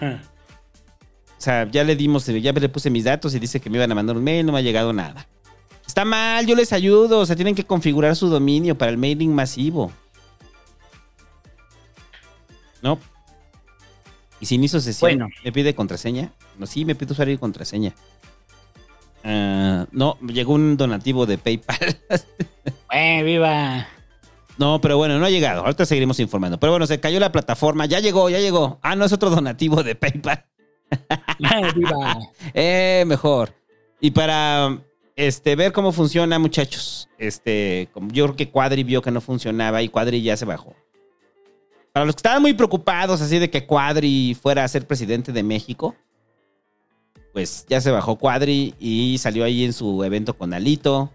O 0.00 1.42
sea, 1.42 1.68
ya 1.70 1.84
le 1.84 1.96
dimos, 1.96 2.26
ya 2.26 2.52
le 2.52 2.68
puse 2.68 2.90
mis 2.90 3.04
datos 3.04 3.34
y 3.34 3.38
dice 3.38 3.60
que 3.60 3.68
me 3.68 3.76
iban 3.76 3.92
a 3.92 3.94
mandar 3.94 4.16
un 4.16 4.24
mail, 4.24 4.46
no 4.46 4.52
me 4.52 4.58
ha 4.58 4.62
llegado 4.62 4.92
nada. 4.92 5.26
Está 5.90 6.04
mal, 6.04 6.46
yo 6.46 6.54
les 6.54 6.72
ayudo. 6.72 7.18
O 7.18 7.26
sea, 7.26 7.34
tienen 7.34 7.56
que 7.56 7.64
configurar 7.64 8.14
su 8.14 8.28
dominio 8.28 8.78
para 8.78 8.92
el 8.92 8.96
mailing 8.96 9.34
masivo. 9.34 9.90
No. 12.80 12.96
Y 14.38 14.46
si 14.46 14.54
inicio 14.54 14.78
sesión, 14.78 15.10
Bueno. 15.10 15.28
¿me 15.44 15.50
pide 15.50 15.74
contraseña? 15.74 16.30
No, 16.58 16.66
sí, 16.66 16.84
me 16.84 16.94
pide 16.94 17.10
usuario 17.10 17.34
y 17.34 17.38
contraseña. 17.38 17.92
Ah, 19.24 19.86
no, 19.90 20.16
llegó 20.28 20.52
un 20.54 20.76
donativo 20.76 21.26
de 21.26 21.38
PayPal. 21.38 21.98
¡Eh, 22.92 23.24
viva! 23.24 23.88
No, 24.58 24.80
pero 24.80 24.96
bueno, 24.96 25.18
no 25.18 25.26
ha 25.26 25.30
llegado. 25.30 25.62
Ahorita 25.62 25.86
seguiremos 25.86 26.20
informando. 26.20 26.60
Pero 26.60 26.70
bueno, 26.70 26.86
se 26.86 27.00
cayó 27.00 27.18
la 27.18 27.32
plataforma. 27.32 27.86
Ya 27.86 27.98
llegó, 27.98 28.30
ya 28.30 28.38
llegó. 28.38 28.78
Ah, 28.82 28.94
no, 28.94 29.06
es 29.06 29.12
otro 29.12 29.28
donativo 29.28 29.82
de 29.82 29.96
PayPal. 29.96 30.44
viva! 31.74 32.16
Eh, 32.54 33.02
mejor. 33.08 33.52
Y 34.00 34.12
para 34.12 34.78
este, 35.20 35.54
ver 35.54 35.72
cómo 35.72 35.92
funciona, 35.92 36.38
muchachos. 36.38 37.06
Este, 37.18 37.90
yo 38.08 38.24
creo 38.24 38.36
que 38.36 38.50
Cuadri 38.50 38.84
vio 38.84 39.02
que 39.02 39.10
no 39.10 39.20
funcionaba 39.20 39.82
y 39.82 39.90
Cuadri 39.90 40.22
ya 40.22 40.34
se 40.34 40.46
bajó. 40.46 40.74
Para 41.92 42.06
los 42.06 42.14
que 42.14 42.20
estaban 42.20 42.40
muy 42.40 42.54
preocupados 42.54 43.20
así 43.20 43.38
de 43.38 43.50
que 43.50 43.66
Cuadri 43.66 44.34
fuera 44.40 44.64
a 44.64 44.68
ser 44.68 44.86
presidente 44.86 45.30
de 45.30 45.42
México, 45.42 45.94
pues 47.34 47.66
ya 47.68 47.82
se 47.82 47.90
bajó 47.90 48.16
Cuadri 48.16 48.74
y 48.78 49.18
salió 49.18 49.44
ahí 49.44 49.62
en 49.62 49.74
su 49.74 50.02
evento 50.04 50.38
con 50.38 50.54
Alito, 50.54 51.10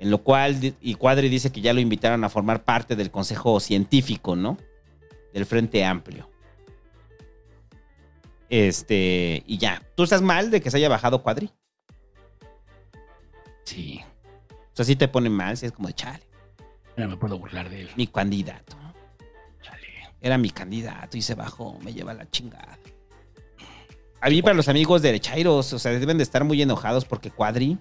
en 0.00 0.10
lo 0.10 0.18
cual, 0.22 0.74
y 0.82 0.94
Cuadri 0.94 1.30
dice 1.30 1.50
que 1.50 1.62
ya 1.62 1.72
lo 1.72 1.80
invitaron 1.80 2.24
a 2.24 2.28
formar 2.28 2.62
parte 2.64 2.94
del 2.94 3.10
consejo 3.10 3.58
científico, 3.58 4.36
¿no? 4.36 4.58
Del 5.32 5.46
Frente 5.46 5.82
Amplio. 5.82 6.28
Este, 8.50 9.42
y 9.46 9.56
ya. 9.56 9.82
¿Tú 9.94 10.02
estás 10.02 10.20
mal 10.20 10.50
de 10.50 10.60
que 10.60 10.70
se 10.70 10.76
haya 10.76 10.90
bajado 10.90 11.22
Cuadri? 11.22 11.50
Sí. 13.64 14.00
O 14.50 14.76
sea, 14.76 14.84
sí 14.84 14.96
te 14.96 15.08
pone 15.08 15.30
mal, 15.30 15.56
si 15.56 15.66
es 15.66 15.72
como 15.72 15.88
de 15.88 15.94
chale. 15.94 16.20
No 16.96 17.08
me 17.08 17.16
puedo 17.16 17.38
burlar 17.38 17.68
de 17.68 17.82
él. 17.82 17.90
Mi 17.96 18.06
candidato. 18.06 18.76
Era 20.20 20.38
mi 20.38 20.48
candidato 20.48 21.18
y 21.18 21.22
se 21.22 21.34
bajó, 21.34 21.78
me 21.80 21.92
lleva 21.92 22.14
la 22.14 22.30
chingada. 22.30 22.78
A 24.22 24.30
mí, 24.30 24.40
para 24.40 24.54
los 24.54 24.68
amigos 24.68 25.02
derechairos, 25.02 25.70
o 25.74 25.78
sea, 25.78 25.92
deben 25.92 26.16
de 26.16 26.22
estar 26.22 26.44
muy 26.44 26.62
enojados 26.62 27.04
porque 27.04 27.30
Cuadri. 27.30 27.76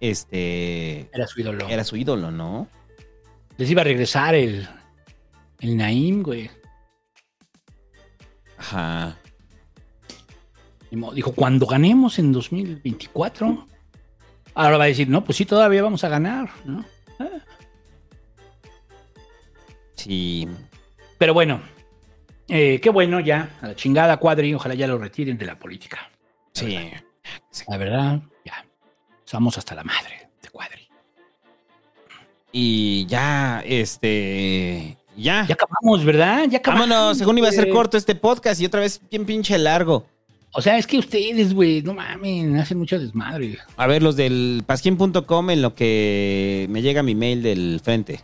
Este. 0.00 1.08
Era 1.12 1.28
su 1.28 1.40
ídolo. 1.40 1.68
Era 1.68 1.84
su 1.84 1.96
ídolo, 1.96 2.32
¿no? 2.32 2.66
Les 3.58 3.70
iba 3.70 3.82
a 3.82 3.84
regresar 3.84 4.34
el, 4.34 4.68
el 5.60 5.76
Naim, 5.76 6.24
güey. 6.24 6.50
Ajá. 8.56 9.16
Dijo, 10.90 11.32
cuando 11.32 11.66
ganemos 11.66 12.18
en 12.18 12.32
2024. 12.32 13.68
Ahora 14.58 14.76
va 14.76 14.84
a 14.84 14.86
decir, 14.88 15.08
no, 15.08 15.24
pues 15.24 15.38
sí, 15.38 15.44
todavía 15.44 15.84
vamos 15.84 16.02
a 16.02 16.08
ganar, 16.08 16.50
¿no? 16.64 16.84
Sí. 19.94 20.48
Pero 21.16 21.32
bueno, 21.32 21.60
eh, 22.48 22.80
qué 22.82 22.90
bueno 22.90 23.20
ya, 23.20 23.50
a 23.62 23.68
la 23.68 23.76
chingada 23.76 24.16
Cuadri, 24.16 24.52
ojalá 24.54 24.74
ya 24.74 24.88
lo 24.88 24.98
retiren 24.98 25.38
de 25.38 25.46
la 25.46 25.56
política. 25.56 26.10
Sí. 26.54 26.76
La 27.68 27.76
verdad, 27.76 28.20
ya, 28.44 28.66
somos 29.24 29.56
hasta 29.58 29.76
la 29.76 29.84
madre 29.84 30.28
de 30.42 30.48
Cuadri. 30.50 30.88
Y 32.50 33.06
ya, 33.06 33.62
este. 33.64 34.96
Ya. 35.16 35.46
Ya 35.46 35.54
acabamos, 35.54 36.04
¿verdad? 36.04 36.46
Ya 36.48 36.58
acabamos. 36.58 36.88
Vámonos, 36.88 37.18
según 37.18 37.38
iba 37.38 37.48
a 37.48 37.52
ser 37.52 37.68
corto 37.68 37.96
este 37.96 38.16
podcast 38.16 38.60
y 38.60 38.66
otra 38.66 38.80
vez 38.80 39.00
bien 39.08 39.24
pinche 39.24 39.56
largo. 39.56 40.04
O 40.52 40.62
sea, 40.62 40.78
es 40.78 40.86
que 40.86 40.98
ustedes, 40.98 41.54
güey, 41.54 41.82
no 41.82 41.94
mamen, 41.94 42.56
hacen 42.56 42.78
mucho 42.78 42.98
desmadre. 42.98 43.58
A 43.76 43.86
ver, 43.86 44.02
los 44.02 44.16
del 44.16 44.62
pasquín.com 44.66 45.50
en 45.50 45.62
lo 45.62 45.74
que 45.74 46.66
me 46.70 46.82
llega 46.82 47.02
mi 47.02 47.14
mail 47.14 47.42
del 47.42 47.80
frente. 47.82 48.20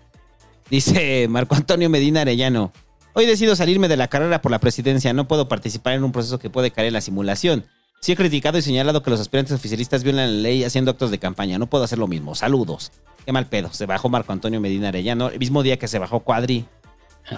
Dice 0.70 1.28
Marco 1.30 1.54
Antonio 1.54 1.90
Medina 1.90 2.22
Arellano. 2.22 2.72
Hoy 3.12 3.26
decido 3.26 3.54
salirme 3.54 3.88
de 3.88 3.96
la 3.96 4.08
carrera 4.08 4.42
por 4.42 4.50
la 4.50 4.58
presidencia. 4.58 5.12
No 5.12 5.28
puedo 5.28 5.48
participar 5.48 5.94
en 5.94 6.02
un 6.02 6.12
proceso 6.12 6.38
que 6.38 6.50
puede 6.50 6.70
caer 6.70 6.88
en 6.88 6.94
la 6.94 7.00
simulación. 7.00 7.64
Sí 8.00 8.12
he 8.12 8.16
criticado 8.16 8.58
y 8.58 8.62
señalado 8.62 9.02
que 9.02 9.10
los 9.10 9.20
aspirantes 9.20 9.54
oficialistas 9.54 10.02
violan 10.02 10.36
la 10.36 10.42
ley 10.42 10.64
haciendo 10.64 10.90
actos 10.90 11.10
de 11.10 11.18
campaña. 11.18 11.58
No 11.58 11.68
puedo 11.68 11.84
hacer 11.84 11.98
lo 11.98 12.08
mismo. 12.08 12.34
Saludos. 12.34 12.90
Qué 13.24 13.32
mal 13.32 13.46
pedo. 13.46 13.72
Se 13.72 13.86
bajó 13.86 14.08
Marco 14.08 14.32
Antonio 14.32 14.60
Medina 14.60 14.88
Arellano. 14.88 15.28
El 15.28 15.38
mismo 15.38 15.62
día 15.62 15.78
que 15.78 15.88
se 15.88 15.98
bajó 15.98 16.20
Cuadri. 16.20 16.66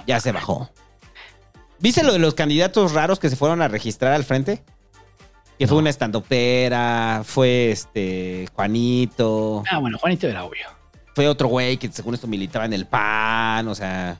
Ya 0.06 0.18
se 0.18 0.32
bajó. 0.32 0.70
¿Viste 1.78 2.02
lo 2.02 2.12
de 2.12 2.18
los 2.18 2.34
candidatos 2.34 2.92
raros 2.92 3.18
que 3.18 3.28
se 3.28 3.36
fueron 3.36 3.60
a 3.60 3.68
registrar 3.68 4.12
al 4.12 4.24
frente? 4.24 4.64
Que 5.58 5.66
fue 5.66 5.78
una 5.78 5.90
estandopera, 5.90 7.22
fue 7.24 7.70
este 7.70 8.46
Juanito. 8.54 9.62
Ah, 9.70 9.78
bueno, 9.78 9.98
Juanito 9.98 10.26
era 10.26 10.44
obvio. 10.44 10.66
Fue 11.14 11.28
otro 11.28 11.48
güey 11.48 11.78
que 11.78 11.90
según 11.90 12.14
esto 12.14 12.26
militaba 12.26 12.66
en 12.66 12.74
el 12.74 12.86
PAN, 12.86 13.68
o 13.68 13.74
sea. 13.74 14.18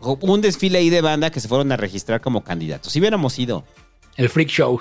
Un 0.00 0.40
desfile 0.40 0.78
ahí 0.78 0.90
de 0.90 1.00
banda 1.00 1.30
que 1.30 1.40
se 1.40 1.48
fueron 1.48 1.72
a 1.72 1.76
registrar 1.76 2.20
como 2.20 2.42
candidatos. 2.42 2.92
Si 2.92 3.00
hubiéramos 3.00 3.38
ido. 3.38 3.64
El 4.16 4.28
freak 4.28 4.48
show. 4.48 4.80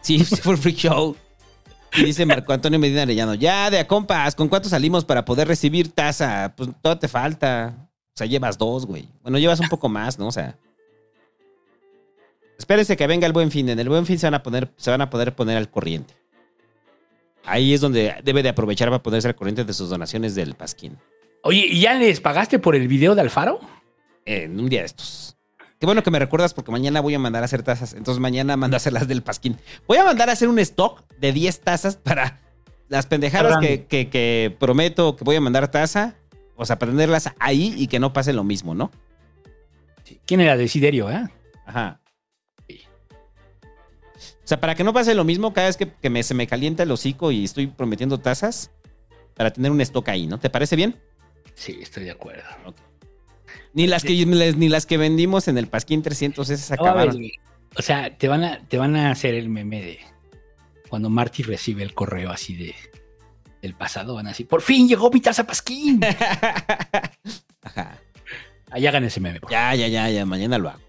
Sí, 0.00 0.18
sí 0.24 0.36
fue 0.36 0.54
el 0.54 0.58
freak 0.58 0.76
show. 0.76 1.16
Y 1.94 2.04
dice 2.04 2.24
Marco 2.24 2.52
Antonio 2.52 2.78
Medina 2.78 3.02
Arellano, 3.02 3.34
ya 3.34 3.68
de 3.68 3.80
a 3.80 3.86
compas, 3.86 4.34
¿con 4.34 4.48
cuánto 4.48 4.68
salimos 4.68 5.04
para 5.04 5.24
poder 5.24 5.48
recibir 5.48 5.90
tasa? 5.90 6.54
Pues 6.56 6.70
todo 6.80 6.98
te 6.98 7.08
falta. 7.08 7.74
O 8.14 8.16
sea, 8.16 8.26
llevas 8.26 8.56
dos, 8.56 8.86
güey. 8.86 9.08
Bueno, 9.22 9.38
llevas 9.38 9.60
un 9.60 9.68
poco 9.68 9.88
más, 9.88 10.18
¿no? 10.18 10.28
O 10.28 10.32
sea. 10.32 10.56
Espérense 12.60 12.94
que 12.94 13.06
venga 13.06 13.26
el 13.26 13.32
buen 13.32 13.50
fin. 13.50 13.70
En 13.70 13.78
el 13.80 13.88
buen 13.88 14.04
fin 14.04 14.18
se 14.18 14.26
van 14.26 14.34
a 14.34 14.42
poner, 14.42 14.70
se 14.76 14.90
van 14.90 15.00
a 15.00 15.08
poder 15.08 15.34
poner 15.34 15.56
al 15.56 15.70
corriente. 15.70 16.12
Ahí 17.46 17.72
es 17.72 17.80
donde 17.80 18.16
debe 18.22 18.42
de 18.42 18.50
aprovechar 18.50 18.90
para 18.90 19.02
ponerse 19.02 19.28
al 19.28 19.34
corriente 19.34 19.64
de 19.64 19.72
sus 19.72 19.88
donaciones 19.88 20.34
del 20.34 20.54
Pasquín. 20.54 20.98
Oye, 21.42 21.64
¿y 21.66 21.80
ya 21.80 21.94
les 21.94 22.20
pagaste 22.20 22.58
por 22.58 22.76
el 22.76 22.86
video 22.86 23.14
de 23.14 23.22
Alfaro? 23.22 23.60
En 24.26 24.60
un 24.60 24.68
día 24.68 24.80
de 24.80 24.86
estos. 24.86 25.38
Qué 25.78 25.86
bueno 25.86 26.02
que 26.02 26.10
me 26.10 26.18
recuerdas 26.18 26.52
porque 26.52 26.70
mañana 26.70 27.00
voy 27.00 27.14
a 27.14 27.18
mandar 27.18 27.40
a 27.42 27.46
hacer 27.46 27.62
tazas. 27.62 27.94
Entonces 27.94 28.20
mañana 28.20 28.58
mando 28.58 28.76
a 28.76 28.78
hacer 28.78 28.92
las 28.92 29.08
del 29.08 29.22
Pasquín. 29.22 29.56
Voy 29.88 29.96
a 29.96 30.04
mandar 30.04 30.28
a 30.28 30.32
hacer 30.32 30.48
un 30.48 30.58
stock 30.58 31.02
de 31.18 31.32
10 31.32 31.60
tazas 31.62 31.96
para 31.96 32.40
las 32.88 33.06
pendejadas 33.06 33.52
Cabrón. 33.54 33.66
que, 33.66 33.86
que- 33.86 34.10
que 34.10 34.54
prometo 34.60 35.16
que 35.16 35.24
voy 35.24 35.36
a 35.36 35.40
mandar 35.40 35.70
taza. 35.70 36.16
O 36.56 36.66
sea, 36.66 36.78
para 36.78 36.92
tenerlas 36.92 37.30
ahí 37.38 37.74
y 37.78 37.86
que 37.86 37.98
no 37.98 38.12
pase 38.12 38.34
lo 38.34 38.44
mismo, 38.44 38.74
¿no? 38.74 38.90
¿Quién 40.26 40.42
era? 40.42 40.58
Desiderio, 40.58 41.10
¿eh? 41.10 41.26
Ajá. 41.64 42.00
O 44.50 44.52
sea, 44.52 44.60
para 44.60 44.74
que 44.74 44.82
no 44.82 44.92
pase 44.92 45.14
lo 45.14 45.22
mismo 45.22 45.52
cada 45.52 45.68
vez 45.68 45.76
que, 45.76 45.86
que 45.92 46.10
me- 46.10 46.24
se 46.24 46.34
me 46.34 46.48
calienta 46.48 46.82
el 46.82 46.90
hocico 46.90 47.30
y 47.30 47.44
estoy 47.44 47.68
prometiendo 47.68 48.18
tazas, 48.18 48.72
para 49.36 49.52
tener 49.52 49.70
un 49.70 49.80
stock 49.80 50.08
ahí, 50.08 50.26
¿no? 50.26 50.40
¿Te 50.40 50.50
parece 50.50 50.74
bien? 50.74 50.96
Sí, 51.54 51.78
estoy 51.80 52.02
de 52.02 52.10
acuerdo. 52.10 52.42
Ni 53.74 53.86
las 53.86 54.02
que, 54.02 54.26
ni 54.26 54.68
las 54.68 54.86
que 54.86 54.96
vendimos 54.96 55.46
en 55.46 55.56
el 55.56 55.68
Pasquín 55.68 56.02
300, 56.02 56.50
esas 56.50 56.72
acabaron. 56.72 57.16
o 57.76 57.82
sea, 57.82 58.16
te 58.18 58.26
van, 58.26 58.42
a, 58.42 58.58
te 58.66 58.76
van 58.76 58.96
a 58.96 59.12
hacer 59.12 59.36
el 59.36 59.48
meme 59.48 59.82
de 59.82 59.98
cuando 60.88 61.10
Marty 61.10 61.44
recibe 61.44 61.84
el 61.84 61.94
correo 61.94 62.32
así 62.32 62.56
de 62.56 62.74
del 63.62 63.74
pasado, 63.76 64.16
van 64.16 64.26
a 64.26 64.30
decir, 64.30 64.48
por 64.48 64.62
fin 64.62 64.88
llegó 64.88 65.12
mi 65.12 65.20
taza 65.20 65.44
Pasquín. 65.46 66.00
Ahí 68.72 68.86
hagan 68.86 69.04
ese 69.04 69.20
meme. 69.20 69.38
por 69.40 69.48
Ya, 69.50 69.74
ya, 69.76 69.86
ya, 69.86 70.10
ya, 70.10 70.26
mañana 70.26 70.58
lo 70.58 70.70
hago. 70.70 70.80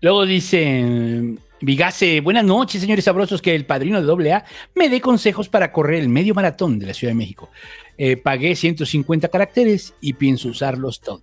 Luego 0.00 0.24
dice 0.24 1.36
Vigase, 1.62 2.20
buenas 2.20 2.44
noches, 2.44 2.80
señores 2.80 3.04
sabrosos, 3.04 3.40
que 3.40 3.54
el 3.54 3.64
padrino 3.64 4.02
de 4.02 4.32
AA 4.32 4.44
me 4.74 4.88
dé 4.88 5.00
consejos 5.00 5.48
para 5.48 5.70
correr 5.70 6.00
el 6.00 6.08
medio 6.08 6.34
maratón 6.34 6.76
de 6.76 6.86
la 6.86 6.92
Ciudad 6.92 7.12
de 7.12 7.18
México. 7.18 7.50
Eh, 7.96 8.16
pagué 8.16 8.56
150 8.56 9.28
caracteres 9.28 9.94
y 10.00 10.14
pienso 10.14 10.48
usarlos 10.48 11.00
todos. 11.00 11.22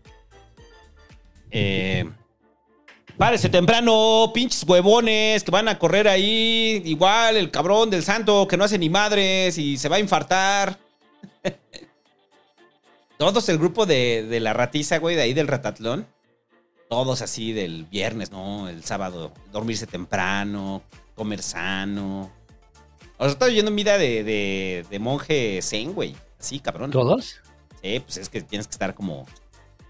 Eh, 1.52 2.10
párese 3.18 3.50
temprano, 3.50 4.32
pinches 4.34 4.64
huevones 4.64 5.44
que 5.44 5.52
van 5.52 5.68
a 5.68 5.78
correr 5.78 6.08
ahí. 6.08 6.82
Igual 6.86 7.36
el 7.36 7.52
cabrón 7.52 7.90
del 7.90 8.04
santo 8.04 8.48
que 8.48 8.56
no 8.56 8.64
hace 8.64 8.80
ni 8.80 8.90
madres 8.90 9.58
y 9.58 9.76
se 9.76 9.90
va 9.90 9.98
a 9.98 10.00
infartar. 10.00 10.80
Todos 13.18 13.50
el 13.50 13.58
grupo 13.58 13.86
de, 13.86 14.26
de 14.30 14.40
la 14.40 14.54
ratiza, 14.54 15.00
güey, 15.00 15.18
de 15.18 15.24
ahí 15.24 15.34
del 15.34 15.50
ratatlón. 15.50 16.08
Todos 16.90 17.22
así 17.22 17.54
del 17.54 17.86
viernes, 17.86 18.32
¿no? 18.32 18.68
El 18.68 18.84
sábado, 18.84 19.32
dormirse 19.52 19.86
temprano, 19.86 20.82
comer 21.14 21.44
sano. 21.44 22.32
O 23.18 23.24
sea, 23.24 23.32
estoy 23.32 23.50
viviendo 23.50 23.72
vida 23.72 24.00
de, 24.00 24.24
de, 24.24 24.86
de 24.90 25.00
monje 25.00 25.62
zen, 25.62 25.94
güey. 25.94 26.16
Así, 26.40 26.60
cabrón. 26.60 26.90
¿Todos? 26.90 27.42
Sí, 27.84 28.00
pues 28.00 28.18
es 28.18 28.30
que 28.30 28.42
tienes 28.42 28.68
que 28.68 28.72
estar 28.72 28.96
como 28.96 29.28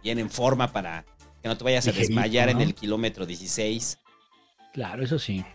bien 0.03 0.19
en 0.19 0.29
forma 0.29 0.73
para 0.73 1.05
que 1.41 1.47
no 1.47 1.57
te 1.57 1.63
vayas 1.63 1.87
a 1.87 1.91
Ligerito, 1.91 2.09
desmayar 2.09 2.49
en 2.49 2.59
el 2.59 2.75
kilómetro 2.75 3.25
16. 3.25 3.97
Claro, 4.73 5.01
eso 5.01 5.17
sí. 5.17 5.45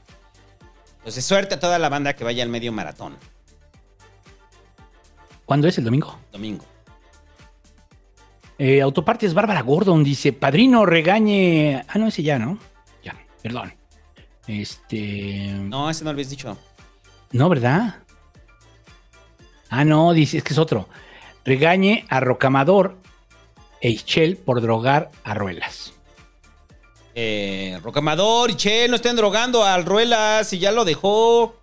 Entonces, 0.98 1.26
suerte 1.26 1.56
a 1.56 1.60
toda 1.60 1.78
la 1.78 1.90
banda 1.90 2.14
que 2.14 2.24
vaya 2.24 2.42
al 2.42 2.48
medio 2.48 2.72
maratón. 2.72 3.18
¿Cuándo 5.44 5.68
es 5.68 5.76
el 5.76 5.84
domingo? 5.84 6.18
Domingo. 6.32 6.64
Eh, 8.58 8.80
Autopartes 8.80 9.34
Bárbara 9.34 9.62
Gordon 9.62 10.04
dice, 10.04 10.32
padrino 10.32 10.86
regañe... 10.86 11.84
Ah, 11.88 11.98
no, 11.98 12.08
ese 12.08 12.22
ya, 12.22 12.38
¿no? 12.38 12.58
Ya, 13.02 13.16
perdón. 13.42 13.74
Este... 14.46 15.48
No, 15.52 15.90
ese 15.90 16.04
no 16.04 16.10
lo 16.10 16.14
habías 16.14 16.30
dicho. 16.30 16.56
No, 17.32 17.48
¿verdad? 17.48 17.96
Ah, 19.70 19.84
no, 19.84 20.12
dice, 20.12 20.38
es 20.38 20.44
que 20.44 20.52
es 20.52 20.58
otro. 20.58 20.88
Regañe 21.44 22.04
a 22.08 22.20
Rocamador 22.20 22.96
e 23.80 23.90
Ischel 23.90 24.36
por 24.36 24.60
drogar 24.60 25.10
a 25.24 25.34
Ruelas. 25.34 25.92
Eh, 27.16 27.78
Rocamador 27.82 28.50
y 28.50 28.54
Che, 28.54 28.88
no 28.88 28.96
estén 28.96 29.16
drogando 29.16 29.64
al 29.64 29.84
Ruelas 29.84 30.52
y 30.52 30.58
ya 30.58 30.72
lo 30.72 30.84
dejó. 30.84 31.60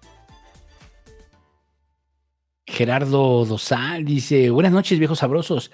Gerardo 2.65 3.43
Dosal 3.45 4.05
dice: 4.05 4.49
Buenas 4.49 4.71
noches, 4.71 4.97
viejos 4.97 5.19
sabrosos. 5.19 5.71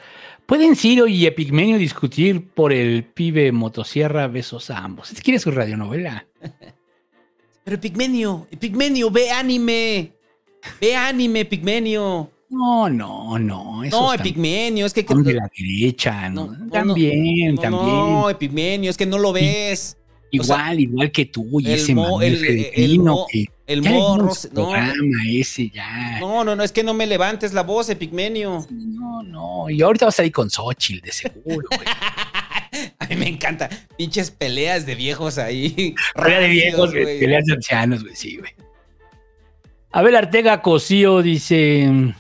¿Pueden 0.48 0.78
Ciro 0.78 1.08
y 1.08 1.26
Epigmenio 1.26 1.78
discutir 1.78 2.48
por 2.48 2.72
el 2.72 3.04
pibe 3.04 3.52
motosierra? 3.52 4.28
Besos 4.28 4.70
a 4.70 4.78
ambos. 4.78 5.10
¿Este 5.10 5.22
quiere 5.22 5.40
su 5.40 5.52
radionovela? 5.52 6.26
Pero 7.66 7.82
Pigmenio, 7.82 8.48
Pigmenio, 8.58 9.12
ve 9.12 9.30
anime. 9.30 10.14
Ve 10.80 10.96
anime, 10.96 11.44
Pigmenio. 11.44 12.32
No, 12.50 12.90
no, 12.90 13.38
no. 13.38 13.84
No, 13.84 14.14
Epigmenio, 14.14 14.86
es 14.86 14.94
que. 14.94 15.06
son 15.06 15.22
de 15.22 15.34
la 15.34 15.52
derecha, 15.54 16.30
¿no? 16.30 16.48
no, 16.48 16.70
también, 16.72 17.56
no, 17.56 17.62
también. 17.62 17.86
No, 17.86 18.30
Epigmenio, 18.30 18.90
es 18.90 18.96
que 18.96 19.06
no 19.06 19.18
lo 19.18 19.34
ves. 19.34 19.98
Igual, 20.32 20.80
igual 20.80 21.12
que 21.12 21.26
tú 21.26 21.60
y 21.62 21.68
el 21.68 21.72
ese 21.74 21.96
mo- 21.96 22.22
el- 22.22 22.44
el 22.74 23.00
mo- 23.00 23.28
que 23.32 23.46
el 23.68 23.82
morro, 23.84 24.32
no. 24.54 24.72
ese 25.28 25.70
ya. 25.70 26.20
No, 26.20 26.44
no, 26.44 26.56
no, 26.56 26.64
es 26.64 26.72
que 26.72 26.84
no 26.84 26.94
me 26.94 27.06
levantes 27.06 27.54
la 27.54 27.64
voz, 27.64 27.90
Epigmenio. 27.90 28.66
No, 28.72 29.24
no, 29.24 29.70
y 29.70 29.82
ahorita 29.82 30.06
vas 30.06 30.20
a 30.20 30.26
ir 30.26 30.32
con 30.32 30.50
Xochitl, 30.50 31.06
de 31.06 31.12
seguro. 31.12 31.68
güey. 31.70 31.82
A 33.00 33.06
mí 33.08 33.16
me 33.16 33.28
encanta. 33.28 33.70
Pinches 33.98 34.30
peleas 34.30 34.86
de 34.86 34.94
viejos 34.96 35.38
ahí. 35.38 35.96
Pelea 36.16 36.40
de 36.42 36.48
viejos, 36.50 36.92
güey. 36.92 37.20
peleas 37.20 37.46
de 37.46 37.54
ancianos, 37.54 38.04
güey, 38.04 38.16
sí, 38.16 38.38
güey. 38.38 38.52
Abel 39.92 40.16
Artega 40.16 40.62
Cosío 40.62 41.22
dice: 41.22 42.14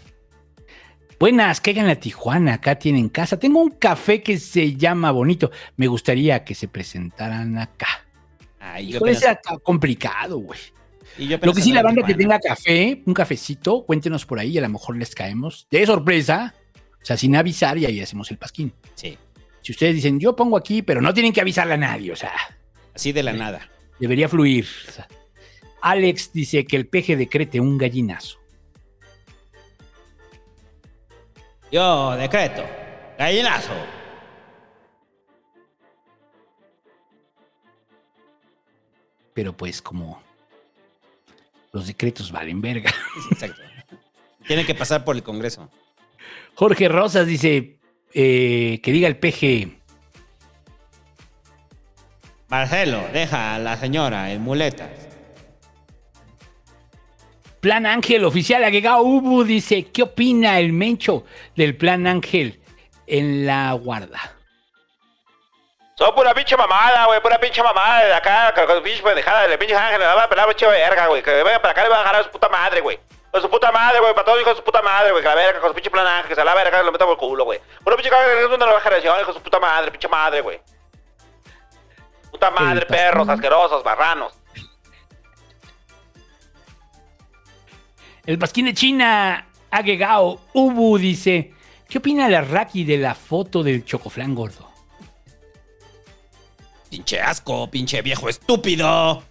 Buenas, 1.20 1.62
que 1.62 1.72
hagan 1.72 1.88
la 1.88 1.96
Tijuana, 1.96 2.54
acá 2.56 2.78
tienen 2.78 3.10
casa. 3.10 3.40
Tengo 3.40 3.60
un 3.62 3.72
café 3.72 4.22
que 4.22 4.38
se 4.38 4.76
llama 4.76 5.10
Bonito. 5.12 5.50
Me 5.76 5.88
gustaría 5.88 6.44
que 6.44 6.54
se 6.54 6.68
presentaran 6.68 7.58
acá. 7.58 7.88
Ay, 8.60 8.90
yo 8.90 9.00
apenas- 9.00 9.24
está 9.24 9.58
complicado, 9.64 10.38
güey. 10.40 10.60
Lo 11.18 11.54
que 11.54 11.62
sí, 11.62 11.72
la 11.74 11.82
banda 11.82 12.06
que 12.06 12.14
tenga 12.14 12.40
café, 12.40 13.02
un 13.06 13.14
cafecito, 13.16 13.84
cuéntenos 13.86 14.26
por 14.28 14.38
ahí, 14.38 14.56
a 14.60 14.62
lo 14.62 14.70
mejor 14.70 14.98
les 14.98 15.16
caemos 15.16 15.66
de 15.72 15.84
sorpresa, 15.88 16.54
o 17.02 17.06
sea, 17.06 17.18
sin 17.18 17.36
avisar 17.36 17.78
y 17.80 17.86
ahí 17.86 18.00
hacemos 18.02 18.30
el 18.30 18.38
pasquín. 18.38 18.72
Sí, 18.94 19.18
Si 19.64 19.72
ustedes 19.72 19.96
dicen, 19.96 20.20
yo 20.20 20.36
pongo 20.36 20.56
aquí, 20.56 20.84
pero 20.84 21.02
no 21.02 21.14
tienen 21.16 21.34
que 21.34 21.42
avisarle 21.42 21.74
a 21.74 21.78
nadie, 21.78 22.12
o 22.12 22.16
sea, 22.16 22.34
así 22.94 23.12
de 23.12 23.24
la 23.24 23.34
nada. 23.34 23.68
debería 24.00 24.30
fluir. 24.30 24.68
O 24.88 24.92
sea, 24.92 25.08
Alex 25.82 26.32
dice 26.34 26.66
que 26.66 26.76
el 26.76 26.88
peje 26.88 27.16
decrete 27.18 27.60
un 27.60 27.78
gallinazo. 27.80 28.38
Yo 31.72 32.16
decreto. 32.16 32.64
Gallinazo. 33.18 33.74
Pero 39.34 39.56
pues 39.56 39.82
como 39.82 40.22
los 41.72 41.88
decretos 41.88 42.32
valen 42.32 42.62
verga. 42.62 42.92
Exacto. 43.32 43.62
Tiene 44.48 44.66
que 44.66 44.74
pasar 44.74 45.04
por 45.04 45.16
el 45.16 45.24
Congreso. 45.24 45.70
Jorge 46.56 46.88
Rosas 46.88 47.28
dice 47.28 47.78
eh, 48.14 48.80
que 48.82 48.92
diga 48.92 49.08
el 49.08 49.18
peje, 49.18 49.80
Marcelo, 52.50 53.04
deja 53.12 53.56
a 53.56 53.60
la 53.60 53.78
señora 53.78 54.32
en 54.32 54.42
muletas. 54.42 54.90
Plan 57.60 57.86
Ángel, 57.86 58.24
oficial 58.24 58.64
agregado 58.64 59.02
Ubu, 59.02 59.44
dice, 59.44 59.86
¿qué 59.92 60.04
opina 60.04 60.60
el 60.60 60.74
Mencho 60.74 61.24
del 61.56 61.76
Plan 61.76 62.06
Ángel 62.06 62.62
en 63.08 63.46
la 63.46 63.74
guarda? 63.74 64.38
Son 65.96 66.14
pura 66.14 66.32
pinche 66.36 66.56
mamada, 66.56 67.08
güey, 67.08 67.20
pura 67.22 67.40
pinche 67.40 67.64
mamada 67.64 68.06
de 68.06 68.14
acá, 68.14 68.54
con 68.54 68.84
pinche 68.84 69.02
pendejada, 69.02 69.48
de 69.48 69.58
pinche 69.58 69.76
ángel, 69.76 70.00
la 70.00 70.14
va 70.14 70.24
a 70.24 70.30
pelar 70.30 70.48
pinche 70.48 70.68
verga, 70.68 71.08
güey, 71.08 71.24
que 71.24 71.32
venga 71.32 71.60
para 71.60 71.72
acá 71.72 71.82
le 71.82 71.90
van 71.90 72.02
a 72.02 72.04
jalar 72.04 72.22
a 72.22 72.24
su 72.26 72.30
puta 72.30 72.48
madre, 72.50 72.82
güey. 72.82 73.00
Con 73.32 73.42
su 73.42 73.50
puta 73.50 73.72
madre, 73.72 74.00
güey, 74.00 74.14
para 74.14 74.26
todos 74.26 74.40
hijos 74.40 74.54
de 74.54 74.58
su 74.58 74.64
puta 74.64 74.84
madre, 74.84 75.10
güey, 75.10 75.24
que 75.24 75.30
la 75.30 75.36
verga, 75.36 75.60
con 75.60 75.72
su 75.72 75.74
pinche 75.74 75.90
plan 75.90 76.06
ángel, 76.06 76.30
que 76.30 76.36
se 76.36 76.44
la 76.44 76.54
verga, 76.54 76.78
que 76.78 76.86
lo 76.86 76.92
meta 76.92 77.06
por 77.06 77.14
el 77.14 77.18
culo, 77.18 77.46
güey. 77.46 77.60
Pura 77.84 77.96
pinche 77.96 78.12
caga, 78.12 78.26
que 78.26 78.42
es 78.42 78.46
una 78.46 78.66
nueva 78.66 78.80
generación, 78.80 79.26
con 79.26 79.34
su 79.34 79.42
puta 79.42 79.60
madre, 79.60 79.90
pinche 79.90 80.08
madre, 80.08 80.42
güey. 80.42 80.62
Puta 82.30 82.52
madre, 82.52 82.86
perros, 82.86 83.28
asquerosos, 83.28 83.84
marranos. 83.84 84.34
El 88.28 88.38
Pasquín 88.38 88.66
de 88.66 88.74
China, 88.74 89.48
agregado 89.72 90.42
Ubu, 90.54 90.98
dice, 90.98 91.54
¿qué 91.88 92.00
opina 92.00 92.28
la 92.28 92.42
Raki 92.42 92.84
de 92.84 92.98
la 92.98 93.16
foto 93.16 93.64
del 93.64 93.86
chocoflán 93.86 94.36
gordo? 94.36 94.70
Pinche 96.90 97.22
asco, 97.22 97.72
pinche 97.72 98.02
viejo 98.02 98.28
estúpido. 98.28 99.24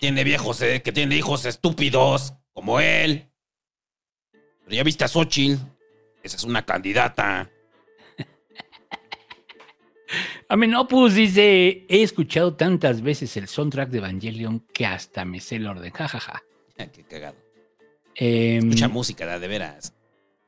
Tiene 0.00 0.22
viejos, 0.22 0.60
eh, 0.60 0.82
que 0.82 0.92
tiene 0.92 1.16
hijos 1.16 1.46
estúpidos, 1.46 2.34
como 2.52 2.78
él. 2.78 3.30
Pero 4.64 4.76
ya 4.76 4.82
viste 4.82 5.04
a 5.04 5.08
Xochitl. 5.08 5.58
Esa 6.22 6.36
es 6.36 6.44
una 6.44 6.66
candidata. 6.66 7.50
Amenopus 10.50 11.14
dice, 11.14 11.86
he 11.88 12.02
escuchado 12.02 12.54
tantas 12.54 13.00
veces 13.00 13.34
el 13.38 13.48
soundtrack 13.48 13.88
de 13.88 13.98
Evangelion 13.98 14.60
que 14.74 14.84
hasta 14.84 15.24
me 15.24 15.40
sé 15.40 15.56
el 15.56 15.66
orden, 15.66 15.90
jajaja. 15.90 16.42
Qué 16.76 17.02
cagado. 17.08 17.45
Em, 18.18 18.66
Mucha 18.66 18.88
música, 18.88 19.26
da, 19.26 19.38
de 19.38 19.48
veras. 19.48 19.92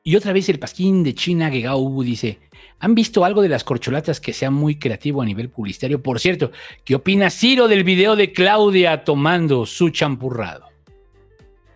Y 0.03 0.15
otra 0.15 0.33
vez 0.33 0.49
el 0.49 0.59
pasquín 0.59 1.03
de 1.03 1.13
China, 1.13 1.49
Gegao 1.51 1.77
Ubu, 1.79 2.03
dice: 2.03 2.39
¿Han 2.79 2.95
visto 2.95 3.25
algo 3.25 3.41
de 3.41 3.49
las 3.49 3.63
corcholatas 3.63 4.19
que 4.19 4.33
sea 4.33 4.49
muy 4.49 4.79
creativo 4.79 5.21
a 5.21 5.25
nivel 5.25 5.49
publicitario? 5.49 6.01
Por 6.01 6.19
cierto, 6.19 6.51
¿qué 6.83 6.95
opina 6.95 7.29
Ciro 7.29 7.67
del 7.67 7.83
video 7.83 8.15
de 8.15 8.31
Claudia 8.31 9.03
tomando 9.03 9.65
su 9.65 9.89
champurrado? 9.89 10.67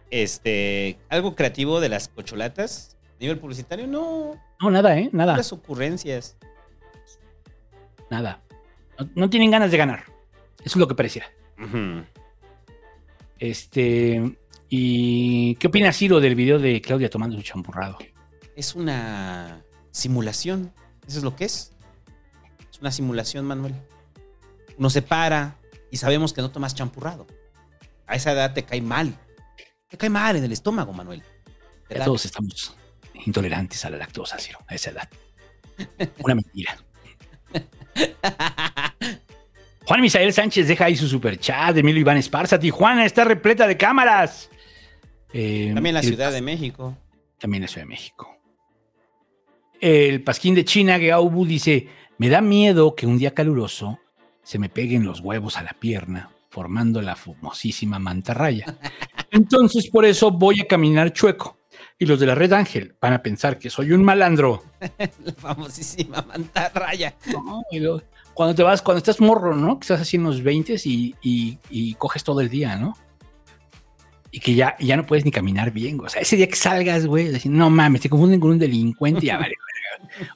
Este, 0.10 0.98
algo 1.10 1.36
creativo 1.36 1.80
de 1.80 1.90
las 1.90 2.08
cocholatas. 2.08 2.98
A 3.18 3.20
nivel 3.20 3.40
publicitario, 3.40 3.88
no. 3.88 4.32
No, 4.62 4.72
nada, 4.72 4.98
¿eh? 4.98 5.10
Nada, 5.12 5.38
Las 5.38 5.54
ocurrencias. 5.54 6.38
nada. 8.10 8.42
No, 9.00 9.10
no 9.16 9.30
tienen 9.30 9.52
ganas 9.52 9.72
de 9.72 9.78
ganar. 9.78 10.04
Eso 10.60 10.70
es 10.70 10.76
lo 10.78 10.88
que 10.88 10.96
pareciera. 10.96 11.28
Este. 13.40 14.38
¿Y 14.76 15.54
qué 15.58 15.68
opina 15.68 15.94
Ciro 15.94 16.20
del 16.20 16.34
video 16.34 16.58
de 16.58 16.82
Claudia 16.82 17.08
tomando 17.08 17.38
su 17.38 17.44
champurrado? 17.44 18.00
Es 18.56 18.74
una 18.74 19.64
simulación. 19.92 20.74
Eso 21.08 21.20
es 21.20 21.24
lo 21.24 21.36
que 21.36 21.46
es. 21.46 21.74
Es 22.72 22.80
una 22.80 22.92
simulación, 22.92 23.46
Manuel. 23.46 23.76
Uno 24.76 24.90
se 24.90 25.04
para 25.04 25.60
y 25.92 25.98
sabemos 25.98 26.34
que 26.34 26.42
no 26.42 26.50
tomas 26.50 26.74
champurrado. 26.74 27.28
A 28.08 28.16
esa 28.16 28.32
edad 28.32 28.56
te 28.56 28.64
cae 28.64 28.82
mal. 28.82 29.16
Te 29.90 29.96
cae 29.96 30.10
mal 30.10 30.38
en 30.38 30.44
el 30.44 30.52
estómago, 30.52 30.92
Manuel. 30.92 31.22
Todos 32.04 32.26
estamos 32.26 32.76
intolerantes 33.26 33.86
a 33.86 33.92
la 33.92 33.98
lactosa, 33.98 34.40
Ciro, 34.40 34.58
a 34.66 34.74
esa 34.74 34.90
edad. 34.90 35.08
Una 36.18 36.34
mentira. 36.34 36.76
Juan 39.86 40.02
Misael 40.02 40.34
Sánchez 40.34 40.68
deja 40.68 40.86
ahí 40.86 40.96
su 40.96 41.08
superchat. 41.08 41.78
Emilio 41.78 42.02
Iván 42.02 42.18
Esparza. 42.18 42.58
Tijuana 42.58 43.06
está 43.06 43.24
repleta 43.24 43.68
de 43.68 43.78
cámaras. 43.78 44.50
Eh, 45.34 45.72
También 45.74 45.96
la 45.96 46.04
Ciudad 46.04 46.32
de 46.32 46.42
México. 46.42 46.96
También 47.40 47.62
la 47.64 47.68
Ciudad 47.68 47.84
de 47.86 47.90
México. 47.90 48.30
El 49.82 50.24
pasquín 50.24 50.56
de 50.56 50.64
China, 50.66 50.98
Geaubu, 51.00 51.46
dice: 51.46 51.88
Me 52.18 52.30
da 52.30 52.42
miedo 52.42 52.96
que 52.96 53.06
un 53.08 53.18
día 53.18 53.34
caluroso 53.34 54.00
se 54.44 54.60
me 54.60 54.70
peguen 54.70 55.04
los 55.06 55.20
huevos 55.20 55.58
a 55.58 55.64
la 55.64 55.74
pierna, 55.74 56.30
formando 56.50 57.02
la 57.02 57.16
famosísima 57.16 58.00
mantarraya. 58.00 58.78
Entonces, 59.32 59.90
por 59.90 60.06
eso 60.06 60.32
voy 60.32 60.62
a 60.62 60.68
caminar 60.68 61.12
chueco. 61.12 61.58
Y 61.98 62.06
los 62.06 62.20
de 62.20 62.28
la 62.28 62.36
Red 62.36 62.54
Ángel 62.54 62.96
van 63.02 63.14
a 63.14 63.22
pensar 63.24 63.58
que 63.58 63.70
soy 63.70 63.92
un 63.92 64.04
malandro. 64.04 64.64
La 65.24 65.34
famosísima 65.34 66.22
mantarraya. 66.22 67.16
No, 67.32 67.64
y 67.72 67.82
cuando 68.34 68.56
te 68.56 68.64
vas, 68.64 68.82
cuando 68.82 68.98
estás 69.00 69.20
morro, 69.22 69.56
¿no? 69.56 69.80
Que 69.80 69.84
estás 69.84 70.02
así 70.02 70.18
en 70.18 70.24
los 70.24 70.42
20 70.44 70.76
y, 70.86 71.16
y- 71.22 71.58
y 71.70 71.94
coges 71.96 72.24
todo 72.24 72.42
el 72.42 72.50
día, 72.50 72.76
¿no? 72.76 72.96
Y 74.36 74.40
que 74.40 74.56
ya, 74.56 74.76
ya 74.80 74.98
no 74.98 75.06
puedes 75.06 75.26
ni 75.26 75.30
caminar 75.32 75.70
bien, 75.70 75.96
güey. 75.98 76.08
O 76.08 76.10
sea, 76.10 76.20
ese 76.24 76.36
día 76.36 76.48
que 76.48 76.56
salgas, 76.56 77.06
güey, 77.06 77.28
decir, 77.28 77.52
no 77.52 77.70
mames, 77.70 78.02
te 78.02 78.10
confunden 78.10 78.40
con 78.40 78.50
un 78.50 78.58
delincuente, 78.58 79.24
ya 79.28 79.38
vale. 79.38 79.54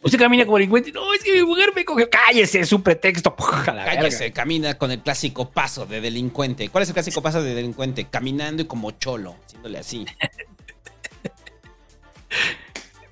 Usted 0.03 0.19
camina 0.19 0.45
como 0.45 0.57
delincuente, 0.57 0.91
no, 0.91 1.11
es 1.15 1.23
que 1.23 1.33
mi 1.33 1.43
mujer 1.43 1.71
me 1.75 1.83
cogió, 1.83 2.07
cállese, 2.07 2.59
es 2.59 2.71
un 2.71 2.83
pretexto, 2.83 3.35
la 3.65 3.85
Cállese, 3.85 4.25
verga. 4.25 4.33
camina 4.35 4.77
con 4.77 4.91
el 4.91 4.99
clásico 5.01 5.49
paso 5.49 5.87
de 5.87 5.99
delincuente. 5.99 6.69
¿Cuál 6.69 6.83
es 6.83 6.89
el 6.89 6.93
clásico 6.93 7.23
paso 7.23 7.41
de 7.41 7.55
delincuente? 7.55 8.05
Caminando 8.05 8.61
y 8.61 8.65
como 8.65 8.91
cholo, 8.91 9.35
haciéndole 9.45 9.79
así. 9.79 10.05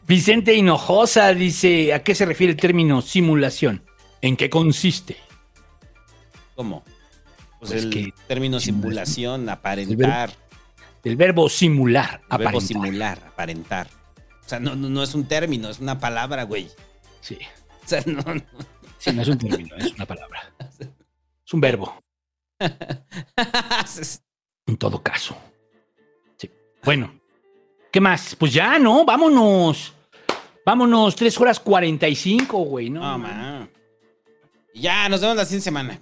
Vicente 0.07 0.53
Hinojosa 0.53 1.33
dice, 1.33 1.93
¿a 1.93 2.03
qué 2.03 2.14
se 2.14 2.25
refiere 2.25 2.51
el 2.53 2.59
término 2.59 3.01
simulación? 3.01 3.83
¿En 4.22 4.38
qué 4.38 4.49
consiste? 4.51 5.17
¿Cómo? 6.55 6.83
Pues, 7.59 7.72
Pues 7.72 7.83
el 7.83 7.89
que- 7.89 8.14
término 8.27 8.59
simulación, 8.59 9.49
aparentar. 9.49 10.31
El 11.06 11.16
verbo 11.17 11.48
simular, 11.48 12.22
El 12.32 12.38
verbo 12.40 12.58
aparentar. 12.58 12.61
simular, 12.61 13.19
aparentar. 13.27 13.88
O 14.43 14.50
sea, 14.50 14.59
no, 14.59 14.75
no, 14.75 14.90
no 14.90 15.03
es 15.03 15.14
un 15.14 15.25
término, 15.27 15.69
es 15.69 15.80
una 15.80 16.00
palabra, 16.00 16.43
güey. 16.43 16.67
Sí. 17.22 17.38
O 17.84 17.88
sea, 17.88 18.01
no, 18.08 18.22
no. 18.22 18.42
Sí, 18.98 19.14
no 19.14 19.22
es 19.22 19.27
un 19.27 19.38
término, 19.38 19.75
es 19.75 19.93
una 19.93 20.08
palabra. 20.08 20.51
Es 20.80 21.53
un 21.53 21.61
verbo. 21.61 21.95
en 24.66 24.77
todo 24.77 25.03
caso. 25.03 25.38
Sí. 26.38 26.50
Bueno, 26.84 27.14
¿qué 27.92 28.01
más? 28.01 28.35
Pues 28.35 28.51
ya, 28.51 28.80
¿no? 28.80 29.06
Vámonos. 29.06 29.93
Vámonos, 30.66 31.16
3 31.16 31.40
horas 31.40 31.59
45, 31.59 32.58
güey, 32.58 32.90
¿no? 32.90 33.01
No, 33.01 33.19
man. 33.19 33.69
Ya, 34.74 35.08
nos 35.08 35.22
vemos 35.22 35.38
la 35.38 35.45
siguiente 35.45 35.66
semana. 35.66 36.00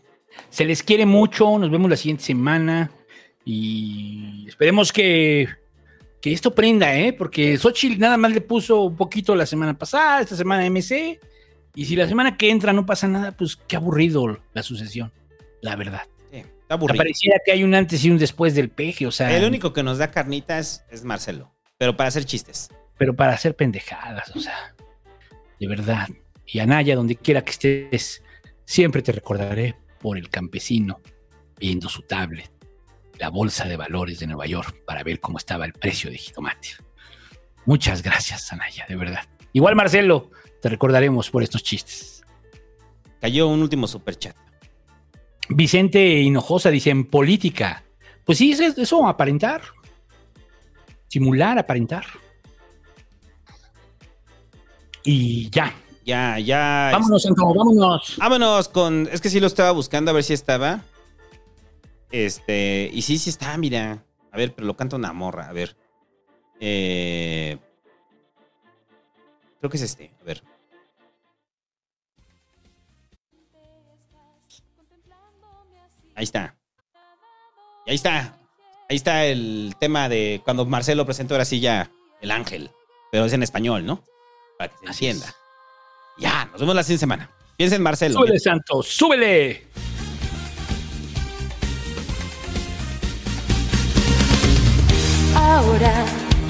Se 0.49 0.63
les 0.63 0.81
quiere 0.81 1.05
mucho, 1.05 1.59
nos 1.59 1.69
vemos 1.69 1.89
la 1.89 1.97
siguiente 1.97 2.23
semana 2.23 2.89
y 3.45 4.45
esperemos 4.47 4.91
que, 4.91 5.47
que 6.21 6.31
esto 6.31 6.53
prenda, 6.55 6.97
¿eh? 6.97 7.13
Porque 7.13 7.57
Xochitl 7.57 7.99
nada 7.99 8.17
más 8.17 8.31
le 8.31 8.41
puso 8.41 8.83
un 8.83 8.95
poquito 8.95 9.35
la 9.35 9.45
semana 9.45 9.77
pasada, 9.77 10.21
esta 10.21 10.35
semana 10.35 10.69
MC, 10.69 11.19
y 11.75 11.85
si 11.85 11.95
la 11.95 12.07
semana 12.07 12.37
que 12.37 12.49
entra 12.49 12.71
no 12.71 12.85
pasa 12.85 13.07
nada, 13.07 13.31
pues 13.31 13.55
qué 13.55 13.75
aburrido 13.75 14.39
la 14.53 14.63
sucesión, 14.63 15.11
la 15.61 15.75
verdad. 15.75 16.03
Sí, 16.31 16.37
está 16.37 16.75
aburrido. 16.75 16.97
Pareciera 16.97 17.39
que 17.43 17.51
hay 17.51 17.63
un 17.63 17.75
antes 17.75 18.03
y 18.05 18.11
un 18.11 18.17
después 18.17 18.55
del 18.55 18.69
peje, 18.69 19.07
o 19.07 19.11
sea. 19.11 19.35
El 19.35 19.45
único 19.45 19.73
que 19.73 19.83
nos 19.83 19.97
da 19.97 20.11
carnitas 20.11 20.85
es 20.89 21.03
Marcelo, 21.03 21.53
pero 21.77 21.97
para 21.97 22.09
hacer 22.09 22.25
chistes. 22.25 22.69
Pero 22.97 23.15
para 23.15 23.33
hacer 23.33 23.55
pendejadas, 23.55 24.33
o 24.35 24.39
sea, 24.39 24.75
de 25.59 25.67
verdad. 25.67 26.07
Y 26.45 26.59
Anaya, 26.59 26.95
donde 26.95 27.15
quiera 27.15 27.43
que 27.43 27.51
estés, 27.51 28.21
siempre 28.65 29.01
te 29.01 29.11
recordaré 29.11 29.75
por 29.99 30.17
el 30.17 30.29
campesino 30.29 31.01
viendo 31.57 31.89
su 31.89 32.01
tablet, 32.03 32.51
la 33.23 33.29
bolsa 33.29 33.63
de 33.63 33.77
valores 33.77 34.19
de 34.19 34.27
Nueva 34.27 34.45
York, 34.47 34.83
para 34.85 35.01
ver 35.01 35.21
cómo 35.21 35.37
estaba 35.37 35.63
el 35.63 35.71
precio 35.71 36.11
de 36.11 36.17
jitomate. 36.17 36.71
Muchas 37.65 38.03
gracias, 38.03 38.51
Anaya, 38.51 38.85
de 38.89 38.97
verdad. 38.97 39.23
Igual, 39.53 39.77
Marcelo, 39.77 40.29
te 40.61 40.67
recordaremos 40.67 41.29
por 41.29 41.41
estos 41.41 41.63
chistes. 41.63 42.25
Cayó 43.21 43.47
un 43.47 43.61
último 43.61 43.87
superchat. 43.87 44.35
Vicente 45.47 46.19
Hinojosa 46.19 46.69
dice, 46.69 46.89
en 46.89 47.05
política. 47.05 47.85
Pues 48.25 48.39
sí, 48.39 48.51
es 48.51 48.59
eso, 48.59 49.07
aparentar. 49.07 49.61
Simular, 51.07 51.57
aparentar. 51.57 52.05
Y 55.05 55.49
ya. 55.49 55.73
Ya, 56.03 56.39
ya. 56.39 56.89
Vámonos, 56.91 57.25
Antonio, 57.25 57.55
vámonos. 57.55 58.17
Vámonos 58.17 58.67
con. 58.67 59.07
Es 59.09 59.21
que 59.21 59.29
sí 59.29 59.39
lo 59.39 59.47
estaba 59.47 59.71
buscando 59.71 60.11
a 60.11 60.13
ver 60.13 60.25
si 60.25 60.33
estaba. 60.33 60.81
Este. 62.13 62.91
Y 62.93 63.01
sí, 63.01 63.17
sí 63.17 63.31
está, 63.31 63.57
mira. 63.57 64.05
A 64.31 64.37
ver, 64.37 64.53
pero 64.53 64.67
lo 64.67 64.77
canta 64.77 64.95
una 64.95 65.11
morra. 65.13 65.49
A 65.49 65.51
ver. 65.51 65.75
Eh, 66.59 67.57
creo 69.59 69.69
que 69.69 69.77
es 69.77 69.83
este. 69.83 70.13
A 70.21 70.23
ver. 70.23 70.43
Ahí 76.15 76.23
está. 76.23 76.55
Y 77.87 77.89
ahí 77.89 77.95
está. 77.95 78.37
Ahí 78.87 78.95
está 78.95 79.25
el 79.25 79.75
tema 79.79 80.07
de 80.07 80.39
cuando 80.45 80.67
Marcelo 80.67 81.05
presentó 81.05 81.33
ahora 81.33 81.45
sí 81.45 81.59
ya 81.59 81.89
el 82.21 82.29
ángel. 82.29 82.69
Pero 83.11 83.25
es 83.25 83.33
en 83.33 83.41
español, 83.41 83.87
¿no? 83.87 84.03
Para 84.59 84.71
que 84.71 84.77
se 84.77 84.91
entienda. 84.91 85.35
Ya, 86.19 86.45
nos 86.45 86.61
vemos 86.61 86.75
la 86.75 86.83
siguiente 86.83 86.99
semana. 86.99 87.31
Piensa 87.57 87.75
en 87.75 87.81
Marcelo. 87.81 88.19
Súbele, 88.19 88.39
Santos, 88.39 88.87
súbele. 88.87 89.67
Ahora 95.43 95.93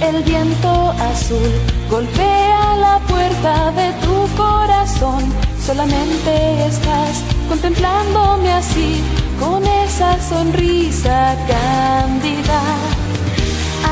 el 0.01 0.21
viento 0.23 0.93
azul 1.11 1.51
golpea 1.89 2.75
la 2.77 2.99
puerta 3.07 3.71
de 3.71 3.91
tu 4.03 4.15
corazón. 4.37 5.23
Solamente 5.65 6.65
estás 6.67 7.23
contemplándome 7.49 8.51
así, 8.51 9.01
con 9.39 9.65
esa 9.65 10.21
sonrisa 10.21 11.35
cándida. 11.47 12.61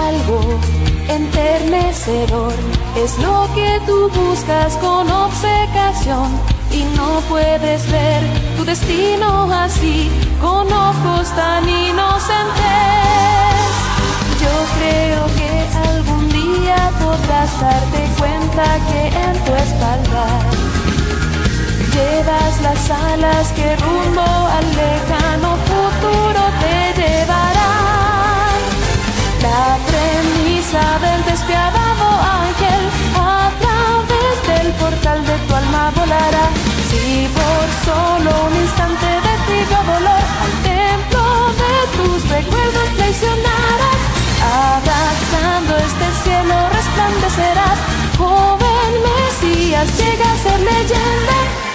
Algo 0.07 0.39
enternecedor 1.07 2.53
es 3.03 3.17
lo 3.17 3.49
que 3.55 3.81
tú 3.88 4.09
buscas 4.09 4.77
con 4.77 5.09
obcecación 5.09 6.30
y 6.71 6.83
no 6.95 7.21
puedes 7.27 7.89
ver 7.91 8.21
tu 8.55 8.65
destino 8.65 9.51
así 9.51 10.09
con 10.39 10.71
ojos 10.71 11.27
tan 11.35 11.67
inocentes. 11.67 13.40
Yo 14.43 14.55
creo 14.77 15.21
que 15.37 15.51
algún 15.89 16.29
día 16.29 16.91
podrás 16.99 17.51
darte 17.61 18.01
cuenta 18.19 18.63
que 18.89 19.01
en 19.25 19.33
tu 19.45 19.53
espalda 19.65 20.25
llevas 21.93 22.61
las 22.61 22.89
alas 22.89 23.51
que 23.53 23.75
rumbo 23.75 24.21
al 24.57 24.67
lejano 24.81 25.49
futuro 25.69 26.41
te 26.61 26.77
llevarán. 26.99 28.59
La 29.47 29.65
premisa 29.89 30.83
del 31.05 31.21
despiadado 31.25 32.07
ángel 32.43 32.83
a 33.15 33.51
través 33.61 34.35
del 34.49 34.67
portal 34.73 35.19
de 35.25 35.35
tu 35.45 35.55
alma 35.55 35.91
volará. 35.95 36.45
Si 36.89 37.27
por 37.39 37.65
solo 37.87 38.31
un 38.47 38.55
instante 38.65 39.09
de 39.27 39.33
tibio 39.47 39.81
dolor 39.93 40.23
al 40.43 40.53
templo 40.71 41.23
de 41.61 41.73
tus 41.97 42.29
recuerdos 42.29 42.87
traicionarás, 42.97 43.99
abrazando 44.51 45.77
este 45.77 46.07
cielo 46.23 46.55
resplandecerás. 46.69 47.80
Joven 48.17 48.91
Mesías 49.07 49.88
llega 49.97 50.31
a 50.31 50.38
ser 50.38 50.59
leyenda. 50.59 51.70